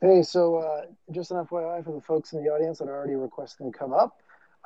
Hey, 0.00 0.22
so 0.22 0.56
uh, 0.56 0.82
just 1.10 1.32
an 1.32 1.44
FYI 1.44 1.84
for 1.84 1.92
the 1.92 2.00
folks 2.00 2.32
in 2.32 2.44
the 2.44 2.50
audience 2.50 2.78
that 2.78 2.88
are 2.88 2.96
already 2.96 3.16
requesting 3.16 3.72
to 3.72 3.76
come 3.76 3.92
up, 3.92 4.18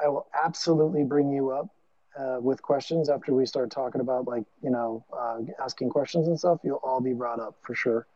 I 0.03 0.09
will 0.09 0.27
absolutely 0.45 1.05
bring 1.05 1.31
you 1.33 1.53
up 1.53 1.69
uh, 2.19 2.37
with 2.39 2.61
questions 2.61 3.09
after 3.09 3.33
we 3.33 3.47
start 3.47 3.71
talking 3.71 4.03
about 4.03 4.27
like 4.27 4.45
you 4.63 4.69
know 4.69 5.03
uh, 5.11 5.39
asking 5.59 5.89
questions 5.89 6.29
and 6.29 6.39
stuff. 6.39 6.61
You'll 6.63 6.83
all 6.85 7.01
be 7.01 7.15
brought 7.15 7.41
up 7.41 7.57
for 7.63 7.75
sure. 7.75 8.07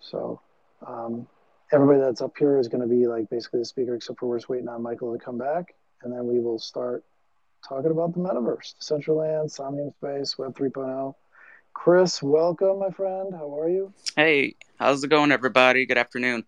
So 0.00 0.40
um, 0.86 1.26
everybody 1.70 2.00
that's 2.00 2.22
up 2.22 2.32
here 2.38 2.58
is 2.58 2.68
going 2.68 2.80
to 2.80 2.88
be 2.88 3.06
like 3.06 3.28
basically 3.28 3.58
the 3.58 3.66
speaker, 3.66 3.94
except 3.94 4.20
for 4.20 4.26
we're 4.26 4.38
just 4.38 4.48
waiting 4.48 4.68
on 4.68 4.80
Michael 4.80 5.12
to 5.12 5.22
come 5.22 5.36
back, 5.36 5.74
and 6.02 6.10
then 6.10 6.26
we 6.26 6.40
will 6.40 6.58
start 6.58 7.04
talking 7.68 7.90
about 7.90 8.14
the 8.14 8.20
metaverse, 8.20 8.74
Decentraland, 8.80 9.50
Somnium 9.50 9.90
Space, 9.98 10.38
Web 10.38 10.56
3.0. 10.56 11.14
Chris, 11.82 12.22
welcome, 12.22 12.80
my 12.80 12.90
friend. 12.90 13.32
How 13.32 13.58
are 13.58 13.70
you? 13.70 13.90
Hey, 14.14 14.54
how's 14.78 15.02
it 15.02 15.08
going, 15.08 15.32
everybody? 15.32 15.86
Good 15.86 15.96
afternoon. 15.96 16.44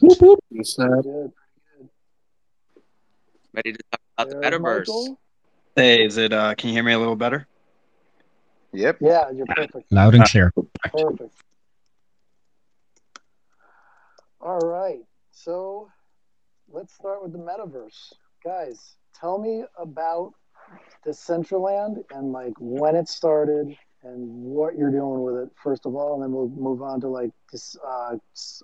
Good, 0.00 0.16
good. 0.20 1.32
Ready 3.52 3.72
to 3.72 3.78
talk 3.90 4.00
about 4.16 4.30
the 4.30 4.36
metaverse? 4.36 4.78
Michael. 4.86 5.20
Hey, 5.74 6.04
is 6.04 6.16
it? 6.16 6.32
Uh, 6.32 6.54
can 6.54 6.68
you 6.68 6.76
hear 6.76 6.84
me 6.84 6.92
a 6.92 6.98
little 6.98 7.16
better? 7.16 7.48
Yep. 8.72 8.98
Yeah, 9.00 9.28
you're 9.32 9.46
perfect. 9.46 9.90
Loud 9.90 10.14
and 10.14 10.24
clear. 10.24 10.52
Perfect. 10.84 11.34
All 14.40 14.60
right. 14.60 15.00
So 15.32 15.90
let's 16.70 16.94
start 16.94 17.20
with 17.24 17.32
the 17.32 17.38
metaverse. 17.38 18.12
Guys, 18.44 18.94
tell 19.12 19.38
me 19.38 19.64
about 19.76 20.34
the 21.04 21.10
Decentraland 21.10 22.04
and 22.12 22.30
like 22.30 22.54
when 22.60 22.94
it 22.94 23.08
started 23.08 23.76
and 24.04 24.44
what 24.44 24.76
you're 24.76 24.90
doing 24.90 25.22
with 25.22 25.36
it, 25.36 25.50
first 25.62 25.86
of 25.86 25.94
all, 25.94 26.14
and 26.14 26.22
then 26.22 26.32
we'll 26.32 26.48
move 26.48 26.82
on 26.82 27.00
to 27.00 27.08
like 27.08 27.30
this 27.50 27.76
uh, 27.86 28.16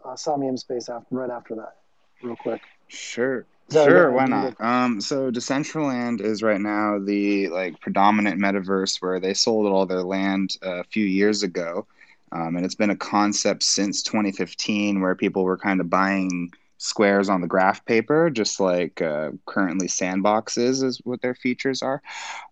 uh, 0.05 0.17
Somnium 0.17 0.57
Space 0.57 0.89
after, 0.89 1.15
right 1.15 1.31
after 1.31 1.55
that, 1.57 1.77
real 2.23 2.37
quick. 2.37 2.63
Sure. 2.89 3.47
So, 3.71 3.85
Sure, 3.87 4.11
yeah, 4.11 4.15
why 4.15 4.27
not? 4.27 4.61
Um, 4.61 5.01
so 5.01 5.31
Decentraland 5.31 6.21
is 6.21 6.43
right 6.43 6.61
now 6.61 6.99
the 6.99 7.49
like 7.49 7.81
predominant 7.81 8.39
metaverse 8.39 9.01
where 9.01 9.19
they 9.19 9.33
sold 9.33 9.67
all 9.67 9.87
their 9.87 10.03
land 10.03 10.57
uh, 10.65 10.81
a 10.81 10.85
few 10.85 11.05
years 11.05 11.43
ago. 11.43 11.87
Um, 12.31 12.57
and 12.57 12.65
it's 12.65 12.75
been 12.75 12.91
a 12.91 12.97
concept 12.97 13.63
since 13.63 14.03
2015 14.03 15.01
where 15.01 15.15
people 15.15 15.45
were 15.45 15.57
kind 15.57 15.81
of 15.81 15.89
buying 15.89 16.53
squares 16.85 17.31
on 17.31 17.41
the 17.41 17.47
graph 17.47 17.85
paper, 17.87 18.29
just 18.29 18.61
like 18.61 19.01
uh, 19.01 19.31
currently 19.47 19.89
sandboxes 19.89 20.85
is 20.85 21.01
what 21.05 21.23
their 21.23 21.35
features 21.35 21.83
are. 21.83 22.03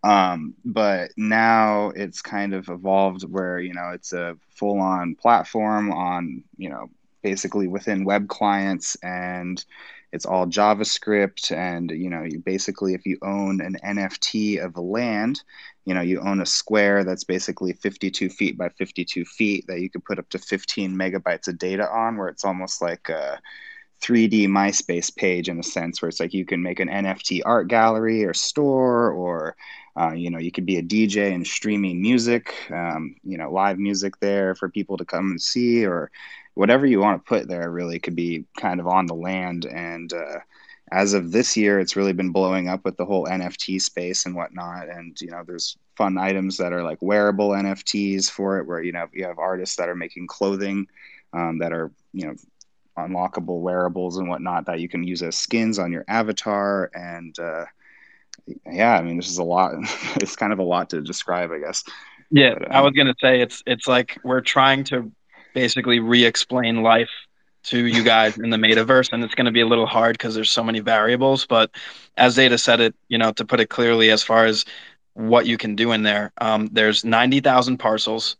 Um, 0.02 0.54
but 0.64 1.12
now 1.16 1.90
it's 1.90 2.22
kind 2.22 2.54
of 2.54 2.68
evolved 2.70 3.22
where, 3.30 3.60
you 3.60 3.74
know, 3.74 3.90
it's 3.92 4.14
a 4.14 4.36
full 4.48 4.80
on 4.80 5.16
platform 5.16 5.92
on, 5.92 6.42
you 6.56 6.70
know, 6.70 6.88
basically 7.22 7.68
within 7.68 8.04
web 8.04 8.28
clients 8.28 8.96
and 9.02 9.64
it's 10.12 10.26
all 10.26 10.44
javascript 10.46 11.56
and 11.56 11.90
you 11.90 12.10
know 12.10 12.22
you 12.22 12.38
basically 12.40 12.94
if 12.94 13.06
you 13.06 13.16
own 13.22 13.60
an 13.60 13.76
nft 13.84 14.62
of 14.62 14.76
land 14.76 15.42
you 15.84 15.94
know 15.94 16.00
you 16.00 16.20
own 16.20 16.40
a 16.40 16.46
square 16.46 17.04
that's 17.04 17.24
basically 17.24 17.72
52 17.72 18.28
feet 18.28 18.58
by 18.58 18.68
52 18.68 19.24
feet 19.24 19.64
that 19.68 19.80
you 19.80 19.88
could 19.88 20.04
put 20.04 20.18
up 20.18 20.28
to 20.30 20.38
15 20.38 20.92
megabytes 20.92 21.46
of 21.46 21.58
data 21.58 21.88
on 21.88 22.16
where 22.16 22.28
it's 22.28 22.44
almost 22.44 22.82
like 22.82 23.08
a 23.08 23.40
3d 24.02 24.48
myspace 24.48 25.14
page 25.14 25.48
in 25.48 25.58
a 25.58 25.62
sense 25.62 26.02
where 26.02 26.08
it's 26.08 26.20
like 26.20 26.34
you 26.34 26.44
can 26.44 26.62
make 26.62 26.80
an 26.80 26.88
nft 26.88 27.40
art 27.44 27.68
gallery 27.68 28.24
or 28.24 28.34
store 28.34 29.10
or 29.12 29.56
uh, 29.96 30.12
you 30.12 30.30
know 30.30 30.38
you 30.38 30.50
could 30.50 30.66
be 30.66 30.78
a 30.78 30.82
dj 30.82 31.32
and 31.34 31.46
streaming 31.46 32.00
music 32.00 32.54
um, 32.72 33.14
you 33.22 33.38
know 33.38 33.50
live 33.50 33.78
music 33.78 34.18
there 34.20 34.54
for 34.54 34.68
people 34.68 34.96
to 34.96 35.04
come 35.04 35.30
and 35.30 35.40
see 35.40 35.84
or 35.84 36.10
whatever 36.54 36.86
you 36.86 37.00
want 37.00 37.24
to 37.24 37.28
put 37.28 37.48
there 37.48 37.70
really 37.70 37.98
could 37.98 38.16
be 38.16 38.44
kind 38.58 38.80
of 38.80 38.86
on 38.86 39.06
the 39.06 39.14
land. 39.14 39.64
And 39.66 40.12
uh, 40.12 40.40
as 40.90 41.14
of 41.14 41.32
this 41.32 41.56
year 41.56 41.80
it's 41.80 41.96
really 41.96 42.12
been 42.12 42.32
blowing 42.32 42.68
up 42.68 42.84
with 42.84 42.96
the 42.96 43.06
whole 43.06 43.26
nft 43.26 43.80
space 43.80 44.26
and 44.26 44.34
whatnot. 44.34 44.88
And 44.88 45.18
you 45.20 45.30
know 45.30 45.42
there's 45.46 45.76
fun 45.96 46.18
items 46.18 46.56
that 46.58 46.72
are 46.72 46.82
like 46.82 46.98
wearable 47.00 47.50
nfts 47.50 48.30
for 48.30 48.58
it 48.58 48.66
where 48.66 48.82
you 48.82 48.92
know 48.92 49.06
you 49.12 49.24
have 49.24 49.38
artists 49.38 49.76
that 49.76 49.88
are 49.88 49.94
making 49.94 50.26
clothing 50.26 50.86
um, 51.32 51.58
that 51.58 51.72
are 51.72 51.90
you 52.12 52.26
know 52.26 52.34
unlockable 52.98 53.60
wearables 53.60 54.18
and 54.18 54.28
whatnot 54.28 54.66
that 54.66 54.80
you 54.80 54.88
can 54.88 55.02
use 55.02 55.22
as 55.22 55.36
skins 55.36 55.78
on 55.78 55.92
your 55.92 56.04
avatar 56.08 56.90
and 56.94 57.38
uh, 57.38 57.64
yeah 58.70 58.96
i 58.96 59.02
mean 59.02 59.16
this 59.16 59.30
is 59.30 59.38
a 59.38 59.42
lot 59.44 59.72
it's 60.16 60.36
kind 60.36 60.52
of 60.52 60.58
a 60.58 60.62
lot 60.62 60.90
to 60.90 61.00
describe 61.00 61.50
i 61.52 61.58
guess 61.58 61.84
Yeah, 62.30 62.54
But, 62.58 62.72
I 62.72 62.78
um, 62.78 62.84
was 62.84 62.92
gonna 62.94 63.14
say 63.20 63.40
it's 63.40 63.62
it's 63.66 63.86
like 63.86 64.18
we're 64.24 64.40
trying 64.40 64.84
to 64.84 65.12
basically 65.54 66.00
re-explain 66.00 66.82
life 66.82 67.10
to 67.64 67.86
you 67.86 68.02
guys 68.02 68.38
in 68.38 68.50
the 68.50 68.56
metaverse, 68.56 69.12
and 69.12 69.22
it's 69.24 69.34
gonna 69.34 69.52
be 69.52 69.60
a 69.60 69.66
little 69.66 69.86
hard 69.86 70.14
because 70.14 70.34
there's 70.34 70.50
so 70.50 70.64
many 70.64 70.80
variables. 70.80 71.46
But 71.46 71.70
as 72.16 72.36
Xeta 72.36 72.58
said 72.58 72.80
it, 72.80 72.94
you 73.08 73.18
know, 73.18 73.32
to 73.32 73.44
put 73.44 73.60
it 73.60 73.68
clearly, 73.70 74.10
as 74.10 74.22
far 74.22 74.46
as 74.46 74.64
what 75.14 75.46
you 75.46 75.56
can 75.58 75.76
do 75.76 75.92
in 75.92 76.02
there, 76.02 76.32
um, 76.38 76.68
there's 76.72 77.04
ninety 77.04 77.40
thousand 77.40 77.78
parcels. 77.78 78.36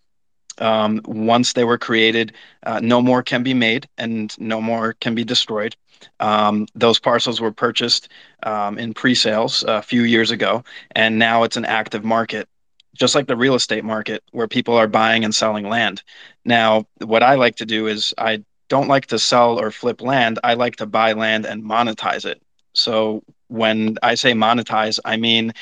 Um, 0.59 1.01
once 1.05 1.53
they 1.55 1.65
were 1.65 1.79
created, 1.79 2.33
uh, 2.65 2.81
no 2.81 3.01
more 3.01 3.23
can 3.23 3.43
be 3.43 3.55
made, 3.55 3.89
and 3.99 4.37
no 4.39 4.61
more 4.61 4.95
can 4.95 5.15
be 5.15 5.25
destroyed. 5.25 5.77
Um, 6.21 6.67
those 6.75 6.99
parcels 6.99 7.41
were 7.41 7.53
purchased 7.53 8.09
um, 8.43 8.79
in 8.79 8.93
pre-sales 8.93 9.65
a 9.67 9.83
few 9.83 10.03
years 10.03 10.31
ago, 10.31 10.65
and 10.93 11.19
now 11.19 11.43
it's 11.45 11.57
an 11.57 11.65
active 11.65 12.05
market 12.05 12.49
just 12.95 13.15
like 13.15 13.27
the 13.27 13.37
real 13.37 13.55
estate 13.55 13.85
market 13.85 14.23
where 14.33 14.49
people 14.49 14.75
are 14.75 14.87
buying 14.87 15.25
and 15.25 15.35
selling 15.35 15.69
land. 15.69 16.03
Now, 16.45 16.87
what 16.99 17.23
I 17.23 17.37
like 17.37 17.57
to 17.57 17.67
do 17.67 17.87
is 17.87 18.15
I 18.19 18.45
don't 18.69 18.89
like 18.89 19.07
to 19.07 19.19
sell 19.19 19.59
or 19.59 19.71
flip 19.71 20.01
land. 20.01 20.39
I 20.45 20.55
like 20.55 20.77
to 20.77 20.87
buy 20.87 21.13
land 21.13 21.47
and 21.47 21.63
monetize 21.63 22.25
it. 22.25 22.43
So 22.75 23.23
when 23.49 23.97
I 24.03 24.15
say 24.15 24.33
monetize, 24.33 24.99
I 25.05 25.17
mean 25.17 25.53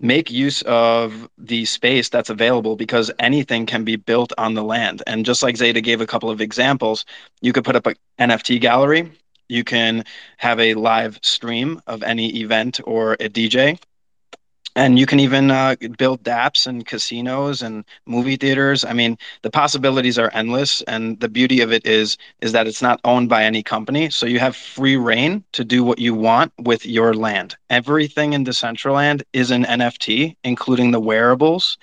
make 0.00 0.30
use 0.30 0.62
of 0.62 1.28
the 1.38 1.64
space 1.64 2.08
that's 2.08 2.30
available 2.30 2.76
because 2.76 3.10
anything 3.18 3.66
can 3.66 3.84
be 3.84 3.96
built 3.96 4.32
on 4.38 4.54
the 4.54 4.62
land. 4.62 5.02
And 5.06 5.26
just 5.26 5.42
like 5.42 5.56
Xeta 5.56 5.82
gave 5.82 6.00
a 6.00 6.06
couple 6.06 6.30
of 6.30 6.40
examples, 6.40 7.04
you 7.40 7.52
could 7.52 7.64
put 7.64 7.76
up 7.76 7.86
an 7.86 7.94
NFT 8.18 8.60
gallery. 8.60 9.10
You 9.48 9.64
can 9.64 10.04
have 10.36 10.60
a 10.60 10.74
live 10.74 11.18
stream 11.22 11.80
of 11.86 12.02
any 12.02 12.28
event 12.40 12.80
or 12.84 13.14
a 13.14 13.28
DJ 13.28 13.78
and 14.78 14.96
you 14.96 15.06
can 15.06 15.18
even 15.18 15.50
uh, 15.50 15.74
build 15.98 16.22
dApps 16.22 16.64
and 16.64 16.86
casinos 16.86 17.62
and 17.62 17.84
movie 18.06 18.36
theaters. 18.36 18.84
I 18.84 18.92
mean, 18.92 19.18
the 19.42 19.50
possibilities 19.50 20.20
are 20.20 20.30
endless, 20.32 20.82
and 20.82 21.18
the 21.18 21.28
beauty 21.28 21.60
of 21.60 21.72
it 21.72 21.84
is 21.84 22.16
is 22.42 22.52
that 22.52 22.68
it's 22.68 22.80
not 22.80 23.00
owned 23.04 23.28
by 23.28 23.42
any 23.42 23.60
company, 23.60 24.08
so 24.08 24.24
you 24.24 24.38
have 24.38 24.54
free 24.54 24.96
reign 24.96 25.42
to 25.52 25.64
do 25.64 25.82
what 25.82 25.98
you 25.98 26.14
want 26.14 26.52
with 26.60 26.86
your 26.86 27.12
land. 27.12 27.56
Everything 27.70 28.34
in 28.34 28.44
Decentraland 28.44 29.22
is 29.32 29.50
an 29.50 29.64
NFT, 29.64 30.36
including 30.44 30.92
the 30.92 31.00
wearables, 31.00 31.76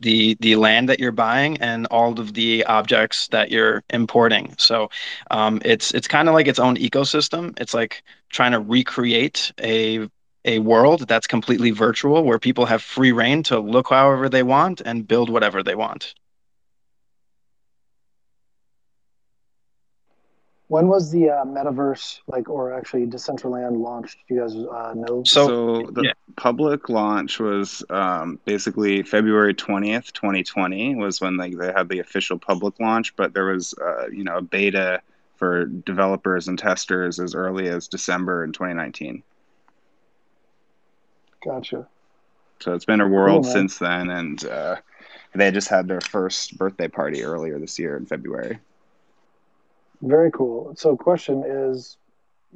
the 0.00 0.36
the 0.40 0.56
land 0.56 0.88
that 0.88 0.98
you're 0.98 1.12
buying, 1.12 1.56
and 1.58 1.86
all 1.86 2.18
of 2.18 2.34
the 2.34 2.64
objects 2.64 3.28
that 3.28 3.52
you're 3.52 3.84
importing. 3.90 4.56
So, 4.58 4.90
um, 5.30 5.62
it's 5.64 5.94
it's 5.94 6.08
kind 6.08 6.28
of 6.28 6.34
like 6.34 6.48
its 6.48 6.58
own 6.58 6.76
ecosystem. 6.78 7.56
It's 7.60 7.74
like 7.74 8.02
trying 8.28 8.52
to 8.52 8.60
recreate 8.60 9.52
a 9.62 10.08
a 10.44 10.58
world 10.58 11.06
that's 11.06 11.26
completely 11.26 11.70
virtual 11.70 12.24
where 12.24 12.38
people 12.38 12.66
have 12.66 12.82
free 12.82 13.12
reign 13.12 13.42
to 13.44 13.58
look 13.58 13.90
however 13.90 14.28
they 14.28 14.42
want 14.42 14.80
and 14.80 15.06
build 15.06 15.28
whatever 15.28 15.62
they 15.62 15.74
want. 15.74 16.14
When 20.68 20.86
was 20.86 21.10
the 21.10 21.30
uh, 21.30 21.44
metaverse, 21.44 22.20
like, 22.28 22.48
or 22.48 22.72
actually 22.72 23.04
Decentraland 23.04 23.76
launched? 23.82 24.18
Do 24.28 24.36
you 24.36 24.40
guys 24.40 24.54
uh, 24.54 24.94
know? 24.94 25.24
So, 25.24 25.48
So, 25.48 25.90
the 25.90 26.02
yeah. 26.04 26.12
public 26.36 26.88
launch 26.88 27.40
was 27.40 27.82
um, 27.90 28.38
basically 28.44 29.02
February 29.02 29.52
20th, 29.52 30.12
2020 30.12 30.94
was 30.94 31.20
when 31.20 31.36
like 31.36 31.56
they 31.58 31.72
had 31.72 31.88
the 31.88 31.98
official 31.98 32.38
public 32.38 32.78
launch, 32.78 33.16
but 33.16 33.34
there 33.34 33.46
was 33.46 33.74
uh, 33.84 34.06
you 34.12 34.22
know 34.22 34.36
a 34.36 34.42
beta 34.42 35.02
for 35.34 35.64
developers 35.64 36.46
and 36.46 36.56
testers 36.56 37.18
as 37.18 37.34
early 37.34 37.66
as 37.66 37.88
December 37.88 38.44
in 38.44 38.52
2019. 38.52 39.24
Gotcha. 41.44 41.86
So 42.60 42.74
it's 42.74 42.84
been 42.84 43.00
a 43.00 43.08
world 43.08 43.44
man. 43.44 43.52
since 43.52 43.78
then, 43.78 44.10
and 44.10 44.44
uh, 44.44 44.76
they 45.34 45.50
just 45.50 45.68
had 45.68 45.88
their 45.88 46.00
first 46.00 46.58
birthday 46.58 46.88
party 46.88 47.22
earlier 47.22 47.58
this 47.58 47.78
year 47.78 47.96
in 47.96 48.06
February. 48.06 48.58
Very 50.02 50.30
cool. 50.30 50.74
So, 50.76 50.96
question 50.96 51.44
is, 51.46 51.96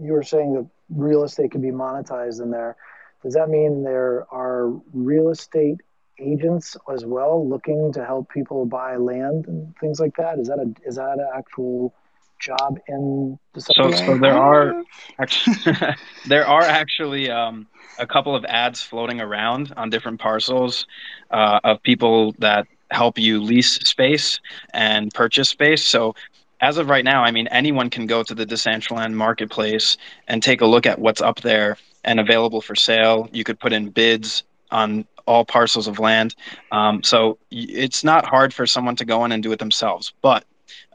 you 0.00 0.12
were 0.12 0.22
saying 0.22 0.54
that 0.54 0.66
real 0.90 1.24
estate 1.24 1.52
can 1.52 1.60
be 1.60 1.70
monetized 1.70 2.42
in 2.42 2.50
there. 2.50 2.76
Does 3.22 3.34
that 3.34 3.48
mean 3.48 3.82
there 3.82 4.26
are 4.30 4.70
real 4.92 5.30
estate 5.30 5.80
agents 6.18 6.76
as 6.92 7.04
well 7.04 7.46
looking 7.48 7.92
to 7.92 8.04
help 8.04 8.28
people 8.30 8.66
buy 8.66 8.96
land 8.96 9.46
and 9.46 9.74
things 9.78 10.00
like 10.00 10.16
that? 10.16 10.38
Is 10.38 10.48
that 10.48 10.58
a 10.58 10.88
is 10.88 10.96
that 10.96 11.18
an 11.18 11.28
actual 11.34 11.94
job 12.44 12.78
in 12.88 13.38
So, 13.56 13.90
so 13.90 14.18
there 14.18 14.36
are 14.36 14.82
actually 15.18 15.56
there 16.28 16.46
are 16.46 16.62
actually 16.62 17.30
um, 17.30 17.66
a 17.98 18.06
couple 18.06 18.34
of 18.34 18.44
ads 18.44 18.82
floating 18.82 19.20
around 19.20 19.72
on 19.76 19.90
different 19.90 20.20
parcels 20.20 20.86
uh, 21.30 21.60
of 21.64 21.82
people 21.82 22.34
that 22.38 22.66
help 22.90 23.18
you 23.18 23.42
lease 23.42 23.74
space 23.76 24.40
and 24.72 25.12
purchase 25.14 25.48
space. 25.48 25.84
So 25.84 26.14
as 26.60 26.78
of 26.78 26.88
right 26.88 27.04
now, 27.04 27.24
I 27.24 27.30
mean, 27.30 27.46
anyone 27.48 27.90
can 27.90 28.06
go 28.06 28.22
to 28.22 28.34
the 28.34 28.46
Decentraland 28.46 29.12
marketplace 29.14 29.96
and 30.28 30.42
take 30.42 30.60
a 30.60 30.66
look 30.66 30.86
at 30.86 30.98
what's 30.98 31.20
up 31.20 31.40
there 31.40 31.76
and 32.04 32.20
available 32.20 32.60
for 32.60 32.74
sale. 32.74 33.28
You 33.32 33.44
could 33.44 33.58
put 33.58 33.72
in 33.72 33.90
bids 33.90 34.44
on 34.70 35.06
all 35.26 35.44
parcels 35.44 35.88
of 35.88 35.98
land. 35.98 36.34
Um, 36.70 37.02
so 37.02 37.38
it's 37.50 38.04
not 38.04 38.26
hard 38.26 38.52
for 38.52 38.66
someone 38.66 38.96
to 38.96 39.04
go 39.04 39.24
in 39.24 39.32
and 39.32 39.42
do 39.42 39.52
it 39.52 39.58
themselves. 39.58 40.12
But 40.22 40.44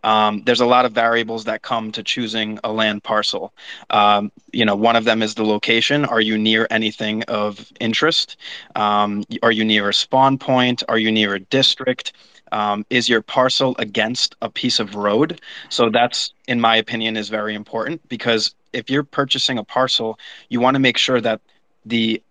um, 0.03 0.43
there's 0.45 0.61
a 0.61 0.65
lot 0.65 0.85
of 0.85 0.93
variables 0.93 1.45
that 1.45 1.61
come 1.61 1.91
to 1.91 2.03
choosing 2.03 2.59
a 2.63 2.71
land 2.71 3.03
parcel. 3.03 3.53
Um, 3.89 4.31
you 4.51 4.65
know, 4.65 4.75
one 4.75 4.95
of 4.95 5.05
them 5.05 5.21
is 5.21 5.35
the 5.35 5.43
location. 5.43 6.05
Are 6.05 6.21
you 6.21 6.37
near 6.37 6.67
anything 6.69 7.23
of 7.23 7.71
interest? 7.79 8.37
Um, 8.75 9.23
are 9.43 9.51
you 9.51 9.65
near 9.65 9.89
a 9.89 9.93
spawn 9.93 10.37
point? 10.37 10.83
Are 10.87 10.97
you 10.97 11.11
near 11.11 11.35
a 11.35 11.39
district? 11.39 12.13
Um, 12.51 12.85
is 12.89 13.07
your 13.07 13.21
parcel 13.21 13.75
against 13.77 14.35
a 14.41 14.49
piece 14.49 14.79
of 14.79 14.95
road? 14.95 15.41
So 15.69 15.89
that's, 15.89 16.33
in 16.47 16.59
my 16.59 16.77
opinion, 16.77 17.15
is 17.17 17.29
very 17.29 17.53
important 17.53 18.07
because 18.09 18.55
if 18.73 18.89
you're 18.89 19.03
purchasing 19.03 19.57
a 19.57 19.63
parcel, 19.63 20.19
you 20.49 20.59
want 20.59 20.75
to 20.75 20.79
make 20.79 20.97
sure 20.97 21.21
that 21.21 21.41
the 21.85 22.21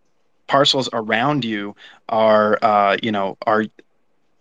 parcels 0.47 0.89
around 0.93 1.45
you 1.45 1.77
are, 2.09 2.59
uh, 2.63 2.97
you 3.03 3.13
know, 3.13 3.37
are 3.47 3.65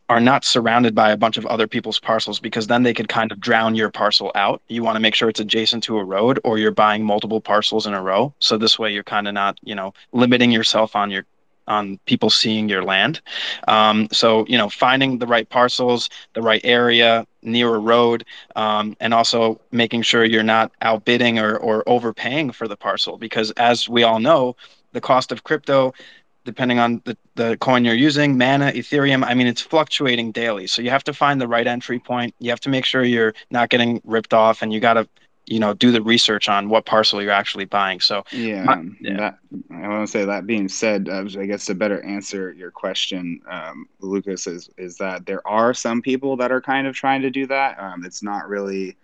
are 0.10 0.20
not 0.20 0.46
surrounded 0.46 0.96
by 0.96 1.12
a 1.12 1.18
bunch 1.18 1.38
of 1.38 1.46
other 1.48 1.68
people's 1.68 2.00
parcels 2.00 2.40
because 2.40 2.68
then 2.68 2.84
they 2.84 2.94
could 2.94 3.10
kind 3.10 3.32
of 3.32 3.40
drown 3.40 3.76
your 3.76 3.90
parcel 3.90 4.32
out. 4.36 4.62
You 4.68 4.84
want 4.84 4.96
to 4.96 5.02
make 5.02 5.16
sure 5.16 5.28
it's 5.28 5.40
adjacent 5.40 5.84
to 5.84 5.98
a 5.98 6.04
road 6.04 6.40
or 6.44 6.58
you're 6.58 6.72
buying 6.72 7.04
multiple 7.04 7.42
parcels 7.42 7.86
in 7.86 7.94
a 7.94 8.02
row. 8.02 8.34
So 8.40 8.58
this 8.58 8.80
way 8.80 8.94
you're 8.94 9.04
kind 9.04 9.28
of 9.28 9.34
not, 9.34 9.58
you 9.64 9.76
know, 9.76 9.94
limiting 10.14 10.52
yourself 10.52 10.96
on 10.96 11.12
your 11.12 11.26
on 11.68 12.00
people 12.06 12.30
seeing 12.30 12.70
your 12.70 12.84
land. 12.84 13.22
Um, 13.68 14.08
so 14.12 14.46
you 14.48 14.58
know, 14.58 14.70
finding 14.70 15.20
the 15.20 15.28
right 15.28 15.50
parcels, 15.50 16.10
the 16.34 16.42
right 16.42 16.62
area 16.64 17.28
near 17.42 17.76
a 17.76 17.80
road, 17.80 18.26
um, 18.56 18.96
and 19.02 19.14
also 19.14 19.60
making 19.72 20.04
sure 20.04 20.24
you're 20.24 20.44
not 20.44 20.72
outbidding 20.82 21.40
or 21.40 21.58
or 21.58 21.84
overpaying 21.88 22.52
for 22.52 22.70
the 22.70 22.78
parcel 22.78 23.18
because 23.18 23.52
as 23.52 23.90
we 23.90 24.04
all 24.04 24.20
know, 24.20 24.56
the 24.94 25.02
cost 25.02 25.34
of 25.34 25.44
crypto 25.44 25.94
depending 26.48 26.80
on 26.80 27.02
the, 27.04 27.18
the 27.36 27.58
coin 27.58 27.84
you're 27.84 27.94
using, 27.94 28.38
Mana, 28.38 28.72
Ethereum. 28.72 29.26
I 29.26 29.34
mean, 29.34 29.48
it's 29.48 29.62
fluctuating 29.62 30.32
daily. 30.32 30.66
So 30.66 30.82
you 30.82 30.90
have 30.90 31.04
to 31.04 31.14
find 31.14 31.42
the 31.42 31.48
right 31.48 31.68
entry 31.68 32.00
point. 32.00 32.34
You 32.40 32.50
have 32.52 32.62
to 32.62 32.70
make 32.70 32.86
sure 32.86 33.04
you're 33.04 33.34
not 33.52 33.68
getting 33.70 34.00
ripped 34.06 34.34
off 34.34 34.62
and 34.62 34.72
you 34.72 34.80
got 34.80 34.94
to, 34.94 35.10
you 35.46 35.60
know, 35.60 35.74
do 35.74 35.92
the 35.92 36.02
research 36.02 36.48
on 36.48 36.70
what 36.70 36.86
parcel 36.86 37.22
you're 37.22 37.32
actually 37.32 37.66
buying. 37.66 38.00
So 38.00 38.24
yeah, 38.32 38.64
my, 38.64 38.82
yeah. 39.02 39.18
That, 39.18 39.38
I 39.72 39.88
want 39.90 40.08
to 40.08 40.12
say 40.12 40.24
that 40.24 40.48
being 40.48 40.70
said, 40.70 41.10
uh, 41.10 41.26
I 41.38 41.46
guess 41.46 41.66
to 41.66 41.76
better 41.76 42.02
answer 42.06 42.54
your 42.54 42.72
question, 42.72 43.42
um, 43.50 43.90
Lucas, 44.00 44.48
is, 44.48 44.70
is 44.78 44.96
that 45.00 45.26
there 45.26 45.46
are 45.46 45.74
some 45.74 46.02
people 46.02 46.38
that 46.38 46.50
are 46.50 46.62
kind 46.62 46.88
of 46.88 46.96
trying 46.96 47.24
to 47.24 47.30
do 47.30 47.46
that. 47.48 47.78
Um, 47.78 48.06
it's 48.06 48.24
not 48.24 48.48
really 48.48 48.96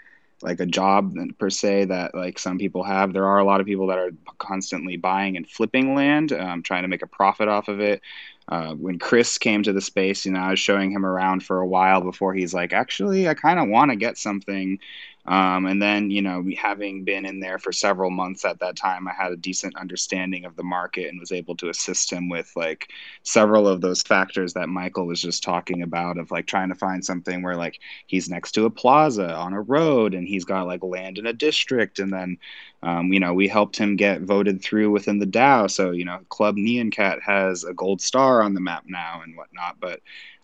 like 0.44 0.60
a 0.60 0.66
job 0.66 1.16
per 1.38 1.50
se 1.50 1.86
that 1.86 2.14
like 2.14 2.38
some 2.38 2.58
people 2.58 2.84
have. 2.84 3.14
There 3.14 3.26
are 3.26 3.40
a 3.40 3.46
lot 3.46 3.62
of 3.62 3.66
people 3.66 3.88
that 3.88 3.98
are 3.98 4.12
constantly 4.38 4.98
buying 4.98 5.38
and 5.38 5.50
flipping 5.50 5.96
land, 5.96 6.32
um, 6.34 6.62
trying 6.62 6.84
to 6.84 6.88
make 6.88 7.02
a 7.02 7.08
profit 7.08 7.48
off 7.48 7.68
of 7.68 7.80
it. 7.80 8.02
Uh, 8.50 8.74
when 8.74 9.00
Chris 9.00 9.38
came 9.38 9.64
to 9.64 9.72
the 9.72 9.80
space, 9.82 10.26
you 10.26 10.32
know, 10.32 10.42
I 10.42 10.50
was 10.50 10.60
showing 10.60 10.92
him 10.92 11.06
around 11.06 11.44
for 11.44 11.62
a 11.62 11.68
while 11.68 12.02
before 12.02 12.34
he's 12.34 12.54
like, 12.54 12.74
actually, 12.74 13.28
I 13.30 13.36
kind 13.36 13.58
of 13.58 13.70
want 13.70 13.92
to 13.92 13.96
get 13.96 14.18
something 14.18 14.80
um, 15.26 15.66
and 15.68 15.82
then, 15.82 16.12
you 16.12 16.22
know, 16.22 16.44
having 16.58 17.06
been 17.06 17.26
in 17.26 17.40
there 17.40 17.58
for 17.58 17.72
several 17.72 18.12
months 18.12 18.44
at 18.44 18.60
that 18.60 18.76
time, 18.76 19.08
I 19.08 19.14
had 19.14 19.32
a 19.32 19.38
decent 19.38 19.78
understanding 19.78 20.44
of 20.44 20.58
the 20.58 20.64
market 20.64 21.08
and 21.08 21.20
was 21.20 21.32
able 21.32 21.56
to 21.58 21.70
assist 21.70 22.12
him 22.12 22.28
with 22.28 22.52
like 22.58 22.90
several 23.24 23.66
of 23.66 23.80
those 23.80 24.02
factors 24.02 24.54
that 24.54 24.68
Michael 24.68 25.08
was 25.08 25.22
just 25.22 25.42
talking 25.42 25.82
about 25.82 26.18
of 26.18 26.32
like 26.32 26.46
trying 26.46 26.68
to 26.70 26.76
find 26.76 27.06
something 27.06 27.42
where 27.42 27.56
like 27.56 27.80
he's 28.08 28.30
next 28.30 28.52
to 28.54 28.66
a 28.66 28.70
plaza 28.70 29.34
on 29.34 29.54
a 29.54 29.62
road 29.62 30.14
and 30.14 30.28
he's 30.28 30.44
got 30.44 30.68
like 30.68 30.84
land 30.84 31.18
in 31.18 31.26
a 31.26 31.34
district. 31.34 32.00
And 32.00 32.12
then, 32.12 32.38
um, 32.82 33.14
you 33.14 33.22
know, 33.22 33.34
we 33.34 33.48
helped 33.48 33.78
him 33.78 33.96
get 33.96 34.24
voted 34.24 34.62
through 34.62 34.92
within 34.92 35.20
the 35.20 35.26
DAO. 35.26 35.72
So, 35.72 35.92
you 35.92 36.04
know, 36.04 36.20
Club 36.28 36.58
Nyan 36.58 36.92
Cat 36.92 37.20
has 37.26 37.64
a 37.64 37.74
gold 37.74 38.02
star 38.02 38.42
on 38.42 38.56
the 38.56 38.60
map 38.60 38.84
now 38.88 39.22
and 39.24 39.38
whatnot. 39.38 39.78
But, 39.80 40.02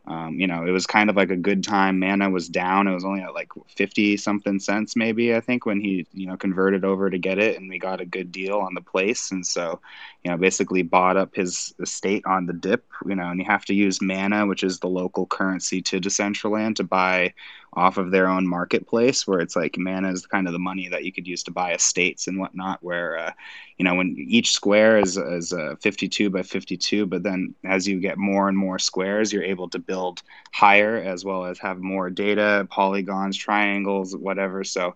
um, 0.10 0.40
you 0.40 0.48
know, 0.48 0.66
it 0.66 0.72
was 0.72 0.88
kind 0.88 1.10
of 1.10 1.16
like 1.16 1.30
a 1.30 1.38
good 1.38 1.64
time. 1.64 2.00
Mana 2.00 2.30
was 2.32 2.50
down. 2.50 2.88
It 2.88 2.94
was 2.96 3.06
only 3.06 3.22
at 3.22 3.36
like 3.36 3.50
50 3.68 4.18
something 4.18 4.60
cents, 4.60 4.96
maybe, 4.96 5.36
I 5.36 5.40
think, 5.40 5.68
when 5.68 5.80
he, 5.80 6.08
you 6.14 6.26
know, 6.28 6.36
converted 6.36 6.84
over 6.84 7.10
to 7.10 7.20
get 7.20 7.38
it. 7.38 7.58
And 7.58 7.70
we 7.70 7.78
got 7.78 8.02
a 8.02 8.06
good 8.06 8.32
deal 8.32 8.58
on 8.58 8.74
the 8.74 8.82
place. 8.82 9.32
And 9.32 9.46
so, 9.46 9.80
you 10.24 10.32
know, 10.32 10.38
basically 10.38 10.82
bought 10.82 11.18
up 11.18 11.36
his 11.36 11.74
estate 11.80 12.26
on 12.26 12.46
the 12.46 12.54
dip, 12.54 12.86
you 13.06 13.16
know, 13.16 13.30
and 13.30 13.40
you 13.40 13.46
have 13.46 13.66
to 13.66 13.74
use 13.74 14.02
Mana, 14.02 14.46
which 14.46 14.64
is 14.64 14.80
the 14.80 14.88
local 14.88 15.26
currency 15.26 15.82
to 15.84 16.00
Decentraland, 16.00 16.76
to 16.76 16.84
buy 16.84 17.34
off 17.74 17.98
of 17.98 18.12
their 18.12 18.28
own 18.28 18.48
marketplace 18.48 19.28
where 19.28 19.40
it's 19.40 19.56
like 19.56 19.78
mana 19.78 20.12
is 20.12 20.26
kind 20.26 20.48
of 20.48 20.54
the 20.54 20.60
money 20.60 20.88
that 20.88 21.04
you 21.04 21.12
could 21.12 21.28
use 21.28 21.44
to 21.44 21.52
buy 21.52 21.74
estates 21.74 22.28
and 22.28 22.40
whatnot 22.40 22.82
where 22.82 23.18
uh, 23.18 23.32
you 23.78 23.86
know 23.86 23.94
when 23.94 24.16
each 24.18 24.52
square 24.52 24.98
is, 24.98 25.18
is 25.18 25.54
uh, 25.54 25.76
52 25.80 26.32
by 26.32 26.42
52 26.42 27.06
but 27.06 27.22
then 27.22 27.54
as 27.64 27.88
you 27.88 28.00
get 28.00 28.18
more 28.18 28.50
and 28.50 28.58
more 28.58 28.80
squares 28.80 29.32
you're 29.32 29.44
able 29.44 29.70
to 29.70 29.78
build 29.78 30.24
higher 30.52 30.98
as 30.98 31.24
well 31.24 31.46
as 31.46 31.60
have 31.60 31.80
more 31.80 32.10
data 32.10 32.68
polygons 32.72 33.38
triangles 33.38 34.16
whatever. 34.16 34.64
So 34.64 34.96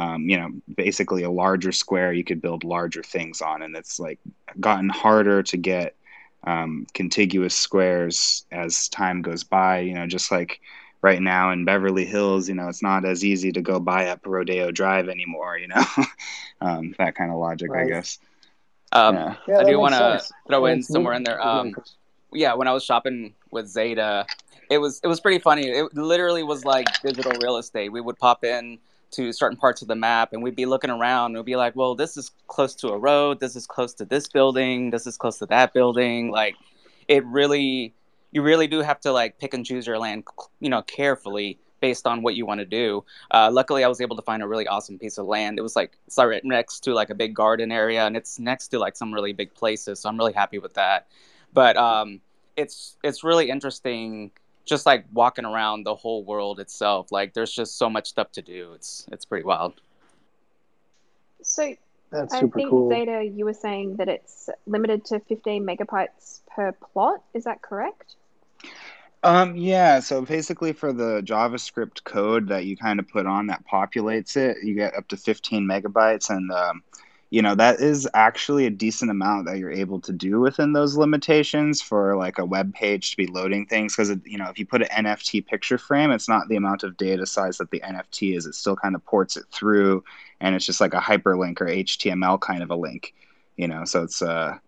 um, 0.00 0.28
you 0.28 0.38
know 0.38 0.50
basically 0.76 1.22
a 1.22 1.30
larger 1.30 1.72
square 1.72 2.12
you 2.12 2.24
could 2.24 2.40
build 2.40 2.64
larger 2.64 3.02
things 3.02 3.42
on 3.42 3.62
and 3.62 3.76
it's 3.76 4.00
like 4.00 4.18
gotten 4.58 4.88
harder 4.88 5.42
to 5.42 5.56
get 5.56 5.94
um, 6.44 6.86
contiguous 6.94 7.54
squares 7.54 8.46
as 8.50 8.88
time 8.88 9.20
goes 9.20 9.44
by 9.44 9.80
you 9.80 9.94
know 9.94 10.06
just 10.06 10.30
like 10.30 10.60
right 11.02 11.20
now 11.22 11.50
in 11.50 11.64
Beverly 11.64 12.04
Hills, 12.04 12.46
you 12.46 12.54
know, 12.54 12.68
it's 12.68 12.82
not 12.82 13.06
as 13.06 13.24
easy 13.24 13.52
to 13.52 13.62
go 13.62 13.80
buy 13.80 14.08
up 14.08 14.20
Rodeo 14.26 14.70
Drive 14.70 15.08
anymore, 15.08 15.56
you 15.56 15.68
know, 15.68 15.82
um, 16.60 16.94
that 16.98 17.14
kind 17.14 17.30
of 17.30 17.38
logic, 17.38 17.70
right. 17.70 17.86
I 17.86 17.88
guess. 17.88 18.18
Um, 18.92 19.14
yeah. 19.14 19.36
Yeah, 19.48 19.58
I 19.60 19.64
do 19.64 19.78
want 19.78 19.94
to 19.94 20.22
throw 20.46 20.66
in 20.66 20.82
somewhere 20.82 21.14
in 21.14 21.22
there. 21.22 21.40
Um, 21.40 21.74
yeah, 22.32 22.54
when 22.54 22.68
I 22.68 22.72
was 22.72 22.84
shopping 22.84 23.34
with 23.50 23.66
Xeta, 23.66 24.26
it 24.68 24.78
was 24.78 25.00
it 25.02 25.06
was 25.06 25.20
pretty 25.20 25.38
funny. 25.38 25.68
It 25.68 25.94
literally 25.94 26.42
was 26.42 26.64
like 26.64 26.86
digital 27.02 27.32
real 27.40 27.56
estate. 27.56 27.90
We 27.90 28.00
would 28.00 28.18
pop 28.18 28.44
in 28.44 28.78
to 29.12 29.32
certain 29.32 29.56
parts 29.56 29.82
of 29.82 29.88
the 29.88 29.94
map 29.94 30.32
and 30.32 30.42
we'd 30.42 30.56
be 30.56 30.66
looking 30.66 30.90
around 30.90 31.32
and 31.32 31.36
we'd 31.36 31.46
be 31.46 31.56
like, 31.56 31.76
well, 31.76 31.94
this 31.94 32.16
is 32.16 32.30
close 32.46 32.74
to 32.76 32.88
a 32.88 32.98
road, 32.98 33.40
this 33.40 33.56
is 33.56 33.66
close 33.66 33.94
to 33.94 34.04
this 34.04 34.28
building, 34.28 34.90
this 34.90 35.06
is 35.06 35.16
close 35.16 35.38
to 35.38 35.46
that 35.46 35.72
building. 35.72 36.30
Like 36.30 36.56
it 37.08 37.24
really 37.26 37.94
you 38.32 38.42
really 38.42 38.66
do 38.66 38.80
have 38.80 39.00
to 39.00 39.12
like 39.12 39.38
pick 39.38 39.54
and 39.54 39.66
choose 39.66 39.86
your 39.86 39.98
land, 39.98 40.24
you 40.60 40.70
know, 40.70 40.82
carefully 40.82 41.58
based 41.80 42.06
on 42.06 42.22
what 42.22 42.34
you 42.34 42.46
want 42.46 42.60
to 42.60 42.66
do. 42.66 43.04
Uh, 43.30 43.50
luckily, 43.52 43.84
I 43.84 43.88
was 43.88 44.00
able 44.00 44.16
to 44.16 44.22
find 44.22 44.42
a 44.42 44.46
really 44.46 44.68
awesome 44.68 44.98
piece 44.98 45.18
of 45.18 45.26
land. 45.26 45.58
It 45.58 45.62
was 45.62 45.76
like 45.76 45.96
right 46.18 46.44
next 46.44 46.80
to 46.80 46.92
like 46.94 47.10
a 47.10 47.14
big 47.14 47.34
garden 47.34 47.72
area, 47.72 48.06
and 48.06 48.16
it's 48.16 48.38
next 48.38 48.68
to 48.68 48.78
like 48.78 48.96
some 48.96 49.12
really 49.12 49.32
big 49.32 49.54
places. 49.54 50.00
So 50.00 50.08
I'm 50.08 50.18
really 50.18 50.32
happy 50.32 50.58
with 50.58 50.74
that. 50.74 51.08
But 51.52 51.76
um, 51.76 52.20
it's 52.56 52.96
it's 53.02 53.24
really 53.24 53.50
interesting, 53.50 54.30
just 54.64 54.86
like 54.86 55.04
walking 55.12 55.44
around 55.44 55.84
the 55.84 55.94
whole 55.94 56.24
world 56.24 56.60
itself. 56.60 57.10
Like 57.12 57.34
there's 57.34 57.52
just 57.52 57.78
so 57.78 57.90
much 57.90 58.08
stuff 58.08 58.32
to 58.32 58.42
do. 58.42 58.72
It's 58.74 59.06
it's 59.10 59.24
pretty 59.24 59.44
wild. 59.44 59.80
So 61.42 61.74
That's 62.10 62.34
I 62.34 62.40
think 62.40 62.70
cool. 62.70 62.90
Xeta, 62.90 63.36
you 63.36 63.44
were 63.44 63.54
saying 63.54 63.96
that 63.96 64.08
it's 64.08 64.48
limited 64.66 65.04
to 65.06 65.20
15 65.20 65.64
megabytes 65.64 66.40
per 66.54 66.72
plot. 66.72 67.22
Is 67.34 67.44
that 67.44 67.62
correct? 67.62 68.16
Um, 69.22 69.54
yeah, 69.56 70.00
so 70.00 70.22
basically 70.22 70.72
for 70.72 70.92
the 70.92 71.20
JavaScript 71.22 72.04
code 72.04 72.48
that 72.48 72.64
you 72.64 72.76
kind 72.76 72.98
of 72.98 73.08
put 73.08 73.26
on 73.26 73.48
that 73.48 73.64
populates 73.70 74.36
it, 74.36 74.56
you 74.62 74.74
get 74.74 74.94
up 74.94 75.08
to 75.08 75.16
15 75.16 75.66
megabytes. 75.66 76.30
And, 76.30 76.50
um, 76.50 76.82
you 77.30 77.42
know, 77.42 77.54
that 77.54 77.80
is 77.80 78.08
actually 78.12 78.66
a 78.66 78.70
decent 78.70 79.08
amount 79.08 79.46
that 79.46 79.58
you're 79.58 79.70
able 79.70 80.00
to 80.00 80.12
do 80.12 80.40
within 80.40 80.72
those 80.72 80.96
limitations 80.96 81.80
for 81.80 82.16
like 82.16 82.38
a 82.38 82.44
web 82.44 82.74
page 82.74 83.12
to 83.12 83.16
be 83.16 83.28
loading 83.28 83.66
things. 83.66 83.94
Because, 83.94 84.10
you 84.24 84.36
know, 84.36 84.48
if 84.48 84.58
you 84.58 84.66
put 84.66 84.82
an 84.82 85.06
NFT 85.06 85.46
picture 85.46 85.78
frame, 85.78 86.10
it's 86.10 86.28
not 86.28 86.48
the 86.48 86.56
amount 86.56 86.82
of 86.82 86.96
data 86.96 87.24
size 87.24 87.58
that 87.58 87.70
the 87.70 87.80
NFT 87.80 88.36
is. 88.36 88.46
It 88.46 88.56
still 88.56 88.74
kind 88.74 88.96
of 88.96 89.04
ports 89.04 89.36
it 89.36 89.44
through 89.52 90.02
and 90.40 90.56
it's 90.56 90.66
just 90.66 90.80
like 90.80 90.92
a 90.92 91.00
hyperlink 91.00 91.60
or 91.60 91.66
HTML 91.66 92.40
kind 92.40 92.64
of 92.64 92.70
a 92.70 92.76
link, 92.76 93.14
you 93.56 93.68
know, 93.68 93.84
so 93.84 94.02
it's, 94.02 94.22
uh, 94.22 94.58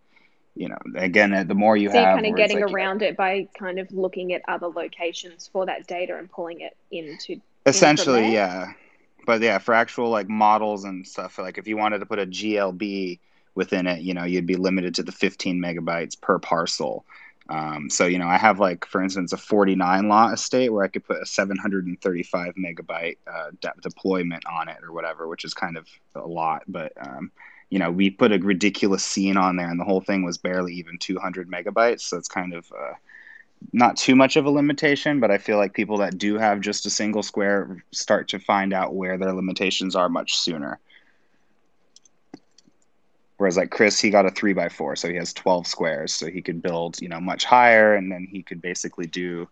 you 0.55 0.69
know, 0.69 0.79
again, 0.97 1.33
uh, 1.33 1.45
the 1.45 1.55
more 1.55 1.77
you 1.77 1.91
so 1.91 1.97
have, 1.97 2.17
kind 2.17 2.27
of 2.27 2.37
getting 2.37 2.61
like, 2.61 2.73
around 2.73 3.03
it 3.03 3.17
by 3.17 3.49
kind 3.59 3.79
of 3.79 3.91
looking 3.91 4.35
at 4.35 4.43
other 4.47 4.69
locations 4.69 5.49
for 5.51 5.67
that 5.67 5.87
data 5.87 6.17
and 6.17 6.31
pulling 6.31 6.61
it 6.61 6.77
into. 6.91 7.41
Essentially, 7.65 8.33
yeah, 8.33 8.73
but 9.27 9.41
yeah, 9.41 9.59
for 9.59 9.75
actual 9.75 10.11
like 10.11 10.29
models 10.29 10.85
and 10.85 11.07
stuff, 11.07 11.39
like 11.39 11.59
if 11.59 11.67
you 11.67 11.77
wanted 11.77 11.99
to 12.01 12.07
put 12.07 12.19
a 12.19 12.27
GLB 12.27 13.21
within 13.55 13.87
it, 13.87 14.01
you 14.03 14.15
know, 14.15 14.25
you'd 14.25 14.47
be 14.47 14.57
limited 14.57 14.95
to 14.97 15.03
the 15.03 15.13
15 15.13 15.61
megabytes 15.61 16.21
per 16.21 16.39
parcel. 16.39 17.05
Um, 17.49 17.91
so 17.91 18.07
you 18.07 18.19
know, 18.19 18.29
I 18.29 18.39
have 18.39 18.61
like, 18.61 18.87
for 18.87 19.03
instance, 19.03 19.33
a 19.33 19.37
49 19.37 20.09
lot 20.09 20.33
estate 20.33 20.71
where 20.71 20.85
I 20.85 20.89
could 20.89 21.05
put 21.05 21.23
a 21.23 21.27
735 21.27 22.55
megabyte 22.55 23.19
uh, 23.27 23.51
de- 23.61 23.73
deployment 23.83 24.45
on 24.47 24.69
it 24.69 24.79
or 24.83 24.93
whatever, 24.93 25.29
which 25.29 25.45
is 25.45 25.55
kind 25.55 25.77
of 25.77 25.87
a 26.15 26.27
lot, 26.27 26.63
but 26.69 26.93
um, 27.01 27.33
you 27.73 27.79
know, 27.79 27.91
we 27.91 28.11
put 28.11 28.33
a 28.33 28.39
ridiculous 28.39 29.03
scene 29.03 29.39
on 29.39 29.57
there, 29.57 29.71
and 29.71 29.81
the 29.81 29.85
whole 29.85 30.03
thing 30.03 30.23
was 30.23 30.37
barely 30.37 30.75
even 30.75 30.99
200 30.99 31.51
megabytes. 31.51 32.03
So 32.03 32.19
it's 32.19 32.29
kind 32.29 32.53
of, 32.53 32.71
uh, 32.71 32.93
not 33.73 33.97
too 33.97 34.15
much 34.15 34.37
of 34.37 34.45
a 34.45 34.51
limitation, 34.51 35.21
but 35.21 35.31
I 35.31 35.39
feel 35.39 35.57
like 35.57 35.73
people 35.73 35.99
that 35.99 36.19
do 36.19 36.39
have 36.39 36.61
just 36.61 36.87
a 36.87 36.91
single 36.91 37.23
square 37.23 37.85
start 37.91 38.29
to 38.29 38.39
find 38.39 38.73
out 38.73 38.95
where 38.95 39.19
their 39.19 39.33
limitations 39.33 39.97
are 39.97 40.09
much 40.09 40.37
sooner. 40.37 40.79
Whereas 43.37 43.57
like 43.57 43.71
Chris, 43.71 44.01
he 44.01 44.11
got 44.11 44.27
a 44.27 44.31
three 44.31 44.53
by 44.53 44.69
four, 44.69 44.95
so 44.95 45.09
he 45.09 45.17
has 45.17 45.33
12 45.33 45.67
squares, 45.67 46.15
so 46.15 46.27
he 46.27 46.43
could 46.43 46.63
build, 46.63 47.01
you 47.01 47.09
know, 47.09 47.21
much 47.21 47.45
higher 47.45 47.95
and 47.95 48.11
then 48.11 48.27
he 48.31 48.43
could 48.43 48.63
basically 48.63 49.07
do, 49.07 49.49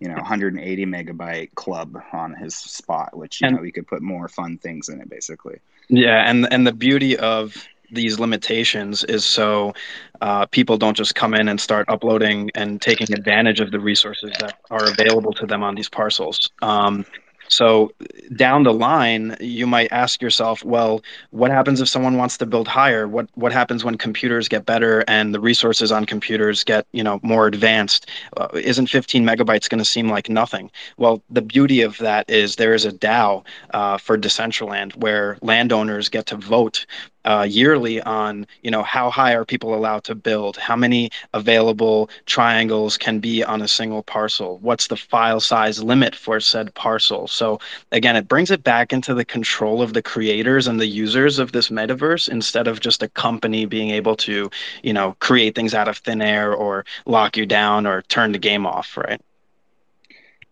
you 0.00 0.08
know, 0.08 0.14
180 0.14 0.86
megabyte 0.86 1.54
club 1.54 1.96
on 2.12 2.34
his 2.34 2.56
spot, 2.56 3.16
which, 3.16 3.40
you 3.40 3.46
and, 3.46 3.56
know, 3.56 3.62
he 3.62 3.70
could 3.70 3.86
put 3.86 4.02
more 4.02 4.28
fun 4.28 4.58
things 4.58 4.88
in 4.88 5.00
it 5.00 5.08
basically. 5.08 5.60
Yeah. 5.88 6.28
And, 6.28 6.52
and 6.52 6.66
the 6.66 6.72
beauty 6.72 7.16
of 7.16 7.68
these 7.92 8.18
limitations 8.18 9.04
is 9.04 9.24
so 9.24 9.72
uh, 10.20 10.46
people 10.46 10.76
don't 10.76 10.96
just 10.96 11.14
come 11.14 11.34
in 11.34 11.48
and 11.48 11.60
start 11.60 11.88
uploading 11.88 12.50
and 12.54 12.80
taking 12.80 13.12
advantage 13.12 13.60
of 13.60 13.70
the 13.70 13.80
resources 13.80 14.30
that 14.40 14.58
are 14.70 14.84
available 14.84 15.32
to 15.32 15.46
them 15.46 15.62
on 15.62 15.74
these 15.74 15.88
parcels. 15.88 16.50
Um, 16.62 17.04
so 17.50 17.92
down 18.36 18.62
the 18.62 18.72
line, 18.72 19.36
you 19.40 19.66
might 19.66 19.90
ask 19.90 20.22
yourself, 20.22 20.64
well, 20.64 21.02
what 21.30 21.50
happens 21.50 21.80
if 21.80 21.88
someone 21.88 22.16
wants 22.16 22.38
to 22.38 22.46
build 22.46 22.68
higher? 22.68 23.08
What 23.08 23.28
what 23.34 23.52
happens 23.52 23.84
when 23.84 23.98
computers 23.98 24.46
get 24.48 24.64
better 24.66 25.04
and 25.08 25.34
the 25.34 25.40
resources 25.40 25.90
on 25.90 26.06
computers 26.06 26.62
get 26.62 26.86
you 26.92 27.02
know 27.02 27.18
more 27.22 27.48
advanced? 27.48 28.08
Uh, 28.36 28.48
isn't 28.54 28.86
15 28.86 29.24
megabytes 29.24 29.68
going 29.68 29.80
to 29.80 29.84
seem 29.84 30.08
like 30.08 30.28
nothing? 30.30 30.70
Well, 30.96 31.22
the 31.28 31.42
beauty 31.42 31.82
of 31.82 31.98
that 31.98 32.30
is 32.30 32.54
there 32.54 32.72
is 32.72 32.84
a 32.84 32.92
DAO 32.92 33.44
uh, 33.74 33.98
for 33.98 34.16
Decentraland 34.16 34.94
where 34.96 35.36
landowners 35.42 36.08
get 36.08 36.26
to 36.26 36.36
vote 36.36 36.86
uh, 37.24 37.46
yearly 37.48 38.00
on 38.02 38.46
you 38.62 38.70
know 38.70 38.82
how 38.82 39.10
high 39.10 39.34
are 39.34 39.44
people 39.44 39.74
allowed 39.74 40.04
to 40.04 40.14
build? 40.14 40.56
How 40.56 40.76
many 40.76 41.10
available 41.34 42.10
triangles 42.26 42.96
can 42.96 43.20
be 43.20 43.44
on 43.44 43.62
a 43.62 43.68
single 43.68 44.02
parcel? 44.02 44.58
What's 44.58 44.86
the 44.88 44.96
file 44.96 45.40
size 45.40 45.82
limit 45.82 46.14
for 46.14 46.40
said 46.40 46.74
parcel? 46.74 47.28
So 47.28 47.60
again 47.92 48.16
it 48.16 48.28
brings 48.28 48.50
it 48.50 48.62
back 48.62 48.92
into 48.92 49.14
the 49.14 49.24
control 49.24 49.82
of 49.82 49.92
the 49.92 50.02
creators 50.02 50.66
and 50.66 50.80
the 50.80 50.86
users 50.86 51.38
of 51.38 51.52
this 51.52 51.68
metaverse 51.68 52.28
instead 52.28 52.66
of 52.66 52.80
just 52.80 53.02
a 53.02 53.08
company 53.08 53.64
being 53.66 53.90
able 53.90 54.16
to 54.16 54.50
you 54.82 54.92
know 54.92 55.16
create 55.20 55.54
things 55.54 55.74
out 55.74 55.88
of 55.88 55.98
thin 55.98 56.22
air 56.22 56.52
or 56.54 56.84
lock 57.06 57.36
you 57.36 57.46
down 57.46 57.86
or 57.86 58.02
turn 58.02 58.32
the 58.32 58.38
game 58.38 58.66
off 58.66 58.96
right 58.96 59.20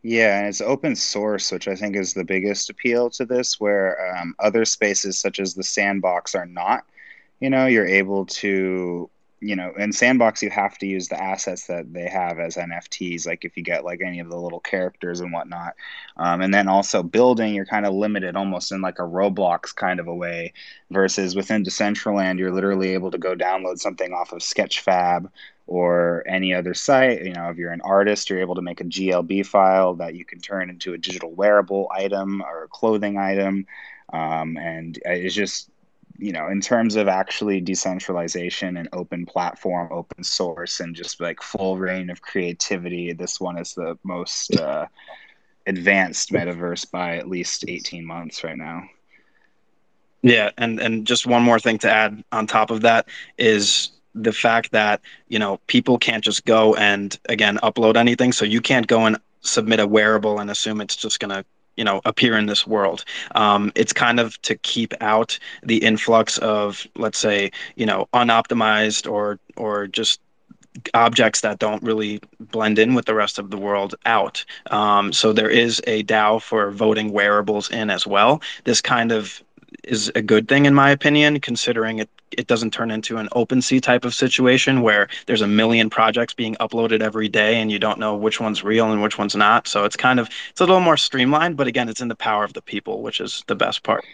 yeah, 0.03 0.39
and 0.39 0.47
it's 0.47 0.61
open 0.61 0.95
source, 0.95 1.51
which 1.51 1.67
I 1.67 1.75
think 1.75 1.97
is 1.97 2.15
the 2.15 2.25
biggest 2.25 2.71
appeal 2.71 3.11
to 3.11 3.25
this, 3.25 3.59
where 3.59 4.17
um, 4.17 4.35
other 4.39 4.65
spaces 4.65 5.19
such 5.19 5.41
as 5.41 5.55
the 5.55 5.65
sandbox 5.65 6.35
are 6.35 6.47
not. 6.47 6.85
You 7.41 7.51
know, 7.51 7.67
you're 7.67 7.87
able 7.87 8.25
to, 8.27 9.11
you 9.41 9.57
know, 9.57 9.73
in 9.77 9.93
sandbox 9.93 10.43
you 10.43 10.51
have 10.51 10.79
to 10.79 10.87
use 10.87 11.09
the 11.09 11.21
assets 11.21 11.67
that 11.67 11.93
they 11.93 12.09
have 12.09 12.39
as 12.39 12.57
NFTs, 12.57 13.27
like 13.27 13.45
if 13.45 13.57
you 13.57 13.65
get 13.65 13.85
like 13.85 14.01
any 14.01 14.21
of 14.21 14.29
the 14.29 14.37
little 14.37 14.61
characters 14.61 15.21
and 15.21 15.33
whatnot. 15.33 15.75
Um, 16.17 16.43
and 16.43 16.55
then 16.55 16.69
also 16.69 17.03
building, 17.03 17.55
you're 17.55 17.67
kind 17.67 17.87
of 17.87 17.93
limited 17.93 18.37
almost 18.37 18.71
in 18.71 18.81
like 18.81 19.01
a 19.01 19.03
Roblox 19.03 19.75
kind 19.75 19.99
of 19.99 20.07
a 20.07 20.15
way, 20.15 20.53
versus 20.91 21.35
within 21.35 21.65
Decentraland, 21.65 22.39
you're 22.39 22.53
literally 22.53 22.91
able 22.91 23.11
to 23.11 23.19
go 23.19 23.35
download 23.35 23.79
something 23.79 24.13
off 24.13 24.33
of 24.33 24.39
Sketchfab 24.39 25.29
or 25.69 26.25
any 26.27 26.55
other 26.55 26.73
site. 26.73 27.23
You 27.23 27.35
know, 27.35 27.51
if 27.51 27.59
you're 27.59 27.73
an 27.73 27.83
artist, 27.83 28.29
you're 28.29 28.41
able 28.41 28.55
to 28.55 28.63
make 28.63 28.81
a 28.81 28.85
GLB 28.85 29.47
file 29.47 29.95
that 29.97 30.15
you 30.15 30.25
can 30.25 30.41
turn 30.41 30.71
into 30.71 30.95
a 30.95 30.99
digital 30.99 31.31
wearable 31.31 31.89
item 31.95 32.43
or 32.43 32.65
a 32.65 32.69
clothing 32.69 33.19
item. 33.19 33.67
Um, 34.11 34.57
and 34.57 34.99
it's 35.05 35.35
just, 35.35 35.69
you 36.17 36.33
know, 36.33 36.49
in 36.49 36.63
terms 36.63 36.97
of 36.97 37.07
actually 37.07 37.61
decentralization 37.61 38.79
and 38.79 38.89
open 38.95 39.27
platform, 39.27 39.93
open 39.93 40.25
source, 40.25 40.81
and 40.81 40.97
just 40.97 41.21
like 41.21 41.43
full 41.43 41.77
reign 41.77 42.09
of 42.09 42.23
creativity, 42.23 43.13
this 43.13 43.39
one 43.39 43.59
is 43.59 43.75
the 43.75 43.99
most 44.03 44.57
uh, 44.57 44.87
advanced 45.67 46.33
metaverse 46.33 46.91
by 46.91 47.19
at 47.19 47.29
least 47.29 47.67
18 47.69 48.07
months 48.07 48.43
right 48.43 48.57
now. 48.57 48.85
Yeah, 50.23 50.51
and 50.59 50.81
and 50.81 51.07
just 51.07 51.29
one 51.29 51.45
more 51.45 51.61
thing 51.61 51.79
to 51.79 51.91
add 51.91 52.25
on 52.33 52.49
top 52.49 52.73
of 52.73 52.81
that 52.81 53.07
is 53.37 53.91
the 54.15 54.33
fact 54.33 54.73
that 54.73 55.01
you 55.29 55.39
know 55.39 55.61
people 55.67 55.99
can't 55.99 56.25
just 56.25 56.45
go 56.45 56.75
and 56.75 57.19
again 57.29 57.59
upload 57.63 57.97
anything 57.97 58.33
so 58.33 58.45
you 58.45 58.61
can't 58.61 58.87
go 58.87 59.07
and 59.07 59.19
submit 59.41 59.81
a 59.81 59.87
wearable 59.87 60.41
and 60.41 60.51
assume 60.51 60.81
it's 60.81 60.97
just 60.97 61.21
going 61.21 61.31
to 61.31 61.45
you 61.77 61.85
know 61.85 62.01
appear 62.05 62.37
in 62.37 62.47
this 62.47 62.67
world 62.67 63.05
um, 63.35 63.71
it's 63.75 63.93
kind 63.93 64.19
of 64.19 64.41
to 64.43 64.57
keep 64.57 64.93
out 65.01 65.39
the 65.63 65.79
influx 65.79 66.39
of 66.39 66.87
let's 66.97 67.19
say 67.19 67.51
you 67.77 67.87
know 67.87 68.09
unoptimized 68.13 69.11
or 69.11 69.39
or 69.57 69.87
just 69.87 70.21
objects 70.95 71.41
that 71.41 71.59
don't 71.59 71.83
really 71.83 72.21
blend 72.39 72.79
in 72.79 72.95
with 72.95 73.07
the 73.07 73.15
rest 73.15 73.39
of 73.39 73.51
the 73.51 73.57
world 73.57 73.95
out. 74.07 74.45
Um, 74.71 75.13
so 75.13 75.33
there 75.33 75.51
is 75.51 75.83
a 75.87 76.05
DAO 76.05 76.41
for 76.41 76.71
voting 76.71 77.13
wearables 77.13 77.71
in 77.71 77.91
as 77.91 78.07
well. 78.07 78.43
This 78.65 78.81
kind 78.81 79.13
of 79.13 79.43
is 79.85 80.11
a 80.15 80.23
good 80.23 80.49
thing 80.49 80.67
in 80.67 80.75
my 80.75 80.91
opinion, 80.91 81.41
considering 81.41 81.99
it 81.99 82.09
it 82.33 82.47
doesn't 82.47 82.73
turn 82.73 82.91
into 82.91 83.17
an 83.17 83.29
OpenSea 83.33 83.81
type 83.81 84.05
of 84.05 84.15
situation 84.15 84.83
where 84.83 85.09
there's 85.27 85.41
a 85.41 85.47
million 85.47 85.91
projects 85.91 86.35
being 86.35 86.55
uploaded 86.57 87.01
every 87.01 87.29
day 87.29 87.57
and 87.61 87.71
you 87.73 87.79
don't 87.79 87.99
know 87.99 88.15
which 88.15 88.41
one's 88.41 88.63
real 88.63 88.91
and 88.91 89.03
which 89.03 89.19
one's 89.19 89.37
not. 89.37 89.67
So 89.69 89.85
it's 89.85 89.97
kind 89.97 90.21
of 90.21 90.29
it's 90.51 90.61
a 90.61 90.65
little 90.65 90.81
more 90.81 90.97
streamlined, 90.97 91.57
but 91.57 91.67
again, 91.67 91.89
it's 91.89 92.01
in 92.01 92.09
the 92.09 92.17
power 92.17 92.45
of 92.45 92.53
the 92.53 92.63
people, 92.63 93.03
which 93.03 93.21
is 93.21 93.45
the 93.47 93.57
best 93.57 93.83
part. 93.83 94.05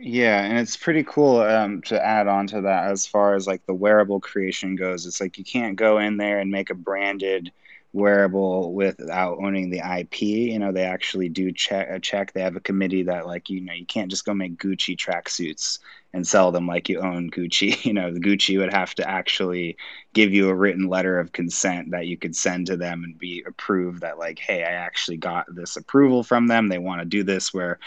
Yeah, 0.00 0.44
and 0.44 0.58
it's 0.58 0.76
pretty 0.76 1.02
cool 1.02 1.40
um, 1.40 1.82
to 1.82 2.04
add 2.04 2.28
on 2.28 2.46
to 2.48 2.60
that 2.60 2.90
as 2.90 3.04
far 3.04 3.34
as 3.34 3.48
like 3.48 3.66
the 3.66 3.74
wearable 3.74 4.20
creation 4.20 4.76
goes. 4.76 5.06
It's 5.06 5.20
like 5.20 5.38
you 5.38 5.44
can't 5.44 5.74
go 5.74 5.98
in 5.98 6.16
there 6.16 6.38
and 6.38 6.52
make 6.52 6.70
a 6.70 6.74
branded 6.74 7.50
wearable 7.92 8.72
without 8.74 9.38
owning 9.38 9.70
the 9.70 9.82
IP. 9.98 10.22
You 10.22 10.58
know, 10.60 10.70
they 10.70 10.84
actually 10.84 11.28
do 11.28 11.50
check 11.50 11.88
a 11.90 11.98
check. 11.98 12.32
They 12.32 12.42
have 12.42 12.54
a 12.54 12.60
committee 12.60 13.04
that 13.04 13.26
like 13.26 13.50
you 13.50 13.60
know 13.60 13.72
you 13.72 13.86
can't 13.86 14.10
just 14.10 14.24
go 14.24 14.34
make 14.34 14.58
Gucci 14.58 14.96
tracksuits 14.96 15.80
and 16.14 16.26
sell 16.26 16.50
them 16.50 16.66
like 16.66 16.88
you 16.88 17.00
own 17.00 17.30
Gucci. 17.30 17.84
You 17.88 17.92
know, 17.92 18.12
the 18.12 18.20
Gucci 18.20 18.58
would 18.58 18.72
have 18.72 18.94
to 18.96 19.08
actually 19.08 19.76
give 20.14 20.32
you 20.32 20.48
a 20.48 20.54
written 20.54 20.88
letter 20.88 21.18
of 21.18 21.32
consent 21.32 21.90
that 21.90 22.06
you 22.06 22.16
could 22.16 22.34
send 22.34 22.66
to 22.66 22.76
them 22.76 23.04
and 23.04 23.18
be 23.18 23.42
approved 23.46 24.00
that 24.00 24.18
like, 24.18 24.38
hey, 24.38 24.62
I 24.62 24.72
actually 24.72 25.16
got 25.16 25.46
this 25.54 25.76
approval 25.76 26.22
from 26.22 26.46
them. 26.46 26.68
They 26.68 26.78
want 26.78 27.00
to 27.00 27.06
do 27.06 27.22
this. 27.22 27.54
Where 27.54 27.78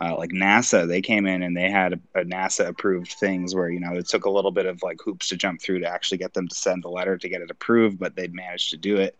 uh, 0.00 0.16
like 0.16 0.30
NASA, 0.30 0.86
they 0.86 1.00
came 1.00 1.26
in 1.26 1.42
and 1.42 1.56
they 1.56 1.70
had 1.70 1.94
a, 1.94 2.20
a 2.20 2.24
NASA 2.24 2.68
approved 2.68 3.12
things 3.12 3.54
where 3.54 3.70
you 3.70 3.80
know 3.80 3.94
it 3.94 4.08
took 4.08 4.26
a 4.26 4.30
little 4.30 4.52
bit 4.52 4.66
of 4.66 4.82
like 4.82 5.00
hoops 5.04 5.28
to 5.28 5.36
jump 5.36 5.60
through 5.60 5.80
to 5.80 5.88
actually 5.88 6.18
get 6.18 6.34
them 6.34 6.48
to 6.48 6.54
send 6.54 6.82
the 6.84 6.90
letter 6.90 7.16
to 7.16 7.28
get 7.28 7.42
it 7.42 7.50
approved, 7.50 7.98
but 7.98 8.16
they'd 8.16 8.34
managed 8.34 8.70
to 8.70 8.76
do 8.76 8.96
it 8.96 9.16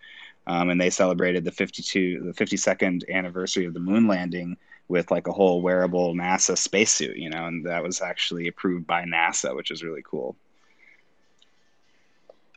um, 0.48 0.70
and 0.70 0.80
they 0.80 0.90
celebrated 0.90 1.44
the 1.44 1.52
52 1.52 2.32
the 2.32 2.44
52nd 2.44 3.08
anniversary 3.08 3.66
of 3.66 3.74
the 3.74 3.80
moon 3.80 4.08
landing 4.08 4.56
with 4.88 5.10
like 5.10 5.26
a 5.26 5.32
whole 5.32 5.60
wearable 5.60 6.14
NASA 6.14 6.56
spacesuit, 6.56 7.16
you 7.16 7.30
know, 7.30 7.46
and 7.46 7.66
that 7.66 7.82
was 7.82 8.00
actually 8.00 8.48
approved 8.48 8.86
by 8.86 9.04
NASA, 9.04 9.54
which 9.54 9.70
is 9.70 9.84
really 9.84 10.02
cool. 10.02 10.34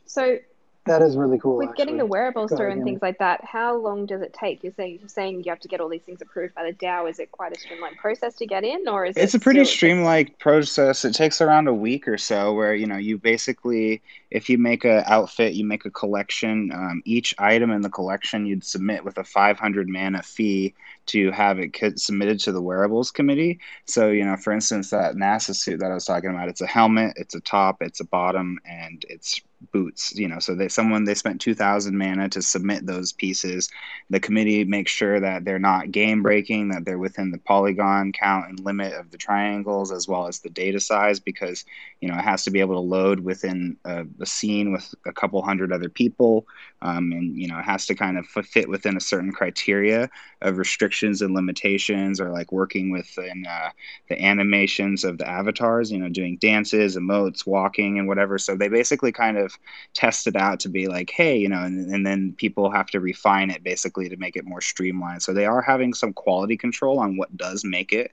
So 0.06 0.40
that 0.86 1.04
is 1.04 1.16
really 1.16 1.38
cool. 1.38 1.58
With 1.58 1.70
actually. 1.70 1.86
getting 1.86 1.98
the 1.98 2.08
wearables 2.08 2.52
through 2.52 2.72
and 2.72 2.84
things 2.84 3.04
like 3.04 3.20
that, 3.20 3.46
how 3.46 3.78
long 3.78 4.08
does 4.08 4.22
it 4.22 4.34
take? 4.34 4.64
You're 4.64 4.74
saying 4.74 4.98
you're 5.00 5.10
saying 5.10 5.44
you 5.44 5.52
have 5.52 5.60
to 5.60 5.68
get 5.68 5.80
all 5.80 5.88
these 5.88 6.02
things 6.02 6.24
approved 6.24 6.56
by 6.56 6.64
the 6.64 6.74
DAO. 6.74 7.08
Is 7.08 7.20
it 7.20 7.32
quite 7.32 7.56
a 7.56 7.60
streamlined 7.60 7.98
process 7.98 8.34
to 8.38 8.48
get 8.48 8.64
in, 8.64 8.88
or 8.88 9.06
is 9.06 9.16
it's 9.16 9.36
it 9.36 9.38
a 9.38 9.42
pretty 9.42 9.64
streamlined 9.64 10.40
process? 10.40 11.06
It 11.06 11.14
takes 11.14 11.40
around 11.40 11.68
a 11.68 11.74
week 11.74 12.08
or 12.08 12.18
so, 12.18 12.54
where 12.54 12.74
you 12.74 12.88
know 12.88 12.98
you 12.98 13.20
basically, 13.20 14.02
if 14.32 14.50
you 14.50 14.58
make 14.58 14.84
a 14.84 15.04
outfit, 15.12 15.54
you 15.54 15.66
make 15.66 15.86
a 15.86 15.92
collection. 15.92 16.72
Um, 16.74 17.04
each 17.06 17.36
item 17.38 17.70
in 17.70 17.82
the 17.82 17.90
collection 17.90 18.48
you'd 18.48 18.64
submit 18.64 19.06
with 19.06 19.20
a 19.20 19.24
500 19.24 19.88
mana 19.88 20.24
fee 20.24 20.74
to 21.08 21.30
have 21.30 21.60
it 21.60 22.00
submitted 22.00 22.40
to 22.40 22.52
the 22.52 22.62
wearables 22.62 23.12
committee. 23.12 23.60
So 23.86 24.10
you 24.10 24.26
know, 24.26 24.36
for 24.36 24.52
instance, 24.52 24.90
that 24.90 25.14
NASA 25.14 25.56
suit 25.56 25.80
that 25.80 25.92
I 25.92 25.94
was 25.94 26.06
talking 26.06 26.32
about, 26.32 26.50
it's 26.50 26.62
a 26.62 26.68
helmet, 26.68 27.14
it's 27.18 27.36
a 27.36 27.42
top, 27.42 27.84
it's 27.84 28.00
a 28.00 28.06
bottom, 28.06 28.58
and 28.66 29.06
it's 29.08 29.42
boots 29.72 30.14
you 30.16 30.28
know 30.28 30.40
so 30.40 30.56
they 30.56 30.68
someone 30.68 31.04
they 31.04 31.14
spent 31.14 31.40
2000 31.40 31.98
mana 31.98 32.30
to 32.30 32.42
submit 32.42 32.86
those 32.86 33.12
pieces. 33.12 33.70
The 34.10 34.20
committee 34.20 34.64
makes 34.64 34.92
sure 34.92 35.20
that 35.20 35.46
they're 35.46 35.60
not 35.60 35.92
game 35.92 36.24
breaking 36.24 36.70
that 36.70 36.86
they're 36.86 36.98
within 36.98 37.32
the 37.32 37.38
polygon 37.38 38.12
count 38.12 38.50
and 38.50 38.60
limit 38.60 38.94
of 38.94 39.12
the 39.12 39.18
triangles 39.18 39.92
as 39.92 40.08
well 40.08 40.28
as 40.28 40.40
the 40.40 40.50
data 40.50 40.80
size 40.80 41.20
because 41.20 41.66
you 42.00 42.10
know 42.10 42.18
it 42.18 42.24
has 42.24 42.44
to 42.46 42.52
be 42.52 42.60
able 42.60 42.76
to 42.76 42.80
load 42.80 43.20
within 43.20 43.78
a, 43.86 44.06
a 44.20 44.26
scene 44.26 44.72
with 44.72 44.94
a 45.06 45.14
couple 45.14 45.42
hundred 45.42 45.72
other 45.72 45.90
people. 45.90 46.46
Um, 46.82 47.12
and 47.12 47.38
you 47.38 47.48
know 47.48 47.60
it 47.60 47.66
has 47.66 47.86
to 47.88 47.96
kind 47.96 48.18
of 48.18 48.26
fit 48.28 48.68
within 48.68 48.98
a 48.98 49.02
certain 49.02 49.32
criteria 49.32 50.10
of 50.42 50.58
restrictions 50.58 51.22
and 51.22 51.36
limitations 51.36 52.20
or 52.20 52.30
like 52.32 52.52
working 52.52 52.90
within 52.90 53.46
uh, 53.48 53.70
the 54.10 54.20
animations 54.24 55.04
of 55.04 55.18
the 55.18 55.28
avatars 55.28 55.92
you 55.92 56.00
know 56.00 56.10
doing 56.10 56.38
dances 56.38 56.98
emotes 56.98 57.46
walking 57.46 58.00
and 58.00 58.08
whatever. 58.08 58.38
So 58.38 58.56
they 58.56 58.68
basically 58.68 59.12
kind 59.12 59.38
of 59.38 59.51
test 59.94 60.28
it 60.28 60.36
out 60.36 60.60
to 60.60 60.70
be 60.70 60.88
like 60.88 61.10
hey 61.10 61.38
you 61.38 61.50
know 61.50 61.64
and, 61.64 61.94
and 61.94 62.06
then 62.06 62.34
people 62.38 62.70
have 62.70 62.88
to 62.88 63.00
refine 63.00 63.50
it 63.50 63.64
basically 63.64 64.10
to 64.10 64.18
make 64.18 64.36
it 64.36 64.46
more 64.46 64.62
streamlined. 64.62 65.22
So 65.22 65.34
they 65.34 65.46
are 65.46 65.62
having 65.62 65.94
some 65.94 66.14
quality 66.14 66.58
control 66.58 67.00
on 67.00 67.18
what 67.18 67.36
does 67.38 67.64
make 67.64 67.92
it. 67.92 68.12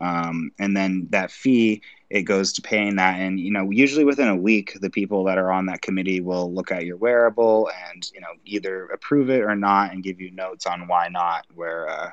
Um, 0.00 0.50
and 0.58 0.76
then 0.76 1.06
that 1.10 1.30
fee 1.30 1.82
it 2.10 2.22
goes 2.22 2.52
to 2.52 2.62
paying 2.62 2.96
that. 2.96 3.18
And 3.18 3.40
you 3.40 3.50
know 3.50 3.70
usually 3.70 4.04
within 4.04 4.28
a 4.28 4.36
week 4.36 4.76
the 4.80 4.90
people 4.90 5.24
that 5.24 5.38
are 5.38 5.52
on 5.52 5.66
that 5.66 5.82
committee 5.82 6.20
will 6.20 6.52
look 6.52 6.70
at 6.70 6.84
your 6.84 6.96
wearable 6.96 7.70
and 7.90 8.10
you 8.14 8.20
know 8.20 8.34
either 8.44 8.86
approve 8.86 9.30
it 9.30 9.42
or 9.42 9.54
not 9.54 9.92
and 9.92 10.02
give 10.02 10.20
you 10.20 10.30
notes 10.30 10.66
on 10.66 10.88
why 10.88 11.08
not 11.08 11.46
where 11.54 11.88
uh, 11.88 12.10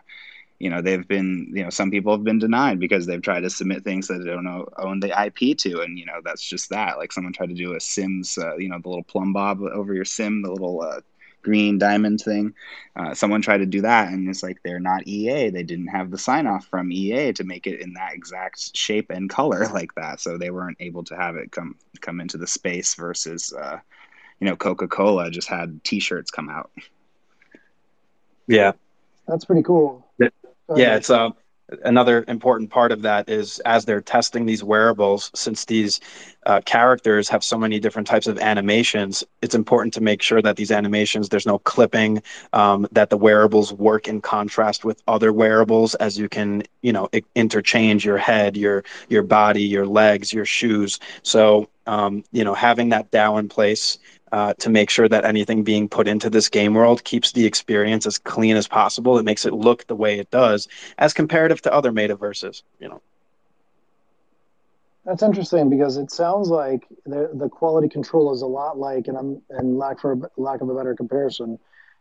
you 0.62 0.70
know 0.70 0.82
they've 0.82 1.08
been 1.08 1.52
you 1.54 1.64
know 1.64 1.70
some 1.70 1.92
people 1.92 2.14
have 2.14 2.24
been 2.24 2.40
denied 2.40 2.80
because 2.80 3.06
they've 3.06 3.22
tried 3.22 3.42
to 3.42 3.50
submit 3.50 3.84
things 3.84 4.08
that 4.08 4.20
they 4.20 4.30
don't 4.30 4.44
know, 4.44 4.68
own 4.78 5.00
the 5.00 5.26
ip 5.26 5.58
to 5.58 5.82
and 5.82 5.98
you 5.98 6.06
know 6.06 6.22
that's 6.24 6.44
just 6.44 6.70
that 6.70 6.98
like 6.98 7.12
someone 7.12 7.34
tried 7.34 7.50
to 7.50 7.56
do 7.56 7.76
a 7.76 7.80
sims 7.80 8.38
uh, 8.38 8.56
you 8.58 8.70
know 8.70 8.80
the 8.80 8.90
little 8.90 9.04
plumbob 9.04 9.62
over 9.62 9.94
your 9.94 10.06
sim 10.06 10.42
the 10.42 10.52
little 10.52 10.82
uh, 10.82 11.02
green 11.42 11.78
diamond 11.78 12.22
thing. 12.22 12.54
Uh, 12.96 13.14
someone 13.14 13.42
tried 13.42 13.60
to 13.60 13.66
do 13.66 13.82
that, 13.82 14.12
and 14.12 14.28
it's 14.30 14.44
like 14.44 14.58
they're 14.64 14.80
not 14.80 15.08
EA. 15.08 15.50
They 15.50 15.64
didn't 15.64 15.88
have 15.88 16.12
the 16.12 16.18
sign 16.18 16.48
off 16.48 16.66
from 16.66 16.92
EA 16.92 17.34
to 17.34 17.44
make 17.44 17.68
it 17.68 17.82
in 17.82 17.94
that 17.94 18.14
exact 18.14 18.76
shape 18.76 19.10
and 19.10 19.30
color 19.30 19.68
like 19.74 19.94
that, 19.96 20.20
so 20.20 20.38
they 20.38 20.52
weren't 20.52 20.78
able 20.80 21.04
to 21.06 21.16
have 21.16 21.36
it 21.36 21.52
come 21.52 21.76
come 22.02 22.22
into 22.22 22.38
the 22.38 22.48
space. 22.48 22.96
Versus, 22.96 23.54
uh, 23.54 23.80
you 24.40 24.48
know, 24.48 24.56
Coca 24.56 24.88
Cola 24.88 25.30
just 25.30 25.48
had 25.48 25.84
T-shirts 25.84 26.32
come 26.32 26.50
out. 26.50 26.72
Yeah, 28.48 28.74
that's 29.28 29.46
pretty 29.46 29.64
cool. 29.64 30.06
Yeah, 30.74 30.96
it's 30.96 31.10
uh, 31.10 31.30
another 31.84 32.26
important 32.28 32.70
part 32.70 32.92
of 32.92 33.02
that 33.02 33.30
is 33.30 33.60
as 33.60 33.86
they're 33.86 34.02
testing 34.02 34.46
these 34.46 34.64
wearables, 34.64 35.32
since 35.36 35.66
these 35.66 36.00
uh, 36.46 36.62
characters 36.66 37.30
have 37.30 37.44
so 37.44 37.58
many 37.58 37.80
different 37.80 38.08
types 38.08 38.28
of 38.28 38.40
animations, 38.40 39.24
it's 39.42 39.56
important 39.56 39.94
to 39.94 40.02
make 40.02 40.22
sure 40.22 40.42
that 40.42 40.56
these 40.56 40.72
animations, 40.72 41.30
there's 41.30 41.46
no 41.46 41.60
clipping, 41.60 42.22
um, 42.54 42.88
that 42.92 43.10
the 43.10 43.18
wearables 43.18 43.74
work 43.74 44.08
in 44.08 44.22
contrast 44.22 44.84
with 44.84 45.02
other 45.08 45.32
wearables 45.32 45.96
as 45.96 46.18
you 46.18 46.28
can, 46.28 46.64
you 46.82 46.92
know, 46.92 47.10
interchange 47.36 48.06
your 48.06 48.18
head, 48.18 48.58
your 48.58 48.84
your 49.10 49.24
body, 49.24 49.64
your 49.64 49.86
legs, 49.86 50.34
your 50.34 50.46
shoes. 50.46 51.00
So, 51.24 51.70
um, 51.88 52.24
you 52.32 52.44
know, 52.44 52.54
having 52.54 52.90
that 52.90 53.12
DAO 53.12 53.40
in 53.40 53.50
place 53.50 54.00
uh, 54.32 54.54
to 54.56 54.70
make 54.70 54.90
sure 54.90 55.10
that 55.10 55.26
anything 55.26 55.64
being 55.64 55.90
put 55.90 56.08
into 56.08 56.30
this 56.30 56.50
game 56.50 56.74
world 56.74 57.04
keeps 57.04 57.32
the 57.32 57.46
experience 57.46 58.06
as 58.06 58.18
clean 58.18 58.56
as 58.56 58.68
possible. 58.68 59.18
It 59.18 59.24
makes 59.24 59.46
it 59.46 59.54
look 59.54 59.88
the 59.88 59.96
way 59.96 60.20
it 60.20 60.32
does 60.32 60.68
as 60.98 61.14
comparative 61.14 61.62
to 61.64 61.74
other 61.74 61.92
metaverses, 61.92 62.64
you 62.80 62.88
know. 62.88 63.02
That's 65.06 65.24
interesting 65.24 65.70
because 65.70 65.98
it 65.98 66.12
sounds 66.12 66.50
like 66.50 66.88
the 67.06 67.32
the 67.34 67.50
quality 67.50 67.90
control 67.90 68.32
is 68.34 68.44
a 68.44 68.48
lot 68.48 68.78
like, 68.78 69.08
and 69.08 69.18
I'm 69.18 69.42
and 69.50 69.78
lack 69.78 70.00
for 70.00 70.30
lack 70.38 70.62
of 70.62 70.70
a 70.70 70.76
better 70.76 70.96
comparison, 70.96 71.58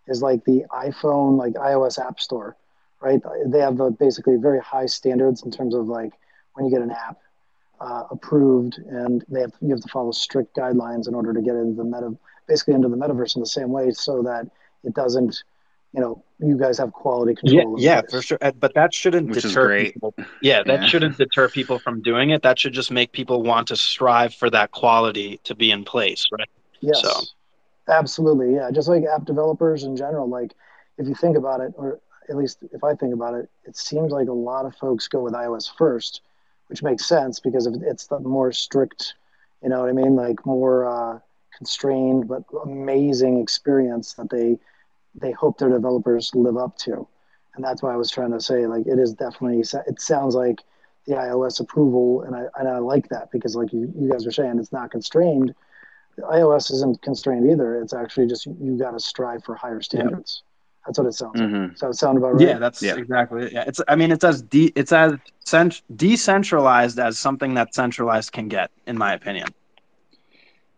is 0.06 0.20
like 0.20 0.44
the 0.44 0.64
iPhone 0.70 1.38
like 1.38 1.54
iOS 1.54 1.98
App 1.98 2.20
Store, 2.20 2.56
right? 3.00 3.20
They 3.46 3.60
have 3.60 3.80
a, 3.80 3.90
basically 3.90 4.36
very 4.36 4.60
high 4.60 4.86
standards 4.86 5.42
in 5.42 5.50
terms 5.50 5.74
of 5.74 5.88
like 5.88 6.12
when 6.52 6.66
you 6.66 6.70
get 6.70 6.82
an 6.82 6.90
app 6.90 7.16
uh, 7.80 8.04
approved, 8.10 8.78
and 8.78 9.24
they 9.28 9.40
have 9.40 9.52
you 9.60 9.70
have 9.70 9.80
to 9.80 9.88
follow 9.88 10.12
strict 10.12 10.56
guidelines 10.56 11.08
in 11.08 11.14
order 11.14 11.32
to 11.32 11.40
get 11.40 11.56
into 11.56 11.76
the 11.76 11.84
meta, 11.84 12.14
basically 12.46 12.74
into 12.74 12.88
the 12.88 12.96
metaverse 12.96 13.36
in 13.36 13.40
the 13.40 13.46
same 13.46 13.70
way, 13.70 13.90
so 13.90 14.22
that 14.22 14.46
it 14.84 14.94
doesn't, 14.94 15.42
you 15.92 16.00
know, 16.00 16.22
you 16.38 16.58
guys 16.58 16.78
have 16.78 16.92
quality 16.92 17.34
control. 17.34 17.80
Yeah, 17.80 17.96
yeah 17.96 18.02
for 18.10 18.22
sure. 18.22 18.38
But 18.58 18.74
that 18.74 18.92
shouldn't 18.92 19.30
Which 19.30 19.42
deter 19.42 19.84
people. 19.84 20.14
Yeah, 20.42 20.62
that 20.64 20.82
yeah. 20.82 20.86
shouldn't 20.86 21.16
deter 21.16 21.48
people 21.48 21.78
from 21.78 22.02
doing 22.02 22.30
it. 22.30 22.42
That 22.42 22.58
should 22.58 22.74
just 22.74 22.90
make 22.90 23.12
people 23.12 23.42
want 23.42 23.68
to 23.68 23.76
strive 23.76 24.34
for 24.34 24.50
that 24.50 24.72
quality 24.72 25.40
to 25.44 25.54
be 25.54 25.70
in 25.70 25.84
place, 25.84 26.26
right? 26.32 26.48
Yes. 26.80 27.00
So. 27.02 27.12
Absolutely, 27.88 28.54
yeah. 28.54 28.70
Just 28.70 28.88
like 28.88 29.04
app 29.04 29.24
developers 29.24 29.84
in 29.84 29.96
general, 29.96 30.28
like 30.28 30.52
if 30.98 31.08
you 31.08 31.14
think 31.14 31.36
about 31.36 31.60
it, 31.60 31.72
or 31.76 31.98
at 32.28 32.36
least 32.36 32.58
if 32.72 32.84
I 32.84 32.94
think 32.94 33.14
about 33.14 33.34
it, 33.34 33.48
it 33.64 33.76
seems 33.76 34.12
like 34.12 34.28
a 34.28 34.32
lot 34.32 34.66
of 34.66 34.76
folks 34.76 35.08
go 35.08 35.22
with 35.22 35.32
iOS 35.32 35.70
first 35.76 36.20
which 36.70 36.82
makes 36.82 37.04
sense 37.04 37.40
because 37.40 37.66
it's 37.66 38.06
the 38.06 38.20
more 38.20 38.52
strict, 38.52 39.14
you 39.62 39.68
know 39.68 39.80
what 39.80 39.90
I 39.90 39.92
mean, 39.92 40.14
like 40.14 40.46
more 40.46 40.86
uh, 40.86 41.18
constrained 41.56 42.28
but 42.28 42.44
amazing 42.64 43.40
experience 43.40 44.14
that 44.14 44.30
they 44.30 44.58
they 45.16 45.32
hope 45.32 45.58
their 45.58 45.68
developers 45.68 46.32
live 46.34 46.56
up 46.56 46.78
to, 46.78 47.06
and 47.54 47.64
that's 47.64 47.82
why 47.82 47.92
I 47.92 47.96
was 47.96 48.10
trying 48.10 48.30
to 48.30 48.40
say 48.40 48.68
like 48.68 48.86
it 48.86 48.98
is 48.98 49.12
definitely 49.12 49.60
it 49.88 50.00
sounds 50.00 50.36
like 50.36 50.60
the 51.06 51.14
iOS 51.14 51.58
approval, 51.60 52.22
and 52.22 52.36
I 52.36 52.44
and 52.58 52.68
I 52.68 52.78
like 52.78 53.08
that 53.08 53.32
because 53.32 53.56
like 53.56 53.72
you, 53.72 53.92
you 53.98 54.08
guys 54.08 54.24
are 54.26 54.32
saying, 54.32 54.58
it's 54.60 54.72
not 54.72 54.92
constrained. 54.92 55.52
iOS 56.18 56.70
isn't 56.70 57.02
constrained 57.02 57.50
either. 57.50 57.82
It's 57.82 57.92
actually 57.92 58.28
just 58.28 58.46
you 58.46 58.78
got 58.78 58.92
to 58.92 59.00
strive 59.00 59.42
for 59.42 59.56
higher 59.56 59.80
standards. 59.80 60.44
That's 60.90 60.98
what 60.98 61.06
it 61.06 61.12
sounds 61.12 61.40
mm-hmm. 61.40 61.68
like. 61.68 61.78
So 61.78 61.88
it 61.90 61.94
sound 61.94 62.18
about 62.18 62.34
right? 62.34 62.48
Yeah, 62.48 62.58
that's 62.58 62.82
yeah. 62.82 62.96
exactly 62.96 63.44
it. 63.44 63.52
Yeah, 63.52 63.62
it's. 63.64 63.80
I 63.86 63.94
mean, 63.94 64.10
it's 64.10 64.24
as 64.24 64.42
de- 64.42 64.72
it's 64.74 64.90
as 64.90 65.12
cent- 65.44 65.82
decentralized 65.94 66.98
as 66.98 67.16
something 67.16 67.54
that 67.54 67.76
centralized 67.76 68.32
can 68.32 68.48
get, 68.48 68.72
in 68.88 68.98
my 68.98 69.14
opinion. 69.14 69.46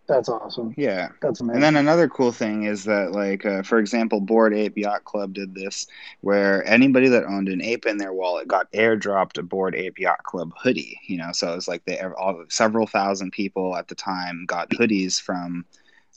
That's 0.06 0.28
awesome. 0.28 0.74
Yeah, 0.76 1.08
that's 1.22 1.40
amazing. 1.40 1.54
And 1.54 1.62
then 1.62 1.76
another 1.76 2.08
cool 2.08 2.30
thing 2.30 2.64
is 2.64 2.84
that, 2.84 3.12
like, 3.12 3.46
uh, 3.46 3.62
for 3.62 3.78
example, 3.78 4.20
Bored 4.20 4.52
Ape 4.52 4.76
Yacht 4.76 5.04
Club 5.04 5.32
did 5.32 5.54
this, 5.54 5.86
where 6.20 6.62
anybody 6.66 7.08
that 7.08 7.24
owned 7.24 7.48
an 7.48 7.62
ape 7.62 7.86
in 7.86 7.96
their 7.96 8.12
wallet 8.12 8.46
got 8.46 8.70
airdropped 8.72 9.38
a 9.38 9.42
Bored 9.42 9.74
Ape 9.74 9.98
Yacht 9.98 10.24
Club 10.24 10.52
hoodie. 10.62 11.00
You 11.06 11.16
know, 11.16 11.32
so 11.32 11.52
it 11.52 11.54
was 11.54 11.68
like 11.68 11.86
they 11.86 11.98
all 12.02 12.44
several 12.50 12.86
thousand 12.86 13.30
people 13.30 13.76
at 13.76 13.88
the 13.88 13.94
time 13.94 14.44
got 14.44 14.68
hoodies 14.68 15.18
from 15.18 15.64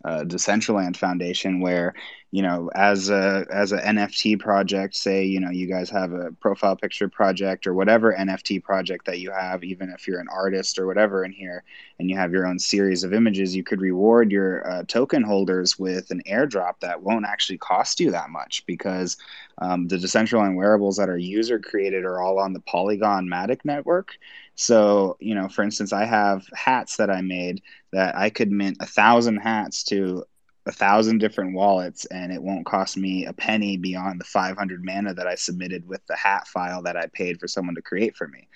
uh, 0.03 0.23
Decentraland 0.25 0.97
Foundation, 0.97 1.59
where 1.59 1.93
you 2.31 2.41
know, 2.41 2.69
as 2.75 3.09
a 3.09 3.45
as 3.49 3.71
a 3.71 3.79
NFT 3.79 4.37
project, 4.37 4.93
say 4.95 5.23
you 5.23 5.39
know 5.39 5.51
you 5.51 5.67
guys 5.67 5.89
have 5.89 6.11
a 6.11 6.33
profile 6.33 6.75
picture 6.75 7.07
project 7.07 7.65
or 7.65 7.73
whatever 7.73 8.13
NFT 8.13 8.61
project 8.61 9.05
that 9.05 9.19
you 9.19 9.31
have, 9.31 9.63
even 9.63 9.89
if 9.89 10.05
you're 10.05 10.19
an 10.19 10.27
artist 10.29 10.77
or 10.77 10.85
whatever 10.85 11.23
in 11.23 11.31
here, 11.31 11.63
and 11.97 12.09
you 12.09 12.17
have 12.17 12.33
your 12.33 12.45
own 12.45 12.59
series 12.59 13.05
of 13.05 13.13
images, 13.13 13.55
you 13.55 13.63
could 13.63 13.79
reward 13.79 14.31
your 14.31 14.69
uh, 14.69 14.83
token 14.83 15.23
holders 15.23 15.79
with 15.79 16.11
an 16.11 16.21
airdrop 16.29 16.79
that 16.81 17.01
won't 17.01 17.25
actually 17.25 17.57
cost 17.57 18.01
you 18.01 18.11
that 18.11 18.29
much 18.29 18.65
because 18.65 19.15
um, 19.59 19.87
the 19.87 19.95
Decentraland 19.95 20.55
wearables 20.55 20.97
that 20.97 21.09
are 21.09 21.17
user 21.17 21.57
created 21.57 22.03
are 22.03 22.21
all 22.21 22.37
on 22.39 22.51
the 22.51 22.59
Polygon 22.59 23.27
Matic 23.27 23.63
network. 23.63 24.17
So, 24.55 25.17
you 25.19 25.35
know, 25.35 25.47
for 25.49 25.63
instance, 25.63 25.93
I 25.93 26.05
have 26.05 26.45
hats 26.53 26.97
that 26.97 27.09
I 27.09 27.21
made 27.21 27.61
that 27.95 28.15
I 28.15 28.29
could 28.29 28.51
mint 28.51 28.77
a 28.79 28.85
thousand 28.85 29.37
hats 29.37 29.83
to 29.85 30.25
a 30.67 30.71
thousand 30.71 31.19
different 31.19 31.53
wallets 31.53 32.05
and 32.05 32.31
it 32.31 32.41
won't 32.41 32.65
cost 32.65 32.97
me 32.97 33.25
a 33.25 33.33
penny 33.33 33.77
beyond 33.77 34.19
the 34.19 34.25
500 34.25 34.83
mana 34.83 35.13
that 35.13 35.27
I 35.27 35.35
submitted 35.35 35.87
with 35.87 36.05
the 36.07 36.15
hat 36.15 36.47
file 36.47 36.81
that 36.83 36.97
I 36.97 37.05
paid 37.13 37.39
for 37.39 37.47
someone 37.47 37.75
to 37.75 37.81
create 37.81 38.15
for 38.15 38.27
me 38.27 38.47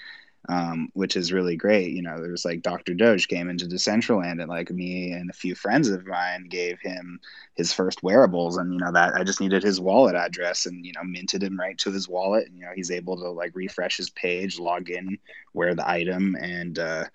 um, 0.48 0.90
which 0.94 1.16
is 1.16 1.34
really 1.34 1.56
great. 1.56 1.92
You 1.92 2.02
know, 2.02 2.22
there's 2.22 2.46
like 2.46 2.62
Dr. 2.62 2.94
Doge 2.94 3.28
came 3.28 3.50
into 3.50 3.66
Decentraland 3.66 4.42
and 4.42 4.48
like 4.48 4.72
me 4.72 5.12
and 5.12 5.30
a 5.30 5.34
few 5.34 5.54
friends 5.54 5.90
of 5.90 6.08
mine 6.08 6.48
gave 6.50 6.80
him 6.80 7.20
his 7.56 7.74
first 7.74 8.02
wearables. 8.04 8.58
And, 8.58 8.74
you 8.74 8.80
know, 8.80 8.92
that 8.92 9.16
I 9.16 9.24
just 9.24 9.42
needed 9.42 9.64
his 9.64 9.82
wallet 9.82 10.16
address 10.16 10.66
and, 10.66 10.86
you 10.86 10.94
know, 10.94 11.04
minted 11.04 11.44
him 11.44 11.60
right 11.60 11.78
to 11.80 11.92
his 11.92 12.08
wallet. 12.08 12.48
And, 12.48 12.58
you 12.58 12.64
know, 12.64 12.72
he's 12.74 12.92
able 12.92 13.18
to 13.18 13.30
like 13.30 13.52
refresh 13.54 13.98
his 13.98 14.10
page, 14.12 14.60
log 14.60 14.90
in, 14.90 15.20
wear 15.54 15.76
the 15.76 15.88
item, 15.88 16.36
and, 16.40 16.80
uh, 16.80 17.06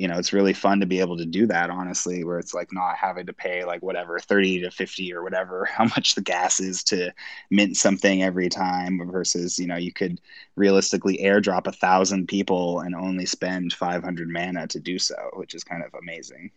you 0.00 0.08
know 0.08 0.16
it's 0.16 0.32
really 0.32 0.54
fun 0.54 0.80
to 0.80 0.86
be 0.86 0.98
able 0.98 1.16
to 1.18 1.26
do 1.26 1.46
that 1.46 1.68
honestly 1.68 2.24
where 2.24 2.38
it's 2.38 2.54
like 2.54 2.72
not 2.72 2.96
having 2.96 3.26
to 3.26 3.34
pay 3.34 3.64
like 3.66 3.82
whatever 3.82 4.18
30 4.18 4.62
to 4.62 4.70
50 4.70 5.12
or 5.12 5.22
whatever 5.22 5.64
how 5.76 5.84
much 5.84 6.14
the 6.14 6.22
gas 6.22 6.58
is 6.58 6.82
to 6.84 7.12
mint 7.50 7.76
something 7.76 8.22
every 8.22 8.48
time 8.48 8.98
versus 9.12 9.58
you 9.58 9.66
know 9.66 9.76
you 9.76 9.92
could 9.92 10.18
realistically 10.56 11.18
airdrop 11.18 11.66
a 11.66 11.72
thousand 11.72 12.28
people 12.28 12.80
and 12.80 12.94
only 12.94 13.26
spend 13.26 13.74
500 13.74 14.28
mana 14.30 14.66
to 14.68 14.80
do 14.80 14.98
so 14.98 15.16
which 15.34 15.54
is 15.54 15.62
kind 15.62 15.84
of 15.84 15.92
amazing. 15.94 16.50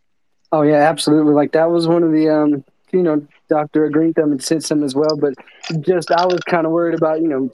Oh 0.52 0.62
yeah 0.62 0.90
absolutely. 0.90 1.34
Like 1.34 1.52
that 1.52 1.70
was 1.70 1.88
one 1.88 2.04
of 2.04 2.12
the 2.12 2.30
um 2.30 2.64
you 2.92 3.04
know 3.04 3.26
dr 3.50 3.90
greenthumb 3.90 4.32
and 4.32 4.44
said 4.44 4.64
some 4.64 4.84
as 4.84 4.94
well 4.94 5.18
but 5.18 5.34
just 5.82 6.12
i 6.12 6.26
was 6.26 6.40
kind 6.42 6.68
of 6.68 6.72
worried 6.72 6.94
about 6.94 7.22
you 7.22 7.28
know 7.28 7.50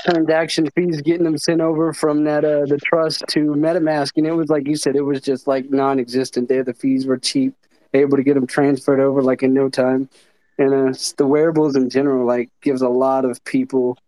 transaction 0.00 0.68
fees 0.70 1.00
getting 1.02 1.24
them 1.24 1.38
sent 1.38 1.60
over 1.60 1.92
from 1.92 2.24
that 2.24 2.44
uh 2.44 2.64
the 2.66 2.78
trust 2.78 3.24
to 3.28 3.40
MetaMask, 3.54 4.12
and 4.16 4.26
it 4.26 4.32
was 4.32 4.48
like 4.48 4.66
you 4.66 4.76
said, 4.76 4.96
it 4.96 5.02
was 5.02 5.20
just 5.20 5.46
like 5.46 5.70
non-existent. 5.70 6.48
There, 6.48 6.64
the 6.64 6.74
fees 6.74 7.06
were 7.06 7.18
cheap, 7.18 7.54
able 7.92 8.16
to 8.16 8.22
get 8.22 8.34
them 8.34 8.46
transferred 8.46 9.00
over 9.00 9.22
like 9.22 9.42
in 9.42 9.52
no 9.52 9.68
time. 9.68 10.08
And 10.56 10.72
uh, 10.72 10.98
the 11.16 11.26
wearables 11.26 11.74
in 11.74 11.90
general, 11.90 12.24
like, 12.24 12.48
gives 12.62 12.80
a 12.80 12.88
lot 12.88 13.24
of 13.24 13.44
people 13.44 13.98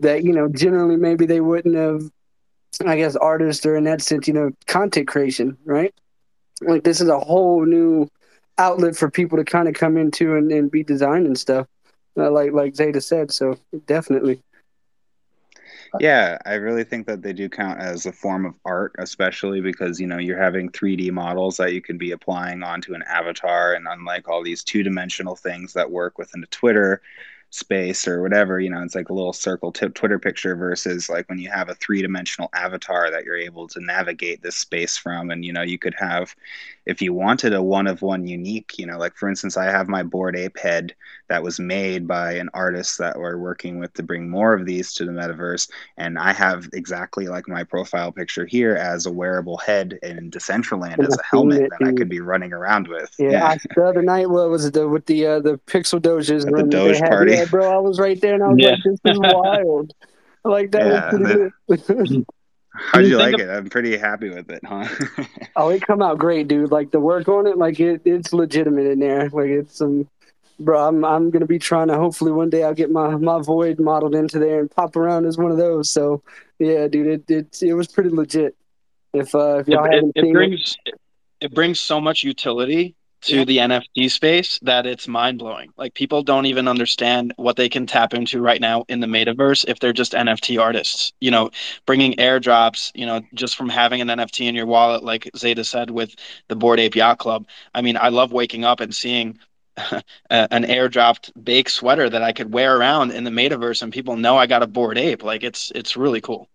that 0.00 0.22
you 0.22 0.32
know 0.32 0.48
generally 0.48 0.96
maybe 0.96 1.26
they 1.26 1.40
wouldn't 1.40 1.76
have. 1.76 2.02
I 2.84 2.96
guess 2.96 3.14
artists 3.14 3.64
or 3.64 3.76
in 3.76 3.84
that 3.84 4.02
sense, 4.02 4.26
you 4.26 4.34
know, 4.34 4.50
content 4.66 5.06
creation, 5.06 5.56
right? 5.64 5.94
Like 6.60 6.82
this 6.82 7.00
is 7.00 7.08
a 7.08 7.20
whole 7.20 7.64
new 7.64 8.08
outlet 8.58 8.96
for 8.96 9.10
people 9.10 9.38
to 9.38 9.44
kind 9.44 9.68
of 9.68 9.74
come 9.74 9.96
into 9.96 10.34
and, 10.36 10.50
and 10.50 10.70
be 10.70 10.82
designing 10.82 11.36
stuff, 11.36 11.68
uh, 12.16 12.30
like 12.30 12.52
like 12.52 12.74
Xeta 12.74 13.02
said. 13.02 13.30
So 13.30 13.56
definitely. 13.86 14.40
Yeah, 16.00 16.38
I 16.44 16.54
really 16.54 16.82
think 16.82 17.06
that 17.06 17.22
they 17.22 17.32
do 17.32 17.48
count 17.48 17.80
as 17.80 18.04
a 18.04 18.12
form 18.12 18.44
of 18.46 18.54
art, 18.64 18.96
especially 18.98 19.60
because 19.60 20.00
you 20.00 20.08
know 20.08 20.18
you're 20.18 20.42
having 20.42 20.68
3D 20.70 21.10
models 21.10 21.56
that 21.58 21.72
you 21.72 21.80
can 21.80 21.98
be 21.98 22.10
applying 22.10 22.62
onto 22.64 22.94
an 22.94 23.04
avatar, 23.06 23.74
and 23.74 23.86
unlike 23.88 24.28
all 24.28 24.42
these 24.42 24.64
two-dimensional 24.64 25.36
things 25.36 25.72
that 25.74 25.90
work 25.92 26.18
within 26.18 26.42
a 26.42 26.46
Twitter, 26.46 27.00
space 27.50 28.08
or 28.08 28.20
whatever 28.20 28.58
you 28.58 28.68
know 28.68 28.82
it's 28.82 28.96
like 28.96 29.10
a 29.10 29.12
little 29.12 29.32
circle 29.32 29.70
tip 29.70 29.94
twitter 29.94 30.18
picture 30.18 30.56
versus 30.56 31.08
like 31.08 31.28
when 31.28 31.38
you 31.38 31.48
have 31.48 31.68
a 31.68 31.74
three-dimensional 31.76 32.50
avatar 32.52 33.12
that 33.12 33.22
you're 33.24 33.36
able 33.36 33.68
to 33.68 33.78
navigate 33.80 34.42
this 34.42 34.56
space 34.56 34.96
from 34.96 35.30
and 35.30 35.44
you 35.44 35.52
know 35.52 35.62
you 35.62 35.78
could 35.78 35.94
have 35.96 36.34
if 36.86 37.00
you 37.00 37.12
wanted 37.12 37.52
a 37.52 37.62
one 37.62 37.86
of 37.86 38.02
one 38.02 38.26
unique 38.26 38.72
you 38.78 38.86
know 38.86 38.98
like 38.98 39.16
for 39.16 39.28
instance 39.28 39.56
i 39.56 39.64
have 39.64 39.88
my 39.88 40.02
Bored 40.02 40.36
Ape 40.36 40.58
head 40.58 40.94
that 41.28 41.42
was 41.42 41.58
made 41.58 42.06
by 42.06 42.32
an 42.32 42.50
artist 42.54 42.98
that 42.98 43.18
we're 43.18 43.38
working 43.38 43.78
with 43.78 43.92
to 43.94 44.02
bring 44.02 44.28
more 44.28 44.54
of 44.54 44.66
these 44.66 44.92
to 44.94 45.04
the 45.04 45.12
metaverse 45.12 45.68
and 45.96 46.18
i 46.18 46.32
have 46.32 46.68
exactly 46.72 47.28
like 47.28 47.48
my 47.48 47.64
profile 47.64 48.12
picture 48.12 48.46
here 48.46 48.74
as 48.74 49.06
a 49.06 49.12
wearable 49.12 49.58
head 49.58 49.98
in 50.02 50.30
decentraland 50.30 51.04
as 51.06 51.16
a 51.16 51.22
helmet 51.24 51.70
that 51.70 51.88
i 51.88 51.92
could 51.92 52.08
be 52.08 52.20
running 52.20 52.52
around 52.52 52.88
with. 52.88 53.14
Yeah, 53.18 53.30
yeah. 53.30 53.46
I, 53.46 53.58
the 53.74 53.84
other 53.84 54.02
night 54.02 54.28
what 54.28 54.50
was 54.50 54.64
it 54.64 54.74
the, 54.74 54.88
with 54.88 55.06
the 55.06 55.26
uh, 55.26 55.40
the 55.40 55.58
pixel 55.66 56.00
doges 56.00 56.44
the 56.44 56.62
doge 56.62 57.00
party. 57.00 57.32
Yeah, 57.32 57.46
bro 57.46 57.76
i 57.76 57.78
was 57.78 57.98
right 57.98 58.20
there 58.20 58.34
and 58.34 58.42
i 58.42 58.48
was 58.48 58.58
yeah. 58.58 58.70
like 58.70 58.80
this 58.84 59.00
is 59.04 59.18
wild. 59.18 59.92
Like 60.44 60.72
that 60.72 60.86
yeah, 60.86 61.14
was 61.14 61.82
pretty 61.88 62.14
good 62.24 62.26
How'd 62.74 63.06
you 63.06 63.18
like 63.18 63.34
of, 63.34 63.40
it? 63.40 63.50
I'm 63.50 63.70
pretty 63.70 63.96
happy 63.96 64.30
with 64.30 64.50
it, 64.50 64.60
huh? 64.64 64.88
oh, 65.56 65.68
it 65.68 65.82
come 65.82 66.02
out 66.02 66.18
great, 66.18 66.48
dude. 66.48 66.72
Like 66.72 66.90
the 66.90 66.98
work 66.98 67.28
on 67.28 67.46
it, 67.46 67.56
like 67.56 67.78
it, 67.78 68.02
it's 68.04 68.32
legitimate 68.32 68.86
in 68.86 68.98
there. 68.98 69.28
Like 69.28 69.46
it's 69.46 69.78
some, 69.78 70.08
bro. 70.58 70.88
I'm 70.88 71.04
I'm 71.04 71.30
gonna 71.30 71.46
be 71.46 71.60
trying 71.60 71.88
to. 71.88 71.96
Hopefully, 71.96 72.32
one 72.32 72.50
day 72.50 72.64
I'll 72.64 72.74
get 72.74 72.90
my 72.90 73.16
my 73.16 73.40
void 73.40 73.78
modeled 73.78 74.16
into 74.16 74.40
there 74.40 74.58
and 74.58 74.70
pop 74.70 74.96
around 74.96 75.24
as 75.24 75.38
one 75.38 75.52
of 75.52 75.56
those. 75.56 75.88
So, 75.88 76.22
yeah, 76.58 76.88
dude, 76.88 77.06
it 77.06 77.30
it 77.30 77.62
it 77.62 77.74
was 77.74 77.86
pretty 77.86 78.10
legit. 78.10 78.56
If 79.12 79.34
uh, 79.36 79.58
if 79.58 79.68
y'all 79.68 79.84
it, 79.84 79.92
haven't 79.92 80.12
it, 80.16 80.22
seen 80.22 80.30
it 80.30 80.32
brings 80.32 80.76
it, 80.84 80.94
it 81.40 81.54
brings 81.54 81.78
so 81.78 82.00
much 82.00 82.24
utility 82.24 82.96
to 83.24 83.38
yeah. 83.38 83.44
the 83.44 83.58
NFT 83.58 84.10
space 84.10 84.58
that 84.62 84.86
it's 84.86 85.08
mind 85.08 85.38
blowing. 85.38 85.70
Like 85.76 85.94
people 85.94 86.22
don't 86.22 86.46
even 86.46 86.68
understand 86.68 87.32
what 87.36 87.56
they 87.56 87.68
can 87.68 87.86
tap 87.86 88.14
into 88.14 88.40
right 88.40 88.60
now 88.60 88.84
in 88.88 89.00
the 89.00 89.06
metaverse 89.06 89.64
if 89.68 89.78
they're 89.78 89.92
just 89.92 90.12
NFT 90.12 90.60
artists. 90.60 91.12
You 91.20 91.30
know, 91.30 91.50
bringing 91.86 92.14
airdrops, 92.14 92.90
you 92.94 93.06
know, 93.06 93.22
just 93.34 93.56
from 93.56 93.68
having 93.68 94.00
an 94.00 94.08
NFT 94.08 94.46
in 94.46 94.54
your 94.54 94.66
wallet, 94.66 95.02
like 95.02 95.24
Xeta 95.34 95.64
said 95.64 95.90
with 95.90 96.14
the 96.48 96.56
Bored 96.56 96.80
Ape 96.80 96.96
Yacht 96.96 97.18
Club. 97.18 97.46
I 97.74 97.82
mean, 97.82 97.96
I 97.96 98.08
love 98.08 98.32
waking 98.32 98.64
up 98.64 98.80
and 98.80 98.94
seeing 98.94 99.38
an 99.76 100.64
airdropped 100.64 101.32
bake 101.42 101.68
sweater 101.68 102.08
that 102.08 102.22
I 102.22 102.32
could 102.32 102.52
wear 102.52 102.76
around 102.76 103.10
in 103.10 103.24
the 103.24 103.30
metaverse 103.30 103.82
and 103.82 103.92
people 103.92 104.16
know 104.16 104.36
I 104.36 104.46
got 104.46 104.62
a 104.62 104.66
Bored 104.66 104.98
Ape. 104.98 105.22
Like 105.24 105.42
it's 105.42 105.72
it's 105.74 105.96
really 105.96 106.20
cool. 106.20 106.48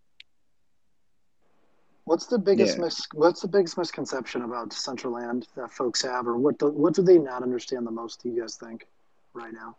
What's 2.10 2.26
the 2.26 2.40
biggest 2.40 2.78
yeah. 2.78 2.86
mis- 2.86 3.08
What's 3.14 3.42
the 3.42 3.48
biggest 3.48 3.78
misconception 3.78 4.42
about 4.42 4.72
Decentraland 4.72 5.46
that 5.56 5.72
folks 5.72 6.02
have, 6.02 6.28
or 6.28 6.38
what 6.38 6.58
do, 6.58 6.72
what 6.72 6.96
do 6.96 7.04
they 7.04 7.20
not 7.20 7.44
understand 7.44 7.86
the 7.86 7.92
most? 7.92 8.24
Do 8.24 8.30
you 8.30 8.42
guys 8.42 8.56
think 8.56 8.88
right 9.36 9.54
now? 9.54 9.76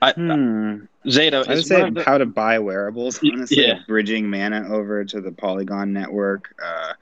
I, 0.00 0.12
hmm. 0.12 0.84
Xeta, 1.04 1.44
I 1.48 1.54
would 1.54 1.66
say 1.66 1.90
the... 1.90 2.04
how 2.04 2.18
to 2.18 2.26
buy 2.26 2.60
wearables. 2.60 3.18
Honestly, 3.24 3.66
yeah. 3.66 3.80
bridging 3.88 4.30
mana 4.30 4.72
over 4.72 5.04
to 5.04 5.20
the 5.20 5.32
Polygon 5.32 5.92
network. 5.92 6.54
Uh, 6.64 6.92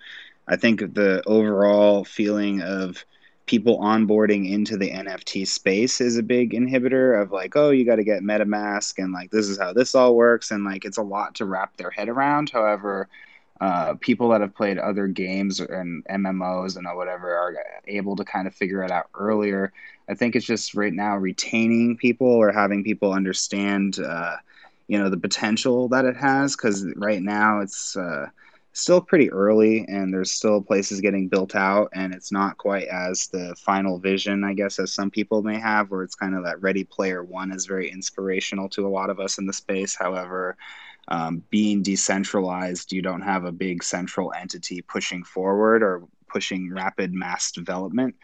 I 0.48 0.56
think 0.56 0.94
the 0.94 1.22
overall 1.26 2.02
feeling 2.02 2.62
of 2.62 3.04
people 3.44 3.78
onboarding 3.80 4.50
into 4.50 4.78
the 4.78 4.90
NFT 4.90 5.46
space 5.46 6.00
is 6.00 6.16
a 6.16 6.22
big 6.22 6.52
inhibitor 6.52 7.20
of 7.20 7.30
like, 7.30 7.56
oh, 7.56 7.68
you 7.68 7.84
got 7.84 7.96
to 7.96 8.04
get 8.04 8.22
MetaMask 8.22 8.96
and 8.96 9.12
like 9.12 9.30
this 9.30 9.48
is 9.48 9.58
how 9.58 9.74
this 9.74 9.94
all 9.94 10.16
works, 10.16 10.50
and 10.50 10.64
like 10.64 10.86
it's 10.86 10.96
a 10.96 11.02
lot 11.02 11.34
to 11.34 11.44
wrap 11.44 11.76
their 11.76 11.90
head 11.90 12.08
around. 12.08 12.48
However, 12.48 13.06
uh, 13.60 13.94
people 14.00 14.28
that 14.30 14.40
have 14.40 14.54
played 14.54 14.78
other 14.78 15.06
games 15.06 15.60
and 15.60 16.04
MMOs 16.06 16.76
and 16.76 16.86
whatever 16.96 17.34
are 17.36 17.56
able 17.86 18.16
to 18.16 18.24
kind 18.24 18.46
of 18.46 18.54
figure 18.54 18.82
it 18.82 18.90
out 18.90 19.08
earlier. 19.14 19.72
I 20.08 20.14
think 20.14 20.34
it's 20.34 20.46
just 20.46 20.74
right 20.74 20.92
now 20.92 21.16
retaining 21.16 21.96
people 21.96 22.26
or 22.26 22.52
having 22.52 22.82
people 22.82 23.12
understand, 23.12 24.00
uh, 24.00 24.36
you 24.88 24.98
know, 24.98 25.08
the 25.08 25.16
potential 25.16 25.88
that 25.88 26.04
it 26.04 26.16
has. 26.16 26.56
Because 26.56 26.84
right 26.96 27.22
now 27.22 27.60
it's 27.60 27.96
uh, 27.96 28.26
still 28.74 29.00
pretty 29.00 29.30
early 29.30 29.86
and 29.88 30.12
there's 30.12 30.32
still 30.32 30.60
places 30.60 31.00
getting 31.00 31.28
built 31.28 31.54
out, 31.54 31.88
and 31.94 32.12
it's 32.12 32.32
not 32.32 32.58
quite 32.58 32.88
as 32.88 33.28
the 33.28 33.54
final 33.56 33.98
vision, 33.98 34.42
I 34.44 34.52
guess, 34.52 34.78
as 34.80 34.92
some 34.92 35.10
people 35.10 35.42
may 35.42 35.58
have, 35.58 35.90
where 35.90 36.02
it's 36.02 36.16
kind 36.16 36.34
of 36.34 36.44
that 36.44 36.60
Ready 36.60 36.84
Player 36.84 37.22
One 37.22 37.52
is 37.52 37.66
very 37.66 37.90
inspirational 37.90 38.68
to 38.70 38.86
a 38.86 38.90
lot 38.90 39.10
of 39.10 39.20
us 39.20 39.38
in 39.38 39.46
the 39.46 39.52
space. 39.52 39.94
However, 39.94 40.56
um, 41.08 41.42
being 41.50 41.82
decentralized, 41.82 42.92
you 42.92 43.02
don't 43.02 43.22
have 43.22 43.44
a 43.44 43.52
big 43.52 43.82
central 43.82 44.32
entity 44.32 44.82
pushing 44.82 45.24
forward 45.24 45.82
or 45.82 46.06
pushing 46.28 46.72
rapid 46.72 47.12
mass 47.12 47.52
development. 47.52 48.16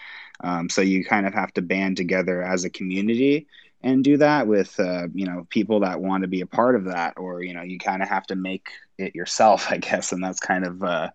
Um, 0.43 0.69
so 0.69 0.81
you 0.81 1.05
kind 1.05 1.27
of 1.27 1.35
have 1.35 1.53
to 1.55 1.63
band 1.63 1.97
together 1.97 2.43
as 2.43 2.65
a 2.65 2.71
community 2.71 3.47
and 3.83 4.05
do 4.05 4.17
that 4.19 4.47
with 4.47 4.79
uh, 4.79 5.09
you 5.15 5.27
know 5.27 5.47
people 5.49 5.81
that 5.81 6.01
want 6.01 6.23
to 6.23 6.29
be 6.29 6.43
a 6.43 6.47
part 6.47 6.77
of 6.77 6.85
that, 6.87 7.15
or 7.17 7.43
you 7.43 7.55
know 7.55 7.63
you 7.63 7.79
kind 7.79 8.03
of 8.03 8.09
have 8.09 8.27
to 8.27 8.37
make 8.37 8.69
it 8.99 9.15
yourself, 9.15 9.67
I 9.71 9.79
guess, 9.79 10.13
and 10.13 10.23
that's 10.23 10.41
kind 10.41 10.67
of 10.67 10.83
uh, 10.83 11.11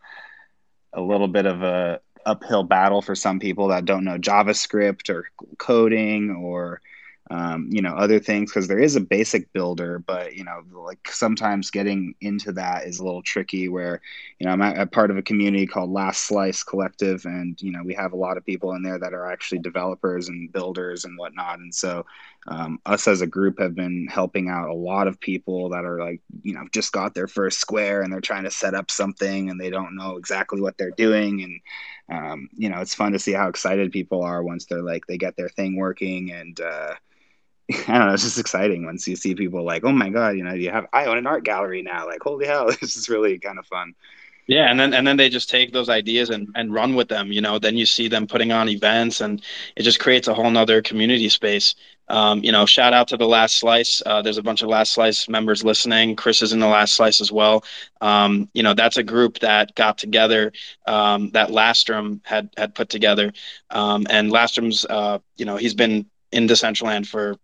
a 0.94 1.02
little 1.02 1.28
bit 1.28 1.46
of 1.46 1.62
a 1.62 2.00
uphill 2.26 2.64
battle 2.64 3.04
for 3.04 3.14
some 3.14 3.40
people 3.40 3.68
that 3.68 3.86
don't 3.86 4.04
know 4.04 4.18
JavaScript 4.18 5.10
or 5.10 5.30
coding 5.60 6.32
or 6.32 6.82
um, 7.32 7.70
you 7.72 7.82
know 7.82 7.94
other 7.94 8.20
things 8.20 8.52
because 8.52 8.68
there 8.68 8.80
is 8.80 8.96
a 8.96 9.02
basic 9.02 9.52
builder 9.52 10.00
but 10.00 10.36
you 10.36 10.44
know 10.44 10.62
like 10.74 11.00
sometimes 11.10 11.72
getting 11.72 12.14
into 12.22 12.52
that 12.52 12.86
is 12.86 13.00
a 13.00 13.04
little 13.04 13.24
tricky 13.24 13.68
where 13.68 14.00
you 14.40 14.46
know 14.46 14.54
i'm 14.54 14.62
a 14.62 14.86
part 14.86 15.10
of 15.10 15.18
a 15.18 15.24
community 15.24 15.66
called 15.66 15.90
last 15.90 16.26
slice 16.26 16.62
collective 16.62 17.26
and 17.26 17.60
you 17.62 17.72
know 17.72 17.82
we 17.84 17.94
have 17.96 18.14
a 18.14 18.18
lot 18.18 18.38
of 18.38 18.46
people 18.46 18.74
in 18.74 18.84
there 18.84 19.00
that 19.00 19.14
are 19.14 19.32
actually 19.32 19.58
developers 19.60 20.30
and 20.30 20.52
builders 20.52 21.04
and 21.06 21.18
whatnot 21.18 21.58
and 21.58 21.74
so 21.74 22.06
um, 22.48 22.80
us 22.86 23.08
as 23.08 23.22
a 23.22 23.28
group 23.28 23.60
have 23.60 23.74
been 23.74 24.08
helping 24.08 24.50
out 24.50 24.70
a 24.70 24.74
lot 24.74 25.08
of 25.08 25.20
people 25.20 25.70
that 25.70 25.84
are 25.84 26.00
like 26.00 26.22
you 26.44 26.54
know 26.54 26.68
just 26.72 26.92
got 26.92 27.16
their 27.16 27.28
first 27.28 27.60
square 27.60 28.04
and 28.04 28.14
they're 28.14 28.22
trying 28.22 28.44
to 28.44 28.52
set 28.52 28.76
up 28.76 28.92
something 28.92 29.50
and 29.50 29.60
they 29.60 29.72
don't 29.72 29.96
know 29.96 30.18
exactly 30.18 30.62
what 30.62 30.78
they're 30.78 30.92
doing 30.92 31.42
and 31.42 31.62
um, 32.08 32.50
you 32.54 32.70
know 32.70 32.82
it's 32.82 32.94
fun 32.94 33.14
to 33.14 33.20
see 33.20 33.32
how 33.32 33.48
excited 33.48 33.92
people 33.92 34.22
are 34.22 34.44
once 34.44 34.66
they're 34.66 34.84
like 34.84 35.08
they 35.08 35.18
get 35.18 35.36
their 35.38 35.50
thing 35.50 35.76
working 35.76 36.32
and 36.32 36.62
uh, 36.62 36.94
I 37.88 37.98
don't 37.98 38.08
know, 38.08 38.14
it's 38.14 38.24
just 38.24 38.40
exciting 38.40 38.86
once 38.86 39.08
you 39.08 39.16
see 39.16 39.34
people 39.34 39.64
like, 39.64 39.84
oh 39.84 39.92
my 39.92 40.10
god, 40.10 40.38
you 40.38 40.44
know, 40.44 40.54
you 40.54 40.70
have 40.72 40.86
I 40.94 41.06
own 41.06 41.18
an 41.18 41.28
art 41.28 41.44
gallery 41.44 41.82
now. 41.82 42.06
Like, 42.06 42.22
holy 42.22 42.46
hell, 42.46 42.68
this 42.82 42.96
is 42.96 43.10
really 43.10 43.40
kind 43.40 43.58
of 43.58 43.66
fun. 43.66 43.96
Yeah, 44.48 44.70
and 44.70 44.80
then 44.80 44.94
and 44.94 45.08
then 45.08 45.18
they 45.18 45.30
just 45.30 45.50
take 45.50 45.72
those 45.74 45.90
ideas 45.90 46.30
and, 46.30 46.50
and 46.54 46.72
run 46.72 46.94
with 46.94 47.08
them. 47.08 47.32
You 47.32 47.42
know, 47.42 47.58
then 47.58 47.78
you 47.78 47.88
see 47.88 48.08
them 48.08 48.28
putting 48.28 48.52
on 48.52 48.70
events, 48.70 49.20
and 49.20 49.42
it 49.76 49.82
just 49.82 50.00
creates 50.00 50.28
a 50.28 50.36
whole 50.36 50.52
nother 50.52 50.84
community 50.84 51.30
space. 51.30 51.74
Um, 52.10 52.44
you 52.44 52.52
know, 52.52 52.68
shout 52.68 52.94
out 52.94 53.08
to 53.08 53.18
the 53.18 53.28
Last 53.28 53.58
Slice. 53.58 54.04
Uh, 54.06 54.22
there's 54.22 54.38
a 54.38 54.44
bunch 54.44 54.62
of 54.62 54.70
Last 54.70 54.94
Slice 54.94 55.28
members 55.28 55.64
listening. 55.64 56.16
Chris 56.16 56.44
is 56.44 56.54
in 56.54 56.60
the 56.60 56.68
Last 56.68 56.94
Slice 56.94 57.22
as 57.22 57.32
well. 57.32 57.64
Um, 58.02 58.48
you 58.54 58.62
know, 58.62 58.76
that's 58.76 58.98
a 58.98 59.04
group 59.04 59.40
that 59.40 59.74
got 59.74 59.98
together 59.98 60.52
um, 60.86 61.32
that 61.32 61.50
Lastrom 61.50 62.20
had 62.24 62.52
had 62.56 62.76
put 62.76 62.90
together, 62.90 63.34
um, 63.72 64.06
and 64.12 64.32
Lastrom's, 64.32 64.86
uh, 64.88 65.18
you 65.38 65.46
know, 65.46 65.58
he's 65.58 65.74
been 65.74 66.06
in 66.32 66.48
Decentraland 66.48 67.08
for 67.08 67.38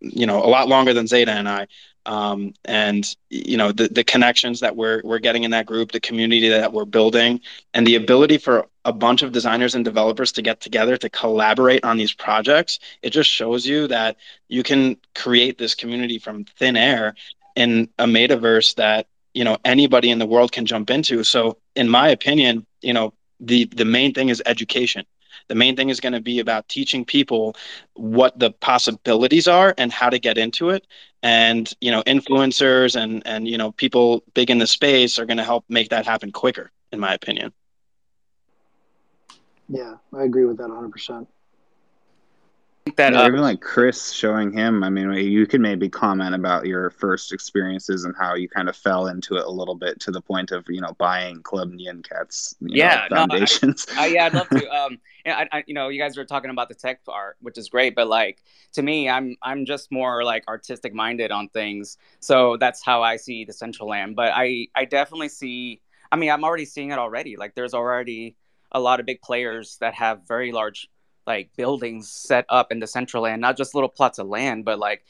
you 0.00 0.26
know 0.26 0.44
a 0.44 0.46
lot 0.48 0.68
longer 0.68 0.92
than 0.92 1.06
Xeta 1.06 1.28
and 1.28 1.48
I. 1.48 1.66
Um, 2.04 2.54
and 2.64 3.04
you 3.30 3.56
know 3.56 3.70
the 3.70 3.88
the 3.88 4.02
connections 4.02 4.60
that 4.60 4.74
we're 4.74 5.00
we're 5.04 5.20
getting 5.20 5.44
in 5.44 5.52
that 5.52 5.66
group, 5.66 5.92
the 5.92 6.00
community 6.00 6.48
that 6.48 6.72
we're 6.72 6.84
building, 6.84 7.40
and 7.74 7.86
the 7.86 7.94
ability 7.94 8.38
for 8.38 8.66
a 8.84 8.92
bunch 8.92 9.22
of 9.22 9.30
designers 9.30 9.74
and 9.76 9.84
developers 9.84 10.32
to 10.32 10.42
get 10.42 10.60
together 10.60 10.96
to 10.96 11.08
collaborate 11.08 11.84
on 11.84 11.96
these 11.96 12.12
projects. 12.12 12.80
It 13.02 13.10
just 13.10 13.30
shows 13.30 13.66
you 13.66 13.86
that 13.88 14.16
you 14.48 14.64
can 14.64 14.96
create 15.14 15.58
this 15.58 15.76
community 15.76 16.18
from 16.18 16.44
thin 16.44 16.76
air 16.76 17.14
in 17.54 17.88
a 17.98 18.06
metaverse 18.06 18.74
that 18.76 19.06
you 19.32 19.44
know 19.44 19.58
anybody 19.64 20.10
in 20.10 20.18
the 20.18 20.26
world 20.26 20.50
can 20.50 20.66
jump 20.66 20.90
into. 20.90 21.22
So, 21.22 21.58
in 21.76 21.88
my 21.88 22.08
opinion, 22.08 22.66
you 22.80 22.94
know 22.94 23.14
the 23.38 23.66
the 23.66 23.84
main 23.84 24.12
thing 24.12 24.28
is 24.28 24.42
education 24.44 25.04
the 25.48 25.54
main 25.54 25.76
thing 25.76 25.88
is 25.88 26.00
going 26.00 26.12
to 26.12 26.20
be 26.20 26.38
about 26.38 26.68
teaching 26.68 27.04
people 27.04 27.54
what 27.94 28.38
the 28.38 28.50
possibilities 28.50 29.48
are 29.48 29.74
and 29.78 29.92
how 29.92 30.10
to 30.10 30.18
get 30.18 30.38
into 30.38 30.70
it. 30.70 30.86
And 31.22 31.72
you 31.80 31.90
know, 31.90 32.02
influencers 32.02 33.00
and 33.00 33.22
and 33.26 33.46
you 33.46 33.58
know, 33.58 33.72
people 33.72 34.24
big 34.34 34.50
in 34.50 34.58
the 34.58 34.66
space 34.66 35.18
are 35.18 35.26
going 35.26 35.36
to 35.36 35.44
help 35.44 35.64
make 35.68 35.90
that 35.90 36.06
happen 36.06 36.32
quicker, 36.32 36.70
in 36.90 37.00
my 37.00 37.14
opinion. 37.14 37.52
Yeah, 39.68 39.94
I 40.12 40.24
agree 40.24 40.44
with 40.44 40.58
that 40.58 40.68
100% 40.68 41.26
that 42.96 43.12
yeah, 43.12 43.26
even 43.26 43.40
like 43.40 43.60
Chris 43.60 44.10
showing 44.12 44.52
him. 44.52 44.82
I 44.82 44.90
mean, 44.90 45.12
you 45.12 45.46
could 45.46 45.60
maybe 45.60 45.88
comment 45.88 46.34
about 46.34 46.66
your 46.66 46.90
first 46.90 47.32
experiences 47.32 48.04
and 48.04 48.14
how 48.18 48.34
you 48.34 48.48
kind 48.48 48.68
of 48.68 48.76
fell 48.76 49.06
into 49.06 49.36
it 49.36 49.44
a 49.44 49.50
little 49.50 49.76
bit 49.76 50.00
to 50.00 50.10
the 50.10 50.20
point 50.20 50.50
of 50.50 50.64
you 50.68 50.80
know 50.80 50.92
buying 50.98 51.42
Club 51.42 51.72
Nyan 51.72 52.06
Cat's 52.06 52.56
yeah 52.60 53.06
know, 53.08 53.16
foundations. 53.16 53.86
No, 53.94 54.00
I, 54.00 54.04
I, 54.04 54.06
yeah, 54.06 54.26
I'd 54.26 54.34
love 54.34 54.48
to. 54.48 54.62
Um, 54.72 54.98
I, 55.26 55.46
I, 55.52 55.64
you 55.66 55.74
know, 55.74 55.90
you 55.90 56.00
guys 56.00 56.16
were 56.16 56.24
talking 56.24 56.50
about 56.50 56.68
the 56.68 56.74
tech 56.74 57.04
part, 57.04 57.36
which 57.40 57.58
is 57.58 57.68
great, 57.68 57.94
but 57.94 58.08
like 58.08 58.42
to 58.72 58.82
me, 58.82 59.08
I'm 59.08 59.36
I'm 59.42 59.64
just 59.64 59.92
more 59.92 60.24
like 60.24 60.44
artistic 60.48 60.94
minded 60.94 61.30
on 61.30 61.48
things, 61.48 61.98
so 62.20 62.56
that's 62.56 62.84
how 62.84 63.02
I 63.02 63.16
see 63.16 63.46
Decentraland. 63.46 64.16
But 64.16 64.32
I 64.34 64.68
I 64.74 64.86
definitely 64.86 65.28
see. 65.28 65.80
I 66.10 66.16
mean, 66.16 66.30
I'm 66.30 66.42
already 66.42 66.64
seeing 66.64 66.90
it 66.90 66.98
already. 66.98 67.36
Like, 67.36 67.54
there's 67.54 67.72
already 67.72 68.36
a 68.72 68.80
lot 68.80 69.00
of 69.00 69.06
big 69.06 69.22
players 69.22 69.76
that 69.80 69.94
have 69.94 70.26
very 70.26 70.52
large 70.52 70.88
like 71.26 71.50
buildings 71.56 72.08
set 72.08 72.44
up 72.48 72.72
in 72.72 72.80
Decentraland, 72.80 73.40
not 73.40 73.56
just 73.56 73.74
little 73.74 73.88
plots 73.88 74.18
of 74.18 74.26
land, 74.26 74.64
but 74.64 74.78
like 74.78 75.04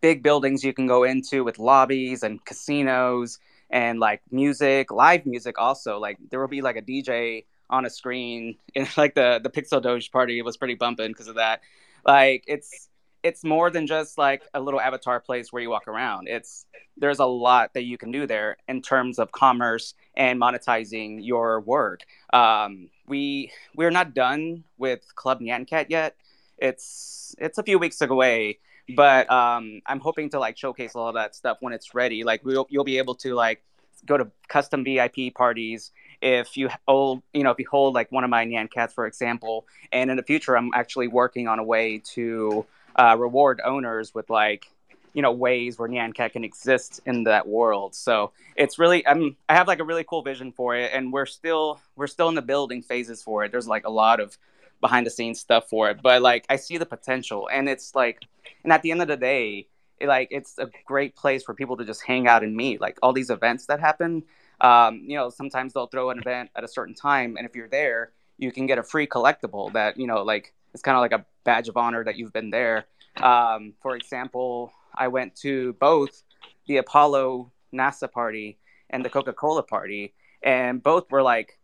big 0.00 0.22
buildings 0.22 0.64
you 0.64 0.72
can 0.72 0.86
go 0.86 1.04
into 1.04 1.44
with 1.44 1.58
lobbies 1.58 2.22
and 2.22 2.44
casinos 2.44 3.38
and 3.70 3.98
like 4.00 4.22
music, 4.30 4.90
live 4.90 5.24
music 5.26 5.58
also. 5.58 5.98
Like 5.98 6.18
there 6.30 6.40
will 6.40 6.48
be 6.48 6.62
like 6.62 6.76
a 6.76 6.82
DJ 6.82 7.44
on 7.70 7.86
a 7.86 7.90
screen 7.90 8.56
and 8.76 8.88
like 8.96 9.14
the 9.14 9.40
the 9.42 9.50
Pixel 9.50 9.82
Doge 9.82 10.10
party 10.10 10.40
was 10.42 10.56
pretty 10.56 10.74
bumping 10.74 11.08
because 11.08 11.28
of 11.28 11.36
that. 11.36 11.60
Like 12.04 12.44
it's 12.46 12.88
it's 13.22 13.44
more 13.44 13.70
than 13.70 13.86
just 13.86 14.18
like 14.18 14.42
a 14.52 14.60
little 14.60 14.80
avatar 14.80 15.20
place 15.20 15.52
where 15.52 15.62
you 15.62 15.70
walk 15.70 15.86
around. 15.86 16.28
It's 16.28 16.66
there's 16.96 17.20
a 17.20 17.26
lot 17.26 17.74
that 17.74 17.84
you 17.84 17.96
can 17.96 18.10
do 18.10 18.26
there 18.26 18.56
in 18.68 18.82
terms 18.82 19.18
of 19.18 19.32
commerce 19.32 19.94
and 20.14 20.40
monetizing 20.40 21.24
your 21.24 21.60
work. 21.60 22.00
Um, 22.32 22.90
we 23.06 23.52
we're 23.74 23.90
not 23.90 24.14
done 24.14 24.64
with 24.78 25.00
Club 25.14 25.40
Nyan 25.40 25.66
Cat 25.66 25.90
yet. 25.90 26.16
It's 26.58 27.34
it's 27.38 27.58
a 27.58 27.62
few 27.62 27.78
weeks 27.78 28.00
away, 28.00 28.58
but 28.96 29.30
um, 29.30 29.82
I'm 29.86 30.00
hoping 30.00 30.30
to 30.30 30.38
like 30.38 30.56
showcase 30.56 30.94
all 30.94 31.12
that 31.14 31.34
stuff 31.34 31.58
when 31.60 31.72
it's 31.72 31.94
ready. 31.94 32.24
Like 32.24 32.44
we'll, 32.44 32.66
you'll 32.70 32.84
be 32.84 32.98
able 32.98 33.14
to 33.16 33.34
like 33.34 33.62
go 34.06 34.16
to 34.16 34.30
custom 34.48 34.84
VIP 34.84 35.34
parties 35.34 35.92
if 36.22 36.56
you 36.56 36.70
hold, 36.86 37.22
you 37.34 37.42
know, 37.42 37.50
if 37.50 37.58
you 37.58 37.66
hold 37.68 37.94
like 37.94 38.10
one 38.12 38.24
of 38.24 38.30
my 38.30 38.46
Nyan 38.46 38.70
cats, 38.70 38.94
for 38.94 39.06
example, 39.06 39.66
and 39.92 40.10
in 40.10 40.16
the 40.16 40.22
future, 40.22 40.56
I'm 40.56 40.70
actually 40.72 41.08
working 41.08 41.48
on 41.48 41.58
a 41.58 41.64
way 41.64 42.00
to 42.14 42.64
uh, 42.96 43.16
reward 43.18 43.60
owners 43.64 44.14
with 44.14 44.30
like, 44.30 44.66
you 45.14 45.22
know, 45.22 45.32
ways 45.32 45.78
where 45.78 45.88
Nyan 45.88 46.14
cat 46.14 46.32
can 46.32 46.44
exist 46.44 47.00
in 47.06 47.24
that 47.24 47.46
world. 47.46 47.94
So 47.94 48.32
it's 48.56 48.78
really, 48.78 49.06
I'm, 49.06 49.36
I 49.48 49.54
have 49.54 49.68
like 49.68 49.80
a 49.80 49.84
really 49.84 50.04
cool 50.04 50.22
vision 50.22 50.52
for 50.52 50.76
it, 50.76 50.90
and 50.94 51.12
we're 51.12 51.26
still, 51.26 51.80
we're 51.96 52.06
still 52.06 52.28
in 52.28 52.34
the 52.34 52.42
building 52.42 52.82
phases 52.82 53.22
for 53.22 53.44
it. 53.44 53.52
There's 53.52 53.68
like 53.68 53.86
a 53.86 53.90
lot 53.90 54.20
of 54.20 54.36
behind 54.80 55.06
the 55.06 55.10
scenes 55.10 55.38
stuff 55.38 55.68
for 55.68 55.90
it, 55.90 56.02
but 56.02 56.22
like 56.22 56.44
I 56.48 56.56
see 56.56 56.78
the 56.78 56.86
potential, 56.86 57.48
and 57.52 57.68
it's 57.68 57.94
like, 57.94 58.22
and 58.64 58.72
at 58.72 58.82
the 58.82 58.90
end 58.90 59.02
of 59.02 59.08
the 59.08 59.16
day, 59.16 59.68
it, 59.98 60.08
like 60.08 60.28
it's 60.30 60.58
a 60.58 60.70
great 60.86 61.14
place 61.14 61.42
for 61.42 61.54
people 61.54 61.76
to 61.76 61.84
just 61.84 62.02
hang 62.02 62.26
out 62.26 62.42
and 62.42 62.56
meet. 62.56 62.80
Like 62.80 62.98
all 63.02 63.12
these 63.12 63.30
events 63.30 63.66
that 63.66 63.80
happen 63.80 64.24
um, 64.62 65.02
you 65.06 65.16
know, 65.16 65.28
sometimes 65.28 65.72
they'll 65.72 65.88
throw 65.88 66.10
an 66.10 66.18
event 66.18 66.50
at 66.54 66.62
a 66.62 66.68
certain 66.68 66.94
time, 66.94 67.36
and 67.36 67.46
if 67.46 67.56
you're 67.56 67.68
there, 67.68 68.12
you 68.38 68.52
can 68.52 68.66
get 68.66 68.78
a 68.78 68.82
free 68.82 69.06
collectible 69.06 69.72
that 69.72 69.98
you 69.98 70.06
know, 70.06 70.22
like 70.22 70.54
it's 70.72 70.82
kind 70.82 70.96
of 70.96 71.00
like 71.00 71.12
a 71.12 71.26
badge 71.44 71.68
of 71.68 71.76
honor 71.76 72.04
that 72.04 72.16
you've 72.16 72.32
been 72.32 72.50
there. 72.50 72.86
Um, 73.16 73.74
for 73.82 73.96
example, 73.96 74.72
I 74.96 75.08
went 75.08 75.36
to 75.36 75.74
both 75.74 76.22
the 76.66 76.78
Apollo 76.78 77.52
NASA 77.74 78.10
party 78.10 78.58
and 78.90 79.04
the 79.04 79.10
Coca-Cola 79.10 79.62
party, 79.62 80.14
and 80.42 80.82
both 80.82 81.10
were 81.10 81.22
like 81.22 81.58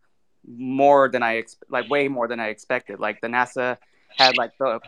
more 0.47 1.09
than 1.09 1.23
I 1.23 1.39
ex- 1.39 1.57
like 1.69 1.91
way 1.91 2.09
more 2.09 2.29
than 2.29 2.41
I 2.41 2.49
expected. 2.49 3.01
Like 3.01 3.21
the 3.21 3.29
NASA 3.29 3.79
had 4.17 4.37
like 4.37 4.53
the 4.59 4.81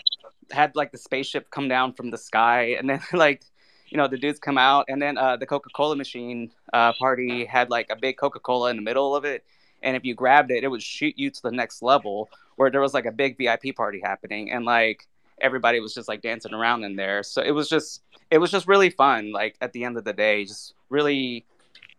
had 0.50 0.74
like 0.74 0.92
the 0.92 0.98
spaceship 0.98 1.50
come 1.50 1.68
down 1.68 1.92
from 1.92 2.10
the 2.10 2.18
sky, 2.18 2.76
and 2.78 2.88
then 2.88 3.00
like 3.12 3.44
you 3.90 3.96
know 3.98 4.08
the 4.08 4.16
dudes 4.16 4.38
come 4.38 4.56
out 4.56 4.86
and 4.88 5.02
then 5.02 5.18
uh, 5.18 5.36
the 5.36 5.46
coca-cola 5.46 5.96
machine 5.96 6.50
uh, 6.72 6.92
party 6.94 7.44
had 7.44 7.70
like 7.70 7.88
a 7.90 7.96
big 7.96 8.16
coca-cola 8.16 8.70
in 8.70 8.76
the 8.76 8.82
middle 8.82 9.14
of 9.14 9.24
it 9.24 9.44
and 9.82 9.96
if 9.96 10.04
you 10.04 10.14
grabbed 10.14 10.50
it 10.50 10.64
it 10.64 10.68
would 10.68 10.82
shoot 10.82 11.14
you 11.18 11.30
to 11.30 11.42
the 11.42 11.50
next 11.50 11.82
level 11.82 12.30
where 12.56 12.70
there 12.70 12.80
was 12.80 12.94
like 12.94 13.06
a 13.06 13.12
big 13.12 13.36
vip 13.36 13.76
party 13.76 14.00
happening 14.02 14.50
and 14.50 14.64
like 14.64 15.06
everybody 15.40 15.80
was 15.80 15.94
just 15.94 16.08
like 16.08 16.22
dancing 16.22 16.54
around 16.54 16.84
in 16.84 16.96
there 16.96 17.22
so 17.22 17.42
it 17.42 17.50
was 17.50 17.68
just 17.68 18.02
it 18.30 18.38
was 18.38 18.50
just 18.50 18.66
really 18.66 18.90
fun 18.90 19.32
like 19.32 19.56
at 19.60 19.72
the 19.72 19.84
end 19.84 19.96
of 19.96 20.04
the 20.04 20.12
day 20.12 20.44
just 20.44 20.74
really 20.88 21.44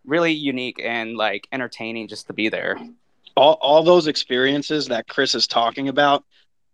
really 0.04 0.32
unique 0.32 0.80
and 0.82 1.16
like 1.16 1.46
entertaining 1.52 2.08
just 2.08 2.26
to 2.26 2.32
be 2.32 2.48
there 2.48 2.78
all, 3.36 3.58
all 3.60 3.82
those 3.82 4.06
experiences 4.06 4.88
that 4.88 5.08
chris 5.08 5.34
is 5.34 5.46
talking 5.46 5.88
about 5.88 6.24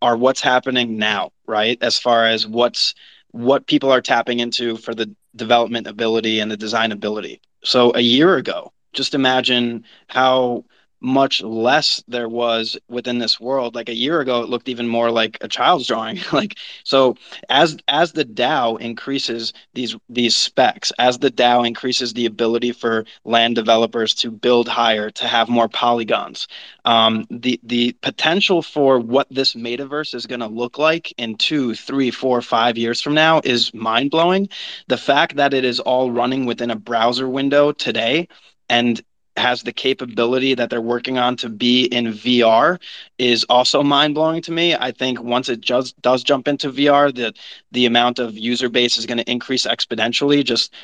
are 0.01 0.17
what's 0.17 0.41
happening 0.41 0.97
now 0.97 1.33
right 1.47 1.79
as 1.83 1.99
far 1.99 2.25
as 2.25 2.47
what's 2.47 2.95
what 3.33 3.67
people 3.67 3.91
are 3.91 4.01
tapping 4.01 4.41
into 4.41 4.77
for 4.77 4.95
the 4.95 5.15
development 5.37 5.87
ability 5.87 6.41
and 6.41 6.51
the 6.51 6.57
design 6.57 6.93
ability. 6.93 7.41
So 7.65 7.93
a 7.95 8.01
year 8.01 8.37
ago, 8.37 8.73
just 8.93 9.15
imagine 9.15 9.85
how 10.09 10.65
much 11.01 11.43
less 11.43 12.03
there 12.09 12.29
was 12.29 12.77
within 12.89 13.19
this 13.19 13.41
world. 13.41 13.75
Like 13.75 13.89
a 13.89 13.95
year 13.95 14.21
ago 14.21 14.43
it 14.43 14.49
looked 14.49 14.69
even 14.69 14.89
more 14.89 15.11
like 15.11 15.39
a 15.41 15.49
child's 15.49 15.87
drawing. 15.87 16.19
Like 16.33 16.57
so 16.85 17.17
as 17.49 17.77
as 17.89 18.13
the 18.13 18.25
dao 18.25 18.81
increases 18.81 19.53
these 19.75 19.97
these 20.09 20.37
specs 20.37 20.93
as 20.99 21.19
the 21.19 21.31
dao 21.31 21.67
increases 21.67 22.13
the 22.13 22.27
ability 22.27 22.73
for 22.73 23.05
land 23.25 23.55
developers 23.57 24.15
to 24.17 24.31
build 24.31 24.69
higher 24.69 25.11
to 25.11 25.27
have 25.27 25.49
more 25.49 25.69
polygons 25.69 26.47
um, 26.85 27.27
the 27.31 27.61
the 27.65 27.93
potential 28.01 28.63
for 28.63 28.99
what 28.99 29.27
this 29.31 29.55
metaverse 29.55 30.15
is 30.15 30.27
going 30.27 30.41
to 30.41 30.47
look 30.47 30.79
like 30.79 31.13
in 31.19 31.37
two 31.37 31.75
three 31.75 32.11
four 32.11 32.41
five 32.41 32.79
years 32.79 33.03
from 33.03 33.15
now 33.15 33.41
is 33.45 33.75
mind-blowing. 33.75 34.49
The 34.89 34.97
fact 34.97 35.37
that 35.37 35.53
it 35.53 35.65
is 35.65 35.81
all 35.81 36.11
running 36.11 36.47
within 36.47 36.71
a 36.71 36.77
browser 36.77 37.29
window 37.29 37.73
today 37.73 38.29
and 38.71 39.03
has 39.39 39.63
the 39.63 39.73
capability 39.73 40.55
that 40.55 40.71
they're 40.71 40.81
working 40.81 41.19
on 41.19 41.37
to 41.37 41.49
be 41.49 41.85
in 41.87 42.07
VR 42.07 42.81
is 43.19 43.45
also 43.49 43.83
mind 43.83 44.15
blowing 44.15 44.43
to 44.43 44.53
me. 44.53 44.75
I 44.75 44.93
think 44.93 45.23
once 45.23 45.49
it 45.49 45.61
just 45.61 46.01
does 46.03 46.23
jump 46.23 46.49
into 46.49 46.71
VR, 46.71 47.15
the 47.15 47.33
the 47.73 47.87
amount 47.87 48.19
of 48.19 48.37
user 48.37 48.69
base 48.69 48.99
is 48.99 49.07
going 49.07 49.19
to 49.19 49.31
increase 49.31 49.67
exponentially. 49.67 50.45
Just 50.45 50.75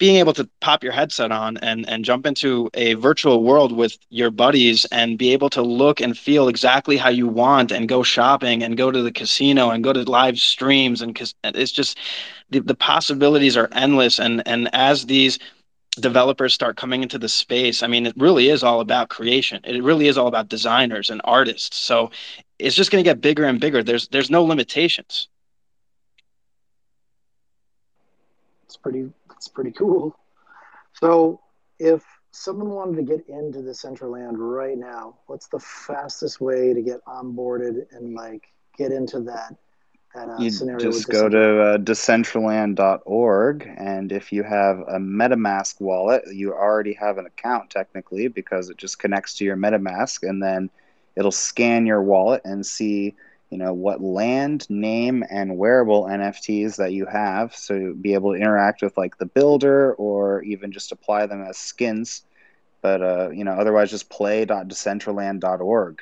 being 0.00 0.16
able 0.16 0.32
to 0.32 0.48
pop 0.60 0.82
your 0.82 0.92
headset 0.92 1.30
on 1.30 1.58
and 1.58 1.88
and 1.88 2.04
jump 2.04 2.26
into 2.26 2.70
a 2.74 2.94
virtual 2.94 3.44
world 3.44 3.70
with 3.70 3.98
your 4.08 4.30
buddies 4.30 4.86
and 4.86 5.18
be 5.18 5.32
able 5.32 5.50
to 5.50 5.62
look 5.62 6.00
and 6.00 6.16
feel 6.16 6.48
exactly 6.48 6.96
how 6.96 7.10
you 7.10 7.28
want 7.28 7.70
and 7.70 7.88
go 7.88 8.02
shopping 8.02 8.62
and 8.62 8.78
go 8.78 8.90
to 8.90 9.02
the 9.02 9.12
casino 9.12 9.70
and 9.70 9.84
go 9.84 9.92
to 9.92 10.02
live 10.10 10.38
streams 10.38 11.02
and 11.02 11.20
it's 11.44 11.70
just 11.70 11.98
the, 12.48 12.60
the 12.60 12.74
possibilities 12.74 13.56
are 13.56 13.68
endless 13.72 14.18
and 14.18 14.42
and 14.46 14.70
as 14.72 15.06
these 15.06 15.38
developers 15.98 16.54
start 16.54 16.76
coming 16.76 17.02
into 17.02 17.18
the 17.18 17.28
space, 17.28 17.82
I 17.82 17.86
mean, 17.86 18.06
it 18.06 18.14
really 18.16 18.48
is 18.48 18.62
all 18.62 18.80
about 18.80 19.08
creation. 19.08 19.60
It 19.64 19.82
really 19.82 20.06
is 20.06 20.16
all 20.16 20.28
about 20.28 20.48
designers 20.48 21.10
and 21.10 21.20
artists. 21.24 21.76
So 21.76 22.10
it's 22.58 22.76
just 22.76 22.90
going 22.90 23.02
to 23.02 23.08
get 23.08 23.20
bigger 23.20 23.44
and 23.44 23.60
bigger. 23.60 23.82
There's 23.82 24.08
there's 24.08 24.30
no 24.30 24.44
limitations. 24.44 25.28
It's 28.64 28.76
pretty 28.76 29.10
it's 29.34 29.48
pretty 29.48 29.72
cool. 29.72 30.16
So 30.92 31.40
if 31.78 32.04
someone 32.30 32.70
wanted 32.70 32.96
to 32.96 33.02
get 33.02 33.28
into 33.28 33.60
Decentraland 33.60 34.34
right 34.36 34.78
now, 34.78 35.18
what's 35.26 35.48
the 35.48 35.58
fastest 35.58 36.40
way 36.40 36.72
to 36.72 36.82
get 36.82 37.04
onboarded 37.06 37.86
and 37.92 38.14
like 38.14 38.44
get 38.76 38.92
into 38.92 39.20
that 39.20 39.56
that 40.14 40.28
uh, 40.28 40.44
you 40.50 40.68
just 40.78 41.08
go 41.08 41.28
to 41.28 41.60
uh, 41.62 41.78
decentraland.org 41.78 43.70
and 43.76 44.12
if 44.12 44.32
you 44.32 44.42
have 44.42 44.78
a 44.80 44.98
metamask 44.98 45.80
wallet 45.80 46.22
you 46.32 46.52
already 46.52 46.94
have 46.94 47.18
an 47.18 47.26
account 47.26 47.70
technically 47.70 48.28
because 48.28 48.68
it 48.70 48.76
just 48.76 48.98
connects 48.98 49.34
to 49.36 49.44
your 49.44 49.56
metamask 49.56 50.22
and 50.28 50.42
then 50.42 50.70
it'll 51.16 51.30
scan 51.30 51.86
your 51.86 52.02
wallet 52.02 52.40
and 52.44 52.64
see 52.66 53.14
you 53.50 53.58
know 53.58 53.72
what 53.72 54.00
land 54.02 54.66
name 54.70 55.24
and 55.30 55.56
wearable 55.56 56.04
nfts 56.04 56.76
that 56.76 56.92
you 56.92 57.06
have. 57.06 57.54
So 57.54 57.94
be 58.00 58.14
able 58.14 58.32
to 58.32 58.38
interact 58.40 58.82
with 58.82 58.96
like 58.96 59.18
the 59.18 59.26
builder 59.26 59.94
or 59.94 60.42
even 60.42 60.72
just 60.72 60.92
apply 60.92 61.26
them 61.26 61.42
as 61.42 61.56
skins. 61.58 62.22
But 62.82 63.02
uh, 63.02 63.30
you 63.30 63.44
know 63.44 63.52
otherwise 63.52 63.90
just 63.90 64.10
play.decentraland.org 64.10 66.00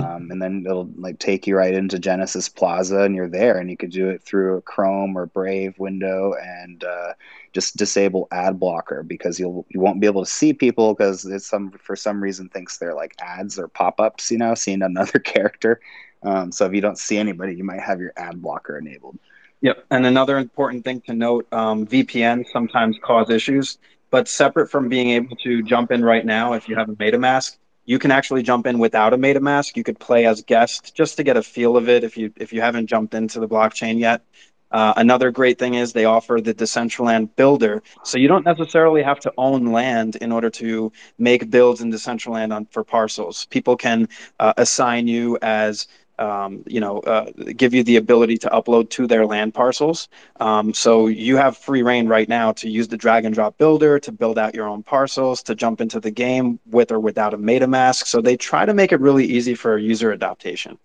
um, 0.00 0.30
and 0.30 0.40
then 0.40 0.64
it'll 0.66 0.90
like 0.96 1.18
take 1.18 1.46
you 1.46 1.56
right 1.56 1.74
into 1.74 1.98
Genesis 1.98 2.48
Plaza, 2.48 3.00
and 3.00 3.14
you're 3.14 3.28
there, 3.28 3.58
and 3.58 3.70
you 3.70 3.76
could 3.76 3.90
do 3.90 4.08
it 4.08 4.22
through 4.22 4.56
a 4.56 4.62
Chrome 4.62 5.16
or 5.16 5.26
Brave 5.26 5.78
window, 5.78 6.34
and 6.34 6.82
uh, 6.82 7.12
just 7.52 7.76
disable 7.76 8.28
ad 8.32 8.58
blocker 8.58 9.02
because 9.02 9.38
you'll 9.38 9.66
you 9.68 9.80
won't 9.80 10.00
be 10.00 10.06
able 10.06 10.24
to 10.24 10.30
see 10.30 10.52
people 10.52 10.94
because 10.94 11.24
it's 11.24 11.46
some 11.46 11.72
for 11.72 11.96
some 11.96 12.22
reason 12.22 12.48
thinks 12.48 12.78
they're 12.78 12.94
like 12.94 13.14
ads 13.20 13.58
or 13.58 13.68
pop 13.68 14.00
ups, 14.00 14.30
you 14.30 14.38
know, 14.38 14.54
seeing 14.54 14.82
another 14.82 15.18
character. 15.18 15.80
Um, 16.22 16.52
so 16.52 16.66
if 16.66 16.72
you 16.72 16.80
don't 16.80 16.98
see 16.98 17.18
anybody, 17.18 17.54
you 17.54 17.64
might 17.64 17.80
have 17.80 18.00
your 18.00 18.12
ad 18.16 18.40
blocker 18.40 18.78
enabled. 18.78 19.18
Yep, 19.60 19.84
and 19.90 20.06
another 20.06 20.38
important 20.38 20.84
thing 20.84 21.02
to 21.02 21.12
note: 21.14 21.46
um, 21.52 21.86
VPN 21.86 22.48
sometimes 22.50 22.98
cause 23.02 23.28
issues, 23.28 23.78
but 24.10 24.26
separate 24.26 24.70
from 24.70 24.88
being 24.88 25.10
able 25.10 25.36
to 25.36 25.62
jump 25.62 25.92
in 25.92 26.04
right 26.04 26.24
now, 26.24 26.54
if 26.54 26.68
you 26.68 26.76
haven't 26.76 26.98
made 26.98 27.14
a 27.14 27.18
MetaMask 27.18 27.56
you 27.84 27.98
can 27.98 28.10
actually 28.10 28.42
jump 28.42 28.66
in 28.66 28.78
without 28.78 29.12
a 29.12 29.18
MetaMask. 29.18 29.76
You 29.76 29.84
could 29.84 29.98
play 29.98 30.26
as 30.26 30.42
guest 30.42 30.94
just 30.94 31.16
to 31.16 31.22
get 31.22 31.36
a 31.36 31.42
feel 31.42 31.76
of 31.76 31.88
it 31.88 32.04
if 32.04 32.16
you 32.16 32.32
if 32.36 32.52
you 32.52 32.60
haven't 32.60 32.86
jumped 32.86 33.14
into 33.14 33.40
the 33.40 33.48
blockchain 33.48 33.98
yet. 33.98 34.22
Uh, 34.70 34.94
another 34.96 35.30
great 35.30 35.58
thing 35.58 35.74
is 35.74 35.92
they 35.92 36.06
offer 36.06 36.40
the 36.40 36.54
Decentraland 36.54 37.28
Builder, 37.36 37.82
so 38.04 38.16
you 38.16 38.26
don't 38.26 38.46
necessarily 38.46 39.02
have 39.02 39.20
to 39.20 39.32
own 39.36 39.66
land 39.66 40.16
in 40.16 40.32
order 40.32 40.48
to 40.48 40.90
make 41.18 41.50
builds 41.50 41.82
in 41.82 41.92
Decentraland 41.92 42.54
on, 42.54 42.64
for 42.70 42.82
parcels. 42.82 43.46
People 43.50 43.76
can 43.76 44.08
uh, 44.40 44.54
assign 44.56 45.08
you 45.08 45.38
as 45.42 45.88
um, 46.18 46.62
you 46.66 46.80
know, 46.80 47.00
uh, 47.00 47.30
give 47.56 47.74
you 47.74 47.82
the 47.82 47.96
ability 47.96 48.38
to 48.38 48.48
upload 48.50 48.90
to 48.90 49.06
their 49.06 49.26
land 49.26 49.54
parcels. 49.54 50.08
Um, 50.40 50.74
so 50.74 51.06
you 51.06 51.36
have 51.36 51.56
free 51.56 51.82
reign 51.82 52.08
right 52.08 52.28
now 52.28 52.52
to 52.52 52.68
use 52.68 52.88
the 52.88 52.96
drag 52.96 53.24
and 53.24 53.34
drop 53.34 53.58
builder 53.58 53.98
to 54.00 54.12
build 54.12 54.38
out 54.38 54.54
your 54.54 54.68
own 54.68 54.82
parcels, 54.82 55.42
to 55.44 55.54
jump 55.54 55.80
into 55.80 56.00
the 56.00 56.10
game 56.10 56.58
with 56.66 56.92
or 56.92 57.00
without 57.00 57.34
a 57.34 57.38
MetaMask. 57.38 58.06
So 58.06 58.20
they 58.20 58.36
try 58.36 58.66
to 58.66 58.74
make 58.74 58.92
it 58.92 59.00
really 59.00 59.24
easy 59.24 59.54
for 59.54 59.78
user 59.78 60.12
adaptation. 60.12 60.78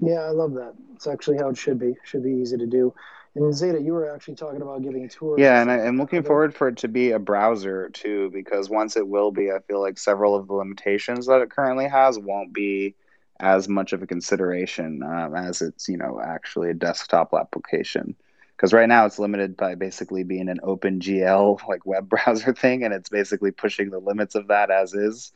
Yeah, 0.00 0.20
I 0.20 0.30
love 0.30 0.54
that. 0.54 0.74
It's 0.94 1.06
actually 1.06 1.38
how 1.38 1.48
it 1.48 1.56
should 1.56 1.78
be. 1.78 1.96
Should 2.04 2.22
be 2.22 2.32
easy 2.32 2.56
to 2.56 2.66
do. 2.66 2.94
And 3.34 3.52
Xeta, 3.52 3.84
you 3.84 3.92
were 3.92 4.12
actually 4.12 4.34
talking 4.34 4.62
about 4.62 4.82
giving 4.82 5.08
tours. 5.08 5.38
Yeah, 5.38 5.60
and 5.60 5.70
I, 5.70 5.78
am 5.78 5.98
looking 5.98 6.22
forward 6.22 6.54
for 6.54 6.68
it 6.68 6.76
to 6.78 6.88
be 6.88 7.12
a 7.12 7.18
browser 7.18 7.88
too, 7.90 8.30
because 8.30 8.68
once 8.68 8.96
it 8.96 9.06
will 9.06 9.30
be, 9.30 9.50
I 9.50 9.60
feel 9.60 9.80
like 9.80 9.98
several 9.98 10.34
of 10.34 10.48
the 10.48 10.54
limitations 10.54 11.26
that 11.26 11.40
it 11.40 11.50
currently 11.50 11.88
has 11.88 12.18
won't 12.18 12.52
be 12.52 12.94
as 13.40 13.68
much 13.68 13.92
of 13.92 14.02
a 14.02 14.06
consideration 14.06 15.02
um, 15.02 15.36
as 15.36 15.62
it's 15.62 15.88
you 15.88 15.96
know 15.96 16.20
actually 16.22 16.70
a 16.70 16.74
desktop 16.74 17.32
application. 17.34 18.16
Because 18.56 18.72
right 18.72 18.88
now 18.88 19.06
it's 19.06 19.20
limited 19.20 19.56
by 19.56 19.76
basically 19.76 20.24
being 20.24 20.48
an 20.48 20.58
OpenGL 20.64 21.60
like 21.68 21.86
web 21.86 22.08
browser 22.10 22.52
thing, 22.52 22.84
and 22.84 22.92
it's 22.92 23.08
basically 23.08 23.50
pushing 23.50 23.90
the 23.90 24.00
limits 24.00 24.34
of 24.34 24.48
that 24.48 24.70
as 24.70 24.94
is. 24.94 25.32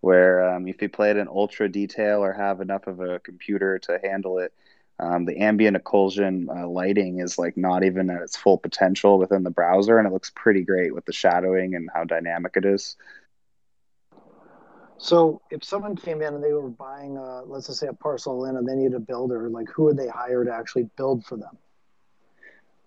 Where 0.00 0.54
um, 0.54 0.68
if 0.68 0.82
you 0.82 0.90
play 0.90 1.10
it 1.10 1.16
in 1.16 1.26
ultra 1.26 1.70
detail 1.70 2.22
or 2.22 2.32
have 2.32 2.60
enough 2.60 2.86
of 2.86 3.00
a 3.00 3.18
computer 3.20 3.78
to 3.80 3.98
handle 4.02 4.38
it, 4.38 4.52
um, 4.98 5.26
the 5.26 5.38
ambient 5.38 5.76
occlusion 5.76 6.48
uh, 6.48 6.66
lighting 6.66 7.20
is 7.20 7.38
like 7.38 7.56
not 7.56 7.84
even 7.84 8.08
at 8.08 8.22
its 8.22 8.36
full 8.36 8.56
potential 8.56 9.18
within 9.18 9.42
the 9.42 9.50
browser, 9.50 9.98
and 9.98 10.06
it 10.06 10.12
looks 10.12 10.30
pretty 10.34 10.62
great 10.62 10.94
with 10.94 11.04
the 11.04 11.12
shadowing 11.12 11.74
and 11.74 11.90
how 11.94 12.04
dynamic 12.04 12.52
it 12.56 12.64
is. 12.64 12.96
So, 14.98 15.42
if 15.50 15.62
someone 15.62 15.94
came 15.94 16.22
in 16.22 16.34
and 16.34 16.42
they 16.42 16.54
were 16.54 16.70
buying, 16.70 17.18
a, 17.18 17.42
let's 17.44 17.66
just 17.66 17.80
say, 17.80 17.88
a 17.88 17.92
parcel 17.92 18.46
in, 18.46 18.56
and 18.56 18.66
they 18.66 18.74
need 18.74 18.94
a 18.94 19.00
builder, 19.00 19.50
like 19.50 19.68
who 19.68 19.84
would 19.84 19.98
they 19.98 20.08
hire 20.08 20.44
to 20.44 20.52
actually 20.52 20.88
build 20.96 21.26
for 21.26 21.36
them? 21.36 21.58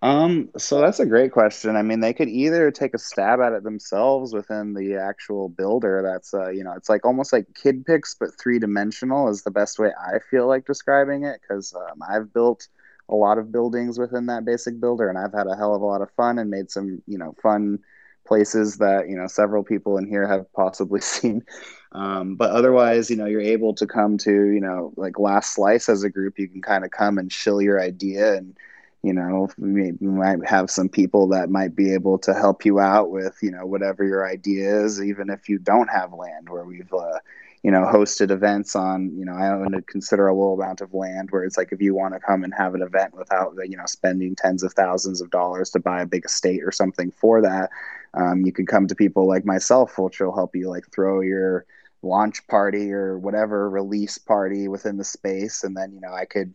Um, 0.01 0.49
so 0.57 0.79
that's 0.79 1.01
a 1.01 1.05
great 1.05 1.33
question. 1.33 1.75
I 1.75 1.81
mean, 1.81 1.99
they 1.99 2.13
could 2.13 2.29
either 2.29 2.71
take 2.71 2.93
a 2.93 2.97
stab 2.97 3.41
at 3.41 3.51
it 3.51 3.63
themselves 3.63 4.33
within 4.33 4.73
the 4.73 4.95
actual 4.95 5.49
builder. 5.49 6.01
That's 6.01 6.33
uh, 6.33 6.49
you 6.51 6.63
know, 6.63 6.73
it's 6.73 6.87
like 6.89 7.05
almost 7.05 7.33
like 7.33 7.47
Kid 7.53 7.85
Pix, 7.85 8.15
but 8.17 8.29
three 8.39 8.59
dimensional 8.59 9.27
is 9.27 9.43
the 9.43 9.51
best 9.51 9.77
way 9.77 9.91
I 9.99 10.19
feel 10.19 10.47
like 10.47 10.65
describing 10.65 11.25
it 11.25 11.41
because 11.41 11.73
um, 11.75 12.01
I've 12.09 12.33
built 12.33 12.67
a 13.09 13.15
lot 13.15 13.37
of 13.37 13.51
buildings 13.51 13.99
within 13.99 14.27
that 14.27 14.45
basic 14.45 14.79
builder, 14.79 15.09
and 15.09 15.17
I've 15.17 15.33
had 15.33 15.47
a 15.47 15.55
hell 15.55 15.75
of 15.75 15.81
a 15.81 15.85
lot 15.85 16.01
of 16.01 16.11
fun 16.11 16.39
and 16.39 16.49
made 16.49 16.71
some 16.71 17.01
you 17.05 17.17
know 17.17 17.35
fun 17.41 17.79
places 18.25 18.77
that 18.77 19.09
you 19.09 19.17
know 19.17 19.27
several 19.27 19.63
people 19.65 19.97
in 19.97 20.07
here 20.07 20.25
have 20.27 20.51
possibly 20.53 21.01
seen. 21.03 21.43
Um, 21.91 22.35
but 22.35 22.51
otherwise, 22.51 23.09
you 23.09 23.17
know, 23.17 23.25
you're 23.25 23.41
able 23.41 23.73
to 23.75 23.85
come 23.85 24.17
to 24.19 24.31
you 24.31 24.61
know 24.61 24.93
like 24.95 25.19
last 25.19 25.55
slice 25.55 25.89
as 25.89 26.03
a 26.03 26.09
group. 26.09 26.39
You 26.39 26.47
can 26.47 26.61
kind 26.61 26.85
of 26.85 26.91
come 26.91 27.17
and 27.17 27.29
shill 27.29 27.61
your 27.61 27.81
idea 27.81 28.35
and 28.37 28.55
you 29.03 29.13
know 29.13 29.47
we 29.57 29.93
might 30.01 30.45
have 30.45 30.69
some 30.69 30.89
people 30.89 31.29
that 31.29 31.49
might 31.49 31.75
be 31.75 31.93
able 31.93 32.17
to 32.17 32.33
help 32.33 32.65
you 32.65 32.79
out 32.79 33.09
with 33.09 33.37
you 33.41 33.51
know 33.51 33.65
whatever 33.65 34.03
your 34.03 34.27
idea 34.27 34.83
is 34.83 35.01
even 35.01 35.29
if 35.29 35.47
you 35.47 35.57
don't 35.57 35.89
have 35.89 36.13
land 36.13 36.49
where 36.49 36.65
we've 36.65 36.93
uh, 36.93 37.19
you 37.63 37.71
know 37.71 37.83
hosted 37.83 38.31
events 38.31 38.75
on 38.75 39.11
you 39.17 39.25
know 39.25 39.33
i 39.33 39.47
own 39.49 39.73
a 39.73 39.81
considerable 39.83 40.53
amount 40.53 40.81
of 40.81 40.93
land 40.93 41.29
where 41.31 41.43
it's 41.43 41.57
like 41.57 41.71
if 41.71 41.81
you 41.81 41.93
want 41.93 42.13
to 42.13 42.19
come 42.19 42.43
and 42.43 42.53
have 42.53 42.75
an 42.75 42.81
event 42.81 43.15
without 43.15 43.53
you 43.65 43.77
know 43.77 43.85
spending 43.85 44.35
tens 44.35 44.63
of 44.63 44.73
thousands 44.73 45.21
of 45.21 45.29
dollars 45.29 45.69
to 45.69 45.79
buy 45.79 46.01
a 46.01 46.05
big 46.05 46.25
estate 46.25 46.63
or 46.63 46.71
something 46.71 47.11
for 47.11 47.41
that 47.41 47.69
um, 48.15 48.45
you 48.45 48.51
can 48.51 48.65
come 48.65 48.87
to 48.87 48.95
people 48.95 49.27
like 49.27 49.45
myself 49.45 49.97
which 49.97 50.19
will 50.19 50.35
help 50.35 50.55
you 50.55 50.69
like 50.69 50.89
throw 50.91 51.21
your 51.21 51.65
launch 52.01 52.45
party 52.47 52.91
or 52.91 53.17
whatever 53.17 53.69
release 53.69 54.17
party 54.17 54.67
within 54.67 54.97
the 54.97 55.03
space. 55.03 55.63
And 55.63 55.75
then 55.75 55.93
you 55.93 55.99
know 56.01 56.13
i 56.13 56.25
could 56.25 56.53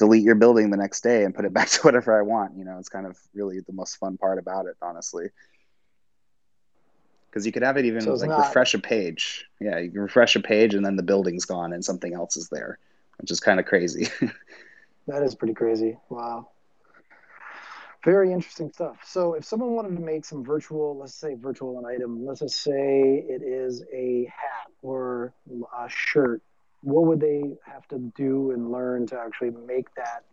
delete 0.00 0.24
your 0.24 0.34
building 0.34 0.70
the 0.70 0.78
next 0.78 1.02
day 1.02 1.24
and 1.24 1.34
put 1.34 1.44
it 1.44 1.52
back 1.58 1.68
to 1.68 1.82
whatever 1.82 2.18
I 2.18 2.22
want. 2.22 2.56
You 2.56 2.64
know, 2.64 2.78
it's 2.78 2.88
kind 2.88 3.06
of 3.06 3.16
really 3.34 3.60
the 3.60 3.72
most 3.72 3.96
fun 3.96 4.16
part 4.16 4.38
about 4.38 4.66
it, 4.66 4.76
honestly. 4.82 5.28
Because 7.28 7.46
you 7.46 7.52
could 7.52 7.62
have 7.62 7.76
it 7.76 7.84
even 7.84 8.00
so 8.00 8.14
like 8.14 8.30
not... 8.30 8.46
refresh 8.46 8.74
a 8.74 8.80
page. 8.80 9.44
Yeah, 9.60 9.78
you 9.78 9.90
can 9.90 10.00
refresh 10.00 10.34
a 10.34 10.40
page 10.40 10.74
and 10.74 10.84
then 10.84 10.96
the 10.96 11.02
building's 11.04 11.44
gone 11.44 11.72
and 11.72 11.84
something 11.84 12.12
else 12.14 12.36
is 12.36 12.48
there, 12.48 12.78
which 13.18 13.30
is 13.30 13.38
kind 13.38 13.60
of 13.60 13.66
crazy. 13.66 14.08
that 15.06 15.22
is 15.22 15.36
pretty 15.36 15.54
crazy. 15.54 15.96
Wow. 16.08 16.48
Very 18.02 18.32
interesting 18.32 18.72
stuff. 18.72 18.96
So, 19.04 19.34
if 19.34 19.44
someone 19.44 19.72
wanted 19.72 19.94
to 19.94 20.02
make 20.02 20.24
some 20.24 20.42
virtual, 20.42 20.96
let's 20.96 21.14
say 21.14 21.34
virtual 21.34 21.78
an 21.78 21.84
item, 21.84 22.24
let's 22.24 22.40
just 22.40 22.62
say 22.62 23.22
it 23.28 23.42
is 23.42 23.84
a 23.92 24.24
hat 24.24 24.72
or 24.82 25.34
a 25.78 25.86
shirt 25.88 26.40
what 26.82 27.06
would 27.06 27.20
they 27.20 27.42
have 27.64 27.86
to 27.88 27.98
do 28.16 28.52
and 28.52 28.70
learn 28.70 29.06
to 29.08 29.18
actually 29.18 29.50
make 29.50 29.94
that 29.94 30.24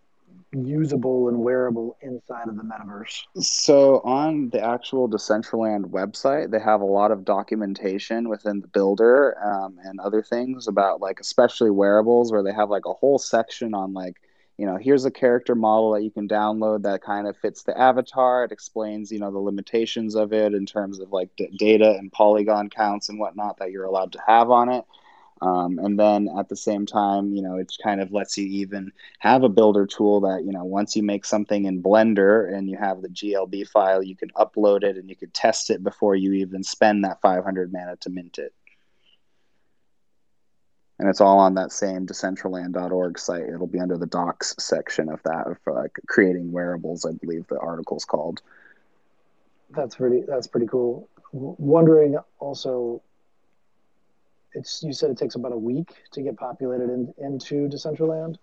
usable 0.54 1.28
and 1.28 1.38
wearable 1.38 1.98
inside 2.02 2.48
of 2.48 2.56
the 2.56 2.64
metaverse? 2.64 3.24
So 3.40 4.00
on 4.00 4.50
the 4.50 4.62
actual 4.62 5.10
Decentraland 5.10 5.86
website, 5.86 6.52
they 6.52 6.60
have 6.60 6.82
a 6.82 6.86
lot 6.86 7.12
of 7.12 7.26
documentation 7.26 8.30
within 8.30 8.62
the 8.62 8.68
builder 8.68 9.38
um, 9.44 9.78
and 9.84 10.00
other 10.00 10.22
things 10.22 10.68
about 10.68 11.02
like 11.02 11.20
especially 11.20 11.72
wearables, 11.72 12.32
where 12.32 12.44
they 12.44 12.54
have 12.54 12.70
like 12.70 12.86
a 12.86 12.94
whole 12.94 13.20
section 13.20 13.74
on 13.74 13.94
like 13.94 14.16
you 14.58 14.66
know 14.66 14.78
here's 14.78 15.06
a 15.06 15.12
character 15.12 15.56
model 15.56 15.92
that 15.92 16.04
you 16.04 16.12
can 16.12 16.28
download 16.28 16.84
that 16.84 17.02
kind 17.02 17.28
of 17.28 17.38
fits 17.38 17.64
the 17.64 17.78
avatar 17.78 18.44
it 18.44 18.52
explains 18.52 19.12
you 19.12 19.20
know 19.20 19.32
the 19.32 19.38
limitations 19.38 20.16
of 20.16 20.34
it 20.34 20.54
in 20.54 20.66
terms 20.66 21.00
of 21.00 21.12
like 21.12 21.30
d- 21.38 21.48
data 21.58 21.92
and 21.92 22.12
polygon 22.12 22.68
counts 22.70 23.10
and 23.10 23.20
whatnot 23.20 23.58
that 23.60 23.72
you're 23.72 23.86
allowed 23.86 24.12
to 24.12 24.20
have 24.26 24.50
on 24.50 24.70
it 24.70 24.84
um, 25.42 25.80
and 25.80 26.00
then 26.00 26.30
at 26.38 26.50
the 26.50 26.56
same 26.56 26.86
time, 26.86 27.34
you 27.34 27.42
know, 27.42 27.58
it 27.58 27.72
kind 27.84 28.02
of 28.02 28.12
lets 28.12 28.38
you 28.38 28.48
even 28.48 28.92
have 29.20 29.44
a 29.44 29.50
builder 29.50 29.86
tool 29.86 30.22
that, 30.22 30.44
you 30.44 30.52
know, 30.52 30.64
once 30.64 30.96
you 30.96 31.04
make 31.04 31.26
something 31.26 31.66
in 31.66 31.84
Blender 31.84 32.52
and 32.52 32.70
you 32.70 32.78
have 32.78 33.02
the 33.02 33.10
GLB 33.10 33.68
file, 33.68 34.02
you 34.02 34.16
can 34.16 34.30
upload 34.32 34.84
it 34.84 34.98
and 34.98 35.10
you 35.10 35.16
can 35.16 35.30
test 35.32 35.70
it 35.70 35.84
before 35.84 36.16
you 36.16 36.34
even 36.34 36.64
spend 36.64 37.04
that 37.04 37.22
500 37.22 37.72
mana 37.72 37.96
to 37.98 38.10
mint 38.10 38.40
it. 38.40 38.54
And 41.00 41.08
it's 41.08 41.22
all 41.22 41.38
on 41.38 41.54
that 41.56 41.72
same 41.72 42.08
decentraland.org 42.08 43.20
site. 43.20 43.44
It'll 43.44 43.68
be 43.68 43.80
under 43.80 44.00
the 44.00 44.08
docs 44.08 44.56
section 44.58 45.10
of 45.10 45.22
that 45.24 45.46
for 45.64 45.74
like 45.74 46.00
creating 46.08 46.52
wearables, 46.52 47.06
I 47.06 47.12
believe 47.12 47.46
the 47.48 47.60
article's 47.60 48.04
called. 48.04 48.42
That's 49.70 49.96
pretty 49.96 50.24
that's 50.28 50.48
pretty 50.48 50.66
cool. 50.66 51.08
wondering 51.32 52.18
also 52.40 53.04
it's 54.54 54.84
you 54.84 54.94
said 54.94 55.10
it 55.10 55.18
takes 55.18 55.36
about 55.36 55.52
a 55.52 55.58
week 55.58 55.94
to 56.12 56.22
get 56.22 56.38
populated 56.38 56.90
in, 56.90 57.14
into 57.18 57.68
Decentraland. 57.68 58.38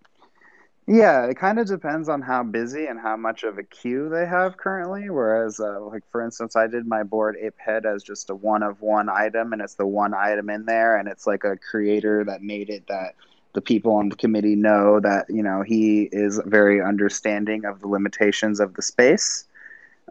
Yeah, 0.86 1.24
it 1.24 1.38
kind 1.38 1.58
of 1.58 1.66
depends 1.66 2.10
on 2.10 2.20
how 2.20 2.42
busy 2.42 2.86
and 2.86 3.00
how 3.00 3.16
much 3.16 3.42
of 3.42 3.56
a 3.56 3.62
queue 3.62 4.10
they 4.10 4.26
have 4.26 4.58
currently. 4.58 5.08
Whereas, 5.08 5.58
uh, 5.58 5.80
like 5.80 6.02
for 6.10 6.22
instance, 6.22 6.56
I 6.56 6.66
did 6.66 6.86
my 6.86 7.02
Bored 7.02 7.36
Ape 7.40 7.58
Head 7.58 7.86
as 7.86 8.02
just 8.02 8.28
a 8.28 8.34
one 8.34 8.62
of 8.62 8.82
one 8.82 9.08
item, 9.08 9.54
and 9.54 9.62
it's 9.62 9.74
the 9.74 9.86
one 9.86 10.12
item 10.12 10.50
in 10.50 10.66
there, 10.66 10.98
and 10.98 11.08
it's 11.08 11.26
like 11.26 11.44
a 11.44 11.56
creator 11.56 12.22
that 12.24 12.42
made 12.42 12.68
it 12.68 12.86
that 12.88 13.14
the 13.54 13.62
people 13.62 13.94
on 13.94 14.10
the 14.10 14.16
committee 14.16 14.56
know 14.56 15.00
that 15.00 15.26
you 15.30 15.42
know 15.42 15.62
he 15.62 16.08
is 16.12 16.38
very 16.44 16.82
understanding 16.82 17.64
of 17.64 17.80
the 17.80 17.88
limitations 17.88 18.60
of 18.60 18.74
the 18.74 18.82
space 18.82 19.46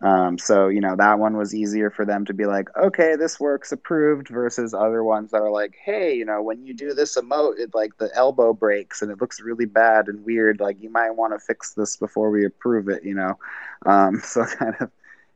um, 0.02 0.38
so 0.38 0.68
you 0.68 0.82
know 0.82 0.96
that 0.96 1.20
one 1.20 1.38
was 1.38 1.54
easier 1.54 1.90
for 1.90 2.04
them 2.06 2.26
to 2.26 2.34
be 2.34 2.46
like, 2.46 2.68
okay, 2.76 3.16
this 3.16 3.40
works, 3.40 3.72
approved, 3.72 4.28
versus 4.28 4.74
other 4.74 5.04
ones 5.04 5.32
that 5.32 5.42
are 5.42 5.52
like, 5.52 5.76
hey, 5.84 6.16
you 6.16 6.26
know, 6.26 6.42
when 6.42 6.66
you 6.66 6.74
do 6.74 6.94
this 6.94 7.18
emote, 7.18 7.60
it 7.60 7.76
like 7.76 7.98
the 7.98 8.10
elbow 8.16 8.54
breaks 8.54 9.02
and 9.02 9.12
it 9.12 9.22
looks 9.22 9.40
really 9.40 9.66
bad 9.66 10.08
and 10.08 10.26
weird. 10.26 10.60
Like 10.60 10.82
you 10.82 10.90
might 10.90 11.12
want 11.12 11.34
to 11.34 11.40
fix 11.40 11.74
this 11.74 11.96
before 11.96 12.32
we 12.32 12.46
approve 12.46 12.90
it. 12.90 13.04
You 13.04 13.14
know, 13.14 13.40
um, 13.86 14.20
so 14.24 14.46
kind 14.46 14.76
of, 14.80 14.90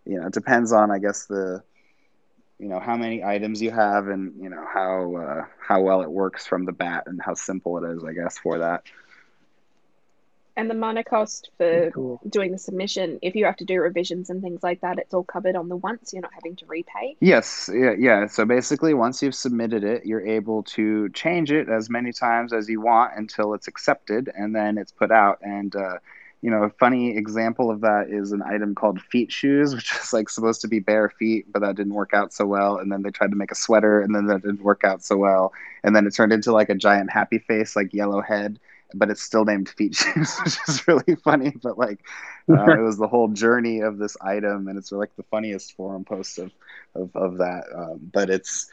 you 0.06 0.20
know, 0.20 0.30
depends 0.30 0.72
on 0.72 0.90
I 0.90 0.98
guess 0.98 1.28
the, 1.28 1.62
you 2.58 2.68
know, 2.68 2.80
how 2.80 2.98
many 2.98 3.24
items 3.24 3.62
you 3.62 3.70
have 3.70 4.08
and 4.08 4.34
you 4.42 4.50
know 4.50 4.66
how 4.74 5.16
uh, 5.16 5.46
how 5.60 5.82
well 5.82 6.02
it 6.02 6.10
works 6.10 6.48
from 6.48 6.66
the 6.66 6.72
bat 6.72 7.04
and 7.06 7.22
how 7.24 7.36
simple 7.36 7.78
it 7.78 7.96
is, 7.96 8.04
I 8.04 8.14
guess, 8.14 8.40
for 8.40 8.58
that. 8.58 8.84
And 10.58 10.72
the 10.72 10.74
mana 10.74 11.04
cost 11.04 11.52
for 11.58 11.92
cool. 11.92 12.20
doing 12.28 12.52
the 12.52 12.58
submission, 12.58 13.20
if 13.22 13.36
you 13.36 13.46
have 13.46 13.58
to 13.58 13.66
do 13.66 13.80
revisions 13.80 14.32
and 14.32 14.42
things 14.42 14.64
like 14.64 14.82
that, 14.82 14.98
it's 14.98 15.14
all 15.14 15.24
covered 15.24 15.56
on 15.56 15.70
the 15.70 15.76
once. 15.76 16.14
You're 16.14 16.24
not 16.24 16.34
having 16.34 16.56
to 16.56 16.66
repay. 16.66 17.16
Yes, 17.20 17.70
yeah, 17.72 17.94
yeah. 17.98 18.26
So 18.26 18.44
basically, 18.44 18.96
once 18.96 19.22
you've 19.22 19.36
submitted 19.36 19.84
it, 19.84 20.08
you're 20.08 20.26
able 20.26 20.64
to 20.64 21.10
change 21.10 21.52
it 21.52 21.70
as 21.70 21.92
many 21.92 22.12
times 22.12 22.54
as 22.54 22.68
you 22.68 22.82
want 22.82 23.14
until 23.16 23.54
it's 23.54 23.68
accepted, 23.68 24.32
and 24.36 24.56
then 24.56 24.80
it's 24.80 24.92
put 24.92 25.12
out. 25.12 25.38
And 25.44 25.76
uh, 25.76 26.00
you 26.42 26.50
know, 26.50 26.64
a 26.64 26.72
funny 26.72 27.16
example 27.16 27.70
of 27.70 27.82
that 27.82 28.08
is 28.10 28.32
an 28.32 28.42
item 28.42 28.74
called 28.74 29.00
feet 29.00 29.32
shoes, 29.32 29.76
which 29.76 29.94
is 29.96 30.12
like 30.12 30.28
supposed 30.28 30.62
to 30.62 30.68
be 30.68 30.80
bare 30.80 31.10
feet, 31.10 31.46
but 31.52 31.60
that 31.60 31.76
didn't 31.76 31.94
work 31.94 32.16
out 32.16 32.34
so 32.34 32.48
well. 32.48 32.78
And 32.78 32.92
then 32.92 33.04
they 33.04 33.12
tried 33.12 33.30
to 33.30 33.38
make 33.38 33.52
a 33.52 33.56
sweater, 33.56 34.02
and 34.02 34.16
then 34.16 34.26
that 34.26 34.42
didn't 34.42 34.64
work 34.64 34.84
out 34.84 35.04
so 35.04 35.18
well. 35.18 35.54
And 35.84 35.96
then 35.96 36.08
it 36.08 36.16
turned 36.16 36.34
into 36.34 36.52
like 36.52 36.70
a 36.70 36.76
giant 36.76 37.12
happy 37.12 37.38
face, 37.38 37.76
like 37.76 37.94
yellow 37.94 38.22
head 38.22 38.60
but 38.94 39.10
it's 39.10 39.22
still 39.22 39.46
named 39.46 39.70
feet 39.70 39.96
shoes, 39.96 40.38
which 40.44 40.58
is 40.68 40.88
really 40.88 41.16
funny. 41.24 41.54
But 41.62 41.78
like, 41.78 42.00
uh, 42.50 42.72
it 42.72 42.82
was 42.82 42.98
the 42.98 43.08
whole 43.08 43.28
journey 43.30 43.82
of 43.82 43.98
this 43.98 44.18
item, 44.22 44.68
and 44.68 44.78
it's 44.78 44.92
like 44.92 45.16
the 45.16 45.24
funniest 45.24 45.76
forum 45.76 46.04
post 46.04 46.40
of 46.40 46.52
of, 46.96 47.16
of 47.16 47.38
that. 47.38 47.66
Um, 47.76 48.00
but 48.12 48.30
it's 48.30 48.70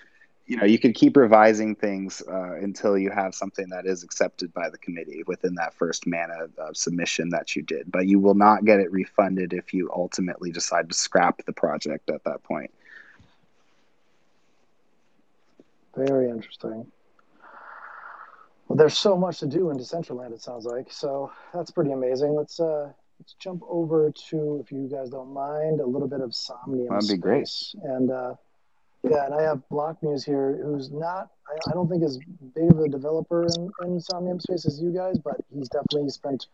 you 0.47 0.57
know 0.57 0.65
you 0.65 0.79
can 0.79 0.93
keep 0.93 1.17
revising 1.17 1.75
things 1.75 2.23
uh, 2.29 2.55
until 2.55 2.99
you 2.99 3.11
have 3.11 3.35
something 3.35 3.69
that 3.71 3.87
is 3.87 4.03
accepted 4.03 4.53
by 4.53 4.69
the 4.69 4.79
committee 4.79 5.23
within 5.27 5.55
that 5.55 5.75
first 5.75 6.07
mana 6.07 6.49
uh, 6.59 6.73
submission 6.73 7.31
that 7.31 7.57
you 7.57 7.63
did. 7.63 7.91
But 7.91 8.07
you 8.07 8.19
will 8.19 8.35
not 8.35 8.65
get 8.65 8.81
it 8.81 8.91
refunded 8.93 9.53
if 9.53 9.75
you 9.75 9.91
ultimately 9.95 10.51
decide 10.51 10.89
to 10.89 10.95
scrap 10.95 11.45
the 11.45 11.53
project 11.53 12.11
at 12.11 12.25
that 12.25 12.43
point. 12.43 12.71
Very 15.97 16.29
interesting. 16.29 16.87
Well, 18.75 18.81
there's 18.81 18.99
so 18.99 19.17
much 19.17 19.39
to 19.39 19.47
do 19.47 19.71
in 19.71 19.79
Decentraland. 19.79 20.33
It 20.33 20.43
sounds 20.43 20.65
like 20.65 20.91
so. 20.91 21.31
That's 21.55 21.71
pretty 21.71 21.93
amazing. 21.93 22.35
Let's 22.35 22.59
uh, 22.59 22.91
let's 23.21 23.35
jump 23.35 23.63
over 23.69 24.13
to, 24.31 24.61
if 24.61 24.73
you 24.73 24.89
guys 24.89 25.11
don't 25.11 25.33
mind, 25.33 25.79
a 25.79 25.87
little 25.87 26.09
bit 26.09 26.21
of 26.21 26.35
Somnium. 26.35 26.89
Space. 26.89 27.09
That'd 27.09 27.21
be 27.21 27.23
great. 27.23 27.49
And 27.85 28.11
uh, 28.11 28.35
yeah, 29.05 29.27
and 29.27 29.35
I 29.35 29.43
have 29.43 29.69
Block 29.69 30.01
Blockmuse 30.01 30.25
here, 30.25 30.59
who's 30.61 30.91
not, 30.91 31.31
I, 31.47 31.71
I, 31.71 31.73
don't 31.73 31.89
think 31.89 32.03
as 32.03 32.19
big 32.57 32.69
of 32.73 32.81
a 32.81 32.89
developer 32.89 33.47
in, 33.47 33.71
in 33.85 34.01
Somnium 34.01 34.41
Space 34.41 34.67
as 34.67 34.81
you 34.81 34.91
guys, 34.93 35.19
but 35.19 35.37
he's 35.55 35.69
definitely 35.69 36.11
spent 36.11 36.49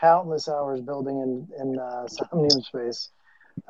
countless 0.00 0.48
hours 0.48 0.80
building 0.80 1.20
in 1.20 1.48
in 1.60 1.78
uh, 1.78 2.08
Somnium 2.08 2.62
Space. 2.62 3.10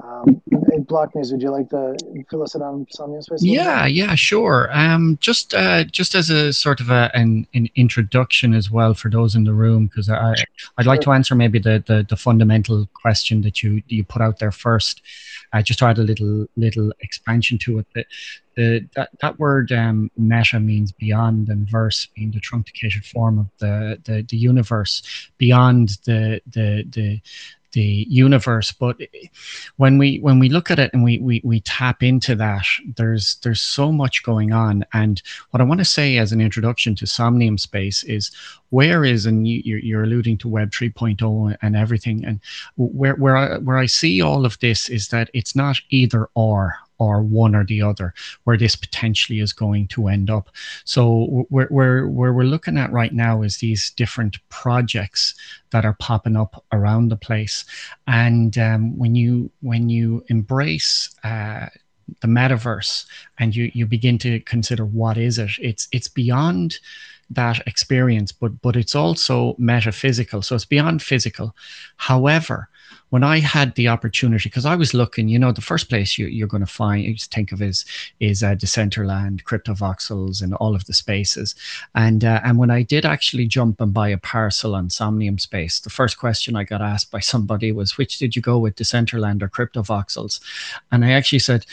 Um, 0.02 0.42
hey, 0.50 0.78
Blockmuse, 0.78 1.32
would 1.32 1.42
you 1.42 1.50
like 1.50 1.70
to 1.70 1.96
fill 2.30 2.42
us 2.42 2.54
in 2.54 2.62
on 2.62 2.86
Somnium 2.90 3.22
Space? 3.22 3.42
Yeah, 3.42 3.86
yeah, 3.86 4.14
sure. 4.14 4.68
Um, 4.72 5.18
just 5.20 5.54
uh, 5.54 5.84
just 5.84 6.14
as 6.14 6.30
a 6.30 6.52
sort 6.52 6.80
of 6.80 6.90
a, 6.90 7.10
an, 7.14 7.46
an 7.54 7.68
introduction 7.76 8.54
as 8.54 8.70
well 8.70 8.94
for 8.94 9.10
those 9.10 9.34
in 9.34 9.44
the 9.44 9.52
room, 9.54 9.86
because 9.86 10.08
I 10.08 10.34
I'd 10.76 10.86
like 10.86 11.00
to 11.02 11.12
answer 11.12 11.34
maybe 11.34 11.58
the, 11.58 11.82
the, 11.86 12.06
the 12.08 12.16
fundamental 12.16 12.88
question 12.94 13.42
that 13.42 13.62
you 13.62 13.82
you 13.88 14.04
put 14.04 14.22
out 14.22 14.38
there 14.38 14.52
first. 14.52 15.02
I 15.52 15.60
uh, 15.60 15.62
just 15.62 15.78
to 15.78 15.86
add 15.86 15.98
a 15.98 16.02
little 16.02 16.46
little 16.56 16.92
expansion 17.00 17.56
to 17.58 17.78
it. 17.78 17.86
The, 17.94 18.04
the 18.54 18.88
that, 18.94 19.10
that 19.20 19.38
word 19.38 19.72
um, 19.72 20.10
meta 20.16 20.60
means 20.60 20.92
beyond, 20.92 21.48
and 21.48 21.68
verse 21.68 22.06
being 22.14 22.32
the 22.32 22.40
truncated 22.40 23.04
form 23.04 23.38
of 23.38 23.46
the, 23.58 23.98
the 24.04 24.26
the 24.28 24.36
universe 24.36 25.30
beyond 25.38 25.98
the 26.04 26.42
the 26.52 26.84
the 26.90 27.20
the 27.72 28.06
universe 28.08 28.72
but 28.72 28.96
when 29.76 29.98
we 29.98 30.18
when 30.20 30.38
we 30.38 30.48
look 30.48 30.70
at 30.70 30.78
it 30.78 30.90
and 30.92 31.04
we 31.04 31.18
we, 31.18 31.40
we 31.44 31.60
tap 31.60 32.02
into 32.02 32.34
that 32.34 32.64
there's 32.96 33.36
there's 33.36 33.60
so 33.60 33.92
much 33.92 34.22
going 34.22 34.52
on. 34.52 34.84
And 34.92 35.22
what 35.50 35.60
i 35.60 35.64
want 35.64 35.78
to 35.78 35.84
say 35.84 36.18
as 36.18 36.32
an 36.32 36.40
introduction 36.40 36.94
to 36.96 37.06
somnium 37.06 37.58
space 37.58 38.02
is 38.04 38.30
where 38.70 39.04
is 39.04 39.26
and 39.26 39.46
you, 39.46 39.76
you're 39.76 40.04
alluding 40.04 40.38
to 40.38 40.48
web 40.48 40.70
3.0 40.70 41.56
and 41.62 41.76
everything 41.76 42.24
and 42.24 42.40
where 42.76 43.14
where 43.14 43.36
i 43.36 43.58
where 43.58 43.78
i 43.78 43.86
see 43.86 44.22
all 44.22 44.44
of 44.44 44.58
this 44.60 44.88
is 44.88 45.08
that 45.08 45.30
it's 45.34 45.54
not 45.54 45.76
either 45.90 46.28
or 46.34 46.76
or 46.98 47.22
one 47.22 47.54
or 47.54 47.64
the 47.64 47.82
other 47.82 48.12
where 48.44 48.56
this 48.56 48.76
potentially 48.76 49.40
is 49.40 49.52
going 49.52 49.86
to 49.88 50.08
end 50.08 50.30
up. 50.30 50.50
So 50.84 51.46
where, 51.48 51.66
where, 51.66 52.08
where 52.08 52.32
we're 52.32 52.42
looking 52.44 52.76
at 52.76 52.92
right 52.92 53.12
now 53.12 53.42
is 53.42 53.58
these 53.58 53.90
different 53.90 54.36
projects 54.48 55.34
that 55.70 55.84
are 55.84 55.96
popping 56.00 56.36
up 56.36 56.64
around 56.72 57.08
the 57.08 57.16
place. 57.16 57.64
And 58.06 58.56
um, 58.58 58.98
when 58.98 59.14
you 59.14 59.50
when 59.60 59.88
you 59.88 60.24
embrace 60.28 61.14
uh, 61.24 61.66
the 62.20 62.28
metaverse 62.28 63.06
and 63.38 63.54
you 63.54 63.70
you 63.74 63.86
begin 63.86 64.18
to 64.18 64.40
consider 64.40 64.84
what 64.84 65.18
is 65.18 65.38
it 65.38 65.50
it's 65.60 65.88
it's 65.92 66.08
beyond 66.08 66.78
that 67.30 67.60
experience 67.66 68.32
but 68.32 68.60
but 68.62 68.76
it's 68.76 68.94
also 68.94 69.54
metaphysical. 69.58 70.42
So 70.42 70.54
it's 70.54 70.64
beyond 70.64 71.02
physical. 71.02 71.54
However 71.96 72.68
when 73.10 73.24
I 73.24 73.38
had 73.38 73.74
the 73.74 73.88
opportunity, 73.88 74.48
because 74.48 74.66
I 74.66 74.76
was 74.76 74.94
looking, 74.94 75.28
you 75.28 75.38
know, 75.38 75.52
the 75.52 75.60
first 75.60 75.88
place 75.88 76.18
you, 76.18 76.44
are 76.44 76.48
going 76.48 76.60
to 76.60 76.66
find, 76.66 77.04
you 77.04 77.14
just 77.14 77.32
think 77.32 77.52
of 77.52 77.62
is 77.62 77.84
is 78.20 78.42
uh, 78.42 78.54
Decentraland, 78.54 79.42
Cryptovoxels, 79.44 80.42
and 80.42 80.54
all 80.54 80.74
of 80.74 80.84
the 80.86 80.92
spaces. 80.92 81.54
And 81.94 82.24
uh, 82.24 82.40
and 82.44 82.58
when 82.58 82.70
I 82.70 82.82
did 82.82 83.06
actually 83.06 83.46
jump 83.46 83.80
and 83.80 83.94
buy 83.94 84.08
a 84.08 84.18
parcel 84.18 84.74
on 84.74 84.90
Somnium 84.90 85.38
Space, 85.38 85.80
the 85.80 85.90
first 85.90 86.18
question 86.18 86.56
I 86.56 86.64
got 86.64 86.82
asked 86.82 87.10
by 87.10 87.20
somebody 87.32 87.72
was, 87.72 87.96
"Which 87.96 88.18
did 88.18 88.36
you 88.36 88.42
go 88.42 88.58
with, 88.58 88.76
Decentraland 88.76 89.42
or 89.42 89.48
Cryptovoxels?" 89.48 90.40
And 90.92 91.04
I 91.04 91.12
actually 91.12 91.40
said, 91.40 91.64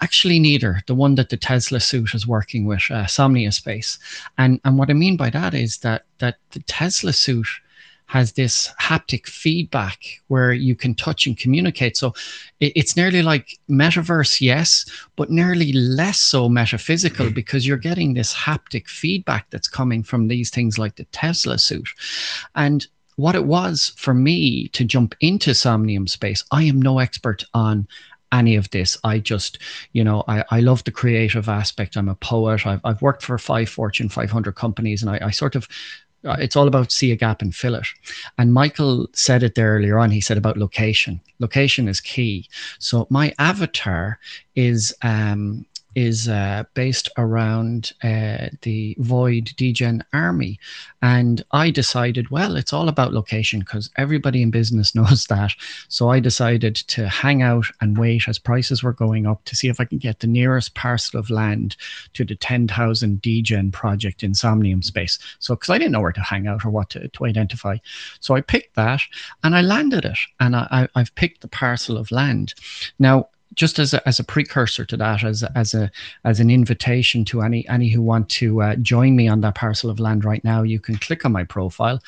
actually 0.00 0.38
neither 0.38 0.80
the 0.86 0.94
one 0.94 1.16
that 1.16 1.28
the 1.28 1.36
tesla 1.36 1.80
suit 1.80 2.14
is 2.14 2.24
working 2.24 2.66
with 2.66 2.88
uh, 2.90 3.06
Somnium 3.06 3.50
Space 3.50 3.98
and 4.38 4.60
and 4.64 4.78
what 4.78 4.90
i 4.90 4.92
mean 4.92 5.16
by 5.16 5.28
that 5.30 5.54
is 5.54 5.78
that 5.78 6.04
that 6.18 6.36
the 6.52 6.60
tesla 6.60 7.12
suit 7.12 7.48
has 8.08 8.32
this 8.32 8.72
haptic 8.80 9.26
feedback 9.26 10.02
where 10.28 10.52
you 10.52 10.74
can 10.74 10.94
touch 10.94 11.26
and 11.26 11.36
communicate. 11.36 11.94
So 11.94 12.14
it's 12.58 12.96
nearly 12.96 13.22
like 13.22 13.58
metaverse, 13.68 14.40
yes, 14.40 14.86
but 15.16 15.30
nearly 15.30 15.72
less 15.74 16.18
so 16.18 16.48
metaphysical 16.48 17.26
mm-hmm. 17.26 17.34
because 17.34 17.66
you're 17.66 17.76
getting 17.76 18.14
this 18.14 18.34
haptic 18.34 18.88
feedback 18.88 19.50
that's 19.50 19.68
coming 19.68 20.02
from 20.02 20.26
these 20.26 20.48
things 20.48 20.78
like 20.78 20.96
the 20.96 21.04
Tesla 21.12 21.58
suit. 21.58 21.88
And 22.54 22.86
what 23.16 23.34
it 23.34 23.44
was 23.44 23.92
for 23.96 24.14
me 24.14 24.68
to 24.68 24.84
jump 24.84 25.14
into 25.20 25.52
Somnium 25.52 26.06
space, 26.06 26.42
I 26.50 26.62
am 26.62 26.80
no 26.80 27.00
expert 27.00 27.44
on 27.52 27.86
any 28.32 28.56
of 28.56 28.70
this. 28.70 28.96
I 29.04 29.18
just, 29.18 29.58
you 29.92 30.02
know, 30.02 30.24
I, 30.28 30.44
I 30.50 30.60
love 30.60 30.82
the 30.84 30.92
creative 30.92 31.48
aspect. 31.48 31.96
I'm 31.96 32.08
a 32.08 32.14
poet. 32.14 32.66
I've, 32.66 32.80
I've 32.84 33.02
worked 33.02 33.22
for 33.22 33.36
five 33.36 33.68
Fortune 33.68 34.08
500 34.08 34.52
companies 34.52 35.02
and 35.02 35.10
I, 35.10 35.26
I 35.26 35.30
sort 35.30 35.56
of 35.56 35.68
it's 36.34 36.56
all 36.56 36.68
about 36.68 36.92
see 36.92 37.12
a 37.12 37.16
gap 37.16 37.42
and 37.42 37.54
fill 37.54 37.74
it. 37.74 37.86
And 38.36 38.52
Michael 38.52 39.08
said 39.12 39.42
it 39.42 39.54
there 39.54 39.74
earlier 39.74 39.98
on. 39.98 40.10
He 40.10 40.20
said 40.20 40.38
about 40.38 40.56
location. 40.56 41.20
Location 41.38 41.88
is 41.88 42.00
key. 42.00 42.48
So 42.78 43.06
my 43.10 43.32
avatar 43.38 44.18
is 44.54 44.94
um, 45.02 45.64
is 45.94 46.28
uh, 46.28 46.64
based 46.74 47.08
around 47.16 47.92
uh, 48.02 48.48
the 48.62 48.94
Void 48.98 49.52
Degen 49.56 50.04
army. 50.12 50.58
And 51.02 51.44
I 51.52 51.70
decided, 51.70 52.30
well, 52.30 52.56
it's 52.56 52.72
all 52.72 52.88
about 52.88 53.12
location 53.12 53.60
because 53.60 53.90
everybody 53.96 54.42
in 54.42 54.50
business 54.50 54.94
knows 54.94 55.26
that. 55.26 55.52
So 55.88 56.10
I 56.10 56.20
decided 56.20 56.76
to 56.76 57.08
hang 57.08 57.42
out 57.42 57.66
and 57.80 57.98
wait 57.98 58.28
as 58.28 58.38
prices 58.38 58.82
were 58.82 58.92
going 58.92 59.26
up 59.26 59.44
to 59.44 59.56
see 59.56 59.68
if 59.68 59.80
I 59.80 59.84
could 59.84 60.00
get 60.00 60.20
the 60.20 60.26
nearest 60.26 60.74
parcel 60.74 61.18
of 61.18 61.30
land 61.30 61.76
to 62.14 62.24
the 62.24 62.36
10,000 62.36 63.22
Degen 63.22 63.70
project 63.72 64.22
in 64.22 64.34
Somnium 64.34 64.82
space. 64.82 65.18
So, 65.38 65.54
because 65.54 65.70
I 65.70 65.78
didn't 65.78 65.92
know 65.92 66.00
where 66.00 66.12
to 66.12 66.20
hang 66.20 66.46
out 66.46 66.64
or 66.64 66.70
what 66.70 66.90
to, 66.90 67.08
to 67.08 67.26
identify. 67.26 67.76
So 68.20 68.34
I 68.34 68.40
picked 68.40 68.76
that 68.76 69.00
and 69.42 69.54
I 69.54 69.62
landed 69.62 70.04
it. 70.04 70.18
And 70.40 70.54
I, 70.54 70.66
I, 70.70 70.88
I've 70.94 71.14
picked 71.14 71.40
the 71.40 71.48
parcel 71.48 71.96
of 71.96 72.10
land. 72.10 72.54
Now, 72.98 73.28
just 73.58 73.78
as 73.80 73.92
a, 73.92 74.08
as 74.08 74.18
a 74.20 74.24
precursor 74.24 74.86
to 74.86 74.96
that, 74.96 75.24
as 75.24 75.42
as 75.54 75.74
a 75.74 75.90
as 76.24 76.40
an 76.40 76.48
invitation 76.48 77.24
to 77.26 77.42
any 77.42 77.68
any 77.68 77.90
who 77.90 78.00
want 78.00 78.28
to 78.30 78.62
uh, 78.62 78.76
join 78.76 79.16
me 79.16 79.28
on 79.28 79.40
that 79.42 79.56
parcel 79.56 79.90
of 79.90 80.00
land 80.00 80.24
right 80.24 80.44
now, 80.44 80.62
you 80.62 80.78
can 80.78 80.96
click 80.96 81.24
on 81.24 81.32
my 81.32 81.44
profile, 81.44 82.00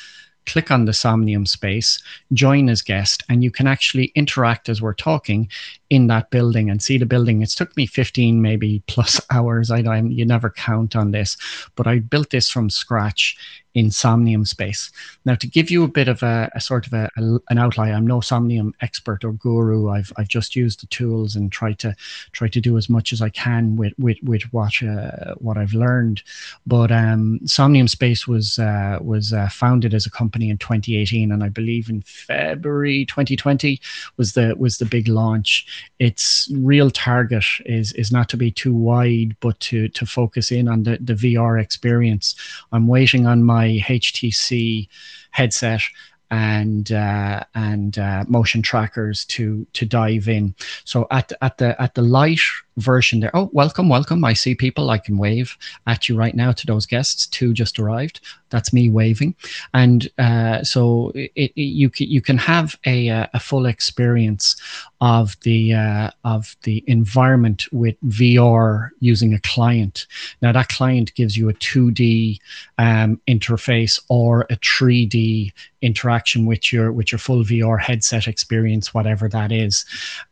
click 0.47 0.71
on 0.71 0.85
the 0.85 0.93
Somnium 0.93 1.45
space, 1.45 2.01
join 2.33 2.69
as 2.69 2.83
guest, 2.83 3.25
and 3.29 3.43
you 3.43 3.51
can 3.51 3.67
actually 3.67 4.13
interact 4.15 4.69
as 4.69 4.81
we're 4.81 4.95
talking 4.95 5.49
in 5.91 6.07
that 6.07 6.31
building 6.31 6.71
and 6.71 6.81
see 6.81 6.97
the 6.97 7.05
building. 7.05 7.43
It's 7.43 7.55
took 7.55 7.77
me 7.77 7.85
15 7.85 8.41
maybe 8.41 8.83
plus 8.87 9.21
hours. 9.31 9.71
I, 9.71 9.81
I 9.81 10.01
you 10.01 10.25
never 10.25 10.49
count 10.49 10.97
on 10.97 11.11
this, 11.11 11.37
but 11.75 11.87
I 11.87 11.99
built 11.99 12.31
this 12.31 12.49
from 12.49 12.71
scratch 12.71 13.37
in 13.75 13.91
Somnium 13.91 14.45
space. 14.45 14.91
Now, 15.25 15.37
to 15.37 15.47
give 15.47 15.71
you 15.71 15.85
a 15.85 15.89
bit 15.89 16.09
of 16.09 16.23
a, 16.23 16.51
a 16.55 16.61
sort 16.61 16.87
of 16.87 16.93
a, 16.93 17.09
a, 17.17 17.39
an 17.51 17.59
outline, 17.59 17.95
I'm 17.95 18.07
no 18.07 18.21
Somnium 18.21 18.75
expert 18.81 19.25
or 19.25 19.33
guru. 19.33 19.91
I've, 19.91 20.13
I've 20.17 20.29
just 20.29 20.57
used 20.57 20.83
the 20.83 20.87
tools 20.87 21.37
and 21.37 21.53
tried 21.53 21.79
to 21.81 21.95
try 22.33 22.49
to 22.49 22.61
do 22.61 22.77
as 22.77 22.89
much 22.89 23.13
as 23.13 23.23
I 23.23 23.29
can 23.29 23.77
with 23.77 23.93
with, 23.99 24.17
with 24.23 24.43
what 24.53 24.83
uh, 24.83 25.35
what 25.39 25.57
I've 25.57 25.75
learned. 25.75 26.23
But 26.67 26.91
um, 26.91 27.41
Somnium 27.45 27.87
Space 27.87 28.27
was 28.27 28.59
uh, 28.59 28.99
was 29.01 29.33
uh, 29.33 29.49
founded 29.49 29.95
as 29.95 30.07
a 30.07 30.11
company 30.11 30.51
in 30.51 30.59
2018, 30.59 31.31
and 31.31 31.45
I 31.45 31.49
believe 31.49 31.89
in 31.89 32.03
February 32.03 33.05
2020 33.07 33.81
was 34.17 34.33
the 34.33 34.55
was 34.59 34.79
the 34.79 34.85
big 34.85 35.07
launch. 35.07 35.67
Its 35.99 36.51
real 36.55 36.91
target 36.91 37.45
is 37.67 37.93
is 37.93 38.13
not 38.13 38.29
to 38.29 38.37
be 38.37 38.51
too 38.51 38.75
wide, 38.75 39.37
but 39.41 39.59
to 39.61 39.89
to 39.89 40.07
focus 40.07 40.51
in 40.51 40.69
on 40.69 40.83
the 40.83 40.99
the 41.01 41.15
VR 41.15 41.61
experience. 41.61 42.35
I'm 42.73 42.87
waiting 42.87 43.27
on 43.27 43.43
my 43.43 43.83
HTC 43.87 44.89
headset 45.31 45.83
and 46.31 46.93
uh, 46.93 47.43
and 47.55 47.99
uh, 47.99 48.25
motion 48.29 48.63
trackers 48.63 49.25
to 49.27 49.67
to 49.73 49.85
dive 49.85 50.29
in. 50.29 50.55
So 50.85 51.07
at 51.11 51.33
at 51.43 51.59
the 51.59 51.81
at 51.81 51.95
the 51.95 52.03
light 52.03 52.41
version 52.77 53.21
there. 53.21 53.35
Oh, 53.35 53.51
welcome, 53.53 53.89
welcome. 53.89 54.25
I 54.25 54.33
see 54.33 54.55
people. 54.55 54.91
I 54.91 54.99
can 54.99 55.19
wave 55.19 55.57
at 55.87 56.09
you 56.09 56.17
right 56.17 56.35
now 56.35 56.53
to 56.53 56.67
those 56.67 56.87
guests. 56.87 57.27
Two 57.27 57.53
just 57.53 57.79
arrived. 57.79 58.21
That's 58.51 58.73
me 58.73 58.89
waving. 58.89 59.35
And 59.75 60.09
uh, 60.19 60.63
so 60.63 61.13
it, 61.15 61.33
it, 61.35 61.61
you 61.61 61.89
can 61.89 62.09
you 62.09 62.21
can 62.21 62.39
have 62.39 62.79
a 62.85 63.09
uh, 63.09 63.27
a 63.35 63.41
full 63.41 63.67
experience 63.67 64.57
of 65.01 65.39
the 65.41 65.75
uh, 65.75 66.11
of 66.25 66.57
the 66.63 66.85
environment 66.87 67.65
with 67.73 67.97
VR 68.07 68.91
using 69.01 69.35
a 69.35 69.41
client. 69.41 70.07
Now 70.43 70.53
that 70.53 70.69
client 70.69 71.15
gives 71.15 71.37
you 71.37 71.49
a 71.49 71.55
2D 71.55 72.39
um, 72.79 73.21
interface 73.27 74.01
or 74.09 74.43
a 74.51 74.57
3D 74.57 75.53
interaction 75.83 76.47
with 76.47 76.73
your 76.73 76.93
with 76.93 77.13
your 77.13 77.19
full 77.19 77.45
VR 77.45 77.81
headset 77.81 78.29
experience, 78.29 78.93
whatever 78.93 79.29
that 79.29 79.53
is, 79.53 79.85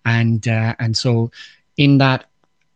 and 0.04 0.46
uh, 0.46 0.74
and 0.78 0.96
so 0.96 1.30
in 1.76 1.98
that 1.98 2.26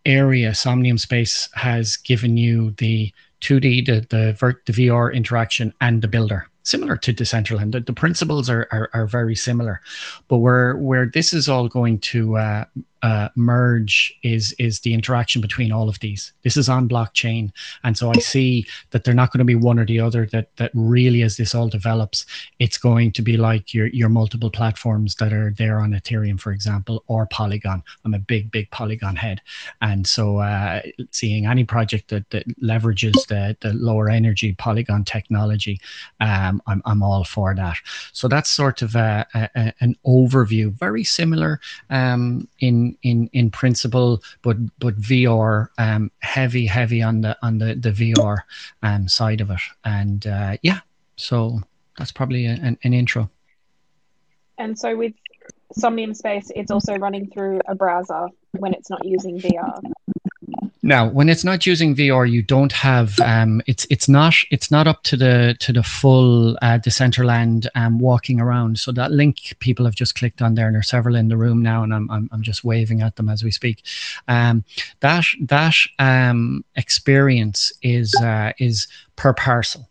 area, 0.07 0.55
Somnium 0.55 0.99
Space 0.99 1.49
has 1.55 1.97
given 1.97 2.37
you 2.37 2.73
the 2.73 3.13
2D, 3.43 3.87
the 3.87 4.07
the, 4.09 4.57
the 4.67 4.73
VR 4.73 5.13
interaction, 5.13 5.75
and 5.81 6.01
the 6.01 6.09
builder, 6.09 6.49
similar 6.63 6.97
to 6.97 7.13
Decentraland. 7.13 7.73
The, 7.73 7.81
the 7.81 7.93
principles 7.93 8.49
are, 8.49 8.67
are, 8.71 8.89
are 8.95 9.07
very 9.07 9.35
similar, 9.35 9.81
but 10.29 10.39
where 10.39 10.77
where 10.77 11.07
this 11.07 11.35
is 11.35 11.49
all 11.49 11.69
going 11.69 11.99
to 11.99 12.37
uh, 12.37 12.65
uh, 13.03 13.29
merge 13.35 14.17
is 14.23 14.53
is 14.59 14.81
the 14.81 14.95
interaction 14.95 15.41
between 15.41 15.73
all 15.73 15.89
of 15.89 15.99
these. 16.01 16.33
This 16.43 16.57
is 16.57 16.69
on 16.69 16.89
blockchain, 16.89 17.51
and 17.83 17.97
so 17.97 18.11
I 18.11 18.19
see 18.19 18.67
that 18.91 19.05
they're 19.05 19.15
not 19.15 19.33
going 19.33 19.39
to 19.39 19.45
be 19.45 19.55
one 19.55 19.79
or 19.79 19.87
the 19.87 20.01
other. 20.01 20.27
That 20.27 20.55
that 20.57 20.71
really, 20.75 21.23
as 21.23 21.37
this 21.37 21.55
all 21.55 21.69
develops, 21.69 22.27
it's 22.59 22.79
going 22.79 23.13
to 23.13 23.23
be 23.23 23.37
like 23.37 23.75
your 23.75 23.89
your 23.89 24.09
multiple 24.09 24.51
platforms 24.51 25.17
that 25.17 25.33
are 25.33 25.53
there 25.59 25.81
on 25.81 25.93
Ethereum, 25.93 26.39
for 26.39 26.53
example, 26.53 27.03
or 27.09 27.27
Polygon. 27.27 27.83
I'm 28.05 28.15
a 28.15 28.19
big 28.19 28.51
big 28.51 28.71
Polygon 28.71 29.17
head, 29.17 29.41
and 29.81 30.07
so 30.07 30.39
uh, 30.39 30.83
seeing 31.11 31.47
any 31.47 31.65
project 31.65 32.09
that, 32.11 32.29
that 32.31 32.47
leverages 32.61 33.27
the 33.27 33.57
the 33.61 33.73
lower 33.75 34.09
energy 34.09 34.55
Polygon 34.55 35.05
technology, 35.05 35.81
um, 36.21 36.63
I'm 36.67 36.83
I'm 36.85 37.03
all 37.03 37.25
for 37.25 37.55
that. 37.55 37.77
So 38.13 38.29
that's 38.29 38.51
sort 38.51 38.83
of 38.83 38.95
a, 38.95 39.27
a, 39.35 39.73
an 39.81 39.97
overview, 40.07 40.73
very 40.73 41.05
similar 41.05 41.61
um, 41.91 42.49
in 42.61 42.92
in 43.03 43.29
in 43.33 43.51
principle, 43.51 44.23
but 44.43 44.57
but 44.79 45.01
VR 45.01 45.69
um, 45.79 46.11
heavy 46.21 46.67
heavy 46.67 47.03
on 47.03 47.21
the 47.21 47.37
on 47.43 47.59
the 47.59 47.75
the 47.75 47.91
VR 47.91 48.39
um, 48.83 49.09
side 49.09 49.41
of 49.41 49.51
it, 49.51 49.61
and 49.85 50.27
uh, 50.27 50.57
yeah, 50.63 50.81
so 51.17 51.61
that's 51.99 52.13
probably 52.13 52.47
a, 52.47 52.53
an, 52.53 52.79
an 52.85 52.93
intro. 52.93 53.31
And 54.59 54.79
so 54.79 54.97
with 54.97 55.15
Somnium 55.73 56.15
Space, 56.15 56.51
it's 56.55 56.71
also 56.71 56.97
running 56.97 57.31
through 57.31 57.61
a 57.67 57.75
browser 57.75 58.29
when 58.53 58.75
it's 58.75 58.91
not 58.91 59.05
using 59.05 59.39
VR. 59.39 59.81
Now, 60.85 61.09
when 61.09 61.29
it's 61.29 61.45
not 61.45 61.65
using 61.65 61.95
VR, 61.95 62.29
you 62.29 62.43
don't 62.43 62.73
have 62.73 63.19
um, 63.21 63.63
it's 63.69 63.87
it's 63.89 64.09
not 64.09 64.35
it's 64.51 64.69
not 64.69 64.89
up 64.89 65.05
to 65.05 65.17
the 65.17 65.55
to 65.61 65.73
the 65.73 65.85
full 65.85 66.57
uh, 66.61 66.79
Decentraland 66.79 67.69
um, 67.77 68.01
walking 68.01 68.41
around. 68.41 68.81
So 68.81 68.91
that 68.93 69.13
link 69.13 69.57
people 69.61 69.85
have 69.85 69.95
just 69.95 70.17
clicked 70.17 70.43
on 70.43 70.57
there, 70.57 70.67
and 70.67 70.75
there's 70.75 70.89
several 70.89 71.15
in 71.15 71.29
the 71.29 71.37
room 71.37 71.63
now, 71.63 71.85
and 71.85 71.95
I'm 71.95 72.11
I'm, 72.11 72.29
I'm 72.33 72.43
just 72.43 72.65
waving 72.65 73.01
at 73.01 73.15
them 73.15 73.29
as 73.29 73.45
we 73.45 73.53
speak. 73.53 73.85
Um, 74.27 74.65
that 75.01 75.25
that 75.43 75.77
um, 76.01 76.65
experience 76.75 77.73
is 77.83 78.13
uh, 78.17 78.53
is 78.59 78.89
per 79.15 79.33
parcel. 79.35 79.89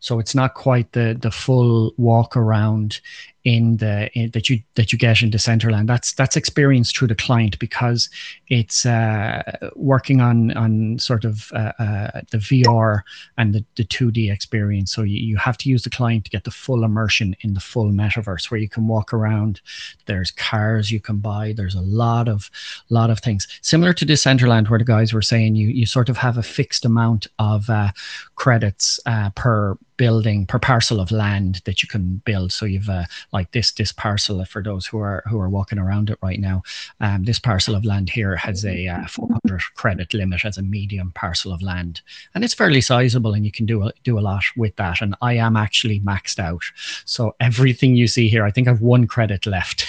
So 0.00 0.18
it's 0.18 0.34
not 0.34 0.54
quite 0.54 0.92
the 0.92 1.18
the 1.20 1.30
full 1.30 1.92
walk 1.98 2.34
around 2.34 3.00
in 3.44 3.78
the 3.78 4.10
in, 4.12 4.30
that 4.32 4.50
you 4.50 4.60
that 4.74 4.92
you 4.92 4.98
get 4.98 5.22
in 5.22 5.30
Decentraland. 5.30 5.86
That's 5.86 6.12
that's 6.12 6.36
experienced 6.36 6.96
through 6.96 7.08
the 7.08 7.14
client 7.14 7.58
because 7.58 8.08
it's 8.48 8.84
uh, 8.84 9.42
working 9.74 10.20
on 10.20 10.56
on 10.56 10.98
sort 10.98 11.24
of 11.24 11.50
uh, 11.52 11.72
uh, 11.78 12.20
the 12.30 12.38
VR 12.38 13.00
and 13.38 13.54
the, 13.54 13.64
the 13.76 13.84
2D 13.84 14.30
experience. 14.30 14.92
So 14.92 15.02
you, 15.02 15.20
you 15.20 15.36
have 15.38 15.56
to 15.58 15.70
use 15.70 15.82
the 15.82 15.90
client 15.90 16.24
to 16.26 16.30
get 16.30 16.44
the 16.44 16.50
full 16.50 16.84
immersion 16.84 17.34
in 17.40 17.54
the 17.54 17.60
full 17.60 17.90
metaverse 17.90 18.50
where 18.50 18.60
you 18.60 18.68
can 18.68 18.86
walk 18.86 19.12
around. 19.12 19.60
There's 20.06 20.30
cars 20.30 20.90
you 20.90 21.00
can 21.00 21.18
buy. 21.18 21.54
There's 21.56 21.74
a 21.74 21.80
lot 21.80 22.28
of 22.28 22.50
lot 22.90 23.10
of 23.10 23.20
things 23.20 23.48
similar 23.62 23.92
to 23.94 24.06
Decentraland 24.06 24.68
where 24.68 24.78
the 24.78 24.84
guys 24.84 25.12
were 25.12 25.22
saying 25.22 25.54
you 25.54 25.68
you 25.68 25.86
sort 25.86 26.08
of 26.08 26.18
have 26.18 26.36
a 26.36 26.42
fixed 26.42 26.84
amount 26.84 27.26
of 27.38 27.70
uh, 27.70 27.90
credits 28.34 29.00
uh, 29.06 29.30
per 29.30 29.78
building 30.00 30.46
per 30.46 30.58
parcel 30.58 30.98
of 30.98 31.10
land 31.10 31.60
that 31.66 31.82
you 31.82 31.86
can 31.86 32.22
build. 32.24 32.50
So 32.52 32.64
you've 32.64 32.88
uh, 32.88 33.04
like 33.34 33.50
this 33.50 33.70
this 33.72 33.92
parcel 33.92 34.42
for 34.46 34.62
those 34.62 34.86
who 34.86 34.98
are 34.98 35.22
who 35.28 35.38
are 35.38 35.50
walking 35.50 35.78
around 35.78 36.08
it 36.08 36.18
right 36.22 36.40
now. 36.40 36.62
Um, 37.02 37.24
this 37.24 37.38
parcel 37.38 37.74
of 37.74 37.84
land 37.84 38.08
here 38.08 38.34
has 38.34 38.64
a 38.64 38.88
uh, 38.88 39.06
400 39.08 39.60
credit 39.74 40.14
limit 40.14 40.46
as 40.46 40.56
a 40.56 40.62
medium 40.62 41.12
parcel 41.14 41.52
of 41.52 41.60
land, 41.60 42.00
and 42.34 42.42
it's 42.42 42.54
fairly 42.54 42.80
sizable, 42.80 43.34
and 43.34 43.44
you 43.44 43.52
can 43.52 43.66
do 43.66 43.82
a, 43.82 43.92
do 44.02 44.18
a 44.18 44.24
lot 44.30 44.42
with 44.56 44.74
that. 44.76 45.02
And 45.02 45.14
I 45.20 45.34
am 45.34 45.54
actually 45.54 46.00
maxed 46.00 46.38
out, 46.38 46.62
so 47.04 47.36
everything 47.38 47.94
you 47.94 48.06
see 48.06 48.26
here, 48.26 48.46
I 48.46 48.50
think 48.50 48.68
I've 48.68 48.80
one 48.80 49.06
credit 49.06 49.44
left. 49.44 49.86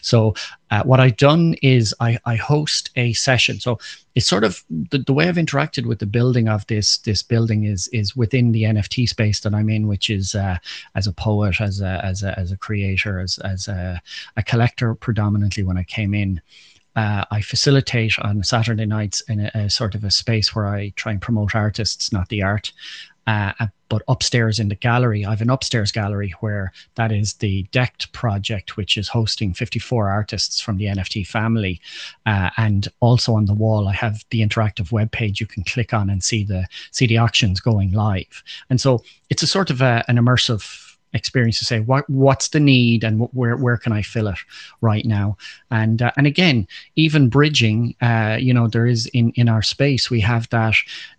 so 0.02 0.32
uh, 0.70 0.82
what 0.84 1.00
I've 1.00 1.16
done 1.16 1.54
is 1.62 1.94
I, 2.00 2.18
I 2.24 2.36
host 2.36 2.90
a 2.96 3.12
session. 3.14 3.58
So 3.58 3.78
it's 4.14 4.26
sort 4.26 4.44
of 4.44 4.62
the, 4.70 4.98
the 4.98 5.12
way 5.12 5.28
I've 5.28 5.36
interacted 5.36 5.86
with 5.86 5.98
the 5.98 6.06
building 6.06 6.48
of 6.48 6.66
this 6.66 6.98
this 6.98 7.22
building 7.22 7.64
is 7.64 7.88
is 7.88 8.16
within 8.16 8.52
the 8.52 8.64
NFT 8.64 9.08
space 9.08 9.40
that 9.40 9.54
I'm 9.54 9.68
in, 9.68 9.88
which 9.88 10.10
is 10.10 10.34
uh, 10.34 10.58
as 10.94 11.06
a 11.06 11.12
poet, 11.12 11.60
as 11.60 11.80
a 11.80 12.04
as 12.04 12.22
a, 12.22 12.38
as 12.38 12.52
a 12.52 12.56
creator, 12.56 13.18
as 13.18 13.38
as 13.38 13.68
a, 13.68 14.00
a 14.36 14.42
collector 14.42 14.94
predominantly. 14.94 15.62
When 15.62 15.78
I 15.78 15.84
came 15.84 16.14
in, 16.14 16.40
uh, 16.96 17.24
I 17.30 17.40
facilitate 17.40 18.18
on 18.20 18.42
Saturday 18.42 18.86
nights 18.86 19.22
in 19.22 19.40
a, 19.40 19.50
a, 19.54 19.70
sort 19.70 19.94
of 19.94 20.04
a 20.04 20.10
space 20.10 20.54
where 20.54 20.66
I 20.66 20.92
try 20.96 21.12
and 21.12 21.22
promote 21.22 21.54
artists, 21.54 22.12
not 22.12 22.28
the 22.28 22.42
art. 22.42 22.72
Uh, 23.26 23.52
but 23.90 24.02
upstairs 24.08 24.58
in 24.58 24.68
the 24.68 24.74
gallery, 24.76 25.26
I 25.26 25.30
have 25.30 25.42
an 25.42 25.50
upstairs 25.50 25.92
gallery 25.92 26.32
where 26.40 26.72
that 26.94 27.12
is 27.12 27.34
the 27.34 27.64
Decked 27.72 28.10
project, 28.12 28.78
which 28.78 28.96
is 28.96 29.08
hosting 29.08 29.52
54 29.52 30.08
artists 30.08 30.60
from 30.60 30.78
the 30.78 30.86
NFT 30.86 31.26
family. 31.26 31.80
Uh, 32.24 32.48
and 32.56 32.88
also 33.00 33.34
on 33.34 33.44
the 33.44 33.52
wall, 33.52 33.88
I 33.88 33.92
have 33.92 34.24
the 34.30 34.40
interactive 34.40 34.92
web 34.92 35.10
page 35.10 35.40
you 35.40 35.46
can 35.46 35.64
click 35.64 35.92
on 35.92 36.08
and 36.08 36.24
see 36.24 36.44
the 36.44 36.66
see 36.92 37.06
the 37.06 37.18
auctions 37.18 37.60
going 37.60 37.92
live. 37.92 38.42
And 38.70 38.80
so 38.80 39.02
it's 39.28 39.42
a 39.42 39.46
sort 39.46 39.70
of 39.70 39.82
a, 39.82 40.04
an 40.08 40.16
immersive 40.16 40.89
experience 41.12 41.58
to 41.58 41.64
say 41.64 41.80
what 41.80 42.08
what's 42.08 42.48
the 42.48 42.60
need 42.60 43.04
and 43.04 43.28
where 43.32 43.56
where 43.56 43.76
can 43.76 43.92
I 43.92 44.02
fill 44.02 44.28
it 44.28 44.38
right 44.80 45.04
now? 45.04 45.36
And 45.70 46.02
uh, 46.02 46.12
and 46.16 46.26
again 46.26 46.66
even 46.96 47.28
bridging 47.28 47.94
uh, 48.00 48.36
you 48.40 48.54
know 48.54 48.68
there 48.68 48.86
is 48.86 49.06
in 49.06 49.30
in 49.32 49.48
our 49.48 49.62
space 49.62 50.10
we 50.10 50.20
have 50.20 50.48
that 50.50 50.74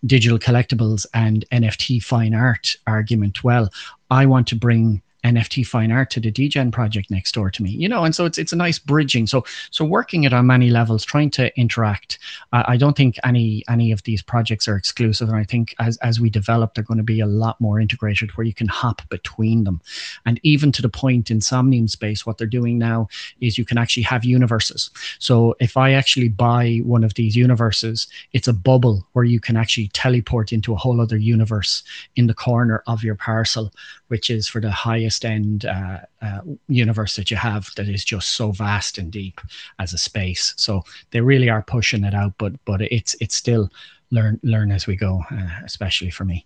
digital 0.06 0.40
collectibles 0.40 1.06
and 1.14 1.46
NFT 1.52 2.04
fine 2.04 2.34
art 2.34 2.76
argument. 2.88 3.44
Well 3.44 3.70
I 4.10 4.26
want 4.26 4.48
to 4.48 4.56
bring 4.56 5.02
NFT 5.24 5.66
fine 5.66 5.92
art 5.92 6.10
to 6.12 6.20
the 6.20 6.32
Degen 6.32 6.72
project 6.72 7.12
next 7.12 7.34
door 7.34 7.52
to 7.52 7.62
me, 7.62 7.70
you 7.70 7.88
know, 7.88 8.04
and 8.04 8.16
so 8.16 8.26
it's 8.26 8.38
it's 8.38 8.54
a 8.54 8.56
nice 8.56 8.80
bridging. 8.80 9.28
So 9.28 9.46
so 9.70 9.86
working 9.86 10.24
it 10.24 10.34
on 10.34 10.48
many 10.48 10.70
levels, 10.70 11.06
trying 11.06 11.30
to 11.32 11.56
interact. 11.60 12.18
Uh, 12.52 12.64
I 12.68 12.78
don't 12.78 12.98
think 12.98 13.18
any 13.24 13.64
any 13.70 13.92
of 13.92 14.02
these 14.04 14.22
projects 14.22 14.68
are 14.68 14.76
exclusive, 14.76 15.30
and 15.30 15.38
I 15.38 15.44
think 15.44 15.76
as 15.80 15.98
as 15.98 16.20
we 16.20 16.30
develop, 16.30 16.74
they're 16.74 16.84
going 16.84 16.98
to 16.98 17.04
be 17.04 17.20
a 17.20 17.28
lot 17.28 17.62
more 17.62 17.80
integrated, 17.80 18.32
where 18.32 18.48
you 18.48 18.54
can 18.54 18.68
hop 18.68 19.02
between 19.10 19.64
them, 19.64 19.82
and 20.26 20.40
even 20.44 20.72
to 20.72 20.82
the 20.82 20.90
point 20.90 21.30
in 21.30 21.40
Somnium 21.42 21.88
Space, 21.88 22.26
what 22.26 22.38
they're 22.38 22.48
doing 22.48 22.78
now 22.80 23.08
is 23.42 23.58
you 23.58 23.66
can 23.66 23.78
actually 23.78 24.04
have 24.04 24.26
universes. 24.26 24.90
So 25.20 25.56
if 25.60 25.78
I 25.78 25.92
actually 25.92 26.30
buy 26.30 26.82
one 26.84 27.04
of 27.04 27.14
these 27.14 27.36
universes, 27.36 28.08
it's 28.34 28.48
a 28.48 28.54
bubble 28.54 29.08
where 29.14 29.26
you 29.26 29.40
can 29.40 29.56
actually 29.56 29.90
teleport 29.90 30.52
into 30.52 30.74
a 30.74 30.78
whole 30.78 31.00
other 31.00 31.18
universe 31.18 31.84
in 32.16 32.28
the 32.28 32.34
corner 32.34 32.84
of 32.88 33.04
your 33.04 33.16
parcel, 33.16 33.72
which 34.08 34.30
is 34.30 34.48
for 34.48 34.60
the 34.60 34.72
highest 34.72 35.11
end 35.26 35.66
uh, 35.66 36.00
uh, 36.22 36.42
universe 36.68 37.16
that 37.16 37.30
you 37.30 37.38
have 37.38 37.70
that 37.76 37.88
is 37.88 38.04
just 38.04 38.30
so 38.30 38.52
vast 38.52 38.98
and 38.98 39.12
deep 39.12 39.42
as 39.80 39.94
a 39.94 39.98
space. 39.98 40.54
So 40.58 40.84
they 41.12 41.22
really 41.22 41.50
are 41.50 41.64
pushing 41.64 42.04
it 42.04 42.14
out, 42.14 42.34
but 42.38 42.54
but 42.66 42.82
it's 42.82 43.16
it's 43.20 43.36
still 43.36 43.70
learn 44.12 44.40
learn 44.44 44.72
as 44.72 44.88
we 44.88 44.96
go, 44.96 45.24
uh, 45.32 45.60
especially 45.64 46.12
for 46.12 46.26
me. 46.26 46.46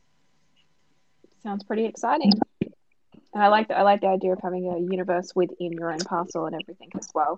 Sounds 1.43 1.63
pretty 1.63 1.86
exciting. 1.86 2.32
And 2.61 3.43
I 3.43 3.49
like 3.49 3.68
the, 3.68 3.78
I 3.78 3.82
like 3.82 4.01
the 4.01 4.07
idea 4.07 4.32
of 4.32 4.39
having 4.41 4.66
a 4.68 4.80
universe 4.80 5.36
within 5.36 5.74
your 5.74 5.91
own 5.91 5.99
parcel 5.99 6.45
and 6.45 6.55
everything 6.55 6.89
as 6.97 7.09
well. 7.13 7.38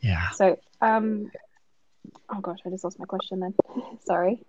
Yeah. 0.00 0.30
So, 0.30 0.58
um, 0.80 1.30
oh 2.30 2.40
gosh, 2.40 2.58
I 2.66 2.70
just 2.70 2.82
lost 2.82 2.98
my 2.98 3.04
question 3.04 3.40
then. 3.40 3.54
Sorry. 4.06 4.42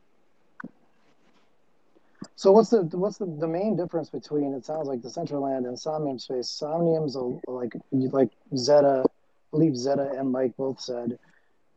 So 2.42 2.52
what's 2.52 2.72
the 2.72 2.82
what's 2.94 3.20
the, 3.20 3.28
the 3.28 3.48
main 3.48 3.76
difference 3.76 4.10
between 4.10 4.56
it 4.56 4.66
sounds 4.66 4.88
like 4.88 5.02
Decentraland 5.02 5.68
and 5.68 5.78
Somnium 5.78 6.18
Space? 6.18 6.50
Somnium's 6.50 7.16
a, 7.16 7.20
like 7.48 7.74
like 7.92 8.32
Xeta, 8.52 9.06
I 9.06 9.10
believe 9.52 9.74
Xeta 9.74 10.20
and 10.20 10.32
Mike 10.32 10.58
both 10.58 10.82
said. 10.82 11.20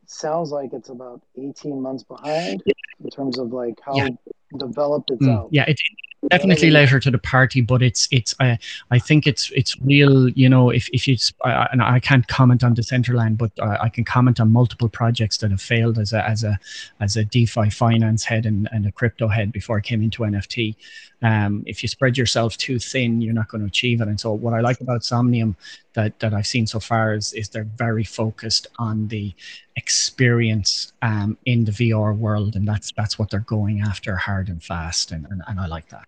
Sounds 0.07 0.53
like 0.53 0.73
it's 0.73 0.89
about 0.89 1.21
eighteen 1.37 1.83
months 1.83 2.03
behind 2.03 2.63
in 2.65 3.11
terms 3.11 3.39
of 3.39 3.53
like 3.53 3.79
how 3.85 3.95
yeah. 3.95 4.09
developed 4.57 5.11
it's 5.11 5.21
mm, 5.21 5.37
out. 5.37 5.49
Yeah, 5.51 5.67
it's 5.69 5.83
definitely 6.31 6.71
later 6.71 7.01
to 7.01 7.11
the 7.11 7.19
party, 7.19 7.61
but 7.61 7.83
it's 7.83 8.09
it's 8.11 8.35
uh, 8.41 8.57
I 8.91 8.99
think 8.99 9.27
it's 9.27 9.51
it's 9.55 9.81
real. 9.81 10.29
You 10.31 10.49
know, 10.49 10.71
if 10.71 10.89
if 10.91 11.07
you 11.09 11.17
uh, 11.45 11.67
and 11.73 11.83
I 11.83 12.01
can't 12.01 12.27
comment 12.29 12.65
on 12.65 12.75
Decentraland, 12.75 13.39
but 13.39 13.53
uh, 13.59 13.79
I 13.81 13.89
can 13.89 14.05
comment 14.05 14.41
on 14.41 14.53
multiple 14.53 14.89
projects 14.89 15.39
that 15.39 15.51
have 15.51 15.63
failed 15.63 15.99
as 15.99 16.13
a 16.13 16.27
as 16.29 16.45
a 16.45 16.59
as 17.01 17.17
a 17.17 17.25
DeFi 17.25 17.71
finance 17.71 18.25
head 18.25 18.47
and, 18.47 18.69
and 18.73 18.87
a 18.87 18.93
crypto 18.93 19.29
head 19.29 19.53
before 19.53 19.79
I 19.79 19.81
came 19.81 20.03
into 20.03 20.23
NFT. 20.23 20.77
Um, 21.25 21.63
if 21.67 21.83
you 21.83 21.89
spread 21.89 22.19
yourself 22.19 22.57
too 22.59 22.79
thin, 22.79 23.23
you're 23.23 23.33
not 23.33 23.49
going 23.49 23.63
to 23.63 23.67
achieve 23.67 24.03
it. 24.03 24.09
And 24.09 24.21
so, 24.21 24.33
what 24.33 24.53
I 24.53 24.61
like 24.61 24.83
about 24.83 25.05
Somnium 25.05 25.57
that 25.95 26.21
that 26.21 26.35
I've 26.35 26.47
seen 26.47 26.67
so 26.67 26.79
far 26.79 27.15
is 27.15 27.33
is 27.33 27.49
they're 27.49 27.65
very 27.77 28.05
focused 28.05 28.67
on 28.79 29.09
the 29.09 29.33
experience 29.77 30.93
um, 31.01 31.39
in 31.47 31.65
the 31.65 31.73
VR 31.73 32.17
world, 32.17 32.57
and 32.57 32.69
that's 32.69 32.93
that's 32.93 33.19
what 33.19 33.31
they're 33.31 33.41
going 33.41 33.81
after 33.81 34.17
hard 34.17 34.49
and 34.49 34.63
fast, 34.63 35.13
and, 35.13 35.27
and, 35.31 35.43
and 35.49 35.59
I 35.59 35.67
like 35.67 35.89
that. 35.89 36.05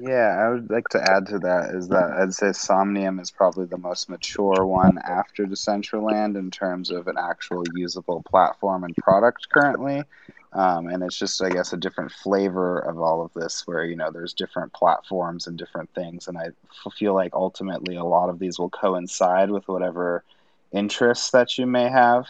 Yeah, 0.00 0.38
I 0.40 0.50
would 0.50 0.70
like 0.70 0.88
to 0.90 1.02
add 1.02 1.26
to 1.28 1.38
that 1.40 1.74
is 1.74 1.88
that 1.88 2.12
I'd 2.12 2.34
say 2.34 2.52
Somnium 2.52 3.20
is 3.20 3.30
probably 3.30 3.66
the 3.66 3.78
most 3.78 4.08
mature 4.08 4.64
one 4.64 4.98
after 4.98 5.46
Decentraland 5.46 6.36
in 6.36 6.50
terms 6.50 6.90
of 6.90 7.08
an 7.08 7.16
actual 7.18 7.64
usable 7.74 8.22
platform 8.22 8.84
and 8.84 8.94
product 8.96 9.48
currently. 9.52 10.04
Um, 10.52 10.88
and 10.88 11.02
it's 11.02 11.18
just, 11.18 11.40
I 11.42 11.50
guess, 11.50 11.72
a 11.72 11.76
different 11.76 12.10
flavor 12.10 12.80
of 12.80 12.98
all 13.00 13.24
of 13.24 13.32
this 13.34 13.66
where, 13.66 13.84
you 13.84 13.94
know, 13.94 14.10
there's 14.10 14.34
different 14.34 14.72
platforms 14.72 15.46
and 15.46 15.56
different 15.56 15.88
things. 15.94 16.26
And 16.26 16.36
I 16.36 16.48
feel 16.92 17.14
like 17.14 17.34
ultimately 17.34 17.94
a 17.94 18.04
lot 18.04 18.30
of 18.30 18.40
these 18.40 18.58
will 18.58 18.70
coincide 18.70 19.50
with 19.50 19.68
whatever 19.68 20.24
interests 20.72 21.30
that 21.30 21.56
you 21.56 21.66
may 21.66 21.88
have 21.88 22.26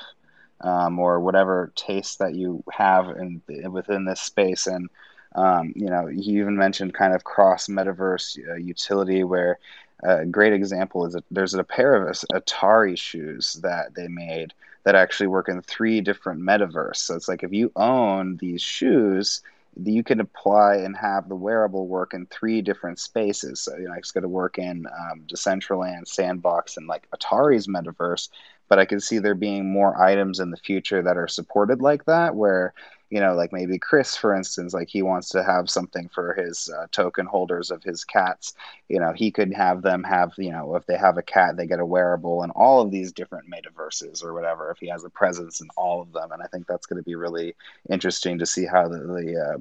um, 0.61 0.99
or 0.99 1.21
whatever 1.21 1.73
taste 1.75 2.19
that 2.19 2.35
you 2.35 2.63
have 2.73 3.09
in 3.11 3.43
within 3.71 4.05
this 4.05 4.21
space 4.21 4.67
and 4.67 4.89
um, 5.35 5.73
you 5.77 5.87
know 5.87 6.07
he 6.07 6.33
even 6.33 6.57
mentioned 6.57 6.95
kind 6.95 7.15
of 7.15 7.25
cross 7.25 7.69
metaverse 7.69 8.39
uh, 8.49 8.55
utility 8.55 9.25
where 9.25 9.59
a 10.03 10.25
great 10.25 10.53
example 10.53 11.05
is 11.05 11.13
that 11.13 11.25
there's 11.31 11.55
a 11.55 11.65
pair 11.65 11.95
of 11.95 12.17
atari 12.33 12.97
shoes 12.97 13.55
that 13.63 13.95
they 13.95 14.09
made 14.09 14.53
that 14.85 14.95
actually 14.95 15.27
work 15.27 15.49
in 15.49 15.61
three 15.63 16.01
different 16.01 16.41
metaverse 16.41 16.97
so 16.97 17.15
it's 17.15 17.29
like 17.29 17.43
if 17.43 17.53
you 17.53 17.71
own 17.77 18.37
these 18.39 18.63
shoes 18.63 19.43
you 19.85 20.03
can 20.03 20.21
apply 20.21 20.77
and 20.77 20.97
have 20.97 21.29
the 21.29 21.35
wearable 21.35 21.87
work 21.87 22.13
in 22.13 22.27
three 22.27 22.61
different 22.61 22.99
spaces. 22.99 23.61
So, 23.61 23.77
you 23.77 23.89
know, 23.89 23.95
it's 23.95 24.11
going 24.11 24.23
to 24.23 24.29
work 24.29 24.59
in 24.59 24.87
um, 24.87 25.23
Decentraland, 25.27 26.07
Sandbox, 26.09 26.77
and 26.77 26.87
like 26.87 27.09
Atari's 27.11 27.67
metaverse. 27.67 28.29
But 28.69 28.79
I 28.79 28.85
can 28.85 29.01
see 29.01 29.19
there 29.19 29.35
being 29.35 29.71
more 29.71 30.01
items 30.01 30.41
in 30.41 30.51
the 30.51 30.57
future 30.57 31.03
that 31.03 31.17
are 31.17 31.29
supported 31.29 31.81
like 31.81 32.05
that, 32.05 32.35
where 32.35 32.75
you 33.11 33.21
know, 33.21 33.35
like 33.35 33.53
maybe 33.53 33.79
Chris, 33.79 34.17
for 34.17 34.35
instance, 34.35 34.73
like 34.73 34.89
he 34.89 35.03
wants 35.03 35.29
to 35.31 35.43
have 35.43 35.69
something 35.69 36.09
for 36.09 36.33
his 36.35 36.69
uh, 36.69 36.87
token 36.93 37.27
holders 37.27 37.73
of 37.73 37.83
his 37.83 38.05
cats. 38.05 38.55
You 38.89 39.01
know, 39.01 39.13
he 39.13 39.33
could 39.33 39.53
have 39.53 39.83
them 39.83 40.05
have, 40.05 40.33
you 40.39 40.53
know, 40.53 40.77
if 40.77 40.87
they 40.87 40.97
have 40.97 41.19
a 41.19 41.23
cat, 41.23 41.57
they 41.57 41.67
get 41.67 41.81
a 41.81 41.87
wearable 41.87 42.43
and 42.43 42.53
all 42.55 42.81
of 42.81 42.93
these 42.93 43.13
different 43.13 43.51
metaverses 43.51 44.23
or 44.25 44.33
whatever. 44.33 44.71
If 44.71 44.79
he 44.79 44.89
has 44.89 45.05
a 45.05 45.11
presence 45.11 45.61
in 45.61 45.69
all 45.77 46.01
of 46.01 46.13
them, 46.13 46.31
and 46.31 46.41
I 46.41 46.47
think 46.47 46.69
that's 46.69 46.87
going 46.87 46.99
to 46.99 47.05
be 47.05 47.17
really 47.17 47.57
interesting 47.91 48.39
to 48.39 48.47
see 48.47 48.65
how 48.65 48.89
the, 48.89 48.99
the 48.99 49.55
uh, 49.55 49.59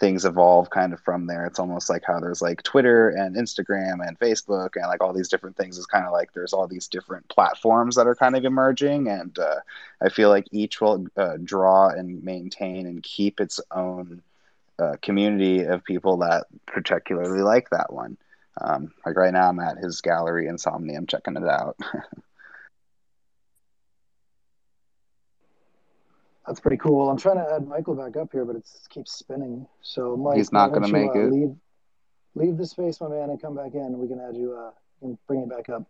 things 0.00 0.24
evolve 0.24 0.70
kind 0.70 0.92
of 0.92 1.00
from 1.00 1.26
there. 1.26 1.44
It's 1.44 1.58
almost 1.58 1.90
like 1.90 2.02
how 2.04 2.18
there's 2.18 2.42
like 2.42 2.62
Twitter 2.62 3.10
and 3.10 3.36
Instagram 3.36 4.04
and 4.04 4.18
Facebook 4.18 4.70
and 4.74 4.86
like 4.86 5.02
all 5.02 5.12
these 5.12 5.28
different 5.28 5.56
things 5.56 5.78
is 5.78 5.86
kind 5.86 6.06
of 6.06 6.12
like 6.12 6.32
there's 6.32 6.54
all 6.54 6.66
these 6.66 6.88
different 6.88 7.28
platforms 7.28 7.94
that 7.96 8.06
are 8.06 8.14
kind 8.14 8.34
of 8.34 8.44
emerging. 8.44 9.08
And 9.08 9.38
uh, 9.38 9.60
I 10.00 10.08
feel 10.08 10.30
like 10.30 10.48
each 10.50 10.80
will 10.80 11.06
uh, 11.16 11.36
draw 11.44 11.90
and 11.90 12.24
maintain 12.24 12.86
and 12.86 13.02
keep 13.02 13.40
its 13.40 13.60
own 13.70 14.22
uh, 14.78 14.96
community 15.02 15.64
of 15.64 15.84
people 15.84 16.16
that 16.18 16.46
particularly 16.66 17.42
like 17.42 17.68
that 17.70 17.92
one. 17.92 18.16
Um, 18.60 18.92
like 19.04 19.16
right 19.16 19.32
now, 19.32 19.48
I'm 19.48 19.60
at 19.60 19.78
his 19.78 20.00
gallery, 20.00 20.48
Insomnia. 20.48 20.96
I'm 20.96 21.06
checking 21.06 21.36
it 21.36 21.46
out. 21.46 21.76
That's 26.46 26.60
pretty 26.60 26.78
cool. 26.78 27.08
I'm 27.10 27.18
trying 27.18 27.36
to 27.36 27.52
add 27.52 27.66
Michael 27.66 27.94
back 27.94 28.16
up 28.16 28.32
here, 28.32 28.44
but 28.44 28.56
it 28.56 28.68
keeps 28.88 29.12
spinning. 29.12 29.66
So 29.82 30.16
Mike, 30.16 30.36
he's 30.36 30.52
not 30.52 30.70
going 30.70 30.82
to 30.82 30.92
make 30.92 31.10
uh, 31.10 31.20
it. 31.20 31.32
Leave, 31.32 31.56
leave 32.34 32.56
the 32.56 32.66
space, 32.66 33.00
my 33.00 33.08
man, 33.08 33.30
and 33.30 33.40
come 33.40 33.54
back 33.54 33.74
in. 33.74 33.98
We 33.98 34.08
can 34.08 34.20
add 34.20 34.36
you 34.36 34.56
uh, 34.56 34.70
and 35.02 35.18
bring 35.26 35.42
it 35.42 35.50
back 35.50 35.68
up. 35.68 35.84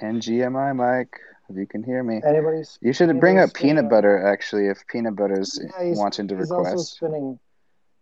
NGMI, 0.00 0.74
Mike, 0.74 1.20
if 1.48 1.56
you 1.56 1.66
can 1.66 1.82
hear 1.82 2.02
me. 2.02 2.20
Anybody's. 2.26 2.78
You 2.80 2.92
should 2.92 3.18
bring 3.20 3.38
up 3.38 3.52
peanut 3.54 3.88
butter 3.88 4.26
actually, 4.26 4.68
if 4.68 4.86
peanut 4.86 5.16
butter's 5.16 5.58
yeah, 5.62 5.92
wanting 5.94 6.28
to 6.28 6.36
he's 6.36 6.50
request. 6.50 6.72
also 6.72 6.82
spinning. 6.82 7.38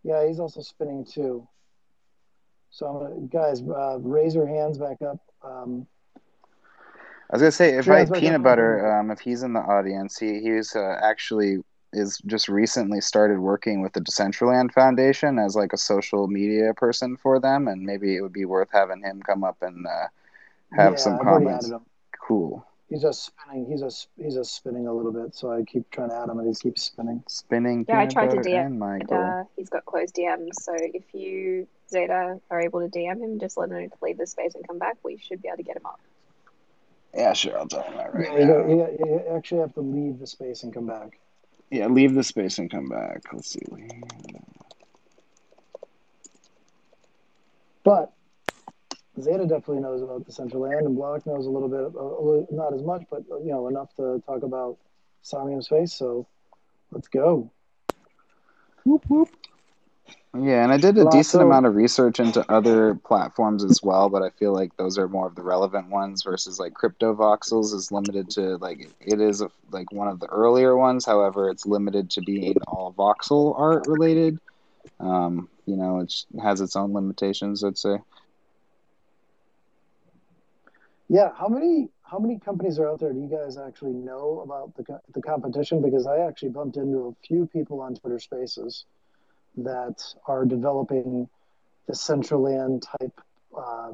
Yeah, 0.05 0.27
he's 0.27 0.41
also 0.41 0.61
spinning 0.63 1.05
too. 1.05 1.47
So 2.71 2.87
I'm 2.87 2.99
gonna, 2.99 3.27
guys, 3.27 3.63
uh, 3.63 3.99
raise 4.01 4.35
your 4.35 4.47
hands 4.47 4.79
back 4.79 5.03
up. 5.03 5.19
Um, 5.43 5.87
I 7.33 7.37
was 7.37 7.41
gonna 7.41 7.53
say, 7.53 7.79
if 7.79 7.89
I 7.89 8.05
peanut 8.05 8.43
butter, 8.43 8.95
um, 8.95 9.11
if 9.11 9.19
he's 9.21 9.43
in 9.43 9.55
the 9.55 9.61
audience, 9.61 10.19
he 10.19 10.41
he's 10.41 10.77
uh, 10.77 10.99
actually 11.03 11.65
is 11.95 12.19
just 12.27 12.47
recently 12.49 13.01
started 13.01 13.39
working 13.39 13.81
with 13.81 13.95
the 13.95 14.01
Decentraland 14.01 14.73
Foundation 14.73 15.39
as 15.39 15.57
like 15.57 15.73
a 15.73 15.79
social 15.79 16.29
media 16.29 16.75
person 16.75 17.17
for 17.17 17.41
them, 17.41 17.69
and 17.69 17.83
maybe 17.83 18.17
it 18.17 18.21
would 18.21 18.35
be 18.35 18.45
worth 18.45 18.69
having 18.71 19.03
him 19.03 19.23
come 19.23 19.45
up 19.45 19.57
and 19.63 19.87
uh, 19.87 20.09
have 20.73 20.93
yeah, 20.93 20.99
some 20.99 21.15
I've 21.15 21.21
comments. 21.23 21.71
Cool. 22.23 22.67
He's 22.91 23.01
just 23.01 23.25
spinning. 23.25 23.65
He's 23.67 23.81
just 23.81 24.09
he's 24.23 24.35
just 24.35 24.55
spinning 24.55 24.87
a 24.87 24.93
little 24.93 25.13
bit, 25.13 25.35
so 25.35 25.53
I 25.53 25.63
keep 25.63 25.91
trying 25.91 26.11
to 26.11 26.17
add 26.17 26.29
him, 26.29 26.39
and 26.39 26.47
he 26.47 26.55
keeps 26.55 26.83
spinning. 26.83 27.25
Spinning. 27.29 27.87
Yeah, 27.89 28.01
I 28.01 28.07
tried 28.09 28.33
to 28.33 28.37
DM. 28.37 29.07
But, 29.09 29.17
uh, 29.17 29.45
he's 29.57 29.71
got 29.71 29.87
closed 29.87 30.15
DMs, 30.15 30.53
so 30.61 30.75
if 30.77 31.05
you 31.15 31.67
Xeta 31.91 32.39
are 32.51 32.61
able 32.61 32.81
to 32.81 32.89
DM 32.89 33.23
him, 33.23 33.41
just 33.41 33.57
let 33.57 33.71
him 33.71 33.91
leave 34.03 34.19
the 34.19 34.27
space 34.27 34.55
and 34.55 34.69
come 34.69 34.79
back. 34.79 34.99
We 35.03 35.17
should 35.17 35.41
be 35.41 35.49
able 35.49 35.57
to 35.57 35.63
get 35.63 35.79
him 35.79 35.87
up. 35.87 35.99
Yeah, 37.15 37.33
sure. 37.35 37.59
I'll 37.59 37.67
tell 37.67 37.83
him 37.83 37.97
that 37.97 38.15
right 38.15 38.39
yeah, 38.39 38.45
now. 38.45 38.67
You, 38.67 38.97
you 38.99 39.23
actually 39.35 39.61
have 39.61 39.75
to 39.75 39.81
leave 39.81 40.19
the 40.19 40.27
space 40.27 40.63
and 40.63 40.73
come 40.73 40.87
back. 40.87 41.19
Yeah, 41.71 41.87
leave 41.89 42.15
the 42.15 42.23
space 42.23 42.59
and 42.59 42.71
come 42.71 42.89
back. 42.89 43.23
Let's 43.33 43.51
see. 43.51 43.63
But 47.85 48.13
Xeta 49.19 49.49
definitely 49.49 49.81
knows 49.81 50.03
about 50.03 50.27
Decentraland, 50.27 50.87
and 50.87 50.95
Block 50.95 51.27
knows 51.27 51.47
a 51.47 51.51
little 51.51 51.69
bit, 51.69 51.81
a 51.81 51.85
little, 51.85 52.47
not 52.51 52.73
as 52.73 52.83
much, 52.83 53.05
but 53.11 53.25
you 53.29 53.51
know 53.51 53.69
enough 53.69 53.95
to 53.97 54.23
talk 54.27 54.43
about 54.43 54.79
Somnium 55.23 55.63
Space. 55.63 55.93
So 55.93 56.27
let's 56.91 57.09
go. 57.09 57.51
Whoop 58.85 59.05
whoop. 59.09 59.29
Yeah, 60.35 60.65
and 60.65 60.73
I 60.73 60.79
did 60.79 60.97
a 60.97 61.05
decent 61.11 61.43
amount 61.43 61.67
of 61.67 61.75
research 61.75 62.19
into 62.19 62.51
other 62.51 62.95
platforms 62.95 63.65
as 63.65 63.83
well, 63.83 64.09
but 64.09 64.23
I 64.23 64.31
feel 64.31 64.55
like 64.55 64.75
those 64.79 64.97
are 64.97 65.07
more 65.07 65.27
of 65.27 65.35
the 65.35 65.43
relevant 65.43 65.91
ones 65.91 66.23
versus 66.23 66.59
like 66.59 66.73
Cryptovoxels 66.73 67.75
is 67.75 67.93
limited 67.93 68.31
to 68.31 68.57
like 68.57 68.89
it 69.01 69.21
is 69.21 69.43
a, 69.43 69.51
like 69.71 69.93
one 69.93 70.09
of 70.09 70.21
the 70.21 70.27
earlier 70.29 70.75
ones. 70.75 71.05
However, 71.05 71.51
it's 71.51 71.67
limited 71.67 72.09
to 72.13 72.23
being 72.23 72.57
all 72.67 72.95
voxel 72.95 73.59
art 73.59 73.87
related. 73.87 74.39
Um, 75.01 75.51
you 75.67 75.77
know, 75.77 76.01
it 76.01 76.25
has 76.41 76.63
its 76.63 76.77
own 76.77 76.95
limitations. 76.95 77.63
I'd 77.63 77.77
say. 77.77 77.99
Yeah, 81.11 81.29
how 81.39 81.49
many 81.49 81.91
how 82.05 82.19
many 82.19 82.39
companies 82.39 82.79
are 82.79 82.89
out 82.89 83.01
there? 83.01 83.13
Do 83.13 83.21
you 83.21 83.29
guys 83.29 83.59
actually 83.59 83.93
know 83.93 84.41
about 84.41 84.75
the 84.77 84.99
the 85.13 85.21
competition? 85.21 85.83
Because 85.83 86.07
I 86.07 86.21
actually 86.21 86.51
bumped 86.51 86.79
into 86.79 87.09
a 87.09 87.27
few 87.27 87.47
people 87.47 87.83
on 87.83 87.97
Twitter 87.97 88.19
Spaces 88.19 88.87
that 89.59 90.03
are 90.27 90.45
developing 90.45 91.29
Decentraland 91.91 92.83
type 92.83 93.21
uh, 93.57 93.91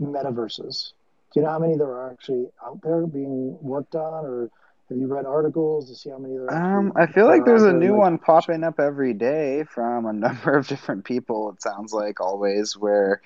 metaverses. 0.00 0.92
Do 1.32 1.40
you 1.40 1.42
know 1.42 1.50
how 1.50 1.58
many 1.58 1.76
there 1.76 1.88
are 1.88 2.10
actually 2.12 2.46
out 2.64 2.80
there 2.82 3.06
being 3.06 3.58
worked 3.60 3.94
on, 3.94 4.24
or 4.24 4.50
have 4.88 4.98
you 4.98 5.06
read 5.06 5.26
articles 5.26 5.88
to 5.88 5.96
see 5.96 6.10
how 6.10 6.18
many 6.18 6.34
there 6.34 6.50
are? 6.50 6.78
Um, 6.78 6.92
I 6.96 7.06
feel 7.06 7.26
like 7.26 7.44
there's 7.44 7.64
a 7.64 7.72
new 7.72 7.92
like, 7.92 8.00
one 8.00 8.18
popping 8.18 8.62
up 8.62 8.78
every 8.78 9.12
day 9.12 9.64
from 9.64 10.06
a 10.06 10.12
number 10.12 10.56
of 10.56 10.66
different 10.68 11.04
people. 11.04 11.50
It 11.50 11.62
sounds 11.62 11.92
like 11.92 12.20
always 12.20 12.76
where. 12.76 13.20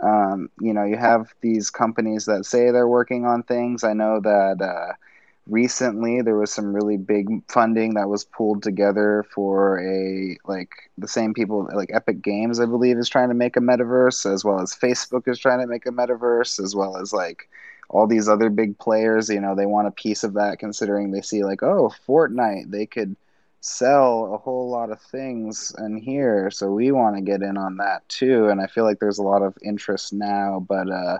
Um, 0.00 0.48
you 0.60 0.72
know, 0.72 0.84
you 0.84 0.96
have 0.96 1.34
these 1.40 1.70
companies 1.70 2.26
that 2.26 2.46
say 2.46 2.70
they're 2.70 2.86
working 2.86 3.26
on 3.26 3.42
things. 3.42 3.82
I 3.82 3.94
know 3.94 4.20
that 4.20 4.62
uh, 4.62 4.92
recently 5.48 6.20
there 6.22 6.36
was 6.36 6.52
some 6.52 6.74
really 6.74 6.96
big 6.96 7.28
funding 7.50 7.94
that 7.94 8.08
was 8.08 8.24
pulled 8.24 8.62
together 8.62 9.24
for 9.34 9.80
a 9.80 10.36
like 10.46 10.70
the 10.98 11.08
same 11.08 11.32
people 11.34 11.68
like 11.74 11.90
epic 11.92 12.22
games 12.22 12.60
i 12.60 12.66
believe 12.66 12.98
is 12.98 13.08
trying 13.08 13.28
to 13.28 13.34
make 13.34 13.56
a 13.56 13.60
metaverse 13.60 14.30
as 14.30 14.44
well 14.44 14.60
as 14.60 14.74
facebook 14.74 15.26
is 15.26 15.38
trying 15.38 15.60
to 15.60 15.66
make 15.66 15.86
a 15.86 15.90
metaverse 15.90 16.62
as 16.62 16.74
well 16.76 16.96
as 16.96 17.12
like 17.12 17.48
all 17.88 18.06
these 18.06 18.28
other 18.28 18.50
big 18.50 18.78
players 18.78 19.28
you 19.30 19.40
know 19.40 19.54
they 19.54 19.66
want 19.66 19.88
a 19.88 19.92
piece 19.92 20.22
of 20.22 20.34
that 20.34 20.58
considering 20.58 21.10
they 21.10 21.22
see 21.22 21.42
like 21.44 21.62
oh 21.62 21.90
fortnite 22.06 22.70
they 22.70 22.86
could 22.86 23.16
sell 23.60 24.32
a 24.34 24.38
whole 24.38 24.70
lot 24.70 24.90
of 24.90 25.00
things 25.00 25.74
in 25.78 25.96
here. 25.96 26.50
So 26.50 26.70
we 26.70 26.92
want 26.92 27.16
to 27.16 27.22
get 27.22 27.42
in 27.42 27.56
on 27.56 27.76
that 27.78 28.08
too 28.08 28.48
and 28.48 28.60
i 28.60 28.66
feel 28.66 28.84
like 28.84 29.00
there's 29.00 29.18
a 29.18 29.22
lot 29.22 29.42
of 29.42 29.56
interest 29.62 30.12
now 30.12 30.64
but 30.68 30.90
uh 30.90 31.18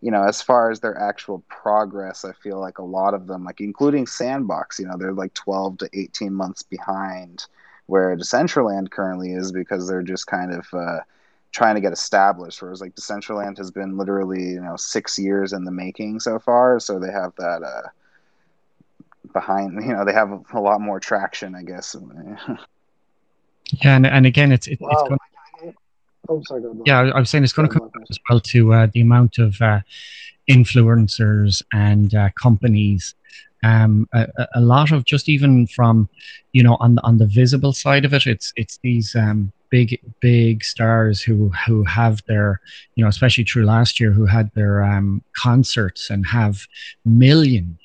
you 0.00 0.10
know, 0.10 0.22
as 0.22 0.40
far 0.40 0.70
as 0.70 0.80
their 0.80 0.98
actual 0.98 1.44
progress, 1.48 2.24
I 2.24 2.32
feel 2.32 2.58
like 2.58 2.78
a 2.78 2.84
lot 2.84 3.12
of 3.12 3.26
them, 3.26 3.44
like 3.44 3.60
including 3.60 4.06
Sandbox, 4.06 4.78
you 4.78 4.86
know, 4.86 4.96
they're 4.96 5.12
like 5.12 5.34
12 5.34 5.78
to 5.78 5.90
18 5.92 6.32
months 6.32 6.62
behind 6.62 7.46
where 7.86 8.16
Decentraland 8.16 8.90
currently 8.90 9.32
is 9.32 9.52
because 9.52 9.86
they're 9.86 10.02
just 10.02 10.26
kind 10.26 10.52
of 10.52 10.66
uh, 10.72 11.00
trying 11.52 11.74
to 11.74 11.80
get 11.80 11.92
established. 11.92 12.62
Whereas 12.62 12.80
like 12.80 12.94
Decentraland 12.94 13.58
has 13.58 13.70
been 13.70 13.98
literally, 13.98 14.42
you 14.42 14.60
know, 14.60 14.76
six 14.76 15.18
years 15.18 15.52
in 15.52 15.64
the 15.64 15.72
making 15.72 16.20
so 16.20 16.38
far. 16.38 16.80
So 16.80 16.98
they 16.98 17.10
have 17.10 17.34
that 17.36 17.62
uh, 17.62 17.88
behind, 19.32 19.82
you 19.84 19.92
know, 19.92 20.04
they 20.04 20.14
have 20.14 20.30
a, 20.54 20.60
lot 20.60 20.80
more 20.80 21.00
traction, 21.00 21.54
I 21.54 21.62
guess. 21.62 21.94
yeah. 23.82 23.96
And, 23.96 24.06
and 24.06 24.24
again, 24.24 24.52
it's, 24.52 24.66
it, 24.66 24.80
wow. 24.80 24.90
it's 24.92 25.02
going 25.02 25.18
Oh, 26.30 26.40
sorry. 26.46 26.62
Yeah, 26.86 27.10
I 27.12 27.18
was 27.18 27.28
saying 27.28 27.42
it's 27.42 27.52
going 27.52 27.68
to 27.68 27.74
come 27.74 27.90
as 28.08 28.18
well 28.30 28.38
to 28.38 28.72
uh, 28.72 28.86
the 28.92 29.00
amount 29.00 29.38
of 29.38 29.60
uh, 29.60 29.80
influencers 30.48 31.60
and 31.72 32.14
uh, 32.14 32.30
companies. 32.40 33.16
Um, 33.64 34.08
a, 34.14 34.28
a, 34.54 34.60
lot 34.60 34.92
of 34.92 35.04
just 35.04 35.28
even 35.28 35.66
from, 35.66 36.08
you 36.52 36.62
know, 36.62 36.76
on 36.80 36.94
the, 36.94 37.02
on 37.02 37.18
the 37.18 37.26
visible 37.26 37.72
side 37.72 38.04
of 38.04 38.14
it, 38.14 38.26
it's 38.26 38.52
it's 38.56 38.78
these 38.78 39.14
um, 39.16 39.52
big 39.70 40.00
big 40.20 40.62
stars 40.62 41.20
who 41.20 41.50
who 41.66 41.82
have 41.82 42.22
their, 42.26 42.60
you 42.94 43.02
know, 43.02 43.08
especially 43.08 43.44
through 43.44 43.64
last 43.64 43.98
year, 43.98 44.12
who 44.12 44.24
had 44.24 44.50
their 44.54 44.84
um, 44.84 45.22
concerts 45.36 46.10
and 46.10 46.24
have 46.26 46.66
million 47.04 47.76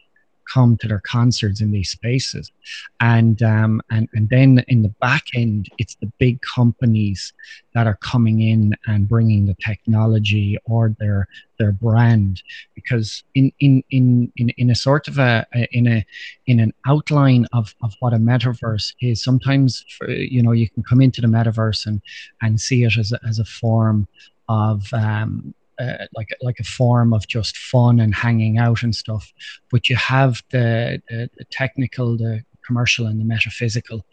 come 0.51 0.77
to 0.77 0.87
their 0.87 1.01
concerts 1.01 1.61
in 1.61 1.71
these 1.71 1.89
spaces. 1.89 2.51
And 2.99 3.41
um, 3.43 3.81
and 3.91 4.09
and 4.13 4.29
then 4.29 4.63
in 4.67 4.81
the 4.81 4.93
back 5.01 5.25
end 5.35 5.69
it's 5.77 5.95
the 5.95 6.11
big 6.19 6.39
companies 6.41 7.33
that 7.73 7.87
are 7.87 7.97
coming 7.97 8.41
in 8.41 8.73
and 8.87 9.07
bringing 9.07 9.45
the 9.45 9.55
technology 9.55 10.57
or 10.65 10.95
their 10.99 11.27
their 11.57 11.71
brand. 11.71 12.41
Because 12.73 13.23
in 13.33 13.51
in 13.59 13.83
in 13.91 14.31
in, 14.37 14.49
in 14.57 14.69
a 14.69 14.75
sort 14.75 15.07
of 15.07 15.19
a, 15.19 15.45
in 15.71 15.87
a 15.87 16.05
in 16.47 16.59
an 16.59 16.73
outline 16.87 17.45
of, 17.53 17.75
of 17.81 17.93
what 17.99 18.13
a 18.13 18.17
metaverse 18.17 18.93
is 19.01 19.23
sometimes 19.23 19.85
for, 19.97 20.09
you 20.09 20.41
know 20.41 20.51
you 20.51 20.69
can 20.69 20.83
come 20.83 21.01
into 21.01 21.21
the 21.21 21.27
metaverse 21.27 21.85
and 21.85 22.01
and 22.41 22.59
see 22.59 22.83
it 22.83 22.97
as 22.97 23.11
a, 23.11 23.19
as 23.27 23.39
a 23.39 23.45
form 23.45 24.07
of 24.47 24.93
um, 24.93 25.53
uh, 25.79 26.05
like 26.15 26.29
like 26.41 26.59
a 26.59 26.63
form 26.63 27.13
of 27.13 27.27
just 27.27 27.57
fun 27.57 27.99
and 27.99 28.15
hanging 28.15 28.57
out 28.57 28.83
and 28.83 28.95
stuff 28.95 29.33
but 29.71 29.89
you 29.89 29.95
have 29.95 30.41
the, 30.51 31.01
the, 31.09 31.29
the 31.37 31.45
technical 31.51 32.17
the 32.17 32.43
commercial 32.65 33.07
and 33.07 33.19
the 33.19 33.25
metaphysical 33.25 34.05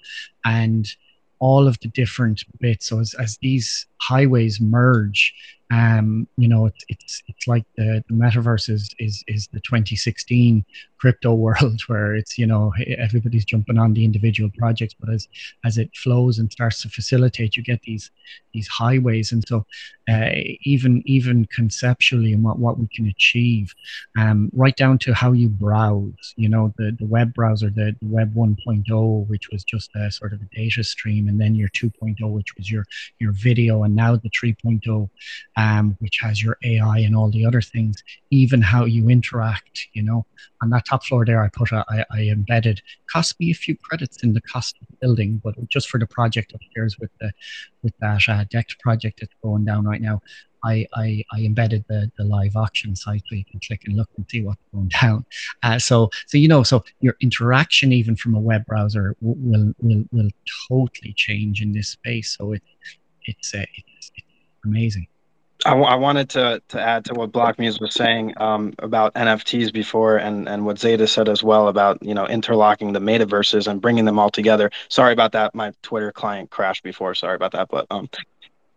and 0.45 0.89
all 1.39 1.67
of 1.67 1.77
the 1.81 1.89
different 1.89 2.45
bits. 2.61 2.87
So 2.87 3.01
as, 3.01 3.15
as 3.15 3.37
these 3.39 3.87
highways 4.01 4.61
merge 4.61 5.35
um, 5.73 6.29
you 6.37 6.49
know, 6.49 6.67
it's 6.67 6.85
it's 6.89 7.23
it's 7.29 7.49
like 7.49 7.65
the, 7.77 8.05
the 8.07 8.15
metaverse 8.15 8.69
is, 8.69 8.95
is 8.99 9.25
is 9.27 9.49
the 9.53 9.61
2016 9.61 10.65
crypto 11.03 11.35
world 11.47 11.81
where 11.89 12.15
it's 12.15 12.39
you 12.39 12.47
know 12.47 12.73
everybody's 12.97 13.45
jumping 13.45 13.77
on 13.77 13.93
the 13.93 14.05
individual 14.05 14.51
projects, 14.57 14.95
but 14.99 15.11
as 15.13 15.29
as 15.65 15.77
it 15.77 15.91
flows 15.97 16.39
and 16.39 16.51
starts 16.51 16.81
to 16.83 16.89
facilitate, 16.89 17.57
you 17.57 17.63
get 17.63 17.83
these 17.83 18.11
these 18.55 18.69
highways, 18.69 19.33
and 19.33 19.43
so 19.49 19.67
uh, 20.09 20.31
even 20.63 21.03
even 21.05 21.45
conceptually 21.47 22.33
and 22.33 22.45
what 22.45 22.59
what 22.59 22.79
we 22.79 22.87
can 22.95 23.07
achieve, 23.07 23.75
um, 24.17 24.49
right 24.53 24.77
down 24.77 24.97
to 24.99 25.13
how 25.13 25.33
you 25.33 25.49
browse. 25.49 26.35
You 26.37 26.49
know, 26.49 26.73
the 26.79 26.97
the 26.99 27.07
web 27.07 27.35
browser, 27.35 27.69
the, 27.71 27.97
the 28.01 28.09
web 28.09 28.35
1.0, 28.35 29.29
which 29.29 29.49
was 29.51 29.65
just 29.65 29.91
a 29.97 30.11
sort 30.11 30.33
of 30.33 30.41
a 30.41 30.49
data 30.55 30.85
stream, 30.85 31.29
and 31.29 31.41
then 31.41 31.55
your 31.55 31.69
2.0, 31.71 32.17
which 32.31 32.55
was 32.57 32.71
your 32.71 32.85
your 33.19 33.33
video, 33.33 33.83
and 33.83 33.97
now 33.97 34.15
the 34.15 34.31
3.0 34.31 35.11
um, 35.57 35.97
which 36.01 36.19
has 36.23 36.43
your 36.43 36.59
AI 36.63 36.99
and 36.99 37.17
all 37.17 37.31
the 37.31 37.45
other 37.45 37.63
things, 37.63 38.03
even 38.31 38.61
how 38.63 38.85
you 38.85 39.09
interact. 39.09 39.89
You 39.95 40.03
know, 40.03 40.27
and 40.61 40.73
that 40.73 40.87
top 40.93 41.05
floor 41.05 41.25
there, 41.25 41.43
I 41.43 41.49
put 41.49 41.73
a, 41.73 41.85
I, 41.89 42.05
I 42.11 42.21
embedded 42.29 42.83
cost 43.11 43.39
me 43.41 43.51
a 43.51 43.55
few 43.55 43.77
credits 43.77 44.23
in 44.23 44.35
the 44.35 44.41
cost 44.43 44.77
of 44.81 44.87
the 44.89 44.97
building, 45.01 45.41
but 45.43 45.55
just 45.69 45.89
for 45.89 45.99
the 45.99 46.07
project 46.07 46.53
upstairs 46.55 46.99
with 46.99 47.11
the 47.21 47.33
with 47.83 47.95
that 48.01 48.23
uh, 48.29 48.45
Dex 48.51 48.75
project 48.75 49.21
that's 49.21 49.35
going 49.43 49.65
down 49.65 49.85
right 49.85 50.01
now. 50.01 50.21
I, 50.65 50.87
I, 50.95 51.25
I, 51.33 51.41
embedded 51.41 51.85
the, 51.89 52.09
the 52.17 52.23
live 52.23 52.55
auction 52.55 52.95
site 52.95 53.25
so 53.29 53.35
you 53.35 53.45
can 53.45 53.59
click 53.67 53.81
and 53.85 53.97
look 53.97 54.09
and 54.17 54.25
see 54.31 54.43
what's 54.43 54.61
going 54.73 54.93
down. 55.03 55.25
Uh, 55.65 55.81
so 55.81 56.09
so 56.27 56.39
you 56.39 56.47
know 56.47 56.63
so 56.63 56.85
your 57.01 57.17
interaction 57.21 57.93
even 57.93 58.15
from 58.15 58.37
a 58.37 58.41
web 58.41 58.65
browser 58.67 59.17
will 59.21 59.75
will 59.81 60.05
will 60.13 60.31
totally 60.69 61.15
change 61.15 61.63
in 61.63 61.73
this 61.73 61.89
space. 61.89 62.37
So 62.37 62.53
it 62.53 62.63
it's 63.25 63.55
uh, 63.55 63.67
it's, 63.75 64.13
it's 64.15 64.27
amazing. 64.65 65.09
I, 65.65 65.71
w- 65.71 65.89
I 65.89 65.95
wanted 65.97 66.31
to 66.31 66.63
to 66.71 66.81
add 66.81 67.05
to 67.07 67.15
what 67.15 67.33
Block 67.33 67.59
Muse 67.59 67.81
was 67.81 67.95
saying 67.95 68.35
um, 68.39 68.75
about 68.81 69.15
NFTs 69.15 69.73
before, 69.73 70.17
and 70.19 70.49
and 70.49 70.67
what 70.67 70.79
Zeta 70.79 71.07
said 71.07 71.29
as 71.29 71.43
well 71.43 71.69
about 71.69 72.03
you 72.03 72.15
know 72.15 72.27
interlocking 72.27 72.93
the 72.93 73.01
metaverses 73.01 73.69
and 73.69 73.81
bringing 73.81 74.05
them 74.05 74.19
all 74.19 74.31
together. 74.31 74.71
Sorry 74.89 75.13
about 75.13 75.33
that. 75.33 75.55
My 75.55 75.73
Twitter 75.83 76.13
client 76.13 76.51
crashed 76.51 76.83
before. 76.83 77.15
Sorry 77.15 77.37
about 77.37 77.53
that. 77.53 77.69
But 77.71 77.87
um, 77.91 78.09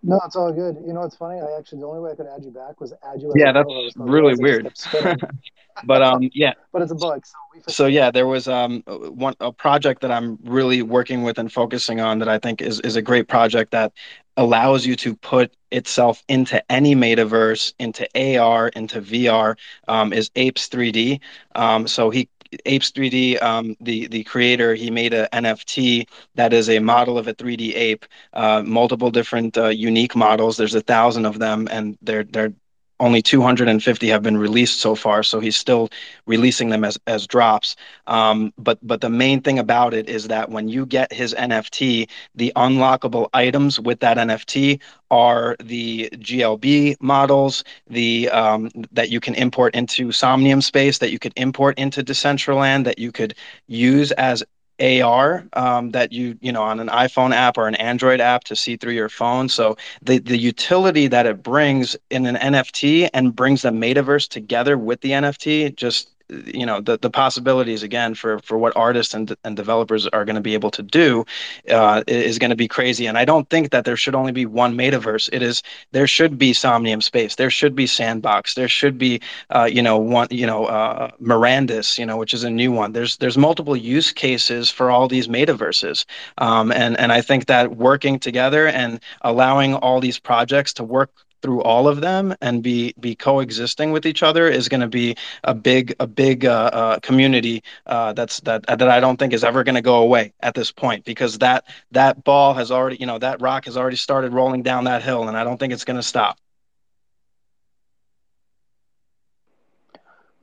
no, 0.05 0.21
it's 0.23 0.35
all 0.35 0.51
good. 0.53 0.77
You 0.85 0.93
know, 0.93 1.03
it's 1.03 1.15
funny. 1.15 1.41
I 1.41 1.57
actually 1.57 1.79
the 1.79 1.87
only 1.87 2.01
way 2.01 2.11
I 2.11 2.15
could 2.15 2.27
add 2.27 2.43
you 2.43 2.51
back 2.51 2.79
was 2.79 2.93
add 3.03 3.21
you. 3.21 3.33
yeah, 3.35 3.51
that's 3.51 3.67
really 3.97 4.35
weird. 4.35 4.71
but 5.85 6.01
um, 6.01 6.29
yeah. 6.33 6.53
But 6.71 6.83
it's 6.83 6.91
a 6.91 6.95
bug. 6.95 7.25
So, 7.25 7.33
so 7.67 7.85
yeah, 7.87 8.11
there 8.11 8.27
was 8.27 8.47
um 8.47 8.81
one 8.85 9.35
a 9.39 9.51
project 9.51 10.01
that 10.01 10.11
I'm 10.11 10.37
really 10.43 10.81
working 10.81 11.23
with 11.23 11.39
and 11.39 11.51
focusing 11.51 11.99
on 11.99 12.19
that 12.19 12.29
I 12.29 12.37
think 12.37 12.61
is 12.61 12.79
is 12.81 12.95
a 12.95 13.01
great 13.01 13.27
project 13.27 13.71
that 13.71 13.93
allows 14.37 14.85
you 14.85 14.95
to 14.97 15.15
put 15.15 15.53
itself 15.71 16.23
into 16.27 16.61
any 16.71 16.95
metaverse, 16.95 17.73
into 17.79 18.07
AR, 18.15 18.67
into 18.69 19.01
VR. 19.01 19.57
Um, 19.87 20.13
is 20.13 20.29
Apes 20.35 20.67
3D. 20.69 21.19
Um, 21.55 21.87
so 21.87 22.09
he 22.09 22.29
Apes 22.65 22.91
3D, 22.91 23.37
um, 23.37 23.75
the 23.79 24.07
the 24.07 24.23
creator, 24.23 24.73
he 24.75 24.89
made 24.91 25.13
a 25.13 25.27
NFT 25.33 26.07
that 26.35 26.53
is 26.53 26.69
a 26.69 26.79
model 26.79 27.17
of 27.17 27.27
a 27.27 27.33
3D 27.33 27.73
ape, 27.75 28.05
uh, 28.33 28.61
multiple 28.65 29.11
different 29.11 29.57
uh, 29.57 29.67
unique 29.69 30.15
models. 30.15 30.57
There's 30.57 30.75
a 30.75 30.81
thousand 30.81 31.25
of 31.25 31.39
them, 31.39 31.67
and 31.71 31.97
they're 32.01 32.23
they're 32.23 32.53
only 32.99 33.21
250 33.21 34.07
have 34.07 34.23
been 34.23 34.37
released 34.37 34.79
so 34.79 34.95
far 34.95 35.23
so 35.23 35.39
he's 35.39 35.55
still 35.57 35.89
releasing 36.25 36.69
them 36.69 36.83
as 36.83 36.97
as 37.07 37.27
drops. 37.27 37.75
Um, 38.07 38.53
but 38.57 38.79
but 38.81 39.01
the 39.01 39.09
main 39.09 39.41
thing 39.41 39.59
about 39.59 39.93
it 39.93 40.09
is 40.09 40.27
that 40.27 40.49
when 40.49 40.67
you 40.67 40.85
get 40.85 41.11
his 41.11 41.33
nft 41.33 42.09
the 42.35 42.53
unlockable 42.55 43.29
items 43.33 43.79
with 43.79 43.99
that 43.99 44.17
nft 44.17 44.79
are 45.11 45.55
the 45.63 46.09
glb 46.13 46.95
models 46.99 47.63
the 47.87 48.29
um, 48.29 48.69
that 48.91 49.09
you 49.09 49.19
can 49.19 49.35
import 49.35 49.75
into 49.75 50.11
somnium 50.11 50.61
space 50.61 50.97
that 50.99 51.11
you 51.11 51.19
could 51.19 51.33
import 51.35 51.77
into 51.77 52.03
decentraland 52.03 52.85
that 52.85 52.99
you 52.99 53.11
could 53.11 53.35
use 53.67 54.11
as 54.13 54.43
AR 54.79 55.47
um, 55.53 55.91
that 55.91 56.11
you 56.11 56.37
you 56.41 56.51
know 56.51 56.63
on 56.63 56.79
an 56.79 56.87
iPhone 56.87 57.33
app 57.33 57.57
or 57.57 57.67
an 57.67 57.75
Android 57.75 58.19
app 58.19 58.43
to 58.45 58.55
see 58.55 58.77
through 58.77 58.93
your 58.93 59.09
phone. 59.09 59.49
So 59.49 59.77
the 60.01 60.19
the 60.19 60.37
utility 60.37 61.07
that 61.07 61.25
it 61.25 61.43
brings 61.43 61.95
in 62.09 62.25
an 62.25 62.35
NFT 62.35 63.09
and 63.13 63.35
brings 63.35 63.61
the 63.61 63.69
metaverse 63.69 64.27
together 64.27 64.77
with 64.77 65.01
the 65.01 65.11
NFT 65.11 65.75
just 65.75 66.14
you 66.29 66.65
know 66.65 66.81
the, 66.81 66.97
the 66.97 67.09
possibilities 67.09 67.83
again 67.83 68.15
for 68.15 68.39
for 68.39 68.57
what 68.57 68.75
artists 68.75 69.13
and, 69.13 69.35
and 69.43 69.55
developers 69.55 70.07
are 70.07 70.25
going 70.25 70.35
to 70.35 70.41
be 70.41 70.53
able 70.53 70.71
to 70.71 70.83
do 70.83 71.25
uh, 71.71 72.03
is 72.07 72.39
going 72.39 72.49
to 72.49 72.55
be 72.55 72.67
crazy. 72.67 73.05
And 73.05 73.17
i 73.17 73.25
don't 73.25 73.49
think 73.49 73.71
that 73.71 73.85
there 73.85 73.97
should 73.97 74.15
only 74.15 74.31
be 74.31 74.45
one 74.45 74.75
metaverse. 74.75 75.29
It 75.31 75.41
is 75.41 75.61
there 75.91 76.07
should 76.07 76.37
be 76.37 76.53
somnium 76.53 77.01
space. 77.01 77.35
There 77.35 77.49
should 77.49 77.75
be 77.75 77.87
sandbox. 77.87 78.55
There 78.55 78.67
should 78.67 78.97
be 78.97 79.21
uh, 79.49 79.69
you 79.71 79.81
know 79.81 79.97
one 79.97 80.27
you 80.31 80.47
know 80.47 80.65
uh, 80.65 81.11
mirandus 81.21 81.97
you 81.97 82.05
know 82.05 82.17
which 82.17 82.33
is 82.33 82.43
a 82.43 82.49
new 82.49 82.71
one. 82.71 82.93
There's 82.93 83.17
there's 83.17 83.37
multiple 83.37 83.75
use 83.75 84.11
cases 84.11 84.69
for 84.69 84.89
all 84.91 85.07
these 85.07 85.27
metaverses. 85.27 86.05
Um, 86.37 86.71
and 86.71 86.97
and 86.99 87.11
i 87.11 87.21
think 87.21 87.45
that 87.47 87.75
working 87.77 88.19
together 88.19 88.67
and 88.67 88.99
allowing 89.21 89.75
all 89.75 89.99
these 89.99 90.19
projects 90.19 90.73
to 90.73 90.83
work 90.83 91.11
through 91.45 91.61
all 91.61 91.87
of 91.87 92.01
them 92.01 92.33
and 92.41 92.63
be 92.63 92.95
be 92.99 93.15
coexisting 93.15 93.91
with 93.91 94.07
each 94.07 94.23
other 94.23 94.47
is 94.47 94.67
going 94.67 94.81
to 94.81 94.87
be 94.87 95.15
a 95.43 95.53
big 95.53 95.93
a 95.99 96.07
big 96.07 96.43
uh, 96.43 96.71
uh, 96.73 96.99
community 97.01 97.61
uh, 97.85 98.11
that's 98.13 98.39
that 98.39 98.65
that 98.65 98.89
I 98.89 98.99
don't 98.99 99.17
think 99.17 99.31
is 99.31 99.43
ever 99.43 99.63
going 99.63 99.75
to 99.75 99.81
go 99.83 99.97
away 99.97 100.33
at 100.39 100.55
this 100.55 100.71
point 100.71 101.05
because 101.05 101.37
that 101.37 101.65
that 101.91 102.23
ball 102.23 102.55
has 102.55 102.71
already 102.71 102.97
you 102.99 103.05
know 103.05 103.19
that 103.19 103.41
rock 103.41 103.65
has 103.65 103.77
already 103.77 103.95
started 103.95 104.33
rolling 104.33 104.63
down 104.63 104.85
that 104.85 105.03
hill 105.03 105.27
and 105.27 105.37
I 105.37 105.43
don't 105.43 105.59
think 105.59 105.71
it's 105.71 105.85
going 105.85 105.97
to 105.97 106.03
stop. 106.03 106.39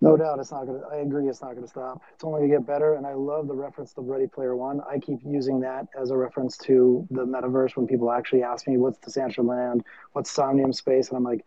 No 0.03 0.17
doubt, 0.17 0.41
it's 0.41 0.51
not 0.51 0.67
gonna. 0.67 0.83
I 0.91 0.97
agree, 0.97 1.29
it's 1.29 1.43
not 1.43 1.55
gonna 1.55 1.69
stop. 1.69 2.03
It's 2.13 2.25
only 2.25 2.41
gonna 2.41 2.59
get 2.59 2.67
better, 2.67 2.95
and 2.95 3.07
I 3.07 3.15
love 3.15 3.47
the 3.47 3.55
reference 3.55 3.93
to 3.95 4.01
Ready 4.01 4.27
Player 4.27 4.57
One. 4.57 4.81
I 4.81 4.99
keep 4.99 5.21
using 5.25 5.61
that 5.61 5.87
as 5.97 6.11
a 6.11 6.17
reference 6.17 6.59
to 6.59 7.07
the 7.13 7.25
metaverse 7.25 7.77
when 7.77 7.87
people 7.87 8.11
actually 8.11 8.43
ask 8.43 8.67
me, 8.67 8.79
"What's 8.79 8.99
Decentraland? 8.99 9.83
What's 10.13 10.29
Somnium 10.33 10.73
Space?" 10.73 11.09
And 11.09 11.19
I'm 11.19 11.23
like, 11.23 11.45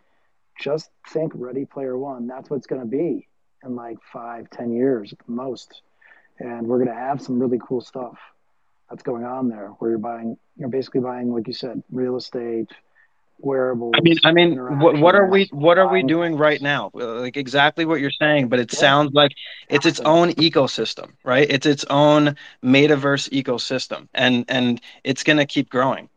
just 0.58 0.90
think 1.10 1.34
Ready 1.36 1.66
Player 1.66 1.98
One. 1.98 2.28
That's 2.28 2.50
what's 2.50 2.66
gonna 2.66 2.86
be 2.86 3.28
in 3.66 3.76
like 3.76 4.02
five, 4.14 4.50
ten 4.52 4.72
years 4.72 5.12
at 5.12 5.20
the 5.20 5.34
most, 5.34 5.82
and 6.40 6.66
we're 6.66 6.80
gonna 6.80 6.94
have 6.94 7.22
some 7.22 7.38
really 7.38 7.60
cool 7.62 7.82
stuff 7.82 8.18
that's 8.90 9.04
going 9.04 9.26
on 9.26 9.50
there, 9.50 9.68
where 9.80 9.90
you're 9.90 10.00
buying, 10.00 10.38
you're 10.56 10.70
basically 10.70 11.02
buying, 11.02 11.34
like 11.34 11.48
you 11.48 11.54
said, 11.54 11.84
real 11.92 12.16
estate, 12.16 12.72
wearables. 13.40 13.94
I 13.98 14.02
mean, 14.02 14.18
I 14.24 14.32
mean, 14.32 14.80
what, 14.80 14.98
what 15.00 15.16
are 15.16 15.28
we 15.28 15.50
what 15.52 15.78
are 15.78 15.92
we 15.92 16.04
doing 16.04 16.38
right 16.38 16.62
now? 16.62 16.92
Uh, 16.96 17.22
like 17.22 17.38
exactly 17.38 17.86
what 17.86 18.00
you're 18.00 18.12
saying, 18.12 18.50
but 18.50 18.60
it 18.60 18.74
yeah. 18.74 18.80
sounds 18.80 19.14
like 19.14 19.32
it's 19.70 19.86
its 19.86 20.00
own 20.02 20.32
ecosystem, 20.32 21.12
right? 21.24 21.48
It's 21.50 21.66
its 21.66 21.86
own 21.90 22.36
metaverse 22.64 23.30
ecosystem, 23.30 24.08
and 24.14 24.46
and 24.48 24.82
it's 25.04 25.24
going 25.24 25.38
to 25.38 25.46
keep 25.46 25.70
growing. 25.70 26.10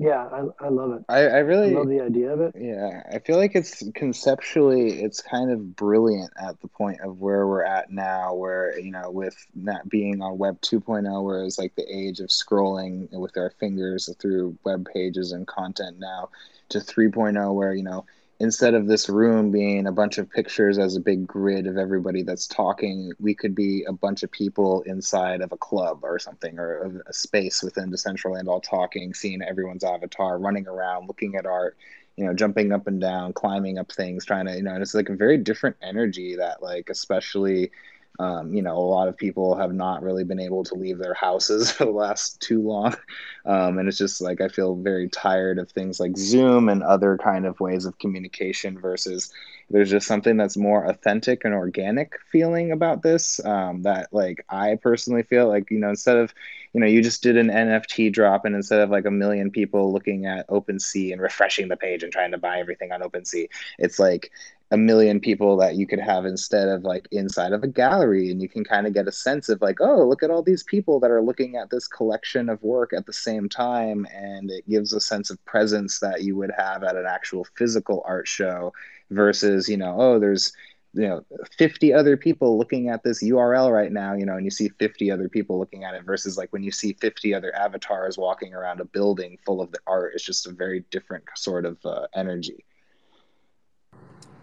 Yeah, 0.00 0.26
I, 0.32 0.64
I 0.64 0.68
love 0.70 0.92
it. 0.92 1.04
I, 1.10 1.18
I 1.18 1.38
really 1.40 1.76
I 1.76 1.78
love 1.78 1.88
the 1.88 2.00
idea 2.00 2.32
of 2.32 2.40
it. 2.40 2.54
Yeah, 2.58 3.02
I 3.12 3.18
feel 3.18 3.36
like 3.36 3.54
it's 3.54 3.82
conceptually 3.94 5.02
it's 5.02 5.20
kind 5.20 5.50
of 5.50 5.76
brilliant 5.76 6.32
at 6.42 6.58
the 6.62 6.68
point 6.68 7.02
of 7.02 7.20
where 7.20 7.46
we're 7.46 7.64
at 7.64 7.90
now, 7.90 8.32
where 8.32 8.78
you 8.78 8.92
know 8.92 9.10
with 9.10 9.36
that 9.56 9.90
being 9.90 10.22
on 10.22 10.38
Web 10.38 10.58
2.0, 10.62 11.22
where 11.22 11.44
it's 11.44 11.58
like 11.58 11.74
the 11.76 11.86
age 11.94 12.20
of 12.20 12.30
scrolling 12.30 13.10
with 13.10 13.36
our 13.36 13.50
fingers 13.60 14.08
through 14.18 14.56
web 14.64 14.88
pages 14.90 15.32
and 15.32 15.46
content 15.46 15.98
now, 15.98 16.30
to 16.70 16.78
3.0, 16.78 17.54
where 17.54 17.74
you 17.74 17.82
know 17.82 18.06
instead 18.40 18.72
of 18.72 18.86
this 18.86 19.10
room 19.10 19.50
being 19.50 19.86
a 19.86 19.92
bunch 19.92 20.16
of 20.16 20.30
pictures 20.30 20.78
as 20.78 20.96
a 20.96 21.00
big 21.00 21.26
grid 21.26 21.66
of 21.66 21.76
everybody 21.76 22.22
that's 22.22 22.46
talking, 22.46 23.12
we 23.20 23.34
could 23.34 23.54
be 23.54 23.84
a 23.84 23.92
bunch 23.92 24.22
of 24.22 24.30
people 24.32 24.80
inside 24.82 25.42
of 25.42 25.52
a 25.52 25.58
club 25.58 26.00
or 26.02 26.18
something, 26.18 26.58
or 26.58 27.02
a, 27.06 27.12
space 27.12 27.62
within 27.62 27.90
Decentraland 27.90 28.48
all 28.48 28.60
talking, 28.60 29.12
seeing 29.12 29.42
everyone's 29.42 29.84
avatar, 29.84 30.38
running 30.38 30.66
around, 30.66 31.06
looking 31.06 31.36
at 31.36 31.44
art, 31.44 31.76
you 32.16 32.24
know, 32.24 32.32
jumping 32.32 32.72
up 32.72 32.86
and 32.86 32.98
down, 32.98 33.34
climbing 33.34 33.78
up 33.78 33.92
things, 33.92 34.24
trying 34.24 34.46
to, 34.46 34.56
you 34.56 34.62
know, 34.62 34.72
and 34.72 34.82
it's 34.82 34.94
like 34.94 35.10
a 35.10 35.14
very 35.14 35.36
different 35.36 35.76
energy 35.82 36.34
that, 36.36 36.62
like, 36.62 36.88
especially 36.88 37.70
Um, 38.20 38.52
you 38.52 38.60
know, 38.60 38.76
a 38.76 38.78
lot 38.78 39.08
of 39.08 39.16
people 39.16 39.56
have 39.56 39.72
not 39.72 40.02
really 40.02 40.24
been 40.24 40.38
able 40.38 40.62
to 40.64 40.74
leave 40.74 40.98
their 40.98 41.14
houses 41.14 41.70
for 41.72 41.86
the 41.86 41.90
last 41.90 42.40
too 42.40 42.60
long. 42.60 42.94
Um, 43.46 43.78
and 43.78 43.88
it's 43.88 43.96
just 43.96 44.20
like 44.20 44.42
I 44.42 44.48
feel 44.48 44.76
very 44.76 45.08
tired 45.08 45.58
of 45.58 45.70
things 45.70 45.98
like 45.98 46.18
Zoom 46.18 46.68
and 46.68 46.82
other 46.82 47.16
kind 47.16 47.46
of 47.46 47.58
ways 47.58 47.86
of 47.86 47.98
communication 47.98 48.78
versus 48.78 49.32
there's 49.70 49.88
just 49.88 50.06
something 50.06 50.36
that's 50.36 50.56
more 50.58 50.84
authentic 50.84 51.44
and 51.44 51.54
organic 51.54 52.18
feeling 52.30 52.72
about 52.72 53.02
this 53.02 53.42
um, 53.46 53.82
that 53.82 54.12
like 54.12 54.44
I 54.50 54.74
personally 54.74 55.22
feel 55.22 55.48
like, 55.48 55.70
you 55.70 55.78
know, 55.78 55.88
instead 55.88 56.18
of 56.18 56.34
you 56.72 56.80
know, 56.80 56.86
you 56.86 57.02
just 57.02 57.22
did 57.22 57.36
an 57.36 57.48
NFT 57.48 58.12
drop, 58.12 58.44
and 58.44 58.54
instead 58.54 58.80
of 58.80 58.90
like 58.90 59.04
a 59.04 59.10
million 59.10 59.50
people 59.50 59.92
looking 59.92 60.26
at 60.26 60.46
OpenSea 60.48 61.12
and 61.12 61.20
refreshing 61.20 61.68
the 61.68 61.76
page 61.76 62.02
and 62.02 62.12
trying 62.12 62.30
to 62.30 62.38
buy 62.38 62.60
everything 62.60 62.92
on 62.92 63.00
OpenSea, 63.00 63.48
it's 63.78 63.98
like 63.98 64.30
a 64.72 64.76
million 64.76 65.18
people 65.18 65.56
that 65.56 65.74
you 65.74 65.86
could 65.86 65.98
have 65.98 66.24
instead 66.24 66.68
of 66.68 66.84
like 66.84 67.08
inside 67.10 67.52
of 67.52 67.62
a 67.64 67.68
gallery 67.68 68.30
and 68.30 68.40
you 68.40 68.48
can 68.48 68.62
kind 68.64 68.86
of 68.86 68.94
get 68.94 69.08
a 69.08 69.12
sense 69.12 69.48
of 69.48 69.60
like 69.60 69.80
oh 69.80 70.06
look 70.06 70.22
at 70.22 70.30
all 70.30 70.42
these 70.42 70.62
people 70.62 71.00
that 71.00 71.10
are 71.10 71.22
looking 71.22 71.56
at 71.56 71.70
this 71.70 71.88
collection 71.88 72.48
of 72.48 72.62
work 72.62 72.92
at 72.92 73.06
the 73.06 73.12
same 73.12 73.48
time 73.48 74.06
and 74.14 74.50
it 74.50 74.68
gives 74.68 74.92
a 74.92 75.00
sense 75.00 75.30
of 75.30 75.44
presence 75.44 75.98
that 75.98 76.22
you 76.22 76.36
would 76.36 76.52
have 76.56 76.84
at 76.84 76.96
an 76.96 77.06
actual 77.06 77.44
physical 77.56 78.02
art 78.06 78.28
show 78.28 78.72
versus 79.10 79.68
you 79.68 79.76
know 79.76 79.96
oh 79.98 80.18
there's 80.20 80.52
you 80.92 81.06
know 81.06 81.24
50 81.58 81.92
other 81.92 82.16
people 82.16 82.56
looking 82.58 82.88
at 82.90 83.02
this 83.02 83.22
url 83.24 83.72
right 83.72 83.92
now 83.92 84.14
you 84.14 84.24
know 84.24 84.36
and 84.36 84.44
you 84.44 84.50
see 84.50 84.68
50 84.78 85.10
other 85.10 85.28
people 85.28 85.58
looking 85.58 85.82
at 85.84 85.94
it 85.94 86.04
versus 86.04 86.38
like 86.38 86.52
when 86.52 86.62
you 86.62 86.70
see 86.70 86.92
50 87.00 87.34
other 87.34 87.54
avatars 87.56 88.16
walking 88.16 88.54
around 88.54 88.80
a 88.80 88.84
building 88.84 89.36
full 89.44 89.60
of 89.60 89.72
the 89.72 89.78
art 89.86 90.12
it's 90.14 90.24
just 90.24 90.46
a 90.46 90.52
very 90.52 90.84
different 90.90 91.24
sort 91.34 91.64
of 91.64 91.78
uh, 91.84 92.06
energy 92.14 92.64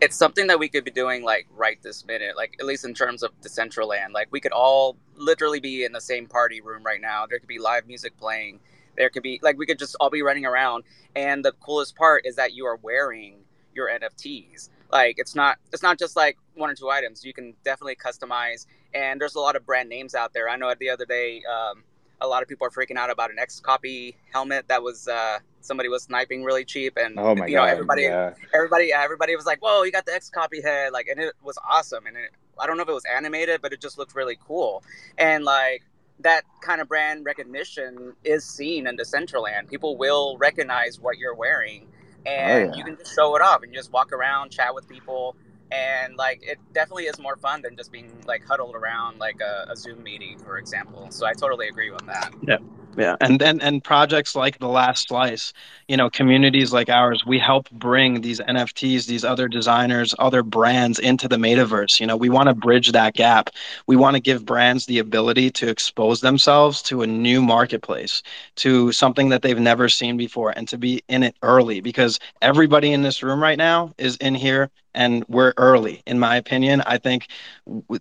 it's 0.02 0.16
something 0.16 0.48
that 0.48 0.60
we 0.60 0.70
could 0.70 0.84
be 0.84 0.91
doing 0.91 1.24
like 1.24 1.48
right 1.56 1.82
this 1.82 2.06
minute 2.06 2.36
like 2.36 2.56
at 2.60 2.66
least 2.66 2.86
in 2.86 2.93
terms 2.93 3.24
of 3.24 3.32
Decentraland 3.41 4.14
like 4.14 4.28
we 4.32 4.39
could 4.39 4.52
all 4.52 4.98
literally 5.16 5.60
be 5.60 5.84
in 5.84 5.91
the 5.91 6.02
same 6.02 6.28
party 6.28 6.62
room 6.62 6.84
right 6.84 7.02
now. 7.02 7.26
There 7.26 7.39
could 7.39 7.48
be 7.48 7.60
live 7.60 7.88
music 7.88 8.18
playing. 8.18 8.60
There 8.95 9.10
could 9.10 9.24
be 9.24 9.39
like 9.41 9.58
we 9.58 9.66
could 9.66 9.80
just 9.80 9.95
all 10.00 10.10
be 10.10 10.22
running 10.22 10.45
around. 10.45 10.84
And 11.16 11.43
the 11.43 11.52
coolest 11.54 11.95
part 11.95 12.26
is 12.26 12.36
that 12.36 12.54
you 12.54 12.66
are 12.66 12.78
wearing 12.78 13.39
your 13.74 13.89
nfts 13.89 14.70
like 14.91 15.16
it's 15.20 15.36
not 15.36 15.58
it's 15.74 15.84
not 15.84 16.00
just 16.00 16.16
like 16.16 16.38
one 16.56 16.70
or 16.70 16.76
two 16.76 16.89
items. 16.89 17.24
You 17.26 17.34
can 17.34 17.54
definitely 17.64 17.95
customize. 17.95 18.66
And 18.93 19.20
there's 19.20 19.36
a 19.36 19.39
lot 19.39 19.56
of 19.56 19.66
brand 19.66 19.89
names 19.89 20.16
out 20.16 20.34
there. 20.34 20.50
I 20.50 20.56
know 20.56 20.74
the 20.80 20.89
other 20.89 21.06
day 21.06 21.43
um, 21.43 21.84
a 22.22 22.28
lot 22.28 22.41
of 22.41 22.50
people 22.50 22.66
are 22.66 22.70
freaking 22.70 22.98
out 22.98 23.10
about 23.10 23.30
an 23.30 23.38
XCOPY 23.38 24.16
helmet 24.32 24.68
that 24.70 24.82
was 24.82 25.08
uh, 25.08 25.39
somebody 25.68 25.89
was 25.89 26.03
sniping 26.03 26.43
really 26.43 26.65
cheap 26.65 26.97
and 26.97 27.20
oh 27.20 27.36
my 27.36 27.47
you 27.47 27.53
God, 27.53 27.65
know 27.65 27.72
everybody 27.72 28.03
yeah. 28.03 28.34
everybody 28.53 28.93
everybody 28.93 29.36
was 29.36 29.45
like 29.45 29.61
whoa 29.61 29.84
you 29.84 29.91
got 29.91 30.05
the 30.05 30.11
XCOPY 30.11 30.63
head 30.63 30.93
like 30.93 31.07
and 31.07 31.20
it 31.20 31.34
was 31.43 31.57
awesome 31.70 32.05
and 32.05 32.15
it, 32.18 32.32
i 32.59 32.65
don't 32.65 32.78
know 32.78 32.84
if 32.84 32.89
it 32.89 32.93
was 32.93 33.05
animated 33.05 33.61
but 33.61 33.74
it 33.74 33.82
just 33.82 33.97
looked 33.97 34.15
really 34.15 34.38
cool 34.47 34.84
and 35.18 35.43
like 35.43 35.84
that 36.20 36.43
kind 36.61 36.82
of 36.82 36.88
brand 36.88 37.26
recognition 37.26 38.13
is 38.24 38.43
seen 38.43 38.88
in 38.88 38.97
Decentraland. 38.97 39.70
people 39.70 39.97
will 39.97 40.36
recognize 40.39 40.99
what 40.99 41.20
you're 41.20 41.36
wearing 41.36 41.88
Oh, 42.28 42.30
and 42.30 42.51
oh, 42.51 42.72
yeah. 42.72 42.78
you 42.78 42.84
can 42.84 42.97
just 42.97 43.15
show 43.15 43.36
it 43.36 43.41
off 43.41 43.63
and 43.63 43.74
just 43.74 43.91
walk 43.91 44.11
around, 44.11 44.51
chat 44.51 44.74
with 44.76 44.88
people, 44.88 45.36
and 45.72 46.15
like 46.18 46.41
it 46.43 46.57
definitely 46.74 47.05
is 47.05 47.20
more 47.20 47.38
fun 47.38 47.61
than 47.61 47.76
just 47.76 47.91
being 47.91 48.11
like 48.26 48.43
huddled 48.45 48.76
around 48.76 49.20
like 49.20 49.39
a, 49.41 49.68
a 49.70 49.76
Zoom 49.76 50.03
meeting, 50.03 50.38
for 50.39 50.57
example. 50.57 51.07
So 51.09 51.26
I 51.26 51.34
totally 51.34 51.68
agree 51.68 51.91
with 51.91 52.05
that. 52.07 52.34
Yeah 52.41 52.57
yeah. 52.98 53.16
And 53.22 53.41
and 53.41 53.62
and 53.62 53.84
projects 53.84 54.36
like 54.36 54.60
the 54.60 54.68
last 54.68 55.08
slice 55.08 55.54
you 55.88 55.95
know 55.95 56.10
communities 56.10 56.74
like 56.74 56.89
ours 56.89 57.24
we 57.26 57.38
help 57.39 57.70
bring 57.72 58.22
these 58.22 58.39
nfts 58.39 59.06
these 59.06 59.24
other 59.24 59.48
designers 59.48 60.16
other 60.20 60.43
brands 60.43 61.00
into 61.00 61.28
the 61.28 61.38
metaverse. 61.38 62.00
You 62.00 62.08
know 62.08 62.18
we 62.18 62.30
want 62.30 62.50
to 62.50 62.56
bridge 62.56 62.91
that 62.93 63.14
gap. 63.14 63.52
We 63.86 63.95
want 63.95 64.16
to 64.16 64.22
give 64.22 64.45
brands 64.45 64.88
the 64.88 65.00
ability 65.00 65.52
to 65.52 65.70
expose 65.70 66.22
themselves 66.22 66.82
to 66.84 67.04
a 67.04 67.08
new 67.08 67.41
marketplace 67.41 68.24
to 68.58 68.91
something 68.91 69.30
that 69.30 69.43
they've 69.43 69.60
never 69.60 69.89
seen 69.89 70.18
before 70.18 70.52
and 70.58 70.68
to 70.68 70.78
be 70.78 71.04
in 71.08 71.24
it 71.24 71.36
early 71.43 71.82
because 71.82 72.20
everybody 72.41 72.91
in 72.91 73.04
this 73.04 73.22
room 73.22 73.41
right 73.41 73.58
now 73.58 73.93
is 73.98 74.18
in 74.18 74.36
here 74.36 74.72
and 74.98 75.24
we're 75.28 75.54
early 75.58 76.02
in 76.06 76.20
my 76.20 76.36
opinion. 76.36 76.82
I 76.86 76.98
think 76.98 77.28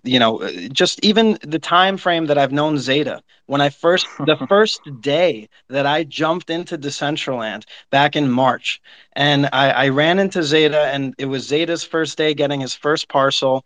you 0.03 0.19
know 0.19 0.33
just 0.73 1.05
even 1.05 1.39
the 1.43 1.59
time 1.59 1.97
frame 1.97 2.27
that 2.27 2.39
i've 2.39 2.53
known 2.53 2.77
Xeta 2.77 3.21
when 3.47 3.61
i 3.61 3.69
first 3.69 4.07
the 4.27 4.37
first 4.49 4.81
day 5.01 5.49
that 5.69 5.87
i 5.87 6.05
jumped 6.05 6.51
into 6.51 6.79
decentraland 6.79 7.65
back 7.91 8.17
in 8.17 8.31
march 8.31 8.81
and 9.17 9.49
I, 9.53 9.71
I 9.71 9.89
ran 9.89 10.19
into 10.19 10.41
Xeta 10.41 10.95
and 10.95 11.15
it 11.19 11.27
was 11.27 11.51
Xeta's 11.51 11.83
first 11.83 12.19
day 12.19 12.35
getting 12.35 12.61
his 12.61 12.75
first 12.75 13.09
parcel. 13.09 13.65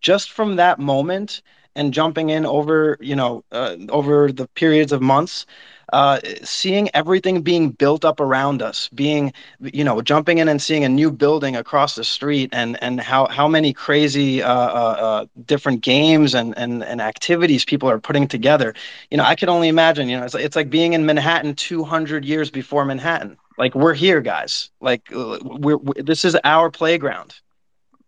Just 0.00 0.30
from 0.32 0.56
that 0.56 0.78
moment 0.78 1.42
and 1.76 1.92
jumping 1.92 2.30
in 2.30 2.46
over 2.46 2.96
you 3.00 3.16
know 3.16 3.44
uh, 3.52 3.76
over 3.88 4.30
the 4.30 4.46
periods 4.48 4.92
of 4.92 5.02
months 5.02 5.46
uh, 5.92 6.20
seeing 6.42 6.88
everything 6.94 7.42
being 7.42 7.70
built 7.70 8.04
up 8.04 8.20
around 8.20 8.62
us, 8.62 8.88
being, 8.94 9.32
you 9.60 9.84
know, 9.84 10.00
jumping 10.00 10.38
in 10.38 10.48
and 10.48 10.60
seeing 10.60 10.84
a 10.84 10.88
new 10.88 11.10
building 11.10 11.56
across 11.56 11.94
the 11.94 12.04
street, 12.04 12.50
and 12.52 12.82
and 12.82 13.00
how 13.00 13.26
how 13.26 13.48
many 13.48 13.72
crazy 13.72 14.42
uh, 14.42 14.52
uh, 14.52 14.96
uh, 14.98 15.26
different 15.46 15.82
games 15.82 16.34
and, 16.34 16.56
and 16.56 16.82
and 16.82 17.00
activities 17.00 17.64
people 17.64 17.88
are 17.88 17.98
putting 17.98 18.28
together. 18.28 18.74
You 19.10 19.16
know, 19.16 19.24
I 19.24 19.34
can 19.34 19.48
only 19.48 19.68
imagine. 19.68 20.08
You 20.08 20.18
know, 20.18 20.24
it's 20.24 20.34
it's 20.34 20.56
like 20.56 20.70
being 20.70 20.92
in 20.92 21.06
Manhattan 21.06 21.54
200 21.54 22.24
years 22.24 22.50
before 22.50 22.84
Manhattan. 22.84 23.36
Like 23.58 23.74
we're 23.74 23.94
here, 23.94 24.20
guys. 24.20 24.70
Like 24.80 25.02
uh, 25.14 25.38
we're, 25.42 25.76
we're 25.76 26.02
this 26.02 26.24
is 26.24 26.36
our 26.44 26.70
playground. 26.70 27.34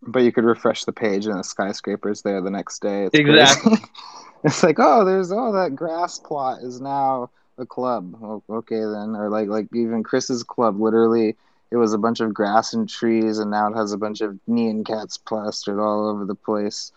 But 0.02 0.20
you 0.20 0.32
could 0.32 0.44
refresh 0.44 0.84
the 0.84 0.92
page 0.92 1.26
and 1.26 1.38
the 1.38 1.44
skyscrapers 1.44 2.22
there 2.22 2.40
the 2.40 2.50
next 2.50 2.80
day. 2.80 3.04
It's 3.04 3.18
exactly. 3.18 3.78
it's 4.44 4.62
like, 4.62 4.76
oh, 4.78 5.04
there's 5.04 5.32
oh 5.32 5.52
that 5.52 5.74
grass 5.74 6.18
plot 6.18 6.62
is 6.62 6.80
now 6.80 7.30
a 7.58 7.66
club. 7.66 8.42
okay 8.48 8.80
then, 8.80 9.16
or 9.16 9.28
like 9.28 9.48
like 9.48 9.68
even 9.74 10.02
Chris's 10.02 10.42
club. 10.42 10.80
Literally, 10.80 11.36
it 11.70 11.76
was 11.76 11.92
a 11.92 11.98
bunch 11.98 12.20
of 12.20 12.32
grass 12.32 12.72
and 12.72 12.88
trees, 12.88 13.38
and 13.38 13.50
now 13.50 13.68
it 13.68 13.76
has 13.76 13.92
a 13.92 13.98
bunch 13.98 14.20
of 14.20 14.38
Nyan 14.48 14.86
cats 14.86 15.16
plastered 15.16 15.78
all 15.78 16.08
over 16.08 16.24
the 16.24 16.34
place. 16.34 16.92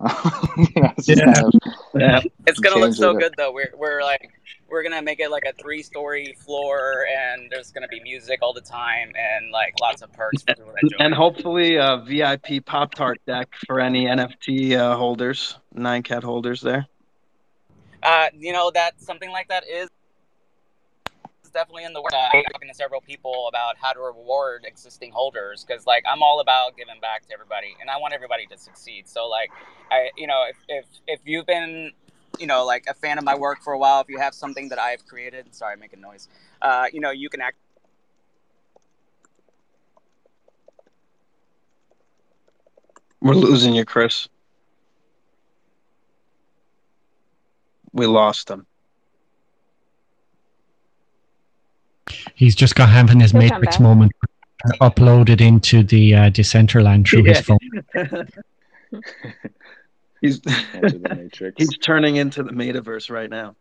yeah. 0.74 0.94
Kind 0.94 1.38
of 1.38 1.54
yeah. 1.94 2.20
It's 2.46 2.58
gonna 2.58 2.80
look 2.80 2.94
so 2.94 3.12
good 3.14 3.34
though. 3.36 3.52
We're 3.52 3.72
we're 3.76 4.02
like 4.02 4.30
we're 4.70 4.82
gonna 4.82 5.02
make 5.02 5.20
it 5.20 5.30
like 5.30 5.44
a 5.44 5.52
three 5.60 5.82
story 5.82 6.34
floor, 6.38 7.06
and 7.06 7.50
there's 7.50 7.70
gonna 7.70 7.88
be 7.88 8.00
music 8.00 8.38
all 8.40 8.54
the 8.54 8.62
time, 8.62 9.12
and 9.14 9.50
like 9.50 9.74
lots 9.80 10.00
of 10.00 10.10
perks 10.12 10.42
for 10.42 10.54
people 10.54 10.72
that 10.72 10.90
join. 10.90 11.06
And 11.06 11.14
hopefully, 11.14 11.76
a 11.76 12.02
VIP 12.06 12.64
Pop 12.64 12.94
Tart 12.94 13.20
deck 13.26 13.48
for 13.66 13.78
any 13.78 14.06
NFT 14.06 14.72
uh, 14.78 14.96
holders, 14.96 15.58
Nyan 15.76 16.02
cat 16.02 16.22
holders 16.22 16.62
there. 16.62 16.86
Uh, 18.02 18.28
you 18.34 18.54
know 18.54 18.70
that 18.70 19.00
something 19.02 19.30
like 19.30 19.48
that 19.48 19.64
is 19.68 19.90
definitely 21.52 21.84
in 21.84 21.92
the 21.92 22.00
works. 22.00 22.14
Uh, 22.14 22.28
talking 22.52 22.68
to 22.68 22.74
several 22.74 23.00
people 23.00 23.46
about 23.48 23.76
how 23.78 23.92
to 23.92 24.00
reward 24.00 24.64
existing 24.66 25.12
holders 25.12 25.64
because, 25.64 25.86
like, 25.86 26.04
I'm 26.10 26.22
all 26.22 26.40
about 26.40 26.76
giving 26.76 27.00
back 27.00 27.26
to 27.26 27.32
everybody, 27.32 27.76
and 27.80 27.90
I 27.90 27.98
want 27.98 28.14
everybody 28.14 28.46
to 28.46 28.56
succeed. 28.58 29.08
So, 29.08 29.28
like, 29.28 29.50
I, 29.90 30.10
you 30.16 30.26
know, 30.26 30.44
if 30.48 30.56
if 30.68 30.84
if 31.06 31.20
you've 31.24 31.46
been, 31.46 31.92
you 32.38 32.46
know, 32.46 32.64
like 32.64 32.84
a 32.88 32.94
fan 32.94 33.18
of 33.18 33.24
my 33.24 33.34
work 33.34 33.62
for 33.62 33.72
a 33.72 33.78
while, 33.78 34.00
if 34.00 34.08
you 34.08 34.18
have 34.18 34.34
something 34.34 34.68
that 34.70 34.78
I've 34.78 35.06
created, 35.06 35.54
sorry, 35.54 35.74
I'm 35.74 35.80
making 35.80 36.00
noise. 36.00 36.28
Uh, 36.62 36.86
you 36.92 37.00
know, 37.00 37.10
you 37.10 37.28
can 37.28 37.40
act. 37.40 37.56
We're 43.20 43.34
losing 43.34 43.74
you, 43.74 43.84
Chris. 43.84 44.28
We 47.92 48.06
lost 48.06 48.48
him. 48.48 48.66
He's 52.34 52.54
just 52.54 52.74
got 52.74 52.88
having 52.88 53.20
his 53.20 53.34
Matrix 53.34 53.80
moment 53.80 54.12
uploaded 54.80 55.40
into 55.40 55.82
the 55.82 56.14
uh, 56.14 56.30
Decentraland 56.30 57.08
through 57.08 57.24
yeah. 57.24 57.34
his 57.34 57.40
phone. 57.40 57.58
he's 60.20 60.40
he's 61.56 61.78
turning 61.78 62.16
into 62.16 62.42
the 62.42 62.52
metaverse 62.52 63.10
right 63.10 63.30
now. 63.30 63.54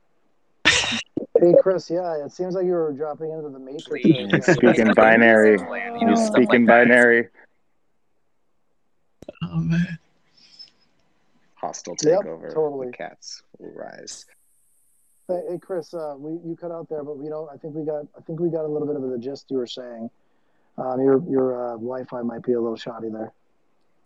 Hey 0.66 1.54
Chris, 1.62 1.90
yeah, 1.90 2.26
it 2.26 2.32
seems 2.32 2.54
like 2.54 2.66
you 2.66 2.74
were 2.74 2.92
dropping 2.92 3.32
into 3.32 3.50
the 3.50 3.60
matrix. 3.60 4.04
speaking 4.52 4.94
binary. 4.94 5.58
You 6.02 6.16
speaking 6.16 6.66
binary. 6.66 7.30
Oh 9.44 9.58
man. 9.58 10.00
Hostile 11.56 11.96
takeover. 11.96 12.44
Yep, 12.44 12.54
totally. 12.54 12.88
The 12.88 12.94
cats 12.94 13.44
will 13.58 13.72
rise. 13.72 14.26
Hey, 15.30 15.42
hey 15.48 15.58
Chris, 15.60 15.94
uh, 15.94 16.16
we 16.18 16.32
you 16.50 16.58
cut 16.60 16.72
out 16.72 16.90
there, 16.90 17.04
but 17.04 17.18
you 17.18 17.30
know, 17.30 17.48
I 17.54 17.58
think 17.58 17.76
we 17.76 17.86
got 17.86 18.08
I 18.18 18.22
think 18.22 18.40
we 18.40 18.50
got 18.50 18.66
a 18.66 18.68
little 18.68 18.88
bit 18.88 18.96
of 18.96 19.04
the 19.04 19.18
gist 19.18 19.46
you 19.52 19.58
were 19.58 19.68
saying. 19.68 20.10
Um, 20.80 21.02
your 21.02 21.24
your 21.30 21.68
uh, 21.68 21.72
Wi-Fi 21.74 22.24
might 22.24 22.42
be 22.42 22.54
a 22.54 22.60
little 22.60 22.76
shoddy 22.76 23.10
there. 23.10 23.32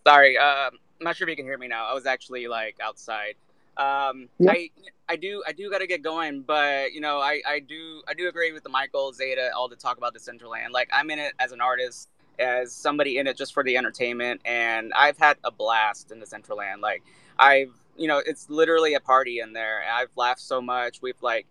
Sorry, 0.05 0.37
uh, 0.37 0.69
I'm 0.69 0.79
not 0.99 1.15
sure 1.15 1.25
if 1.25 1.29
you 1.29 1.37
can 1.37 1.45
hear 1.45 1.57
me 1.57 1.69
now. 1.69 1.85
I 1.85 1.93
was 1.93 2.05
actually 2.05 2.47
like 2.47 2.77
outside. 2.83 3.35
Um, 3.77 4.27
I 4.47 4.69
I 5.07 5.15
do 5.15 5.41
I 5.47 5.53
do 5.53 5.71
got 5.71 5.79
to 5.79 5.87
get 5.87 6.01
going, 6.01 6.41
but 6.41 6.91
you 6.91 6.99
know 6.99 7.19
I, 7.19 7.41
I 7.47 7.59
do 7.59 8.01
I 8.05 8.13
do 8.13 8.27
agree 8.27 8.51
with 8.51 8.63
the 8.63 8.69
Michael 8.69 9.13
Xeta 9.13 9.49
all 9.55 9.69
to 9.69 9.77
talk 9.77 9.97
about 9.97 10.13
Decentraland. 10.13 10.71
Like 10.71 10.89
I'm 10.91 11.09
in 11.09 11.19
it 11.19 11.33
as 11.39 11.53
an 11.53 11.61
artist, 11.61 12.09
as 12.37 12.73
somebody 12.73 13.17
in 13.17 13.27
it 13.27 13.37
just 13.37 13.53
for 13.53 13.63
the 13.63 13.77
entertainment, 13.77 14.41
and 14.43 14.91
I've 14.93 15.17
had 15.17 15.37
a 15.45 15.51
blast 15.51 16.11
in 16.11 16.19
Decentraland. 16.19 16.81
Like 16.81 17.01
I've 17.39 17.73
you 17.97 18.07
know, 18.07 18.21
it's 18.25 18.49
literally 18.49 18.93
a 18.93 18.99
party 18.99 19.39
in 19.39 19.53
there. 19.53 19.83
I've 19.91 20.09
laughed 20.15 20.41
so 20.41 20.61
much. 20.61 21.01
We've 21.01 21.21
like 21.21 21.45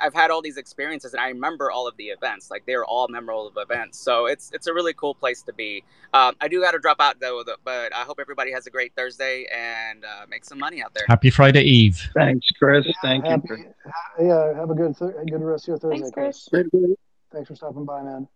I've 0.00 0.14
had 0.14 0.30
all 0.30 0.40
these 0.40 0.56
experiences 0.56 1.14
and 1.14 1.20
I 1.20 1.28
remember 1.28 1.70
all 1.70 1.88
of 1.88 1.96
the 1.96 2.04
events. 2.04 2.50
Like 2.50 2.64
they're 2.66 2.84
all 2.84 3.08
memorable 3.08 3.52
events. 3.56 3.98
So 3.98 4.26
it's 4.26 4.50
it's 4.52 4.66
a 4.66 4.74
really 4.74 4.92
cool 4.94 5.14
place 5.14 5.42
to 5.42 5.52
be. 5.52 5.82
Um, 6.14 6.36
I 6.40 6.48
do 6.48 6.60
got 6.60 6.72
to 6.72 6.78
drop 6.78 7.00
out 7.00 7.20
though, 7.20 7.42
but 7.64 7.94
I 7.94 8.02
hope 8.02 8.18
everybody 8.20 8.52
has 8.52 8.66
a 8.66 8.70
great 8.70 8.94
Thursday 8.94 9.46
and 9.52 10.04
uh, 10.04 10.26
make 10.28 10.44
some 10.44 10.58
money 10.58 10.82
out 10.82 10.94
there. 10.94 11.04
Happy 11.08 11.30
Friday 11.30 11.62
Eve. 11.62 12.00
Thanks, 12.14 12.46
Chris. 12.58 12.86
Yeah, 12.86 12.92
Thank 13.02 13.26
happy, 13.26 13.48
you. 13.50 13.74
Yeah, 14.28 14.54
have 14.54 14.70
a 14.70 14.74
good 14.74 14.96
th- 14.96 15.12
good 15.28 15.42
rest 15.42 15.64
of 15.64 15.68
your 15.68 15.78
Thursday, 15.78 16.10
Thanks, 16.14 16.48
Chris. 16.48 16.68
Chris. 16.70 16.96
Thanks 17.32 17.48
for 17.48 17.56
stopping 17.56 17.84
by, 17.84 18.02
man. 18.02 18.28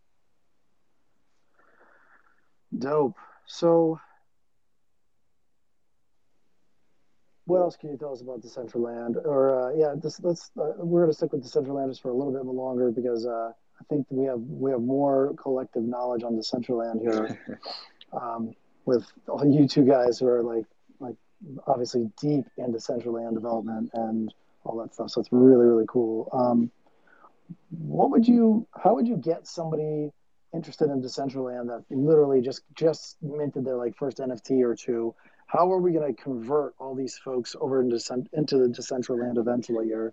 Dope. 2.77 3.17
So 3.47 4.01
what 7.47 7.61
else 7.61 7.77
can 7.77 7.91
you 7.91 7.97
tell 7.97 8.13
us 8.13 8.23
about 8.23 8.41
Decentraland? 8.41 9.17
Or 9.25 9.69
uh, 9.69 9.75
yeah, 9.75 9.95
this, 10.01 10.21
let's 10.21 10.51
uh, 10.59 10.73
we're 10.79 11.03
going 11.03 11.11
to 11.11 11.17
stick 11.17 11.33
with 11.33 11.45
Decentraland 11.45 11.91
just 11.91 12.03
for 12.03 12.09
a 12.11 12.15
little 12.15 12.33
bit 12.33 12.45
longer 12.47 12.91
because 12.91 13.27
uh, 13.27 13.51
I 13.81 13.85
think 13.89 14.07
we 14.11 14.27
have 14.27 14.41
we 14.41 14.71
have 14.71 14.81
more 14.81 15.35
collective 15.37 15.83
knowledge 15.83 16.23
on 16.23 16.37
Decentraland 16.37 17.03
here 17.03 17.61
um, 18.13 18.55
with 18.87 19.05
all 19.29 19.45
you 19.47 19.69
two 19.69 19.85
guys 19.85 20.19
who 20.19 20.27
are 20.27 20.43
like 20.43 20.65
like 21.01 21.17
obviously 21.67 22.11
deep 22.21 22.47
into 22.57 22.79
Decentraland 22.79 23.35
development 23.35 23.91
and 23.93 24.33
all 24.65 24.79
that 24.79 24.95
stuff. 24.95 25.11
So 25.11 25.21
it's 25.21 25.31
really 25.31 25.67
really 25.67 25.87
cool. 25.87 26.31
Um, 26.33 26.71
what 27.71 28.11
would 28.11 28.27
you? 28.27 28.67
How 28.83 28.95
would 28.95 29.07
you 29.07 29.17
get 29.17 29.47
somebody? 29.47 30.11
interested 30.55 30.89
in 30.89 31.03
Decentraland 31.03 31.67
that 31.67 31.85
literally 31.91 32.41
just 32.41 32.63
just 32.77 33.17
minted 33.21 33.65
their 33.65 33.77
like 33.77 33.97
first 33.97 34.19
NFT 34.19 34.63
or 34.63 34.77
two 34.77 35.13
how 35.47 35.73
are 35.73 35.81
we 35.81 35.93
going 35.93 36.15
to 36.15 36.23
convert 36.23 36.75
all 36.79 36.95
these 36.95 37.17
folks 37.19 37.55
over 37.61 37.81
into, 37.81 37.97
into 38.33 38.59
the 38.59 38.69
Decentraland 38.69 39.39
events 39.39 39.71
layer? 39.71 40.13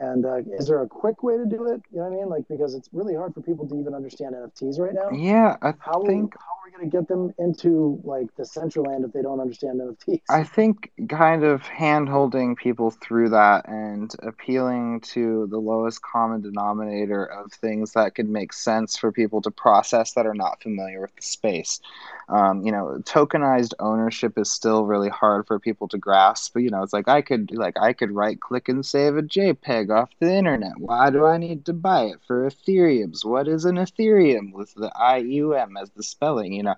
And 0.00 0.24
uh, 0.24 0.38
is 0.58 0.68
there 0.68 0.80
a 0.82 0.88
quick 0.88 1.22
way 1.22 1.36
to 1.36 1.44
do 1.44 1.66
it? 1.66 1.82
You 1.92 1.98
know 1.98 2.04
what 2.04 2.12
I 2.12 2.16
mean? 2.16 2.28
Like 2.28 2.48
because 2.48 2.74
it's 2.74 2.88
really 2.92 3.14
hard 3.14 3.34
for 3.34 3.42
people 3.42 3.68
to 3.68 3.78
even 3.78 3.94
understand 3.94 4.34
NFTs 4.34 4.78
right 4.78 4.94
now. 4.94 5.10
Yeah, 5.10 5.56
I 5.60 5.74
how 5.78 6.02
think. 6.04 6.34
Are, 6.34 6.38
how 6.38 6.46
are 6.46 6.64
we 6.64 6.70
going 6.70 6.90
to 6.90 6.96
get 6.96 7.08
them 7.08 7.34
into 7.38 8.00
like 8.02 8.34
Decentraland 8.36 9.04
if 9.04 9.12
they 9.12 9.20
don't 9.20 9.40
understand 9.40 9.80
NFTs? 9.80 10.22
I 10.30 10.44
think 10.44 10.90
kind 11.08 11.44
of 11.44 11.62
hand 11.62 12.08
holding 12.08 12.56
people 12.56 12.90
through 12.90 13.30
that 13.30 13.68
and 13.68 14.14
appealing 14.22 15.00
to 15.00 15.46
the 15.48 15.58
lowest 15.58 16.00
common 16.00 16.40
denominator 16.40 17.24
of 17.26 17.52
things 17.52 17.92
that 17.92 18.14
could 18.14 18.30
make 18.30 18.54
sense 18.54 18.96
for 18.96 19.12
people 19.12 19.42
to 19.42 19.50
process 19.50 20.12
that 20.14 20.26
are 20.26 20.34
not 20.34 20.62
familiar 20.62 21.02
with 21.02 21.14
the 21.16 21.22
space. 21.22 21.80
Um, 22.28 22.64
you 22.64 22.72
know, 22.72 22.98
tokenized 23.02 23.74
ownership 23.78 24.38
is 24.38 24.50
still 24.50 24.86
really 24.86 25.10
hard 25.10 25.46
for 25.46 25.58
people 25.58 25.88
to 25.88 25.98
grasp. 25.98 26.54
But 26.54 26.62
you 26.62 26.70
know, 26.70 26.82
it's 26.82 26.92
like 26.92 27.08
I 27.08 27.20
could 27.20 27.50
like 27.52 27.76
I 27.78 27.92
could 27.92 28.10
right 28.10 28.40
click 28.40 28.68
and 28.68 28.84
save 28.84 29.16
a 29.16 29.22
JPEG 29.22 29.81
off 29.90 30.10
the 30.20 30.32
internet. 30.32 30.72
Why 30.78 31.10
do 31.10 31.26
I 31.26 31.38
need 31.38 31.64
to 31.66 31.72
buy 31.72 32.04
it 32.04 32.20
for 32.26 32.48
Ethereums? 32.48 33.24
What 33.24 33.48
is 33.48 33.64
an 33.64 33.76
Ethereum 33.76 34.52
with 34.52 34.74
the 34.74 34.90
IUM 34.96 35.80
as 35.80 35.90
the 35.90 36.02
spelling? 36.02 36.52
You 36.52 36.64
know, 36.64 36.74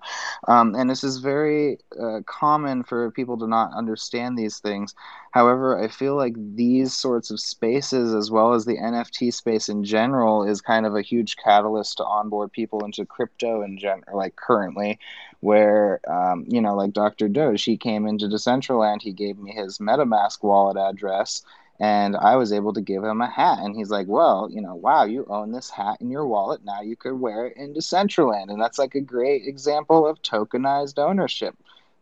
um, 0.47 0.75
and 0.75 0.89
this 0.89 1.03
is 1.03 1.17
very 1.17 1.79
uh, 1.99 2.21
common 2.25 2.83
for 2.83 3.11
people 3.11 3.37
to 3.39 3.47
not 3.47 3.73
understand 3.73 4.37
these 4.37 4.59
things. 4.59 4.95
However, 5.31 5.81
I 5.81 5.89
feel 5.89 6.15
like 6.15 6.33
these 6.55 6.93
sorts 6.93 7.29
of 7.29 7.41
spaces, 7.41 8.13
as 8.13 8.31
well 8.31 8.53
as 8.53 8.65
the 8.65 8.77
NFT 8.77 9.33
space 9.33 9.67
in 9.67 9.83
general, 9.83 10.43
is 10.43 10.61
kind 10.61 10.85
of 10.85 10.95
a 10.95 11.01
huge 11.01 11.35
catalyst 11.35 11.97
to 11.97 12.05
onboard 12.05 12.53
people 12.53 12.85
into 12.85 13.05
crypto 13.05 13.61
in 13.61 13.77
general, 13.77 14.17
like 14.17 14.37
currently, 14.37 14.97
where 15.41 15.99
um, 16.09 16.45
you 16.47 16.61
know, 16.61 16.75
like 16.75 16.93
Dr. 16.93 17.27
Doge, 17.27 17.63
he 17.63 17.77
came 17.77 18.07
into 18.07 18.27
Decentraland, 18.27 19.01
he 19.01 19.11
gave 19.11 19.37
me 19.37 19.51
his 19.51 19.79
MetaMask 19.79 20.41
wallet 20.41 20.77
address 20.77 21.43
and 21.79 22.15
I 22.15 22.37
was 22.37 22.53
able 22.53 22.73
to 22.73 22.81
give 22.81 23.03
him 23.03 23.21
a 23.21 23.29
hat. 23.29 23.59
And 23.59 23.75
he's 23.75 23.89
like, 23.89 24.07
Well, 24.07 24.49
you 24.51 24.61
know, 24.61 24.75
wow, 24.75 25.03
you 25.03 25.25
own 25.29 25.51
this 25.51 25.69
hat 25.69 25.97
in 25.99 26.09
your 26.09 26.25
wallet. 26.25 26.63
Now 26.63 26.81
you 26.81 26.95
could 26.95 27.19
wear 27.19 27.47
it 27.47 27.57
in 27.57 27.73
Decentraland. 27.73 28.49
And 28.49 28.61
that's 28.61 28.79
like 28.79 28.95
a 28.95 29.01
great 29.01 29.45
example 29.45 30.07
of 30.07 30.21
tokenized 30.21 30.99
ownership. 30.99 31.55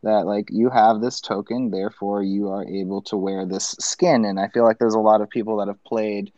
That 0.04 0.26
like 0.26 0.50
you 0.52 0.70
have 0.70 1.00
this 1.00 1.22
token, 1.22 1.72
therefore 1.72 2.24
you 2.24 2.50
are 2.50 2.66
able 2.66 3.02
to 3.04 3.16
wear 3.16 3.46
this 3.46 3.70
skin. 3.80 4.26
And 4.26 4.40
I 4.40 4.50
feel 4.50 4.64
like 4.66 4.78
there's 4.78 4.96
a 4.96 5.00
lot 5.00 5.22
of 5.22 5.30
people 5.30 5.58
that 5.58 5.70
have 5.70 5.84
played 5.86 6.32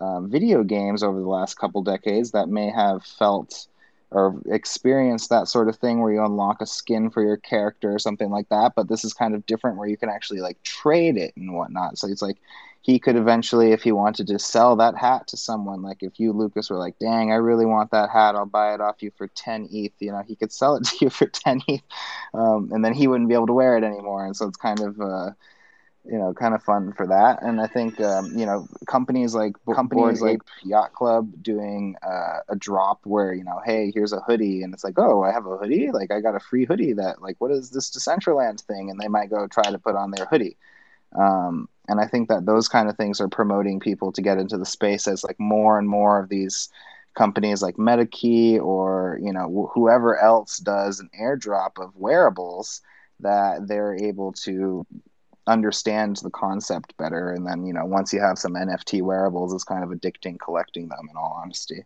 um, 0.00 0.30
video 0.30 0.62
games 0.62 1.02
over 1.02 1.18
the 1.18 1.26
last 1.26 1.58
couple 1.58 1.82
decades 1.82 2.32
that 2.32 2.48
may 2.50 2.70
have 2.70 3.04
felt 3.04 3.68
or 4.10 4.40
experienced 4.46 5.30
that 5.30 5.48
sort 5.48 5.68
of 5.68 5.76
thing 5.76 6.00
where 6.00 6.12
you 6.12 6.24
unlock 6.24 6.60
a 6.60 6.66
skin 6.66 7.10
for 7.10 7.22
your 7.22 7.36
character 7.38 7.92
or 7.92 7.98
something 7.98 8.30
like 8.30 8.48
that. 8.50 8.74
But 8.76 8.88
this 8.88 9.04
is 9.04 9.12
kind 9.12 9.34
of 9.34 9.44
different 9.46 9.78
where 9.78 9.88
you 9.88 9.96
can 9.96 10.08
actually 10.08 10.40
like 10.40 10.62
trade 10.62 11.16
it 11.16 11.34
and 11.36 11.54
whatnot. 11.54 11.98
So 11.98 12.06
it's 12.08 12.22
like 12.22 12.36
he 12.86 13.00
could 13.00 13.16
eventually, 13.16 13.72
if 13.72 13.82
he 13.82 13.90
wanted 13.90 14.28
to 14.28 14.38
sell 14.38 14.76
that 14.76 14.96
hat 14.96 15.26
to 15.26 15.36
someone, 15.36 15.82
like 15.82 16.04
if 16.04 16.20
you, 16.20 16.32
Lucas, 16.32 16.70
were 16.70 16.78
like, 16.78 16.96
dang, 17.00 17.32
I 17.32 17.34
really 17.34 17.66
want 17.66 17.90
that 17.90 18.10
hat, 18.10 18.36
I'll 18.36 18.46
buy 18.46 18.74
it 18.74 18.80
off 18.80 19.02
you 19.02 19.10
for 19.18 19.26
10 19.26 19.66
ETH, 19.72 19.92
you 19.98 20.12
know, 20.12 20.22
he 20.24 20.36
could 20.36 20.52
sell 20.52 20.76
it 20.76 20.84
to 20.86 20.96
you 21.00 21.10
for 21.10 21.26
10 21.26 21.62
ETH. 21.66 21.82
Um, 22.32 22.70
and 22.72 22.84
then 22.84 22.94
he 22.94 23.08
wouldn't 23.08 23.28
be 23.28 23.34
able 23.34 23.48
to 23.48 23.52
wear 23.52 23.76
it 23.76 23.82
anymore. 23.82 24.24
And 24.24 24.36
so 24.36 24.46
it's 24.46 24.56
kind 24.56 24.78
of, 24.78 25.00
uh, 25.00 25.30
you 26.04 26.16
know, 26.16 26.32
kind 26.32 26.54
of 26.54 26.62
fun 26.62 26.92
for 26.92 27.08
that. 27.08 27.42
And 27.42 27.60
I 27.60 27.66
think, 27.66 28.00
um, 28.00 28.38
you 28.38 28.46
know, 28.46 28.68
companies 28.86 29.34
like 29.34 29.56
companies 29.74 30.22
like 30.22 30.42
Yacht 30.62 30.92
Club 30.92 31.28
doing 31.42 31.96
uh, 32.06 32.38
a 32.48 32.54
drop 32.54 33.00
where, 33.02 33.34
you 33.34 33.42
know, 33.42 33.60
hey, 33.64 33.90
here's 33.92 34.12
a 34.12 34.20
hoodie. 34.20 34.62
And 34.62 34.72
it's 34.72 34.84
like, 34.84 34.96
oh, 34.96 35.24
I 35.24 35.32
have 35.32 35.46
a 35.46 35.56
hoodie. 35.56 35.90
Like, 35.90 36.12
I 36.12 36.20
got 36.20 36.36
a 36.36 36.40
free 36.40 36.66
hoodie 36.66 36.92
that, 36.92 37.20
like, 37.20 37.34
what 37.40 37.50
is 37.50 37.70
this 37.70 37.90
Decentraland 37.90 38.60
thing? 38.60 38.90
And 38.90 39.00
they 39.00 39.08
might 39.08 39.28
go 39.28 39.48
try 39.48 39.72
to 39.72 39.78
put 39.80 39.96
on 39.96 40.12
their 40.12 40.26
hoodie. 40.26 40.56
Um, 41.16 41.68
and 41.88 42.00
I 42.00 42.06
think 42.06 42.28
that 42.28 42.46
those 42.46 42.68
kind 42.68 42.88
of 42.88 42.96
things 42.96 43.20
are 43.20 43.28
promoting 43.28 43.80
people 43.80 44.12
to 44.12 44.22
get 44.22 44.38
into 44.38 44.58
the 44.58 44.66
space 44.66 45.06
as 45.06 45.24
like 45.24 45.38
more 45.38 45.78
and 45.78 45.88
more 45.88 46.20
of 46.20 46.28
these 46.28 46.68
companies 47.16 47.62
like 47.62 47.76
MetaKey 47.76 48.60
or 48.60 49.18
you 49.22 49.32
know 49.32 49.48
wh- 49.48 49.74
whoever 49.74 50.18
else 50.18 50.58
does 50.58 51.00
an 51.00 51.08
airdrop 51.18 51.82
of 51.82 51.96
wearables 51.96 52.82
that 53.20 53.66
they're 53.66 53.94
able 53.94 54.32
to 54.32 54.86
understand 55.46 56.16
the 56.16 56.30
concept 56.30 56.96
better. 56.98 57.30
And 57.32 57.46
then 57.46 57.66
you 57.66 57.72
know 57.72 57.84
once 57.84 58.12
you 58.12 58.20
have 58.20 58.38
some 58.38 58.54
nft 58.54 59.02
wearables 59.02 59.54
it's 59.54 59.64
kind 59.64 59.82
of 59.82 59.90
addicting 59.90 60.38
collecting 60.38 60.88
them 60.88 61.08
in 61.10 61.16
all 61.16 61.40
honesty. 61.42 61.84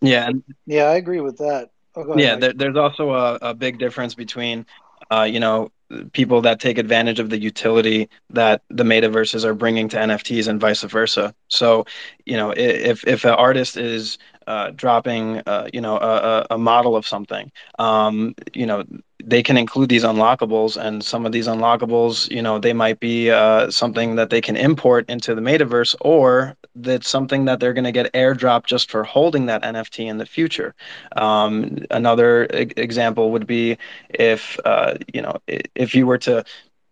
Yeah 0.00 0.30
yeah 0.66 0.84
i 0.84 0.94
agree 0.94 1.20
with 1.20 1.38
that. 1.38 1.70
Oh, 1.96 2.16
yeah 2.16 2.36
there, 2.36 2.52
there's 2.52 2.76
also 2.76 3.10
a, 3.12 3.38
a 3.42 3.54
big 3.54 3.78
difference 3.78 4.14
between 4.14 4.66
uh, 5.10 5.22
you 5.22 5.40
know 5.40 5.72
people 6.12 6.40
that 6.42 6.60
take 6.60 6.78
advantage 6.78 7.18
of 7.20 7.30
the 7.30 7.38
utility 7.38 8.08
that 8.30 8.62
the 8.70 8.84
metaverses 8.84 9.44
are 9.44 9.54
bringing 9.54 9.88
to 9.88 9.96
NFTs 9.96 10.48
and 10.48 10.60
vice 10.60 10.82
versa. 10.82 11.34
So, 11.48 11.86
you 12.26 12.36
know, 12.36 12.52
if 12.56 13.06
if 13.06 13.24
an 13.24 13.30
artist 13.32 13.76
is 13.76 14.18
uh, 14.46 14.70
dropping, 14.74 15.38
uh, 15.46 15.68
you 15.72 15.80
know, 15.80 15.96
a, 15.96 16.46
a 16.50 16.58
model 16.58 16.96
of 16.96 17.06
something, 17.06 17.52
um, 17.78 18.34
you 18.54 18.66
know, 18.66 18.84
they 19.28 19.42
can 19.42 19.58
include 19.58 19.90
these 19.90 20.04
unlockables, 20.04 20.76
and 20.76 21.04
some 21.04 21.26
of 21.26 21.32
these 21.32 21.46
unlockables, 21.46 22.30
you 22.30 22.40
know, 22.40 22.58
they 22.58 22.72
might 22.72 22.98
be 22.98 23.30
uh, 23.30 23.70
something 23.70 24.16
that 24.16 24.30
they 24.30 24.40
can 24.40 24.56
import 24.56 25.08
into 25.10 25.34
the 25.34 25.42
metaverse, 25.42 25.94
or 26.00 26.56
that's 26.74 27.08
something 27.08 27.44
that 27.44 27.60
they're 27.60 27.74
going 27.74 27.84
to 27.84 27.92
get 27.92 28.10
airdrop 28.14 28.64
just 28.64 28.90
for 28.90 29.04
holding 29.04 29.46
that 29.46 29.62
NFT 29.64 30.06
in 30.06 30.16
the 30.16 30.24
future. 30.26 30.74
Um, 31.16 31.78
another 31.90 32.44
e- 32.46 32.72
example 32.78 33.30
would 33.32 33.46
be 33.46 33.76
if, 34.08 34.58
uh, 34.64 34.94
you 35.12 35.20
know, 35.20 35.36
if 35.46 35.94
you 35.94 36.06
were 36.06 36.18
to, 36.18 36.44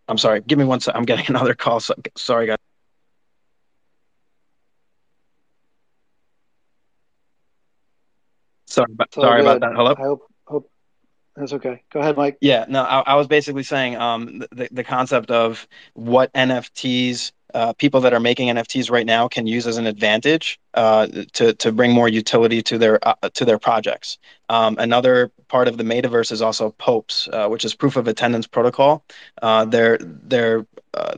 I'm 0.09 0.19
sorry, 0.19 0.43
give 0.43 0.59
me 0.59 0.65
one 0.67 0.81
sec. 0.81 0.95
I'm 0.95 1.05
getting 1.07 1.27
another 1.35 1.55
call. 1.55 1.81
So, 1.81 1.95
sorry, 2.17 2.47
guys. 2.49 2.59
Sorry, 8.67 8.89
sorry 9.15 9.41
about 9.41 9.61
that. 9.61 9.73
Hello. 9.75 9.95
That's 11.37 11.53
okay. 11.53 11.83
Go 11.93 12.01
ahead, 12.01 12.17
Mike. 12.17 12.39
Yeah, 12.41 12.65
no, 12.69 12.83
I, 12.83 13.01
I 13.01 13.15
was 13.15 13.27
basically 13.27 13.63
saying 13.63 13.97
um, 13.97 14.43
the 14.53 14.69
the 14.71 14.85
concept 14.85 15.31
of 15.31 15.69
what 15.95 16.33
NFTs 16.33 17.33
uh, 17.55 17.73
people 17.75 18.01
that 18.03 18.13
are 18.13 18.21
making 18.21 18.49
NFTs 18.49 18.91
right 18.91 19.07
now 19.07 19.29
can 19.29 19.47
use 19.47 19.67
as 19.67 19.77
an 19.77 19.87
advantage 19.87 20.59
uh, 20.75 21.07
to 21.35 21.55
to 21.55 21.73
bring 21.73 21.93
more 21.93 22.09
utility 22.09 22.63
to 22.63 22.79
their 22.79 23.07
uh, 23.07 23.15
to 23.35 23.45
their 23.45 23.59
projects. 23.59 24.19
Um, 24.49 24.77
another 24.79 25.31
part 25.49 25.69
of 25.69 25.79
the 25.79 25.85
metaverse 25.85 26.33
is 26.33 26.43
also 26.43 26.73
POAPs, 26.79 27.29
uh, 27.33 27.49
which 27.49 27.65
is 27.65 27.75
proof 27.75 27.97
of 27.97 28.09
attendance 28.09 28.47
protocol. 28.47 29.05
Uh, 29.41 29.65
there 29.65 29.99
there 30.01 30.67
uh, 30.95 31.15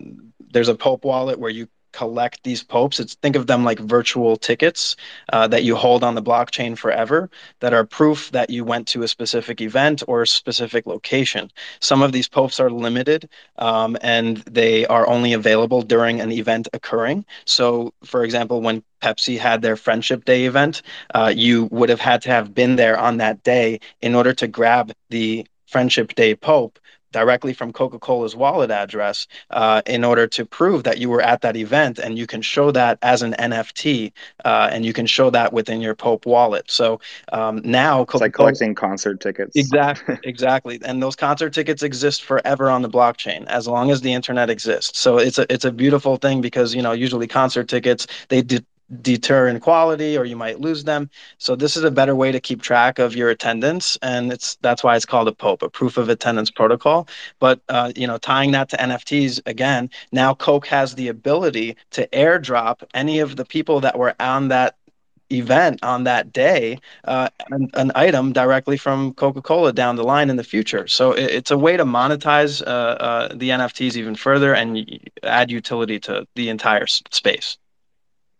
there's 0.52 0.68
a 0.68 0.74
POAP 0.74 1.04
wallet 1.04 1.38
where 1.38 1.50
you 1.50 1.68
collect 1.92 2.42
these 2.44 2.62
POAPs. 2.62 3.00
It's 3.00 3.14
think 3.14 3.36
of 3.36 3.46
them 3.46 3.64
like 3.64 3.78
virtual 3.78 4.36
tickets 4.36 4.96
uh, 5.32 5.48
that 5.48 5.64
you 5.64 5.76
hold 5.76 6.04
on 6.04 6.14
the 6.14 6.22
blockchain 6.22 6.76
forever 6.76 7.30
that 7.60 7.74
are 7.74 7.84
proof 7.84 8.30
that 8.32 8.50
you 8.50 8.64
went 8.64 8.86
to 8.88 9.02
a 9.02 9.08
specific 9.08 9.60
event 9.60 10.02
or 10.08 10.22
a 10.22 10.26
specific 10.26 10.86
location. 10.86 11.50
Some 11.80 12.02
of 12.02 12.12
these 12.12 12.28
POAPs 12.28 12.60
are 12.60 12.70
limited 12.70 13.28
um, 13.56 13.96
and 14.02 14.38
they 14.38 14.86
are 14.86 15.08
only 15.08 15.32
available 15.32 15.82
during 15.82 16.20
an 16.20 16.32
event 16.32 16.68
occurring. 16.72 17.24
So 17.44 17.92
for 18.04 18.24
example 18.24 18.60
when 18.60 18.82
Pepsi 19.02 19.38
had 19.38 19.62
their 19.62 19.76
Friendship 19.76 20.24
Day 20.24 20.44
event, 20.46 20.82
uh, 21.14 21.32
you 21.34 21.66
would 21.66 21.88
have 21.88 22.00
had 22.00 22.22
to 22.22 22.30
have 22.30 22.54
been 22.54 22.76
there 22.76 22.98
on 22.98 23.18
that 23.18 23.42
day 23.42 23.80
in 24.00 24.14
order 24.14 24.32
to 24.34 24.48
grab 24.48 24.92
the 25.10 25.46
Friendship 25.66 26.14
Day 26.14 26.34
POAP 26.34 26.78
directly 27.12 27.52
from 27.52 27.72
Coca 27.72 27.98
Cola's 27.98 28.36
wallet 28.36 28.70
address 28.70 29.26
uh, 29.50 29.82
in 29.86 30.04
order 30.04 30.26
to 30.26 30.44
prove 30.44 30.84
that 30.84 30.98
you 30.98 31.08
were 31.08 31.22
at 31.22 31.40
that 31.42 31.56
event. 31.56 31.98
And 31.98 32.18
you 32.18 32.26
can 32.26 32.42
show 32.42 32.70
that 32.72 32.98
as 33.02 33.22
an 33.22 33.34
NFT 33.38 34.12
uh, 34.44 34.68
and 34.72 34.84
you 34.84 34.92
can 34.92 35.06
show 35.06 35.30
that 35.30 35.52
within 35.52 35.80
your 35.80 35.94
POAP 35.94 36.26
wallet. 36.26 36.70
So 36.70 37.00
um, 37.32 37.60
now 37.64 38.04
Coca-Cola, 38.04 38.12
it's 38.12 38.20
like 38.20 38.32
collecting 38.32 38.74
concert 38.74 39.20
tickets. 39.20 39.56
Exactly. 39.56 40.18
exactly. 40.24 40.80
And 40.84 41.02
those 41.02 41.16
concert 41.16 41.52
tickets 41.52 41.82
exist 41.82 42.22
forever 42.24 42.70
on 42.70 42.82
the 42.82 42.90
blockchain 42.90 43.46
as 43.46 43.66
long 43.66 43.90
as 43.90 44.00
the 44.00 44.12
internet 44.12 44.50
exists. 44.50 44.98
So 44.98 45.18
it's 45.18 45.38
a, 45.38 45.52
it's 45.52 45.64
a 45.64 45.72
beautiful 45.72 46.16
thing 46.16 46.40
because, 46.40 46.74
you 46.74 46.82
know, 46.82 46.92
usually 46.92 47.26
concert 47.26 47.68
tickets, 47.68 48.06
they 48.28 48.42
de- 48.42 48.64
deter 49.02 49.48
in 49.48 49.60
quality 49.60 50.16
or 50.16 50.24
you 50.24 50.36
might 50.36 50.60
lose 50.60 50.84
them. 50.84 51.10
So 51.38 51.54
this 51.54 51.76
is 51.76 51.84
a 51.84 51.90
better 51.90 52.14
way 52.14 52.32
to 52.32 52.40
keep 52.40 52.62
track 52.62 52.98
of 52.98 53.14
your 53.14 53.30
attendance 53.30 53.98
and 54.02 54.32
it's 54.32 54.56
that's 54.62 54.82
why 54.82 54.96
it's 54.96 55.04
called 55.04 55.28
a 55.28 55.32
POAP 55.32 55.62
a 55.62 55.68
proof 55.68 55.96
of 55.96 56.08
attendance 56.08 56.50
protocol. 56.50 57.08
But 57.38 57.60
uh, 57.68 57.92
you 57.94 58.06
know 58.06 58.18
tying 58.18 58.52
that 58.52 58.68
to 58.70 58.76
nfts 58.76 59.40
again 59.46 59.90
now 60.12 60.34
coke 60.34 60.66
has 60.66 60.94
the 60.94 61.08
ability 61.08 61.76
to 61.90 62.06
airdrop 62.08 62.82
any 62.94 63.18
of 63.18 63.36
the 63.36 63.44
people 63.44 63.80
that 63.80 63.98
were 63.98 64.14
on 64.20 64.48
that 64.48 64.76
event 65.30 65.78
on 65.82 66.04
that 66.04 66.32
day 66.32 66.78
uh, 67.04 67.28
an, 67.50 67.68
an, 67.74 67.92
item 67.94 68.32
directly 68.32 68.78
from 68.78 69.12
coca-cola 69.14 69.72
down 69.72 69.96
the 69.96 70.02
line 70.02 70.30
in 70.30 70.36
the 70.36 70.44
future. 70.44 70.86
So 70.88 71.12
it, 71.12 71.30
it's 71.30 71.50
a 71.50 71.58
way 71.58 71.76
to 71.76 71.84
monetize 71.84 72.62
uh, 72.62 72.64
uh, 72.64 73.28
the 73.34 73.50
nfts 73.50 73.96
even 73.96 74.14
further 74.14 74.54
and 74.54 74.88
add 75.22 75.50
utility 75.50 76.00
to 76.00 76.26
the 76.34 76.48
entire 76.48 76.86
space 76.86 77.58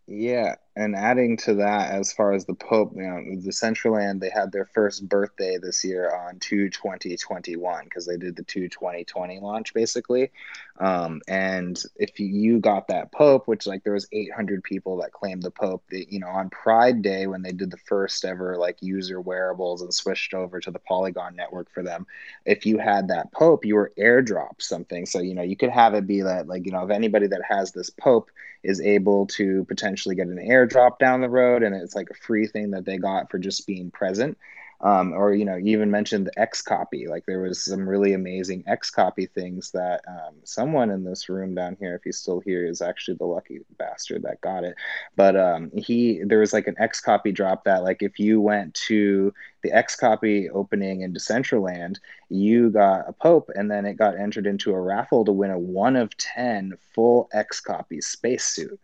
yeah, 0.08 0.56
and 0.78 0.94
adding 0.94 1.36
to 1.38 1.54
that, 1.54 1.90
as 1.90 2.12
far 2.12 2.32
as 2.32 2.44
the 2.44 2.54
POAP, 2.54 2.94
you 2.94 3.02
know, 3.02 3.16
Decentraland, 3.42 4.20
they 4.20 4.30
had 4.30 4.52
their 4.52 4.64
first 4.64 5.08
birthday 5.08 5.58
this 5.58 5.84
year 5.84 6.14
on 6.14 6.38
2 6.38 6.70
2021 6.70 7.84
because 7.84 8.06
they 8.06 8.16
did 8.16 8.36
the 8.36 8.44
2 8.44 8.68
2020 8.68 9.40
launch 9.40 9.74
basically. 9.74 10.30
Um, 10.78 11.20
and 11.26 11.82
if 11.96 12.20
you 12.20 12.60
got 12.60 12.86
that 12.88 13.10
POAP, 13.10 13.48
which 13.48 13.66
like 13.66 13.82
there 13.82 13.94
was 13.94 14.06
800 14.12 14.62
people 14.62 14.98
that 14.98 15.10
claimed 15.10 15.42
the 15.42 15.50
POAP, 15.50 15.82
they, 15.90 16.06
you 16.08 16.20
know, 16.20 16.28
on 16.28 16.48
Pride 16.48 17.02
Day 17.02 17.26
when 17.26 17.42
they 17.42 17.50
did 17.52 17.72
the 17.72 17.76
first 17.76 18.24
ever 18.24 18.56
like 18.56 18.80
user 18.80 19.20
wearables 19.20 19.82
and 19.82 19.92
switched 19.92 20.32
over 20.32 20.60
to 20.60 20.70
the 20.70 20.78
Polygon 20.78 21.34
network 21.34 21.72
for 21.72 21.82
them, 21.82 22.06
if 22.46 22.66
you 22.66 22.78
had 22.78 23.08
that 23.08 23.32
POAP, 23.32 23.64
you 23.64 23.74
were 23.74 23.92
airdrop 23.98 24.62
something. 24.62 25.06
So, 25.06 25.18
you 25.18 25.34
know, 25.34 25.42
you 25.42 25.56
could 25.56 25.70
have 25.70 25.94
it 25.94 26.06
be 26.06 26.22
that 26.22 26.46
like, 26.46 26.66
you 26.66 26.72
know, 26.72 26.84
if 26.84 26.90
anybody 26.90 27.26
that 27.26 27.42
has 27.48 27.72
this 27.72 27.90
POAP, 27.90 28.30
is 28.62 28.80
able 28.80 29.26
to 29.26 29.64
potentially 29.64 30.14
get 30.14 30.26
an 30.26 30.36
airdrop 30.36 30.67
down 30.68 31.20
the 31.20 31.28
road 31.28 31.62
and 31.62 31.74
it's 31.74 31.94
like 31.94 32.10
a 32.10 32.14
free 32.14 32.46
thing 32.46 32.70
that 32.72 32.84
they 32.84 32.98
got 32.98 33.30
for 33.30 33.38
just 33.38 33.66
being 33.66 33.90
present. 33.90 34.38
Um, 34.80 35.12
or 35.12 35.34
you 35.34 35.44
know 35.44 35.56
you 35.56 35.72
even 35.72 35.90
mentioned 35.90 36.26
the 36.26 36.40
XCOPY. 36.40 37.08
Like 37.08 37.26
there 37.26 37.40
was 37.40 37.64
some 37.64 37.88
really 37.88 38.12
amazing 38.12 38.62
XCOPY 38.62 39.28
things 39.32 39.72
that 39.72 40.02
um, 40.06 40.36
someone 40.44 40.90
in 40.90 41.02
this 41.02 41.28
room 41.28 41.56
down 41.56 41.76
here 41.80 41.96
if 41.96 42.04
he's 42.04 42.18
still 42.18 42.38
here 42.38 42.64
is 42.64 42.80
actually 42.80 43.16
the 43.16 43.24
lucky 43.24 43.58
bastard 43.76 44.22
that 44.22 44.40
got 44.40 44.62
it. 44.62 44.76
But 45.16 45.34
um, 45.34 45.72
he 45.74 46.22
there 46.24 46.38
was 46.38 46.52
like 46.52 46.68
an 46.68 46.76
XCOPY 46.80 47.34
drop 47.34 47.64
that 47.64 47.82
like 47.82 48.02
if 48.02 48.20
you 48.20 48.40
went 48.40 48.72
to 48.86 49.34
the 49.62 49.72
XCOPY 49.72 50.50
opening 50.54 51.00
in 51.00 51.12
decentraland 51.12 51.98
you 52.28 52.70
got 52.70 53.08
a 53.08 53.12
POAP 53.12 53.50
and 53.56 53.68
then 53.68 53.84
it 53.84 53.94
got 53.94 54.16
entered 54.16 54.46
into 54.46 54.70
a 54.72 54.80
raffle 54.80 55.24
to 55.24 55.32
win 55.32 55.50
a 55.50 55.58
one 55.58 55.96
of 55.96 56.16
10 56.18 56.74
full 56.94 57.28
XCOPY 57.34 58.00
spacesuit 58.00 58.78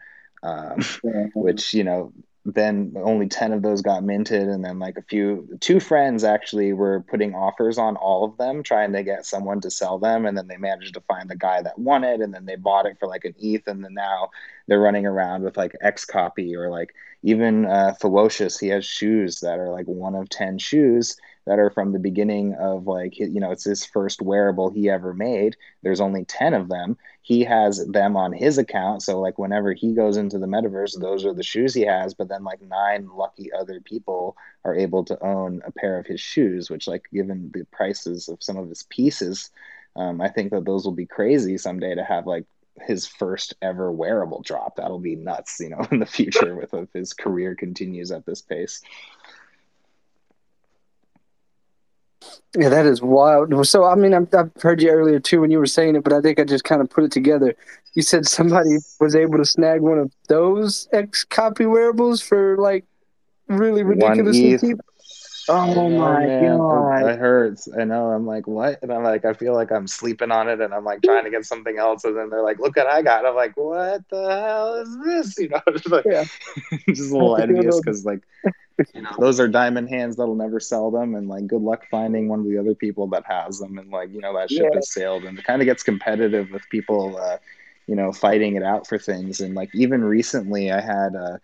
um, 0.45 0.85
which 1.35 1.75
you 1.75 1.83
know 1.83 2.13
then 2.47 2.93
only 2.97 3.27
10 3.27 3.53
of 3.55 3.63
those 3.63 3.81
got 3.81 4.05
minted 4.05 4.49
and 4.49 4.63
then 4.63 4.79
like 4.79 4.99
a 4.99 5.03
few 5.03 5.49
two 5.61 5.81
friends 5.81 6.25
actually 6.25 6.75
were 6.75 7.01
putting 7.09 7.35
offers 7.35 7.79
on 7.79 7.97
all 7.97 8.23
of 8.23 8.37
them 8.37 8.63
trying 8.63 8.93
to 8.93 9.03
get 9.03 9.25
someone 9.25 9.63
to 9.63 9.71
sell 9.71 9.99
them 9.99 10.27
and 10.27 10.37
then 10.37 10.47
they 10.47 10.59
managed 10.59 10.93
to 10.93 11.01
find 11.03 11.31
the 11.31 11.37
guy 11.37 11.63
that 11.63 11.79
won 11.79 12.05
it 12.05 12.21
and 12.21 12.35
then 12.35 12.45
they 12.45 12.57
bought 12.57 12.85
it 12.85 12.99
for 13.01 13.09
like 13.09 13.25
an 13.25 13.35
eth 13.41 13.67
and 13.67 13.83
then 13.83 13.95
now 13.95 14.29
they're 14.67 14.81
running 14.81 15.07
around 15.07 15.43
with 15.43 15.57
like 15.57 15.75
XCOPY 15.83 16.55
or 16.55 16.69
like 16.69 16.95
even 17.23 17.65
uh 17.65 17.95
Ferocious 17.99 18.59
he 18.59 18.69
has 18.69 18.85
shoes 18.85 19.41
that 19.41 19.59
are 19.59 19.71
like 19.71 19.87
one 19.87 20.15
of 20.15 20.29
10 20.29 20.59
shoes 20.59 21.17
that 21.47 21.59
are 21.59 21.71
from 21.71 21.93
the 21.93 21.99
beginning 21.99 22.55
of 22.55 22.87
like 22.87 23.19
you 23.19 23.41
know 23.41 23.51
it's 23.51 23.65
his 23.65 23.85
first 23.85 24.23
wearable 24.23 24.71
he 24.71 24.89
ever 24.89 25.13
made. 25.13 25.57
There's 25.83 26.01
only 26.01 26.25
10 26.25 26.55
of 26.55 26.69
them. 26.69 26.97
He 27.23 27.45
has 27.45 27.87
them 27.87 28.17
on 28.17 28.33
his 28.33 28.59
account. 28.59 29.03
So 29.03 29.21
like 29.21 29.39
whenever 29.39 29.73
he 29.73 29.95
goes 29.95 30.17
into 30.17 30.39
the 30.39 30.47
metaverse 30.47 31.01
those 31.01 31.25
are 31.25 31.35
the 31.35 31.43
shoes 31.43 31.75
he 31.75 31.83
has. 31.83 32.15
But 32.15 32.29
then 32.29 32.45
like 32.45 32.63
nine 32.63 33.09
lucky 33.15 33.53
other 33.53 33.81
people 33.81 34.37
are 34.65 34.75
able 34.75 35.05
to 35.05 35.23
own 35.23 35.63
a 35.67 35.73
pair 35.73 35.99
of 35.99 36.07
his 36.07 36.21
shoes 36.21 36.71
which 36.71 36.87
like 36.87 37.05
given 37.13 37.51
the 37.53 37.65
prices 37.67 38.29
of 38.29 38.43
some 38.43 38.57
of 38.57 38.69
his 38.69 38.83
pieces 38.85 39.51
um, 39.97 40.21
i 40.21 40.29
think 40.29 40.51
that 40.51 40.65
those 40.65 40.85
will 40.85 40.93
be 40.93 41.07
crazy 41.07 41.59
someday 41.59 41.95
to 41.95 42.03
have 42.05 42.27
like 42.27 42.47
his 42.81 43.07
first 43.07 43.55
ever 43.63 43.93
wearable 43.93 44.43
drop. 44.43 44.77
That'll 44.77 44.99
be 44.99 45.17
nuts 45.17 45.59
you 45.61 45.71
know 45.71 45.87
in 45.93 46.01
the 46.01 46.07
future 46.07 46.55
with 46.55 46.75
if 46.75 46.93
his 46.93 47.13
career 47.13 47.55
continues 47.55 48.11
at 48.11 48.27
this 48.27 48.43
pace 48.43 48.83
Yeah, 52.57 52.68
that 52.68 52.87
is 52.87 53.03
wild. 53.03 53.66
So, 53.66 53.85
I 53.85 53.95
mean, 53.97 54.14
I've, 54.14 54.33
I've 54.35 54.51
heard 54.62 54.81
you 54.81 54.91
earlier 54.91 55.18
too 55.18 55.41
when 55.41 55.51
you 55.51 55.59
were 55.59 55.66
saying 55.66 55.97
it, 55.97 56.05
but 56.05 56.12
I 56.12 56.20
think 56.20 56.39
I 56.39 56.45
just 56.45 56.64
kind 56.64 56.81
of 56.81 56.89
put 56.89 57.05
it 57.05 57.11
together. 57.12 57.55
You 57.95 58.03
said 58.03 58.27
somebody 58.27 58.77
was 59.01 59.14
able 59.16 59.39
to 59.39 59.45
snag 59.45 59.81
one 59.81 59.99
of 59.99 60.12
those 60.29 60.89
XCOPY 60.93 61.70
wearables 61.70 62.20
for 62.20 62.57
like 62.59 62.85
really 63.49 63.83
ridiculously 63.83 64.59
cheap. 64.59 64.79
Oh, 65.49 65.89
my 65.91 66.27
god, 66.27 67.11
it 67.11 67.19
hurts. 67.19 67.69
I 67.79 67.85
know. 67.85 68.07
I'm 68.07 68.27
like, 68.27 68.47
what? 68.47 68.83
And 68.83 68.93
I'm 68.93 69.03
like, 69.03 69.25
I 69.25 69.33
feel 69.35 69.55
like 69.55 69.71
I'm 69.71 69.87
sleeping 69.87 70.31
on 70.31 70.49
it, 70.49 70.61
and 70.61 70.73
I'm 70.73 70.85
like 70.85 71.03
trying 71.03 71.25
to 71.25 71.31
get 71.31 71.45
something 71.45 71.79
else, 71.79 72.05
and 72.05 72.17
then 72.17 72.31
they're 72.31 72.43
like, 72.43 72.59
look 72.59 72.77
what 72.77 72.87
I 72.87 73.03
got. 73.03 73.27
I'm 73.27 73.35
like, 73.35 73.57
what 73.57 74.03
the 74.11 74.29
hell 74.29 74.75
is 74.75 74.99
this? 75.05 75.39
You 75.45 75.51
know, 75.51 75.61
just 75.73 75.91
like, 75.91 76.05
yeah. 76.07 76.25
just 76.89 77.11
a 77.11 77.15
little 77.15 77.37
envious 77.41 77.79
because 77.81 78.05
like 78.05 78.23
you 78.95 79.03
know 79.03 79.11
those 79.19 79.39
are 79.39 79.47
diamond 79.47 79.89
hands 79.89 80.17
that'll 80.17 80.35
never 80.35 80.59
sell 80.59 80.91
them 80.91 81.15
and 81.15 81.29
like 81.29 81.47
good 81.47 81.63
luck 81.63 81.85
finding 81.91 82.29
one 82.29 82.41
of 82.41 82.47
the 82.47 82.59
other 82.59 82.75
people 82.75 83.07
that 83.07 83.25
has 83.27 83.59
them 83.59 83.79
and 83.79 83.91
like 83.91 84.11
you 84.13 84.21
know 84.21 84.35
that 84.35 84.51
ship 84.51 84.67
yeah. 84.71 84.77
has 84.77 84.93
sailed 84.93 85.25
and 85.25 85.39
it 85.39 85.45
kind 85.45 85.63
of 85.63 85.67
gets 85.67 85.83
competitive 85.83 86.51
with 86.51 86.63
people 86.71 87.17
uh, 87.17 87.37
you 87.87 87.95
know 87.95 88.13
fighting 88.13 88.57
it 88.57 88.63
out 88.63 88.87
for 88.87 88.99
things 88.99 89.41
and 89.41 89.55
like 89.55 89.71
even 89.75 90.03
recently 90.03 90.73
i 90.73 90.81
had 90.81 91.15
uh 91.15 91.39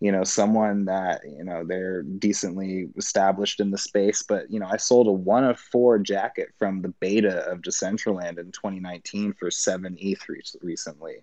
you 0.00 0.12
know 0.12 0.24
someone 0.24 0.84
that 0.84 1.22
you 1.24 1.44
know 1.44 1.64
they're 1.64 2.02
decently 2.02 2.88
established 2.96 3.60
in 3.60 3.70
the 3.70 3.78
space 3.78 4.22
but 4.22 4.50
you 4.50 4.60
know 4.60 4.66
i 4.70 4.76
sold 4.76 5.06
a 5.06 5.12
one 5.12 5.44
of 5.44 5.58
four 5.58 5.98
jacket 5.98 6.48
from 6.58 6.82
the 6.82 6.88
beta 7.00 7.44
of 7.50 7.62
decentraland 7.62 8.38
in 8.38 8.52
2019 8.52 9.32
for 9.32 9.50
seven 9.50 9.96
eth 10.00 10.28
recently 10.60 11.16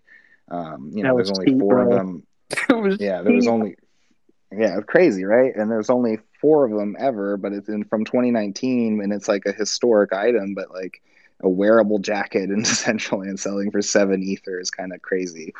um 0.49 0.89
you 0.93 1.03
know 1.03 1.15
there's 1.15 1.31
only 1.31 1.45
cheap, 1.45 1.59
four 1.59 1.83
bro. 1.83 1.83
of 1.83 1.89
them 1.91 2.97
yeah 2.99 3.21
there 3.21 3.33
was 3.33 3.47
only 3.47 3.75
yeah, 4.57 4.79
crazy, 4.81 5.23
right? 5.23 5.55
And 5.55 5.69
there's 5.71 5.89
only 5.89 6.19
four 6.39 6.65
of 6.65 6.71
them 6.71 6.95
ever, 6.99 7.37
but 7.37 7.53
it's 7.53 7.69
in 7.69 7.83
from 7.85 8.05
2019, 8.05 9.01
and 9.01 9.11
it's 9.11 9.27
like 9.27 9.45
a 9.45 9.51
historic 9.51 10.13
item. 10.13 10.53
But 10.53 10.71
like 10.71 11.01
a 11.41 11.49
wearable 11.49 11.99
jacket 11.99 12.49
in 12.49 12.61
Decentraland 12.63 13.39
selling 13.39 13.71
for 13.71 13.81
seven 13.81 14.21
ether 14.23 14.59
is 14.59 14.69
kind 14.69 14.93
of 14.93 15.01
crazy. 15.01 15.53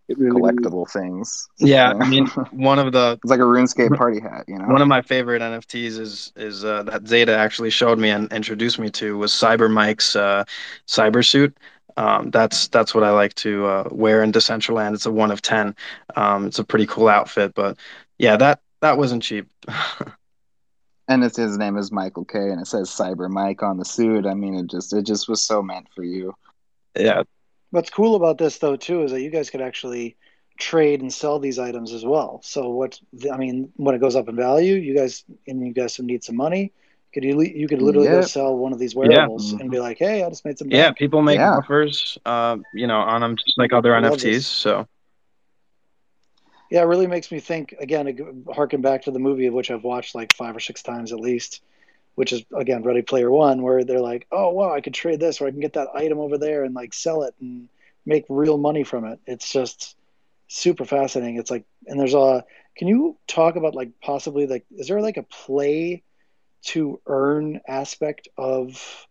collectible 0.17 0.89
things. 0.89 1.47
Yeah, 1.57 1.93
I 1.99 2.07
mean, 2.07 2.27
one 2.51 2.79
of 2.79 2.91
the 2.91 3.19
it's 3.23 3.29
like 3.29 3.39
a 3.39 3.43
RuneScape 3.43 3.97
party 3.97 4.19
hat. 4.19 4.45
You 4.47 4.57
know, 4.57 4.65
one 4.65 4.81
of 4.81 4.87
my 4.87 5.01
favorite 5.01 5.41
NFTs 5.41 5.99
is 5.99 6.33
is 6.35 6.65
uh, 6.65 6.83
that 6.83 7.03
Xeta 7.03 7.35
actually 7.35 7.69
showed 7.69 7.99
me 7.99 8.09
and 8.09 8.31
introduced 8.31 8.79
me 8.79 8.89
to 8.91 9.17
was 9.17 9.31
Cyber 9.31 9.71
Mike's 9.71 10.15
uh, 10.15 10.43
cyber 10.87 11.25
suit 11.25 11.55
um, 11.97 12.31
that's 12.31 12.67
that's 12.69 12.93
what 12.93 13.03
I 13.03 13.11
like 13.11 13.33
to 13.35 13.65
uh, 13.65 13.89
wear 13.91 14.23
in 14.23 14.31
Decentraland. 14.31 14.93
It's 14.93 15.05
a 15.05 15.11
one 15.11 15.31
of 15.31 15.41
ten. 15.41 15.75
Um, 16.15 16.47
it's 16.47 16.59
a 16.59 16.63
pretty 16.63 16.85
cool 16.85 17.07
outfit, 17.07 17.53
but 17.53 17.77
yeah, 18.17 18.37
that 18.37 18.61
that 18.81 18.97
wasn't 18.97 19.23
cheap. 19.23 19.47
and 21.07 21.23
it's 21.23 21.37
his 21.37 21.57
name 21.57 21.77
is 21.77 21.91
Michael 21.91 22.25
K, 22.25 22.37
and 22.39 22.61
it 22.61 22.67
says 22.67 22.89
Cyber 22.89 23.29
Mike 23.29 23.63
on 23.63 23.77
the 23.77 23.85
suit. 23.85 24.25
I 24.25 24.33
mean, 24.33 24.55
it 24.55 24.67
just 24.67 24.93
it 24.93 25.05
just 25.05 25.27
was 25.27 25.41
so 25.41 25.61
meant 25.61 25.87
for 25.95 26.03
you. 26.03 26.33
Yeah. 26.97 27.23
What's 27.71 27.89
cool 27.89 28.15
about 28.15 28.37
this 28.37 28.57
though 28.59 28.75
too 28.75 29.03
is 29.03 29.11
that 29.11 29.21
you 29.21 29.29
guys 29.29 29.49
could 29.49 29.61
actually 29.61 30.17
trade 30.59 31.01
and 31.01 31.11
sell 31.11 31.39
these 31.39 31.57
items 31.57 31.91
as 31.93 32.05
well. 32.05 32.41
So 32.43 32.69
what 32.69 32.99
I 33.31 33.37
mean, 33.37 33.71
when 33.75 33.95
it 33.95 33.99
goes 33.99 34.15
up 34.15 34.29
in 34.29 34.35
value, 34.35 34.75
you 34.75 34.95
guys 34.95 35.23
and 35.47 35.65
you 35.65 35.73
guys 35.73 35.99
need 35.99 36.23
some 36.23 36.35
money 36.35 36.73
could 37.13 37.23
you 37.23 37.41
you 37.41 37.67
could 37.67 37.81
literally 37.81 38.07
go 38.07 38.21
sell 38.21 38.55
one 38.55 38.71
of 38.71 38.79
these 38.79 38.95
wearables 38.95 39.51
yeah. 39.51 39.59
and 39.59 39.69
be 39.71 39.79
like, 39.79 39.97
"Hey, 39.97 40.23
I 40.23 40.29
just 40.29 40.45
made 40.45 40.57
some." 40.57 40.69
Bank. 40.69 40.77
Yeah, 40.77 40.91
people 40.91 41.21
make 41.21 41.39
yeah. 41.39 41.57
offers, 41.57 42.17
uh, 42.25 42.57
you 42.73 42.87
know, 42.87 42.99
on 42.99 43.21
them 43.21 43.35
just 43.35 43.57
like 43.57 43.73
other 43.73 43.91
NFTs. 43.91 44.43
So. 44.43 44.87
Yeah, 46.69 46.83
it 46.83 46.85
really 46.85 47.07
makes 47.07 47.29
me 47.31 47.41
think. 47.41 47.75
Again, 47.79 48.45
harken 48.53 48.81
back 48.81 49.03
to 49.03 49.11
the 49.11 49.19
movie 49.19 49.47
of 49.47 49.53
which 49.53 49.71
I've 49.71 49.83
watched 49.83 50.15
like 50.15 50.33
five 50.33 50.55
or 50.55 50.61
six 50.61 50.81
times 50.81 51.11
at 51.11 51.19
least, 51.19 51.61
which 52.15 52.33
is 52.33 52.43
again 52.55 52.83
Ready 52.83 53.01
Player 53.01 53.31
One, 53.31 53.61
where 53.61 53.83
they're 53.83 54.01
like, 54.01 54.27
"Oh 54.31 54.49
wow, 54.49 54.73
I 54.73 54.81
could 54.81 54.93
trade 54.93 55.19
this, 55.19 55.41
or 55.41 55.47
I 55.47 55.51
can 55.51 55.59
get 55.59 55.73
that 55.73 55.89
item 55.95 56.19
over 56.19 56.37
there 56.37 56.63
and 56.63 56.75
like 56.75 56.93
sell 56.93 57.23
it 57.23 57.35
and 57.39 57.67
make 58.05 58.25
real 58.29 58.57
money 58.57 58.83
from 58.83 59.05
it." 59.05 59.19
It's 59.25 59.51
just 59.51 59.95
super 60.47 60.85
fascinating. 60.85 61.37
It's 61.37 61.51
like, 61.51 61.65
and 61.87 61.99
there's 61.99 62.13
a. 62.13 62.45
Can 62.77 62.87
you 62.87 63.17
talk 63.27 63.57
about 63.57 63.75
like 63.75 63.91
possibly 64.01 64.47
like, 64.47 64.65
is 64.71 64.87
there 64.87 65.01
like 65.01 65.17
a 65.17 65.23
play? 65.23 66.03
to 66.63 66.99
earn 67.07 67.59
aspect 67.67 68.27
of 68.37 69.07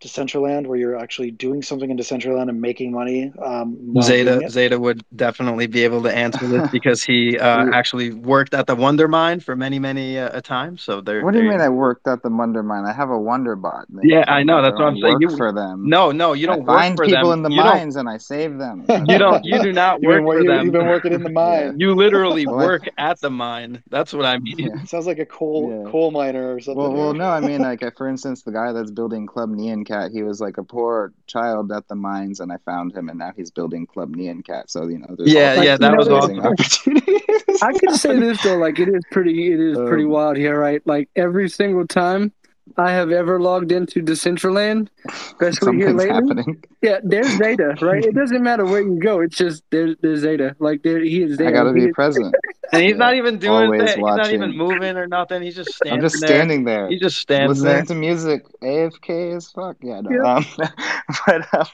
Decentraland 0.00 0.66
where 0.66 0.78
you're 0.78 0.96
actually 0.96 1.30
doing 1.30 1.62
something 1.62 1.90
in 1.90 1.96
Decentraland 1.96 2.48
and 2.48 2.60
making 2.60 2.92
money? 2.92 3.32
Um, 3.42 3.76
Xeta 3.96 4.42
Xeta 4.44 4.78
would 4.78 5.04
definitely 5.16 5.66
be 5.66 5.84
able 5.84 6.02
to 6.02 6.14
answer 6.14 6.46
this 6.46 6.68
because 6.72 7.02
he 7.02 7.38
uh, 7.38 7.66
actually 7.72 8.12
worked 8.12 8.54
at 8.54 8.66
the 8.66 8.74
Wonder 8.74 9.08
Mine 9.08 9.40
for 9.40 9.56
many 9.56 9.78
many 9.78 10.18
uh, 10.18 10.38
a 10.38 10.42
time. 10.42 10.78
So 10.78 11.00
there. 11.00 11.24
What 11.24 11.34
do 11.34 11.42
you 11.42 11.48
mean? 11.48 11.60
I 11.60 11.68
worked 11.68 12.06
at 12.06 12.22
the 12.22 12.30
Wonder 12.30 12.62
Mine. 12.62 12.84
I 12.84 12.92
have 12.92 13.10
a 13.10 13.18
Wonder 13.18 13.56
Bot. 13.56 13.86
Yeah, 14.02 14.24
I 14.28 14.42
know. 14.42 14.62
That's 14.62 14.74
what 14.74 14.86
I'm 14.88 15.00
saying. 15.00 15.16
You 15.20 15.36
for 15.36 15.52
them. 15.52 15.88
No, 15.88 16.12
no, 16.12 16.32
you 16.32 16.46
don't 16.46 16.60
I 16.68 16.72
work 16.72 16.78
find 16.78 16.98
people 16.98 17.30
them. 17.30 17.38
in 17.40 17.42
the 17.42 17.50
you 17.50 17.62
mines 17.62 17.96
and 17.96 18.08
I 18.08 18.18
save 18.18 18.58
them. 18.58 18.84
You 19.08 19.16
don't. 19.16 19.44
You 19.44 19.62
do 19.62 19.72
not 19.72 20.02
work 20.02 20.24
been, 20.24 20.26
for 20.26 20.44
them. 20.44 20.64
You've 20.64 20.72
been 20.72 20.86
working 20.86 21.12
in 21.12 21.22
the 21.22 21.30
mine. 21.30 21.78
You 21.80 21.94
literally 21.94 22.46
work 22.46 22.82
at 22.98 23.20
the 23.20 23.30
mine. 23.30 23.82
That's 23.88 24.12
what 24.12 24.26
I 24.26 24.38
mean. 24.38 24.58
Yeah. 24.58 24.84
Sounds 24.84 25.06
like 25.06 25.18
a 25.18 25.24
coal 25.26 25.82
Yeah. 25.84 25.90
coal 25.90 26.10
miner 26.10 26.54
or 26.54 26.60
something. 26.60 26.82
Well, 26.82 26.92
well, 26.92 27.14
no, 27.14 27.28
I 27.30 27.40
mean, 27.40 27.62
like, 27.62 27.80
for 27.96 28.08
instance, 28.08 28.42
the 28.42 28.52
guy 28.52 28.72
that's 28.72 28.90
building 28.90 29.26
Club 29.26 29.50
Nyan 29.50 29.86
Cat, 29.88 30.12
he 30.12 30.22
was 30.24 30.40
like 30.42 30.58
a 30.58 30.64
poor 30.64 31.14
child 31.28 31.72
at 31.72 31.88
the 31.88 31.96
mines, 31.96 32.40
and 32.40 32.52
I 32.52 32.58
found 32.66 32.94
him, 32.96 33.10
and 33.10 33.18
now 33.18 33.32
he's 33.36 33.50
building 33.52 33.86
Club 33.88 34.16
Nyan 34.16 34.44
Cat. 34.46 34.70
So 34.70 34.88
you 34.88 35.00
know, 35.00 35.16
there's 35.18 35.34
Yeah, 35.34 35.54
all 35.54 35.56
yeah, 35.56 35.78
that 35.78 35.96
was 35.96 36.08
amazing 36.08 36.40
awesome. 36.40 36.40
opportunities. 36.40 37.22
I 37.62 37.74
can 37.74 37.94
say 37.94 38.16
this 38.18 38.40
though, 38.40 38.56
like 38.58 38.78
it 38.80 38.88
is 38.88 39.04
pretty, 39.10 39.52
it 39.52 39.60
is 39.60 39.80
pretty 39.86 40.04
Um, 40.04 40.06
wild 40.06 40.36
here, 40.38 40.58
right? 40.58 40.82
Like 40.86 41.10
every 41.16 41.48
single 41.50 41.86
time 41.88 42.32
I 42.76 42.90
have 42.92 43.10
ever 43.10 43.40
logged 43.40 43.72
into 43.72 44.02
Decentraland, 44.02 44.88
especially 45.08 45.76
here 45.76 45.88
Something's 45.88 45.94
lately, 45.94 46.08
happening. 46.08 46.64
yeah, 46.82 46.98
there's 47.02 47.26
Xeta, 47.28 47.80
right? 47.82 48.04
It 48.04 48.14
doesn't 48.14 48.42
matter 48.42 48.64
where 48.64 48.80
you 48.82 48.98
go; 49.00 49.20
it's 49.20 49.36
just 49.36 49.62
there's 49.70 49.96
there's 50.02 50.22
Xeta. 50.24 50.54
Like 50.58 50.82
there, 50.82 51.00
he 51.00 51.22
is 51.22 51.36
there. 51.38 51.48
I 51.48 51.52
gotta 51.52 51.72
He 51.74 51.86
be 51.86 51.92
present. 51.92 52.34
And 52.70 52.82
he's 52.82 52.96
not 52.98 53.14
even 53.14 53.38
doing 53.38 53.64
Always 53.64 53.80
that. 53.80 53.96
He's 53.96 53.98
not 54.04 54.30
even 54.30 54.40
watching. 54.40 54.58
moving 54.58 54.96
or 54.98 55.06
nothing. 55.06 55.40
He's 55.40 55.54
just 55.56 55.72
standing 55.72 55.88
there. 55.88 55.94
I'm 55.94 56.02
just 56.02 56.20
there. 56.20 56.28
standing 56.28 56.64
there, 56.64 56.88
He's 56.90 57.00
just 57.00 57.16
standing 57.16 57.48
listening 57.48 57.72
there. 57.72 57.84
to 57.86 57.94
music, 57.94 58.44
AFK 58.62 59.36
as 59.36 59.50
fuck. 59.50 59.78
Yeah, 59.82 60.02
no. 60.02 60.10
Yeah. 60.10 60.34
Um, 60.34 60.44
but 61.26 61.54
um, 61.54 61.66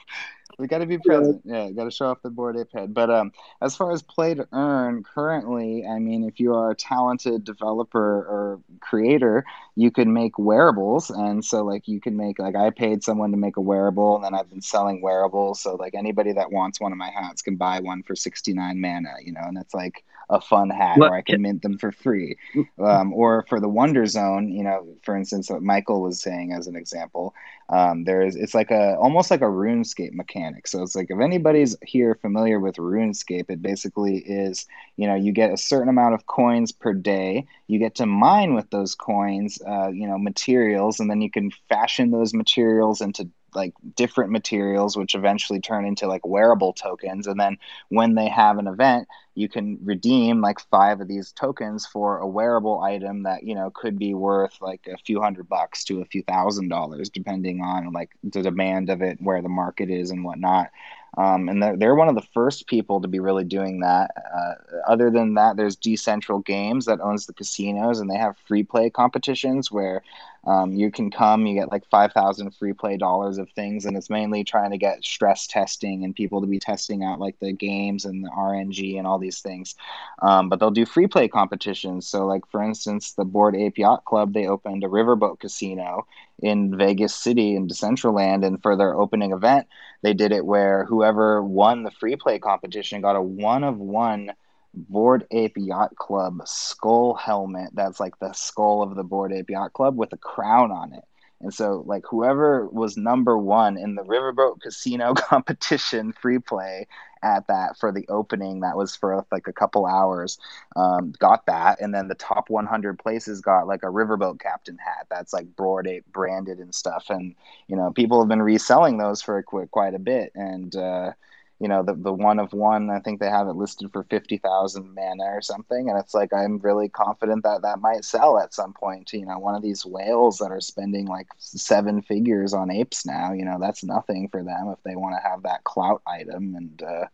we 0.57 0.67
got 0.67 0.79
to 0.79 0.85
be 0.85 0.97
present. 0.97 1.41
Yeah, 1.45 1.69
got 1.71 1.85
to 1.85 1.91
show 1.91 2.07
off 2.07 2.21
the 2.21 2.29
Bored 2.29 2.57
Ape 2.57 2.71
head. 2.73 2.93
But 2.93 3.09
um, 3.09 3.31
as 3.61 3.75
far 3.75 3.91
as 3.91 4.01
play 4.01 4.33
to 4.33 4.47
earn, 4.51 5.03
currently, 5.03 5.85
I 5.85 5.99
mean, 5.99 6.23
if 6.23 6.39
you 6.39 6.53
are 6.53 6.71
a 6.71 6.75
talented 6.75 7.43
developer 7.43 7.99
or 7.99 8.61
creator, 8.79 9.45
you 9.75 9.91
can 9.91 10.13
make 10.13 10.39
wearables, 10.39 11.09
and 11.09 11.43
so 11.43 11.63
like 11.63 11.87
you 11.87 11.99
can 11.99 12.15
make 12.15 12.39
like 12.39 12.55
I 12.55 12.69
paid 12.69 13.03
someone 13.03 13.31
to 13.31 13.37
make 13.37 13.57
a 13.57 13.61
wearable, 13.61 14.15
and 14.15 14.23
then 14.23 14.33
I've 14.33 14.49
been 14.49 14.61
selling 14.61 15.01
wearables. 15.01 15.61
So 15.61 15.75
like 15.75 15.95
anybody 15.95 16.33
that 16.33 16.51
wants 16.51 16.79
one 16.79 16.91
of 16.91 16.97
my 16.97 17.09
hats 17.09 17.41
can 17.41 17.55
buy 17.55 17.79
one 17.79 18.03
for 18.03 18.15
69 18.15 18.79
mana, 18.79 19.15
you 19.23 19.33
know, 19.33 19.43
and 19.43 19.57
it's 19.57 19.73
like 19.73 20.03
a 20.29 20.41
fun 20.41 20.69
hat 20.69 20.97
where 20.97 21.13
I 21.13 21.21
can 21.21 21.41
mint 21.41 21.61
them 21.61 21.77
for 21.77 21.91
free. 21.91 22.37
Um, 22.79 23.13
or 23.13 23.45
for 23.47 23.59
the 23.59 23.69
Wonder 23.69 24.05
Zone, 24.05 24.51
you 24.51 24.63
know, 24.63 24.87
for 25.03 25.15
instance, 25.15 25.49
what 25.49 25.61
Michael 25.61 26.01
was 26.01 26.21
saying 26.21 26.51
as 26.51 26.67
an 26.67 26.75
example, 26.75 27.33
um, 27.69 28.03
there 28.03 28.21
is 28.21 28.35
it's 28.35 28.53
like 28.53 28.69
a 28.69 28.95
almost 28.95 29.31
like 29.31 29.41
a 29.41 29.45
RuneScape 29.45 30.13
mechanic. 30.13 30.67
So 30.67 30.83
it's 30.83 30.95
like 30.95 31.09
if 31.09 31.19
anybody's 31.19 31.75
here 31.81 32.15
familiar 32.15 32.59
with 32.59 32.75
RuneScape, 32.75 33.49
it 33.49 33.61
basically 33.61 34.17
is 34.17 34.67
you 34.97 35.07
know 35.07 35.15
you 35.15 35.31
get 35.31 35.51
a 35.51 35.57
certain 35.57 35.89
amount 35.89 36.13
of 36.13 36.27
coins 36.27 36.71
per 36.71 36.93
day. 36.93 37.47
You 37.67 37.79
get 37.79 37.95
to 37.95 38.05
mine 38.05 38.53
with 38.53 38.69
those 38.69 38.93
coins, 38.93 39.59
uh, 39.67 39.87
you 39.87 40.07
know, 40.07 40.19
materials, 40.19 40.99
and 40.99 41.09
then 41.09 41.21
you 41.21 41.31
can 41.31 41.49
fashion 41.69 42.11
those 42.11 42.33
materials 42.33 43.01
into 43.01 43.29
like 43.55 43.73
different 43.95 44.31
materials 44.31 44.97
which 44.97 45.15
eventually 45.15 45.59
turn 45.59 45.85
into 45.85 46.07
like 46.07 46.25
wearable 46.25 46.73
tokens. 46.73 47.27
And 47.27 47.39
then 47.39 47.57
when 47.89 48.15
they 48.15 48.27
have 48.27 48.57
an 48.57 48.67
event 48.67 49.07
you 49.35 49.49
can 49.49 49.77
redeem 49.83 50.41
like 50.41 50.59
five 50.71 51.01
of 51.01 51.09
these 51.09 51.33
tokens 51.33 51.85
for 51.85 52.17
a 52.17 52.27
wearable 52.27 52.81
item 52.81 53.23
that 53.23 53.43
you 53.43 53.53
know 53.53 53.69
could 53.69 53.99
be 53.99 54.13
worth 54.13 54.57
like 54.61 54.87
a 54.87 54.97
few 54.97 55.21
hundred 55.21 55.47
bucks 55.47 55.83
to 55.83 56.01
a 56.01 56.05
few 56.05 56.23
thousand 56.23 56.69
dollars 56.69 57.09
depending 57.09 57.61
on 57.61 57.91
like 57.91 58.11
the 58.23 58.41
demand 58.41 58.89
of 58.89 59.01
it 59.01 59.21
where 59.21 59.41
the 59.41 59.49
market 59.49 59.89
is 59.89 60.09
and 60.09 60.23
whatnot. 60.23 60.71
Um, 61.17 61.47
and 61.47 61.63
they're, 61.63 61.77
they're 61.77 61.95
one 61.95 62.09
of 62.09 62.15
the 62.15 62.27
first 62.33 62.67
people 62.67 62.99
to 62.99 63.07
be 63.07 63.19
really 63.19 63.45
doing 63.45 63.79
that. 63.79 64.11
Uh, 64.35 64.53
other 64.85 65.09
than 65.09 65.35
that 65.35 65.55
there's 65.55 65.77
decentral 65.77 66.43
games 66.43 66.85
that 66.85 66.99
owns 66.99 67.25
the 67.25 67.33
casinos 67.33 67.99
and 67.99 68.09
they 68.09 68.17
have 68.17 68.37
free 68.47 68.63
play 68.63 68.89
competitions 68.89 69.71
where 69.71 70.03
um, 70.45 70.73
you 70.73 70.91
can 70.91 71.09
come, 71.09 71.47
you 71.47 71.55
get 71.55 71.71
like 71.71 71.89
5,000 71.89 72.51
free 72.51 72.73
play 72.73 72.97
dollars 72.97 73.39
of 73.39 73.49
things, 73.51 73.85
and 73.85 73.97
it's 73.97 74.09
mainly 74.09 74.43
trying 74.43 74.71
to 74.71 74.77
get 74.77 75.03
stress 75.03 75.47
testing 75.47 76.03
and 76.03 76.15
people 76.15 76.41
to 76.41 76.47
be 76.47 76.59
testing 76.59 77.03
out 77.03 77.19
like 77.19 77.35
the 77.39 77.51
games 77.51 78.05
and 78.05 78.23
the 78.23 78.29
RNG 78.29 78.97
and 78.97 79.07
all 79.07 79.17
these 79.17 79.41
things. 79.41 79.75
Um, 80.21 80.49
but 80.49 80.59
they'll 80.59 80.71
do 80.71 80.85
free 80.85 81.07
play 81.07 81.27
competitions. 81.27 82.07
So, 82.07 82.27
like 82.27 82.43
for 82.51 82.61
instance, 82.61 83.13
the 83.13 83.25
Bored 83.25 83.55
Ape 83.55 83.79
Yacht 83.79 84.05
Club, 84.05 84.33
they 84.33 84.47
opened 84.47 84.83
a 84.83 84.87
riverboat 84.87 85.39
casino 85.39 86.05
in 86.39 86.77
Vegas 86.77 87.15
City 87.15 87.55
in 87.55 87.67
Decentraland, 87.67 88.45
and 88.45 88.61
for 88.61 88.75
their 88.75 88.95
opening 88.95 89.31
event, 89.31 89.67
they 90.03 90.13
did 90.13 90.31
it 90.31 90.45
where 90.45 90.85
whoever 90.85 91.41
won 91.41 91.83
the 91.83 91.91
free 91.91 92.15
play 92.15 92.37
competition 92.37 93.01
got 93.01 93.15
a 93.15 93.21
one 93.21 93.63
of 93.63 93.79
one 93.79 94.31
Bored 94.75 95.25
Ape 95.31 95.57
Yacht 95.57 95.95
Club 95.95 96.41
skull 96.45 97.13
helmet 97.13 97.69
that's 97.73 97.99
like 97.99 98.17
the 98.19 98.33
skull 98.33 98.81
of 98.83 98.95
the 98.95 99.03
Bored 99.03 99.33
Ape 99.33 99.49
Yacht 99.49 99.73
Club 99.73 99.97
with 99.97 100.13
a 100.13 100.17
crown 100.17 100.71
on 100.71 100.93
it. 100.93 101.03
And 101.41 101.53
so, 101.53 101.83
like, 101.85 102.03
whoever 102.09 102.65
was 102.67 102.95
number 102.95 103.37
one 103.37 103.77
in 103.77 103.95
the 103.95 104.03
Riverboat 104.03 104.61
Casino 104.61 105.13
competition 105.15 106.13
free 106.13 106.39
play 106.39 106.87
at 107.21 107.47
that 107.47 107.77
for 107.77 107.91
the 107.91 108.07
opening, 108.07 108.61
that 108.61 108.77
was 108.77 108.95
for 108.95 109.25
like 109.31 109.47
a 109.47 109.53
couple 109.53 109.85
hours, 109.85 110.37
um, 110.75 111.13
got 111.19 111.45
that. 111.47 111.81
And 111.81 111.93
then 111.93 112.07
the 112.07 112.15
top 112.15 112.49
100 112.49 112.97
places 112.97 113.41
got 113.41 113.67
like 113.67 113.83
a 113.83 113.87
Riverboat 113.87 114.39
Captain 114.39 114.77
hat 114.77 115.07
that's 115.09 115.33
like 115.33 115.55
Board 115.55 115.87
Ape 115.87 116.05
branded 116.11 116.59
and 116.59 116.73
stuff. 116.73 117.09
And, 117.09 117.35
you 117.67 117.75
know, 117.75 117.91
people 117.91 118.19
have 118.21 118.29
been 118.29 118.41
reselling 118.41 118.97
those 118.97 119.21
for 119.21 119.41
quite, 119.43 119.71
quite 119.71 119.93
a 119.93 119.99
bit. 119.99 120.31
And, 120.35 120.75
uh, 120.75 121.11
you 121.59 121.67
know 121.67 121.83
the 121.83 121.93
the 121.93 122.13
one 122.13 122.39
of 122.39 122.53
one 122.53 122.89
i 122.89 122.99
think 122.99 123.19
they 123.19 123.29
have 123.29 123.47
it 123.47 123.55
listed 123.55 123.91
for 123.91 124.03
50,000 124.03 124.93
mana 124.93 125.23
or 125.23 125.41
something 125.41 125.89
and 125.89 125.97
it's 125.97 126.13
like 126.13 126.33
i'm 126.33 126.59
really 126.59 126.89
confident 126.89 127.43
that 127.43 127.61
that 127.61 127.79
might 127.79 128.03
sell 128.03 128.37
at 128.39 128.53
some 128.53 128.73
point 128.73 129.11
you 129.13 129.25
know 129.25 129.39
one 129.39 129.55
of 129.55 129.63
these 129.63 129.85
whales 129.85 130.37
that 130.37 130.51
are 130.51 130.61
spending 130.61 131.05
like 131.07 131.27
seven 131.37 132.01
figures 132.01 132.53
on 132.53 132.71
apes 132.71 133.05
now 133.05 133.31
you 133.33 133.45
know 133.45 133.57
that's 133.59 133.83
nothing 133.83 134.27
for 134.29 134.43
them 134.43 134.69
if 134.69 134.81
they 134.83 134.95
want 134.95 135.15
to 135.15 135.29
have 135.29 135.43
that 135.43 135.63
clout 135.63 136.01
item 136.07 136.55
and 136.55 136.83
uh 136.83 137.05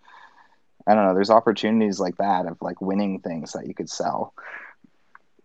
i 0.87 0.95
don't 0.95 1.05
know 1.05 1.13
there's 1.13 1.29
opportunities 1.29 1.99
like 1.99 2.17
that 2.17 2.45
of 2.47 2.57
like 2.61 2.81
winning 2.81 3.19
things 3.19 3.53
that 3.53 3.67
you 3.67 3.73
could 3.73 3.89
sell 3.89 4.33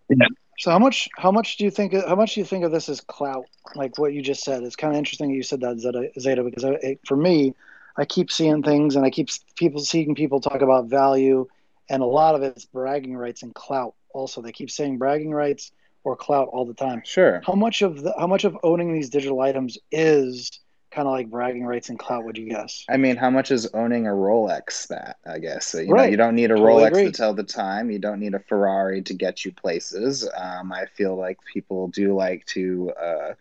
Yeah. 0.09 0.27
So 0.59 0.71
how 0.71 0.79
much 0.79 1.09
how 1.19 1.31
much 1.33 1.57
do 1.57 1.65
you 1.65 1.71
think 1.71 1.93
how 1.93 2.17
much 2.17 2.35
do 2.35 2.41
you 2.41 2.47
think 2.47 2.65
of 2.65 2.73
this 2.73 2.89
as 2.89 3.01
clout? 3.01 3.47
Like 3.75 3.99
what 3.99 4.13
you 4.15 4.23
just 4.23 4.43
said. 4.45 4.63
It's 4.63 4.77
kind 4.77 4.95
of 4.95 4.99
interesting 4.99 5.31
you 5.31 5.43
said 5.43 5.61
that 5.61 5.77
Xeta, 5.77 6.11
Xeta 6.19 6.45
because 6.45 6.65
it, 6.83 7.01
for 7.07 7.17
me, 7.17 7.55
I 7.99 8.05
keep 8.05 8.31
seeing 8.31 8.63
things 8.63 8.97
and 8.97 9.05
I 9.05 9.11
keep 9.11 9.29
people 9.57 9.81
seeing 9.81 10.15
people 10.15 10.41
talk 10.41 10.61
about 10.63 10.87
value, 10.87 11.47
and 11.89 12.03
a 12.03 12.07
lot 12.07 12.35
of 12.35 12.43
it's 12.43 12.65
bragging 12.65 13.17
rights 13.17 13.43
and 13.43 13.55
clout. 13.55 13.95
Also, 14.13 14.43
they 14.43 14.53
keep 14.53 14.71
saying 14.71 14.99
bragging 14.99 15.31
rights 15.31 15.73
or 16.05 16.17
clout 16.17 16.49
all 16.53 16.65
the 16.65 16.75
time. 16.75 17.03
sure 17.05 17.43
How 17.45 17.55
much 17.55 17.83
of 17.83 18.03
the 18.03 18.15
how 18.19 18.27
much 18.27 18.45
of 18.45 18.57
owning 18.63 18.93
these 18.93 19.11
digital 19.11 19.41
items 19.41 19.77
is 19.91 20.51
kind 20.91 21.07
of 21.07 21.13
like 21.13 21.29
bragging 21.31 21.65
rights 21.65 21.89
and 21.89 21.99
clout? 21.99 22.25
Would 22.25 22.39
you 22.39 22.49
guess? 22.49 22.85
I 22.89 22.97
mean, 22.97 23.17
how 23.17 23.29
much 23.31 23.51
is 23.51 23.69
owning 23.75 24.07
a 24.07 24.11
Rolex 24.11 24.87
that, 24.89 25.17
I 25.27 25.39
guess? 25.39 25.67
So, 25.67 25.79
you 25.81 25.93
know, 25.95 26.05
you 26.05 26.17
don't 26.17 26.35
need 26.35 26.51
a 26.51 26.55
Totally 26.55 26.85
Rolex 26.85 26.87
agree. 26.89 27.05
to 27.07 27.11
tell 27.13 27.35
the 27.35 27.43
time. 27.43 27.91
You 27.91 27.99
don't 27.99 28.21
need 28.21 28.35
a 28.35 28.39
Ferrari 28.39 29.03
to 29.03 29.15
get 29.15 29.45
you 29.45 29.53
places. 29.53 30.29
Um, 30.37 30.73
I 30.73 30.87
feel 30.87 31.17
like 31.17 31.39
people 31.53 31.89
do 31.89 32.15
like 32.15 32.47
to 32.47 32.93
uh, 32.93 33.35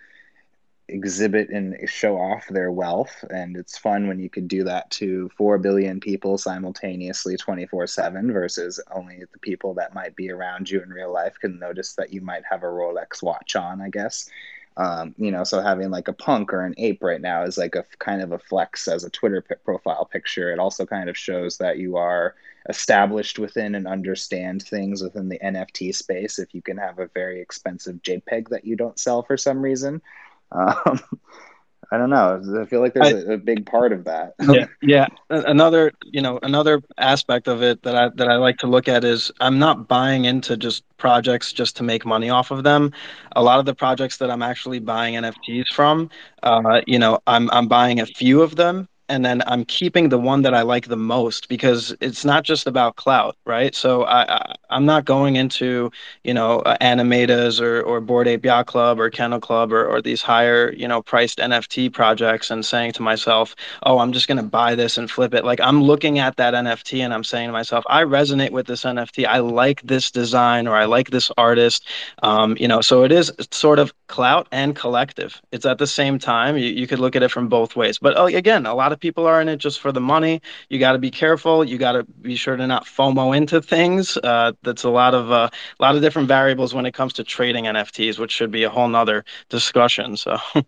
exhibit 0.88 1.49
and 1.49 1.78
show 1.90 2.18
off 2.18 2.48
their 2.48 2.72
wealth. 2.72 3.24
And 3.30 3.57
it's 3.57 3.78
fun 3.78 4.07
when 4.07 4.20
you 4.20 4.30
can 4.30 4.48
do 4.48 4.64
that 4.66 4.90
to 4.91 5.30
4 5.38 5.57
billion 5.57 5.99
people 5.99 6.38
simultaneously 6.38 7.38
24 7.38 7.88
7 7.88 8.32
versus 8.32 8.80
only 8.94 9.24
the 9.32 9.40
people 9.40 9.74
that 9.76 9.95
might 9.95 10.16
be 10.16 10.32
around 10.32 10.70
you 10.70 10.82
in 10.82 10.90
real 10.90 11.12
life 11.12 11.36
can 11.40 11.60
notice 11.60 11.94
that 11.94 12.14
you 12.14 12.22
might 12.22 12.44
have 12.49 12.64
a 12.64 12.68
Rolex 12.68 13.24
watch 13.24 13.56
on, 13.56 13.82
I 13.82 13.90
guess. 13.90 14.30
Um, 14.78 15.16
you 15.18 15.32
know, 15.32 15.45
so 15.45 15.62
having 15.62 15.90
like 15.90 16.10
a 16.10 16.14
punk 16.14 16.53
or 16.53 16.66
an 16.66 16.76
ape 16.78 17.02
right 17.02 17.22
now 17.22 17.44
is 17.44 17.57
like 17.57 17.76
a 17.76 17.86
kind 17.99 18.22
of 18.22 18.34
a 18.34 18.40
flex 18.40 18.88
as 18.90 19.06
a 19.06 19.10
Twitter 19.10 19.41
p- 19.41 19.56
profile 19.64 20.03
picture. 20.03 20.52
It 20.52 20.60
also 20.60 20.86
kind 20.86 21.10
of 21.10 21.18
shows 21.18 21.57
that 21.60 21.78
you 21.78 21.95
are 21.95 22.36
established 22.68 23.40
within 23.40 23.76
and 23.76 23.88
understand 23.88 24.64
things 24.64 25.02
within 25.02 25.30
the 25.30 25.40
NFT 25.40 25.95
space. 25.95 26.40
If 26.40 26.53
you 26.53 26.62
can 26.62 26.78
have 26.78 26.99
a 26.99 27.07
very 27.14 27.40
expensive 27.40 28.02
JPEG 28.02 28.49
that 28.49 28.66
you 28.66 28.76
don't 28.76 28.99
sell 28.99 29.24
for 29.24 29.38
some 29.38 29.62
reason, 29.62 30.02
um, 30.51 30.99
I 31.91 31.97
don't 31.97 32.09
know. 32.09 32.41
I 32.61 32.65
feel 32.65 32.81
like 32.81 32.93
there's 32.93 33.26
a, 33.26 33.34
a 33.34 33.38
big 33.38 33.65
part 33.65 33.93
of 33.93 34.05
that. 34.05 34.34
yeah, 34.49 34.65
yeah. 34.81 35.07
Another, 35.30 35.91
you 36.03 36.22
know, 36.22 36.39
another 36.41 36.81
aspect 36.97 37.47
of 37.47 37.61
it 37.61 37.84
that 37.84 37.95
I 37.95 38.09
that 38.15 38.27
I 38.27 38.38
like 38.38 38.57
to 38.57 38.67
look 38.67 38.88
at 38.88 39.03
is 39.03 39.31
I'm 39.39 39.59
not 39.59 39.88
buying 39.88 40.26
into 40.26 40.57
just 40.57 40.84
projects 40.97 41.53
just 41.53 41.76
to 41.77 41.84
make 41.84 42.05
money 42.05 42.30
off 42.30 42.51
of 42.51 42.63
them. 42.63 42.91
A 43.35 43.43
lot 43.43 43.59
of 43.59 43.65
the 43.65 43.76
projects 43.76 44.17
that 44.17 44.31
I'm 44.31 44.41
actually 44.41 44.80
buying 44.80 45.13
NFTs 45.13 45.67
from, 45.73 46.09
uh, 46.43 46.81
you 46.88 46.97
know, 46.97 47.19
I'm 47.27 47.49
I'm 47.51 47.67
buying 47.67 47.99
a 47.99 48.05
few 48.05 48.41
of 48.41 48.55
them 48.55 48.89
and 49.10 49.26
then 49.26 49.44
I'm 49.48 49.65
keeping 49.65 50.10
the 50.10 50.18
one 50.18 50.41
that 50.41 50.53
I 50.53 50.61
like 50.61 50.88
the 50.88 50.98
most 50.98 51.48
because 51.48 51.95
it's 52.02 52.26
not 52.26 52.44
just 52.44 52.68
about 52.68 52.95
clout, 52.95 53.38
right? 53.45 53.76
So 53.76 54.03
I, 54.03 54.23
I 54.36 54.56
am 54.72 54.86
not 54.86 55.06
going 55.06 55.36
into 55.36 55.91
you 56.23 56.34
know 56.34 56.60
uh, 56.60 56.77
Animetas 56.82 57.61
or 57.61 57.82
or 57.82 58.02
Bored 58.02 58.27
Ape 58.27 58.45
Yacht 58.45 58.68
Club 58.68 58.99
or 58.99 59.10
Kennel 59.10 59.40
Club 59.40 59.72
or 59.72 59.86
or 59.86 60.02
these 60.02 60.22
higher 60.22 60.73
you 60.73 60.88
know 60.88 61.02
priced 61.02 61.40
NFT 61.40 61.91
projects 61.94 62.49
and 62.49 62.65
saying 62.65 62.94
to 62.94 63.02
myself, 63.02 63.56
oh, 63.84 63.99
I'm 63.99 64.11
just 64.11 64.27
gonna 64.27 64.44
buy 64.44 64.76
this 64.76 64.98
and 64.98 65.10
flip 65.10 65.34
it. 65.34 65.45
Like 65.45 65.60
I'm 65.61 65.84
looking 65.84 66.19
at 66.19 66.38
that 66.38 66.53
NFT 66.53 66.99
and 66.99 67.14
I'm 67.14 67.23
saying 67.23 67.49
to 67.49 67.53
myself, 67.53 67.86
I 67.88 68.03
resonate 68.03 68.52
with 68.52 68.68
this 68.68 68.84
NFT. 68.84 69.26
I 69.26 69.40
like 69.40 69.82
this 69.84 70.10
design 70.11 70.68
or 70.68 70.76
I 70.76 70.86
like 70.86 71.11
this 71.11 71.32
artist. 71.38 71.88
Um, 72.23 72.57
you 72.60 72.68
know, 72.68 72.82
so 72.82 73.03
it 73.03 73.11
is 73.11 73.32
sort 73.52 73.80
of 73.80 73.94
clout 74.07 74.48
and 74.52 74.76
collective. 74.76 75.41
It's 75.52 75.65
at 75.65 75.77
the 75.77 75.88
same 75.88 76.19
time. 76.19 76.57
You, 76.57 76.68
you 76.68 76.88
could 76.88 76.99
look 76.99 77.15
at 77.15 77.23
it 77.23 77.32
from 77.32 77.48
both 77.48 77.76
ways. 77.76 77.99
But 77.99 78.18
uh, 78.18 78.26
again, 78.26 78.65
a 78.65 78.73
lot 78.73 78.91
of 78.91 78.94
people 78.99 79.26
are 79.26 79.41
in 79.41 79.49
it 79.49 79.57
just 79.57 79.80
for 79.80 79.91
the 79.91 80.01
money. 80.01 80.41
You 80.69 80.80
got 80.80 80.93
to 80.93 80.99
be 80.99 81.11
careful. 81.11 81.63
You 81.63 81.77
got 81.77 81.93
to 81.93 82.03
be 82.03 82.35
sure 82.35 82.55
to 82.55 82.67
not 82.67 82.85
FOMO 82.85 83.35
into 83.35 83.61
things. 83.61 84.17
Uh, 84.17 84.53
that's 84.63 84.84
a 84.84 84.89
lot 84.89 85.13
of 85.13 85.31
uh, 85.31 85.49
a 85.80 85.84
lot 85.84 85.95
of 85.95 86.01
different 86.01 86.27
variables 86.27 86.73
when 86.73 86.85
it 86.85 86.93
comes 86.93 87.13
to 87.13 87.23
trading 87.23 87.65
NFTs, 87.65 88.19
which 88.19 88.31
should 88.31 88.51
be 88.51 88.63
a 88.63 88.69
whole 88.69 88.88
nother 88.88 89.26
discussion. 89.49 90.17
So. 90.17 90.38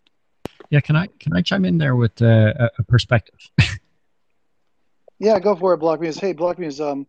Yeah, 0.70 0.82
can 0.82 0.96
I 0.96 1.08
can 1.20 1.34
I 1.34 1.42
chime 1.42 1.64
in 1.66 1.78
there 1.78 1.96
with 1.96 2.22
uh, 2.22 2.70
a 2.78 2.84
perspective? 2.84 3.40
yeah, 5.20 5.40
go 5.40 5.56
for 5.56 5.74
it, 5.74 5.80
Blockmuse. 5.80 6.20
Hey, 6.20 6.34
Blockmuse, 6.34 6.86
um, 6.86 7.08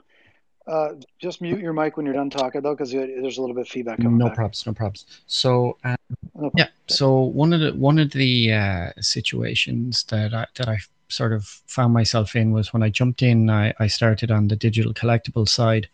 uh, 0.69 0.91
just 1.19 1.41
mute 1.41 1.61
your 1.61 1.73
mic 1.73 1.97
when 1.97 2.05
you're 2.05 2.15
done 2.15 2.31
talking 2.31 2.61
though, 2.61 2.75
because 2.75 2.93
there's 2.93 3.39
a 3.39 3.41
little 3.41 3.55
bit 3.55 3.63
of 3.63 3.69
feedback 3.69 3.99
coming. 3.99 4.19
No 4.19 4.27
back. 4.27 4.37
problems, 4.37 4.67
no 4.67 4.75
problems. 4.75 5.07
So, 5.27 5.79
um, 5.83 5.97
no 6.35 6.51
yeah, 6.57 6.69
so 6.87 7.21
one 7.21 7.53
of 7.53 7.61
the 7.61 7.73
one 7.73 7.99
of 7.99 8.11
the 8.13 8.53
uh, 8.53 8.91
situations 9.01 10.05
that 10.05 10.35
I 10.35 10.47
that 10.57 10.69
I 10.69 10.79
sort 11.09 11.33
of 11.33 11.45
found 11.67 11.93
myself 11.93 12.37
in 12.37 12.53
was 12.53 12.73
when 12.73 12.83
I 12.83 12.89
jumped 12.89 13.23
in. 13.23 13.51
I, 13.51 13.75
I 13.79 13.87
started 13.87 14.31
on 14.31 14.49
the 14.49 14.57
digital 14.57 14.95
collectible 14.95 15.49
side, 15.49 15.89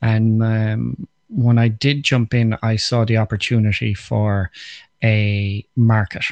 and 0.00 0.42
um, 0.42 1.08
when 1.28 1.58
I 1.58 1.68
did 1.68 2.02
jump 2.02 2.34
in, 2.34 2.56
I 2.62 2.76
saw 2.76 3.04
the 3.04 3.16
opportunity 3.16 3.94
for 3.94 4.50
a 5.02 5.66
market 5.76 6.24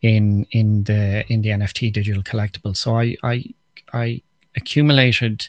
in 0.00 0.46
in 0.50 0.84
the 0.84 1.24
in 1.32 1.42
the 1.42 1.50
NFT 1.50 1.92
digital 1.92 2.22
collectible. 2.22 2.76
So 2.76 2.96
I 2.96 3.16
I 3.22 3.44
I 3.92 4.22
accumulated 4.56 5.48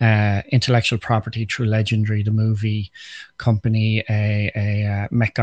uh, 0.00 0.42
intellectual 0.50 0.98
property 0.98 1.44
through 1.44 1.66
Legendary, 1.66 2.22
the 2.22 2.30
movie 2.30 2.90
company, 3.38 4.04
a, 4.08 4.50
a, 4.54 4.82
a 4.84 5.08
Mech 5.10 5.34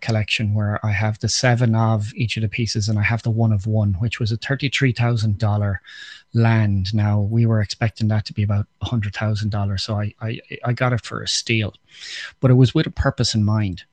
collection 0.00 0.54
where 0.54 0.84
I 0.84 0.90
have 0.90 1.18
the 1.18 1.28
seven 1.28 1.74
of 1.74 2.12
each 2.14 2.36
of 2.36 2.42
the 2.42 2.48
pieces 2.48 2.88
and 2.88 2.98
I 2.98 3.02
have 3.02 3.22
the 3.22 3.30
one 3.30 3.52
of 3.52 3.66
one, 3.66 3.94
which 3.94 4.18
was 4.18 4.32
a 4.32 4.36
$33,000 4.36 5.76
land. 6.34 6.94
Now, 6.94 7.20
we 7.20 7.46
were 7.46 7.60
expecting 7.60 8.08
that 8.08 8.24
to 8.26 8.32
be 8.32 8.42
about 8.42 8.66
$100,000. 8.82 9.80
So 9.80 10.00
I, 10.00 10.14
I, 10.20 10.40
I 10.64 10.72
got 10.72 10.92
it 10.92 11.04
for 11.04 11.22
a 11.22 11.28
steal, 11.28 11.74
but 12.40 12.50
it 12.50 12.54
was 12.54 12.74
with 12.74 12.86
a 12.86 12.90
purpose 12.90 13.34
in 13.34 13.44
mind. 13.44 13.84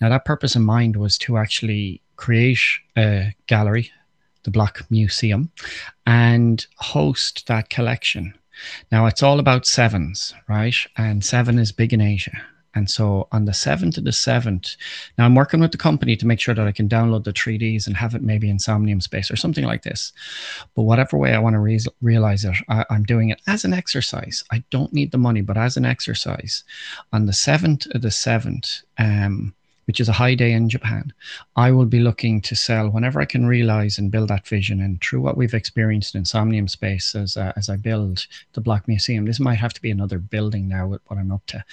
Now, 0.00 0.08
that 0.10 0.24
purpose 0.24 0.56
in 0.56 0.62
mind 0.62 0.96
was 0.96 1.16
to 1.18 1.38
actually 1.38 2.02
create 2.16 2.60
a 2.96 3.34
gallery, 3.46 3.90
the 4.44 4.50
Block 4.50 4.84
Museum, 4.90 5.50
and 6.06 6.66
host 6.76 7.46
that 7.48 7.70
collection. 7.70 8.34
Now 8.92 9.06
it's 9.06 9.22
all 9.22 9.40
about 9.40 9.66
sevens, 9.66 10.34
right? 10.48 10.76
And 10.96 11.24
seven 11.24 11.58
is 11.58 11.72
big 11.72 11.92
in 11.92 12.00
Asia. 12.00 12.40
And 12.74 12.90
so 12.90 13.28
on 13.30 13.44
the 13.44 13.52
7th 13.52 13.94
to 13.94 14.00
the 14.00 14.10
7th, 14.10 14.76
now 15.16 15.24
I'm 15.24 15.34
working 15.34 15.60
with 15.60 15.70
the 15.70 15.78
company 15.78 16.16
to 16.16 16.26
make 16.26 16.40
sure 16.40 16.54
that 16.54 16.66
I 16.66 16.72
can 16.72 16.88
download 16.88 17.24
the 17.24 17.32
3Ds 17.32 17.86
and 17.86 17.96
have 17.96 18.14
it 18.14 18.22
maybe 18.22 18.50
in 18.50 18.58
Somnium 18.58 19.00
Space 19.00 19.30
or 19.30 19.36
something 19.36 19.64
like 19.64 19.82
this. 19.82 20.12
But 20.74 20.82
whatever 20.82 21.16
way 21.16 21.34
I 21.34 21.38
want 21.38 21.54
to 21.54 21.60
re- 21.60 21.78
realize 22.02 22.44
it, 22.44 22.56
I, 22.68 22.84
am 22.90 23.04
doing 23.04 23.30
it 23.30 23.40
as 23.46 23.64
an 23.64 23.72
exercise. 23.72 24.42
I 24.50 24.64
don't 24.70 24.92
need 24.92 25.12
the 25.12 25.18
money, 25.18 25.40
but 25.40 25.56
as 25.56 25.76
an 25.76 25.84
exercise. 25.84 26.64
On 27.12 27.26
the 27.26 27.32
7th 27.32 27.90
to 27.92 27.98
the 27.98 28.08
7th, 28.08 28.82
um, 28.98 29.54
which 29.86 30.00
is 30.00 30.08
a 30.08 30.12
high 30.12 30.34
day 30.34 30.52
in 30.52 30.68
Japan, 30.68 31.12
I 31.56 31.70
will 31.70 31.86
be 31.86 32.00
looking 32.00 32.40
to 32.42 32.56
sell 32.56 32.88
whenever 32.88 33.20
I 33.20 33.24
can 33.24 33.46
realize 33.46 33.98
and 33.98 34.10
build 34.10 34.28
that 34.28 34.46
vision. 34.46 34.80
And 34.80 35.00
through 35.00 35.20
what 35.20 35.36
we've 35.36 35.54
experienced 35.54 36.14
in 36.14 36.24
Somnium 36.24 36.68
Space 36.68 37.14
as, 37.14 37.36
uh, 37.36 37.52
as 37.56 37.68
I 37.68 37.76
build 37.76 38.26
the 38.52 38.60
Block 38.60 38.88
Museum, 38.88 39.24
this 39.26 39.40
might 39.40 39.54
have 39.54 39.74
to 39.74 39.82
be 39.82 39.90
another 39.90 40.18
building 40.18 40.68
now 40.68 40.86
with 40.86 41.02
what 41.06 41.18
I'm 41.18 41.32
up 41.32 41.44
to. 41.46 41.64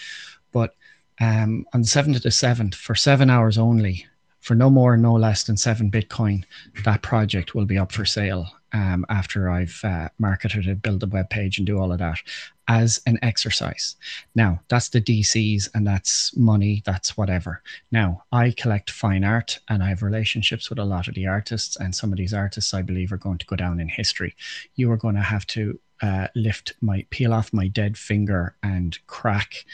But 0.51 0.75
um, 1.19 1.65
on 1.73 1.81
the 1.81 1.87
7th 1.87 2.13
to 2.13 2.19
the 2.19 2.29
7th, 2.29 2.75
for 2.75 2.95
seven 2.95 3.29
hours 3.29 3.57
only, 3.57 4.05
for 4.41 4.55
no 4.55 4.69
more, 4.69 4.97
no 4.97 5.13
less 5.13 5.43
than 5.43 5.57
seven 5.57 5.89
Bitcoin, 5.89 6.43
that 6.83 7.01
project 7.01 7.55
will 7.55 7.65
be 7.65 7.77
up 7.77 7.91
for 7.91 8.05
sale 8.05 8.47
um, 8.73 9.05
after 9.09 9.49
I've 9.49 9.79
uh, 9.83 10.09
marketed 10.17 10.67
it, 10.67 10.81
build 10.81 11.03
a 11.03 11.07
web 11.07 11.29
page, 11.29 11.57
and 11.57 11.67
do 11.67 11.79
all 11.79 11.91
of 11.91 11.99
that 11.99 12.19
as 12.67 13.01
an 13.05 13.19
exercise. 13.21 13.95
Now, 14.33 14.61
that's 14.69 14.89
the 14.89 15.01
DCs 15.01 15.69
and 15.73 15.85
that's 15.85 16.35
money, 16.37 16.81
that's 16.85 17.17
whatever. 17.17 17.61
Now, 17.91 18.23
I 18.31 18.51
collect 18.51 18.89
fine 18.89 19.23
art 19.23 19.59
and 19.67 19.83
I 19.83 19.89
have 19.89 20.03
relationships 20.03 20.69
with 20.69 20.79
a 20.79 20.85
lot 20.85 21.07
of 21.07 21.15
the 21.15 21.27
artists, 21.27 21.75
and 21.75 21.93
some 21.93 22.11
of 22.11 22.17
these 22.17 22.33
artists 22.33 22.73
I 22.73 22.81
believe 22.81 23.11
are 23.11 23.17
going 23.17 23.39
to 23.39 23.45
go 23.45 23.55
down 23.55 23.79
in 23.79 23.89
history. 23.89 24.35
You 24.75 24.91
are 24.91 24.97
going 24.97 25.15
to 25.15 25.21
have 25.21 25.45
to 25.47 25.79
uh, 26.01 26.27
lift 26.33 26.73
my 26.81 27.05
peel 27.09 27.33
off 27.33 27.53
my 27.53 27.67
dead 27.67 27.97
finger 27.97 28.55
and 28.63 28.97
crack 29.07 29.65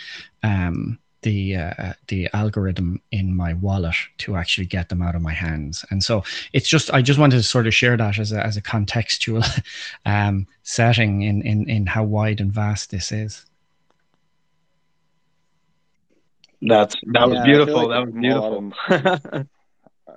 um, 0.44 1.00
the 1.28 1.58
uh, 1.58 1.94
the 2.08 2.30
algorithm 2.32 3.02
in 3.12 3.36
my 3.36 3.54
wallet 3.56 3.96
to 4.20 4.38
actually 4.38 4.66
get 4.66 4.88
them 4.88 5.02
out 5.02 5.14
of 5.14 5.22
my 5.22 5.34
hands. 5.34 5.84
And 5.90 6.02
so 6.02 6.24
it's 6.54 6.70
just 6.70 6.90
I 6.94 7.02
just 7.02 7.20
wanted 7.20 7.36
to 7.36 7.44
sort 7.44 7.68
of 7.68 7.76
share 7.76 7.98
that 7.98 8.18
as 8.18 8.32
a 8.32 8.42
as 8.46 8.56
a 8.56 8.62
contextual 8.62 9.44
um, 10.06 10.48
setting 10.64 11.24
in, 11.24 11.42
in 11.42 11.70
in 11.70 11.86
how 11.86 12.06
wide 12.06 12.40
and 12.40 12.52
vast 12.52 12.92
this 12.92 13.12
is. 13.12 13.46
That's 16.62 16.96
that 17.08 17.20
yeah, 17.20 17.26
was 17.26 17.40
beautiful. 17.44 17.88
Like 17.88 17.90
that 17.90 18.06
was 18.06 18.14
beautiful. 18.16 19.44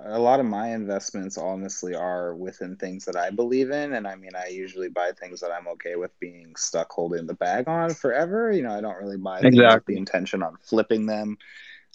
a 0.05 0.19
lot 0.19 0.39
of 0.39 0.45
my 0.45 0.73
investments 0.73 1.37
honestly 1.37 1.95
are 1.95 2.35
within 2.35 2.75
things 2.75 3.05
that 3.05 3.15
I 3.15 3.29
believe 3.29 3.71
in. 3.71 3.93
And 3.93 4.07
I 4.07 4.15
mean, 4.15 4.31
I 4.35 4.49
usually 4.49 4.89
buy 4.89 5.11
things 5.11 5.39
that 5.41 5.51
I'm 5.51 5.67
okay 5.69 5.95
with 5.95 6.17
being 6.19 6.55
stuck 6.55 6.91
holding 6.91 7.27
the 7.27 7.33
bag 7.33 7.67
on 7.67 7.93
forever. 7.93 8.51
You 8.51 8.63
know, 8.63 8.75
I 8.75 8.81
don't 8.81 8.97
really 8.97 9.17
buy 9.17 9.39
exactly. 9.39 9.75
with 9.75 9.85
the 9.85 9.97
intention 9.97 10.43
on 10.43 10.57
flipping 10.61 11.05
them. 11.05 11.37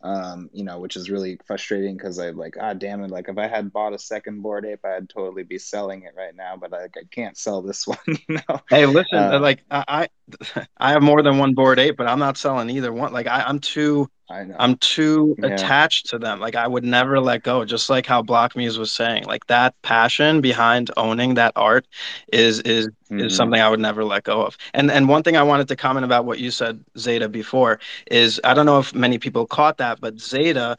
Um, 0.02 0.50
you 0.52 0.62
know, 0.62 0.78
which 0.78 0.94
is 0.94 1.08
really 1.08 1.38
frustrating 1.46 1.96
because 1.96 2.18
I'm 2.18 2.36
like, 2.36 2.56
ah, 2.60 2.74
damn 2.74 3.02
it! 3.02 3.10
Like, 3.10 3.30
if 3.30 3.38
I 3.38 3.46
had 3.46 3.72
bought 3.72 3.94
a 3.94 3.98
second 3.98 4.42
Bored 4.42 4.66
Ape, 4.66 4.84
I'd 4.84 5.08
totally 5.08 5.42
be 5.42 5.58
selling 5.58 6.02
it 6.02 6.12
right 6.14 6.36
now. 6.36 6.58
But 6.58 6.74
I, 6.74 6.84
I 6.84 7.04
can't 7.10 7.36
sell 7.36 7.62
this 7.62 7.86
one. 7.86 7.98
You 8.06 8.36
know. 8.36 8.60
Hey, 8.68 8.84
listen, 8.84 9.18
uh, 9.18 9.40
like 9.40 9.64
I, 9.70 10.08
I 10.78 10.90
have 10.90 11.02
more 11.02 11.22
than 11.22 11.38
one 11.38 11.54
Bored 11.54 11.78
Ape, 11.78 11.96
but 11.96 12.06
I'm 12.06 12.18
not 12.18 12.36
selling 12.36 12.70
either 12.70 12.92
one. 12.92 13.12
Like, 13.12 13.26
I, 13.26 13.42
I'm 13.42 13.58
too 13.58 14.08
I 14.28 14.42
know. 14.42 14.56
I'm 14.58 14.76
too 14.78 15.36
yeah. 15.38 15.50
attached 15.50 16.06
to 16.06 16.18
them. 16.18 16.40
Like 16.40 16.56
I 16.56 16.66
would 16.66 16.84
never 16.84 17.20
let 17.20 17.44
go. 17.44 17.64
Just 17.64 17.88
like 17.88 18.06
how 18.06 18.22
Block 18.22 18.56
Muse 18.56 18.76
was 18.76 18.90
saying, 18.90 19.24
like 19.24 19.46
that 19.46 19.80
passion 19.82 20.40
behind 20.40 20.90
owning 20.96 21.34
that 21.34 21.52
art 21.54 21.86
is 22.32 22.58
is 22.60 22.88
mm-hmm. 22.88 23.20
is 23.20 23.36
something 23.36 23.60
I 23.60 23.68
would 23.68 23.78
never 23.78 24.04
let 24.04 24.24
go 24.24 24.42
of. 24.42 24.56
And 24.74 24.90
and 24.90 25.08
one 25.08 25.22
thing 25.22 25.36
I 25.36 25.44
wanted 25.44 25.68
to 25.68 25.76
comment 25.76 26.04
about 26.04 26.24
what 26.24 26.40
you 26.40 26.50
said, 26.50 26.84
Xeta, 26.96 27.30
before 27.30 27.78
is 28.10 28.40
I 28.42 28.52
don't 28.52 28.66
know 28.66 28.80
if 28.80 28.92
many 28.94 29.18
people 29.18 29.46
caught 29.46 29.78
that, 29.78 30.00
but 30.00 30.16
Xeta 30.16 30.76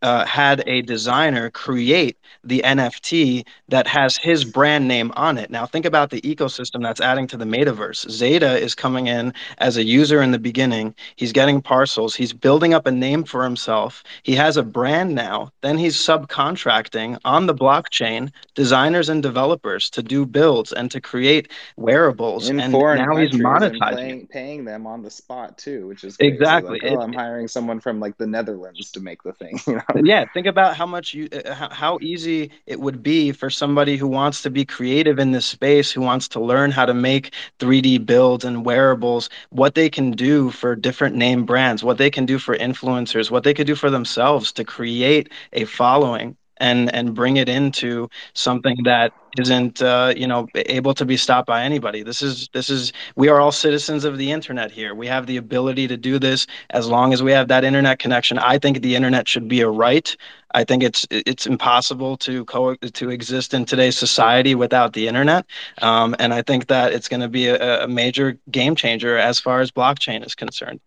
uh, 0.00 0.24
had 0.24 0.62
a 0.66 0.80
designer 0.80 1.50
create 1.50 2.16
the 2.42 2.62
NFT 2.64 3.44
that 3.68 3.86
has 3.86 4.16
his 4.16 4.46
brand 4.46 4.88
name 4.88 5.12
on 5.14 5.36
it. 5.36 5.50
Now 5.50 5.66
think 5.66 5.84
about 5.84 6.08
the 6.08 6.22
ecosystem 6.22 6.82
that's 6.82 7.02
adding 7.02 7.26
to 7.28 7.36
the 7.36 7.44
metaverse. 7.44 8.06
Xeta 8.06 8.58
is 8.58 8.74
coming 8.78 9.08
in 9.08 9.34
as 9.58 9.76
a 9.76 9.84
user 9.84 10.22
in 10.22 10.30
the 10.30 10.38
beginning. 10.38 10.94
He's 11.16 11.32
getting 11.32 11.60
parcels. 11.60 12.14
He's 12.14 12.32
building 12.32 12.72
up 12.72 12.86
a 12.86 12.90
name 12.90 13.24
for 13.24 13.44
himself. 13.44 14.02
He 14.22 14.34
has 14.36 14.56
a 14.56 14.62
brand 14.62 15.14
now. 15.14 15.52
Then 15.60 15.76
he's 15.76 15.96
subcontracting 15.96 17.18
on 17.24 17.46
the 17.46 17.54
blockchain 17.54 18.32
designers 18.54 19.08
and 19.08 19.22
developers 19.22 19.90
to 19.90 20.02
do 20.02 20.24
builds 20.24 20.72
and 20.72 20.90
to 20.90 21.00
create 21.00 21.50
wearables. 21.76 22.48
In 22.48 22.60
and 22.60 22.72
now 22.72 23.16
he's 23.16 23.32
monetizing, 23.32 23.96
paying, 23.96 24.26
paying, 24.26 24.64
them 24.64 24.86
on 24.86 25.02
the 25.02 25.10
spot 25.10 25.58
too, 25.58 25.86
which 25.88 26.04
is 26.04 26.16
crazy. 26.16 26.32
exactly. 26.32 26.80
Like, 26.82 26.92
oh, 26.92 27.00
it, 27.00 27.04
I'm 27.04 27.12
hiring 27.12 27.48
someone 27.48 27.80
from 27.80 28.00
like 28.00 28.16
the 28.16 28.26
Netherlands 28.26 28.90
to 28.92 29.00
make 29.00 29.22
the 29.22 29.32
thing. 29.32 29.60
You 29.68 29.74
know? 29.74 30.02
Yeah, 30.02 30.24
think 30.32 30.46
about 30.46 30.76
how 30.76 30.86
much 30.86 31.12
you, 31.12 31.28
uh, 31.32 31.68
how 31.70 31.98
easy 32.00 32.50
it 32.66 32.80
would 32.80 33.02
be 33.02 33.32
for 33.32 33.50
somebody 33.50 33.96
who 33.96 34.08
wants 34.08 34.40
to 34.42 34.50
be 34.50 34.64
creative 34.64 35.18
in 35.18 35.32
this 35.32 35.44
space, 35.44 35.90
who 35.90 36.00
wants 36.00 36.28
to 36.28 36.40
learn 36.40 36.70
how 36.70 36.86
to 36.86 36.94
make 36.94 37.34
3D 37.58 38.06
builds 38.06 38.44
and 38.44 38.64
wearables, 38.68 39.30
what 39.50 39.74
they 39.74 39.88
can 39.90 40.10
do 40.12 40.50
for 40.50 40.76
different 40.76 41.16
name 41.16 41.46
brands, 41.46 41.82
what 41.84 41.98
they 41.98 42.10
can 42.10 42.26
do 42.26 42.38
for 42.38 42.56
influencers, 42.58 43.30
what 43.30 43.44
they 43.44 43.54
could 43.54 43.66
do 43.66 43.74
for 43.74 43.90
themselves 43.90 44.52
to 44.52 44.64
create 44.64 45.32
a 45.54 45.64
following 45.64 46.36
and 46.60 46.92
and 46.94 47.14
bring 47.14 47.36
it 47.36 47.48
into 47.48 48.08
something 48.34 48.76
that 48.84 49.12
isn't 49.38 49.82
uh, 49.82 50.12
you 50.16 50.26
know 50.26 50.46
able 50.54 50.94
to 50.94 51.04
be 51.04 51.16
stopped 51.16 51.46
by 51.46 51.62
anybody. 51.62 52.02
This 52.02 52.22
is 52.22 52.48
this 52.52 52.68
is 52.70 52.92
we 53.16 53.28
are 53.28 53.40
all 53.40 53.52
citizens 53.52 54.04
of 54.04 54.18
the 54.18 54.30
internet 54.32 54.70
here. 54.70 54.94
We 54.94 55.06
have 55.06 55.26
the 55.26 55.36
ability 55.36 55.88
to 55.88 55.96
do 55.96 56.18
this 56.18 56.46
as 56.70 56.88
long 56.88 57.12
as 57.12 57.22
we 57.22 57.32
have 57.32 57.48
that 57.48 57.64
internet 57.64 57.98
connection. 57.98 58.38
I 58.38 58.58
think 58.58 58.82
the 58.82 58.94
internet 58.96 59.28
should 59.28 59.48
be 59.48 59.60
a 59.60 59.68
right. 59.68 60.14
I 60.54 60.64
think 60.64 60.82
it's 60.82 61.06
it's 61.10 61.46
impossible 61.46 62.16
to 62.18 62.44
co 62.46 62.74
to 62.76 63.10
exist 63.10 63.54
in 63.54 63.64
today's 63.64 63.96
society 63.96 64.54
without 64.54 64.92
the 64.94 65.08
internet, 65.08 65.46
um, 65.82 66.16
and 66.18 66.32
I 66.32 66.42
think 66.42 66.66
that 66.68 66.92
it's 66.92 67.08
going 67.08 67.20
to 67.20 67.28
be 67.28 67.48
a, 67.48 67.84
a 67.84 67.88
major 67.88 68.38
game 68.50 68.74
changer 68.74 69.16
as 69.18 69.38
far 69.38 69.60
as 69.60 69.70
blockchain 69.70 70.24
is 70.26 70.34
concerned 70.34 70.80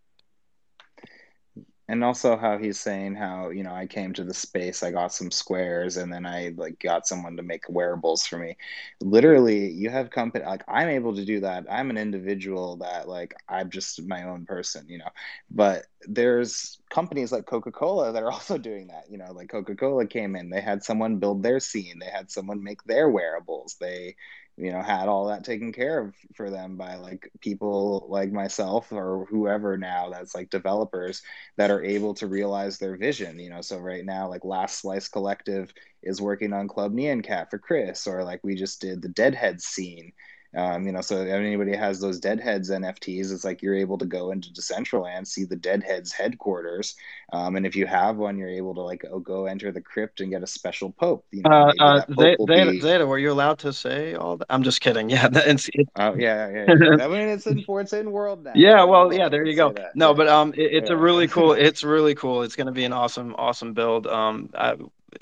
and 1.91 2.05
also 2.05 2.37
how 2.37 2.57
he's 2.57 2.79
saying 2.79 3.13
how 3.15 3.49
you 3.49 3.63
know 3.63 3.73
i 3.73 3.85
came 3.85 4.13
to 4.13 4.23
the 4.23 4.33
space 4.33 4.81
i 4.81 4.89
got 4.89 5.13
some 5.13 5.29
squares 5.29 5.97
and 5.97 6.11
then 6.11 6.25
i 6.25 6.53
like 6.55 6.79
got 6.79 7.05
someone 7.05 7.35
to 7.35 7.43
make 7.43 7.67
wearables 7.69 8.25
for 8.25 8.37
me. 8.37 8.55
Literally 9.01 9.69
you 9.69 9.89
have 9.89 10.09
company 10.09 10.45
like 10.45 10.63
i'm 10.69 10.87
able 10.87 11.13
to 11.15 11.25
do 11.25 11.41
that. 11.41 11.65
I'm 11.69 11.89
an 11.89 11.97
individual 11.97 12.77
that 12.77 13.09
like 13.09 13.33
i'm 13.49 13.69
just 13.69 14.01
my 14.07 14.23
own 14.23 14.45
person 14.45 14.85
you 14.87 14.99
know. 14.99 15.09
But 15.51 15.85
there's 16.07 16.79
companies 16.89 17.31
like 17.31 17.45
coca-cola 17.45 18.13
that 18.13 18.23
are 18.23 18.31
also 18.37 18.57
doing 18.57 18.87
that 18.87 19.05
you 19.09 19.17
know 19.17 19.31
like 19.33 19.49
coca-cola 19.49 20.07
came 20.07 20.35
in 20.37 20.49
they 20.49 20.61
had 20.61 20.83
someone 20.83 21.17
build 21.17 21.43
their 21.43 21.59
scene 21.59 21.99
they 21.99 22.09
had 22.09 22.31
someone 22.31 22.63
make 22.63 22.83
their 22.83 23.09
wearables 23.09 23.75
they 23.79 24.15
you 24.57 24.71
know 24.71 24.81
had 24.81 25.07
all 25.07 25.27
that 25.27 25.43
taken 25.43 25.71
care 25.71 25.99
of 25.99 26.15
for 26.35 26.49
them 26.49 26.75
by 26.75 26.95
like 26.95 27.31
people 27.39 28.05
like 28.09 28.31
myself 28.31 28.91
or 28.91 29.25
whoever 29.29 29.77
now 29.77 30.09
that's 30.09 30.35
like 30.35 30.49
developers 30.49 31.21
that 31.57 31.71
are 31.71 31.83
able 31.83 32.13
to 32.13 32.27
realize 32.27 32.77
their 32.77 32.97
vision 32.97 33.39
you 33.39 33.49
know? 33.49 33.61
So 33.61 33.77
right 33.77 34.05
now 34.05 34.27
like 34.29 34.43
last 34.45 34.79
slice 34.79 35.07
collective 35.07 35.73
is 36.03 36.21
working 36.21 36.53
on 36.53 36.67
Club 36.67 36.93
Nyan 36.93 37.23
Cat 37.23 37.49
for 37.49 37.59
chris 37.59 38.07
or 38.07 38.23
like 38.23 38.41
we 38.43 38.55
just 38.55 38.81
did 38.81 39.01
the 39.01 39.09
deadhead 39.09 39.61
scene 39.61 40.11
um, 40.55 40.85
you 40.85 40.91
know, 40.91 41.01
so 41.01 41.21
if 41.21 41.29
anybody 41.29 41.75
has 41.75 41.99
those 41.99 42.19
Deadheads 42.19 42.69
NFTs, 42.69 43.31
it's 43.31 43.43
like 43.43 43.61
you're 43.61 43.75
able 43.75 43.97
to 43.97 44.05
go 44.05 44.31
into 44.31 44.49
Decentraland, 44.49 45.27
see 45.27 45.45
the 45.45 45.55
Deadheads 45.55 46.11
headquarters, 46.11 46.95
um, 47.31 47.55
and 47.55 47.65
if 47.65 47.75
you 47.75 47.85
have 47.85 48.17
one, 48.17 48.37
you're 48.37 48.49
able 48.49 48.75
to 48.75 48.81
like 48.81 49.05
oh, 49.09 49.19
go 49.19 49.45
enter 49.45 49.71
the 49.71 49.81
crypt 49.81 50.19
and 50.19 50.29
get 50.31 50.43
a 50.43 50.47
special 50.47 50.91
POAP. 50.91 51.23
You 51.31 51.43
know, 51.43 51.49
uh, 51.49 51.73
uh, 51.79 52.05
Xeta, 52.05 52.47
be... 52.47 52.79
Xeta, 52.81 53.07
were 53.07 53.17
you 53.17 53.31
allowed 53.31 53.59
to 53.59 53.71
say 53.71 54.15
all 54.15 54.37
that? 54.37 54.47
I'm 54.49 54.63
just 54.63 54.81
kidding. 54.81 55.09
Yeah, 55.21 55.27
it's, 55.33 55.69
oh 55.97 56.15
yeah, 56.15 56.49
yeah. 56.49 56.65
yeah. 56.67 57.03
I 57.05 57.07
mean, 57.07 57.27
it's 57.27 57.45
in 57.45 57.65
it's 57.67 57.93
in 57.93 58.11
world 58.11 58.43
now. 58.45 58.53
Yeah, 58.55 58.83
well, 58.85 59.13
yeah, 59.13 59.27
there 59.27 59.45
you 59.45 59.55
go. 59.55 59.75
No, 59.93 60.13
but 60.13 60.27
um, 60.29 60.53
it, 60.53 60.73
it's 60.73 60.89
yeah. 60.89 60.95
a 60.95 60.99
really 60.99 61.27
cool. 61.27 61.53
It's 61.61 61.83
really 61.83 62.15
cool. 62.15 62.41
It's 62.43 62.55
going 62.55 62.67
to 62.67 62.73
be 62.73 62.85
an 62.85 62.93
awesome, 62.93 63.35
awesome 63.37 63.73
build. 63.73 64.07
Um, 64.07 64.49
I, 64.55 64.75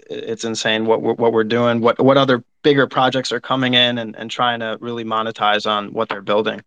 it's 0.10 0.44
insane 0.44 0.86
what 0.86 1.02
we're, 1.02 1.14
what 1.14 1.34
we're 1.34 1.44
doing. 1.44 1.82
What 1.82 2.00
what 2.00 2.18
other 2.18 2.44
bigger 2.64 2.88
projects 2.88 3.32
are 3.32 3.40
coming 3.40 3.74
in 3.74 3.98
and, 3.98 4.16
and 4.16 4.30
trying 4.30 4.60
to 4.60 4.78
really 4.82 5.04
monetize 5.04 5.70
on 5.70 5.94
what 5.94 6.10
they're 6.10 6.22
building. 6.22 6.62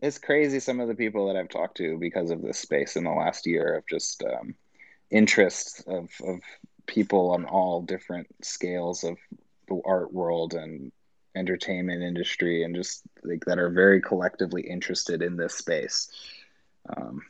It's 0.00 0.18
crazy 0.18 0.60
some 0.60 0.80
of 0.80 0.88
the 0.88 0.94
people 0.94 1.28
that 1.28 1.36
I've 1.36 1.48
talked 1.48 1.78
to 1.78 1.96
because 1.98 2.30
of 2.30 2.42
this 2.42 2.58
space 2.58 2.96
in 2.96 3.04
the 3.04 3.10
last 3.10 3.46
year 3.46 3.76
of 3.76 3.86
just 3.86 4.22
um, 4.22 4.54
interest 5.10 5.84
of, 5.86 6.10
of 6.26 6.40
people 6.86 7.30
on 7.30 7.44
all 7.46 7.80
different 7.80 8.26
scales 8.42 9.04
of 9.04 9.16
the 9.68 9.80
art 9.86 10.12
world 10.12 10.54
and 10.54 10.92
entertainment 11.34 12.02
industry 12.02 12.64
and 12.64 12.74
just 12.74 13.02
like 13.22 13.44
that 13.46 13.58
are 13.58 13.70
very 13.70 14.00
collectively 14.00 14.62
interested 14.62 15.22
in 15.22 15.36
this 15.36 15.54
space. 15.54 16.10
Um, 16.94 17.22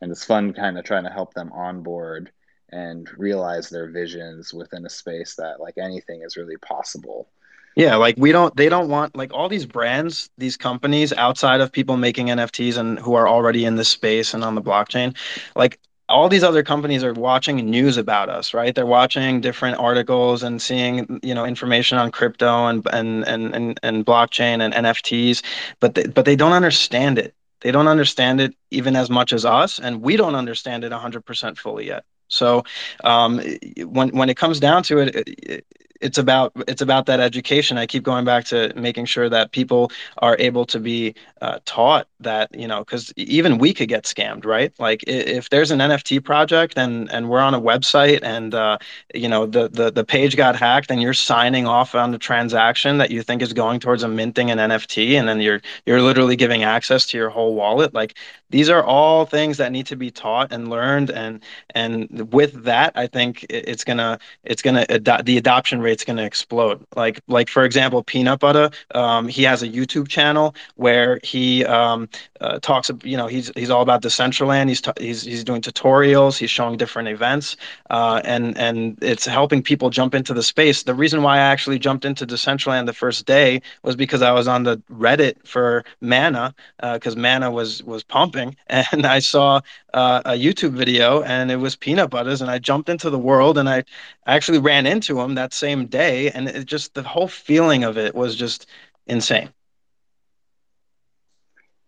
and 0.00 0.10
it's 0.10 0.24
fun 0.24 0.54
kind 0.54 0.78
of 0.78 0.84
trying 0.84 1.04
to 1.04 1.10
help 1.10 1.34
them 1.34 1.52
on 1.52 1.82
board 1.82 2.32
and 2.72 3.08
realize 3.16 3.68
their 3.68 3.90
visions 3.90 4.52
within 4.52 4.84
a 4.86 4.90
space 4.90 5.36
that 5.36 5.60
like 5.60 5.78
anything 5.78 6.22
is 6.22 6.36
really 6.36 6.56
possible. 6.56 7.28
Yeah 7.76 7.96
like 7.96 8.16
we 8.18 8.32
don't 8.32 8.54
they 8.56 8.68
don't 8.68 8.88
want 8.88 9.16
like 9.16 9.32
all 9.32 9.48
these 9.48 9.66
brands 9.66 10.30
these 10.36 10.56
companies 10.56 11.12
outside 11.12 11.60
of 11.60 11.72
people 11.72 11.96
making 11.96 12.26
nfts 12.26 12.76
and 12.76 12.98
who 12.98 13.14
are 13.14 13.26
already 13.26 13.64
in 13.64 13.76
this 13.76 13.88
space 13.88 14.34
and 14.34 14.44
on 14.44 14.54
the 14.54 14.60
blockchain 14.62 15.16
like 15.56 15.78
all 16.08 16.28
these 16.28 16.44
other 16.44 16.62
companies 16.62 17.02
are 17.02 17.14
watching 17.14 17.56
news 17.70 17.96
about 17.96 18.28
us 18.28 18.52
right? 18.52 18.74
They're 18.74 18.84
watching 18.84 19.40
different 19.40 19.78
articles 19.78 20.42
and 20.42 20.60
seeing 20.60 21.18
you 21.22 21.34
know 21.34 21.46
information 21.46 21.96
on 21.96 22.10
crypto 22.10 22.66
and 22.66 22.86
and 22.92 23.26
and 23.26 23.54
and, 23.54 23.80
and 23.82 24.04
blockchain 24.04 24.60
and 24.60 24.74
nfts 24.74 25.42
but 25.80 25.94
they, 25.94 26.06
but 26.06 26.26
they 26.26 26.36
don't 26.36 26.52
understand 26.52 27.18
it. 27.18 27.34
They 27.60 27.70
don't 27.70 27.88
understand 27.88 28.40
it 28.40 28.54
even 28.70 28.96
as 28.96 29.08
much 29.08 29.32
as 29.32 29.46
us 29.46 29.78
and 29.78 30.02
we 30.02 30.16
don't 30.16 30.34
understand 30.34 30.84
it 30.84 30.92
100% 30.92 31.56
fully 31.56 31.86
yet 31.86 32.04
so 32.32 32.64
um, 33.04 33.40
when 33.86 34.08
when 34.16 34.28
it 34.30 34.36
comes 34.36 34.58
down 34.58 34.82
to 34.84 34.98
it, 34.98 35.14
it, 35.14 35.66
it's 36.02 36.18
about 36.18 36.52
it's 36.68 36.82
about 36.82 37.06
that 37.06 37.20
education. 37.20 37.78
I 37.78 37.86
keep 37.86 38.02
going 38.02 38.24
back 38.24 38.44
to 38.46 38.72
making 38.76 39.06
sure 39.06 39.28
that 39.28 39.52
people 39.52 39.90
are 40.18 40.36
able 40.38 40.66
to 40.66 40.80
be 40.80 41.14
uh, 41.40 41.60
taught 41.64 42.08
that 42.20 42.48
you 42.54 42.66
know 42.68 42.80
because 42.80 43.12
even 43.16 43.58
we 43.58 43.72
could 43.72 43.88
get 43.88 44.04
scammed, 44.04 44.44
right? 44.44 44.72
Like 44.78 45.04
if 45.06 45.50
there's 45.50 45.70
an 45.70 45.78
NFT 45.78 46.24
project 46.24 46.74
and 46.76 47.10
and 47.12 47.28
we're 47.28 47.40
on 47.40 47.54
a 47.54 47.60
website 47.60 48.20
and 48.22 48.54
uh, 48.54 48.78
you 49.14 49.28
know 49.28 49.46
the, 49.46 49.68
the 49.68 49.90
the 49.92 50.04
page 50.04 50.36
got 50.36 50.56
hacked 50.56 50.90
and 50.90 51.00
you're 51.00 51.14
signing 51.14 51.66
off 51.66 51.94
on 51.94 52.10
the 52.10 52.18
transaction 52.18 52.98
that 52.98 53.10
you 53.10 53.22
think 53.22 53.40
is 53.40 53.52
going 53.52 53.80
towards 53.80 54.02
a 54.02 54.08
minting 54.08 54.50
an 54.50 54.58
NFT 54.58 55.12
and 55.12 55.28
then 55.28 55.40
you're 55.40 55.60
you're 55.86 56.02
literally 56.02 56.36
giving 56.36 56.64
access 56.64 57.06
to 57.06 57.16
your 57.16 57.30
whole 57.30 57.54
wallet. 57.54 57.94
Like 57.94 58.16
these 58.50 58.68
are 58.68 58.82
all 58.82 59.24
things 59.24 59.56
that 59.58 59.72
need 59.72 59.86
to 59.86 59.96
be 59.96 60.10
taught 60.10 60.52
and 60.52 60.68
learned 60.68 61.10
and 61.10 61.42
and 61.74 62.32
with 62.32 62.64
that, 62.64 62.92
I 62.96 63.06
think 63.06 63.46
it's 63.48 63.84
gonna 63.84 64.18
it's 64.44 64.62
gonna 64.62 64.84
the 64.88 65.36
adoption 65.38 65.80
rate 65.80 65.91
rate's 65.92 66.04
going 66.04 66.16
to 66.16 66.24
explode. 66.24 66.84
Like 66.96 67.20
like 67.28 67.48
for 67.48 67.64
example, 67.64 68.02
Peanut 68.02 68.40
Butter, 68.40 68.70
um, 68.94 69.28
he 69.28 69.42
has 69.42 69.62
a 69.62 69.68
YouTube 69.68 70.08
channel 70.08 70.54
where 70.76 71.20
he 71.22 71.64
um, 71.66 72.08
uh, 72.40 72.58
talks. 72.60 72.90
You 73.04 73.16
know, 73.18 73.26
he's 73.26 73.52
he's 73.54 73.68
all 73.68 73.82
about 73.82 74.02
Decentraland. 74.02 74.68
He's 74.68 74.80
t- 74.80 74.92
he's 74.98 75.22
he's 75.22 75.44
doing 75.44 75.60
tutorials. 75.60 76.38
He's 76.38 76.50
showing 76.50 76.78
different 76.78 77.08
events, 77.08 77.56
uh, 77.90 78.22
and 78.24 78.56
and 78.56 78.98
it's 79.02 79.26
helping 79.26 79.62
people 79.62 79.90
jump 79.90 80.14
into 80.14 80.32
the 80.32 80.42
space. 80.42 80.84
The 80.84 80.94
reason 80.94 81.22
why 81.22 81.36
I 81.36 81.40
actually 81.54 81.78
jumped 81.78 82.04
into 82.04 82.26
Decentraland 82.26 82.86
the 82.86 82.94
first 82.94 83.26
day 83.26 83.60
was 83.82 83.94
because 83.96 84.22
I 84.22 84.32
was 84.32 84.48
on 84.48 84.62
the 84.62 84.78
Reddit 84.90 85.46
for 85.46 85.84
Mana 86.00 86.54
because 86.94 87.16
uh, 87.16 87.20
Mana 87.26 87.50
was 87.50 87.82
was 87.82 88.02
pumping, 88.02 88.56
and 88.68 89.06
I 89.06 89.18
saw 89.18 89.60
uh, 89.94 90.22
a 90.24 90.32
YouTube 90.32 90.72
video 90.72 91.22
and 91.22 91.50
it 91.50 91.56
was 91.56 91.76
peanut 91.76 92.10
butters 92.10 92.40
and 92.40 92.50
I 92.50 92.58
jumped 92.58 92.88
into 92.88 93.10
the 93.10 93.18
world 93.18 93.58
and 93.58 93.68
I 93.68 93.84
actually 94.26 94.58
ran 94.58 94.86
into 94.86 95.20
him 95.20 95.34
that 95.34 95.52
same 95.52 95.81
day 95.86 96.30
and 96.30 96.48
it 96.48 96.64
just 96.66 96.94
the 96.94 97.02
whole 97.02 97.28
feeling 97.28 97.84
of 97.84 97.98
it 97.98 98.14
was 98.14 98.36
just 98.36 98.66
insane. 99.06 99.50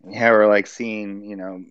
Yeah, 0.08 0.30
we're 0.30 0.48
like 0.48 0.66
seeing, 0.66 1.22
you 1.24 1.36
know, 1.36 1.64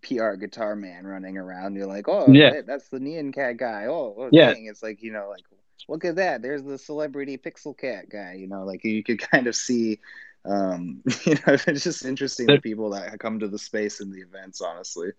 PRguitarman 0.00 1.04
running 1.04 1.38
around. 1.38 1.76
You're 1.76 1.86
like, 1.86 2.08
oh, 2.08 2.26
yeah, 2.28 2.62
that's 2.66 2.88
the 2.88 2.98
Nyan 2.98 3.32
Cat 3.34 3.56
guy. 3.56 3.86
Oh, 3.86 4.14
oh 4.18 4.28
yeah. 4.32 4.52
Dang. 4.52 4.66
It's 4.66 4.82
like, 4.82 5.02
you 5.02 5.12
know, 5.12 5.28
like, 5.28 5.44
look 5.88 6.04
at 6.04 6.16
that. 6.16 6.42
There's 6.42 6.62
the 6.62 6.78
celebrity 6.78 7.38
Pixel 7.38 7.76
Cat 7.76 8.08
guy. 8.08 8.34
You 8.38 8.48
know, 8.48 8.64
like 8.64 8.84
you 8.84 9.02
could 9.02 9.20
kind 9.20 9.46
of 9.46 9.54
see, 9.54 10.00
um, 10.44 11.02
you 11.24 11.34
know, 11.34 11.56
it's 11.66 11.84
just 11.84 12.04
interesting 12.04 12.46
the 12.46 12.60
people 12.60 12.90
that 12.90 13.18
come 13.18 13.40
to 13.40 13.48
the 13.48 13.58
space 13.58 14.00
and 14.00 14.12
the 14.12 14.20
events, 14.20 14.60
honestly. 14.60 15.10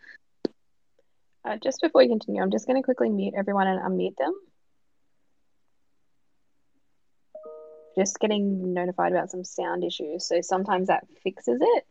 Uh, 1.44 1.58
just 1.58 1.80
before 1.82 2.02
we 2.02 2.08
continue, 2.08 2.42
I'm 2.42 2.52
just 2.52 2.66
going 2.66 2.82
to 2.82 2.84
quickly 2.84 3.10
mute 3.10 3.36
everyone 3.38 3.68
and 3.68 3.80
unmute 3.80 4.18
them. 4.18 4.34
Just 7.98 8.20
getting 8.20 8.74
notified 8.74 9.12
about 9.12 9.32
some 9.32 9.44
sound 9.44 9.84
issues, 9.84 10.28
so 10.28 10.42
sometimes 10.42 10.88
that 10.88 11.08
fixes 11.24 11.60
it. 11.62 11.86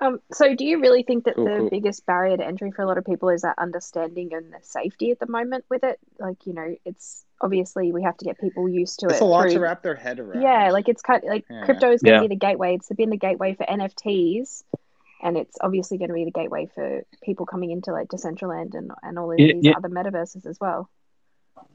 Um, 0.00 0.20
so, 0.32 0.54
do 0.54 0.64
you 0.64 0.80
really 0.80 1.02
think 1.02 1.24
that 1.24 1.34
cool, 1.34 1.44
the 1.44 1.56
cool. 1.58 1.70
biggest 1.70 2.06
barrier 2.06 2.36
to 2.36 2.46
entry 2.46 2.70
for 2.70 2.82
a 2.82 2.86
lot 2.86 2.96
of 2.96 3.04
people 3.04 3.28
is 3.28 3.42
that 3.42 3.56
understanding 3.58 4.32
and 4.32 4.52
the 4.52 4.58
safety 4.62 5.10
at 5.10 5.18
the 5.18 5.26
moment 5.26 5.64
with 5.68 5.84
it? 5.84 5.98
Like, 6.18 6.46
you 6.46 6.54
know, 6.54 6.74
it's 6.86 7.24
obviously 7.40 7.92
we 7.92 8.02
have 8.04 8.16
to 8.18 8.24
get 8.24 8.38
people 8.38 8.68
used 8.68 9.00
to 9.00 9.06
it's 9.06 9.14
it. 9.14 9.16
It's 9.16 9.22
a 9.22 9.26
lot 9.26 9.42
through, 9.42 9.54
to 9.54 9.60
wrap 9.60 9.82
their 9.82 9.96
head 9.96 10.18
around. 10.18 10.40
Yeah, 10.40 10.70
like 10.70 10.88
it's 10.88 11.02
kind 11.02 11.22
of, 11.22 11.28
like 11.28 11.44
yeah. 11.50 11.64
crypto 11.64 11.90
is 11.90 12.00
going 12.00 12.14
to 12.14 12.22
yeah. 12.22 12.28
be 12.28 12.34
the 12.34 12.38
gateway. 12.38 12.76
It's 12.76 12.88
been 12.88 13.10
the 13.10 13.18
gateway 13.18 13.54
for 13.54 13.66
NFTs 13.66 14.62
and 15.22 15.36
it's 15.36 15.56
obviously 15.60 15.98
going 15.98 16.08
to 16.08 16.14
be 16.14 16.24
the 16.24 16.30
gateway 16.30 16.66
for 16.74 17.02
people 17.22 17.46
coming 17.46 17.70
into 17.70 17.92
like 17.92 18.08
Decentraland 18.08 18.74
and 18.74 18.90
and 19.02 19.18
all 19.18 19.30
of 19.30 19.36
these 19.36 19.54
yeah. 19.62 19.72
other 19.76 19.88
metaverses 19.88 20.46
as 20.46 20.58
well. 20.60 20.88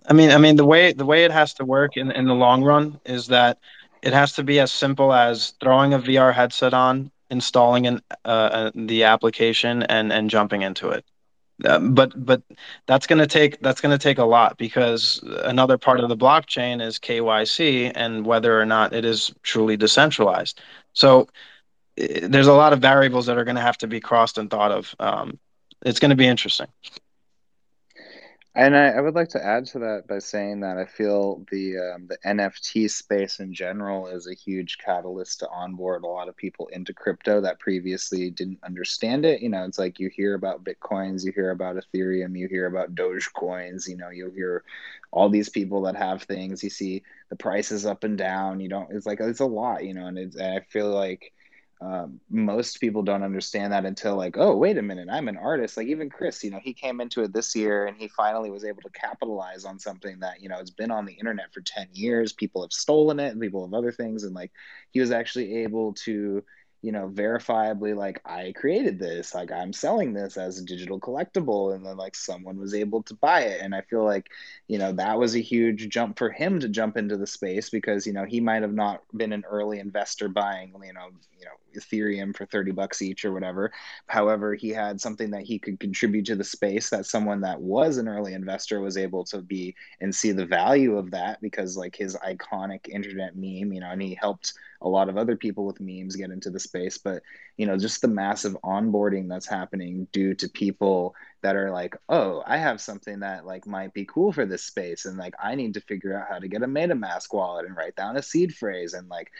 I 0.08 0.14
mean, 0.14 0.32
I 0.32 0.38
mean 0.38 0.56
the 0.56 0.66
way 0.66 0.94
the 0.94 1.06
way 1.06 1.26
it 1.26 1.32
has 1.32 1.54
to 1.56 1.66
work 1.66 1.98
in 1.98 2.12
in 2.12 2.26
the 2.26 2.36
long 2.36 2.64
run 2.64 3.00
is 3.06 3.28
that 3.28 3.60
it 4.02 4.14
has 4.14 4.34
to 4.34 4.44
be 4.44 4.60
as 4.60 4.72
simple 4.72 5.14
as 5.14 5.54
throwing 5.60 5.94
a 5.94 6.00
VR 6.00 6.34
headset 6.34 6.74
on, 6.74 7.12
installing 7.32 7.88
an, 7.88 8.02
uh, 8.24 8.28
uh, 8.28 8.72
the 8.76 9.04
application, 9.04 9.84
and 9.84 10.14
and 10.14 10.30
jumping 10.30 10.62
into 10.62 10.90
it. 10.90 11.06
Uh, 11.64 11.80
but 11.80 12.12
but 12.26 12.42
that's 12.86 13.08
going 13.08 13.20
to 13.20 13.28
take 13.28 13.60
that's 13.62 13.80
going 13.82 13.98
to 13.98 14.02
take 14.02 14.18
a 14.18 14.26
lot 14.26 14.58
because 14.58 15.22
another 15.44 15.78
part 15.78 16.02
of 16.02 16.10
the 16.10 16.18
blockchain 16.18 16.82
is 16.82 17.00
KYC 17.00 17.92
and 17.96 18.26
whether 18.26 18.60
or 18.60 18.66
not 18.66 18.94
it 18.94 19.06
is 19.06 19.34
truly 19.42 19.78
decentralized. 19.78 20.60
So 20.94 21.30
there's 21.96 22.48
a 22.48 22.54
lot 22.54 22.74
of 22.74 22.80
variables 22.80 23.26
that 23.28 23.38
are 23.38 23.46
going 23.46 23.56
to 23.56 23.62
have 23.62 23.78
to 23.80 23.88
be 23.88 24.02
crossed 24.02 24.38
and 24.38 24.50
thought 24.50 24.72
of. 24.72 24.94
Um, 25.00 25.40
it's 25.86 26.00
going 26.00 26.10
to 26.10 26.16
be 26.16 26.28
interesting. 26.28 26.68
And 28.58 28.78
I, 28.78 28.92
I, 28.92 29.02
would 29.02 29.16
like 29.16 29.28
to 29.30 29.46
add 29.46 29.66
to 29.68 29.80
that 29.80 30.08
by 30.08 30.20
saying 30.20 30.62
that 30.62 30.78
I 30.78 30.86
feel 30.86 31.46
the 31.52 31.78
um, 31.78 32.08
the 32.08 32.18
NFT 32.26 32.90
space 32.90 33.42
in 33.42 33.54
general 33.54 34.08
is 34.08 34.28
a 34.28 34.34
huge 34.34 34.78
catalyst 34.78 35.40
to 35.40 35.50
onboard 35.50 36.04
a 36.04 36.08
lot 36.08 36.30
of 36.30 36.38
people 36.38 36.68
into 36.68 36.94
crypto 36.94 37.42
that 37.42 37.60
previously 37.60 38.30
didn't 38.30 38.64
understand 38.64 39.26
it. 39.26 39.42
You 39.42 39.50
know, 39.50 39.66
it's 39.66 39.78
like 39.78 40.00
you 40.00 40.10
hear 40.10 40.36
about 40.36 40.64
bitcoins, 40.64 41.26
you 41.26 41.34
hear 41.34 41.52
about 41.52 41.76
Ethereum, 41.76 42.38
you 42.38 42.48
hear 42.48 42.68
about 42.68 42.96
Dogecoins. 42.96 43.90
You 43.90 43.98
know, 43.98 44.10
you 44.10 44.32
hear 44.34 44.64
all 45.12 45.28
these 45.28 45.50
people 45.50 45.82
that 45.82 45.98
have 45.98 46.24
things. 46.24 46.64
You 46.64 46.70
see 46.70 47.04
the 47.30 47.36
prices 47.36 47.86
up 47.86 48.06
and 48.06 48.18
down. 48.18 48.62
You 48.62 48.70
don't. 48.70 48.90
It's 48.90 49.06
like 49.06 49.20
it's 49.20 49.42
a 49.42 49.46
lot. 49.46 49.84
You 49.84 49.96
know, 49.96 50.08
and, 50.08 50.18
and 50.18 50.42
I 50.42 50.62
feel 50.62 50.92
like 50.92 51.34
um, 51.82 52.20
most 52.30 52.80
people 52.80 53.04
don't 53.04 53.24
understand 53.24 53.74
that 53.74 53.86
until 53.86 54.16
like 54.16 54.38
oh 54.38 54.56
wait 54.56 54.78
a 54.78 54.82
minute 54.82 55.08
i'm 55.12 55.28
an 55.28 55.38
artist. 55.38 55.78
Like 55.78 55.88
even 55.88 56.10
chris 56.10 56.44
you 56.44 56.52
know 56.52 56.60
he 56.62 56.74
came 56.74 57.02
into 57.02 57.22
it 57.24 57.34
this 57.34 57.56
year 57.56 57.86
and 57.86 57.98
he 57.98 58.08
finally 58.08 58.50
was 58.50 58.64
able 58.64 58.82
to 58.82 58.90
capitalize 58.90 59.66
on 59.66 59.80
something 59.80 60.20
that 60.20 60.42
you 60.42 60.50
know 60.50 60.58
has 60.58 60.72
been 60.72 60.92
on 60.92 61.06
the 61.06 61.14
internet 61.14 61.54
for 61.54 61.62
10 61.62 61.90
years. 61.94 62.34
People 62.34 62.62
have 62.62 62.74
stolen 62.74 63.20
it 63.20 63.40
people 63.40 63.66
have 63.66 63.74
other 63.74 63.92
things. 63.92 64.24
And 64.24 64.34
like 64.34 64.52
he 64.92 65.00
was 65.00 65.12
actually 65.12 65.64
able 65.64 65.94
to 66.06 66.44
you 66.86 66.92
know, 66.92 67.10
verifiably 67.10 67.96
like 67.96 68.22
I 68.26 68.54
created 68.56 69.00
this, 69.00 69.34
like 69.34 69.52
I'm 69.52 69.74
selling 69.74 70.14
this 70.14 70.38
as 70.38 70.60
a 70.60 70.64
digital 70.64 71.00
collectible, 71.00 71.74
and 71.74 71.84
then 71.84 71.98
like 71.98 72.16
someone 72.16 72.60
was 72.60 72.76
able 72.76 73.02
to 73.04 73.16
buy 73.16 73.42
it. 73.42 73.62
And 73.62 73.74
I 73.74 73.82
feel 73.82 74.04
like, 74.04 74.30
you 74.68 74.78
know, 74.78 74.92
that 74.92 75.18
was 75.18 75.36
a 75.36 75.40
huge 75.40 75.90
jump 75.90 76.20
for 76.20 76.30
him 76.30 76.60
to 76.60 76.70
jump 76.70 76.96
into 76.96 77.18
the 77.18 77.26
space 77.26 77.72
because, 77.72 78.06
you 78.06 78.14
know, 78.14 78.24
he 78.24 78.40
might 78.40 78.62
have 78.62 78.76
not 78.76 79.02
been 79.18 79.34
an 79.34 79.46
early 79.50 79.80
investor 79.80 80.30
buying, 80.30 80.74
you 80.86 80.94
know, 80.94 81.08
you 81.40 81.46
know, 81.46 81.58
Ethereum 81.76 82.36
for 82.36 82.46
30 82.46 82.72
bucks 82.72 83.02
each 83.02 83.26
or 83.26 83.34
whatever. 83.34 83.72
However, 84.08 84.54
he 84.54 84.70
had 84.70 85.00
something 85.00 85.32
that 85.32 85.44
he 85.44 85.60
could 85.60 85.80
contribute 85.80 86.26
to 86.26 86.36
the 86.36 86.44
space 86.44 86.90
that 86.90 87.06
someone 87.06 87.42
that 87.42 87.62
was 87.62 87.98
an 87.98 88.08
early 88.08 88.34
investor 88.34 88.82
was 88.82 88.98
able 88.98 89.24
to 89.26 89.42
be 89.42 89.76
and 90.02 90.14
see 90.14 90.32
the 90.32 90.46
value 90.46 90.98
of 90.98 91.12
that 91.12 91.42
because 91.42 91.78
like 91.78 91.96
his 91.96 92.16
iconic 92.18 92.88
internet 92.90 93.36
meme, 93.36 93.74
you 93.74 93.80
know, 93.80 93.92
and 93.92 94.02
he 94.02 94.16
helped 94.20 94.54
a 94.82 94.90
lot 94.90 95.10
of 95.10 95.18
other 95.18 95.36
people 95.36 95.66
with 95.66 95.82
memes 95.82 96.16
get 96.16 96.32
into 96.32 96.50
the 96.50 96.60
space 96.60 96.98
but 96.98 97.24
you 97.58 97.66
know 97.66 97.78
just 97.78 98.02
the 98.02 98.08
massive 98.08 98.56
onboarding 98.64 99.28
that's 99.28 99.48
happening 99.48 100.08
due 100.12 100.34
to 100.34 100.48
people 100.50 101.16
that 101.46 101.56
are 101.56 101.70
like 101.70 101.96
oh 102.10 102.42
i 102.48 102.58
have 102.58 102.82
something 102.82 103.20
that 103.20 103.46
like 103.46 103.68
might 103.68 103.94
be 103.94 104.04
cool 104.06 104.32
for 104.32 104.48
this 104.48 104.64
space 104.64 105.06
and 105.06 105.16
like 105.16 105.36
i 105.40 105.54
need 105.54 105.76
to 105.76 105.82
figure 105.82 106.20
out 106.20 106.28
how 106.28 106.40
to 106.40 106.48
get 106.48 106.64
a 106.64 106.68
metamask 106.68 107.32
wallet 107.32 107.68
and 107.68 107.78
write 107.78 107.96
down 107.96 108.18
a 108.18 108.22
seed 108.24 108.52
phrase 108.52 108.96
and 108.96 109.08
like 109.10 109.32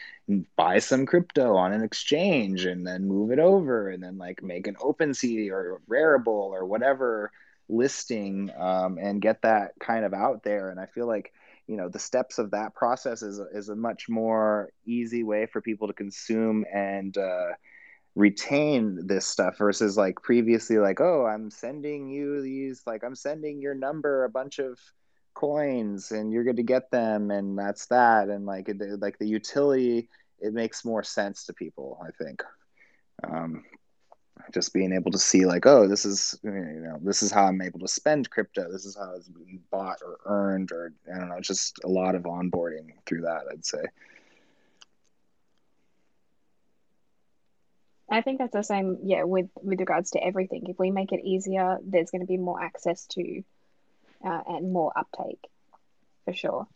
buy 0.54 0.78
some 0.78 1.04
crypto 1.04 1.56
on 1.56 1.72
an 1.72 1.82
exchange 1.82 2.64
and 2.64 2.86
then 2.86 3.08
move 3.08 3.32
it 3.32 3.40
over 3.40 3.90
and 3.90 4.00
then 4.04 4.18
like 4.18 4.40
make 4.40 4.68
an 4.68 4.76
OpenSea 4.76 5.50
or 5.50 5.80
Rarible 5.90 6.28
or 6.28 6.64
whatever 6.64 7.32
listing 7.68 8.52
um, 8.56 8.98
and 9.00 9.20
get 9.20 9.42
that 9.42 9.72
kind 9.80 10.04
of 10.04 10.14
out 10.14 10.44
there. 10.44 10.70
And 10.70 10.78
i 10.78 10.86
feel 10.86 11.08
like 11.08 11.32
you 11.66 11.76
know 11.76 11.88
the 11.88 11.98
steps 11.98 12.38
of 12.38 12.52
that 12.52 12.74
process 12.74 13.22
is 13.22 13.40
is 13.52 13.68
a 13.68 13.76
much 13.76 14.08
more 14.08 14.70
easy 14.84 15.24
way 15.24 15.46
for 15.46 15.60
people 15.60 15.88
to 15.88 15.92
consume 15.92 16.64
and 16.72 17.18
uh, 17.18 17.48
retain 18.16 19.06
this 19.06 19.26
stuff 19.26 19.58
versus 19.58 19.96
like 19.96 20.20
previously 20.22 20.78
like 20.78 21.00
oh 21.00 21.26
i'm 21.26 21.50
sending 21.50 22.08
you 22.08 22.40
these 22.40 22.82
like 22.86 23.04
i'm 23.04 23.14
sending 23.14 23.60
your 23.60 23.74
number 23.74 24.24
a 24.24 24.28
bunch 24.30 24.58
of 24.58 24.78
coins 25.36 26.12
and 26.12 26.32
you're 26.32 26.42
going 26.42 26.56
to 26.56 26.62
get 26.64 26.90
them 26.90 27.30
and 27.30 27.56
that's 27.56 27.86
that. 27.86 28.28
And 28.28 28.46
like 28.46 28.68
it, 28.68 28.80
like 29.00 29.18
the 29.18 29.28
utility 29.28 30.08
it 30.40 30.52
makes 30.52 30.84
more 30.84 31.04
sense 31.04 31.44
to 31.44 31.52
people 31.52 32.00
i 32.04 32.10
think. 32.22 32.42
Um, 33.22 33.64
just 34.52 34.74
being 34.74 34.92
able 34.92 35.10
to 35.10 35.18
see 35.18 35.46
like 35.46 35.66
oh 35.66 35.88
this 35.88 36.04
is 36.04 36.38
you 36.42 36.50
know 36.50 36.98
this 37.02 37.22
is 37.22 37.30
how 37.30 37.46
i'm 37.46 37.62
able 37.62 37.80
to 37.80 37.88
spend 37.88 38.30
crypto. 38.30 38.70
This 38.70 38.84
is 38.84 38.96
how 38.96 39.14
it's 39.16 39.30
bought 39.70 39.98
or 40.04 40.18
earned 40.24 40.72
or 40.72 40.92
i 41.14 41.18
don't 41.18 41.28
know 41.28 41.40
just 41.40 41.78
a 41.84 41.88
lot 41.88 42.14
of 42.14 42.22
onboarding 42.22 42.88
through 43.06 43.22
that 43.22 43.42
i'd 43.50 43.64
say 43.64 43.82
i 48.10 48.20
think 48.20 48.38
that's 48.38 48.52
the 48.52 48.62
same 48.62 48.98
yeah 49.02 49.24
with 49.24 49.48
with 49.62 49.80
regards 49.80 50.10
to 50.10 50.22
everything 50.22 50.66
if 50.68 50.78
we 50.78 50.90
make 50.90 51.12
it 51.12 51.20
easier 51.24 51.78
there's 51.84 52.10
going 52.10 52.20
to 52.20 52.26
be 52.26 52.36
more 52.36 52.62
access 52.62 53.06
to 53.06 53.42
uh, 54.24 54.40
and 54.46 54.72
more 54.72 54.92
uptake 54.96 55.44
for 56.24 56.32
sure 56.32 56.66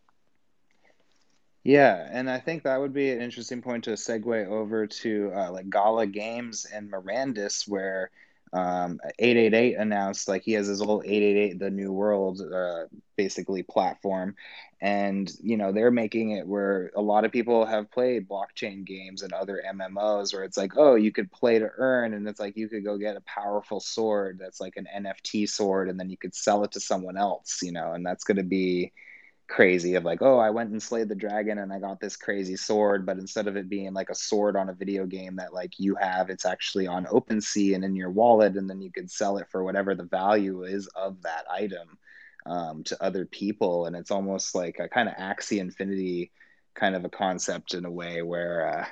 yeah, 1.63 2.09
and 2.11 2.31
I 2.31 2.39
think 2.39 2.63
that 2.63 2.81
would 2.81 2.95
be 2.95 3.11
an 3.11 3.21
interesting 3.21 3.61
point 3.61 3.85
to 3.85 3.91
segue 3.91 4.47
over 4.47 4.87
to 4.87 5.33
uh, 5.35 5.53
like 5.53 5.69
Gala 5.69 6.07
Games 6.07 6.65
and 6.65 6.91
Mirandus, 6.91 7.69
where 7.69 8.11
um, 8.53 8.99
888 9.19 9.77
announced 9.77 10.27
like 10.27 10.43
he 10.43 10.53
has 10.53 10.67
his 10.67 10.81
whole 10.81 11.03
888 11.05 11.59
The 11.59 11.71
New 11.71 11.93
World 11.93 12.41
uh, 12.41 12.85
basically 13.17 13.63
platform. 13.63 14.37
And, 14.83 15.31
you 15.43 15.59
know, 15.59 15.73
they're 15.73 15.91
making 15.91 16.31
it 16.31 16.47
where 16.47 16.91
a 16.97 17.03
lot 17.03 17.27
of 17.27 17.33
people 17.33 17.67
have 17.67 17.91
played 17.91 18.29
blockchain 18.29 18.87
games 18.87 19.23
and 19.23 19.33
other 19.33 19.63
MMOs 19.75 20.33
where 20.33 20.43
it's 20.45 20.57
like, 20.57 20.73
oh, 20.77 20.95
you 20.95 21.13
could 21.13 21.31
play 21.31 21.59
to 21.59 21.69
earn. 21.77 22.15
And 22.15 22.27
it's 22.27 22.41
like 22.41 22.57
you 22.57 22.69
could 22.69 22.85
go 22.85 22.97
get 22.97 23.17
a 23.17 23.23
powerful 23.23 23.81
sword 23.81 24.39
that's 24.41 24.61
like 24.61 24.79
an 24.79 24.87
NFT 24.97 25.49
sword 25.49 25.91
and 25.91 26.01
then 26.01 26.09
you 26.09 26.17
could 26.17 26.35
sell 26.35 26.65
it 26.65 26.73
to 26.73 26.81
someone 26.81 27.19
else, 27.19 27.59
you 27.63 27.73
know, 27.73 27.93
and 27.93 28.07
that's 28.07 28.25
going 28.25 28.39
to 28.39 28.43
be 28.43 28.93
crazy 29.51 29.97
of 29.97 30.05
like, 30.05 30.23
oh, 30.23 30.39
I 30.39 30.49
went 30.49 30.71
and 30.71 30.83
slayed 30.83 31.11
the 31.11 31.15
dragon 31.15 31.59
and 31.59 31.73
I 31.73 31.79
got 31.79 32.01
this 32.01 32.17
crazy 32.17 32.57
sword, 32.57 33.05
but 33.05 33.19
instead 33.19 33.49
of 33.49 33.57
it 33.57 33.69
being 33.69 33.93
like 33.93 34.09
a 34.09 34.15
sword 34.15 34.57
on 34.57 34.71
a 34.71 34.75
video 34.75 35.05
game 35.05 35.37
that 35.37 35.53
like 35.53 35.79
you 35.79 35.97
have, 35.97 36.31
it's 36.31 36.47
actually 36.47 36.87
on 36.87 37.05
OpenSea 37.05 37.75
and 37.75 37.85
in 37.85 37.97
your 37.97 38.11
wallet, 38.11 38.57
and 38.57 38.71
then 38.71 38.81
you 38.81 38.91
could 38.91 39.11
sell 39.11 39.37
it 39.37 39.49
for 39.51 39.63
whatever 39.63 39.95
the 39.95 40.05
value 40.05 40.63
is 40.63 40.87
of 40.97 41.21
that 41.23 41.45
item 41.51 41.99
um, 42.51 42.85
to 42.85 43.03
other 43.03 43.25
people, 43.25 43.87
and 43.87 43.97
it's 43.97 44.11
almost 44.11 44.55
like 44.55 44.79
a 44.79 44.89
kind 44.89 45.09
of 45.09 45.15
Axie 45.15 45.61
Infinity 45.61 46.31
kind 46.75 46.95
of 46.95 47.05
a 47.05 47.11
concept 47.11 47.75
in 47.75 47.85
a 47.85 47.91
way 47.91 48.23
where. 48.23 48.69
Uh, 48.69 48.87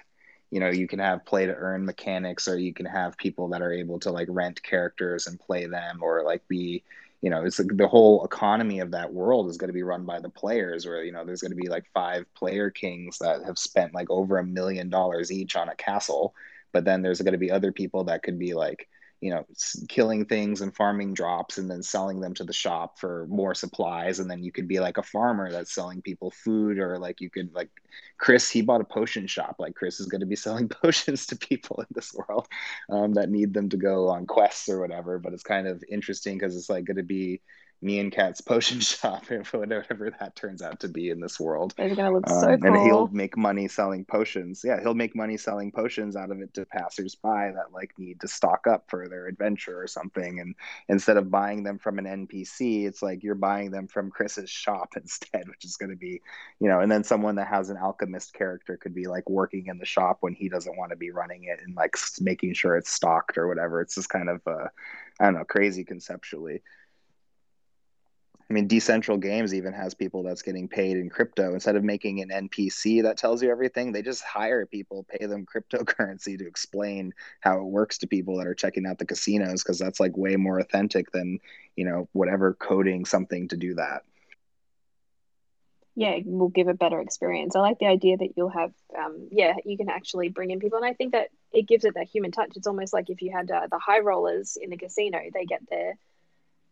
you 0.50 0.60
know 0.60 0.70
you 0.70 0.88
can 0.88 0.98
have 0.98 1.26
play 1.26 1.44
to 1.44 1.54
earn 1.54 1.84
mechanics 1.84 2.48
or 2.48 2.58
you 2.58 2.72
can 2.72 2.86
have 2.86 3.18
people 3.18 3.48
that 3.48 3.60
are 3.60 3.70
able 3.70 4.00
to 4.00 4.10
like 4.10 4.28
rent 4.30 4.62
characters 4.62 5.26
and 5.26 5.38
play 5.38 5.66
them 5.66 5.98
or 6.00 6.22
like 6.24 6.40
be 6.48 6.82
you 7.20 7.30
know, 7.30 7.44
it's 7.44 7.58
like 7.58 7.76
the 7.76 7.88
whole 7.88 8.24
economy 8.24 8.78
of 8.78 8.92
that 8.92 9.12
world 9.12 9.48
is 9.48 9.56
going 9.56 9.68
to 9.68 9.74
be 9.74 9.82
run 9.82 10.04
by 10.04 10.20
the 10.20 10.28
players. 10.28 10.86
Where 10.86 11.02
you 11.02 11.12
know, 11.12 11.24
there's 11.24 11.40
going 11.40 11.50
to 11.50 11.56
be 11.56 11.68
like 11.68 11.84
five 11.92 12.32
player 12.34 12.70
kings 12.70 13.18
that 13.18 13.44
have 13.44 13.58
spent 13.58 13.94
like 13.94 14.10
over 14.10 14.38
a 14.38 14.44
million 14.44 14.88
dollars 14.88 15.32
each 15.32 15.56
on 15.56 15.68
a 15.68 15.74
castle, 15.74 16.34
but 16.72 16.84
then 16.84 17.02
there's 17.02 17.20
going 17.20 17.32
to 17.32 17.38
be 17.38 17.50
other 17.50 17.72
people 17.72 18.04
that 18.04 18.22
could 18.22 18.38
be 18.38 18.54
like 18.54 18.88
you 19.20 19.30
know 19.30 19.44
killing 19.88 20.24
things 20.24 20.60
and 20.60 20.74
farming 20.74 21.12
drops 21.14 21.58
and 21.58 21.70
then 21.70 21.82
selling 21.82 22.20
them 22.20 22.34
to 22.34 22.44
the 22.44 22.52
shop 22.52 22.98
for 22.98 23.26
more 23.28 23.54
supplies. 23.54 24.20
And 24.20 24.30
then 24.30 24.42
you 24.42 24.52
could 24.52 24.68
be 24.68 24.80
like 24.80 24.98
a 24.98 25.02
farmer 25.02 25.50
that's 25.50 25.74
selling 25.74 26.02
people 26.02 26.30
food 26.30 26.78
or 26.78 26.98
like 26.98 27.20
you 27.20 27.30
could 27.30 27.52
like 27.54 27.70
chris 28.18 28.48
he 28.48 28.62
bought 28.62 28.80
a 28.80 28.84
potion 28.84 29.26
shop. 29.26 29.56
Like 29.58 29.74
chris 29.74 30.00
is 30.00 30.06
going 30.06 30.20
to 30.20 30.26
be 30.26 30.36
selling 30.46 30.68
potions 30.68 31.26
to 31.26 31.36
people 31.36 31.80
in 31.80 31.86
this 31.94 32.14
world 32.14 32.46
um, 32.90 33.14
that 33.14 33.30
need 33.30 33.54
them 33.54 33.68
to 33.70 33.76
go 33.76 34.08
on 34.08 34.26
quests 34.26 34.68
or 34.68 34.80
whatever. 34.80 35.18
But 35.18 35.32
it's 35.32 35.42
kind 35.42 35.66
of 35.66 35.82
interesting 35.90 36.38
because 36.38 36.56
it's 36.56 36.70
like 36.70 36.84
going 36.84 36.96
to 36.96 37.02
be 37.02 37.40
me 37.80 38.00
and 38.00 38.10
Cat's 38.10 38.40
potion 38.40 38.80
shop, 38.80 39.24
whatever 39.52 40.12
that 40.18 40.34
turns 40.34 40.62
out 40.62 40.80
to 40.80 40.88
be 40.88 41.10
in 41.10 41.20
this 41.20 41.38
world. 41.38 41.74
It's 41.78 41.94
gonna 41.94 42.12
look 42.12 42.28
um, 42.28 42.40
so 42.40 42.56
cool. 42.56 42.66
And 42.66 42.76
he'll 42.86 43.06
make 43.08 43.36
money 43.36 43.68
selling 43.68 44.04
potions. 44.04 44.62
Yeah, 44.64 44.80
he'll 44.80 44.94
make 44.94 45.14
money 45.14 45.36
selling 45.36 45.70
potions 45.70 46.16
out 46.16 46.30
of 46.30 46.40
it 46.40 46.52
to 46.54 46.66
passersby 46.66 47.52
that 47.54 47.72
like 47.72 47.92
need 47.98 48.20
to 48.20 48.28
stock 48.28 48.66
up 48.66 48.84
for 48.88 49.08
their 49.08 49.26
adventure 49.26 49.80
or 49.80 49.86
something. 49.86 50.40
And 50.40 50.54
instead 50.88 51.16
of 51.16 51.30
buying 51.30 51.62
them 51.62 51.78
from 51.78 51.98
an 51.98 52.26
NPC, 52.26 52.86
it's 52.86 53.02
like 53.02 53.22
you're 53.22 53.34
buying 53.34 53.70
them 53.70 53.86
from 53.86 54.10
Chris's 54.10 54.50
shop 54.50 54.92
instead, 54.96 55.48
which 55.48 55.64
is 55.64 55.76
gonna 55.76 55.96
be, 55.96 56.20
you 56.58 56.68
know. 56.68 56.80
And 56.80 56.90
then 56.90 57.04
someone 57.04 57.36
that 57.36 57.48
has 57.48 57.70
an 57.70 57.76
alchemist 57.76 58.34
character 58.34 58.76
could 58.76 58.94
be 58.94 59.06
like 59.06 59.28
working 59.30 59.66
in 59.66 59.78
the 59.78 59.86
shop 59.86 60.18
when 60.20 60.34
he 60.34 60.48
doesn't 60.48 60.76
want 60.76 60.90
to 60.90 60.96
be 60.96 61.10
running 61.10 61.44
it 61.44 61.60
and 61.64 61.76
like 61.76 61.96
making 62.20 62.54
sure 62.54 62.76
it's 62.76 62.90
stocked 62.90 63.38
or 63.38 63.46
whatever. 63.46 63.80
It's 63.80 63.94
just 63.94 64.08
kind 64.08 64.28
of 64.28 64.40
uh, 64.46 64.68
I 65.20 65.24
don't 65.24 65.34
know, 65.34 65.44
crazy 65.44 65.84
conceptually. 65.84 66.62
I 68.50 68.54
mean, 68.54 68.66
Decentral 68.66 69.20
Games 69.20 69.52
even 69.52 69.74
has 69.74 69.92
people 69.92 70.22
that's 70.22 70.40
getting 70.40 70.68
paid 70.68 70.96
in 70.96 71.10
crypto 71.10 71.52
instead 71.52 71.76
of 71.76 71.84
making 71.84 72.22
an 72.22 72.48
NPC 72.48 73.02
that 73.02 73.18
tells 73.18 73.42
you 73.42 73.50
everything. 73.50 73.92
They 73.92 74.00
just 74.00 74.22
hire 74.24 74.64
people, 74.64 75.04
pay 75.04 75.26
them 75.26 75.44
cryptocurrency 75.54 76.38
to 76.38 76.46
explain 76.46 77.12
how 77.40 77.58
it 77.58 77.64
works 77.64 77.98
to 77.98 78.06
people 78.06 78.38
that 78.38 78.46
are 78.46 78.54
checking 78.54 78.86
out 78.86 78.98
the 78.98 79.04
casinos 79.04 79.62
because 79.62 79.78
that's 79.78 80.00
like 80.00 80.16
way 80.16 80.36
more 80.36 80.58
authentic 80.58 81.12
than 81.12 81.38
you 81.76 81.84
know 81.84 82.08
whatever 82.12 82.54
coding 82.54 83.04
something 83.04 83.48
to 83.48 83.56
do 83.56 83.74
that. 83.74 84.02
Yeah, 85.94 86.18
will 86.24 86.48
give 86.48 86.68
a 86.68 86.74
better 86.74 87.00
experience. 87.00 87.56
I 87.56 87.60
like 87.60 87.80
the 87.80 87.86
idea 87.86 88.16
that 88.18 88.34
you'll 88.36 88.50
have, 88.50 88.72
um, 88.96 89.28
yeah, 89.32 89.54
you 89.64 89.76
can 89.76 89.88
actually 89.88 90.28
bring 90.28 90.52
in 90.52 90.60
people, 90.60 90.78
and 90.78 90.86
I 90.86 90.94
think 90.94 91.12
that 91.12 91.30
it 91.52 91.66
gives 91.66 91.84
it 91.84 91.94
that 91.94 92.06
human 92.06 92.30
touch. 92.30 92.52
It's 92.54 92.68
almost 92.68 92.92
like 92.92 93.10
if 93.10 93.20
you 93.20 93.32
had 93.32 93.50
uh, 93.50 93.66
the 93.68 93.80
high 93.80 93.98
rollers 93.98 94.56
in 94.56 94.70
the 94.70 94.76
casino, 94.76 95.18
they 95.34 95.44
get 95.44 95.68
their 95.68 95.98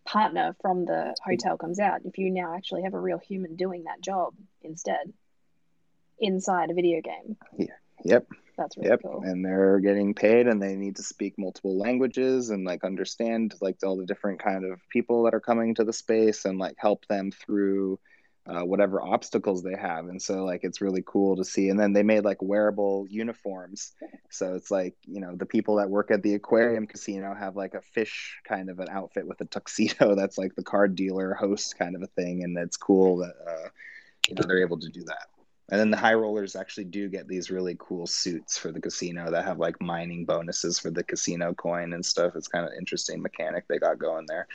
partner 0.07 0.57
from 0.63 0.85
the 0.85 1.15
hotel 1.25 1.59
comes 1.59 1.79
out 1.79 2.01
if 2.05 2.17
you 2.19 2.31
now 2.31 2.55
actually 2.55 2.83
have 2.83 2.95
a 2.95 3.01
real 3.01 3.19
human 3.19 3.57
doing 3.57 3.85
that 3.85 4.01
job 4.01 4.35
instead 4.63 5.13
inside 6.19 6.71
a 6.71 6.75
video 6.75 7.01
game. 7.01 7.37
Yeah. 7.59 7.75
Yep. 8.05 8.27
That's 8.57 8.77
really 8.77 8.89
yep. 8.89 9.01
cool. 9.03 9.23
And 9.23 9.45
they're 9.45 9.81
getting 9.81 10.15
paid, 10.15 10.47
and 10.47 10.63
they 10.63 10.77
need 10.77 10.97
to 10.97 11.03
speak 11.03 11.35
multiple 11.37 11.77
languages 11.79 12.51
and 12.51 12.65
like 12.65 12.85
understand 12.85 13.55
like 13.61 13.77
all 13.85 13.99
the 13.99 14.07
different 14.07 14.43
kind 14.43 14.65
of 14.65 14.81
people 14.89 15.25
that 15.25 15.35
are 15.35 15.41
coming 15.41 15.75
to 15.75 15.85
the 15.85 15.93
space 15.93 16.47
and 16.47 16.59
like 16.59 16.77
help 16.79 17.07
them 17.07 17.31
through 17.31 17.99
uh, 18.49 18.63
whatever 18.63 19.03
obstacles 19.03 19.63
they 19.63 19.75
have. 19.75 20.07
And 20.07 20.21
so 20.21 20.45
like 20.45 20.61
it's 20.63 20.81
really 20.81 21.03
cool 21.05 21.37
to 21.37 21.45
see. 21.45 21.69
And 21.69 21.79
then 21.79 21.93
they 21.93 22.03
made 22.03 22.25
like 22.25 22.41
wearable 22.41 23.07
uniforms. 23.09 23.93
So 24.31 24.55
it's 24.55 24.71
like 24.71 24.95
you 25.03 25.21
know 25.21 25.35
the 25.35 25.47
people 25.47 25.77
that 25.77 25.91
work 25.91 26.11
at 26.11 26.23
the 26.23 26.35
aquarium 26.35 26.87
casino 26.87 27.35
have 27.35 27.57
like 27.57 27.75
a 27.75 27.81
fish 27.81 28.41
kind 28.47 28.71
of 28.71 28.79
an 28.79 28.89
outfit 28.91 29.27
with 29.27 29.41
a 29.41 29.47
tuxedo 29.47 30.15
that's 30.17 30.39
like 30.39 30.55
the 30.55 30.65
card 30.65 30.95
dealer 30.95 31.35
host 31.35 31.79
kind 31.79 31.97
of 31.97 32.03
a 32.03 32.09
thing, 32.09 32.45
and 32.45 32.57
it's 32.59 32.77
cool 32.77 33.19
that 33.19 33.35
uh, 33.47 33.69
you 34.29 34.35
know 34.35 34.43
they're 34.47 34.63
able 34.63 34.79
to 34.79 34.89
do 34.89 35.03
that. 35.05 35.29
And 35.69 35.81
then 35.81 35.91
the 35.91 35.97
high 35.97 36.15
rollers 36.15 36.55
actually 36.55 36.85
do 36.85 37.09
get 37.09 37.27
these 37.27 37.51
really 37.51 37.77
cool 37.81 38.07
suits 38.07 38.57
for 38.57 38.71
the 38.71 38.81
casino 38.81 39.33
that 39.33 39.45
have 39.45 39.59
like 39.59 39.81
mining 39.81 40.25
bonuses 40.25 40.79
for 40.79 40.93
the 40.93 41.03
casino 41.03 41.55
coin 41.55 41.93
and 41.93 42.07
stuff. 42.07 42.37
It's 42.37 42.47
kind 42.47 42.65
of 42.65 42.71
interesting 42.79 43.21
mechanic 43.21 43.67
they 43.67 43.79
got 43.79 43.99
going 43.99 44.27
there. 44.29 44.47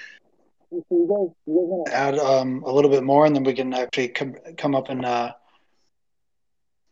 Add 1.92 2.18
um, 2.18 2.64
a 2.66 2.72
little 2.72 2.90
bit 2.90 3.04
more, 3.04 3.26
and 3.26 3.36
then 3.36 3.44
we 3.44 3.54
can 3.54 3.74
actually 3.74 4.08
come 4.10 4.36
come 4.58 4.74
up 4.74 4.90
and 4.90 5.04
uh, 5.04 5.34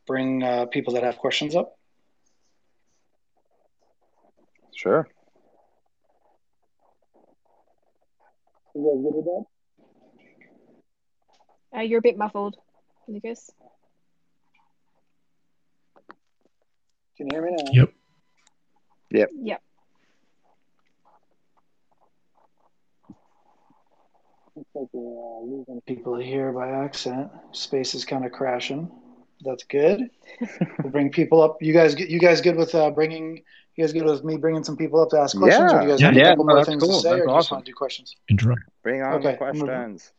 bring 0.06 0.44
uh, 0.44 0.66
people 0.66 0.94
that 0.94 1.04
have 1.04 1.18
questions 1.18 1.56
up. 1.56 1.78
Sure. 4.76 5.08
You 8.76 8.82
guys 8.82 9.04
good 9.04 9.16
with 9.16 9.26
that? 9.26 9.44
Uh, 11.78 11.82
you're 11.82 12.00
a 12.00 12.02
bit 12.02 12.18
muffled, 12.18 12.58
Lucas. 13.08 13.50
Can 17.16 17.28
you 17.28 17.32
hear 17.32 17.42
me 17.44 17.52
now? 17.52 17.72
Yep. 17.72 17.94
Yep. 19.12 19.30
Yep. 19.42 19.62
Like 24.76 24.88
we're 24.94 25.40
uh, 25.42 25.42
losing 25.46 25.82
people 25.88 26.16
here 26.18 26.52
by 26.52 26.70
accident. 26.70 27.32
Space 27.52 27.96
is 27.96 28.06
kind 28.06 28.26
of 28.26 28.32
crashing. 28.32 28.90
That's 29.42 29.64
good. 29.64 30.10
we'll 30.84 30.92
bring 30.92 31.10
people 31.12 31.42
up. 31.42 31.58
You 31.62 31.74
guys, 31.74 31.98
you 31.98 32.20
guys 32.20 32.42
good 32.42 32.56
with 32.58 32.76
uh, 32.76 32.92
bringing? 32.92 33.38
You 33.76 33.84
guys 33.86 33.94
good 33.94 34.06
with 34.06 34.24
me 34.26 34.36
bringing 34.38 34.64
some 34.64 34.76
people 34.76 35.02
up 35.02 35.10
to 35.12 35.20
ask 35.20 35.38
questions, 35.38 35.72
Yeah. 35.72 35.78
or 35.78 35.82
do 35.82 35.86
you 35.86 35.92
guys 35.94 36.02
Yeah, 36.02 36.08
have 36.08 36.16
a 36.16 36.20
yeah, 36.20 36.30
couple 36.32 36.46
no, 36.46 36.54
more 36.54 36.56
that's 36.60 36.70
things 36.70 36.84
cool. 36.84 36.96
to 36.98 37.02
say, 37.02 37.10
That's 37.10 37.22
or 37.22 37.26
do 37.26 37.26
just 37.28 37.36
awesome. 37.38 37.56
want 37.56 37.66
to 37.66 37.72
do 37.72 37.76
questions? 37.76 38.16
Interact. 38.30 38.62
Bring 38.84 39.02
on 39.02 39.14
Okay, 39.14 39.22
the 39.24 39.30
I'm 39.30 39.38
gonna- 39.58 39.66
questions. 39.66 40.12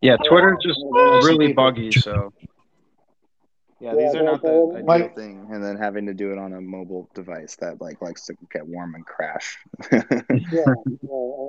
Yeah, 0.00 0.16
Twitter's 0.28 0.56
just 0.62 0.80
really 1.24 1.52
buggy. 1.52 1.92
So 1.92 2.32
Yeah, 3.84 3.94
these 3.94 4.14
are 4.14 4.22
not 4.22 4.40
the 4.40 4.48
well, 4.48 4.76
ideal 4.76 4.86
my- 4.86 5.08
thing, 5.14 5.48
and 5.52 5.62
then 5.62 5.76
having 5.76 6.06
to 6.06 6.14
do 6.14 6.32
it 6.32 6.38
on 6.38 6.54
a 6.54 6.60
mobile 6.60 7.10
device 7.14 7.56
that 7.56 7.82
like 7.82 8.00
likes 8.00 8.24
to 8.26 8.34
get 8.50 8.66
warm 8.66 8.94
and 8.94 9.04
crash. 9.04 9.58
Yeah, 9.92 10.74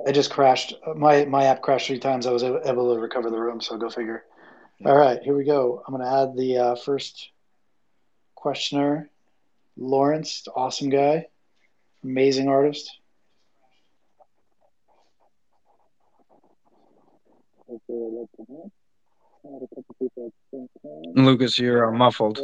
I 0.06 0.12
just 0.12 0.30
crashed. 0.30 0.74
My 0.96 1.24
my 1.24 1.44
app 1.44 1.62
crashed 1.62 1.86
three 1.86 1.98
times. 1.98 2.26
I 2.26 2.32
was 2.32 2.42
able 2.42 2.60
able 2.64 2.94
to 2.94 3.00
recover 3.00 3.30
the 3.30 3.40
room, 3.40 3.60
so 3.62 3.78
go 3.78 3.88
figure. 3.88 4.24
All 4.84 4.96
right, 4.96 5.22
here 5.22 5.34
we 5.34 5.44
go. 5.44 5.82
I'm 5.86 5.94
going 5.94 6.04
to 6.04 6.12
add 6.12 6.36
the 6.36 6.58
uh, 6.58 6.76
first 6.76 7.30
questioner, 8.34 9.08
Lawrence, 9.78 10.46
awesome 10.54 10.90
guy, 10.90 11.28
amazing 12.04 12.48
artist. 12.48 12.90
Lucas, 21.14 21.58
you're 21.58 21.86
uh, 21.86 21.92
muffled. 21.92 22.38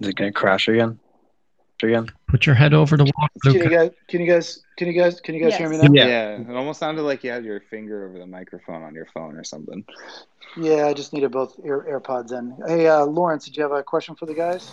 Is 0.00 0.08
it 0.08 0.16
gonna 0.16 0.32
crash 0.32 0.68
again? 0.68 0.98
Again? 1.82 2.08
Put 2.28 2.46
your 2.46 2.54
head 2.54 2.72
over 2.72 2.96
the 2.96 3.04
wall, 3.04 3.28
Can 3.42 3.54
you 3.54 3.68
guys? 3.68 3.90
Can 4.08 4.20
you 4.20 4.26
guys? 4.26 4.62
Can 4.76 4.88
you 4.88 4.94
guys? 4.94 5.20
Can 5.20 5.34
you 5.34 5.42
guys 5.42 5.56
hear 5.56 5.68
me 5.68 5.76
now? 5.76 5.90
Yeah. 5.92 6.06
yeah, 6.06 6.40
it 6.40 6.50
almost 6.50 6.80
sounded 6.80 7.02
like 7.02 7.22
you 7.22 7.30
had 7.30 7.44
your 7.44 7.60
finger 7.60 8.08
over 8.08 8.18
the 8.18 8.26
microphone 8.26 8.82
on 8.82 8.94
your 8.94 9.06
phone 9.12 9.36
or 9.36 9.44
something. 9.44 9.84
Yeah, 10.56 10.86
I 10.86 10.94
just 10.94 11.12
needed 11.12 11.32
both 11.32 11.58
Air, 11.64 11.82
AirPods 11.82 12.32
in. 12.32 12.56
Hey, 12.66 12.86
uh, 12.86 13.04
Lawrence, 13.04 13.44
did 13.44 13.56
you 13.56 13.62
have 13.62 13.72
a 13.72 13.82
question 13.82 14.14
for 14.14 14.26
the 14.26 14.34
guys? 14.34 14.70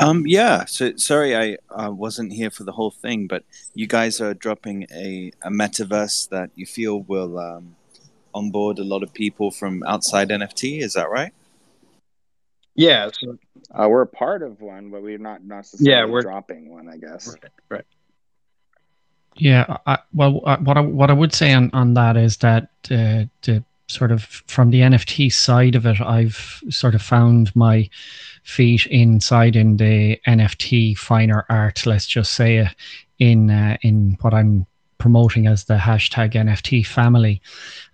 Um, 0.00 0.24
yeah. 0.26 0.64
So 0.64 0.96
sorry, 0.96 1.36
I 1.36 1.58
uh, 1.70 1.90
wasn't 1.90 2.32
here 2.32 2.50
for 2.50 2.64
the 2.64 2.72
whole 2.72 2.90
thing, 2.90 3.26
but 3.26 3.44
you 3.74 3.86
guys 3.86 4.20
are 4.20 4.34
dropping 4.34 4.86
a, 4.92 5.32
a 5.42 5.50
metaverse 5.50 6.28
that 6.30 6.50
you 6.56 6.66
feel 6.66 7.02
will 7.02 7.38
um, 7.38 7.76
onboard 8.34 8.78
a 8.78 8.84
lot 8.84 9.02
of 9.02 9.12
people 9.12 9.50
from 9.50 9.82
outside 9.84 10.30
NFT. 10.30 10.82
Is 10.82 10.94
that 10.94 11.10
right? 11.10 11.32
Yeah. 12.74 13.10
So, 13.12 13.38
Uh, 13.74 13.88
we're 13.88 14.02
a 14.02 14.06
part 14.06 14.42
of 14.42 14.60
one, 14.60 14.90
but 14.90 15.02
we're 15.02 15.18
not 15.18 15.42
necessarily 15.44 15.90
Yeah, 15.90 16.04
we're- 16.04 16.22
dropping 16.22 16.68
one, 16.70 16.88
I 16.88 16.96
guess. 16.98 17.34
right. 17.70 17.86
Yeah, 19.36 19.78
I, 19.86 19.96
well, 20.12 20.42
uh, 20.44 20.58
what 20.58 20.76
I, 20.76 20.80
what 20.80 21.08
I 21.10 21.14
would 21.14 21.32
say 21.34 21.54
on, 21.54 21.70
on 21.72 21.94
that 21.94 22.18
is 22.18 22.36
that 22.38 22.64
uh, 22.90 23.24
the 23.42 23.64
sort 23.88 24.12
of 24.12 24.24
from 24.46 24.70
the 24.70 24.80
NFT 24.80 25.32
side 25.32 25.74
of 25.74 25.86
it, 25.86 26.00
I've 26.02 26.60
sort 26.68 26.94
of 26.94 27.00
found 27.00 27.54
my 27.56 27.88
feet 28.42 28.86
inside 28.86 29.56
in 29.56 29.76
the 29.76 30.18
NFT 30.26 30.96
finer 30.96 31.44
art. 31.48 31.86
Let's 31.86 32.06
just 32.06 32.32
say 32.34 32.58
it 32.58 32.74
in 33.18 33.50
uh, 33.50 33.76
in 33.82 34.16
what 34.20 34.34
I'm 34.34 34.66
promoting 34.98 35.48
as 35.48 35.64
the 35.64 35.76
hashtag 35.76 36.34
NFT 36.34 36.86
family, 36.86 37.42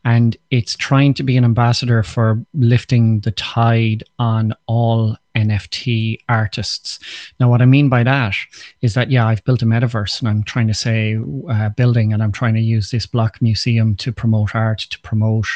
and 0.04 0.36
it's 0.50 0.76
trying 0.76 1.14
to 1.14 1.22
be 1.22 1.38
an 1.38 1.44
ambassador 1.44 2.02
for 2.02 2.44
lifting 2.52 3.20
the 3.20 3.30
tide 3.30 4.04
on 4.18 4.52
all 4.66 5.16
NFT 5.34 6.18
artists. 6.28 6.98
Now, 7.40 7.48
what 7.48 7.62
I 7.62 7.64
mean 7.64 7.88
by 7.88 8.02
that 8.02 8.34
is 8.82 8.94
that 8.94 9.10
yeah, 9.10 9.26
I've 9.26 9.44
built 9.44 9.62
a 9.62 9.64
metaverse 9.64 10.20
and 10.20 10.28
I'm 10.28 10.42
trying 10.42 10.66
to 10.68 10.74
say 10.74 11.18
uh, 11.48 11.70
building, 11.70 12.12
and 12.12 12.22
I'm 12.22 12.32
trying 12.32 12.54
to 12.54 12.60
use 12.60 12.90
this 12.90 13.06
block 13.06 13.40
museum 13.40 13.96
to 13.96 14.12
promote 14.12 14.54
art, 14.54 14.80
to 14.90 15.00
promote 15.00 15.46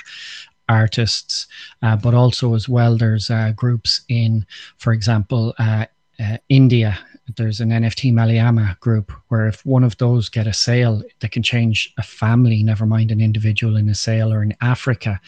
artists, 0.68 1.46
uh, 1.82 1.96
but 1.96 2.14
also 2.14 2.54
as 2.54 2.68
well, 2.68 2.96
there's 2.96 3.30
uh, 3.30 3.52
groups 3.54 4.02
in, 4.08 4.46
for 4.78 4.92
example, 4.92 5.54
uh, 5.58 5.86
uh, 6.20 6.38
India. 6.48 6.98
There's 7.36 7.60
an 7.60 7.70
NFT 7.70 8.12
Malayalam 8.12 8.78
group 8.80 9.12
where 9.28 9.46
if 9.46 9.64
one 9.64 9.84
of 9.84 9.96
those 9.98 10.28
get 10.28 10.46
a 10.46 10.52
sale, 10.52 11.02
they 11.20 11.28
can 11.28 11.42
change 11.42 11.92
a 11.98 12.02
family, 12.02 12.62
never 12.62 12.84
mind 12.84 13.10
an 13.10 13.20
individual 13.20 13.76
in 13.76 13.88
a 13.88 13.94
sale 13.94 14.32
or 14.32 14.42
in 14.42 14.54
Africa. 14.60 15.20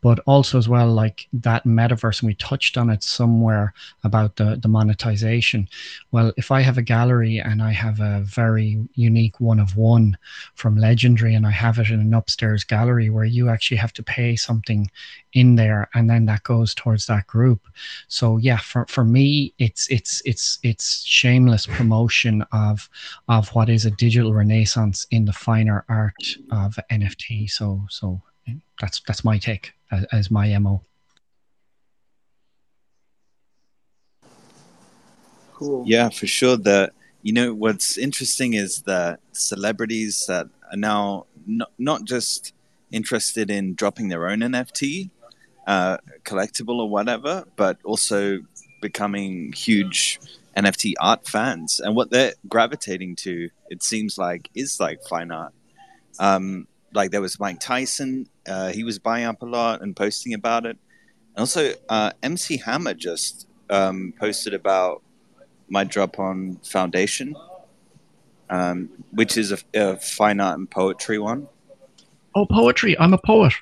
But 0.00 0.20
also 0.26 0.58
as 0.58 0.68
well, 0.68 0.92
like 0.92 1.26
that 1.32 1.64
metaverse, 1.64 2.20
and 2.20 2.28
we 2.28 2.34
touched 2.34 2.76
on 2.78 2.90
it 2.90 3.02
somewhere 3.02 3.74
about 4.04 4.36
the, 4.36 4.56
the 4.56 4.68
monetization. 4.68 5.68
Well, 6.12 6.32
if 6.36 6.50
I 6.50 6.60
have 6.60 6.78
a 6.78 6.82
gallery 6.82 7.38
and 7.38 7.62
I 7.62 7.72
have 7.72 8.00
a 8.00 8.20
very 8.20 8.78
unique 8.94 9.40
one 9.40 9.58
of 9.58 9.76
one 9.76 10.16
from 10.54 10.76
Legendary 10.76 11.34
and 11.34 11.46
I 11.46 11.50
have 11.50 11.78
it 11.78 11.90
in 11.90 12.00
an 12.00 12.14
upstairs 12.14 12.64
gallery 12.64 13.10
where 13.10 13.24
you 13.24 13.48
actually 13.48 13.78
have 13.78 13.92
to 13.94 14.02
pay 14.02 14.36
something 14.36 14.90
in 15.32 15.56
there 15.56 15.88
and 15.94 16.08
then 16.08 16.26
that 16.26 16.42
goes 16.42 16.74
towards 16.74 17.06
that 17.06 17.26
group. 17.26 17.66
So 18.08 18.36
yeah, 18.38 18.58
for, 18.58 18.86
for 18.86 19.04
me 19.04 19.54
it's 19.58 19.88
it's 19.88 20.22
it's 20.24 20.58
it's 20.62 21.04
shameless 21.04 21.66
promotion 21.66 22.44
of 22.52 22.88
of 23.28 23.48
what 23.48 23.68
is 23.68 23.84
a 23.84 23.90
digital 23.90 24.34
renaissance 24.34 25.06
in 25.10 25.24
the 25.24 25.32
finer 25.32 25.84
art 25.88 26.36
of 26.50 26.78
NFT. 26.90 27.50
So 27.50 27.86
so 27.90 28.22
that's 28.80 29.00
that's 29.06 29.24
my 29.24 29.38
take 29.38 29.72
as, 29.90 30.04
as 30.12 30.30
my 30.30 30.56
MO. 30.58 30.82
Cool. 35.54 35.84
Yeah, 35.86 36.08
for 36.08 36.26
sure. 36.26 36.56
The 36.56 36.92
you 37.22 37.32
know 37.32 37.52
what's 37.52 37.98
interesting 37.98 38.54
is 38.54 38.82
that 38.82 39.20
celebrities 39.32 40.26
that 40.26 40.46
are 40.70 40.76
now 40.76 41.26
not 41.46 41.72
not 41.78 42.04
just 42.04 42.52
interested 42.90 43.50
in 43.50 43.74
dropping 43.74 44.08
their 44.08 44.28
own 44.28 44.38
NFT, 44.38 45.10
uh, 45.66 45.98
collectible 46.24 46.78
or 46.80 46.88
whatever, 46.88 47.44
but 47.56 47.78
also 47.84 48.40
becoming 48.80 49.52
huge 49.52 50.20
NFT 50.56 50.94
art 51.00 51.26
fans. 51.26 51.80
And 51.80 51.94
what 51.94 52.10
they're 52.10 52.34
gravitating 52.48 53.16
to, 53.16 53.50
it 53.68 53.82
seems 53.82 54.18
like, 54.18 54.48
is 54.54 54.80
like 54.80 55.02
fine 55.04 55.30
art. 55.30 55.52
Um, 56.18 56.66
like 56.92 57.10
there 57.10 57.20
was 57.20 57.38
Mike 57.38 57.60
Tyson, 57.60 58.28
uh, 58.46 58.68
he 58.68 58.84
was 58.84 58.98
buying 58.98 59.24
up 59.24 59.42
a 59.42 59.46
lot 59.46 59.82
and 59.82 59.94
posting 59.94 60.34
about 60.34 60.66
it. 60.66 60.76
And 61.34 61.40
also, 61.40 61.72
uh, 61.88 62.12
MC 62.22 62.56
Hammer 62.58 62.94
just 62.94 63.46
um, 63.70 64.12
posted 64.18 64.54
about 64.54 65.02
my 65.68 65.84
drop 65.84 66.18
on 66.18 66.58
Foundation, 66.64 67.36
um, 68.50 68.88
which 69.12 69.36
is 69.36 69.52
a, 69.52 69.58
a 69.74 69.96
fine 69.98 70.40
art 70.40 70.58
and 70.58 70.70
poetry 70.70 71.18
one. 71.18 71.48
Oh, 72.34 72.46
poetry! 72.46 72.98
I'm 72.98 73.12
a 73.12 73.18
poet. 73.18 73.52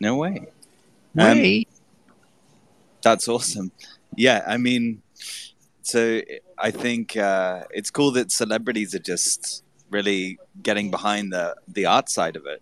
No 0.00 0.16
way. 0.16 0.46
Um, 1.18 1.38
Way. 1.38 1.66
That's 3.02 3.28
awesome. 3.28 3.70
Yeah, 4.16 4.42
I 4.46 4.56
mean, 4.56 5.02
so 5.82 6.20
I 6.58 6.70
think 6.70 7.16
uh, 7.16 7.64
it's 7.70 7.90
cool 7.90 8.10
that 8.12 8.32
celebrities 8.32 8.94
are 8.94 9.00
just 9.00 9.63
really 9.94 10.38
getting 10.60 10.90
behind 10.90 11.32
the 11.32 11.56
the 11.68 11.86
art 11.86 12.08
side 12.10 12.36
of 12.36 12.44
it. 12.46 12.60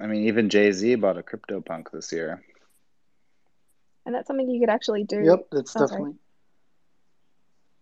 I 0.00 0.06
mean, 0.06 0.26
even 0.26 0.50
Jay 0.50 0.72
Z 0.72 0.96
bought 0.96 1.16
a 1.16 1.22
CryptoPunk 1.22 1.92
this 1.92 2.12
year. 2.12 2.42
And 4.04 4.14
that's 4.14 4.26
something 4.26 4.50
you 4.50 4.60
could 4.60 4.74
actually 4.78 5.04
do. 5.04 5.22
Yep, 5.22 5.46
that's 5.52 5.76
oh, 5.76 5.80
definitely. 5.80 6.10
Sorry. 6.10 6.16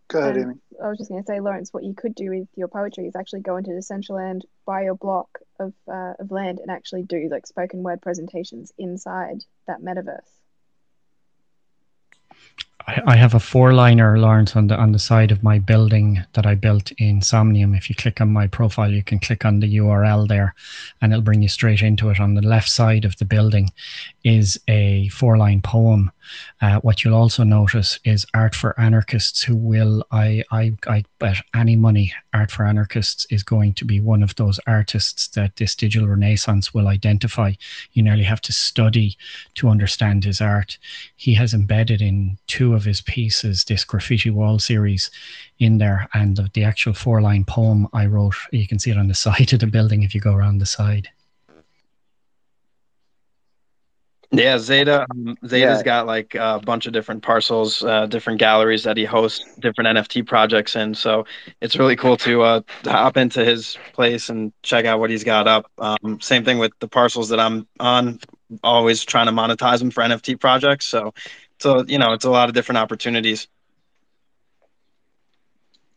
Go 0.08 0.18
ahead, 0.18 0.36
um, 0.36 0.42
Amy. 0.42 0.54
I 0.84 0.88
was 0.88 0.98
just 0.98 1.08
going 1.08 1.22
to 1.22 1.26
say, 1.26 1.40
Lawrence, 1.40 1.72
what 1.72 1.84
you 1.84 1.94
could 1.94 2.14
do 2.14 2.30
with 2.30 2.48
your 2.56 2.68
poetry 2.68 3.06
is 3.06 3.16
actually 3.16 3.40
go 3.40 3.56
into 3.56 3.70
Decentraland, 3.70 4.42
buy 4.66 4.82
your 4.82 4.96
block 4.96 5.28
of 5.58 5.72
uh, 5.88 6.14
of 6.18 6.30
land, 6.30 6.58
and 6.60 6.70
actually 6.70 7.04
do 7.04 7.28
like 7.30 7.46
spoken 7.46 7.82
word 7.82 8.02
presentations 8.02 8.72
inside 8.76 9.44
that 9.66 9.80
metaverse. 9.80 10.30
I, 13.06 13.16
have 13.16 13.34
a 13.34 13.40
four 13.40 13.72
liner, 13.72 14.18
Lawrence, 14.18 14.56
on 14.56 14.66
the 14.66 14.76
on 14.76 14.92
the 14.92 14.98
side 14.98 15.30
of 15.30 15.42
my 15.42 15.58
building 15.58 16.24
that 16.32 16.46
I 16.46 16.54
built 16.54 16.92
in 16.92 17.22
Somnium. 17.22 17.74
If 17.74 17.88
you 17.88 17.94
click 17.94 18.20
on 18.20 18.32
my 18.32 18.46
profile, 18.46 18.90
you 18.90 19.02
can 19.02 19.18
click 19.18 19.44
on 19.44 19.60
the 19.60 19.76
URL 19.76 20.26
there, 20.28 20.54
and 21.00 21.12
it'll 21.12 21.22
bring 21.22 21.42
you 21.42 21.48
straight 21.48 21.82
into 21.82 22.10
it. 22.10 22.20
On 22.20 22.34
the 22.34 22.42
left 22.42 22.68
side 22.68 23.04
of 23.04 23.16
the 23.18 23.24
building 23.24 23.70
is 24.24 24.58
a 24.68 25.08
four 25.08 25.36
line 25.36 25.60
poem 25.60 26.10
uh, 26.60 26.78
what 26.80 27.02
you'll 27.02 27.14
also 27.14 27.42
notice 27.42 27.98
is 28.04 28.26
Art 28.34 28.54
for 28.54 28.78
Anarchists, 28.78 29.42
who 29.42 29.56
will, 29.56 30.04
I, 30.10 30.44
I, 30.50 30.72
I 30.86 31.04
bet 31.18 31.38
any 31.54 31.76
money, 31.76 32.12
Art 32.34 32.50
for 32.50 32.64
Anarchists 32.64 33.26
is 33.30 33.42
going 33.42 33.74
to 33.74 33.84
be 33.84 34.00
one 34.00 34.22
of 34.22 34.34
those 34.36 34.60
artists 34.66 35.28
that 35.28 35.56
this 35.56 35.74
digital 35.74 36.08
renaissance 36.08 36.74
will 36.74 36.88
identify. 36.88 37.52
You 37.92 38.02
nearly 38.02 38.24
have 38.24 38.40
to 38.42 38.52
study 38.52 39.16
to 39.54 39.68
understand 39.68 40.24
his 40.24 40.40
art. 40.40 40.78
He 41.16 41.34
has 41.34 41.54
embedded 41.54 42.02
in 42.02 42.38
two 42.46 42.74
of 42.74 42.79
his 42.84 43.00
pieces 43.00 43.64
this 43.64 43.84
graffiti 43.84 44.30
wall 44.30 44.58
series 44.58 45.10
in 45.58 45.78
there, 45.78 46.08
and 46.14 46.36
the, 46.36 46.50
the 46.54 46.64
actual 46.64 46.92
four 46.92 47.20
line 47.20 47.44
poem 47.44 47.88
I 47.92 48.06
wrote, 48.06 48.34
you 48.52 48.66
can 48.66 48.78
see 48.78 48.90
it 48.90 48.98
on 48.98 49.08
the 49.08 49.14
side 49.26 49.52
of 49.52 49.60
the 49.60 49.66
building 49.66 50.02
if 50.02 50.14
you 50.14 50.20
go 50.20 50.34
around 50.34 50.58
the 50.58 50.66
side. 50.66 51.08
Yeah, 54.32 54.56
Xeta. 54.56 55.06
Um, 55.10 55.36
Xeta's 55.42 55.50
yeah. 55.52 55.82
got 55.82 56.06
like 56.06 56.36
a 56.36 56.60
bunch 56.60 56.86
of 56.86 56.92
different 56.92 57.22
parcels, 57.22 57.82
uh, 57.82 58.06
different 58.06 58.38
galleries 58.38 58.84
that 58.84 58.96
he 58.96 59.04
hosts 59.04 59.44
different 59.58 59.98
NFT 59.98 60.24
projects 60.24 60.76
in. 60.76 60.94
So 60.94 61.26
it's 61.60 61.76
really 61.76 61.96
cool 61.96 62.16
to, 62.18 62.42
uh, 62.42 62.60
to 62.84 62.92
hop 62.92 63.16
into 63.16 63.44
his 63.44 63.76
place 63.92 64.28
and 64.28 64.52
check 64.62 64.84
out 64.84 65.00
what 65.00 65.10
he's 65.10 65.24
got 65.24 65.48
up. 65.48 65.68
Um, 65.78 66.20
same 66.20 66.44
thing 66.44 66.58
with 66.58 66.72
the 66.78 66.86
parcels 66.86 67.28
that 67.30 67.40
I'm 67.40 67.66
on. 67.80 68.20
Always 68.62 69.04
trying 69.04 69.26
to 69.26 69.32
monetize 69.32 69.80
them 69.80 69.90
for 69.90 70.02
NFT 70.02 70.38
projects. 70.38 70.86
So, 70.86 71.12
so 71.60 71.84
you 71.86 71.98
know, 71.98 72.12
it's 72.12 72.24
a 72.24 72.30
lot 72.30 72.48
of 72.48 72.54
different 72.54 72.78
opportunities. 72.78 73.46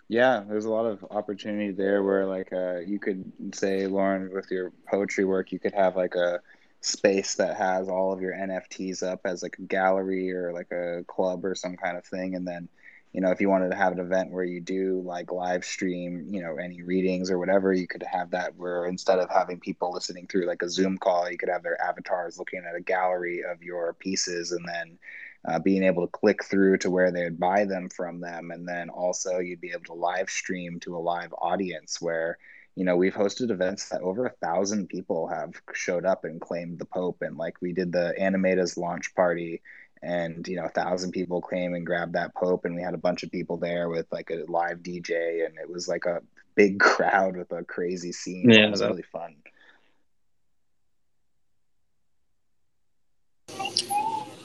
Yeah, 0.10 0.44
there's 0.48 0.66
a 0.66 0.70
lot 0.70 0.86
of 0.86 1.04
opportunity 1.10 1.72
there 1.72 2.04
where 2.04 2.26
like 2.26 2.54
uh, 2.54 2.80
you 2.80 3.00
could 3.00 3.32
say, 3.54 3.88
Lauren, 3.88 4.32
with 4.34 4.52
your 4.52 4.72
poetry 4.88 5.26
work, 5.26 5.52
you 5.52 5.60
could 5.60 5.74
have 5.74 5.96
like 5.96 6.16
a 6.16 6.42
space 6.82 7.36
that 7.36 7.56
has 7.56 7.88
all 7.88 8.12
of 8.12 8.22
your 8.22 8.34
NFTs 8.34 9.02
up 9.02 9.22
as 9.24 9.42
like 9.42 9.58
a 9.58 9.64
gallery 9.64 10.32
or 10.34 10.52
like 10.52 10.72
a 10.72 11.04
club 11.08 11.46
or 11.46 11.56
some 11.56 11.78
kind 11.78 11.98
of 11.98 12.06
thing. 12.06 12.36
And 12.36 12.46
then, 12.46 12.68
you 13.14 13.22
know, 13.22 13.32
if 13.32 13.40
you 13.40 13.50
wanted 13.50 13.70
to 13.70 13.76
have 13.76 13.94
an 13.94 14.00
event 14.00 14.32
where 14.32 14.44
you 14.44 14.60
do 14.60 15.02
like 15.06 15.32
live 15.32 15.64
stream, 15.64 16.28
you 16.30 16.42
know, 16.44 16.58
any 16.58 16.82
readings 16.82 17.32
or 17.32 17.40
whatever, 17.40 17.72
you 17.72 17.88
could 17.88 18.04
have 18.04 18.32
that 18.32 18.56
where 18.58 18.86
instead 18.86 19.20
of 19.20 19.30
having 19.30 19.62
people 19.62 19.94
listening 19.94 20.28
through 20.28 20.46
like 20.46 20.62
a 20.62 20.70
Zoom 20.70 20.98
call, 20.98 21.32
you 21.32 21.38
could 21.38 21.50
have 21.50 21.64
their 21.64 21.82
avatars 21.82 22.38
looking 22.38 22.64
at 22.70 22.76
a 22.76 22.82
gallery 22.82 23.42
of 23.50 23.64
your 23.64 23.94
pieces 23.94 24.52
and 24.52 24.68
then 24.68 25.00
uh, 25.48 25.60
being 25.60 25.84
able 25.84 26.06
to 26.06 26.12
click 26.12 26.44
through 26.44 26.78
to 26.78 26.90
where 26.90 27.12
they 27.12 27.24
would 27.24 27.40
buy 27.40 27.66
them 27.66 27.90
from 27.90 28.22
them. 28.22 28.52
And 28.52 28.68
then 28.68 28.90
also 28.90 29.40
you'd 29.40 29.62
be 29.62 29.72
able 29.72 29.86
to 29.86 29.94
live 29.94 30.30
stream 30.30 30.80
to 30.82 30.96
a 30.96 31.00
live 31.00 31.34
audience 31.34 32.02
where, 32.02 32.38
you 32.76 32.86
know 32.86 32.96
we've 32.96 33.14
hosted 33.14 33.52
events 33.52 33.90
that 33.90 34.02
over 34.02 34.26
a 34.26 34.34
thousand 34.42 34.88
people 34.88 35.28
have 35.28 35.54
showed 35.74 36.06
up 36.06 36.24
and 36.24 36.42
claimed 36.42 36.80
the 36.80 36.86
POAP. 36.86 37.18
And 37.22 37.38
like 37.38 37.62
we 37.62 37.74
did 37.74 37.92
the 37.92 38.16
Animetas 38.20 38.78
launch 38.78 39.14
party 39.16 39.62
and 40.02 40.46
you 40.48 40.56
know 40.56 40.66
a 40.66 40.70
thousand 40.70 41.12
people 41.12 41.42
came 41.42 41.74
and 41.76 41.86
grabbed 41.86 42.14
that 42.14 42.34
POAP. 42.34 42.66
And 42.66 42.76
we 42.76 42.82
had 42.82 42.96
a 42.96 42.98
bunch 42.98 43.24
of 43.24 43.32
people 43.32 43.58
there 43.58 43.90
with 43.90 44.08
like 44.12 44.32
a 44.32 44.44
live 44.52 44.80
dj 44.80 45.46
and 45.46 45.58
it 45.58 45.70
was 45.70 45.88
like 45.88 46.06
a 46.06 46.22
big 46.56 46.80
crowd 46.80 47.38
with 47.38 47.52
a 47.52 47.64
crazy 47.64 48.12
scene. 48.12 48.50
Yeah, 48.50 48.68
it 48.68 48.72
was 48.72 48.82
really 48.82 49.04
fun 49.04 49.36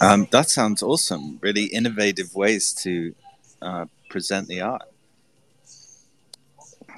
um, 0.00 0.26
that 0.30 0.48
sounds 0.48 0.82
awesome 0.82 1.38
really 1.42 1.64
innovative 1.64 2.34
ways 2.34 2.72
to 2.72 3.14
uh, 3.62 3.86
present 4.08 4.48
the 4.48 4.60
art 4.60 4.88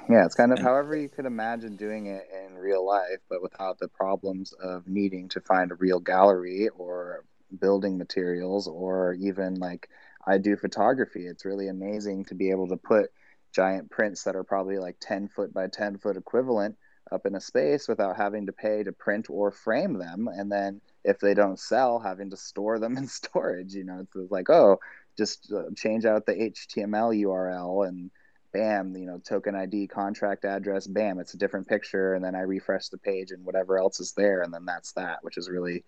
yeah, 0.09 0.25
it's 0.25 0.35
kind 0.35 0.51
of 0.51 0.59
however 0.59 0.93
you 0.93 1.07
could 1.07 1.25
imagine 1.25 1.77
doing 1.77 2.07
it 2.07 2.27
in 2.33 2.57
real 2.57 2.85
life, 2.85 3.19
but 3.29 3.41
without 3.41 3.79
the 3.79 3.87
problems 3.87 4.51
of 4.51 4.85
needing 4.85 5.29
to 5.29 5.39
find 5.39 5.71
a 5.71 5.75
real 5.75 6.01
gallery 6.01 6.67
or 6.77 7.23
building 7.59 7.97
materials 7.97 8.67
or 8.67 9.13
even 9.13 9.55
like 9.55 9.89
I 10.25 10.37
do 10.37 10.55
photography. 10.55 11.25
It's 11.25 11.45
really 11.45 11.67
amazing 11.67 12.25
to 12.25 12.35
be 12.35 12.51
able 12.51 12.67
to 12.69 12.77
put 12.77 13.11
giant 13.53 13.89
prints 13.89 14.23
that 14.23 14.35
are 14.35 14.43
probably 14.43 14.77
like 14.77 14.97
10 14.99 15.29
foot 15.29 15.53
by 15.53 15.67
10 15.67 15.97
foot 15.97 16.17
equivalent 16.17 16.75
up 17.11 17.25
in 17.25 17.35
a 17.35 17.41
space 17.41 17.87
without 17.87 18.15
having 18.17 18.45
to 18.45 18.53
pay 18.53 18.83
to 18.83 18.91
print 18.91 19.27
or 19.29 19.51
frame 19.51 19.93
them. 19.93 20.27
And 20.27 20.51
then 20.51 20.81
if 21.03 21.19
they 21.19 21.33
don't 21.33 21.59
sell, 21.59 21.99
having 21.99 22.29
to 22.29 22.37
store 22.37 22.79
them 22.79 22.97
in 22.97 23.07
storage. 23.07 23.73
You 23.73 23.83
know, 23.83 23.99
it's 24.15 24.31
like, 24.31 24.49
oh, 24.49 24.79
just 25.17 25.51
uh, 25.51 25.63
change 25.75 26.05
out 26.05 26.25
the 26.25 26.33
HTML 26.33 27.15
URL 27.23 27.87
and 27.87 28.11
bam, 28.53 28.95
you 28.95 29.05
know, 29.05 29.17
token 29.17 29.55
ID, 29.55 29.87
contract 29.87 30.45
address, 30.45 30.87
bam, 30.87 31.19
it's 31.19 31.33
a 31.33 31.37
different 31.37 31.67
picture. 31.67 32.13
And 32.13 32.23
then 32.23 32.35
I 32.35 32.41
refresh 32.41 32.89
the 32.89 32.97
page 32.97 33.31
and 33.31 33.45
whatever 33.45 33.77
else 33.77 33.99
is 33.99 34.13
there. 34.13 34.41
And 34.41 34.53
then 34.53 34.65
that's 34.65 34.91
that, 34.93 35.23
which 35.23 35.37
is 35.37 35.49
really 35.49 35.83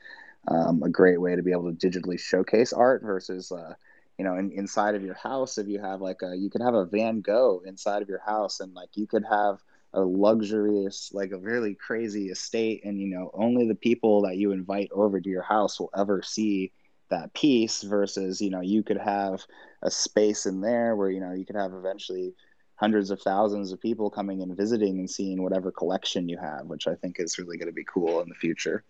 um, 0.48 0.84
a 0.84 0.90
great 0.90 1.19
way 1.19 1.35
to 1.35 1.44
be 1.44 1.52
able 1.52 1.73
to 1.73 1.90
digitally 1.90 2.19
showcase 2.19 2.73
art 2.73 3.02
versus, 3.03 3.52
uh, 3.52 3.73
you 4.18 4.26
know, 4.26 4.38
in, 4.38 4.52
inside 4.52 4.95
of 4.95 5.03
your 5.03 5.15
house, 5.15 5.57
if 5.57 5.68
you 5.68 5.80
have 5.80 6.02
like 6.02 6.22
a, 6.22 6.35
you 6.35 6.49
could 6.49 6.61
have 6.61 6.76
a 6.76 6.85
Van 6.85 7.22
Gogh 7.22 7.61
inside 7.65 8.02
of 8.02 8.10
your 8.10 8.22
house 8.26 8.60
and 8.60 8.73
like 8.73 8.90
you 8.95 9.07
could 9.07 9.26
have 9.30 9.60
a 9.93 10.01
luxurious, 10.01 11.11
like 11.13 11.31
a 11.31 11.37
really 11.37 11.75
crazy 11.75 12.29
estate. 12.29 12.83
And, 12.83 12.99
you 12.99 13.07
know, 13.07 13.31
only 13.33 13.67
the 13.67 13.75
people 13.75 14.23
that 14.23 14.37
you 14.37 14.51
invite 14.51 14.89
over 14.91 15.19
to 15.19 15.29
your 15.29 15.43
house 15.43 15.79
will 15.79 15.91
ever 15.95 16.21
see 16.21 16.71
that 17.09 17.33
piece 17.33 17.83
versus, 17.83 18.41
you 18.41 18.49
know, 18.49 18.61
you 18.61 18.83
could 18.83 18.97
have 18.97 19.43
a 19.83 19.91
space 19.91 20.45
in 20.45 20.61
there 20.61 20.95
where, 20.95 21.09
you 21.09 21.19
know, 21.19 21.33
you 21.33 21.45
could 21.45 21.55
have 21.55 21.73
eventually 21.73 22.33
hundreds 22.75 23.11
of 23.11 23.21
thousands 23.21 23.71
of 23.71 23.79
people 23.79 24.09
coming 24.09 24.41
and 24.41 24.57
visiting 24.57 24.99
and 24.99 25.09
seeing 25.09 25.41
whatever 25.41 25.71
collection 25.71 26.27
you 26.27 26.37
have, 26.37 26.65
which 26.65 26.87
I 26.87 26.95
think 26.95 27.19
is 27.19 27.37
really 27.37 27.57
going 27.57 27.67
to 27.67 27.73
be 27.73 27.85
cool 27.85 28.19
in 28.21 28.29
the 28.29 28.35
future. 28.35 28.83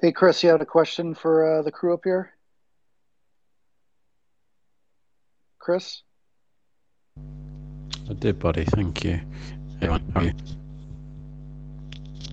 Hey, 0.00 0.12
Chris, 0.12 0.42
you 0.42 0.48
had 0.48 0.62
a 0.62 0.66
question 0.66 1.14
for 1.14 1.58
uh, 1.58 1.62
the 1.62 1.72
crew 1.72 1.92
up 1.92 2.00
here? 2.04 2.32
Chris? 5.58 6.02
I 8.10 8.12
did, 8.14 8.40
buddy. 8.40 8.64
Thank 8.64 9.04
you. 9.04 9.20
Hey, 9.80 9.86
how 9.86 10.00
are 10.16 10.24
you? 10.24 10.32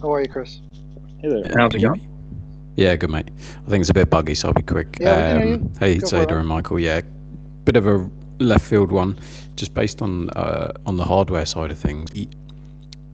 How 0.01 0.13
are 0.13 0.21
you, 0.21 0.27
Chris? 0.27 0.59
Hey 1.19 1.29
there. 1.29 1.43
How's 1.55 1.75
it 1.75 1.81
going? 1.81 2.01
Yeah, 2.75 2.95
good, 2.95 3.11
mate. 3.11 3.29
I 3.65 3.69
think 3.69 3.81
it's 3.81 3.91
a 3.91 3.93
bit 3.93 4.09
buggy, 4.09 4.33
so 4.33 4.47
I'll 4.47 4.55
be 4.55 4.63
quick. 4.63 4.97
Yeah, 4.99 5.33
um, 5.33 5.71
hey, 5.79 5.97
Xeta 5.97 6.31
and 6.31 6.47
Michael. 6.47 6.79
Yeah, 6.79 7.01
bit 7.63 7.75
of 7.75 7.85
a 7.85 8.09
left 8.39 8.65
field 8.65 8.91
one, 8.91 9.19
just 9.55 9.75
based 9.75 10.01
on 10.01 10.31
uh, 10.31 10.73
on 10.87 10.97
the 10.97 11.05
hardware 11.05 11.45
side 11.45 11.69
of 11.69 11.77
things, 11.77 12.09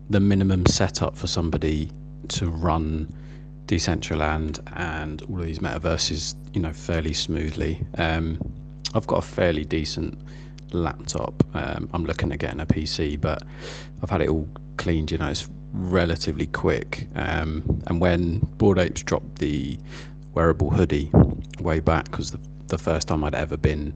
the 0.09 0.19
minimum 0.21 0.65
setup 0.65 1.17
for 1.17 1.27
somebody 1.27 1.91
to 2.29 2.49
run 2.49 3.13
Decentraland 3.65 4.59
and 4.77 5.21
all 5.23 5.39
of 5.39 5.45
these 5.45 5.59
metaverses, 5.59 6.35
you 6.53 6.61
know, 6.61 6.71
fairly 6.71 7.13
smoothly. 7.13 7.85
Um, 7.97 8.39
I've 8.93 9.07
got 9.07 9.17
a 9.17 9.27
fairly 9.27 9.65
decent 9.65 10.17
laptop. 10.73 11.43
Um, 11.53 11.89
I'm 11.93 12.05
looking 12.05 12.31
at 12.31 12.39
getting 12.39 12.59
a 12.59 12.65
PC, 12.65 13.19
but 13.19 13.43
I've 14.01 14.09
had 14.09 14.21
it 14.21 14.29
all 14.29 14.47
cleaned. 14.77 15.11
You 15.11 15.17
know, 15.17 15.29
it's 15.29 15.47
relatively 15.71 16.47
quick. 16.47 17.07
Um, 17.15 17.81
and 17.87 17.99
when 18.01 18.39
Bored 18.57 18.79
Apes 18.79 19.03
dropped 19.03 19.39
the 19.39 19.77
wearable 20.33 20.69
hoodie 20.69 21.11
way 21.59 21.79
back, 21.79 22.05
because 22.05 22.31
the 22.31 22.39
the 22.73 22.77
first 22.77 23.07
time 23.07 23.23
I'd 23.23 23.35
ever 23.35 23.55
been 23.55 23.93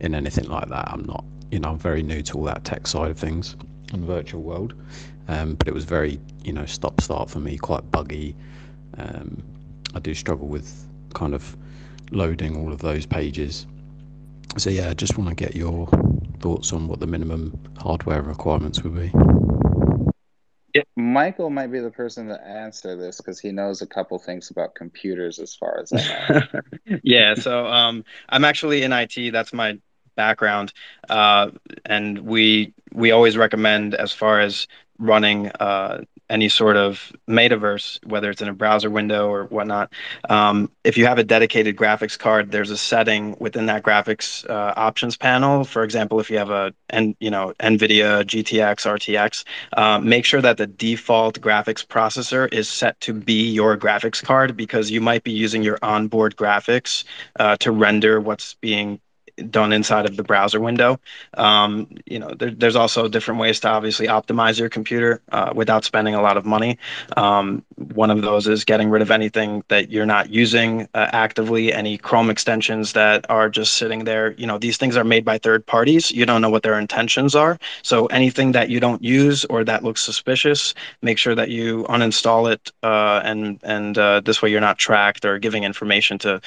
in 0.00 0.14
anything 0.14 0.44
like 0.44 0.68
that. 0.68 0.86
I'm 0.92 1.04
not, 1.04 1.24
you 1.50 1.58
know, 1.58 1.70
I'm 1.70 1.78
very 1.78 2.02
new 2.02 2.22
to 2.22 2.34
all 2.38 2.44
that 2.44 2.62
tech 2.64 2.86
side 2.86 3.10
of 3.10 3.18
things 3.18 3.56
in 3.92 4.02
the 4.02 4.06
virtual 4.06 4.42
world. 4.42 4.74
Um, 5.28 5.54
but 5.54 5.66
it 5.66 5.72
was 5.72 5.84
very, 5.84 6.20
you 6.44 6.52
know, 6.52 6.66
stop 6.66 7.00
start 7.00 7.30
for 7.30 7.38
me, 7.38 7.56
quite 7.56 7.90
buggy. 7.90 8.36
Um, 8.98 9.42
I 9.94 10.00
do 10.00 10.12
struggle 10.14 10.46
with 10.48 10.86
kind 11.14 11.34
of 11.34 11.56
loading 12.10 12.56
all 12.56 12.72
of 12.72 12.80
those 12.80 13.06
pages. 13.06 13.66
So 14.56 14.70
yeah, 14.70 14.90
I 14.90 14.94
just 14.94 15.16
want 15.16 15.30
to 15.30 15.34
get 15.34 15.54
your 15.56 15.88
thoughts 16.40 16.72
on 16.72 16.88
what 16.88 17.00
the 17.00 17.06
minimum 17.06 17.58
hardware 17.80 18.22
requirements 18.22 18.82
would 18.82 18.94
be. 18.94 19.12
Yeah. 20.74 20.82
Michael 20.96 21.50
might 21.50 21.70
be 21.70 21.80
the 21.80 21.90
person 21.90 22.28
to 22.28 22.46
answer 22.46 22.96
this 22.96 23.18
because 23.18 23.38
he 23.38 23.52
knows 23.52 23.82
a 23.82 23.86
couple 23.86 24.18
things 24.18 24.50
about 24.50 24.74
computers 24.74 25.38
as 25.38 25.54
far 25.54 25.80
as 25.80 25.92
I 25.92 25.98
know. 26.30 26.98
yeah, 27.02 27.34
so 27.34 27.66
um, 27.66 28.04
I'm 28.30 28.44
actually 28.44 28.82
in 28.82 28.92
IT. 28.92 29.32
That's 29.32 29.52
my 29.52 29.78
background, 30.16 30.72
uh, 31.10 31.50
and 31.84 32.20
we 32.20 32.72
we 32.92 33.10
always 33.10 33.36
recommend 33.36 33.94
as 33.94 34.12
far 34.12 34.40
as 34.40 34.66
running 34.98 35.48
uh, 35.60 36.02
any 36.32 36.48
sort 36.48 36.76
of 36.76 37.12
metaverse, 37.28 38.04
whether 38.06 38.30
it's 38.30 38.40
in 38.40 38.48
a 38.48 38.54
browser 38.54 38.90
window 38.90 39.28
or 39.28 39.44
whatnot, 39.44 39.92
um, 40.30 40.70
if 40.82 40.96
you 40.96 41.06
have 41.06 41.18
a 41.18 41.24
dedicated 41.24 41.76
graphics 41.76 42.18
card, 42.18 42.50
there's 42.50 42.70
a 42.70 42.78
setting 42.78 43.36
within 43.38 43.66
that 43.66 43.82
graphics 43.82 44.48
uh, 44.48 44.72
options 44.76 45.16
panel. 45.16 45.64
For 45.64 45.84
example, 45.84 46.18
if 46.18 46.30
you 46.30 46.38
have 46.38 46.50
a 46.50 46.72
and 46.88 47.14
you 47.20 47.30
know 47.30 47.52
NVIDIA 47.60 48.24
GTX, 48.24 48.86
RTX, 48.96 49.44
uh, 49.76 49.98
make 50.00 50.24
sure 50.24 50.40
that 50.40 50.56
the 50.56 50.66
default 50.66 51.38
graphics 51.40 51.86
processor 51.86 52.52
is 52.52 52.68
set 52.68 52.98
to 53.00 53.12
be 53.12 53.50
your 53.50 53.76
graphics 53.76 54.22
card 54.22 54.56
because 54.56 54.90
you 54.90 55.00
might 55.00 55.24
be 55.24 55.32
using 55.32 55.62
your 55.62 55.78
onboard 55.82 56.34
graphics 56.36 57.04
uh, 57.38 57.56
to 57.58 57.70
render 57.70 58.20
what's 58.20 58.54
being 58.54 59.00
done 59.50 59.72
inside 59.72 60.06
of 60.06 60.16
the 60.16 60.22
browser 60.22 60.60
window. 60.60 61.00
Um, 61.34 61.88
you 62.06 62.18
know, 62.18 62.34
there, 62.34 62.50
there's 62.50 62.76
also 62.76 63.08
different 63.08 63.40
ways 63.40 63.60
to 63.60 63.68
obviously 63.68 64.06
optimize 64.06 64.58
your 64.58 64.68
computer 64.68 65.20
uh, 65.32 65.52
without 65.54 65.84
spending 65.84 66.14
a 66.14 66.22
lot 66.22 66.36
of 66.36 66.44
money. 66.44 66.78
Um, 67.16 67.64
one 67.76 68.10
of 68.10 68.22
those 68.22 68.46
is 68.46 68.64
getting 68.64 68.90
rid 68.90 69.02
of 69.02 69.10
anything 69.10 69.64
that 69.68 69.90
you're 69.90 70.06
not 70.06 70.30
using 70.30 70.82
uh, 70.94 71.08
actively, 71.12 71.72
any 71.72 71.98
Chrome 71.98 72.30
extensions 72.30 72.92
that 72.92 73.24
are 73.30 73.48
just 73.48 73.74
sitting 73.74 74.04
there. 74.04 74.32
You 74.32 74.46
know, 74.46 74.58
these 74.58 74.76
things 74.76 74.96
are 74.96 75.04
made 75.04 75.24
by 75.24 75.38
third 75.38 75.66
parties. 75.66 76.10
You 76.10 76.26
don't 76.26 76.40
know 76.42 76.50
what 76.50 76.62
their 76.62 76.78
intentions 76.78 77.34
are. 77.34 77.58
So 77.82 78.06
anything 78.06 78.52
that 78.52 78.68
you 78.68 78.80
don't 78.80 79.02
use 79.02 79.44
or 79.46 79.64
that 79.64 79.82
looks 79.82 80.02
suspicious, 80.02 80.74
make 81.00 81.18
sure 81.18 81.34
that 81.34 81.48
you 81.48 81.84
uninstall 81.88 82.52
it, 82.52 82.70
uh, 82.82 83.20
and 83.24 83.58
and 83.62 83.96
uh, 83.98 84.20
this 84.20 84.42
way 84.42 84.50
you're 84.50 84.60
not 84.60 84.78
tracked 84.78 85.24
or 85.24 85.38
giving 85.38 85.64
information 85.64 86.18
to 86.18 86.40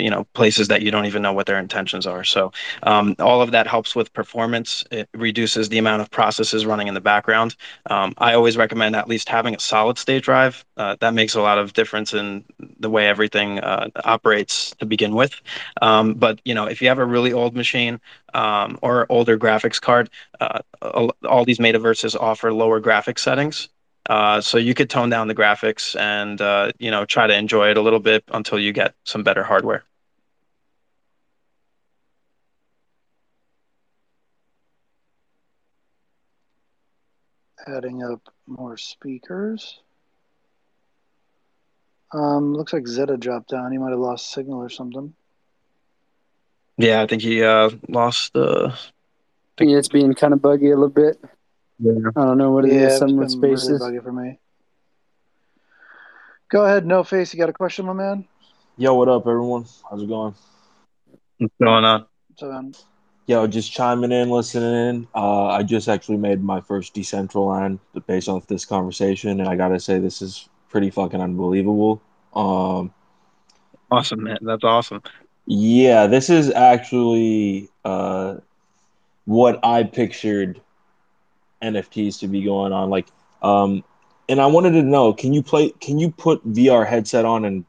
you 0.00 0.10
know 0.10 0.24
places 0.34 0.68
that 0.68 0.82
you 0.82 0.90
don't 0.90 1.06
even 1.06 1.22
know 1.22 1.32
what 1.32 1.46
their 1.46 1.58
intentions 1.58 2.06
are. 2.06 2.24
So 2.24 2.52
um, 2.82 3.14
all 3.18 3.42
of 3.42 3.50
that 3.52 3.66
helps 3.66 3.94
with 3.94 4.12
performance. 4.12 4.84
It 4.90 5.08
reduces 5.14 5.68
the 5.68 5.78
amount 5.78 6.02
of 6.02 6.10
processes 6.10 6.66
running 6.66 6.88
in 6.88 6.94
the 6.94 7.00
background. 7.00 7.56
Um, 7.88 8.14
i 8.18 8.34
always 8.34 8.56
recommend 8.56 8.96
at 8.96 9.08
least 9.08 9.28
having 9.28 9.54
a 9.54 9.60
solid 9.60 9.98
state 9.98 10.22
drive. 10.22 10.64
Uh, 10.76 10.96
that 11.00 11.14
makes 11.14 11.34
a 11.34 11.42
lot 11.42 11.58
of 11.58 11.72
difference 11.72 12.14
in 12.14 12.44
the 12.78 12.90
way 12.90 13.08
everything 13.08 13.58
uh, 13.60 13.88
operates 14.04 14.74
to 14.76 14.86
begin 14.86 15.14
with. 15.14 15.40
Um, 15.82 16.14
but 16.14 16.40
you 16.44 16.54
know 16.54 16.66
if 16.66 16.80
you 16.82 16.88
have 16.88 16.98
a 16.98 17.04
really 17.04 17.32
old 17.32 17.54
machine 17.54 18.00
um, 18.34 18.78
or 18.82 19.06
older 19.08 19.38
graphics 19.38 19.80
card 19.80 20.10
uh, 20.40 20.60
all 21.28 21.44
these 21.44 21.58
metaverses 21.58 22.16
offer 22.18 22.52
lower 22.52 22.80
graphics 22.80 23.20
settings. 23.20 23.68
Uh, 24.08 24.40
so 24.40 24.58
you 24.58 24.74
could 24.74 24.90
tone 24.90 25.10
down 25.10 25.28
the 25.28 25.34
graphics 25.34 25.98
and 25.98 26.40
uh, 26.40 26.72
you 26.78 26.90
know 26.90 27.04
try 27.04 27.26
to 27.26 27.36
enjoy 27.36 27.70
it 27.70 27.76
a 27.76 27.80
little 27.80 28.00
bit 28.00 28.24
until 28.32 28.58
you 28.58 28.72
get 28.72 28.94
some 29.04 29.22
better 29.22 29.44
hardware. 29.44 29.84
Adding 37.76 38.02
up 38.02 38.20
more 38.46 38.76
speakers. 38.76 39.80
Um, 42.12 42.54
looks 42.54 42.72
like 42.72 42.84
Xeta 42.84 43.18
dropped 43.20 43.50
down. 43.50 43.70
He 43.70 43.78
might 43.78 43.90
have 43.90 43.98
lost 43.98 44.32
signal 44.32 44.58
or 44.58 44.68
something. 44.68 45.14
Yeah, 46.76 47.02
I 47.02 47.06
think 47.06 47.22
he 47.22 47.44
uh, 47.44 47.70
lost. 47.88 48.34
Uh, 48.34 48.72
yeah, 49.60 49.76
it's 49.76 49.88
being 49.88 50.14
kind 50.14 50.32
of 50.32 50.42
buggy 50.42 50.70
a 50.70 50.74
little 50.74 50.88
bit. 50.88 51.22
Yeah. 51.78 52.10
I 52.16 52.22
don't 52.22 52.38
know 52.38 52.50
what 52.50 52.64
it 52.64 52.72
yeah, 52.72 52.88
is. 52.88 52.98
Some 52.98 53.16
with 53.16 53.30
spaces. 53.30 53.80
Really 53.80 54.00
for 54.00 54.12
me. 54.12 54.38
Go 56.48 56.64
ahead, 56.64 56.84
no 56.84 57.04
face. 57.04 57.32
You 57.32 57.38
got 57.38 57.50
a 57.50 57.52
question, 57.52 57.86
my 57.86 57.92
man? 57.92 58.26
Yo, 58.76 58.94
what 58.94 59.08
up, 59.08 59.26
everyone? 59.26 59.66
How's 59.88 60.02
it 60.02 60.08
going? 60.08 60.34
What's 61.38 61.54
going 61.62 61.84
on? 61.84 62.06
So, 62.36 62.72
Yo, 63.30 63.46
just 63.46 63.70
chiming 63.70 64.10
in, 64.10 64.28
listening 64.28 64.88
in. 64.88 65.08
Uh, 65.14 65.46
I 65.46 65.62
just 65.62 65.88
actually 65.88 66.16
made 66.16 66.42
my 66.42 66.60
first 66.60 66.96
Decentraland 66.96 67.78
based 68.08 68.28
off 68.28 68.48
this 68.48 68.64
conversation, 68.64 69.38
and 69.38 69.48
I 69.48 69.54
gotta 69.54 69.78
say, 69.78 70.00
this 70.00 70.20
is 70.20 70.48
pretty 70.68 70.90
fucking 70.90 71.20
unbelievable. 71.20 72.02
Um, 72.34 72.92
awesome, 73.88 74.24
man. 74.24 74.38
That's 74.40 74.64
awesome. 74.64 75.04
Yeah, 75.46 76.08
this 76.08 76.28
is 76.28 76.50
actually 76.50 77.68
uh, 77.84 78.38
what 79.26 79.64
I 79.64 79.84
pictured 79.84 80.60
NFTs 81.62 82.18
to 82.18 82.26
be 82.26 82.42
going 82.42 82.72
on. 82.72 82.90
Like, 82.90 83.06
um, 83.42 83.84
and 84.28 84.40
I 84.40 84.46
wanted 84.46 84.72
to 84.72 84.82
know, 84.82 85.12
can 85.12 85.32
you 85.32 85.44
play? 85.44 85.70
Can 85.70 86.00
you 86.00 86.10
put 86.10 86.44
VR 86.52 86.84
headset 86.84 87.24
on 87.24 87.44
and 87.44 87.64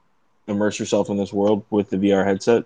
immerse 0.48 0.80
yourself 0.80 1.12
in 1.12 1.18
this 1.18 1.32
world 1.32 1.64
with 1.70 1.92
the 1.92 1.98
VR 1.98 2.26
headset? 2.26 2.64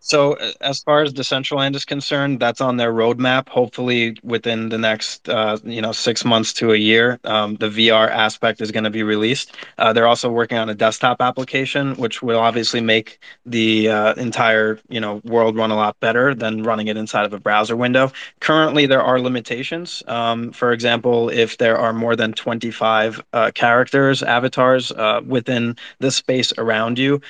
So 0.00 0.34
uh, 0.34 0.52
as 0.60 0.80
far 0.82 1.02
as 1.02 1.12
Decentraland 1.12 1.74
is 1.74 1.84
concerned, 1.84 2.38
that's 2.38 2.60
on 2.60 2.76
their 2.76 2.92
roadmap. 2.92 3.48
Hopefully, 3.48 4.16
within 4.22 4.68
the 4.68 4.78
next 4.78 5.28
uh, 5.28 5.58
you 5.64 5.82
know 5.82 5.92
six 5.92 6.24
months 6.24 6.52
to 6.54 6.72
a 6.72 6.76
year, 6.76 7.18
um, 7.24 7.56
the 7.56 7.68
VR 7.68 8.08
aspect 8.08 8.60
is 8.60 8.70
going 8.70 8.84
to 8.84 8.90
be 8.90 9.02
released. 9.02 9.56
Uh, 9.78 9.92
they're 9.92 10.06
also 10.06 10.30
working 10.30 10.58
on 10.58 10.68
a 10.68 10.74
desktop 10.74 11.20
application, 11.20 11.96
which 11.96 12.22
will 12.22 12.38
obviously 12.38 12.80
make 12.80 13.18
the 13.46 13.88
uh, 13.88 14.14
entire 14.14 14.78
you 14.88 15.00
know 15.00 15.20
world 15.24 15.56
run 15.56 15.70
a 15.72 15.76
lot 15.76 15.98
better 15.98 16.34
than 16.34 16.62
running 16.62 16.86
it 16.86 16.96
inside 16.96 17.24
of 17.24 17.32
a 17.32 17.40
browser 17.40 17.74
window. 17.74 18.12
Currently, 18.40 18.86
there 18.86 19.02
are 19.02 19.18
limitations. 19.20 20.02
Um, 20.06 20.52
for 20.52 20.72
example, 20.72 21.30
if 21.30 21.58
there 21.58 21.76
are 21.76 21.92
more 21.92 22.14
than 22.14 22.32
25 22.32 23.22
uh, 23.32 23.50
characters, 23.54 24.22
avatars 24.22 24.92
uh, 24.92 25.20
within 25.26 25.76
the 25.98 26.10
space 26.10 26.52
around 26.58 26.98
you, 26.98 27.20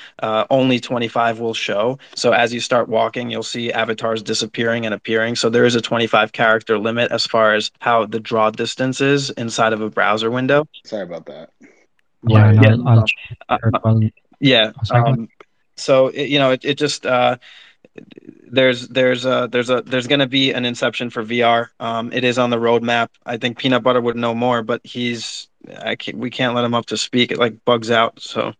only 0.49 0.79
25 0.79 1.39
will 1.39 1.53
show. 1.53 1.97
So 2.15 2.33
as 2.33 2.53
you 2.53 2.59
start 2.67 2.89
walking, 2.89 3.29
you'll 3.29 3.43
see 3.43 3.71
avatars 3.71 4.21
disappearing 4.21 4.85
and 4.85 4.93
appearing. 4.93 5.37
So 5.37 5.49
there 5.49 5.63
is 5.63 5.75
a 5.75 5.81
25 5.81 6.33
character 6.33 6.77
limit 6.77 7.13
as 7.13 7.25
far 7.25 7.53
as 7.53 7.71
how 7.79 8.05
the 8.05 8.19
draw 8.19 8.51
distance 8.51 8.99
is 8.99 9.29
inside 9.31 9.71
of 9.71 9.79
a 9.79 9.89
browser 9.89 10.29
window. 10.29 10.67
Sorry 10.83 11.03
about 11.03 11.25
that. 11.27 11.51
Yeah, 12.27 12.51
yeah, 12.51 12.75
I'll, 12.85 13.05
I'll, 13.47 13.59
I'll, 13.85 14.01
yeah. 14.41 14.71
Um, 14.91 15.29
so 15.77 16.07
it, 16.07 16.27
you 16.27 16.39
know, 16.39 16.51
it, 16.51 16.65
it 16.65 16.77
just 16.77 17.05
uh, 17.05 17.37
there's 18.51 18.89
there's 18.89 19.23
a 19.23 19.47
there's 19.49 19.69
a 19.69 19.81
there's 19.81 20.07
going 20.07 20.19
to 20.19 20.27
be 20.27 20.51
an 20.51 20.65
inception 20.65 21.09
for 21.09 21.23
VR. 21.23 21.69
Um, 21.79 22.11
it 22.11 22.25
is 22.25 22.37
on 22.37 22.49
the 22.49 22.57
roadmap. 22.57 23.09
I 23.25 23.37
think 23.37 23.59
Peanut 23.59 23.83
Butter 23.83 24.01
would 24.01 24.17
know 24.17 24.35
more, 24.35 24.61
but 24.61 24.81
he's 24.83 25.47
I 25.79 25.95
can't, 25.95 26.17
we 26.17 26.29
can't 26.29 26.53
let 26.53 26.65
him 26.65 26.73
up 26.73 26.87
to 26.87 26.97
speak. 26.97 27.31
It 27.31 27.37
like 27.37 27.63
bugs 27.63 27.91
out. 27.91 28.19
So 28.19 28.53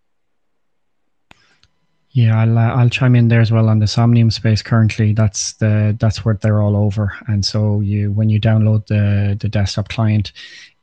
yeah, 2.18 2.42
I'll 2.42 2.58
uh, 2.58 2.74
I'll 2.74 2.90
chime 2.90 3.16
in 3.16 3.28
there 3.28 3.42
as 3.42 3.52
well 3.52 3.70
on 3.70 3.78
the 3.78 3.86
Somnium 3.86 4.32
space. 4.32 4.64
Currently, 4.64 5.14
that's 5.14 5.54
the 5.54 5.96
that's 6.00 6.26
what 6.26 6.42
they're 6.42 6.64
all 6.64 6.76
over, 6.76 7.14
and 7.28 7.46
so 7.46 7.80
you 7.82 8.12
when 8.12 8.28
you 8.28 8.42
download 8.42 8.88
the 8.88 9.38
the 9.40 9.48
desktop 9.48 9.90
client, 9.90 10.32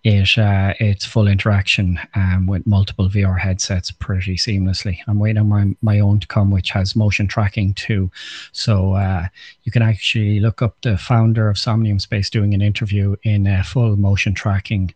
it 0.05 0.39
uh, 0.39 0.75
it's 0.79 1.05
full 1.05 1.27
interaction 1.27 1.99
um, 2.15 2.47
with 2.47 2.65
multiple 2.69 3.09
VR 3.09 3.37
headsets 3.37 3.91
pretty 3.91 4.37
seamlessly. 4.37 4.99
I'm 5.09 5.19
waiting 5.19 5.39
on 5.39 5.49
my, 5.49 5.75
my 5.83 5.99
own 5.99 6.21
to 6.21 6.27
come, 6.29 6.53
which 6.53 6.71
has 6.71 6.95
motion 6.95 7.27
tracking 7.27 7.75
too. 7.75 8.13
So 8.53 8.93
uh, 8.93 9.27
you 9.65 9.73
can 9.73 9.83
actually 9.83 10.39
look 10.39 10.63
up 10.63 10.77
the 10.83 10.97
founder 10.97 11.49
of 11.49 11.59
Somnium 11.59 11.99
Space 11.99 12.31
doing 12.31 12.55
an 12.55 12.63
interview 12.63 13.17
in 13.25 13.49
a 13.49 13.65
full 13.65 13.97
motion 13.97 14.35
tracking 14.35 14.95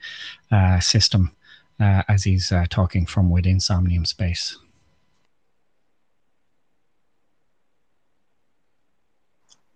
uh, 0.52 0.78
system 0.78 1.34
uh, 1.80 2.04
as 2.06 2.22
he's 2.22 2.52
uh, 2.52 2.66
talking 2.70 3.06
from 3.06 3.28
within 3.28 3.58
Somnium 3.58 4.04
Space. 4.04 4.56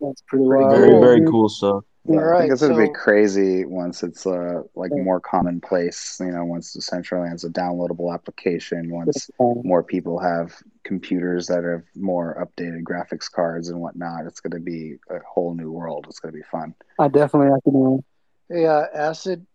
That's 0.03 0.23
pretty 0.23 0.45
wild. 0.45 0.73
Very, 0.73 1.01
very 1.01 1.31
cool 1.31 1.49
stuff. 1.49 1.85
Yeah, 2.05 2.35
I 2.35 2.41
think 2.41 2.53
it's 2.53 2.61
so, 2.61 2.71
gonna 2.71 2.89
be 2.89 2.93
crazy 2.93 3.65
once 3.65 4.03
it's 4.03 4.27
uh 4.27 4.63
like 4.75 4.91
more 4.93 5.21
commonplace. 5.21 6.17
You 6.19 6.33
know, 6.33 6.45
once 6.45 6.77
Decentraland's 6.77 7.45
a 7.45 7.49
downloadable 7.49 8.13
application, 8.13 8.91
once 8.91 9.31
more 9.39 9.85
people 9.85 10.19
have 10.19 10.53
computers 10.83 11.47
that 11.47 11.63
have 11.63 11.85
more 11.95 12.45
updated 12.45 12.83
graphics 12.83 13.31
cards 13.31 13.69
and 13.69 13.81
whatnot, 13.81 14.27
it's 14.27 14.41
gonna 14.41 14.59
be 14.59 14.97
a 15.11 15.19
whole 15.21 15.55
new 15.55 15.71
world. 15.71 16.07
It's 16.09 16.19
gonna 16.19 16.33
be 16.33 16.43
fun. 16.51 16.75
I 16.99 17.07
definitely 17.07 17.53
have 17.53 17.63
to 17.63 17.71
know. 17.71 18.05
Hey, 18.49 18.67
uh, 18.67 18.87
Acid. 18.93 19.47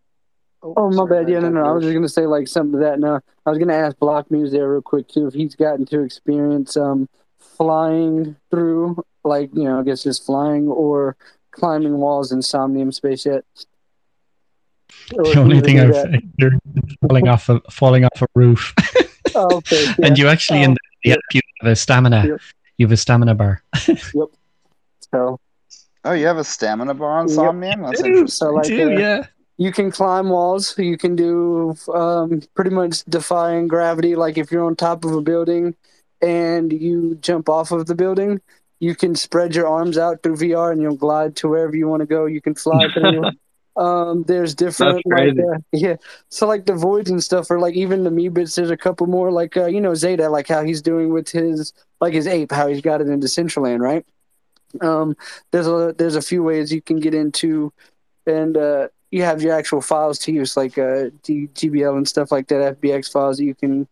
Oh, 0.63 0.73
oh 0.77 0.89
my 0.91 1.05
bad. 1.05 1.29
Yeah, 1.29 1.39
no, 1.39 1.49
no. 1.49 1.65
I 1.65 1.71
was 1.73 1.83
just 1.83 1.93
gonna 1.93 2.07
say 2.07 2.27
like 2.27 2.47
something 2.47 2.79
to 2.79 2.85
that. 2.85 2.99
No, 2.99 3.19
I 3.45 3.49
was 3.49 3.59
gonna 3.59 3.75
ask 3.75 3.99
Block 3.99 4.31
Muse 4.31 4.53
there 4.53 4.71
real 4.71 4.81
quick 4.81 5.09
too 5.09 5.27
if 5.27 5.33
he's 5.33 5.55
gotten 5.55 5.85
to 5.87 6.01
experience 6.01 6.77
um 6.77 7.09
flying 7.39 8.37
through 8.49 9.03
like 9.27 9.49
you 9.53 9.63
know, 9.63 9.79
I 9.79 9.83
guess 9.83 10.03
just 10.03 10.25
flying 10.25 10.67
or 10.67 11.15
climbing 11.51 11.97
walls 11.97 12.31
in 12.31 12.41
Somnium 12.41 12.91
space 12.91 13.25
yet. 13.25 13.43
the 15.09 15.39
only 15.39 15.61
thing 15.61 15.79
I've 15.79 15.89
experienced 15.89 16.65
is 16.75 16.95
falling 17.01 17.27
off 17.27 17.49
a 17.49 17.61
falling 17.71 18.05
off 18.05 18.21
a 18.21 18.27
roof. 18.35 18.73
oh, 19.35 19.57
okay, 19.57 19.85
yeah. 19.85 20.05
And 20.05 20.17
you 20.17 20.27
actually 20.27 20.63
in 20.63 20.73
the, 20.73 20.79
yeah. 21.03 21.15
you 21.33 21.41
have 21.61 21.71
a 21.71 21.75
stamina. 21.75 22.25
Yep. 22.27 22.41
You 22.77 22.85
have 22.85 22.91
a 22.91 22.97
stamina 22.97 23.35
bar. 23.35 23.63
yep. 23.87 24.27
So. 25.11 25.39
Oh, 26.03 26.13
you 26.13 26.25
have 26.27 26.37
a 26.37 26.43
stamina 26.43 26.93
bar 26.93 27.19
on 27.19 27.27
Somnium? 27.27 27.81
That's 27.81 28.01
interesting. 28.01 28.27
So 28.27 28.51
like, 28.51 28.67
do, 28.67 28.95
uh, 28.95 28.99
yeah. 28.99 29.25
You 29.57 29.71
can 29.71 29.91
climb 29.91 30.29
walls. 30.29 30.77
You 30.77 30.97
can 30.97 31.15
do 31.15 31.75
um, 31.93 32.41
pretty 32.55 32.69
much 32.69 33.03
defying 33.05 33.67
gravity. 33.67 34.15
Like 34.15 34.37
if 34.37 34.51
you're 34.51 34.63
on 34.63 34.75
top 34.75 35.03
of 35.03 35.11
a 35.13 35.21
building 35.21 35.75
and 36.21 36.71
you 36.71 37.15
jump 37.15 37.49
off 37.49 37.71
of 37.71 37.87
the 37.87 37.95
building, 37.95 38.39
you 38.79 38.95
can 38.95 39.15
spread 39.15 39.55
your 39.55 39.67
arms 39.67 39.97
out 39.97 40.21
through 40.23 40.37
VR 40.37 40.71
and 40.71 40.81
you'll 40.81 40.95
glide 40.95 41.35
to 41.37 41.49
wherever 41.49 41.75
you 41.75 41.87
want 41.87 42.01
to 42.01 42.05
go. 42.05 42.25
You 42.25 42.41
can 42.41 42.55
fly 42.55 42.87
through. 42.93 43.31
Um, 43.77 44.23
there's 44.23 44.55
different, 44.55 45.03
like, 45.05 45.37
uh, 45.37 45.59
yeah. 45.71 45.97
So 46.29 46.47
like 46.47 46.65
the 46.65 46.73
voids 46.73 47.11
and 47.11 47.23
stuff, 47.23 47.51
or 47.51 47.59
like 47.59 47.75
even 47.75 48.03
the 48.03 48.09
Meebits. 48.09 48.55
There's 48.55 48.71
a 48.71 48.75
couple 48.75 49.05
more, 49.05 49.31
like 49.31 49.55
uh, 49.55 49.67
you 49.67 49.79
know 49.79 49.91
Xeta, 49.91 50.31
like 50.31 50.47
how 50.47 50.63
he's 50.63 50.81
doing 50.81 51.13
with 51.13 51.29
his 51.29 51.73
like 52.01 52.15
his 52.15 52.25
ape, 52.25 52.51
how 52.51 52.65
he's 52.65 52.81
got 52.81 53.01
it 53.01 53.07
into 53.07 53.27
Decentraland, 53.27 53.79
right? 53.79 54.03
Um, 54.81 55.15
there's 55.51 55.67
a 55.67 55.93
there's 55.95 56.15
a 56.15 56.23
few 56.23 56.41
ways 56.41 56.73
you 56.73 56.81
can 56.81 56.99
get 56.99 57.13
into, 57.13 57.71
and 58.25 58.57
uh, 58.57 58.87
you 59.11 59.21
have 59.21 59.43
your 59.43 59.53
actual 59.53 59.81
files 59.81 60.17
to 60.19 60.31
use, 60.31 60.57
like 60.57 60.79
uh, 60.79 61.11
GBL 61.23 61.97
and 61.97 62.07
stuff 62.07 62.31
like 62.31 62.47
that, 62.47 62.81
FBX 62.81 63.11
files 63.11 63.37
that 63.37 63.45
you 63.45 63.53
can 63.53 63.87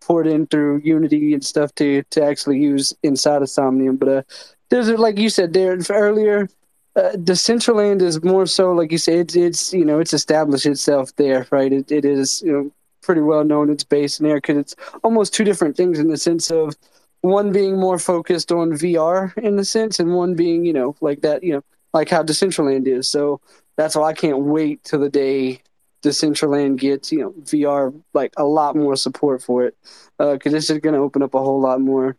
port 0.00 0.26
in 0.26 0.46
through 0.46 0.80
Unity 0.84 1.34
and 1.34 1.44
stuff 1.44 1.74
to 1.76 2.02
to 2.10 2.22
actually 2.22 2.58
use 2.58 2.94
inside 3.02 3.42
of 3.42 3.50
Somnium. 3.50 3.96
But 3.96 4.08
uh, 4.08 4.22
there's 4.70 4.88
like 4.88 5.18
you 5.18 5.30
said 5.30 5.52
there 5.52 5.78
earlier, 5.90 6.48
uh, 6.96 7.12
Decentraland 7.14 8.02
is 8.02 8.22
more 8.22 8.46
so 8.46 8.72
like 8.72 8.92
you 8.92 8.98
said 8.98 9.20
it's 9.20 9.36
it's 9.36 9.72
you 9.72 9.84
know 9.84 10.00
it's 10.00 10.12
established 10.12 10.66
itself 10.66 11.14
there, 11.16 11.46
right? 11.50 11.72
It 11.72 11.90
it 11.92 12.04
is 12.04 12.42
you 12.42 12.52
know 12.52 12.70
pretty 13.02 13.20
well 13.20 13.44
known 13.44 13.70
it's 13.70 13.84
based 13.84 14.20
in 14.20 14.26
there 14.26 14.36
because 14.36 14.56
it's 14.56 14.76
almost 15.02 15.32
two 15.32 15.44
different 15.44 15.76
things 15.76 15.98
in 15.98 16.08
the 16.08 16.16
sense 16.18 16.50
of 16.50 16.76
one 17.22 17.52
being 17.52 17.78
more 17.78 17.98
focused 17.98 18.50
on 18.52 18.72
VR 18.72 19.36
in 19.38 19.56
the 19.56 19.64
sense, 19.64 20.00
and 20.00 20.14
one 20.14 20.34
being 20.34 20.64
you 20.64 20.72
know 20.72 20.96
like 21.00 21.20
that 21.22 21.42
you 21.42 21.52
know 21.52 21.62
like 21.92 22.08
how 22.08 22.22
Decentraland 22.22 22.86
is. 22.86 23.08
So 23.08 23.40
that's 23.76 23.96
why 23.96 24.08
I 24.08 24.12
can't 24.12 24.40
wait 24.40 24.84
till 24.84 25.00
the 25.00 25.10
day 25.10 25.62
Decentraland 26.02 26.78
gets 26.78 27.12
you 27.12 27.20
know 27.20 27.30
VR 27.42 27.94
like 28.14 28.32
a 28.36 28.44
lot 28.44 28.76
more 28.76 28.96
support 28.96 29.42
for 29.42 29.66
it 29.66 29.76
because 30.18 30.52
uh, 30.52 30.56
this 30.56 30.70
is 30.70 30.78
going 30.78 30.94
to 30.94 31.00
open 31.00 31.22
up 31.22 31.34
a 31.34 31.38
whole 31.38 31.60
lot 31.60 31.80
more 31.80 32.16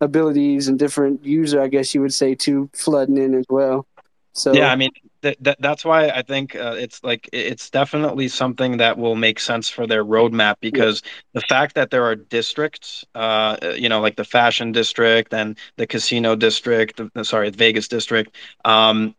abilities 0.00 0.68
and 0.68 0.78
different 0.78 1.24
user, 1.24 1.60
I 1.60 1.68
guess 1.68 1.94
you 1.94 2.00
would 2.00 2.14
say, 2.14 2.34
to 2.36 2.68
flooding 2.74 3.18
in 3.18 3.34
as 3.34 3.46
well. 3.48 3.86
So 4.32 4.52
yeah, 4.52 4.72
I 4.72 4.76
mean 4.76 4.90
that, 5.22 5.36
that 5.40 5.60
that's 5.60 5.84
why 5.84 6.08
I 6.08 6.22
think 6.22 6.56
uh, 6.56 6.74
it's 6.76 7.02
like 7.04 7.28
it's 7.32 7.70
definitely 7.70 8.28
something 8.28 8.78
that 8.78 8.98
will 8.98 9.14
make 9.14 9.38
sense 9.38 9.68
for 9.68 9.86
their 9.86 10.04
roadmap 10.04 10.56
because 10.60 11.02
yeah. 11.04 11.10
the 11.34 11.40
fact 11.42 11.76
that 11.76 11.90
there 11.90 12.04
are 12.04 12.16
districts, 12.16 13.04
uh, 13.14 13.56
you 13.76 13.88
know, 13.88 14.00
like 14.00 14.16
the 14.16 14.24
fashion 14.24 14.72
district 14.72 15.32
and 15.32 15.56
the 15.76 15.86
casino 15.86 16.34
district, 16.34 17.00
sorry, 17.22 17.50
Vegas 17.50 17.86
district, 17.86 18.36
um, 18.64 19.14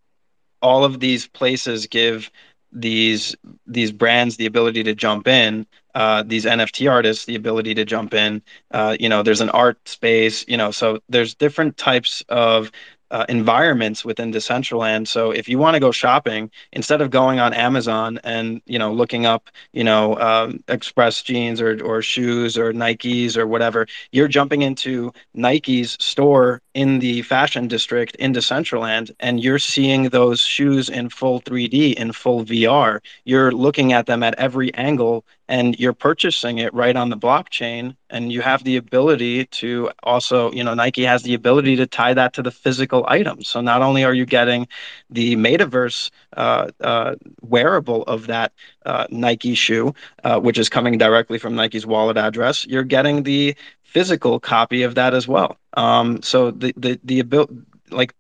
all 0.61 0.84
of 0.84 0.99
these 0.99 1.27
places 1.27 1.88
give 1.88 2.30
these 2.76 3.35
these 3.65 3.91
brands 3.91 4.38
the 4.38 4.45
ability 4.45 4.84
to 4.84 4.93
jump 4.93 5.27
in 5.27 5.65
uh, 5.95 6.23
these 6.27 6.45
nft 6.45 6.91
artists 6.91 7.26
the 7.26 7.35
ability 7.35 7.73
to 7.73 7.85
jump 7.85 8.14
in 8.14 8.41
uh, 8.72 8.95
you 8.99 9.10
know 9.10 9.23
there's 9.23 9.41
an 9.41 9.49
art 9.49 9.77
space 9.88 10.45
you 10.47 10.57
know 10.57 10.72
so 10.72 10.99
there's 11.10 11.35
different 11.35 11.77
types 11.77 12.23
of 12.30 12.72
uh, 13.15 13.25
environments 13.29 14.03
within 14.03 14.29
Decentraland. 14.29 15.07
So 15.07 15.31
if 15.31 15.47
you 15.47 15.57
want 15.57 15.75
to 15.75 15.79
go 15.79 15.89
shopping, 15.89 16.51
instead 16.73 16.99
of 16.99 17.11
going 17.11 17.39
on 17.39 17.53
Amazon 17.53 18.19
and 18.25 18.61
you 18.65 18.77
know 18.77 18.91
looking 18.91 19.25
up 19.25 19.49
you 19.71 19.85
know 19.85 20.19
um, 20.19 20.61
Express 20.67 21.21
jeans 21.23 21.61
or 21.61 21.81
or 21.81 22.01
shoes 22.01 22.57
or 22.57 22.73
Nikes 22.73 23.37
or 23.37 23.47
whatever, 23.47 23.87
you're 24.11 24.27
jumping 24.27 24.63
into 24.63 25.13
Nike's 25.33 25.95
store 26.01 26.61
in 26.73 26.99
the 26.99 27.21
fashion 27.21 27.69
district 27.69 28.17
in 28.17 28.33
Decentraland, 28.33 29.11
and 29.21 29.41
you're 29.41 29.59
seeing 29.59 30.09
those 30.09 30.41
shoes 30.41 30.89
in 30.89 31.07
full 31.07 31.39
3D 31.39 31.93
in 31.93 32.11
full 32.11 32.43
VR. 32.43 32.99
You're 33.23 33.53
looking 33.53 33.93
at 33.93 34.07
them 34.07 34.23
at 34.23 34.35
every 34.35 34.73
angle 34.73 35.23
and 35.47 35.80
you're 35.80 35.93
purchasing 35.93 36.57
it 36.57 36.73
right 36.73 36.95
on 36.95 37.09
the 37.09 37.17
blockchain 37.17 37.95
and 38.09 38.31
you 38.31 38.41
have 38.41 38.63
the 38.63 38.77
ability 38.77 39.45
to 39.45 39.91
also 40.03 40.51
you 40.51 40.63
know 40.63 40.73
nike 40.73 41.03
has 41.03 41.23
the 41.23 41.34
ability 41.34 41.76
to 41.76 41.85
tie 41.85 42.13
that 42.13 42.34
to 42.34 42.41
the 42.41 42.51
physical 42.51 43.05
item. 43.07 43.43
So 43.43 43.61
not 43.61 43.81
only 43.81 44.03
are 44.03 44.13
you 44.13 44.26
getting 44.26 44.67
the 45.09 45.35
metaverse 45.35 46.11
uh, 46.35 46.69
uh, 46.81 47.15
wearable 47.41 48.03
of 48.03 48.27
that 48.27 48.53
uh, 48.85 49.07
nike 49.09 49.55
shoe 49.55 49.93
uh, 50.23 50.39
which 50.39 50.57
is 50.57 50.69
coming 50.69 50.97
directly 50.97 51.38
from 51.38 51.55
nike's 51.55 51.85
wallet 51.85 52.17
address 52.17 52.65
you're 52.65 52.84
getting 52.84 53.23
the 53.23 53.55
physical 53.95 54.41
copy 54.41 54.84
of 54.84 54.95
that 54.95 55.13
as 55.13 55.26
well. 55.26 55.55
Um, 55.76 56.22
so 56.22 56.51
the 56.51 56.73
the 56.76 56.99
the 57.05 57.22
ability 57.22 57.55
like 57.91 58.13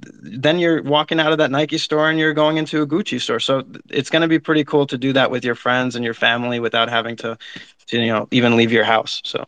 then 0.00 0.58
you're 0.58 0.82
walking 0.82 1.20
out 1.20 1.32
of 1.32 1.38
that 1.38 1.50
Nike 1.50 1.78
store 1.78 2.08
and 2.08 2.18
you're 2.18 2.34
going 2.34 2.56
into 2.56 2.82
a 2.82 2.86
Gucci 2.86 3.20
store. 3.20 3.40
So 3.40 3.64
it's 3.88 4.10
going 4.10 4.22
to 4.22 4.28
be 4.28 4.38
pretty 4.38 4.64
cool 4.64 4.86
to 4.86 4.98
do 4.98 5.12
that 5.14 5.30
with 5.30 5.44
your 5.44 5.54
friends 5.54 5.96
and 5.96 6.04
your 6.04 6.14
family 6.14 6.60
without 6.60 6.88
having 6.88 7.16
to, 7.16 7.36
to 7.88 7.98
you 7.98 8.06
know, 8.06 8.28
even 8.30 8.56
leave 8.56 8.72
your 8.72 8.84
house. 8.84 9.20
So. 9.24 9.44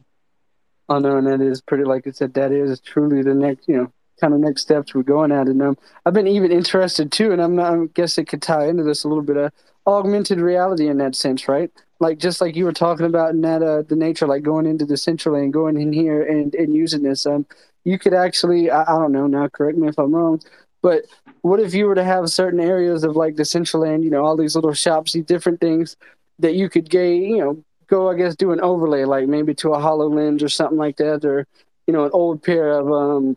Oh 0.88 0.98
no, 0.98 1.18
and 1.18 1.26
that 1.28 1.40
is 1.40 1.60
pretty. 1.60 1.84
Like 1.84 2.06
I 2.08 2.10
said, 2.10 2.34
that 2.34 2.50
is 2.50 2.80
truly 2.80 3.22
the 3.22 3.32
next, 3.32 3.68
you 3.68 3.76
know, 3.76 3.92
kind 4.20 4.34
of 4.34 4.40
next 4.40 4.62
steps 4.62 4.92
we're 4.92 5.04
going 5.04 5.30
at. 5.30 5.46
And 5.46 5.62
um, 5.62 5.78
I've 6.04 6.14
been 6.14 6.26
even 6.26 6.50
interested 6.50 7.12
too, 7.12 7.30
and 7.30 7.40
I'm 7.40 7.54
not. 7.54 7.72
I 7.72 7.86
guess 7.94 8.18
it 8.18 8.24
could 8.24 8.42
tie 8.42 8.66
into 8.66 8.82
this 8.82 9.04
a 9.04 9.08
little 9.08 9.22
bit 9.22 9.36
of 9.36 9.52
augmented 9.86 10.40
reality 10.40 10.88
in 10.88 10.98
that 10.98 11.14
sense, 11.14 11.46
right? 11.46 11.70
Like 12.00 12.18
just 12.18 12.40
like 12.40 12.56
you 12.56 12.64
were 12.64 12.72
talking 12.72 13.06
about 13.06 13.30
in 13.30 13.42
that 13.42 13.62
uh, 13.62 13.82
the 13.82 13.94
nature, 13.94 14.26
like 14.26 14.42
going 14.42 14.66
into 14.66 14.84
Decentraland, 14.84 15.52
going 15.52 15.80
in 15.80 15.92
here 15.92 16.22
and 16.22 16.52
and 16.56 16.74
using 16.74 17.04
this. 17.04 17.24
Um, 17.24 17.46
you 17.90 17.98
could 17.98 18.14
actually 18.14 18.70
I, 18.70 18.82
I, 18.82 18.98
don't 18.98 19.12
know 19.12 19.26
now 19.26 19.48
correct 19.48 19.76
me 19.76 19.88
if 19.88 19.98
i'm 19.98 20.14
wrong 20.14 20.40
but 20.82 21.02
what 21.42 21.60
if 21.60 21.74
you 21.74 21.86
were 21.86 21.94
to 21.94 22.04
have 22.04 22.28
certain 22.28 22.60
areas 22.60 23.04
of 23.04 23.16
like 23.16 23.34
Decentraland 23.34 24.04
you 24.04 24.10
know 24.10 24.24
all 24.24 24.36
these 24.36 24.54
little 24.54 24.72
shops 24.72 25.12
these 25.12 25.24
different 25.24 25.60
things 25.60 25.96
that 26.38 26.54
you 26.54 26.68
could 26.68 26.88
get 26.88 27.08
you 27.08 27.38
know 27.38 27.64
go 27.88 28.08
i 28.08 28.14
guess 28.14 28.36
do 28.36 28.52
an 28.52 28.60
overlay 28.60 29.04
like 29.04 29.26
maybe 29.26 29.54
to 29.54 29.74
a 29.74 29.78
hololens 29.78 30.42
or 30.42 30.48
something 30.48 30.78
like 30.78 30.96
that 30.96 31.24
or 31.24 31.46
you 31.86 31.92
know 31.92 32.04
an 32.04 32.10
old 32.12 32.42
pair 32.42 32.70
of 32.70 32.90
um, 32.92 33.36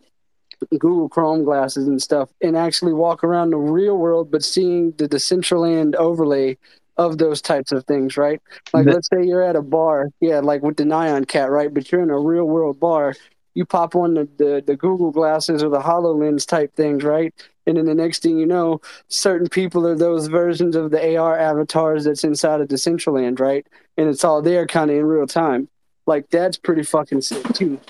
google 0.78 1.08
chrome 1.08 1.44
glasses 1.44 1.88
and 1.88 2.00
stuff 2.00 2.30
and 2.40 2.56
actually 2.56 2.92
walk 2.92 3.24
around 3.24 3.50
the 3.50 3.56
real 3.56 3.96
world 3.98 4.30
but 4.30 4.44
seeing 4.44 4.92
the 4.92 5.08
Decentraland 5.08 5.94
overlay 5.96 6.56
of 6.96 7.18
those 7.18 7.42
types 7.42 7.72
of 7.72 7.84
things, 7.86 8.16
right? 8.16 8.40
Like, 8.72 8.86
let's 8.86 9.08
say 9.08 9.24
you're 9.24 9.42
at 9.42 9.56
a 9.56 9.62
bar, 9.62 10.10
yeah, 10.20 10.38
like 10.40 10.62
with 10.62 10.76
the 10.76 10.84
Nyan 10.84 11.26
Cat, 11.26 11.50
right? 11.50 11.72
But 11.72 11.90
you're 11.90 12.02
in 12.02 12.10
a 12.10 12.18
real 12.18 12.44
world 12.44 12.78
bar 12.78 13.14
you 13.54 13.64
pop 13.64 13.94
on 13.94 14.14
the, 14.14 14.28
the, 14.36 14.62
the 14.66 14.76
Google 14.76 15.10
glasses 15.10 15.62
or 15.62 15.70
the 15.70 15.80
HoloLens 15.80 16.46
type 16.46 16.74
things, 16.74 17.02
right? 17.02 17.32
And 17.66 17.76
then 17.76 17.86
the 17.86 17.94
next 17.94 18.22
thing 18.22 18.38
you 18.38 18.46
know, 18.46 18.80
certain 19.08 19.48
people 19.48 19.86
are 19.86 19.94
those 19.94 20.26
versions 20.26 20.76
of 20.76 20.90
the 20.90 21.16
AR 21.16 21.38
avatars 21.38 22.04
that's 22.04 22.24
inside 22.24 22.60
of 22.60 22.68
Decentraland, 22.68 23.40
right? 23.40 23.66
And 23.96 24.08
it's 24.08 24.24
all 24.24 24.42
there 24.42 24.66
kind 24.66 24.90
of 24.90 24.96
in 24.96 25.06
real 25.06 25.26
time. 25.26 25.68
Like 26.06 26.28
that's 26.30 26.58
pretty 26.58 26.82
fucking 26.82 27.22
sick 27.22 27.42
too. 27.54 27.80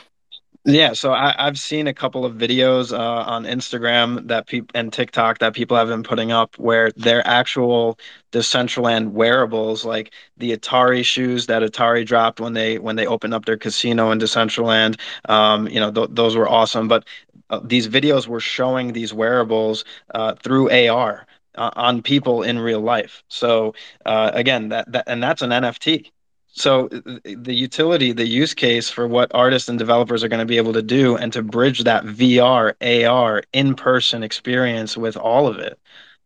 Yeah, 0.67 0.95
so 0.95 1.13
I, 1.13 1.35
have 1.39 1.59
seen 1.59 1.87
a 1.89 1.93
couple 1.93 2.25
of 2.25 2.35
videos 2.37 2.91
uh, 2.91 2.99
on 2.99 3.45
Instagram 3.45 4.27
that 4.29 4.47
people 4.47 4.71
and 4.75 4.91
TikTok 4.91 5.39
that 5.41 5.53
people 5.53 5.77
have 5.77 5.89
been 5.89 6.03
putting 6.03 6.33
up 6.33 6.59
where 6.59 6.91
they're 6.97 7.27
actual 7.27 7.99
Decentraland 8.33 9.11
wearables, 9.11 9.85
like 9.85 10.15
the 10.39 10.57
Atari 10.57 11.05
shoes 11.05 11.47
that 11.49 11.63
Atari 11.63 12.07
dropped 12.07 12.41
when 12.41 12.55
they 12.55 12.79
when 12.79 12.97
they 12.97 13.07
opened 13.07 13.35
up 13.35 13.45
their 13.45 13.59
casino 13.59 14.11
in 14.11 14.19
Decentraland. 14.19 14.99
Um, 15.29 15.69
you 15.69 15.79
know, 15.81 15.93
th- 15.93 16.09
those 16.13 16.35
were 16.35 16.49
awesome. 16.49 16.89
But 16.89 17.07
uh, 17.51 17.61
these 17.63 17.87
videos 17.87 18.27
were 18.27 18.41
showing 18.41 18.95
these 18.95 19.13
wearables 19.13 19.85
uh, 20.15 20.35
through 20.37 20.71
AR 20.71 21.27
uh, 21.57 21.71
on 21.77 22.01
people 22.01 22.43
in 22.43 22.59
real 22.59 22.81
life. 22.81 23.23
So 23.29 23.75
uh, 24.07 24.31
again, 24.33 24.71
that, 24.71 24.91
that 24.93 25.05
and 25.09 25.23
that's 25.23 25.43
an 25.43 25.53
NFT 25.53 26.11
so 26.57 26.89
the 26.89 27.55
utility 27.55 28.13
the 28.13 28.27
use 28.27 28.55
case 28.55 28.89
for 28.89 29.09
what 29.09 29.31
artists 29.35 29.69
and 29.69 29.79
developers 29.79 30.23
are 30.23 30.29
going 30.29 30.41
to 30.41 30.47
be 30.47 30.57
able 30.57 30.73
to 30.73 30.83
do 30.83 31.17
and 31.17 31.33
to 31.33 31.43
bridge 31.43 31.83
that 31.83 32.05
vr 32.05 32.75
ar 33.09 33.43
in-person 33.53 34.23
experience 34.23 34.97
with 34.97 35.17
all 35.17 35.49
of 35.49 35.59
it 35.59 35.79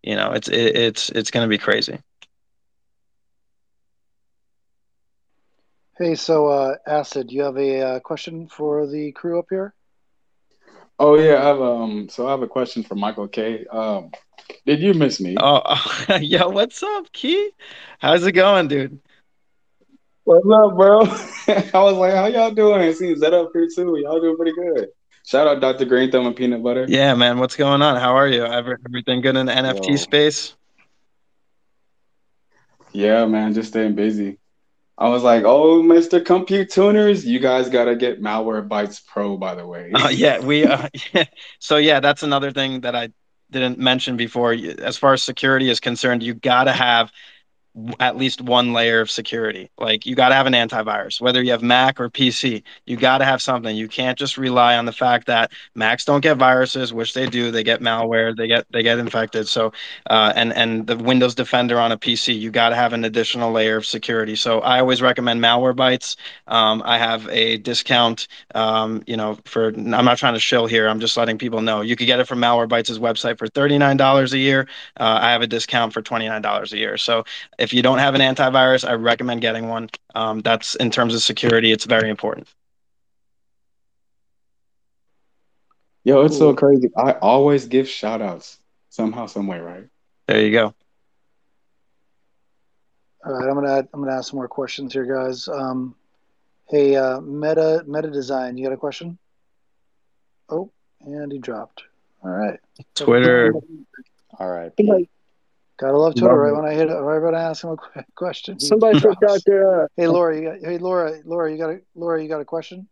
you 0.02 0.14
know 0.14 0.32
it's 0.32 0.48
it, 0.48 0.76
it's 0.76 1.08
it's 1.10 1.30
going 1.30 1.44
to 1.44 1.48
be 1.48 1.58
crazy. 1.58 1.98
Hey 5.98 6.14
so 6.14 6.46
uh 6.46 6.76
acid 6.86 7.32
you 7.32 7.42
have 7.42 7.56
a 7.56 7.80
uh, 7.80 8.00
question 8.00 8.46
for 8.46 8.86
the 8.86 9.10
crew 9.12 9.38
up 9.38 9.46
here? 9.50 9.74
Oh 10.98 11.18
yeah 11.18 11.42
i 11.42 11.44
have 11.46 11.60
um 11.60 12.08
so 12.08 12.28
i 12.28 12.30
have 12.30 12.42
a 12.42 12.46
question 12.46 12.82
for 12.82 12.94
michael 12.94 13.28
k. 13.28 13.66
Um 13.66 14.10
did 14.64 14.80
you 14.80 14.94
miss 14.94 15.20
me? 15.20 15.36
Oh, 15.40 15.62
oh 16.08 16.16
yeah 16.16 16.44
what's 16.44 16.82
up 16.82 17.12
key? 17.12 17.50
How's 17.98 18.24
it 18.24 18.32
going 18.32 18.68
dude 18.68 19.00
What's 20.28 20.44
up, 20.44 20.76
bro? 20.76 21.00
I 21.80 21.82
was 21.82 21.96
like, 21.96 22.12
how 22.12 22.26
y'all 22.26 22.50
doing? 22.50 22.82
It 22.82 22.98
seems 22.98 23.18
that 23.20 23.32
up 23.32 23.48
here 23.54 23.66
too. 23.74 23.96
Y'all 23.96 24.20
doing 24.20 24.36
pretty 24.36 24.52
good. 24.52 24.88
Shout 25.24 25.46
out 25.46 25.62
Dr. 25.62 25.86
Green 25.86 26.10
Thumb 26.10 26.26
and 26.26 26.36
Peanut 26.36 26.62
Butter. 26.62 26.84
Yeah, 26.86 27.14
man. 27.14 27.38
What's 27.38 27.56
going 27.56 27.80
on? 27.80 27.98
How 27.98 28.14
are 28.14 28.28
you? 28.28 28.44
Everything 28.44 29.22
good 29.22 29.36
in 29.36 29.46
the 29.46 29.52
NFT 29.52 29.88
Yo. 29.88 29.96
space? 29.96 30.54
Yeah, 32.92 33.24
man. 33.24 33.54
Just 33.54 33.70
staying 33.70 33.94
busy. 33.94 34.36
I 34.98 35.08
was 35.08 35.22
like, 35.22 35.44
oh, 35.44 35.82
Mr. 35.82 36.22
Compute 36.22 36.68
Tuners, 36.68 37.24
you 37.24 37.38
guys 37.38 37.70
got 37.70 37.86
to 37.86 37.96
get 37.96 38.20
Malwarebytes 38.20 39.06
Pro, 39.06 39.38
by 39.38 39.54
the 39.54 39.66
way. 39.66 39.92
uh, 39.94 40.10
yeah, 40.10 40.40
we, 40.40 40.66
uh, 40.66 40.90
yeah. 41.14 41.24
so 41.58 41.78
yeah, 41.78 42.00
that's 42.00 42.22
another 42.22 42.50
thing 42.52 42.82
that 42.82 42.94
I 42.94 43.08
didn't 43.50 43.78
mention 43.78 44.18
before. 44.18 44.52
As 44.52 44.98
far 44.98 45.14
as 45.14 45.22
security 45.22 45.70
is 45.70 45.80
concerned, 45.80 46.22
you 46.22 46.34
got 46.34 46.64
to 46.64 46.72
have 46.72 47.10
at 48.00 48.16
least 48.16 48.40
one 48.40 48.72
layer 48.72 49.00
of 49.00 49.10
security. 49.10 49.70
Like 49.78 50.06
you 50.06 50.14
got 50.14 50.30
to 50.30 50.34
have 50.34 50.46
an 50.46 50.52
antivirus, 50.52 51.20
whether 51.20 51.42
you 51.42 51.50
have 51.50 51.62
Mac 51.62 52.00
or 52.00 52.08
PC. 52.08 52.62
You 52.86 52.96
got 52.96 53.18
to 53.18 53.24
have 53.24 53.42
something. 53.42 53.76
You 53.76 53.88
can't 53.88 54.18
just 54.18 54.38
rely 54.38 54.76
on 54.76 54.86
the 54.86 54.92
fact 54.92 55.26
that 55.26 55.52
Macs 55.74 56.04
don't 56.04 56.20
get 56.20 56.36
viruses, 56.36 56.92
which 56.92 57.14
they 57.14 57.26
do. 57.26 57.50
They 57.50 57.62
get 57.62 57.80
malware. 57.80 58.36
They 58.36 58.48
get 58.48 58.66
they 58.72 58.82
get 58.82 58.98
infected. 58.98 59.48
So, 59.48 59.72
uh, 60.10 60.32
and 60.34 60.52
and 60.54 60.86
the 60.86 60.96
Windows 60.96 61.34
Defender 61.34 61.78
on 61.78 61.92
a 61.92 61.98
PC, 61.98 62.38
you 62.38 62.50
got 62.50 62.70
to 62.70 62.76
have 62.76 62.92
an 62.92 63.04
additional 63.04 63.52
layer 63.52 63.76
of 63.76 63.86
security. 63.86 64.36
So 64.36 64.60
I 64.60 64.80
always 64.80 65.02
recommend 65.02 65.40
Malwarebytes. 65.40 66.16
Um, 66.46 66.82
I 66.84 66.98
have 66.98 67.28
a 67.28 67.58
discount. 67.58 68.28
Um, 68.54 69.02
you 69.06 69.16
know, 69.16 69.38
for 69.44 69.68
I'm 69.68 70.04
not 70.04 70.18
trying 70.18 70.34
to 70.34 70.40
shill 70.40 70.66
here. 70.66 70.88
I'm 70.88 71.00
just 71.00 71.16
letting 71.16 71.38
people 71.38 71.60
know 71.60 71.80
you 71.80 71.96
could 71.96 72.06
get 72.06 72.20
it 72.20 72.24
from 72.24 72.40
Malwarebytes' 72.40 72.98
website 72.98 73.38
for 73.38 73.46
thirty 73.48 73.78
nine 73.78 73.96
dollars 73.96 74.32
a 74.32 74.38
year. 74.38 74.66
Uh, 74.98 75.18
I 75.20 75.30
have 75.30 75.42
a 75.42 75.46
discount 75.46 75.92
for 75.92 76.02
twenty 76.02 76.28
nine 76.28 76.42
dollars 76.42 76.72
a 76.72 76.78
year. 76.78 76.96
So 76.96 77.24
if 77.58 77.67
you 77.72 77.82
don't 77.82 77.98
have 77.98 78.14
an 78.14 78.20
antivirus, 78.20 78.88
I 78.88 78.94
recommend 78.94 79.40
getting 79.40 79.68
one. 79.68 79.90
Um, 80.14 80.40
that's 80.40 80.74
in 80.76 80.90
terms 80.90 81.14
of 81.14 81.22
security, 81.22 81.72
it's 81.72 81.84
very 81.84 82.10
important. 82.10 82.48
Yo, 86.04 86.22
it's 86.22 86.38
so 86.38 86.54
crazy. 86.54 86.88
I 86.96 87.12
always 87.12 87.66
give 87.66 87.88
shout 87.88 88.22
outs 88.22 88.58
somehow, 88.88 89.26
some 89.26 89.46
way, 89.46 89.58
right? 89.60 89.84
There 90.26 90.40
you 90.40 90.52
go. 90.52 90.74
All 93.26 93.32
right, 93.32 93.48
I'm 93.48 93.54
gonna 93.54 93.88
I'm 93.92 94.00
gonna 94.00 94.16
ask 94.16 94.30
some 94.30 94.38
more 94.38 94.48
questions 94.48 94.92
here, 94.92 95.04
guys. 95.04 95.48
Um, 95.48 95.94
hey, 96.68 96.96
uh, 96.96 97.20
Meta 97.20 97.84
Meta 97.86 98.10
Design, 98.10 98.56
you 98.56 98.64
got 98.64 98.72
a 98.72 98.76
question? 98.78 99.18
Oh, 100.48 100.70
and 101.00 101.30
he 101.30 101.38
dropped. 101.38 101.82
All 102.22 102.30
right. 102.30 102.58
Twitter. 102.94 103.52
All 104.38 104.48
right. 104.48 104.72
Gotta 105.78 105.96
love 105.96 106.16
Twitter 106.16 106.36
right 106.36 106.52
when 106.52 106.64
I 106.64 106.74
hit 106.74 106.86
right 106.86 107.20
when 107.20 107.36
I 107.36 107.42
ask 107.42 107.62
him 107.62 107.76
a 107.94 108.04
question. 108.16 108.58
Somebody 108.58 109.00
put 109.00 109.20
Doctor. 109.20 109.84
Uh, 109.84 109.86
hey 109.96 110.08
Laura, 110.08 110.36
you 110.36 110.42
got, 110.42 110.58
hey 110.60 110.78
Laura, 110.78 111.20
Laura, 111.24 111.52
you 111.52 111.56
got 111.56 111.70
a 111.70 111.80
Laura, 111.94 112.20
you 112.20 112.28
got 112.28 112.40
a 112.40 112.44
question? 112.44 112.88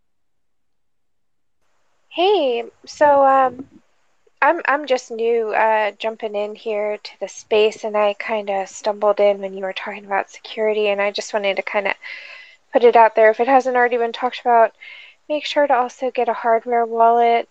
Hey, 2.09 2.65
so 2.87 3.27
um, 3.27 3.67
I'm 4.41 4.63
I'm 4.67 4.87
just 4.87 5.11
new, 5.11 5.49
uh, 5.49 5.93
jumping 5.99 6.37
in 6.37 6.55
here 6.55 6.97
to 6.97 7.11
the 7.21 7.27
space, 7.27 7.83
and 7.83 7.97
I 7.97 8.15
kind 8.15 8.49
of 8.51 8.69
stumbled 8.69 9.19
in 9.19 9.41
when 9.41 9.55
you 9.55 9.65
were 9.65 9.73
talking 9.73 10.05
about 10.05 10.31
security, 10.31 10.87
and 10.87 11.03
I 11.03 11.11
just 11.11 11.35
wanted 11.35 11.57
to 11.57 11.63
kind 11.63 11.89
of 11.89 11.95
put 12.73 12.85
it 12.85 12.95
out 12.95 13.17
there. 13.17 13.31
If 13.31 13.41
it 13.41 13.49
hasn't 13.49 13.77
already 13.77 13.97
been 13.97 14.13
talked 14.13 14.41
about, 14.41 14.73
make 15.29 15.45
sure 15.45 15.67
to 15.67 15.75
also 15.75 16.13
get 16.13 16.29
a 16.29 16.33
hardware 16.33 16.87
wallet, 16.87 17.49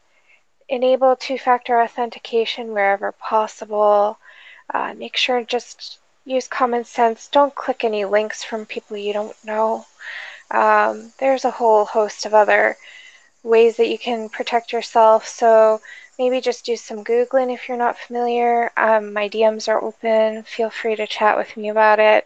enable 0.70 1.18
two-factor 1.18 1.82
authentication 1.82 2.70
wherever 2.70 3.12
possible. 3.12 4.18
Uh, 4.74 4.94
make 4.96 5.16
sure 5.16 5.44
just 5.44 6.00
use 6.26 6.48
common 6.48 6.84
sense. 6.84 7.28
Don't 7.28 7.56
click 7.56 7.84
any 7.84 8.06
links 8.06 8.44
from 8.44 8.66
people 8.66 8.98
you 8.98 9.14
don't 9.14 9.36
know. 9.46 9.86
Um, 10.52 11.14
there's 11.20 11.46
a 11.46 11.52
whole 11.52 11.86
host 11.86 12.26
of 12.26 12.34
other 12.34 12.78
ways 13.44 13.78
that 13.78 13.88
you 13.90 13.98
can 13.98 14.30
protect 14.30 14.74
yourself. 14.74 15.28
So 15.28 15.82
maybe 16.18 16.42
just 16.42 16.66
do 16.66 16.76
some 16.76 17.04
Googling 17.04 17.54
if 17.54 17.68
you're 17.68 17.78
not 17.78 17.98
familiar. 17.98 18.72
Um, 18.78 19.14
my 19.14 19.30
DMs 19.30 19.68
are 19.68 19.82
open. 19.82 20.44
Feel 20.44 20.70
free 20.70 20.96
to 20.96 21.08
chat 21.08 21.38
with 21.38 21.56
me 21.58 21.70
about 21.70 22.00
it. 22.00 22.26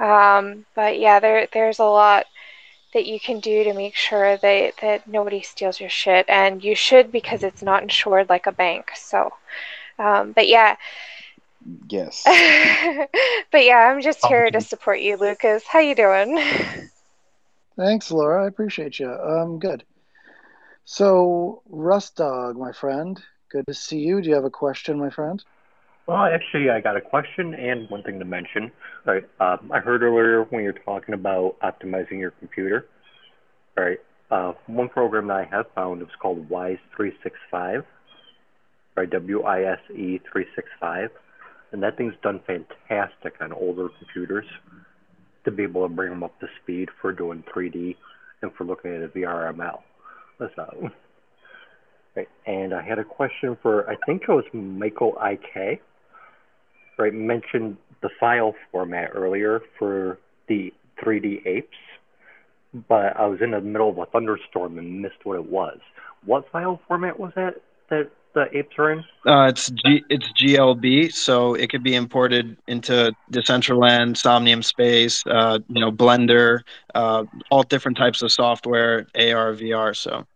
Um, 0.00 0.66
but 0.74 0.98
yeah, 0.98 1.20
there 1.20 1.48
there's 1.52 1.78
a 1.78 1.84
lot 1.84 2.26
that 2.94 3.06
you 3.06 3.18
can 3.20 3.40
do 3.40 3.64
to 3.64 3.74
make 3.74 3.96
sure 3.96 4.36
that, 4.38 4.74
that 4.80 5.06
nobody 5.08 5.42
steals 5.42 5.80
your 5.80 5.90
shit. 5.90 6.26
And 6.28 6.62
you 6.62 6.74
should 6.74 7.10
because 7.12 7.42
it's 7.42 7.62
not 7.62 7.82
insured 7.82 8.28
like 8.28 8.46
a 8.46 8.52
bank. 8.52 8.92
So, 8.96 9.32
um, 9.98 10.32
but 10.32 10.48
yeah. 10.48 10.76
Yes. 11.88 12.22
but 13.50 13.64
yeah, 13.64 13.90
I'm 13.90 14.02
just 14.02 14.24
here 14.26 14.50
to 14.50 14.60
support 14.60 15.00
you, 15.00 15.16
Lucas. 15.16 15.64
How 15.66 15.80
you 15.80 15.94
doing? 15.94 16.38
Thanks, 17.76 18.10
Laura. 18.10 18.44
I 18.44 18.48
appreciate 18.48 18.98
you. 18.98 19.10
Um, 19.10 19.58
good. 19.58 19.84
So, 20.84 21.62
Rust 21.68 22.16
Dog, 22.16 22.56
my 22.56 22.72
friend, 22.72 23.20
good 23.50 23.66
to 23.66 23.74
see 23.74 23.98
you. 23.98 24.20
Do 24.20 24.28
you 24.28 24.34
have 24.34 24.44
a 24.44 24.50
question, 24.50 24.98
my 24.98 25.10
friend? 25.10 25.42
Well, 26.06 26.18
actually, 26.18 26.68
I 26.68 26.80
got 26.80 26.96
a 26.98 27.00
question 27.00 27.54
and 27.54 27.88
one 27.88 28.02
thing 28.02 28.18
to 28.18 28.26
mention. 28.26 28.70
Right, 29.06 29.24
um, 29.40 29.70
I 29.72 29.80
heard 29.80 30.02
earlier 30.02 30.42
when 30.44 30.62
you're 30.62 30.74
talking 30.74 31.14
about 31.14 31.56
optimizing 31.60 32.18
your 32.18 32.32
computer. 32.32 32.86
All 33.78 33.84
right, 33.84 33.98
uh, 34.30 34.52
one 34.66 34.90
program 34.90 35.28
that 35.28 35.36
I 35.36 35.44
have 35.44 35.66
found 35.74 36.02
is 36.02 36.08
called 36.20 36.48
Wise 36.50 36.78
365. 36.94 37.84
Right, 38.96 39.10
W 39.10 39.42
I 39.42 39.62
S 39.62 39.80
E 39.90 40.20
365 40.30 41.10
and 41.74 41.82
that 41.82 41.96
thing's 41.96 42.14
done 42.22 42.40
fantastic 42.46 43.34
on 43.40 43.52
older 43.52 43.88
computers 43.98 44.46
to 45.44 45.50
be 45.50 45.64
able 45.64 45.86
to 45.86 45.92
bring 45.92 46.08
them 46.08 46.22
up 46.22 46.38
to 46.38 46.46
speed 46.62 46.88
for 47.02 47.12
doing 47.12 47.42
3D 47.52 47.96
and 48.42 48.52
for 48.54 48.62
looking 48.62 48.94
at 48.94 49.02
a 49.02 49.08
VRML. 49.08 49.80
So, 50.38 50.46
uh, 50.56 50.88
right, 52.14 52.28
and 52.46 52.72
I 52.72 52.80
had 52.80 53.00
a 53.00 53.04
question 53.04 53.58
for 53.60 53.90
I 53.90 53.96
think 54.06 54.22
it 54.22 54.28
was 54.28 54.44
Michael 54.52 55.14
IK. 55.20 55.80
Right, 56.96 57.12
mentioned 57.12 57.76
the 58.02 58.10
file 58.20 58.54
format 58.70 59.10
earlier 59.12 59.60
for 59.76 60.20
the 60.48 60.72
3D 61.04 61.44
apes, 61.44 61.76
but 62.88 63.16
I 63.16 63.26
was 63.26 63.40
in 63.42 63.50
the 63.50 63.60
middle 63.60 63.90
of 63.90 63.98
a 63.98 64.06
thunderstorm 64.06 64.78
and 64.78 65.02
missed 65.02 65.24
what 65.24 65.34
it 65.34 65.50
was. 65.50 65.78
What 66.24 66.44
file 66.52 66.80
format 66.86 67.18
was 67.18 67.32
that 67.34 67.54
that 67.90 68.10
the 68.34 68.56
apes 68.56 68.74
are 68.78 68.92
in? 68.92 68.98
Uh, 69.26 69.46
it's 69.48 69.70
G, 69.70 70.04
it's 70.10 70.26
GLB, 70.32 71.12
so 71.12 71.54
it 71.54 71.70
could 71.70 71.82
be 71.82 71.94
imported 71.94 72.56
into 72.66 73.14
Decentraland, 73.32 74.16
Somnium 74.16 74.62
Space, 74.62 75.22
uh, 75.26 75.58
you 75.68 75.80
know, 75.80 75.90
Blender, 75.90 76.60
uh, 76.94 77.24
all 77.50 77.62
different 77.62 77.96
types 77.96 78.22
of 78.22 78.30
software, 78.30 79.06
AR, 79.14 79.54
VR. 79.54 79.96
So 79.96 80.26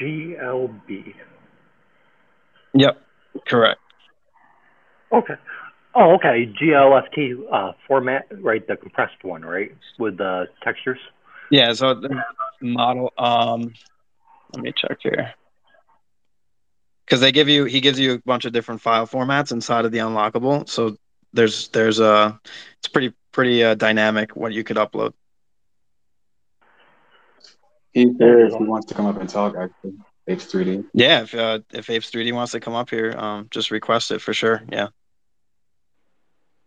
GLB. 0.00 1.14
Yep, 2.74 3.00
correct. 3.46 3.80
Okay. 5.12 5.34
Oh, 5.94 6.14
okay. 6.14 6.52
GLFT 6.60 7.34
uh, 7.50 7.72
format, 7.86 8.26
right? 8.40 8.66
The 8.66 8.76
compressed 8.76 9.22
one, 9.22 9.42
right, 9.42 9.74
with 9.98 10.18
the 10.18 10.46
textures. 10.62 10.98
Yeah. 11.50 11.72
So 11.72 11.94
the 11.94 12.22
model. 12.60 13.12
Um, 13.16 13.72
let 14.52 14.62
me 14.62 14.72
check 14.76 14.98
here. 15.02 15.34
Because 17.04 17.20
they 17.20 17.32
give 17.32 17.48
you, 17.48 17.64
he 17.64 17.80
gives 17.80 17.98
you 18.00 18.14
a 18.14 18.18
bunch 18.18 18.44
of 18.44 18.52
different 18.52 18.80
file 18.80 19.06
formats 19.06 19.52
inside 19.52 19.84
of 19.84 19.92
the 19.92 19.98
unlockable. 19.98 20.68
So 20.68 20.96
there's 21.32 21.68
there's 21.68 22.00
a, 22.00 22.38
it's 22.78 22.88
pretty 22.88 23.12
pretty 23.32 23.62
uh, 23.62 23.74
dynamic 23.74 24.34
what 24.36 24.52
you 24.52 24.64
could 24.64 24.76
upload. 24.76 25.12
He's 27.92 28.16
there 28.18 28.46
if 28.46 28.54
he 28.54 28.64
wants 28.64 28.86
to 28.88 28.94
come 28.94 29.06
up 29.06 29.18
and 29.20 29.28
talk. 29.28 29.54
Actually, 29.56 29.94
Apes 30.28 30.52
3D. 30.52 30.84
Yeah, 30.92 31.22
if 31.22 31.34
uh, 31.34 31.60
if 31.72 31.88
Apes 31.88 32.10
3D 32.10 32.32
wants 32.32 32.52
to 32.52 32.60
come 32.60 32.74
up 32.74 32.90
here, 32.90 33.12
um, 33.16 33.48
just 33.50 33.70
request 33.70 34.10
it 34.10 34.20
for 34.20 34.34
sure. 34.34 34.62
Yeah. 34.70 34.88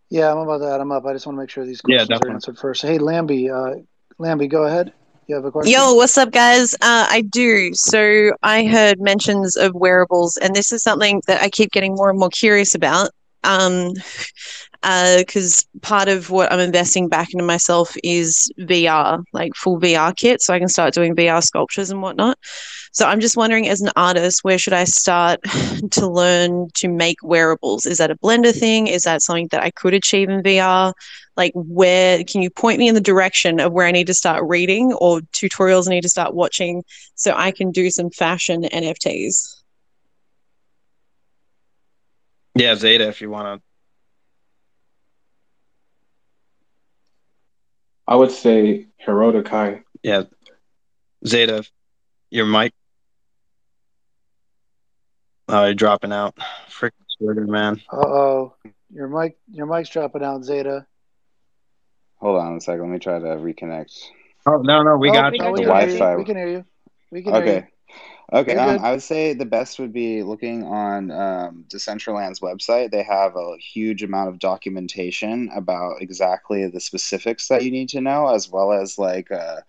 Yeah, 0.10 0.31
I'm 0.31 0.39
about 0.39 0.60
to 0.60 0.73
add 0.73 0.81
him 0.81 0.91
up. 0.91 1.06
I 1.06 1.14
just 1.14 1.27
want 1.27 1.35
to 1.35 1.41
make 1.41 1.49
sure 1.51 1.65
these 1.65 1.81
Yeah, 1.85 2.06
questions 2.06 2.22
are 2.22 2.31
answered 2.31 2.57
first. 2.57 2.81
Hey, 2.81 2.97
Lambie, 2.97 3.49
uh, 3.49 3.76
Lambie, 4.18 4.47
go 4.47 4.64
ahead. 4.64 4.91
You 5.30 5.35
have 5.35 5.45
a 5.45 5.51
question? 5.51 5.72
Yo, 5.72 5.93
what's 5.93 6.18
up, 6.18 6.31
guys? 6.31 6.73
Uh, 6.73 7.06
I 7.07 7.22
do. 7.22 7.72
So 7.76 8.31
I 8.41 8.65
heard 8.65 8.99
mentions 8.99 9.56
of 9.56 9.76
wearables, 9.76 10.38
and 10.38 10.56
this 10.56 10.73
is 10.73 10.81
something 10.81 11.22
that 11.27 11.39
I 11.39 11.49
keep 11.49 11.72
getting 11.72 11.93
more 11.93 12.10
and 12.10 12.18
more 12.18 12.31
curious 12.31 12.73
about. 12.73 13.11
Um, 13.44 13.94
because 14.82 15.66
part 15.82 16.07
of 16.07 16.30
what 16.30 16.52
I'm 16.52 16.60
investing 16.60 17.10
back 17.10 17.30
into 17.34 17.44
myself 17.44 17.95
is 18.03 18.52
VR, 18.60 19.24
like 19.34 19.53
full 19.56 19.80
VR 19.80 20.16
kit, 20.16 20.41
so 20.41 20.53
I 20.53 20.60
can 20.60 20.70
start 20.70 20.94
doing 20.94 21.16
VR 21.16 21.44
sculptures 21.44 21.90
and 21.90 22.02
whatnot. 22.02 22.38
So 22.91 23.06
I'm 23.06 23.20
just 23.20 23.38
wondering, 23.38 23.68
as 23.68 23.82
an 23.82 23.91
artist, 23.95 24.44
where 24.44 24.57
should 24.57 24.74
I 24.74 24.86
start 24.86 25.41
to 25.91 26.07
learn 26.07 26.70
to 26.76 26.88
make 26.88 27.18
wearables? 27.24 27.86
Is 27.86 27.98
that 27.98 28.11
a 28.11 28.16
Blender 28.16 28.57
thing? 28.57 28.88
Is 28.88 29.03
that 29.03 29.22
something 29.22 29.48
that 29.52 29.61
I 29.61 29.72
could 29.72 29.94
achieve 29.94 30.30
in 30.30 30.41
VR? 30.41 30.94
Like, 31.36 31.52
where 31.56 32.24
can 32.24 32.41
you 32.41 32.49
point 32.49 32.80
me 32.80 32.88
in 32.88 32.95
the 32.95 33.02
direction 33.02 33.60
of 33.60 33.72
where 33.72 33.88
I 33.88 33.91
need 33.91 34.07
to 34.07 34.14
start 34.14 34.44
reading 34.48 34.94
or 34.94 35.20
tutorials 35.34 35.88
I 35.88 35.91
need 35.91 36.02
to 36.02 36.10
start 36.10 36.34
watching 36.34 36.84
so 37.16 37.34
I 37.36 37.52
can 37.52 37.72
do 37.72 37.90
some 37.91 38.10
fashion 38.10 38.64
NFTs? 38.64 39.59
Yeah, 42.60 42.73
Xeta, 42.73 43.07
if 43.07 43.22
you 43.22 43.30
want 43.30 43.61
to. 43.61 43.65
I 48.06 48.18
would 48.18 48.31
say 48.31 48.88
Herodokai. 49.07 49.77
to. 49.77 49.84
Yeah, 50.03 50.23
Xeta, 51.26 51.69
your 52.30 52.45
mic. 52.45 52.73
Oh, 55.48 55.64
you're 55.64 55.73
dropping 55.73 56.11
out. 56.11 56.36
Frick, 56.68 56.94
Twitter, 57.18 57.45
man. 57.48 57.80
Uh 57.90 57.95
oh, 58.06 58.56
your 58.91 59.07
mic, 59.07 59.38
your 59.49 59.65
mic's 59.65 59.88
dropping 59.90 60.23
out, 60.23 60.41
Xeta. 60.41 60.86
Hold 62.18 62.41
on 62.41 62.57
a 62.57 62.61
second. 62.61 62.81
Let 62.81 62.90
me 62.90 62.99
try 62.99 63.19
to 63.19 63.26
reconnect. 63.26 63.94
Oh 64.45 64.57
no, 64.57 64.84
no, 64.84 64.98
we 64.98 65.10
Oh, 65.11 65.14
got 65.14 65.31
no, 65.38 65.45
you. 65.48 65.53
we 65.53 65.60
The 65.61 65.68
can 65.69 65.90
hear. 65.90 65.98
Wi-Fi. 65.98 66.15
We 66.18 66.26
can 66.26 66.36
hear 66.36 66.49
you. 66.49 66.65
We 67.10 67.23
can 67.23 67.34
hear 67.34 67.41
Okay. 67.41 67.68
Okay, 68.31 68.56
um, 68.56 68.84
I 68.84 68.91
would 68.91 69.01
say 69.01 69.34
the 69.34 69.45
best 69.45 69.80
would 69.80 69.91
be 69.91 70.22
looking 70.22 70.64
on 70.64 71.10
um, 71.10 71.65
Decentraland's 71.68 72.41
website. 72.41 72.91
They 72.91 73.01
have 73.01 73.35
a 73.35 73.57
huge 73.57 74.03
amount 74.03 74.30
of 74.30 74.38
documentation 74.38 75.49
about 75.56 76.01
exactly 76.01 76.68
the 76.68 76.80
specifics 76.80 77.47
that 77.47 77.64
you 77.64 77.72
need 77.72 77.89
to 77.89 78.01
know, 78.01 78.27
as 78.27 78.47
well 78.47 78.72
as 78.72 78.99
like 78.99 79.31
a, 79.31 79.64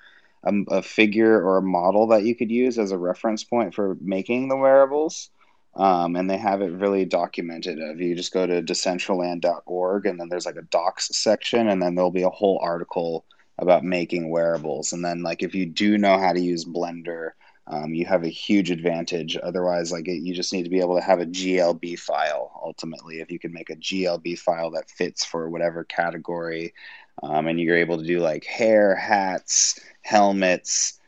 a, 0.45 0.53
a 0.69 0.83
figure 0.83 1.41
or 1.41 1.57
a 1.57 1.63
model 1.63 2.09
that 2.09 2.25
you 2.25 2.35
could 2.35 2.51
use 2.51 2.79
as 2.79 2.93
a 2.93 2.99
reference 2.99 3.45
point 3.45 3.75
for 3.75 3.97
making 4.01 4.49
the 4.49 4.57
wearables. 4.57 5.31
Um, 5.75 6.17
and 6.17 6.29
they 6.29 6.37
have 6.37 6.61
it 6.61 6.73
really 6.73 7.07
documented. 7.07 7.79
If 7.79 7.99
you 8.01 8.15
just 8.15 8.33
go 8.33 8.47
to 8.47 8.61
decentraland.org, 8.61 10.05
and 10.05 10.21
then 10.21 10.29
there's 10.29 10.47
like 10.47 10.57
a 10.57 10.63
docs 10.63 11.17
section, 11.17 11.69
and 11.69 11.81
then 11.81 11.95
there'll 11.95 12.11
be 12.11 12.23
a 12.23 12.29
whole 12.29 12.59
article 12.61 13.25
about 13.57 13.85
making 13.85 14.31
wearables. 14.31 14.93
And 14.93 15.05
then, 15.05 15.23
like, 15.23 15.43
if 15.43 15.55
you 15.55 15.65
do 15.67 15.97
know 15.97 16.19
how 16.19 16.33
to 16.33 16.41
use 16.41 16.65
Blender, 16.65 17.31
um, 17.71 17.95
you 17.95 18.05
have 18.05 18.25
a 18.25 18.29
huge 18.29 18.71
advantage. 18.71 19.39
Otherwise, 19.41 19.93
like 19.93 20.09
it, 20.09 20.23
you 20.23 20.35
just 20.35 20.53
need 20.53 20.65
to 20.65 20.71
be 20.71 20.81
able 20.81 20.97
to 20.97 21.03
have 21.03 21.21
a 21.21 21.27
GLB 21.27 21.99
file. 21.99 22.61
Ultimately, 22.63 23.21
if 23.21 23.31
you 23.31 23.39
can 23.39 23.53
make 23.53 23.71
a 23.71 23.77
GLB 23.77 24.39
file 24.39 24.73
that 24.73 24.91
fits 24.91 25.25
for 25.25 25.49
whatever 25.49 25.85
category, 25.85 26.75
um, 27.23 27.47
and 27.47 27.61
you're 27.61 27.77
able 27.77 27.97
to 27.99 28.05
do 28.05 28.19
like 28.19 28.45
hair, 28.45 28.97
hats, 28.97 29.79
helmets, 30.03 30.99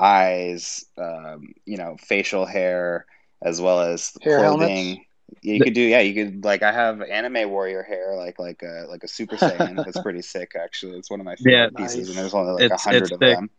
eyes, 0.00 0.84
um, 0.96 1.54
you 1.64 1.76
know, 1.76 1.96
facial 2.00 2.44
hair, 2.44 3.06
as 3.40 3.60
well 3.60 3.80
as 3.80 4.12
hair 4.20 4.40
clothing. 4.40 4.68
Helmets. 4.68 5.04
You 5.42 5.60
could 5.60 5.74
do, 5.74 5.82
yeah. 5.82 6.00
You 6.00 6.14
could 6.14 6.44
like 6.44 6.64
I 6.64 6.72
have 6.72 7.00
anime 7.00 7.48
warrior 7.48 7.84
hair, 7.84 8.16
like 8.16 8.40
like 8.40 8.62
a 8.64 8.86
like 8.88 9.04
a 9.04 9.08
Super 9.08 9.36
Saiyan. 9.36 9.76
That's 9.76 10.00
pretty 10.00 10.22
sick, 10.22 10.56
actually. 10.60 10.98
It's 10.98 11.10
one 11.10 11.20
of 11.20 11.26
my 11.26 11.36
favorite 11.36 11.52
yeah, 11.52 11.68
pieces, 11.76 11.96
nice. 11.96 12.08
and 12.08 12.16
there's 12.16 12.34
only 12.34 12.64
like 12.64 12.72
a 12.72 12.76
hundred 12.76 13.12
of 13.12 13.20
thick. 13.20 13.36
them 13.36 13.50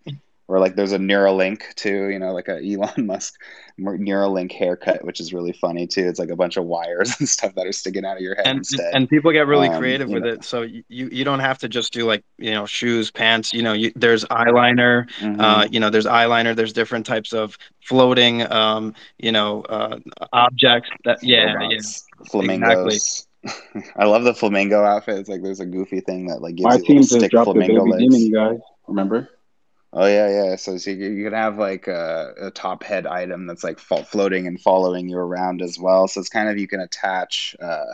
or 0.50 0.60
like 0.60 0.76
there's 0.76 0.94
a 0.94 0.98
Neuralink 0.98 1.76
too, 1.76 2.10
you 2.10 2.18
know, 2.18 2.34
like 2.34 2.48
a 2.48 2.58
Elon 2.58 3.06
Musk 3.06 3.40
Neuralink 3.80 4.52
haircut, 4.52 5.06
which 5.06 5.20
is 5.20 5.32
really 5.32 5.54
funny 5.54 5.86
too. 5.86 6.08
It's 6.08 6.18
like 6.18 6.32
a 6.32 6.36
bunch 6.36 6.58
of 6.58 6.66
wires 6.66 7.14
and 7.20 7.30
stuff 7.30 7.54
that 7.54 7.68
are 7.68 7.72
sticking 7.72 8.04
out 8.04 8.18
of 8.18 8.24
your 8.24 8.36
head 8.36 8.48
and, 8.48 8.58
instead. 8.58 8.94
And 8.94 9.08
people 9.08 9.32
get 9.32 9.46
really 9.46 9.68
um, 9.68 9.80
creative 9.80 10.10
with 10.10 10.24
know. 10.24 10.32
it. 10.32 10.44
So 10.44 10.64
you 10.64 10.84
you 10.90 11.24
don't 11.24 11.40
have 11.40 11.60
to 11.60 11.70
just 11.70 11.94
do 11.94 12.06
like 12.06 12.24
you 12.40 12.52
know 12.52 12.66
shoes, 12.66 13.12
pants. 13.12 13.54
You 13.54 13.62
know, 13.62 13.74
you, 13.74 13.92
there's 13.96 14.26
eyeliner. 14.26 15.08
Mm-hmm. 15.20 15.40
Uh, 15.40 15.68
you 15.72 15.80
know, 15.80 15.92
there's 15.92 16.08
eyeliner. 16.08 16.56
There's 16.56 16.74
different 16.74 17.06
types 17.06 17.32
of 17.32 17.56
floating. 17.82 18.52
Um, 18.52 18.96
you 19.20 19.32
know, 19.32 19.62
uh, 19.70 20.00
objects 20.34 20.90
that 21.06 21.20
yeah, 21.24 21.54
Robots, 21.54 22.08
yeah, 22.08 22.26
flamingos. 22.32 23.28
Exactly. 23.44 23.92
I 23.96 24.06
love 24.06 24.24
the 24.24 24.34
flamingo 24.34 24.84
outfit. 24.84 25.20
It's 25.20 25.30
like 25.30 25.44
there's 25.44 25.60
a 25.60 25.66
goofy 25.66 26.02
thing 26.02 26.26
that 26.26 26.42
like 26.42 26.56
gives 26.56 26.66
My 26.66 26.76
you 26.76 26.84
team 26.84 27.04
just 27.04 27.30
dropped 27.30 27.46
flamingo 27.46 27.86
the 27.86 27.92
baby 27.92 28.08
legs. 28.08 28.16
demon, 28.16 28.32
guys. 28.34 28.60
Remember? 28.88 29.30
Oh 29.92 30.06
yeah, 30.06 30.30
yeah. 30.30 30.56
So, 30.56 30.78
so 30.78 30.92
you, 30.92 31.10
you 31.10 31.24
can 31.24 31.34
have 31.34 31.58
like 31.58 31.88
a, 31.88 32.34
a, 32.40 32.52
top 32.52 32.84
head 32.84 33.08
item 33.08 33.48
that's 33.48 33.64
like 33.64 33.80
floating 33.80 34.46
and 34.46 34.62
following 34.62 35.10
you 35.10 35.18
around 35.18 35.62
as 35.64 35.80
well. 35.80 36.08
So 36.08 36.20
it's 36.20 36.30
kind 36.30 36.48
of 36.48 36.60
you 36.60 36.68
can 36.68 36.80
attach 36.80 37.56
uh, 37.60 37.94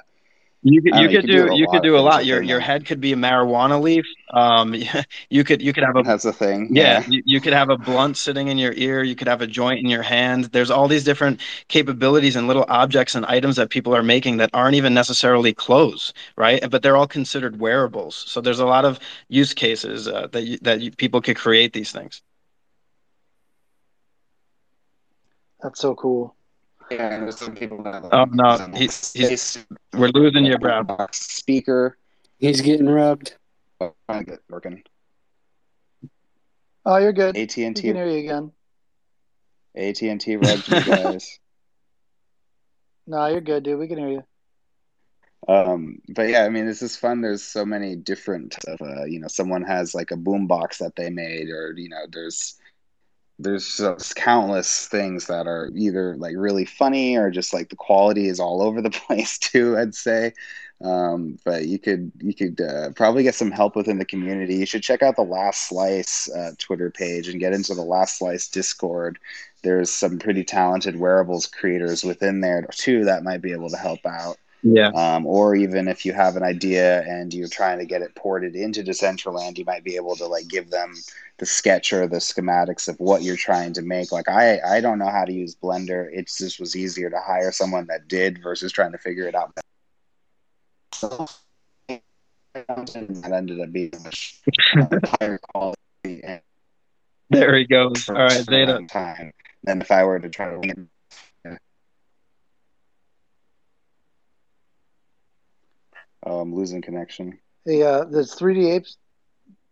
you 0.68 0.82
could, 0.82 0.96
you, 0.96 1.08
know, 1.08 1.12
could 1.12 1.28
do, 1.28 1.48
do 1.50 1.56
you 1.56 1.68
could 1.68 1.84
do 1.84 1.96
a 1.96 2.00
lot. 2.02 2.26
Your 2.26 2.42
your 2.42 2.60
head 2.60 2.88
could 2.88 3.00
be 3.00 3.14
a 3.14 3.16
marijuana 3.16 3.80
leaf. 3.80 4.04
Um, 4.34 4.74
you 5.30 5.44
could 5.44 5.62
you 5.62 5.74
could 5.74 5.84
have 5.84 5.96
a 5.96 6.02
that's 6.02 6.26
a 6.26 6.34
thing. 6.34 6.76
Yeah, 6.76 7.02
yeah. 7.02 7.08
You, 7.08 7.22
you 7.24 7.42
could 7.42 7.54
have 7.54 7.70
a 7.70 7.78
blunt 7.78 8.18
sitting 8.18 8.48
in 8.48 8.58
your 8.58 8.74
ear. 8.74 9.04
You 9.04 9.16
could 9.16 9.28
have 9.28 9.42
a 9.44 9.48
joint 9.48 9.80
in 9.80 9.90
your 9.90 10.02
hand. 10.02 10.46
There's 10.46 10.72
all 10.72 10.88
these 10.88 11.04
different 11.04 11.40
capabilities 11.68 12.36
and 12.36 12.48
little 12.48 12.66
objects 12.68 13.14
and 13.14 13.28
items 13.28 13.58
that 13.58 13.70
people 13.70 13.96
are 13.96 14.02
making 14.02 14.38
that 14.38 14.50
aren't 14.54 14.74
even 14.74 14.96
necessarily 14.96 15.54
clothes, 15.54 16.14
right? 16.36 16.68
But 16.68 16.82
they're 16.82 16.98
all 16.98 17.08
considered 17.08 17.60
wearables. 17.60 18.16
So 18.28 18.42
there's 18.42 18.60
a 18.60 18.66
lot 18.66 18.86
of 18.86 19.00
use 19.28 19.54
cases 19.54 20.08
uh, 20.08 20.30
that 20.32 20.44
you, 20.46 20.58
that 20.64 20.82
you, 20.82 20.90
people 20.92 21.22
could 21.22 21.38
create 21.38 21.74
these 21.74 21.92
things. 21.92 22.24
That's 25.62 25.80
so 25.80 25.96
cool. 25.96 26.35
Yeah, 26.92 27.20
there's 27.20 27.38
some 27.38 27.56
people 27.56 27.82
that. 27.84 28.04
Like, 28.04 28.14
oh 28.14 28.26
no, 28.26 28.70
he's, 28.76 29.14
he's 29.14 29.66
we're 29.94 30.10
losing 30.10 30.46
you, 30.46 30.58
bro. 30.58 30.86
Speaker. 31.12 31.98
He's 32.38 32.62
getting 32.62 32.88
rubbed. 32.88 33.36
Oh, 33.82 33.96
I 34.08 34.24
get 34.24 34.40
working. 34.50 34.84
Oh, 36.86 36.98
you're 36.98 37.14
good. 37.14 37.36
AT 37.36 37.58
and 37.58 37.76
T. 37.76 37.82
Can 37.82 37.96
hear 37.96 38.08
you 38.08 38.20
again. 38.20 38.52
AT 39.76 40.02
and 40.04 40.22
T 40.22 40.36
rubbed 40.36 40.68
you 40.68 40.84
guys. 40.86 41.40
no, 43.08 43.26
you're 43.28 43.42
good, 43.42 43.64
dude. 43.64 43.80
We 43.80 43.88
can 43.88 43.98
hear 43.98 44.10
you. 44.10 44.24
Um, 45.48 46.02
but 46.10 46.30
yeah, 46.30 46.44
I 46.44 46.50
mean, 46.50 46.66
this 46.66 46.82
is 46.82 46.96
fun. 46.96 47.22
There's 47.22 47.44
so 47.44 47.66
many 47.66 47.96
different, 47.96 48.56
of, 48.68 48.82
uh, 48.82 49.06
you 49.06 49.20
know, 49.20 49.28
someone 49.28 49.64
has 49.64 49.94
like 49.94 50.12
a 50.12 50.18
boom 50.18 50.48
box 50.48 50.80
that 50.80 50.96
they 50.96 51.10
made, 51.10 51.50
or 51.50 51.74
you 51.76 51.90
know, 51.90 52.06
there's 52.12 52.56
there's 53.38 53.78
just 53.78 54.16
countless 54.16 54.88
things 54.88 55.28
that 55.28 55.48
are 55.48 55.70
either 55.76 56.16
like 56.16 56.36
really 56.38 56.66
funny 56.66 57.18
or 57.18 57.30
just 57.30 57.54
like 57.54 57.70
the 57.70 57.76
quality 57.76 58.28
is 58.28 58.40
all 58.40 58.62
over 58.62 58.82
the 58.82 58.90
place 59.08 59.38
too 59.38 59.78
i'd 59.78 59.96
say. 59.96 60.34
Um, 60.84 61.40
but 61.46 61.68
you 61.68 61.80
could 61.80 62.12
you 62.20 62.34
could 62.34 62.60
uh, 62.60 62.90
probably 62.96 63.24
get 63.24 63.34
some 63.34 63.50
help 63.50 63.78
within 63.78 63.98
the 63.98 64.04
community. 64.04 64.56
You 64.56 64.66
should 64.66 64.84
check 64.84 65.02
out 65.02 65.16
the 65.16 65.22
last 65.24 65.70
slice 65.70 66.30
uh, 66.30 66.52
twitter 66.58 66.92
page 66.92 67.30
and 67.30 67.40
get 67.40 67.54
into 67.54 67.74
the 67.74 67.82
last 67.82 68.18
slice 68.18 68.50
discord. 68.50 69.18
There's 69.64 69.90
some 69.90 70.20
pretty 70.20 70.44
talented 70.44 71.00
wearables 71.00 71.48
creators 71.48 72.04
within 72.04 72.42
there 72.42 72.68
too 72.74 73.06
that 73.06 73.24
might 73.24 73.42
be 73.42 73.54
able 73.54 73.70
to 73.70 73.78
help 73.78 74.06
out 74.06 74.38
yeah. 74.68 74.88
Um, 74.90 75.28
or 75.28 75.56
even 75.56 75.88
if 75.88 76.06
you 76.08 76.14
have 76.14 76.36
an 76.36 76.42
idea 76.42 77.04
and 77.04 77.32
you're 77.32 77.48
trying 77.48 77.78
to 77.78 77.86
get 77.86 78.02
it 78.02 78.16
ported 78.16 78.56
into 78.56 78.82
Decentraland, 78.82 79.60
you 79.60 79.66
might 79.66 79.84
be 79.84 79.96
able 79.96 80.16
to 80.16 80.26
like 80.26 80.48
give 80.48 80.72
them 80.72 80.96
the 81.38 81.46
sketch 81.46 81.94
or 81.94 82.08
the 82.08 82.18
schematics 82.18 82.88
of 82.88 83.00
what 83.00 83.22
you're 83.22 83.36
trying 83.36 83.74
to 83.74 83.84
make. 83.84 84.12
Like 84.12 84.28
I, 84.28 84.60
I 84.60 84.82
don't 84.82 84.98
know 84.98 85.10
how 85.10 85.24
to 85.24 85.32
use 85.32 85.56
Blender. 85.56 86.10
It 86.12 86.32
just 86.36 86.60
was 86.60 86.76
easier 86.76 87.12
to 87.12 87.20
hire 87.20 87.52
someone 87.52 87.86
that 87.88 88.08
did 88.08 88.42
versus 88.42 88.72
trying 88.72 88.94
to 88.94 88.98
figure 88.98 89.28
it 89.28 89.36
out. 89.36 89.54
that 91.88 93.32
ended 93.32 93.62
up 93.62 93.72
being 93.72 93.94
higher 95.22 95.38
quality. 95.54 96.24
There 97.30 97.56
he 97.56 97.66
goes. 97.66 98.10
All 98.10 98.16
right, 98.16 98.32
Xeta. 98.32 98.88
Time 98.88 99.32
than 99.64 99.82
if 99.82 99.92
I 99.92 100.04
were 100.04 100.20
to 100.20 100.30
try 100.30 100.50
to 100.50 100.88
Oh, 106.26 106.40
I'm 106.40 106.54
losing 106.56 106.82
connection. 106.82 107.38
Hey, 107.66 107.84
uh, 107.84 108.06
there's 108.06 108.34
3D 108.36 108.74
apes. 108.74 108.98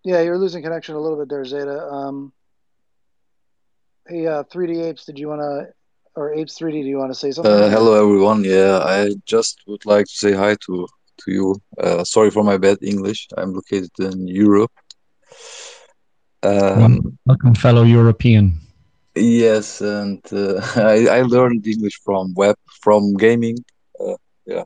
Yeah, 0.03 0.21
you're 0.21 0.37
losing 0.37 0.61
connection 0.61 0.95
a 0.95 0.99
little 0.99 1.17
bit 1.17 1.29
there, 1.29 1.43
Xeta. 1.43 1.91
Um, 1.91 2.33
hey, 4.07 4.27
uh, 4.27 4.43
3D 4.43 4.83
apes, 4.83 5.05
did 5.05 5.17
you 5.17 5.29
want 5.29 5.41
to, 5.41 5.73
or 6.15 6.33
apes 6.33 6.59
3D, 6.59 6.83
do 6.83 6.87
you 6.87 6.97
want 6.97 7.11
to 7.11 7.17
say 7.17 7.31
something? 7.31 7.51
Uh, 7.51 7.69
hello, 7.69 8.03
everyone. 8.03 8.43
Yeah, 8.43 8.79
I 8.83 9.15
just 9.25 9.61
would 9.65 9.85
like 9.85 10.05
to 10.05 10.17
say 10.17 10.33
hi 10.33 10.55
to 10.65 10.87
to 11.19 11.31
you. 11.31 11.61
Uh, 11.77 12.03
sorry 12.03 12.31
for 12.31 12.43
my 12.43 12.57
bad 12.57 12.79
English. 12.81 13.27
I'm 13.37 13.53
located 13.53 13.91
in 13.99 14.27
Europe. 14.27 14.71
Um, 16.41 17.17
Welcome, 17.25 17.55
fellow 17.55 17.83
European. 17.83 18.59
Yes, 19.15 19.79
and 19.81 20.21
uh, 20.33 20.59
I, 20.75 21.07
I 21.07 21.21
learned 21.21 21.65
English 21.67 21.99
from 22.03 22.33
web, 22.33 22.57
from 22.81 23.13
gaming. 23.13 23.57
Uh, 23.99 24.17
yeah. 24.45 24.65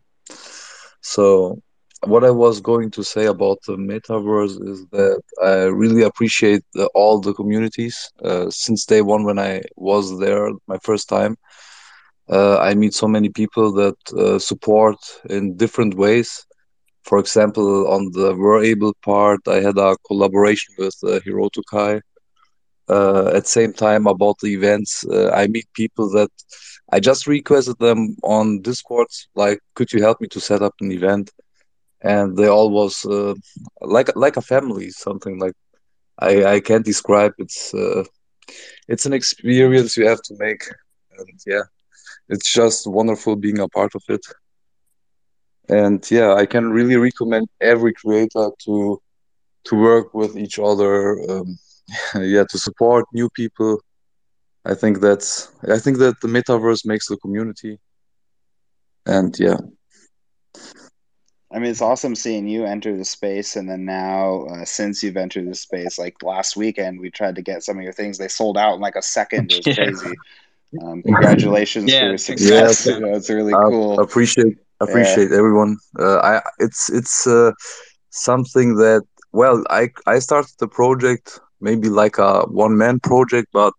So 1.02 1.62
what 2.06 2.24
I 2.24 2.32
was 2.32 2.62
going 2.62 2.92
to 2.92 3.04
say 3.04 3.26
about 3.26 3.60
the 3.66 3.76
metaverse 3.76 4.62
is 4.68 4.86
that 4.92 5.22
I 5.44 5.64
really 5.64 6.04
appreciate 6.04 6.64
the, 6.74 6.88
all 6.94 7.20
the 7.20 7.34
communities. 7.34 8.12
Uh, 8.24 8.50
since 8.50 8.86
day 8.86 9.02
one, 9.02 9.24
when 9.24 9.40
I 9.40 9.62
was 9.76 10.20
there 10.20 10.52
my 10.68 10.78
first 10.80 11.10
time, 11.10 11.38
uh, 12.30 12.60
I 12.60 12.76
meet 12.76 12.94
so 12.94 13.08
many 13.08 13.30
people 13.30 13.72
that 13.74 13.98
uh, 14.14 14.38
support 14.38 14.98
in 15.30 15.56
different 15.56 15.96
ways. 15.96 16.46
For 17.04 17.20
example, 17.20 17.88
on 17.88 18.12
the 18.12 18.36
Wearable 18.36 18.94
part, 19.02 19.40
I 19.48 19.62
had 19.62 19.78
a 19.78 19.96
collaboration 20.06 20.76
with 20.78 20.96
uh, 21.04 21.20
Hiroto 21.26 21.62
Kai. 21.72 22.02
Uh, 22.90 23.32
at 23.34 23.48
same 23.48 23.74
time, 23.74 24.08
about 24.08 24.38
the 24.40 24.48
events, 24.54 25.06
uh, 25.08 25.30
I 25.34 25.48
meet 25.48 25.68
people 25.74 26.10
that 26.12 26.30
I 26.92 27.00
just 27.02 27.28
requested 27.28 27.78
them 27.80 28.16
on 28.24 28.62
Discord, 28.62 29.08
like, 29.36 29.60
could 29.76 29.92
you 29.92 30.02
help 30.02 30.22
me 30.22 30.28
to 30.30 30.40
set 30.40 30.62
up 30.62 30.74
an 30.80 30.92
event? 30.92 31.32
And 32.02 32.38
they 32.38 32.48
all 32.48 32.70
was 32.70 33.06
uh, 33.06 33.34
like 33.82 34.16
like 34.16 34.38
a 34.38 34.42
family 34.42 34.90
something 34.90 35.40
like 35.40 35.54
i 36.20 36.46
i 36.56 36.60
can't 36.60 36.86
describe. 36.86 37.34
It's 37.40 37.74
uh, 37.74 38.04
it's 38.88 39.06
an 39.06 39.14
experience 39.14 39.98
you 39.98 40.08
have 40.08 40.22
to 40.30 40.36
make 40.40 40.64
and 41.20 41.40
yeah 41.46 41.66
it's 42.30 42.52
just 42.60 42.88
wonderful 42.88 43.36
being 43.36 43.60
a 43.60 43.68
part 43.70 43.94
of 43.96 44.04
it. 44.10 44.26
And 45.70 46.00
yeah 46.12 46.34
i 46.34 46.46
can 46.46 46.72
really 46.72 46.98
recommend 46.98 47.48
every 47.62 47.94
creator 47.94 48.48
to 48.66 49.02
to 49.68 49.76
work 49.76 50.14
with 50.14 50.38
each 50.38 50.58
other 50.60 50.94
um, 51.32 51.58
yeah 52.36 52.46
to 52.52 52.58
support 52.58 53.06
new 53.14 53.30
people. 53.30 53.82
I 54.72 54.74
think 54.82 55.00
that's 55.02 55.30
i 55.76 55.80
think 55.84 55.98
that 56.00 56.16
the 56.22 56.28
metaverse 56.38 56.86
makes 56.86 57.08
the 57.08 57.18
community. 57.18 57.74
And 59.06 59.38
yeah 59.40 59.58
I 61.52 61.60
mean, 61.60 61.72
it's 61.72 61.82
awesome 61.82 62.16
seeing 62.16 62.48
you 62.48 62.66
enter 62.66 62.96
the 62.98 63.06
space, 63.06 63.56
and 63.56 63.70
then 63.70 63.86
now, 63.86 64.48
uh, 64.48 64.66
since 64.66 65.02
you've 65.02 65.16
entered 65.16 65.50
the 65.50 65.56
space, 65.56 65.98
like 65.98 66.22
last 66.22 66.58
weekend, 66.58 67.00
we 67.00 67.10
tried 67.10 67.36
to 67.36 67.42
get 67.42 67.64
some 67.64 67.78
of 67.78 67.84
your 67.84 67.94
things. 67.94 68.18
They 68.18 68.28
sold 68.28 68.58
out 68.58 68.76
in 68.76 68.82
like 68.82 68.98
a 68.98 69.02
second. 69.02 69.52
It 69.52 69.66
was 69.66 69.68
yeah. 69.78 69.86
crazy. 69.86 70.16
Um, 70.82 71.02
congratulations 71.02 71.92
yeah, 71.92 72.02
for 72.02 72.08
your 72.08 72.18
success. 72.18 72.86
Yes. 72.86 73.02
it's 73.02 73.30
really 73.30 73.54
cool. 73.54 74.00
appreciate 74.00 74.58
appreciate 74.82 75.32
yeah. 75.32 75.38
everyone. 75.38 75.78
Uh, 75.98 76.18
I 76.18 76.42
it's 76.60 76.90
it's 76.90 77.26
uh, 77.26 77.52
something 78.10 78.76
that 78.76 79.04
well 79.32 79.64
I 79.70 79.92
I 80.06 80.20
started 80.20 80.54
the 80.60 80.68
project 80.68 81.40
maybe 81.62 81.90
like 81.90 82.18
a 82.18 82.42
one 82.48 82.78
man 82.78 83.00
project, 83.00 83.48
but 83.54 83.74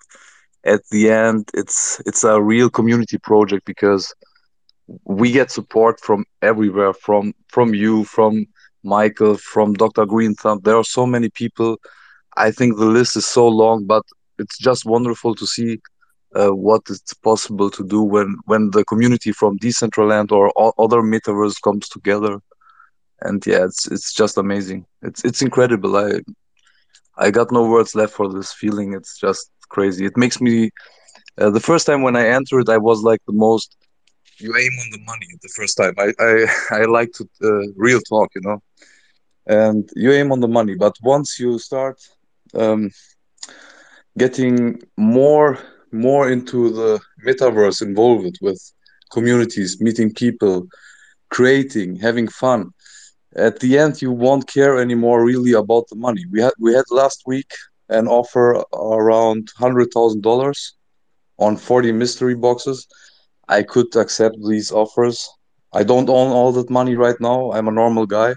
at 0.65 0.81
the 0.91 1.11
end 1.11 1.51
it's 1.55 2.01
it's 2.07 2.25
a 2.25 2.41
real 2.41 2.71
community 2.71 3.19
project 3.19 3.65
because 3.65 4.15
we 5.05 5.31
get 5.31 5.51
support 5.51 6.01
from 6.01 6.25
everywhere 6.43 6.93
from 6.93 7.35
from 7.49 7.75
you 7.75 8.05
from 8.05 8.47
michael 8.83 9.37
from 9.37 9.75
dr 9.75 10.07
green 10.07 10.35
thumb 10.35 10.61
there 10.65 10.77
are 10.77 10.85
so 10.85 11.07
many 11.07 11.29
people. 11.31 11.79
I 12.37 12.53
think 12.53 12.77
the 12.77 12.85
list 12.85 13.17
is 13.17 13.27
so 13.27 13.49
long 13.49 13.85
but 13.85 14.05
it's 14.39 14.59
just 14.59 14.85
wonderful 14.85 15.35
to 15.35 15.47
see 15.47 15.79
uh, 16.37 16.53
it's 16.89 17.15
possible 17.15 17.71
to 17.71 17.85
do 17.85 18.03
when 18.03 18.37
when 18.45 18.71
the 18.71 18.85
community 18.85 19.33
from 19.33 19.59
decentraland 19.59 20.31
or 20.31 20.53
other 20.79 21.03
metaverse 21.03 21.61
comes 21.63 21.89
together. 21.89 22.39
And 23.23 23.45
yeah 23.47 23.65
it's 23.65 23.89
it's 23.91 24.13
just 24.15 24.39
amazing. 24.39 24.87
It's 25.03 25.25
it's 25.25 25.43
incredible. 25.43 25.97
I 25.97 26.21
i 27.17 27.31
got 27.31 27.51
no 27.51 27.69
words 27.69 27.95
left 27.97 28.13
for 28.13 28.33
this 28.33 28.53
feeling. 28.53 28.93
It's 28.95 29.19
just 29.19 29.51
crazy. 29.69 30.05
It 30.07 30.17
makes 30.17 30.41
me 30.41 30.71
uh, 31.39 31.51
the 31.51 31.61
first 31.61 31.87
time 31.87 32.03
when 32.03 32.17
i 32.17 32.27
entered 32.27 32.69
i 32.69 32.77
was 32.77 33.03
like 33.03 33.21
the 33.27 33.33
most 33.33 33.77
you 34.41 34.55
aim 34.57 34.73
on 34.83 34.91
the 34.91 35.03
money 35.07 35.27
the 35.43 35.53
first 35.57 35.77
time. 35.77 35.95
I 35.99 36.09
i, 36.29 36.81
I 36.81 36.85
like 36.85 37.13
to 37.19 37.25
uh, 37.43 37.67
real 37.77 38.01
talk 38.01 38.29
you 38.35 38.43
know. 38.43 38.59
And 39.47 39.89
you 39.97 40.13
aim 40.13 40.33
on 40.33 40.41
the 40.41 40.53
money 40.59 40.75
but 40.75 40.95
once 41.03 41.39
you 41.41 41.59
start 41.59 41.99
um, 42.55 42.91
getting 44.17 44.81
more 44.97 45.59
more 45.93 46.31
into 46.31 46.71
the 46.71 47.01
metaverse 47.27 47.81
involved 47.83 48.39
with 48.43 48.61
communities 49.13 49.81
meeting 49.81 50.13
people 50.13 50.67
creating 51.31 51.97
having 51.97 52.29
fun 52.29 52.61
at 53.37 53.59
the 53.61 53.79
end 53.79 54.03
you 54.03 54.11
won't 54.13 54.47
care 54.47 54.79
anymore 54.79 55.25
really 55.25 55.53
about 55.53 55.87
the 55.89 55.97
money. 55.97 56.25
We 56.33 56.41
had 56.41 56.55
we 56.59 56.75
had 56.75 56.85
last 56.91 57.23
week 57.27 57.51
an 57.89 58.07
offer 58.07 58.63
around 58.73 59.49
hundred 59.57 59.89
thousand 59.95 60.23
dollars 60.23 60.75
on 61.39 61.57
40 61.57 61.93
mystery 61.93 62.35
boxes 62.35 62.87
i 63.49 63.63
could 63.63 63.95
accept 63.97 64.37
these 64.49 64.71
offers. 64.73 65.29
I 65.73 65.83
don't 65.85 66.09
own 66.09 66.31
all 66.39 66.53
that 66.53 66.71
money 66.71 66.95
right 66.97 67.19
now. 67.21 67.53
I'm 67.53 67.69
a 67.69 67.79
normal 67.83 68.07
guy. 68.07 68.35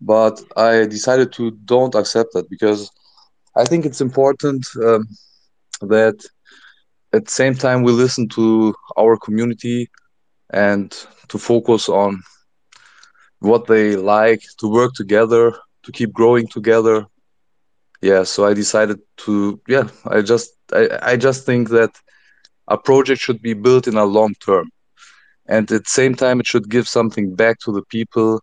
But 0.00 0.36
i 0.56 0.86
decided 0.86 1.32
to 1.34 1.50
don't 1.74 1.94
accept 1.94 2.30
that 2.34 2.48
because 2.54 2.80
i 3.62 3.64
think 3.64 3.84
it's 3.84 4.00
important 4.08 4.62
um, 4.88 5.02
that 5.94 6.16
at 7.12 7.24
the 7.26 7.30
same 7.42 7.54
time 7.54 7.82
we 7.82 7.92
listen 7.92 8.28
to 8.28 8.74
our 8.98 9.16
community 9.16 9.88
and 10.52 10.90
to 11.28 11.38
focus 11.38 11.88
on 11.88 12.20
what 13.40 13.66
they 13.66 13.96
like 13.96 14.42
to 14.60 14.66
work 14.68 14.92
together 14.94 15.52
to 15.84 15.92
keep 15.92 16.12
growing 16.12 16.46
together. 16.48 17.06
Yeah 18.02 18.24
so 18.24 18.44
i 18.46 18.52
decided 18.54 18.98
to 19.24 19.60
yeah 19.68 19.86
i 20.06 20.20
just 20.22 20.48
i, 20.72 20.82
I 21.12 21.16
just 21.16 21.46
think 21.46 21.68
that 21.70 21.92
a 22.68 22.78
project 22.78 23.20
should 23.20 23.42
be 23.42 23.54
built 23.54 23.86
in 23.86 23.96
a 23.96 24.04
long 24.04 24.34
term. 24.34 24.70
And 25.46 25.70
at 25.70 25.84
the 25.84 25.90
same 25.90 26.14
time 26.14 26.40
it 26.40 26.46
should 26.46 26.68
give 26.70 26.88
something 26.88 27.34
back 27.34 27.58
to 27.60 27.72
the 27.72 27.82
people 27.82 28.40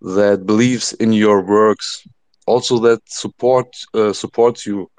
that 0.00 0.46
believes 0.46 0.92
in 0.94 1.12
your 1.12 1.40
works 1.42 2.06
also 2.46 2.78
that 2.80 3.00
support 3.08 3.68
uh, 3.94 4.12
supports 4.12 4.66
you 4.66 4.90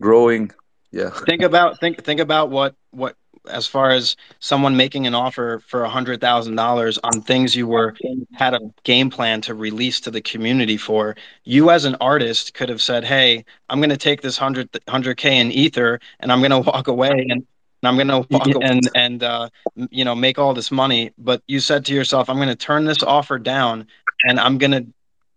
growing. 0.00 0.50
Yeah. 0.90 1.10
Think 1.26 1.42
about 1.42 1.78
think 1.80 2.02
think 2.02 2.20
about 2.20 2.50
what 2.50 2.74
what 2.92 3.14
as 3.50 3.66
far 3.66 3.90
as 3.90 4.16
someone 4.40 4.76
making 4.76 5.06
an 5.06 5.14
offer 5.14 5.62
for 5.66 5.82
a 5.82 5.88
hundred 5.88 6.20
thousand 6.20 6.56
dollars 6.56 6.98
on 7.04 7.20
things 7.20 7.54
you 7.54 7.66
were 7.66 7.94
had 8.32 8.54
a 8.54 8.60
game 8.84 9.10
plan 9.10 9.40
to 9.42 9.54
release 9.54 10.00
to 10.00 10.10
the 10.10 10.20
community 10.20 10.76
for 10.76 11.16
you 11.44 11.70
as 11.70 11.84
an 11.84 11.96
artist 12.00 12.52
could 12.54 12.68
have 12.68 12.82
said 12.82 13.04
hey 13.04 13.44
i'm 13.70 13.80
going 13.80 13.90
to 13.90 13.96
take 13.96 14.20
this 14.20 14.38
100 14.38 14.70
100k 14.72 15.24
in 15.24 15.52
ether 15.52 16.00
and 16.20 16.30
i'm 16.32 16.40
going 16.40 16.50
to 16.50 16.70
walk 16.70 16.88
away 16.88 17.26
and 17.30 17.46
I'm 17.82 17.96
going 17.96 18.08
to 18.08 18.60
and 18.60 18.90
and 18.94 19.22
uh, 19.22 19.48
you 19.90 20.04
know 20.04 20.14
make 20.14 20.38
all 20.38 20.54
this 20.54 20.70
money. 20.70 21.12
But 21.18 21.42
you 21.46 21.60
said 21.60 21.84
to 21.86 21.94
yourself, 21.94 22.28
I'm 22.28 22.36
going 22.36 22.48
to 22.48 22.56
turn 22.56 22.84
this 22.84 23.02
offer 23.02 23.38
down, 23.38 23.86
and 24.24 24.40
I'm 24.40 24.58
going 24.58 24.70
to 24.72 24.86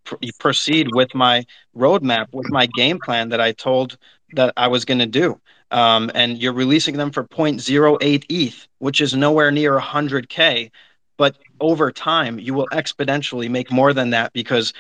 pr- 0.06 0.16
proceed 0.40 0.88
with 0.94 1.14
my 1.14 1.46
roadmap, 1.76 2.28
with 2.34 2.50
my 2.50 2.66
game 2.66 3.00
plan 3.00 3.30
that 3.30 3.42
I 3.42 3.52
told 3.52 3.98
that 4.34 4.54
I 4.58 4.68
was 4.68 4.86
going 4.86 5.00
to 5.00 5.06
do. 5.06 5.40
Um, 5.72 6.12
and 6.14 6.42
you're 6.42 6.54
releasing 6.54 6.98
them 6.98 7.12
for 7.12 7.24
0.08 7.24 8.26
ETH, 8.28 8.68
which 8.80 9.00
is 9.00 9.16
nowhere 9.16 9.52
near 9.52 9.80
100K. 9.80 10.70
But 11.18 11.38
over 11.62 11.92
time, 11.92 12.40
you 12.40 12.54
will 12.54 12.68
exponentially 12.74 13.50
make 13.50 13.72
more 13.72 13.94
than 13.94 14.10
that 14.10 14.34
because 14.34 14.74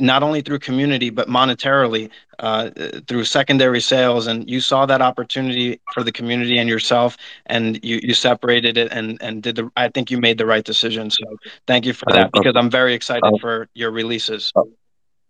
not 0.00 0.22
only 0.22 0.40
through 0.40 0.60
community, 0.60 1.10
but 1.10 1.28
monetarily 1.28 2.10
uh, 2.38 2.70
through 3.08 3.24
secondary 3.24 3.80
sales. 3.80 4.26
And 4.26 4.48
you 4.48 4.60
saw 4.60 4.86
that 4.86 5.02
opportunity 5.02 5.80
for 5.92 6.02
the 6.02 6.12
community 6.12 6.58
and 6.58 6.68
yourself, 6.68 7.16
and 7.46 7.82
you, 7.84 8.00
you 8.02 8.14
separated 8.14 8.76
it 8.76 8.92
and, 8.92 9.20
and 9.20 9.42
did 9.42 9.56
the, 9.56 9.70
I 9.76 9.88
think 9.88 10.10
you 10.10 10.18
made 10.18 10.38
the 10.38 10.46
right 10.46 10.64
decision. 10.64 11.10
So 11.10 11.24
thank 11.66 11.84
you 11.84 11.92
for 11.92 12.06
that 12.12 12.30
because 12.32 12.54
I'm 12.56 12.70
very 12.70 12.94
excited 12.94 13.32
for 13.40 13.68
your 13.74 13.90
releases. 13.90 14.52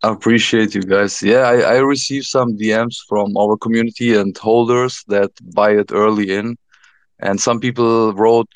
I 0.02 0.10
appreciate 0.10 0.74
you 0.74 0.82
guys. 0.82 1.22
Yeah, 1.22 1.42
I, 1.42 1.60
I 1.60 1.76
received 1.78 2.26
some 2.26 2.58
DMs 2.58 2.96
from 3.08 3.36
our 3.36 3.56
community 3.56 4.16
and 4.16 4.36
holders 4.36 5.04
that 5.08 5.30
buy 5.54 5.72
it 5.72 5.92
early 5.92 6.34
in. 6.34 6.56
And 7.20 7.40
some 7.40 7.60
people 7.60 8.12
wrote 8.14 8.48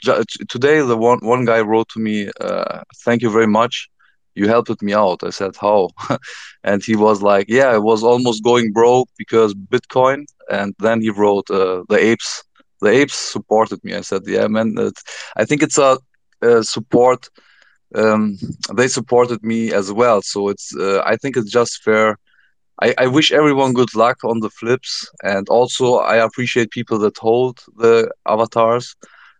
today. 0.48 0.80
The 0.80 0.96
one 0.96 1.20
one 1.22 1.44
guy 1.44 1.60
wrote 1.60 1.88
to 1.90 2.00
me, 2.00 2.28
uh, 2.40 2.82
"Thank 3.04 3.22
you 3.22 3.30
very 3.30 3.46
much. 3.46 3.88
You 4.36 4.48
helped 4.48 4.82
me 4.82 4.94
out." 4.94 5.22
I 5.24 5.30
said, 5.30 5.56
"How?" 5.56 5.90
and 6.64 6.82
he 6.82 6.96
was 6.96 7.22
like, 7.22 7.46
"Yeah, 7.48 7.68
I 7.68 7.78
was 7.78 8.02
almost 8.02 8.44
going 8.44 8.72
broke 8.72 9.08
because 9.18 9.54
Bitcoin." 9.54 10.26
And 10.50 10.74
then 10.78 11.00
he 11.00 11.10
wrote, 11.10 11.50
uh, 11.50 11.84
"The 11.88 11.98
apes, 11.98 12.44
the 12.80 12.90
apes 12.90 13.16
supported 13.16 13.82
me." 13.84 13.94
I 13.94 14.02
said, 14.02 14.22
"Yeah, 14.26 14.46
man. 14.48 14.76
I 15.36 15.44
think 15.44 15.62
it's 15.62 15.78
a, 15.78 15.98
a 16.42 16.62
support." 16.62 17.28
um, 17.94 18.36
they 18.74 18.88
supported 18.88 19.42
me 19.42 19.72
as 19.72 19.92
well. 19.92 20.22
So 20.22 20.48
it's 20.48 20.74
uh, 20.76 21.02
I 21.04 21.16
think 21.16 21.36
it's 21.36 21.50
just 21.50 21.82
fair. 21.82 22.18
I, 22.82 22.94
I 22.98 23.06
wish 23.06 23.32
everyone 23.32 23.72
good 23.72 23.94
luck 23.94 24.18
on 24.24 24.40
the 24.40 24.50
flips, 24.50 25.08
and 25.22 25.48
also 25.48 25.96
I 25.96 26.16
appreciate 26.16 26.70
people 26.70 26.98
that 27.00 27.16
hold 27.18 27.60
the 27.76 28.10
avatars. 28.26 28.94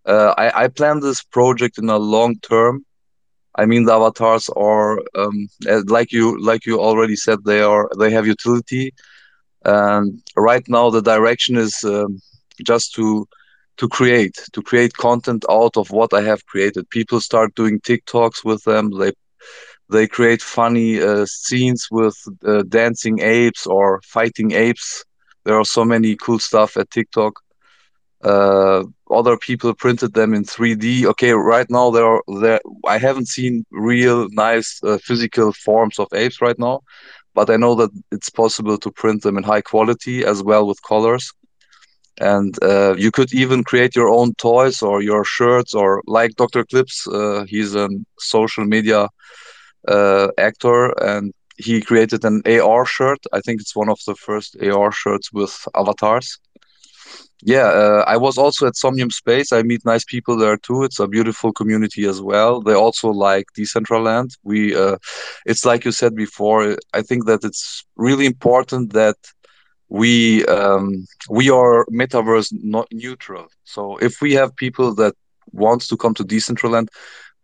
Uh, 0.06 0.35
I 0.39 0.64
I 0.64 0.68
plan 0.68 1.01
this 1.01 1.23
project 1.23 1.78
in 1.78 1.90
a 1.90 1.98
long 1.98 2.39
term. 2.40 2.85
I 3.56 3.66
mean 3.66 3.84
the 3.84 3.94
avatars 3.94 4.48
are 4.56 4.98
um, 5.16 5.48
like 5.86 6.12
you 6.12 6.38
like 6.40 6.66
you 6.66 6.78
already 6.80 7.16
said 7.16 7.38
they 7.44 7.60
are 7.62 7.88
they 7.98 8.10
have 8.10 8.26
utility, 8.26 8.92
and 9.64 10.22
right 10.36 10.66
now 10.68 10.90
the 10.90 11.02
direction 11.02 11.56
is 11.56 11.84
um, 11.84 12.20
just 12.64 12.94
to 12.94 13.26
to 13.78 13.88
create 13.88 14.36
to 14.52 14.62
create 14.62 14.94
content 14.94 15.44
out 15.50 15.76
of 15.76 15.90
what 15.90 16.12
i 16.14 16.22
have 16.22 16.44
created. 16.46 16.88
People 16.90 17.20
start 17.20 17.54
doing 17.54 17.80
tiktoks 17.80 18.44
with 18.44 18.62
them. 18.64 18.90
They 18.98 19.12
they 19.90 20.06
create 20.06 20.42
funny 20.42 21.00
uh, 21.00 21.26
scenes 21.26 21.88
with 21.90 22.16
uh, 22.46 22.62
dancing 22.68 23.20
apes 23.20 23.66
or 23.66 24.00
fighting 24.04 24.52
apes. 24.52 25.04
There 25.44 25.58
are 25.58 25.64
so 25.64 25.84
many 25.84 26.16
cool 26.16 26.38
stuff 26.38 26.76
at 26.76 26.90
tiktok 26.90 27.34
uh, 28.22 28.84
other 29.10 29.36
people 29.36 29.74
printed 29.74 30.14
them 30.14 30.34
in 30.34 30.44
3d 30.44 31.05
okay 31.05 31.32
right 31.32 31.68
now 31.70 31.90
there 31.90 32.06
are 32.06 32.22
there 32.40 32.60
i 32.86 32.98
haven't 32.98 33.28
seen 33.28 33.64
real 33.70 34.28
nice 34.30 34.80
uh, 34.82 34.98
physical 34.98 35.52
forms 35.52 35.98
of 35.98 36.09
apes 36.12 36.40
right 36.40 36.59
now 36.59 36.80
but 37.34 37.51
i 37.51 37.56
know 37.56 37.74
that 37.74 37.90
it's 38.10 38.30
possible 38.30 38.78
to 38.78 38.90
print 38.90 39.22
them 39.22 39.36
in 39.36 39.44
high 39.44 39.60
quality 39.60 40.24
as 40.24 40.43
well 40.43 40.66
with 40.66 40.82
colors. 40.82 41.32
And 42.18 42.56
uh, 42.62 42.94
you 42.97 43.10
could 43.10 43.34
even 43.34 43.62
create 43.62 43.94
your 43.94 44.09
own 44.09 44.32
toys 44.36 44.80
or 44.80 45.02
your 45.02 45.22
shirts 45.22 45.74
or 45.74 46.02
like 46.06 46.34
dr 46.36 46.64
clips 46.64 47.06
uh, 47.06 47.44
he's 47.47 47.74
a 47.74 47.90
social 48.18 48.64
media 48.64 49.10
uh, 49.86 50.28
actor 50.38 50.94
and 51.05 51.34
he 51.59 51.82
created 51.82 52.24
an 52.24 52.43
ar 52.47 52.86
shirt. 52.86 53.18
I 53.34 53.40
think 53.40 53.60
it's 53.60 53.76
one 53.76 53.90
of 53.90 53.98
the 54.06 54.14
first 54.14 54.56
ar 54.62 54.93
shirts 54.93 55.30
with 55.30 55.55
avatars 55.74 56.38
yeah 57.42 57.68
uh, 57.82 58.04
i 58.06 58.16
was 58.16 58.38
also 58.38 58.66
at 58.66 58.76
somnium 58.76 59.10
space. 59.10 59.52
I 59.52 59.62
meet 59.62 59.84
nice 59.84 60.04
people 60.04 60.36
there 60.36 60.56
too. 60.56 60.84
It's 60.84 61.00
a 61.00 61.08
beautiful 61.08 61.52
community 61.52 62.06
as 62.06 62.20
well. 62.20 62.60
They 62.60 62.74
also 62.74 63.10
like 63.10 63.46
decentraland. 63.58 64.30
We 64.42 64.74
uh, 64.74 64.96
it's 65.44 65.64
like 65.64 65.84
you 65.84 65.92
said 65.92 66.14
before 66.14 66.76
i 66.94 67.02
think 67.02 67.26
that 67.26 67.44
it's 67.44 67.84
really 67.96 68.26
important 68.26 68.92
that 68.92 69.16
we 69.88 70.44
um, 70.46 71.06
we 71.30 71.50
are 71.50 71.86
metaverse 71.86 72.52
not 72.62 72.88
neutral. 72.92 73.46
So 73.64 73.96
if 73.98 74.20
we 74.20 74.32
have 74.34 74.54
people 74.56 74.94
that 74.96 75.14
wants 75.52 75.88
to 75.88 75.96
come 75.96 76.14
to 76.14 76.24
Decentraland, 76.24 76.88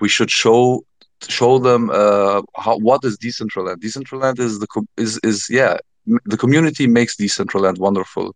we 0.01 0.09
should 0.09 0.31
show 0.31 0.85
show 1.29 1.59
them 1.59 1.91
uh, 1.91 2.43
how 2.57 2.79
what 2.79 3.05
is 3.05 3.17
Decentraland. 3.19 3.77
Decentraland 3.77 4.41
is 4.41 4.59
the 4.59 4.67
is 4.97 5.19
is 5.23 5.47
yeah 5.51 5.77
the 6.25 6.37
community 6.37 6.87
makes 6.87 7.17
Decentraland 7.17 7.79
wonderful, 7.79 8.35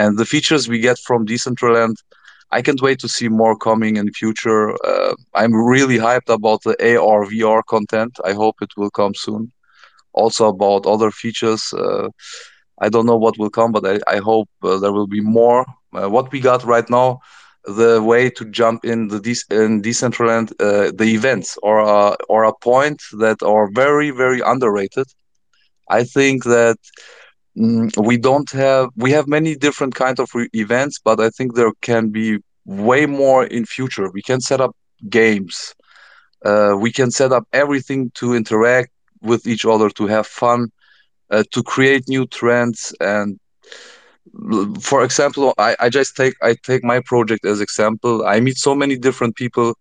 and 0.00 0.10
the 0.18 0.26
features 0.34 0.68
we 0.68 0.78
get 0.88 0.98
from 1.06 1.26
Decentraland 1.26 1.96
I 2.54 2.62
can't 2.62 2.80
wait 2.80 3.00
to 3.00 3.08
see 3.08 3.28
more 3.28 3.56
coming 3.56 3.96
in 3.96 4.06
the 4.06 4.12
future. 4.12 4.72
Uh, 4.86 5.14
I'm 5.34 5.52
really 5.52 5.98
hyped 5.98 6.32
about 6.32 6.62
the 6.62 6.76
AR 6.90 7.24
VR 7.26 7.62
content. 7.66 8.12
I 8.24 8.32
hope 8.32 8.56
it 8.62 8.72
will 8.76 8.90
come 8.90 9.14
soon. 9.14 9.50
Also 10.12 10.48
about 10.48 10.86
other 10.86 11.10
features. 11.10 11.72
Uh, 11.72 12.08
I 12.80 12.88
don't 12.88 13.06
know 13.06 13.16
what 13.16 13.38
will 13.38 13.50
come, 13.50 13.72
but 13.72 13.84
I, 13.84 13.98
I 14.06 14.18
hope 14.18 14.48
uh, 14.62 14.78
there 14.78 14.92
will 14.92 15.08
be 15.08 15.20
more. 15.20 15.66
Uh, 15.92 16.08
what 16.08 16.30
we 16.30 16.38
got 16.38 16.62
right 16.64 16.88
now, 16.88 17.18
the 17.64 18.00
way 18.00 18.30
to 18.30 18.44
jump 18.44 18.84
in 18.84 19.08
the 19.08 19.20
de- 19.20 19.48
in 19.62 19.82
Decentraland, 19.82 20.52
uh, 20.60 20.92
the 20.94 21.08
events 21.18 21.58
or 21.62 21.80
or 22.28 22.44
a 22.44 22.56
point 22.70 23.00
that 23.18 23.42
are 23.42 23.68
very 23.72 24.10
very 24.10 24.40
underrated. 24.40 25.06
I 25.88 26.04
think 26.04 26.44
that 26.44 26.78
we 27.56 28.16
don't 28.16 28.50
have 28.50 28.90
we 28.96 29.12
have 29.12 29.28
many 29.28 29.54
different 29.54 29.94
kind 29.94 30.18
of 30.18 30.28
re- 30.34 30.48
events, 30.52 30.98
but 30.98 31.20
I 31.20 31.30
think 31.30 31.54
there 31.54 31.72
can 31.82 32.10
be 32.10 32.38
way 32.64 33.06
more 33.06 33.44
in 33.44 33.64
future. 33.64 34.10
We 34.10 34.22
can 34.22 34.40
set 34.40 34.60
up 34.60 34.74
games. 35.08 35.74
Uh, 36.44 36.76
we 36.78 36.90
can 36.92 37.10
set 37.10 37.32
up 37.32 37.46
everything 37.52 38.10
to 38.14 38.34
interact 38.34 38.90
with 39.22 39.46
each 39.46 39.64
other, 39.64 39.88
to 39.90 40.06
have 40.06 40.26
fun, 40.26 40.70
uh, 41.30 41.44
to 41.52 41.62
create 41.62 42.08
new 42.08 42.26
trends. 42.26 42.94
And 43.00 43.38
for 44.80 45.04
example, 45.04 45.54
I, 45.58 45.76
I 45.80 45.88
just 45.88 46.16
take 46.16 46.34
I 46.42 46.56
take 46.62 46.82
my 46.82 47.00
project 47.00 47.44
as 47.44 47.60
example. 47.60 48.26
I 48.26 48.40
meet 48.40 48.56
so 48.56 48.74
many 48.74 48.96
different 48.96 49.36
people, 49.36 49.74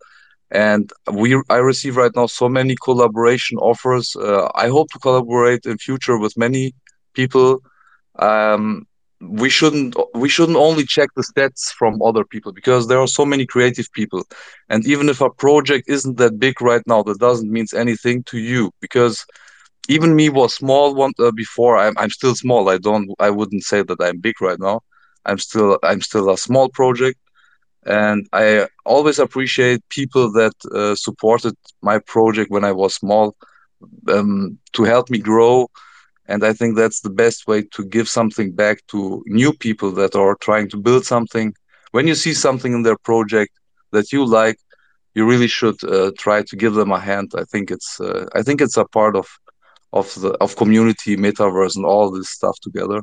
and 0.51 0.91
we 1.11 1.41
I 1.49 1.57
receive 1.57 1.97
right 1.97 2.11
now 2.15 2.27
so 2.27 2.47
many 2.47 2.75
collaboration 2.83 3.57
offers. 3.57 4.15
Uh, 4.15 4.47
I 4.53 4.67
hope 4.67 4.89
to 4.91 4.99
collaborate 4.99 5.65
in 5.65 5.77
future 5.79 6.19
with 6.19 6.37
many 6.37 6.73
people. 7.13 7.61
Um, 8.19 8.85
we 9.29 9.49
shouldn't 9.49 9.95
we 10.13 10.29
shouldn't 10.29 10.57
only 10.57 10.85
check 10.85 11.09
the 11.15 11.23
stats 11.23 11.71
from 11.71 12.01
other 12.01 12.25
people 12.25 12.51
because 12.51 12.87
there 12.87 12.99
are 12.99 13.07
so 13.07 13.25
many 13.25 13.45
creative 13.45 13.91
people. 13.93 14.23
And 14.69 14.85
even 14.85 15.09
if 15.09 15.21
a 15.21 15.29
project 15.29 15.89
isn't 15.89 16.17
that 16.17 16.39
big 16.39 16.61
right 16.61 16.81
now 16.87 17.03
that 17.03 17.19
doesn't 17.19 17.51
means 17.51 17.73
anything 17.73 18.23
to 18.23 18.37
you 18.37 18.71
because 18.81 19.25
even 19.87 20.15
me 20.15 20.29
was 20.29 20.53
small 20.53 20.95
one 20.95 21.13
uh, 21.19 21.31
before. 21.31 21.77
I'm, 21.77 21.93
I'm 21.97 22.09
still 22.09 22.35
small. 22.35 22.69
I 22.69 22.77
don't 22.77 23.09
i 23.19 23.29
wouldn't 23.29 23.63
say 23.63 23.83
that 23.83 24.01
i'm 24.01 24.19
big 24.19 24.41
right 24.41 24.59
now. 24.59 24.81
I'm 25.25 25.37
still 25.37 25.79
i'm 25.83 26.01
still 26.01 26.29
a 26.29 26.37
small 26.37 26.69
project. 26.69 27.19
And 27.85 28.27
i 28.33 28.67
always 28.85 29.19
appreciate 29.19 29.87
people 29.89 30.31
that 30.33 30.55
uh, 30.73 30.95
supported 30.95 31.55
my 31.81 31.99
project 31.99 32.51
when 32.51 32.65
i 32.65 32.71
was 32.71 32.95
small 32.95 33.35
um, 34.07 34.57
to 34.73 34.83
help 34.83 35.09
me 35.09 35.19
grow 35.19 35.67
and 36.27 36.43
i 36.43 36.53
think 36.53 36.75
that's 36.75 37.01
the 37.01 37.09
best 37.09 37.47
way 37.47 37.61
to 37.61 37.83
give 37.85 38.07
something 38.07 38.51
back 38.51 38.85
to 38.87 39.23
new 39.25 39.51
people 39.53 39.91
that 39.91 40.15
are 40.15 40.35
trying 40.35 40.69
to 40.69 40.77
build 40.77 41.05
something. 41.05 41.53
When 41.91 42.07
you 42.07 42.15
see 42.15 42.33
something 42.33 42.73
in 42.73 42.83
their 42.83 42.97
project 42.97 43.51
that 43.91 44.11
you 44.11 44.25
like 44.25 44.57
you 45.15 45.27
really 45.27 45.47
should 45.47 45.83
uh, 45.83 46.11
try 46.17 46.41
to 46.41 46.55
give 46.55 46.73
them 46.73 46.91
a 46.91 46.99
hand. 46.99 47.33
I 47.37 47.43
think 47.51 47.69
it's 47.71 47.99
uh, 47.99 48.25
i 48.33 48.41
think 48.41 48.61
it's 48.61 48.77
a 48.77 48.85
part 48.85 49.15
of 49.15 49.27
of 49.99 50.07
the 50.21 50.31
of 50.43 50.55
community 50.55 51.15
metaverse 51.15 51.75
and 51.75 51.85
all 51.85 52.09
this 52.11 52.29
stuff 52.29 52.57
together. 52.61 52.99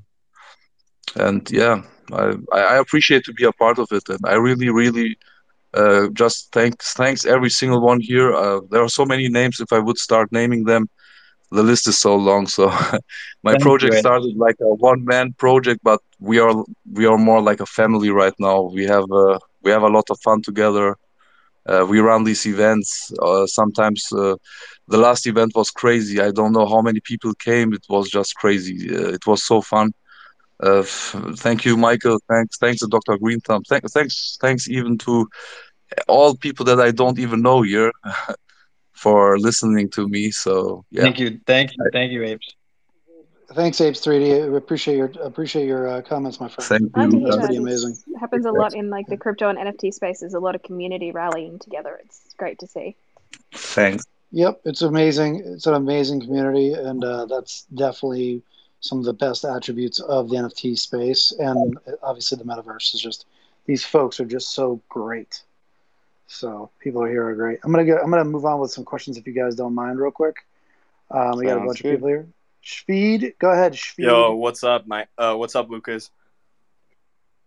And 1.26 1.42
yeah 1.50 1.76
i 2.12 2.24
i 2.72 2.76
appreciate 2.84 3.24
to 3.24 3.32
be 3.40 3.44
a 3.44 3.58
part 3.62 3.78
of 3.78 3.88
it. 3.98 4.04
And 4.08 4.22
i 4.32 4.34
really 4.34 4.70
really 4.70 5.10
uh, 5.80 6.08
just 6.22 6.36
thanks 6.52 6.94
thanks 6.94 7.24
every 7.24 7.50
single 7.50 7.80
one 7.90 8.00
here. 8.00 8.28
Uh, 8.34 8.60
there 8.70 8.82
are 8.82 8.94
so 8.98 9.04
many 9.12 9.28
names 9.28 9.60
if 9.60 9.72
i 9.72 9.80
would 9.86 9.98
start 9.98 10.32
naming 10.32 10.64
them 10.64 10.88
the 11.50 11.62
list 11.62 11.88
is 11.88 11.98
so 11.98 12.16
long. 12.16 12.46
So 12.46 12.70
my 13.42 13.54
Thank 13.54 13.62
project 13.62 13.94
you. 13.94 13.98
started 13.98 14.36
like 14.36 14.56
a 14.60 14.74
one 14.74 15.04
man 15.04 15.32
project, 15.34 15.80
but 15.82 16.00
we 16.20 16.38
are 16.38 16.64
we 16.92 17.06
are 17.06 17.18
more 17.18 17.40
like 17.40 17.60
a 17.60 17.66
family 17.66 18.10
right 18.10 18.34
now. 18.38 18.62
We 18.62 18.84
have 18.86 19.04
uh, 19.10 19.38
we 19.62 19.70
have 19.70 19.82
a 19.82 19.88
lot 19.88 20.10
of 20.10 20.18
fun 20.20 20.42
together. 20.42 20.96
Uh, 21.66 21.86
we 21.88 22.00
run 22.00 22.24
these 22.24 22.46
events. 22.46 23.12
Uh, 23.22 23.46
sometimes 23.46 24.08
uh, 24.12 24.34
the 24.88 24.98
last 24.98 25.26
event 25.26 25.52
was 25.54 25.70
crazy. 25.70 26.20
I 26.20 26.30
don't 26.30 26.52
know 26.52 26.66
how 26.66 26.80
many 26.80 27.00
people 27.00 27.34
came. 27.34 27.72
It 27.72 27.84
was 27.88 28.08
just 28.08 28.34
crazy. 28.36 28.94
Uh, 28.94 29.08
it 29.08 29.26
was 29.26 29.44
so 29.44 29.60
fun. 29.60 29.92
Uh, 30.62 30.82
thank 31.36 31.64
you, 31.64 31.76
Michael. 31.76 32.18
Thanks, 32.28 32.58
thanks 32.58 32.80
to 32.80 32.86
Dr. 32.88 33.18
Green 33.18 33.40
Thumb. 33.40 33.62
Th- 33.68 33.82
thanks, 33.92 34.38
thanks 34.40 34.68
even 34.68 34.98
to 34.98 35.26
all 36.08 36.34
people 36.36 36.64
that 36.66 36.80
I 36.80 36.90
don't 36.90 37.18
even 37.18 37.42
know 37.42 37.62
here. 37.62 37.92
for 39.00 39.38
listening 39.38 39.88
to 39.88 40.06
me. 40.08 40.30
So 40.30 40.84
yeah. 40.90 41.02
Thank 41.02 41.18
you, 41.18 41.40
thank 41.46 41.72
you, 41.72 41.84
thank 41.90 42.12
you, 42.12 42.22
Apes. 42.22 42.54
Thanks, 43.54 43.80
Apes 43.80 44.00
3D. 44.00 44.54
Appreciate 44.54 44.96
your 44.96 45.10
appreciate 45.22 45.66
your 45.66 45.88
uh, 45.88 46.02
comments, 46.02 46.38
my 46.38 46.48
friend. 46.48 46.92
Thank 46.94 47.14
you. 47.14 47.20
That's 47.20 47.38
pretty 47.38 47.56
amazing. 47.56 47.96
It 48.06 48.18
happens 48.18 48.44
a 48.44 48.52
lot 48.52 48.74
in 48.74 48.90
like 48.90 49.06
the 49.06 49.16
crypto 49.16 49.48
and 49.48 49.58
NFT 49.58 49.94
spaces. 49.94 50.34
A 50.34 50.38
lot 50.38 50.54
of 50.54 50.62
community 50.62 51.12
rallying 51.12 51.58
together. 51.58 51.98
It's 52.04 52.34
great 52.36 52.58
to 52.58 52.66
see. 52.66 52.94
Thanks. 53.52 54.04
Yep, 54.32 54.60
it's 54.64 54.82
amazing. 54.82 55.42
It's 55.44 55.66
an 55.66 55.74
amazing 55.74 56.20
community, 56.20 56.74
and 56.74 57.02
uh, 57.02 57.24
that's 57.24 57.62
definitely 57.74 58.42
some 58.80 58.98
of 58.98 59.04
the 59.04 59.14
best 59.14 59.44
attributes 59.44 59.98
of 59.98 60.28
the 60.28 60.36
NFT 60.36 60.78
space. 60.78 61.32
And 61.38 61.78
obviously, 62.02 62.38
the 62.38 62.44
metaverse 62.44 62.94
is 62.94 63.00
just 63.00 63.26
these 63.64 63.84
folks 63.84 64.20
are 64.20 64.26
just 64.26 64.50
so 64.52 64.80
great. 64.88 65.42
So 66.32 66.70
people 66.78 67.02
are 67.02 67.08
here 67.08 67.26
are 67.26 67.34
great. 67.34 67.58
I'm 67.64 67.72
gonna 67.72 67.84
go. 67.84 67.98
I'm 67.98 68.08
gonna 68.08 68.24
move 68.24 68.44
on 68.44 68.60
with 68.60 68.70
some 68.70 68.84
questions 68.84 69.18
if 69.18 69.26
you 69.26 69.32
guys 69.32 69.56
don't 69.56 69.74
mind, 69.74 69.98
real 69.98 70.12
quick. 70.12 70.36
Um, 71.10 71.36
we 71.36 71.46
got 71.46 71.56
a 71.56 71.66
bunch 71.66 71.82
good. 71.82 71.94
of 71.94 71.96
people 71.96 72.08
here. 72.08 72.28
Speed, 72.62 73.34
go 73.40 73.50
ahead. 73.50 73.74
Speed. 73.74 74.04
Yo, 74.04 74.36
what's 74.36 74.62
up, 74.62 74.86
my? 74.86 75.08
Uh, 75.18 75.34
what's 75.34 75.56
up, 75.56 75.68
Lucas? 75.68 76.12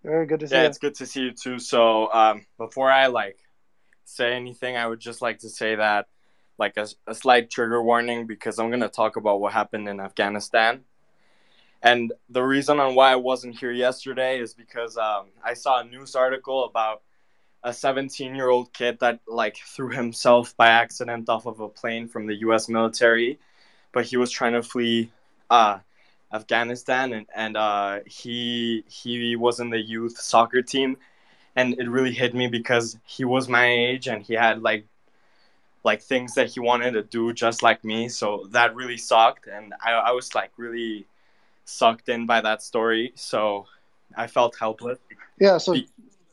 Very 0.04 0.26
good 0.26 0.42
to 0.42 0.50
see 0.50 0.56
yeah, 0.56 0.64
you. 0.64 0.68
it's 0.68 0.80
good 0.80 0.96
to 0.96 1.06
see 1.06 1.22
you 1.22 1.32
too. 1.32 1.60
So, 1.60 2.12
um, 2.12 2.46
before 2.58 2.92
I 2.92 3.08
like 3.08 3.38
say 4.04 4.34
anything, 4.34 4.76
I 4.76 4.86
would 4.86 5.00
just 5.00 5.22
like 5.22 5.40
to 5.40 5.50
say 5.50 5.76
that, 5.76 6.08
like 6.58 6.76
a, 6.76 6.86
a 7.08 7.16
slight 7.16 7.50
trigger 7.50 7.82
warning, 7.82 8.28
because 8.28 8.60
I'm 8.60 8.70
gonna 8.70 8.90
talk 8.90 9.16
about 9.16 9.40
what 9.40 9.54
happened 9.54 9.88
in 9.88 10.02
Afghanistan. 10.02 10.82
And 11.82 12.12
the 12.30 12.44
reason 12.44 12.82
on 12.82 12.96
why 12.96 13.14
I 13.14 13.16
wasn't 13.16 13.58
here 13.58 13.72
yesterday 13.72 14.42
is 14.42 14.54
because 14.54 14.98
um, 14.98 15.28
I 15.42 15.54
saw 15.54 15.80
a 15.80 15.86
news 15.86 16.16
article 16.16 16.66
about 16.66 17.02
a 17.64 17.74
17 17.74 18.36
year 18.36 18.50
old 18.50 18.74
kid 18.74 19.00
that 19.00 19.20
like 19.28 19.58
threw 19.58 19.90
himself 19.90 20.56
by 20.58 20.68
accident 20.68 21.30
off 21.30 21.46
of 21.46 21.60
a 21.60 21.70
plane 21.70 22.08
from 22.08 22.28
the 22.28 22.36
US 22.36 22.68
military 22.68 23.40
but 23.94 24.06
he 24.06 24.18
was 24.18 24.30
trying 24.30 24.54
to 24.54 24.64
flee 24.64 25.10
uh, 25.50 25.80
Afghanistan 26.34 27.14
and, 27.14 27.28
and 27.34 27.56
uh, 27.56 28.00
he 28.06 28.84
he 28.88 29.38
was 29.38 29.62
in 29.62 29.70
the 29.70 29.80
youth 29.80 30.18
soccer 30.18 30.62
team. 30.62 30.98
And 31.56 31.80
it 31.80 31.88
really 31.88 32.12
hit 32.12 32.34
me 32.34 32.48
because 32.48 32.98
he 33.06 33.24
was 33.24 33.48
my 33.48 33.68
age 33.68 34.08
and 34.08 34.24
he 34.24 34.34
had 34.34 34.64
like 34.64 34.86
like 35.84 36.02
things 36.02 36.34
that 36.34 36.50
he 36.50 36.60
wanted 36.60 36.92
to 36.94 37.04
do 37.04 37.32
just 37.32 37.62
like 37.62 37.84
me. 37.84 38.10
So 38.10 38.48
that 38.52 38.76
really 38.76 38.98
sucked. 38.98 39.48
And 39.48 39.74
I, 39.80 39.92
I 39.92 40.12
was 40.12 40.34
like 40.34 40.52
really 40.58 41.06
sucked 41.66 42.10
in 42.10 42.26
by 42.26 42.42
that 42.42 42.64
story. 42.64 43.12
So 43.16 43.68
I 44.18 44.26
felt 44.26 44.58
helpless. 44.60 44.98
Yeah 45.40 45.60
so 45.60 45.76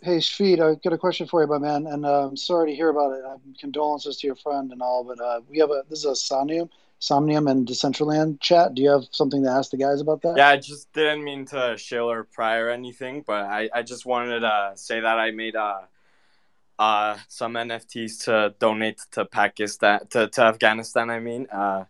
Hey, 0.03 0.17
Shveed, 0.17 0.61
I 0.61 0.77
got 0.83 0.95
a 0.95 0.99
question 0.99 1.27
for 1.27 1.43
you, 1.43 1.47
my 1.47 1.59
man, 1.59 1.87
and 1.87 2.07
uh, 2.07 2.29
I'm 2.29 2.37
sorry 2.37 2.71
to 2.71 2.75
hear 2.75 2.89
about 2.89 3.13
it. 3.13 3.23
Um, 3.23 3.41
condolences 3.61 4.17
to 4.19 4.27
your 4.27 4.37
friend 4.37 4.73
and 4.73 4.81
all, 4.81 5.05
but 5.05 5.21
uh, 5.21 5.43
we 5.47 5.59
have 5.59 5.71
a 5.71 5.83
this 5.91 5.99
is 5.99 6.05
a 6.07 6.17
Somnium, 6.17 6.71
Somnium 7.01 7.49
and 7.49 7.69
Decentraland 7.69 8.41
chat. 8.41 8.75
Do 8.75 8.81
you 8.81 8.89
have 8.89 9.05
something 9.11 9.43
to 9.45 9.51
ask 9.51 9.71
the 9.71 9.77
guys 9.77 10.01
about 10.01 10.23
that? 10.23 10.39
Yeah, 10.39 10.49
I 10.49 10.57
just 10.57 10.91
didn't 10.95 11.23
mean 11.23 11.45
to 11.47 11.77
shill 11.77 12.11
or 12.11 12.25
pry 12.25 12.57
or 12.57 12.71
anything, 12.71 13.25
but 13.27 13.45
I, 13.45 13.69
I 13.75 13.83
just 13.83 14.07
wanted 14.07 14.41
to 14.41 14.73
say 14.75 15.01
that 15.01 15.19
I 15.19 15.33
made 15.33 15.55
uh, 15.55 15.81
uh, 16.79 17.19
some 17.29 17.53
NFTs 17.53 18.25
to 18.25 18.55
donate 18.59 19.03
to 19.11 19.27
Pakistan, 19.27 20.07
to, 20.09 20.29
to 20.29 20.43
Afghanistan, 20.43 21.11
I 21.11 21.21
mean. 21.21 21.47
Uh, 21.53 21.85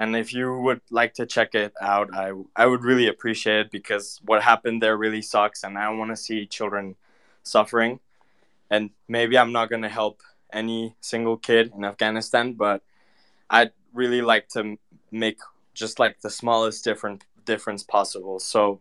and 0.00 0.16
if 0.16 0.34
you 0.34 0.58
would 0.58 0.80
like 0.90 1.14
to 1.14 1.26
check 1.26 1.54
it 1.54 1.74
out, 1.80 2.12
I, 2.12 2.32
I 2.56 2.66
would 2.66 2.82
really 2.82 3.06
appreciate 3.06 3.66
it 3.66 3.70
because 3.70 4.20
what 4.24 4.42
happened 4.42 4.82
there 4.82 4.96
really 4.96 5.22
sucks, 5.22 5.62
and 5.62 5.78
I 5.78 5.84
don't 5.84 5.98
want 5.98 6.10
to 6.10 6.16
see 6.16 6.44
children– 6.44 6.96
suffering. 7.46 8.00
And 8.70 8.90
maybe 9.08 9.38
I'm 9.38 9.52
not 9.52 9.70
going 9.70 9.82
to 9.82 9.88
help 9.88 10.22
any 10.52 10.96
single 11.00 11.36
kid 11.36 11.72
in 11.76 11.84
Afghanistan, 11.84 12.54
but 12.54 12.82
I'd 13.48 13.72
really 13.94 14.22
like 14.22 14.48
to 14.50 14.76
make 15.10 15.38
just 15.74 15.98
like 15.98 16.20
the 16.20 16.30
smallest 16.30 16.84
different 16.84 17.24
difference 17.44 17.82
possible. 17.82 18.40
So, 18.40 18.80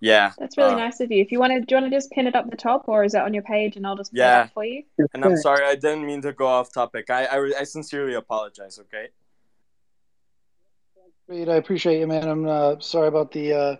yeah, 0.00 0.32
that's 0.38 0.56
really 0.56 0.74
uh, 0.74 0.78
nice 0.78 1.00
of 1.00 1.10
you. 1.10 1.20
If 1.22 1.32
you 1.32 1.40
want 1.40 1.52
to, 1.52 1.60
do 1.60 1.74
you 1.74 1.80
want 1.80 1.90
to 1.90 1.96
just 1.96 2.10
pin 2.12 2.26
it 2.26 2.36
up 2.36 2.50
the 2.50 2.56
top, 2.56 2.88
or 2.88 3.02
is 3.02 3.12
that 3.12 3.24
on 3.24 3.34
your 3.34 3.42
page, 3.42 3.76
and 3.76 3.86
I'll 3.86 3.96
just 3.96 4.12
pin 4.12 4.20
yeah. 4.20 4.40
it 4.40 4.44
up 4.44 4.52
for 4.52 4.64
you? 4.64 4.84
And 5.14 5.24
I'm 5.24 5.36
sorry, 5.36 5.64
I 5.64 5.74
didn't 5.74 6.06
mean 6.06 6.22
to 6.22 6.32
go 6.32 6.46
off 6.46 6.72
topic. 6.72 7.10
I 7.10 7.24
I, 7.24 7.52
I 7.60 7.64
sincerely 7.64 8.14
apologize. 8.14 8.78
Okay. 8.78 9.08
Great, 11.26 11.48
I 11.48 11.56
appreciate 11.56 11.98
you, 11.98 12.06
man. 12.06 12.28
I'm 12.28 12.46
uh, 12.46 12.78
sorry 12.78 13.08
about 13.08 13.32
the. 13.32 13.52
Uh, 13.52 13.76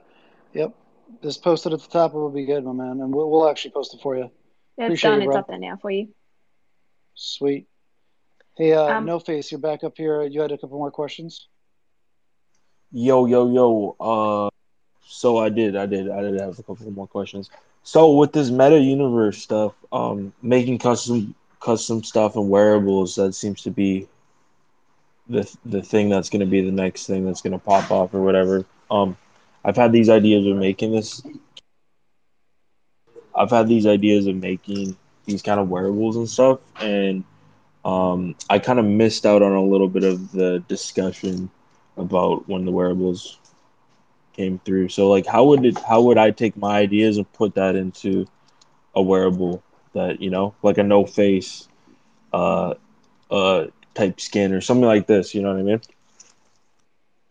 yep, 0.55 0.74
just 1.22 1.43
post 1.43 1.66
it 1.66 1.72
at 1.72 1.80
the 1.80 1.89
top. 1.89 2.12
It 2.12 2.18
will 2.18 2.30
be 2.30 2.44
good, 2.44 2.64
my 2.64 2.72
man, 2.72 3.01
and 3.01 3.14
we'll, 3.14 3.30
we'll 3.30 3.48
actually 3.48 3.72
post 3.72 3.94
it 3.94 4.01
for 4.02 4.16
you. 4.16 4.30
It's 4.76 4.86
Appreciate 4.86 5.10
done. 5.10 5.22
You, 5.22 5.28
it's 5.28 5.36
up 5.36 5.48
there 5.48 5.59
now 5.59 5.76
for 5.80 5.90
you. 5.90 6.09
Sweet. 7.14 7.66
Hey, 8.56 8.72
uh, 8.72 8.85
um, 8.85 9.06
No 9.06 9.18
Face, 9.18 9.51
you're 9.51 9.60
back 9.60 9.85
up 9.85 9.97
here. 9.97 10.22
You 10.22 10.40
had 10.40 10.52
a 10.52 10.59
couple 10.59 10.78
more 10.78 10.90
questions. 10.90 11.48
Yo, 12.90 13.26
yo, 13.26 13.52
yo. 13.52 13.97
Uh, 14.01 14.51
so 15.06 15.39
I 15.39 15.48
did, 15.48 15.76
I 15.76 15.86
did, 15.86 16.10
I 16.10 16.22
did 16.22 16.40
have 16.40 16.59
a 16.59 16.62
couple 16.62 16.90
more 16.90 17.06
questions. 17.06 17.51
So 17.82 18.12
with 18.12 18.32
this 18.32 18.51
meta 18.51 18.78
universe 18.78 19.39
stuff, 19.39 19.72
um, 19.93 20.32
making 20.43 20.78
custom 20.78 21.35
custom 21.60 22.05
stuff 22.05 22.36
and 22.36 22.48
wearables, 22.48 23.14
that 23.16 23.35
seems 23.35 23.62
to 23.62 23.70
be 23.70 24.06
the 25.28 25.51
the 25.64 25.82
thing 25.82 26.09
that's 26.09 26.30
going 26.30 26.40
to 26.40 26.47
be 26.47 26.60
the 26.60 26.72
next 26.72 27.06
thing 27.06 27.24
that's 27.24 27.40
going 27.40 27.52
to 27.52 27.59
pop 27.59 27.90
off 27.90 28.12
or 28.14 28.22
whatever. 28.22 28.64
Um, 28.90 29.16
I've 29.64 29.76
had 29.76 29.93
these 29.93 30.09
ideas 30.09 30.47
of 30.47 30.56
making 30.56 30.93
this. 30.93 31.22
I've 33.35 33.51
had 33.51 33.68
these 33.68 33.86
ideas 33.86 34.26
of 34.26 34.36
making 34.36 34.97
these 35.26 35.43
kind 35.43 35.60
of 35.60 35.68
wearables 35.68 36.16
and 36.16 36.28
stuff, 36.28 36.60
and 36.80 37.24
um, 37.85 38.35
I 38.51 38.59
kind 38.59 38.78
of 38.78 38.85
missed 38.85 39.26
out 39.26 39.43
on 39.43 39.52
a 39.52 39.62
little 39.62 39.89
bit 39.89 40.05
of 40.05 40.32
the 40.32 40.62
discussion 40.68 41.51
about 41.97 42.48
when 42.48 42.64
the 42.64 42.72
wearables 42.72 43.39
came 44.32 44.59
through. 44.60 44.89
So, 44.89 45.09
like, 45.09 45.26
how 45.26 45.44
would 45.47 45.64
it? 45.64 45.78
How 45.78 46.02
would 46.02 46.18
I 46.18 46.30
take 46.30 46.56
my 46.56 46.78
ideas 46.78 47.16
and 47.16 47.30
put 47.32 47.55
that 47.56 47.76
into 47.76 48.26
a 48.94 49.02
wearable 49.02 49.62
that 49.94 50.20
you 50.20 50.30
know, 50.30 50.55
like 50.62 50.78
a 50.78 50.82
no 50.82 51.06
face, 51.06 51.68
uh, 52.32 52.74
uh, 53.30 53.66
type 53.94 54.20
skin 54.20 54.52
or 54.52 54.60
something 54.60 54.86
like 54.86 55.06
this? 55.06 55.35
You 55.35 55.43
know 55.43 55.52
what 55.52 55.60
I 55.60 55.62
mean? 55.62 55.80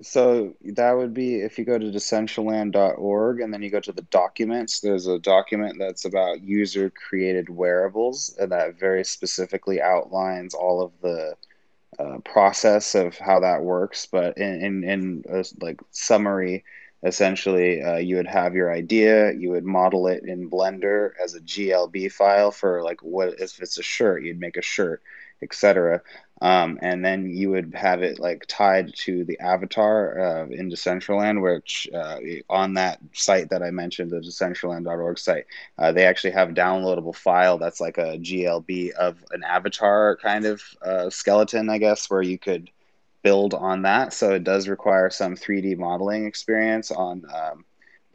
So 0.02 0.54
that 0.62 0.92
would 0.92 1.14
be 1.14 1.42
if 1.42 1.58
you 1.58 1.66
go 1.66 1.80
to 1.80 1.86
decentraland.org 1.86 3.42
and 3.42 3.52
then 3.52 3.64
you 3.64 3.72
go 3.72 3.80
to 3.80 3.92
the 3.92 4.04
documents, 4.04 4.80
there's 4.80 5.08
a 5.08 5.18
document 5.18 5.78
that's 5.80 6.06
about 6.06 6.44
user 6.44 6.92
created 6.92 7.50
wearables 7.50 8.36
and 8.40 8.52
that 8.52 8.80
very 8.80 9.04
specifically 9.04 9.82
outlines 9.82 10.54
all 10.54 10.84
of 10.84 10.92
the 11.02 11.36
uh, 11.98 12.20
process 12.20 12.94
of 12.94 13.18
how 13.18 13.40
that 13.40 13.64
works. 13.64 14.06
But 14.06 14.38
in, 14.38 14.62
in, 14.62 14.84
in 14.84 15.24
a, 15.30 15.44
like 15.62 15.82
summary, 15.90 16.64
essentially 17.02 17.82
uh, 17.82 17.98
you 17.98 18.18
would 18.18 18.28
have 18.28 18.54
your 18.54 18.72
idea, 18.72 19.34
you 19.34 19.50
would 19.50 19.66
model 19.66 20.06
it 20.08 20.24
in 20.26 20.50
Blender 20.50 21.14
as 21.24 21.34
a 21.34 21.42
GLB 21.42 22.12
file 22.12 22.52
for 22.52 22.84
like 22.84 23.02
what 23.02 23.40
if 23.40 23.60
it's 23.60 23.80
a 23.80 23.84
shirt, 23.84 24.24
you'd 24.24 24.40
make 24.40 24.58
a 24.58 24.62
shirt, 24.62 25.02
etc 25.42 26.04
um, 26.42 26.78
and 26.82 27.04
then 27.04 27.30
you 27.30 27.50
would 27.50 27.74
have 27.74 28.04
it 28.04 28.20
like 28.20 28.46
tied 28.48 28.94
to 28.96 29.24
the 29.26 29.40
avatar 29.40 30.20
uh, 30.20 30.46
in 30.48 30.70
Decentraland, 30.70 31.42
which 31.42 31.90
uh, 31.94 32.20
on 32.50 32.76
that 32.76 33.00
site 33.14 33.50
that 33.50 33.64
I 33.64 33.72
mentioned, 33.72 34.12
the 34.12 34.20
Decentraland.org 34.20 35.18
site, 35.18 35.46
uh, 35.78 35.92
they 35.92 36.06
actually 36.06 36.32
have 36.32 36.50
a 36.50 36.54
downloadable 36.54 37.16
file 37.16 37.58
that's 37.58 37.82
like 37.82 37.98
a 37.98 38.18
GLB 38.20 38.92
of 38.92 39.24
an 39.32 39.44
avatar 39.44 40.18
kind 40.22 40.46
of 40.46 40.62
uh, 40.82 41.10
skeleton, 41.10 41.70
I 41.70 41.80
guess, 41.80 42.10
where 42.10 42.22
you 42.22 42.38
could 42.38 42.70
build 43.24 43.54
on 43.54 43.82
that. 43.82 44.14
So 44.14 44.34
it 44.34 44.44
does 44.44 44.68
require 44.68 45.10
some 45.10 45.36
3D 45.36 45.78
modeling 45.78 46.26
experience 46.26 46.92
on 46.92 47.26
um, 47.34 47.66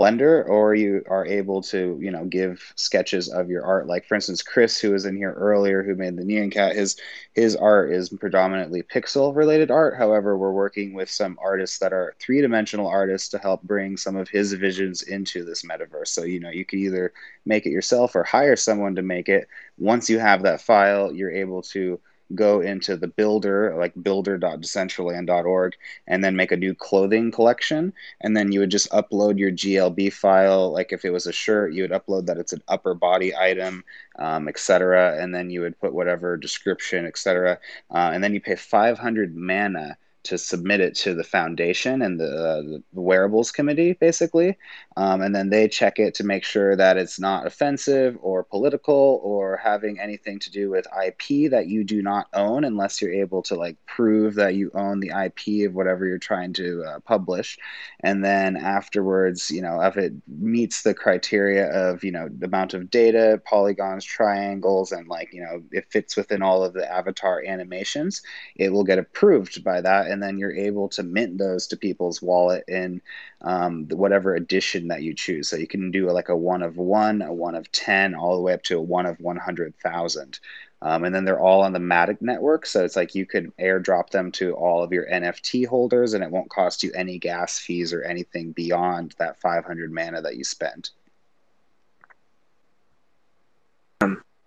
Blender, 0.01 0.49
or 0.49 0.75
you 0.75 1.03
are 1.09 1.27
able 1.27 1.63
to, 1.63 1.99
you 2.01 2.11
know, 2.11 2.25
give 2.25 2.73
sketches 2.77 3.29
of 3.29 3.49
your 3.51 3.65
art. 3.65 3.87
Like 3.87 4.07
for 4.07 4.15
instance, 4.15 4.43
Chris, 4.43 4.81
who 4.81 4.91
was 4.91 5.05
in 5.05 5.17
here 5.17 5.33
earlier, 5.33 5.83
who 5.83 5.95
made 5.95 6.17
the 6.17 6.25
Nyan 6.25 6.51
Cat, 6.51 6.75
his 6.75 6.97
his 7.35 7.55
art 7.55 7.93
is 7.93 8.09
predominantly 8.09 8.83
pixel 8.83 9.35
related 9.37 9.71
art. 9.71 9.97
However, 9.97 10.37
we're 10.37 10.53
working 10.53 10.95
with 10.95 11.11
some 11.11 11.39
artists 11.41 11.79
that 11.79 11.93
are 11.93 12.15
three 12.19 12.41
dimensional 12.41 12.89
artists 12.89 13.29
to 13.31 13.39
help 13.39 13.63
bring 13.63 13.97
some 13.97 14.17
of 14.17 14.29
his 14.29 14.53
visions 14.55 15.03
into 15.03 15.45
this 15.45 15.63
metaverse. 15.63 16.09
So 16.09 16.25
you 16.25 16.41
know, 16.41 16.51
you 16.51 16.65
can 16.65 16.81
either 16.81 17.13
make 17.45 17.67
it 17.67 17.71
yourself 17.71 18.17
or 18.17 18.25
hire 18.25 18.57
someone 18.57 18.95
to 18.97 19.03
make 19.03 19.29
it. 19.29 19.47
Once 19.79 20.11
you 20.11 20.19
have 20.19 20.43
that 20.43 20.61
file, 20.61 21.13
you're 21.13 21.31
able 21.31 21.63
to 21.63 22.01
go 22.35 22.61
into 22.61 22.97
the 22.97 23.09
builder, 23.09 23.75
like 23.77 23.93
builder.decentraland.org, 24.03 25.77
and 26.07 26.25
then 26.25 26.37
make 26.37 26.53
a 26.53 26.57
new 26.57 26.75
clothing 26.75 27.31
collection. 27.31 27.93
And 28.21 28.37
then 28.37 28.53
you 28.53 28.61
would 28.61 28.71
just 28.71 28.91
upload 28.91 29.39
your 29.39 29.51
GLB 29.51 30.13
file. 30.13 30.73
Like 30.73 30.93
if 30.93 31.05
it 31.05 31.11
was 31.11 31.27
a 31.27 31.33
shirt, 31.33 31.73
you 31.73 31.83
would 31.83 31.91
upload 31.91 32.27
that 32.27 32.39
it's 32.39 32.53
an 32.53 32.63
upper 32.69 32.95
body 32.95 33.35
item, 33.35 33.85
um, 34.19 34.49
etc. 34.49 35.17
And 35.21 35.35
then 35.35 35.51
you 35.51 35.61
would 35.61 35.79
put 35.81 35.95
whatever 35.95 36.37
description, 36.37 37.07
etc. 37.07 37.59
Uh, 37.91 38.11
and 38.13 38.23
then 38.23 38.35
you 38.35 38.41
pay 38.41 38.57
500 38.57 39.37
mana 39.37 39.97
to 40.25 40.39
submit 40.39 40.81
it 40.81 40.95
to 40.95 41.15
the 41.15 41.25
foundation 41.25 42.03
and 42.03 42.21
the, 42.21 42.27
uh, 42.27 42.63
the 42.93 43.01
wearables 43.01 43.51
committee, 43.51 43.95
basically. 43.95 44.57
Um, 44.97 45.21
and 45.21 45.35
then 45.35 45.51
they 45.51 45.69
check 45.69 45.99
it 45.99 46.15
to 46.15 46.25
make 46.25 46.45
sure 46.45 46.77
that 46.77 46.97
it's 46.97 47.19
not 47.19 47.47
offensive 47.47 48.17
or 48.21 48.45
political 48.45 49.21
or 49.23 49.57
having 49.57 49.99
anything 49.99 50.39
to 50.41 50.51
do 50.51 50.71
with 50.71 50.87
IP 51.05 51.51
that 51.51 51.67
you 51.67 51.83
do 51.83 52.03
not 52.03 52.27
own 52.35 52.65
unless 52.65 53.01
you're 53.01 53.13
able 53.13 53.43
to 53.43 53.55
like 53.57 53.77
prove 53.87 54.35
that 54.37 54.55
you 54.55 54.71
own 54.75 55.01
the 55.01 55.09
IP 55.11 55.69
of 55.69 55.75
whatever 55.75 56.07
you're 56.07 56.19
trying 56.19 56.53
to 56.53 56.85
uh, 56.85 57.01
publish. 57.01 57.59
And 58.01 58.25
then 58.25 58.57
afterwards, 58.57 59.51
you 59.51 59.63
know, 59.63 59.81
if 59.81 59.97
it 59.97 60.13
meets 60.29 60.83
the 60.83 60.95
criteria 60.95 61.69
of, 61.73 62.05
you 62.05 62.13
know, 62.13 62.29
the 62.39 62.47
amount 62.47 62.75
of 62.75 62.91
data, 62.91 63.41
polygons, 63.45 64.05
triangles, 64.05 64.93
and 64.93 65.09
like, 65.09 65.31
you 65.33 65.43
know, 65.43 65.63
it 65.73 65.91
fits 65.91 66.17
within 66.17 66.43
all 66.43 66.63
of 66.63 66.75
the 66.75 66.91
avatar 66.91 67.43
animations, 67.45 68.23
it 68.57 68.73
will 68.73 68.85
get 68.85 68.99
approved 68.99 69.65
by 69.65 69.81
that 69.81 70.12
and 70.13 70.23
then 70.23 70.39
you're 70.39 70.55
able 70.55 70.89
to 70.91 71.03
mint 71.03 71.39
those 71.39 71.67
to 71.67 71.77
people's 71.77 72.23
wallet 72.23 72.65
in 72.69 73.01
um, 73.41 73.89
whatever 73.89 74.37
edition 74.37 74.89
that 74.89 75.03
you 75.03 75.15
choose. 75.15 75.49
So 75.49 75.57
you 75.57 75.67
can 75.67 75.91
do 75.91 76.11
like 76.11 76.29
a 76.29 76.37
one 76.37 76.63
of 76.63 76.77
one, 76.77 77.23
a 77.23 77.33
one 77.33 77.55
of 77.55 77.73
10, 77.73 78.15
all 78.15 78.37
the 78.37 78.43
way 78.43 78.53
up 78.53 78.63
to 78.65 78.79
a 78.79 78.83
one 78.83 79.07
of 79.07 79.19
100,000. 79.19 80.39
Um, 80.83 81.05
and 81.05 81.15
then 81.15 81.25
they're 81.25 81.41
all 81.41 81.63
on 81.63 81.73
the 81.73 81.79
Matic 81.79 82.21
network. 82.21 82.67
So 82.67 82.85
it's 82.85 82.97
like 82.97 83.15
you 83.15 83.27
could 83.27 83.57
airdrop 83.57 84.11
them 84.11 84.31
to 84.33 84.53
all 84.53 84.83
of 84.83 84.93
your 84.93 85.07
NFT 85.09 85.67
holders 85.67 86.15
and 86.15 86.23
it 86.23 86.31
won't 86.31 86.51
cost 86.51 86.83
you 86.83 86.93
any 86.95 87.19
gas 87.19 87.59
fees 87.59 87.93
or 87.93 88.03
anything 88.03 88.53
beyond 88.53 89.15
that 89.19 89.41
500 89.41 89.93
mana 89.93 90.23
that 90.23 90.37
you 90.37 90.45
spent. 90.45 90.91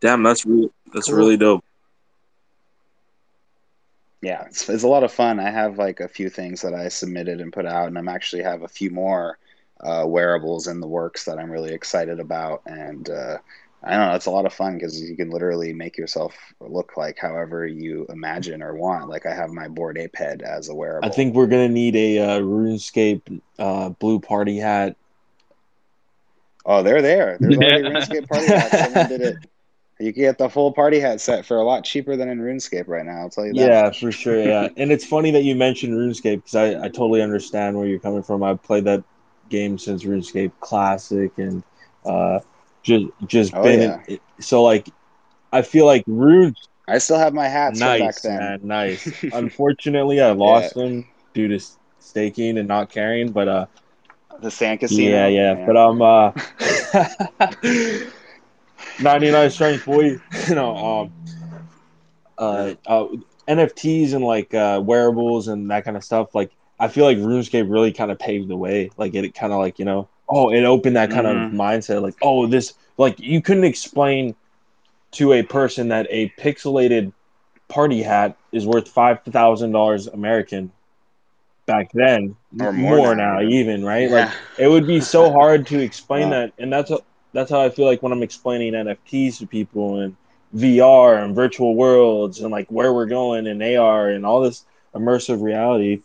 Damn, 0.02 0.24
that's 0.24 0.46
really, 0.46 0.70
that's 0.94 1.08
cool. 1.08 1.16
really 1.16 1.38
dope 1.38 1.64
yeah, 4.26 4.45
it's, 4.45 4.68
it's 4.68 4.81
a 4.81 4.88
lot 4.88 5.03
of 5.03 5.11
fun. 5.11 5.39
I 5.39 5.52
have 5.52 5.77
like 5.77 5.99
a 5.99 6.07
few 6.07 6.31
things 6.31 6.64
that 6.64 6.73
I 6.73 6.88
submitted 6.88 7.39
and 7.39 7.53
put 7.53 7.68
out, 7.68 7.88
and 7.88 7.95
I'm 7.95 8.07
actually 8.07 8.41
have 8.41 8.64
a 8.64 8.68
few 8.68 8.89
more 8.89 9.38
uh, 9.81 10.03
wearables 10.07 10.65
in 10.65 10.80
the 10.80 10.88
works 10.88 11.26
that 11.26 11.38
I'm 11.38 11.52
really 11.52 11.76
excited 11.76 12.19
about. 12.19 12.64
And 12.65 13.07
uh, 13.07 13.38
I 13.84 13.91
don't 13.91 14.07
know, 14.07 14.15
it's 14.15 14.26
a 14.26 14.31
lot 14.31 14.47
of 14.47 14.53
fun 14.53 14.73
because 14.73 14.99
you 14.99 15.15
can 15.15 15.30
literally 15.30 15.73
make 15.73 15.95
yourself 15.95 16.35
look 16.60 16.97
like 16.97 17.19
however 17.19 17.68
you 17.68 18.07
imagine 18.10 18.64
or 18.64 18.73
want. 18.73 19.10
Like 19.10 19.27
I 19.27 19.35
have 19.35 19.52
my 19.52 19.68
Bored 19.68 19.99
Ape 19.99 20.15
head 20.15 20.41
as 20.41 20.69
a 20.69 20.73
wearable. 20.73 21.07
I 21.07 21.11
think 21.11 21.35
we're 21.35 21.45
gonna 21.45 21.69
need 21.69 21.95
a 21.95 22.18
uh, 22.18 22.39
RuneScape 22.39 23.41
uh, 23.60 23.89
blue 23.89 24.19
party 24.19 24.57
hat. 24.57 24.95
Oh, 26.65 26.81
they're 26.81 27.03
there. 27.03 27.38
There's 27.39 27.57
already 27.57 27.84
RuneScape 27.89 28.27
party 28.27 28.47
hats. 28.47 28.72
Someone 28.76 29.07
did 29.07 29.22
it 29.22 29.35
you 30.00 30.12
can 30.12 30.24
get 30.24 30.38
the 30.38 30.50
full 30.50 30.74
party 30.74 31.00
hat 31.00 31.22
set 31.22 31.46
for 31.46 31.58
a 31.58 31.64
lot 31.64 31.86
cheaper 31.86 32.16
than 32.18 32.28
in 32.28 32.40
RuneScape 32.40 32.88
right 32.88 33.06
now. 33.06 33.22
I'll 33.22 33.30
tell 33.30 33.46
you 33.46 33.54
that. 33.54 33.60
Yeah, 33.60 33.92
for 33.92 34.12
sure. 34.12 34.42
Yeah, 34.42 34.68
and 34.78 34.92
it's 34.92 35.06
funny 35.06 35.32
that 35.32 35.44
you 35.44 35.56
mentioned 35.56 35.94
RuneScape 35.94 36.38
because 36.38 36.56
I, 36.56 36.86
I 36.86 36.90
totally 36.90 37.22
understand 37.22 37.78
where 37.78 37.88
you're 37.88 38.00
coming 38.00 38.24
from. 38.24 38.44
I've 38.44 38.62
played 38.62 38.84
that 38.86 39.04
game 39.50 39.78
since 39.78 40.04
RuneScape 40.04 40.52
Classic 40.60 41.32
and 41.38 41.64
uh, 42.06 42.40
just 42.84 43.06
just 43.26 43.54
oh, 43.56 43.64
been 43.64 43.82
yeah. 43.82 44.04
in, 44.08 44.20
so 44.40 44.64
like 44.64 44.90
I 45.54 45.62
feel 45.62 45.86
like 45.86 46.04
Rune. 46.08 46.56
I 46.88 46.98
still 46.98 47.18
have 47.18 47.34
my 47.34 47.48
hats 47.48 47.80
nice, 47.80 48.02
back 48.02 48.22
then. 48.22 48.40
Man, 48.40 48.60
nice. 48.64 49.24
Unfortunately, 49.34 50.22
I 50.22 50.32
lost 50.32 50.76
yeah. 50.76 50.84
them 50.84 51.08
due 51.34 51.48
to 51.48 51.60
staking 52.00 52.58
and 52.58 52.68
not 52.68 52.90
carrying, 52.90 53.32
but 53.32 53.48
uh, 53.48 53.66
the 54.42 54.52
sand 54.52 54.82
casino. 54.82 55.10
Yeah, 55.10 55.28
yeah, 55.28 55.58
yeah. 55.58 55.66
but 55.66 55.78
I'm 55.78 56.02
uh. 56.02 56.32
99 59.02 59.49
strength 59.49 59.85
boy. 59.85 60.19
you 60.47 60.56
know, 60.56 60.76
um, 60.76 61.14
uh, 62.38 62.73
uh, 62.85 63.07
NFTs 63.47 64.14
and 64.14 64.23
like 64.23 64.53
uh, 64.53 64.81
wearables 64.84 65.47
and 65.47 65.69
that 65.72 65.85
kind 65.85 65.97
of 65.97 66.03
stuff. 66.03 66.35
Like, 66.35 66.52
I 66.80 66.88
feel 66.88 67.06
like 67.06 67.18
RuneScape 67.18 67.72
really 67.72 67.91
kind 67.91 68.11
of 68.11 68.19
paved 68.19 68.47
the 68.47 68.57
way. 68.57 68.89
Like, 68.97 69.14
it 69.14 69.34
kind 69.34 69.53
of 69.53 69.60
like 69.60 69.80
you 69.80 69.85
know, 69.85 70.07
oh, 70.27 70.52
it 70.52 70.64
opened 70.64 70.95
that 70.95 71.10
kind 71.10 71.26
mm-hmm. 71.26 71.45
of 71.47 71.52
mindset. 71.52 72.02
Like, 72.02 72.15
oh, 72.22 72.47
this 72.47 72.73
like 72.97 73.19
you 73.19 73.41
couldn't 73.41 73.64
explain 73.64 74.35
to 75.11 75.34
a 75.34 75.43
person 75.43 75.89
that 75.89 76.07
a 76.10 76.30
pixelated 76.38 77.14
party 77.68 78.02
hat 78.02 78.38
is 78.52 78.65
worth 78.65 78.88
five 78.88 79.23
thousand 79.23 79.72
dollars 79.72 80.07
American 80.07 80.72
back 81.65 81.89
then, 81.93 82.35
or 82.60 82.72
more, 82.72 82.97
more 82.97 83.15
now, 83.15 83.39
now, 83.39 83.47
even 83.47 83.84
right? 83.84 84.10
Yeah. 84.10 84.26
Like, 84.26 84.34
it 84.60 84.68
would 84.68 84.85
be 84.85 84.99
so 84.99 85.31
hard 85.31 85.65
to 85.68 85.80
explain 85.80 86.30
that, 86.31 86.53
and 86.57 86.72
that's 86.72 86.91
a 86.91 86.99
that's 87.36 87.52
how 87.52 87.62
I 87.62 87.70
feel 87.70 87.86
like 87.86 88.02
when 88.02 88.14
I'm 88.14 88.24
explaining 88.24 88.74
NFTs 88.74 89.40
to 89.40 89.48
people 89.48 89.99
and 89.99 90.16
VR 90.56 91.22
and 91.22 91.36
virtual 91.36 91.76
worlds 91.76 92.40
and 92.40 92.49
like 92.49 92.68
where 92.72 92.94
we're 92.94 93.07
going 93.07 93.45
and 93.48 93.62
AR 93.62 94.10
and 94.10 94.26
all 94.26 94.41
this 94.41 94.66
immersive 94.95 95.41
reality. 95.41 96.02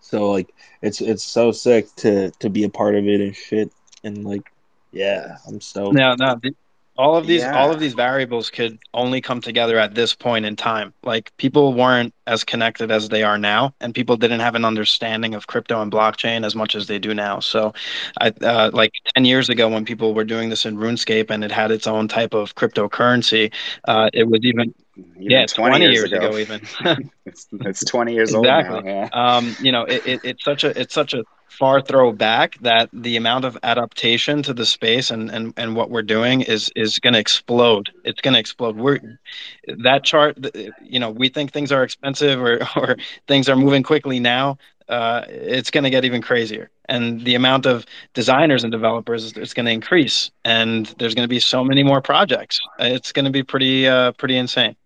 So 0.00 0.30
like 0.30 0.54
it's 0.80 1.02
it's 1.02 1.24
so 1.24 1.52
sick 1.52 1.94
to 1.96 2.30
to 2.30 2.48
be 2.48 2.64
a 2.64 2.70
part 2.70 2.94
of 2.94 3.06
it 3.06 3.20
and 3.20 3.36
shit 3.36 3.70
and 4.02 4.24
like 4.24 4.50
yeah, 4.92 5.36
I'm 5.46 5.60
so 5.60 5.92
Yeah, 5.92 6.14
no, 6.18 6.40
all 6.98 7.16
of 7.16 7.26
these 7.26 7.42
yeah. 7.42 7.56
all 7.56 7.70
of 7.70 7.78
these 7.78 7.94
variables 7.94 8.50
could 8.50 8.78
only 8.94 9.20
come 9.20 9.40
together 9.40 9.78
at 9.78 9.94
this 9.94 10.14
point 10.14 10.44
in 10.44 10.56
time 10.56 10.92
like 11.02 11.32
people 11.36 11.74
weren't 11.74 12.14
as 12.26 12.42
connected 12.42 12.90
as 12.90 13.08
they 13.08 13.22
are 13.22 13.38
now 13.38 13.74
and 13.80 13.94
people 13.94 14.16
didn't 14.16 14.40
have 14.40 14.54
an 14.54 14.64
understanding 14.64 15.34
of 15.34 15.46
crypto 15.46 15.80
and 15.80 15.92
blockchain 15.92 16.44
as 16.44 16.54
much 16.54 16.74
as 16.74 16.86
they 16.86 16.98
do 16.98 17.14
now 17.14 17.38
so 17.38 17.72
i 18.20 18.28
uh, 18.42 18.70
like 18.72 18.92
10 19.14 19.24
years 19.24 19.48
ago 19.48 19.68
when 19.68 19.84
people 19.84 20.14
were 20.14 20.24
doing 20.24 20.48
this 20.48 20.64
in 20.66 20.76
runescape 20.76 21.30
and 21.30 21.44
it 21.44 21.52
had 21.52 21.70
its 21.70 21.86
own 21.86 22.08
type 22.08 22.34
of 22.34 22.54
cryptocurrency 22.54 23.52
uh, 23.86 24.08
it 24.12 24.24
was 24.24 24.40
even 24.42 24.74
even 24.96 25.30
yeah, 25.30 25.46
20, 25.46 25.70
20 25.72 25.84
years, 25.84 25.94
years 25.94 26.12
ago. 26.12 26.28
ago. 26.28 26.38
even 26.38 26.60
it's, 27.26 27.46
it's 27.52 27.84
20 27.84 28.14
years 28.14 28.34
exactly. 28.34 28.76
old 28.76 28.84
now, 28.84 28.90
yeah. 28.90 29.08
um, 29.36 29.54
you 29.60 29.72
know 29.72 29.84
it, 29.84 30.06
it, 30.06 30.20
it's 30.24 30.44
such 30.44 30.64
a 30.64 30.78
it's 30.80 30.94
such 30.94 31.14
a 31.14 31.22
far 31.48 31.80
throw 31.80 32.12
back 32.12 32.58
that 32.60 32.88
the 32.92 33.16
amount 33.16 33.44
of 33.44 33.56
adaptation 33.62 34.42
to 34.42 34.52
the 34.52 34.66
space 34.66 35.10
and 35.10 35.30
and, 35.30 35.54
and 35.56 35.74
what 35.76 35.90
we're 35.90 36.02
doing 36.02 36.40
is 36.42 36.70
is 36.76 36.98
going 36.98 37.14
to 37.14 37.20
explode. 37.20 37.90
It's 38.04 38.20
going 38.20 38.34
to 38.34 38.40
explode. 38.40 38.76
We're 38.76 39.00
that 39.82 40.04
chart 40.04 40.38
you 40.82 41.00
know 41.00 41.10
we 41.10 41.28
think 41.28 41.52
things 41.52 41.72
are 41.72 41.82
expensive 41.82 42.40
or 42.40 42.60
or 42.76 42.96
things 43.26 43.48
are 43.48 43.56
moving 43.56 43.82
quickly 43.82 44.20
now 44.20 44.58
uh, 44.88 45.24
it's 45.28 45.70
going 45.70 45.84
to 45.84 45.90
get 45.90 46.04
even 46.04 46.22
crazier. 46.22 46.70
And 46.88 47.24
the 47.24 47.34
amount 47.34 47.66
of 47.66 47.84
designers 48.14 48.62
and 48.62 48.70
developers 48.70 49.36
is 49.36 49.52
going 49.52 49.66
to 49.66 49.72
increase. 49.72 50.30
And 50.44 50.86
there's 50.98 51.14
going 51.14 51.24
to 51.24 51.28
be 51.28 51.40
so 51.40 51.64
many 51.64 51.82
more 51.82 52.00
projects. 52.00 52.60
It's 52.78 53.12
going 53.12 53.24
to 53.24 53.32
be 53.32 53.42
pretty 53.42 53.88
uh, 53.88 54.12
pretty 54.12 54.36
insane 54.36 54.76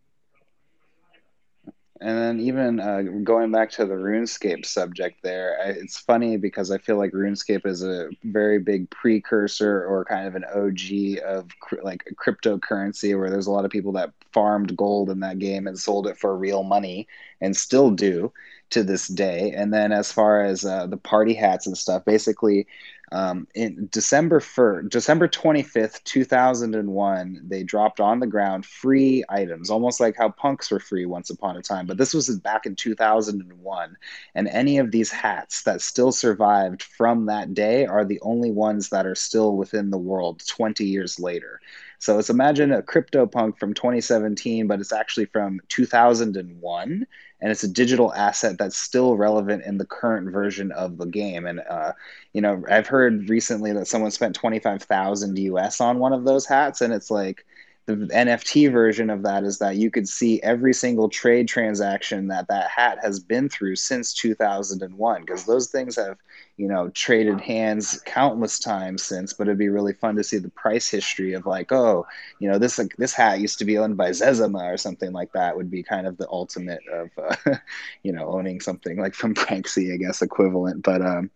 and 2.00 2.16
then 2.16 2.40
even 2.40 2.80
uh, 2.80 3.02
going 3.24 3.52
back 3.52 3.70
to 3.72 3.84
the 3.84 3.94
RuneScape 3.94 4.64
subject 4.64 5.22
there, 5.22 5.56
it's 5.64 5.98
funny 5.98 6.38
because 6.38 6.70
I 6.70 6.78
feel 6.78 6.96
like 6.96 7.12
RuneScape 7.12 7.66
is 7.66 7.82
a 7.82 8.08
very 8.24 8.58
big 8.58 8.88
precursor 8.88 9.84
or 9.84 10.06
kind 10.06 10.26
of 10.26 10.34
an 10.34 10.44
OG 10.44 11.22
of 11.24 11.50
cr- 11.60 11.82
like 11.82 12.04
cryptocurrency, 12.16 13.18
where 13.18 13.28
there's 13.28 13.46
a 13.46 13.50
lot 13.50 13.66
of 13.66 13.70
people 13.70 13.92
that 13.92 14.12
farmed 14.32 14.74
gold 14.78 15.10
in 15.10 15.20
that 15.20 15.38
game 15.38 15.66
and 15.66 15.78
sold 15.78 16.06
it 16.06 16.16
for 16.16 16.36
real 16.36 16.62
money 16.62 17.06
and 17.42 17.54
still 17.54 17.90
do 17.90 18.32
to 18.70 18.82
this 18.82 19.08
day. 19.08 19.52
And 19.54 19.74
then 19.74 19.92
as 19.92 20.10
far 20.10 20.42
as 20.42 20.64
uh, 20.64 20.86
the 20.86 20.96
party 20.96 21.34
hats 21.34 21.66
and 21.66 21.76
stuff, 21.76 22.04
basically 22.06 22.66
um, 23.12 23.48
in 23.54 23.88
December 23.90 24.38
1st, 24.38 24.88
December 24.88 25.26
25th, 25.26 26.02
2001, 26.04 27.42
they 27.44 27.64
dropped 27.64 27.98
on 27.98 28.20
the 28.20 28.26
ground 28.26 28.64
free 28.64 29.24
items, 29.28 29.68
almost 29.68 30.00
like 30.00 30.16
how 30.16 30.28
punks 30.28 30.70
were 30.70 30.78
free 30.78 31.06
once 31.06 31.30
upon 31.30 31.56
a 31.56 31.62
time. 31.62 31.86
But 31.86 31.98
this 31.98 32.14
was 32.14 32.30
back 32.38 32.66
in 32.66 32.76
2001. 32.76 33.96
And 34.36 34.48
any 34.48 34.78
of 34.78 34.92
these 34.92 35.10
hats 35.10 35.64
that 35.64 35.80
still 35.80 36.12
survived 36.12 36.84
from 36.84 37.26
that 37.26 37.52
day 37.52 37.84
are 37.84 38.04
the 38.04 38.20
only 38.20 38.52
ones 38.52 38.90
that 38.90 39.06
are 39.06 39.16
still 39.16 39.56
within 39.56 39.90
the 39.90 39.98
world 39.98 40.42
20 40.46 40.84
years 40.84 41.18
later. 41.18 41.60
So 42.00 42.18
it's 42.18 42.30
imagine 42.30 42.72
a 42.72 42.82
CryptoPunk 42.82 43.58
from 43.58 43.74
2017, 43.74 44.66
but 44.66 44.80
it's 44.80 44.92
actually 44.92 45.26
from 45.26 45.60
2001 45.68 47.06
and 47.40 47.50
it's 47.52 47.64
a 47.64 47.68
digital 47.68 48.12
asset 48.14 48.58
that's 48.58 48.76
still 48.76 49.16
relevant 49.16 49.64
in 49.64 49.78
the 49.78 49.86
current 49.86 50.30
version 50.32 50.72
of 50.72 50.98
the 50.98 51.06
game. 51.06 51.46
And 51.46 51.60
uh, 51.60 51.92
you 52.32 52.40
know, 52.40 52.62
I've 52.70 52.86
heard 52.88 53.28
recently 53.28 53.72
that 53.72 53.86
someone 53.86 54.10
spent 54.10 54.34
twenty 54.34 54.58
five 54.58 54.82
thousand 54.82 55.38
US 55.38 55.80
on 55.80 55.98
one 55.98 56.12
of 56.12 56.24
those 56.24 56.46
hats, 56.46 56.80
and 56.80 56.92
it's 56.92 57.10
like 57.10 57.46
the 57.86 57.94
NFT 57.94 58.70
version 58.70 59.10
of 59.10 59.22
that 59.22 59.44
is 59.44 59.58
that 59.58 59.76
you 59.76 59.90
could 59.90 60.08
see 60.08 60.40
every 60.42 60.72
single 60.72 61.08
trade 61.08 61.48
transaction 61.48 62.28
that 62.28 62.48
that 62.48 62.70
hat 62.70 62.98
has 63.02 63.18
been 63.18 63.48
through 63.48 63.76
since 63.76 64.12
2001 64.14 65.20
because 65.22 65.44
those 65.44 65.68
things 65.68 65.96
have 65.96 66.16
you 66.56 66.68
know 66.68 66.90
traded 66.90 67.40
hands 67.40 68.00
countless 68.04 68.58
times 68.58 69.02
since 69.02 69.32
but 69.32 69.46
it'd 69.46 69.58
be 69.58 69.70
really 69.70 69.94
fun 69.94 70.14
to 70.16 70.22
see 70.22 70.36
the 70.38 70.50
price 70.50 70.88
history 70.88 71.32
of 71.32 71.46
like 71.46 71.72
oh 71.72 72.06
you 72.38 72.50
know 72.50 72.58
this 72.58 72.78
like 72.78 72.94
this 72.96 73.14
hat 73.14 73.40
used 73.40 73.58
to 73.58 73.64
be 73.64 73.78
owned 73.78 73.96
by 73.96 74.10
Zezima 74.10 74.62
or 74.62 74.76
something 74.76 75.12
like 75.12 75.32
that 75.32 75.56
would 75.56 75.70
be 75.70 75.82
kind 75.82 76.06
of 76.06 76.16
the 76.18 76.28
ultimate 76.30 76.82
of 76.92 77.10
uh, 77.18 77.56
you 78.02 78.12
know 78.12 78.26
owning 78.26 78.60
something 78.60 78.98
like 78.98 79.14
from 79.14 79.34
Pranksy 79.34 79.92
I 79.92 79.96
guess 79.96 80.22
equivalent 80.22 80.82
but 80.82 81.00
um 81.00 81.30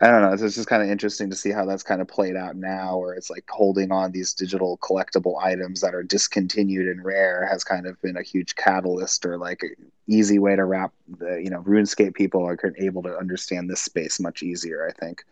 I 0.00 0.06
don't 0.06 0.22
know. 0.22 0.32
It's 0.32 0.54
just 0.54 0.68
kind 0.68 0.82
of 0.82 0.88
interesting 0.88 1.30
to 1.30 1.36
see 1.36 1.50
how 1.50 1.66
that's 1.66 1.82
kind 1.82 2.00
of 2.00 2.08
played 2.08 2.36
out 2.36 2.56
now, 2.56 2.96
where 2.98 3.12
it's 3.12 3.28
like 3.28 3.44
holding 3.50 3.90
on 3.90 4.12
these 4.12 4.32
digital 4.32 4.78
collectible 4.78 5.42
items 5.42 5.80
that 5.80 5.94
are 5.94 6.04
discontinued 6.04 6.86
and 6.88 7.04
rare 7.04 7.46
has 7.50 7.64
kind 7.64 7.86
of 7.86 8.00
been 8.00 8.16
a 8.16 8.22
huge 8.22 8.54
catalyst 8.54 9.26
or 9.26 9.36
like 9.36 9.62
an 9.62 9.74
easy 10.06 10.38
way 10.38 10.54
to 10.54 10.64
wrap 10.64 10.92
the, 11.18 11.40
you 11.42 11.50
know, 11.50 11.60
RuneScape 11.62 12.14
people 12.14 12.46
are 12.46 12.56
able 12.78 13.02
to 13.02 13.16
understand 13.16 13.68
this 13.68 13.82
space 13.82 14.20
much 14.20 14.42
easier, 14.42 14.88
I 14.88 14.92
think. 14.92 15.24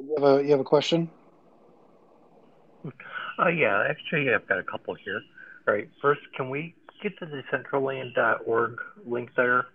You 0.00 0.14
have 0.18 0.24
a, 0.24 0.42
you 0.42 0.50
have 0.50 0.60
a 0.60 0.64
question? 0.64 1.10
Uh, 3.38 3.48
yeah, 3.48 3.84
actually, 3.88 4.32
I've 4.32 4.48
got 4.48 4.58
a 4.58 4.62
couple 4.62 4.94
here. 4.94 5.20
All 5.68 5.74
right, 5.74 5.88
first, 6.00 6.22
can 6.34 6.48
we 6.48 6.74
get 7.02 7.18
to 7.18 7.26
the 7.26 7.42
decentraland.org 7.52 8.78
link 9.04 9.30
there 9.36 9.66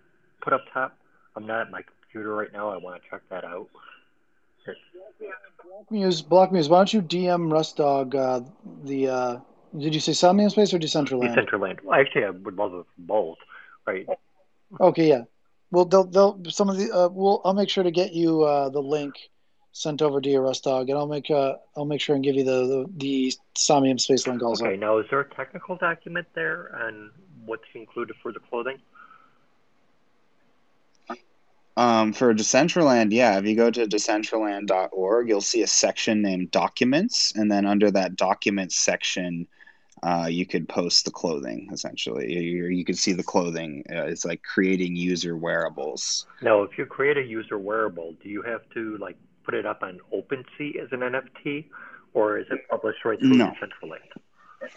put 0.42 0.52
up 0.52 0.64
top? 0.72 0.98
I'm 1.36 1.46
not 1.46 1.62
at 1.62 1.70
my 1.70 1.82
computer 2.02 2.34
right 2.34 2.52
now. 2.52 2.70
I 2.70 2.76
want 2.76 3.02
to 3.02 3.08
check 3.08 3.22
that 3.30 3.44
out. 3.44 3.68
Block 4.64 5.90
Muse, 5.90 6.22
Blockmuse, 6.22 6.68
why 6.68 6.78
don't 6.78 6.92
you 6.92 7.02
DM 7.02 7.50
Rustdog 7.50 8.14
uh, 8.14 8.40
the, 8.84 9.08
uh, 9.08 9.40
did 9.78 9.94
you 9.94 10.00
say 10.00 10.12
Somnium 10.12 10.50
Space 10.50 10.74
or 10.74 10.78
Decentraland? 10.78 11.34
Decentraland. 11.34 11.82
Well, 11.82 11.98
actually, 11.98 12.24
I 12.24 12.30
would 12.30 12.56
love 12.56 12.84
both, 12.98 13.38
right? 13.86 14.06
Okay, 14.80 15.08
yeah. 15.08 15.22
Well, 15.70 15.86
they'll, 15.86 16.04
they'll, 16.04 16.40
some 16.48 16.68
of 16.68 16.76
the, 16.76 16.92
uh, 16.92 17.08
we'll, 17.08 17.40
I'll 17.44 17.54
make 17.54 17.70
sure 17.70 17.84
to 17.84 17.90
get 17.90 18.12
you 18.12 18.42
uh, 18.42 18.68
the 18.68 18.82
link 18.82 19.14
sent 19.72 20.02
over 20.02 20.20
to 20.20 20.28
your 20.28 20.42
Rustdog, 20.42 20.82
and 20.82 20.92
I'll 20.92 21.06
make, 21.06 21.30
uh, 21.30 21.54
I'll 21.76 21.86
make 21.86 22.00
sure 22.00 22.14
and 22.14 22.22
give 22.22 22.34
you 22.34 22.44
the, 22.44 22.66
the, 22.66 22.86
the 22.98 23.34
Somnium 23.56 23.98
Space 23.98 24.26
link 24.26 24.42
also. 24.42 24.66
Okay, 24.66 24.76
now 24.76 24.98
is 24.98 25.06
there 25.10 25.20
a 25.20 25.28
technical 25.30 25.76
document 25.76 26.26
there 26.34 26.78
on 26.84 27.10
what's 27.46 27.64
included 27.74 28.14
for 28.22 28.32
the 28.32 28.40
clothing? 28.40 28.78
Um, 31.76 32.12
for 32.12 32.34
Decentraland, 32.34 33.12
yeah, 33.12 33.38
if 33.38 33.46
you 33.46 33.56
go 33.56 33.70
to 33.70 33.86
decentraland.org, 33.86 35.28
you'll 35.28 35.40
see 35.40 35.62
a 35.62 35.66
section 35.66 36.20
named 36.20 36.50
Documents, 36.50 37.32
and 37.34 37.50
then 37.50 37.64
under 37.64 37.90
that 37.90 38.16
Documents 38.16 38.76
section, 38.78 39.46
uh, 40.02 40.26
you 40.28 40.44
could 40.44 40.68
post 40.68 41.04
the 41.04 41.10
clothing 41.10 41.68
essentially. 41.72 42.32
You, 42.32 42.66
you 42.66 42.84
could 42.84 42.98
see 42.98 43.12
the 43.12 43.22
clothing. 43.22 43.84
Uh, 43.88 44.02
it's 44.02 44.24
like 44.24 44.42
creating 44.42 44.96
user 44.96 45.36
wearables. 45.36 46.26
Now, 46.42 46.62
if 46.62 46.76
you 46.76 46.84
create 46.84 47.16
a 47.16 47.22
user 47.22 47.58
wearable, 47.58 48.16
do 48.22 48.28
you 48.28 48.42
have 48.42 48.68
to 48.74 48.98
like 48.98 49.16
put 49.44 49.54
it 49.54 49.64
up 49.64 49.82
on 49.82 50.00
OpenSea 50.12 50.76
as 50.82 50.88
an 50.92 51.00
NFT, 51.00 51.66
or 52.14 52.38
is 52.38 52.46
it 52.50 52.68
published 52.68 53.04
right 53.04 53.18
through 53.18 53.30
no. 53.30 53.46
Decentraland? 53.46 54.70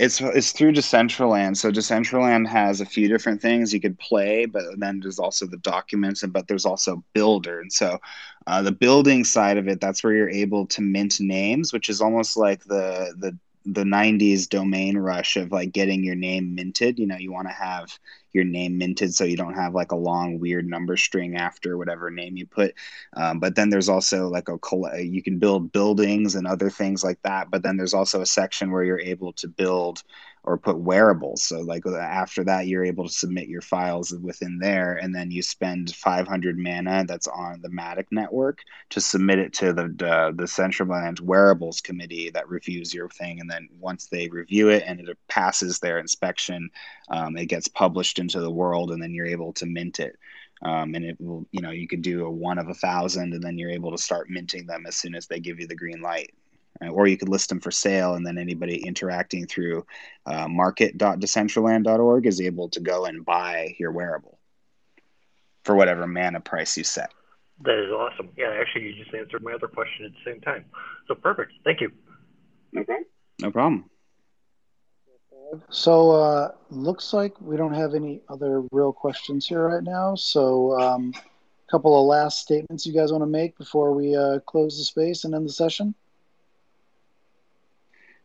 It's 0.00 0.18
it's 0.18 0.52
through 0.52 0.72
Decentraland. 0.72 1.58
So 1.58 1.70
Decentraland 1.70 2.48
has 2.48 2.80
a 2.80 2.86
few 2.86 3.06
different 3.06 3.42
things 3.42 3.74
you 3.74 3.80
could 3.82 3.98
play, 3.98 4.46
but 4.46 4.62
then 4.78 4.98
there's 5.00 5.18
also 5.18 5.46
the 5.46 5.58
documents, 5.58 6.22
and 6.22 6.32
but 6.32 6.48
there's 6.48 6.64
also 6.64 7.04
Builder. 7.12 7.60
And 7.60 7.70
so 7.70 7.98
uh, 8.46 8.62
the 8.62 8.72
building 8.72 9.24
side 9.24 9.58
of 9.58 9.68
it, 9.68 9.78
that's 9.78 10.02
where 10.02 10.14
you're 10.14 10.30
able 10.30 10.66
to 10.68 10.80
mint 10.80 11.20
names, 11.20 11.74
which 11.74 11.90
is 11.90 12.00
almost 12.00 12.38
like 12.38 12.64
the 12.64 13.14
the 13.18 13.36
the 13.64 13.84
90s 13.84 14.48
domain 14.48 14.96
rush 14.96 15.36
of 15.36 15.52
like 15.52 15.72
getting 15.72 16.02
your 16.02 16.14
name 16.14 16.54
minted. 16.54 16.98
You 16.98 17.06
know 17.06 17.16
you 17.16 17.32
want 17.32 17.48
to 17.48 17.54
have 17.54 17.98
your 18.32 18.44
name 18.44 18.78
minted 18.78 19.14
so 19.14 19.24
you 19.24 19.36
don't 19.36 19.54
have 19.54 19.74
like 19.74 19.92
a 19.92 19.96
long 19.96 20.38
weird 20.38 20.66
number 20.66 20.96
string 20.96 21.36
after 21.36 21.76
whatever 21.76 22.10
name 22.10 22.36
you 22.36 22.46
put. 22.46 22.74
Um, 23.14 23.40
but 23.40 23.56
then 23.56 23.70
there's 23.70 23.88
also 23.88 24.28
like 24.28 24.48
a 24.48 24.58
you 25.02 25.22
can 25.22 25.38
build 25.38 25.72
buildings 25.72 26.34
and 26.34 26.46
other 26.46 26.70
things 26.70 27.02
like 27.02 27.20
that 27.22 27.50
but 27.50 27.62
then 27.62 27.76
there's 27.76 27.94
also 27.94 28.20
a 28.20 28.26
section 28.26 28.70
where 28.70 28.84
you're 28.84 29.00
able 29.00 29.32
to 29.34 29.48
build 29.48 30.02
or 30.44 30.56
put 30.58 30.78
wearables. 30.78 31.42
So 31.42 31.60
like 31.60 31.86
after 31.86 32.44
that, 32.44 32.66
you're 32.66 32.84
able 32.84 33.06
to 33.06 33.12
submit 33.12 33.48
your 33.48 33.60
files 33.60 34.12
within 34.12 34.58
there, 34.58 34.94
and 34.94 35.14
then 35.14 35.30
you 35.30 35.42
spend 35.42 35.94
500 35.94 36.58
mana 36.58 37.04
that's 37.06 37.28
on 37.28 37.60
the 37.62 37.68
Matic 37.68 38.06
network 38.10 38.62
to 38.90 39.00
submit 39.00 39.38
it 39.38 39.52
to 39.54 39.72
the 39.72 39.88
the, 39.88 40.32
the 40.36 40.44
Decentraland 40.44 41.20
Wearables 41.20 41.80
Committee 41.80 42.30
that 42.30 42.48
reviews 42.48 42.92
your 42.94 43.08
thing, 43.08 43.40
and 43.40 43.50
then 43.50 43.68
once 43.78 44.06
they 44.06 44.28
review 44.28 44.68
it 44.68 44.84
and 44.86 45.00
it 45.00 45.18
passes 45.28 45.78
their 45.78 45.98
inspection, 45.98 46.70
um, 47.08 47.36
it 47.36 47.46
gets 47.46 47.68
published 47.68 48.18
into 48.18 48.40
the 48.40 48.50
world, 48.50 48.90
and 48.90 49.02
then 49.02 49.14
you're 49.14 49.26
able 49.26 49.52
to 49.54 49.66
mint 49.66 50.00
it. 50.00 50.16
Um, 50.62 50.94
and 50.94 51.04
it 51.04 51.16
will, 51.18 51.46
you 51.52 51.62
know, 51.62 51.70
you 51.70 51.88
could 51.88 52.02
do 52.02 52.26
a 52.26 52.30
one 52.30 52.58
of 52.58 52.68
a 52.68 52.74
thousand, 52.74 53.32
and 53.32 53.42
then 53.42 53.56
you're 53.56 53.70
able 53.70 53.92
to 53.92 54.02
start 54.02 54.28
minting 54.28 54.66
them 54.66 54.84
as 54.86 54.96
soon 54.96 55.14
as 55.14 55.26
they 55.26 55.40
give 55.40 55.58
you 55.58 55.66
the 55.66 55.74
green 55.74 56.02
light. 56.02 56.34
Uh, 56.82 56.88
or 56.88 57.06
you 57.06 57.16
could 57.16 57.28
list 57.28 57.48
them 57.48 57.60
for 57.60 57.70
sale 57.70 58.14
and 58.14 58.26
then 58.26 58.38
anybody 58.38 58.76
interacting 58.86 59.46
through 59.46 59.84
uh, 60.26 60.48
market.decentraland.org 60.48 62.26
is 62.26 62.40
able 62.40 62.68
to 62.68 62.80
go 62.80 63.04
and 63.04 63.24
buy 63.24 63.74
your 63.78 63.92
wearable 63.92 64.38
for 65.64 65.74
whatever 65.74 66.06
mana 66.06 66.40
price 66.40 66.76
you 66.76 66.84
set. 66.84 67.12
That 67.62 67.78
is 67.78 67.90
awesome. 67.90 68.30
Yeah 68.36 68.56
actually 68.58 68.84
you 68.84 68.94
just 68.94 69.14
answered 69.14 69.42
my 69.42 69.52
other 69.52 69.68
question 69.68 70.06
at 70.06 70.12
the 70.12 70.30
same 70.30 70.40
time. 70.40 70.64
So 71.08 71.14
perfect. 71.14 71.52
Thank 71.64 71.80
you. 71.80 71.90
Okay. 72.76 72.98
No 73.40 73.50
problem. 73.50 73.90
So 75.68 76.12
uh, 76.12 76.52
looks 76.70 77.12
like 77.12 77.38
we 77.40 77.56
don't 77.56 77.74
have 77.74 77.94
any 77.94 78.22
other 78.28 78.62
real 78.70 78.92
questions 78.92 79.46
here 79.46 79.66
right 79.66 79.82
now. 79.82 80.14
So 80.14 80.78
um, 80.78 81.12
couple 81.70 81.98
of 81.98 82.06
last 82.06 82.40
statements 82.40 82.84
you 82.84 82.92
guys 82.92 83.12
want 83.12 83.22
to 83.22 83.26
make 83.26 83.56
before 83.56 83.92
we 83.92 84.16
uh, 84.16 84.40
close 84.40 84.76
the 84.76 84.84
space 84.84 85.24
and 85.24 85.34
end 85.34 85.46
the 85.46 85.52
session? 85.52 85.94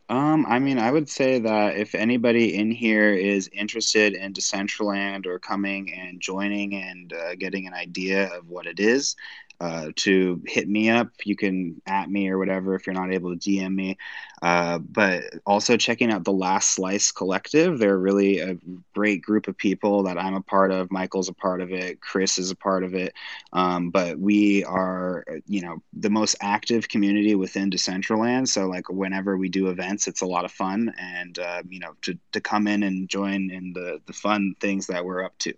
Um, 0.08 0.46
I 0.48 0.60
mean, 0.60 0.78
I 0.78 0.92
would 0.92 1.10
say 1.10 1.40
that 1.40 1.78
if 1.78 1.96
anybody 1.96 2.56
in 2.56 2.70
here 2.70 3.14
is 3.14 3.50
interested 3.52 4.14
in 4.14 4.34
Decentraland 4.34 5.26
or 5.26 5.40
coming 5.40 5.92
and 5.94 6.22
joining 6.22 6.76
and 6.76 7.12
uh, 7.12 7.36
getting 7.36 7.66
an 7.66 7.74
idea 7.74 8.28
of 8.38 8.48
what 8.48 8.68
it 8.68 8.80
is, 8.80 9.16
uh, 9.60 9.92
to 9.96 10.42
hit 10.46 10.68
me 10.68 10.90
up. 10.90 11.10
You 11.24 11.36
can 11.36 11.82
at 11.86 12.10
me 12.10 12.30
or 12.30 12.38
whatever 12.38 12.76
if 12.76 12.86
you're 12.86 12.94
not 12.94 13.14
able 13.14 13.36
to 13.36 13.50
DM 13.50 13.74
me. 13.74 13.98
Uh, 14.42 14.78
but 14.80 15.24
also 15.46 15.78
checking 15.78 16.12
out 16.12 16.24
the 16.24 16.32
Last 16.32 16.72
Slice 16.72 17.12
Collective. 17.12 17.80
They're 17.80 17.98
really 17.98 18.40
a 18.40 18.58
great 18.94 19.22
group 19.22 19.48
of 19.48 19.58
people 19.58 20.04
that 20.04 20.18
I'm 20.18 20.36
a 20.36 20.42
part 20.42 20.72
of. 20.72 20.92
Michael's 20.92 21.30
a 21.30 21.34
part 21.34 21.62
of 21.62 21.72
it. 21.72 22.02
Chris 22.02 22.38
is 22.38 22.52
a 22.52 22.56
part 22.56 22.84
of 22.84 22.94
it. 22.94 23.14
Um, 23.54 23.90
but 23.90 24.20
we 24.20 24.64
are, 24.66 25.26
you 25.48 25.62
know, 25.62 25.82
the 25.94 26.10
most 26.10 26.36
active 26.42 26.88
community 26.90 27.36
within 27.36 27.72
Decentraland. 27.72 28.48
So 28.48 28.68
like 28.68 28.90
whenever 28.90 29.38
we 29.38 29.50
do 29.50 29.70
events, 29.70 30.08
it's 30.08 30.22
a 30.22 30.28
lot 30.28 30.46
of 30.46 30.52
fun, 30.52 30.94
and 31.00 31.40
uh, 31.40 31.64
you 31.68 31.80
know, 31.80 31.94
to 32.04 32.18
to 32.34 32.42
come 32.42 32.68
in 32.68 32.84
and 32.84 33.10
join 33.10 33.50
in 33.50 33.74
the 33.74 34.02
the 34.06 34.14
fun 34.14 34.56
things 34.60 34.88
that 34.88 35.04
we're 35.04 35.24
up 35.24 35.38
to. 35.40 35.54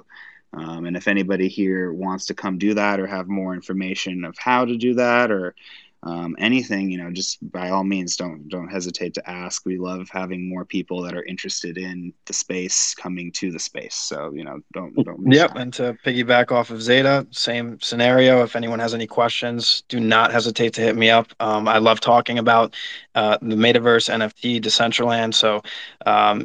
Um, 0.53 0.85
and 0.85 0.95
if 0.95 1.08
anybody 1.08 1.48
here 1.48 1.93
wants 1.93 2.26
to 2.27 2.34
come 2.34 2.58
do 2.58 2.74
that 2.74 3.00
or 3.00 3.08
have 3.08 3.27
more 3.27 3.53
information 3.53 4.24
of 4.24 4.38
how 4.38 4.66
to 4.66 4.77
do 4.77 4.93
that 4.95 5.32
or 5.32 5.56
um, 6.03 6.35
anything, 6.38 6.92
you 6.92 6.98
know, 6.98 7.11
just 7.11 7.38
by 7.51 7.69
all 7.69 7.84
means, 7.84 8.16
don't 8.16 8.48
don't 8.50 8.67
hesitate 8.67 9.16
to 9.16 9.30
ask. 9.30 9.66
We 9.66 9.77
love 9.77 10.09
having 10.09 10.48
more 10.48 10.64
people 10.64 11.01
that 11.01 11.16
are 11.16 11.24
interested 11.24 11.77
in 11.77 12.14
the 12.26 12.34
space 12.34 12.93
coming 12.93 13.32
to 13.34 13.51
the 13.51 13.59
space. 13.59 13.95
So 13.95 14.32
you 14.34 14.43
know, 14.43 14.61
don't 14.74 14.93
don't. 15.03 15.32
Yep, 15.32 15.56
and 15.56 15.74
to 15.74 15.98
piggyback 16.06 16.51
off 16.51 16.69
of 16.69 16.80
Xeta, 16.80 17.34
same 17.35 17.80
scenario. 17.82 18.43
If 18.43 18.56
anyone 18.56 18.80
has 18.80 18.93
any 18.93 19.08
questions, 19.08 19.84
do 19.90 20.00
not 20.00 20.32
hesitate 20.32 20.74
to 20.74 20.82
hit 20.82 20.95
me 20.95 21.09
up. 21.09 21.34
Um, 21.40 21.67
I 21.67 21.80
love 21.80 22.00
talking 22.00 22.38
about 22.38 22.76
uh, 23.16 23.40
the 23.42 23.56
metaverse, 23.56 24.14
NFT, 24.14 24.61
Decentraland. 24.61 25.34
So 25.34 25.64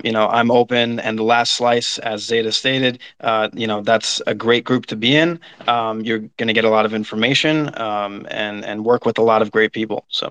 you 0.05 0.13
know, 0.13 0.29
I'm 0.29 0.51
open. 0.51 1.01
And 1.01 1.19
the 1.19 1.23
last 1.23 1.53
slice, 1.55 1.99
as 1.99 2.27
Xeta 2.27 2.53
stated, 2.53 2.99
uh, 3.21 3.49
you 3.53 3.67
know, 3.67 3.83
that's 3.83 4.21
a 4.27 4.35
great 4.35 4.65
group 4.65 4.87
to 4.87 4.97
be 4.97 5.17
in. 5.17 5.39
Um, 5.67 6.01
you're 6.01 6.21
going 6.39 6.49
to 6.49 6.53
get 6.53 6.65
a 6.65 6.71
lot 6.71 6.85
of 6.85 6.95
information 6.95 7.71
um, 7.81 8.27
and 8.31 8.65
and 8.65 8.85
work 8.85 9.05
with 9.05 9.19
a 9.19 9.23
lot 9.23 9.43
of 9.43 9.51
great 9.51 9.73
people. 9.73 10.05
So, 10.09 10.31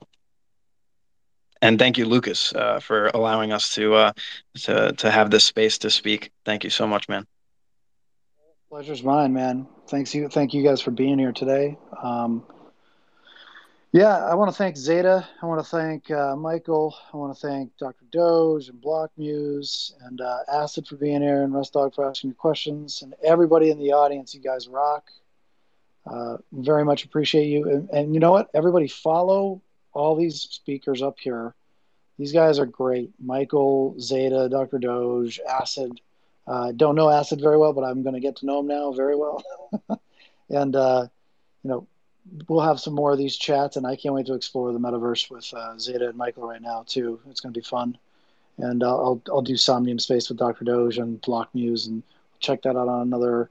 and 1.61 1.79
thank 1.79 1.97
you, 1.97 2.05
Lucas, 2.05 2.53
uh, 2.53 2.79
for 2.79 3.07
allowing 3.13 3.51
us 3.51 3.73
to 3.75 3.95
uh, 3.95 4.11
to 4.63 4.93
to 4.93 5.11
have 5.11 5.29
this 5.29 5.45
space 5.45 5.77
to 5.79 5.89
speak. 5.89 6.31
Thank 6.45 6.63
you 6.63 6.69
so 6.69 6.87
much, 6.87 7.07
man. 7.07 7.25
Pleasure's 8.69 9.03
mine, 9.03 9.33
man. 9.33 9.67
Thanks 9.89 10.15
you, 10.15 10.29
thank 10.29 10.53
you 10.53 10.63
guys 10.63 10.79
for 10.79 10.91
being 10.91 11.19
here 11.19 11.33
today. 11.33 11.77
Yeah, 13.93 14.23
I 14.25 14.35
want 14.35 14.49
to 14.49 14.57
thank 14.57 14.77
Xeta. 14.77 15.25
I 15.41 15.45
want 15.45 15.61
to 15.61 15.69
thank 15.69 16.09
uh, 16.09 16.33
Michael. 16.37 16.95
I 17.13 17.17
want 17.17 17.37
to 17.37 17.47
thank 17.47 17.75
Dr. 17.75 18.05
Doge 18.09 18.69
and 18.69 18.79
Block 18.79 19.11
Muse 19.17 19.93
and 20.03 20.21
uh, 20.21 20.39
Acid 20.47 20.87
for 20.87 20.95
being 20.95 21.21
here 21.21 21.43
and 21.43 21.53
Rust 21.53 21.73
Dog 21.73 21.93
for 21.93 22.09
asking 22.09 22.29
your 22.29 22.35
questions 22.35 23.01
and 23.01 23.13
everybody 23.21 23.69
in 23.69 23.77
the 23.77 23.91
audience. 23.91 24.33
You 24.33 24.39
guys 24.39 24.69
rock. 24.69 25.09
Uh, 26.05 26.37
very 26.53 26.85
much 26.85 27.03
appreciate 27.03 27.47
you. 27.47 27.69
And, 27.69 27.89
and, 27.89 28.13
you 28.13 28.21
know 28.21 28.31
what? 28.31 28.49
Everybody 28.53 28.87
follow 28.87 29.61
all 29.91 30.15
these 30.15 30.39
speakers 30.39 31.01
up 31.01 31.19
here. 31.19 31.53
These 32.17 32.31
guys 32.31 32.59
are 32.59 32.65
great. 32.65 33.11
Michael, 33.21 33.95
Xeta, 33.99 34.49
Dr. 34.49 34.79
Doge, 34.79 35.41
Acid. 35.45 35.99
Uh, 36.47 36.71
don't 36.71 36.95
know 36.95 37.09
Acid 37.09 37.41
very 37.41 37.57
well, 37.57 37.73
but 37.73 37.83
I'm 37.83 38.03
going 38.03 38.15
to 38.15 38.21
get 38.21 38.37
to 38.37 38.45
know 38.45 38.61
him 38.61 38.67
now 38.67 38.93
very 38.93 39.17
well. 39.17 39.43
and, 40.49 40.75
uh, 40.77 41.07
you 41.63 41.69
know, 41.69 41.87
we'll 42.47 42.61
have 42.61 42.79
some 42.79 42.93
more 42.93 43.11
of 43.11 43.17
these 43.17 43.37
chats, 43.37 43.77
and 43.77 43.85
I 43.85 43.95
can't 43.95 44.15
wait 44.15 44.25
to 44.27 44.33
explore 44.33 44.71
the 44.71 44.79
metaverse 44.79 45.29
with 45.29 45.51
uh, 45.53 45.73
Xeta 45.75 46.09
and 46.09 46.17
Michael 46.17 46.47
right 46.47 46.61
now, 46.61 46.83
too. 46.87 47.19
It's 47.29 47.39
going 47.39 47.53
to 47.53 47.59
be 47.59 47.65
fun. 47.65 47.97
And 48.57 48.83
I'll, 48.83 49.21
I'll 49.29 49.41
do 49.41 49.57
Somnium 49.57 49.99
Space 49.99 50.29
with 50.29 50.37
Dr. 50.37 50.65
Doge 50.65 50.97
and 50.97 51.19
Block 51.21 51.49
Muse 51.53 51.87
and 51.87 52.03
check 52.39 52.61
that 52.63 52.75
out 52.75 52.87
on 52.87 53.01
another 53.01 53.49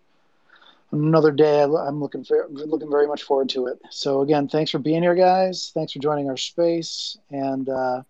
another 0.93 1.31
day. 1.31 1.63
I'm 1.63 2.01
looking 2.01 2.25
for 2.25 2.47
looking 2.51 2.91
very 2.91 3.07
much 3.07 3.23
forward 3.23 3.49
to 3.51 3.67
it. 3.67 3.81
So 3.91 4.23
again, 4.23 4.49
thanks 4.49 4.71
for 4.71 4.79
being 4.79 5.03
here, 5.03 5.15
guys. 5.15 5.71
Thanks 5.73 5.93
for 5.93 6.01
joining 6.01 6.29
our 6.29 6.37
space. 6.37 7.17
And 7.31 7.69
uh, 7.69 8.03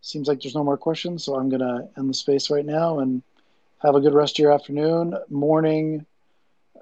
seems 0.00 0.28
like 0.28 0.40
there's 0.40 0.54
no 0.54 0.64
more 0.64 0.78
questions, 0.78 1.24
so 1.24 1.36
I'm 1.36 1.48
gonna 1.48 1.88
end 1.96 2.08
the 2.08 2.14
space 2.14 2.50
right 2.50 2.64
now 2.64 3.00
and 3.00 3.22
have 3.78 3.94
a 3.94 4.00
good 4.00 4.14
rest 4.14 4.38
of 4.38 4.42
your 4.42 4.52
afternoon, 4.52 5.16
morning, 5.28 6.06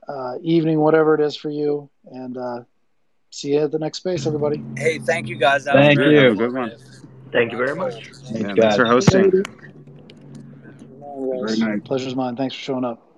uh, 0.06 0.36
evening, 0.42 0.78
whatever 0.78 1.14
it 1.14 1.20
is 1.20 1.36
for 1.36 1.50
you. 1.50 1.90
And 2.10 2.38
uh, 2.38 2.60
see 3.34 3.54
you 3.54 3.60
at 3.60 3.72
the 3.72 3.78
next 3.78 3.98
space, 3.98 4.26
everybody. 4.26 4.62
Hey, 4.76 4.98
thank 4.98 5.28
you 5.28 5.36
guys. 5.36 5.64
That 5.64 5.74
thank 5.74 5.98
you. 5.98 6.34
Good 6.34 6.54
one. 6.54 6.72
Thank 7.32 7.52
you 7.52 7.58
very 7.58 7.74
much. 7.74 8.10
Yeah, 8.30 8.54
thanks 8.54 8.76
for 8.76 8.86
hosting. 8.86 9.30
Very 9.30 9.44
nice. 11.58 11.80
Pleasure's 11.84 12.14
mine. 12.14 12.36
Thanks 12.36 12.54
for 12.54 12.60
showing 12.60 12.84
up. 12.84 13.13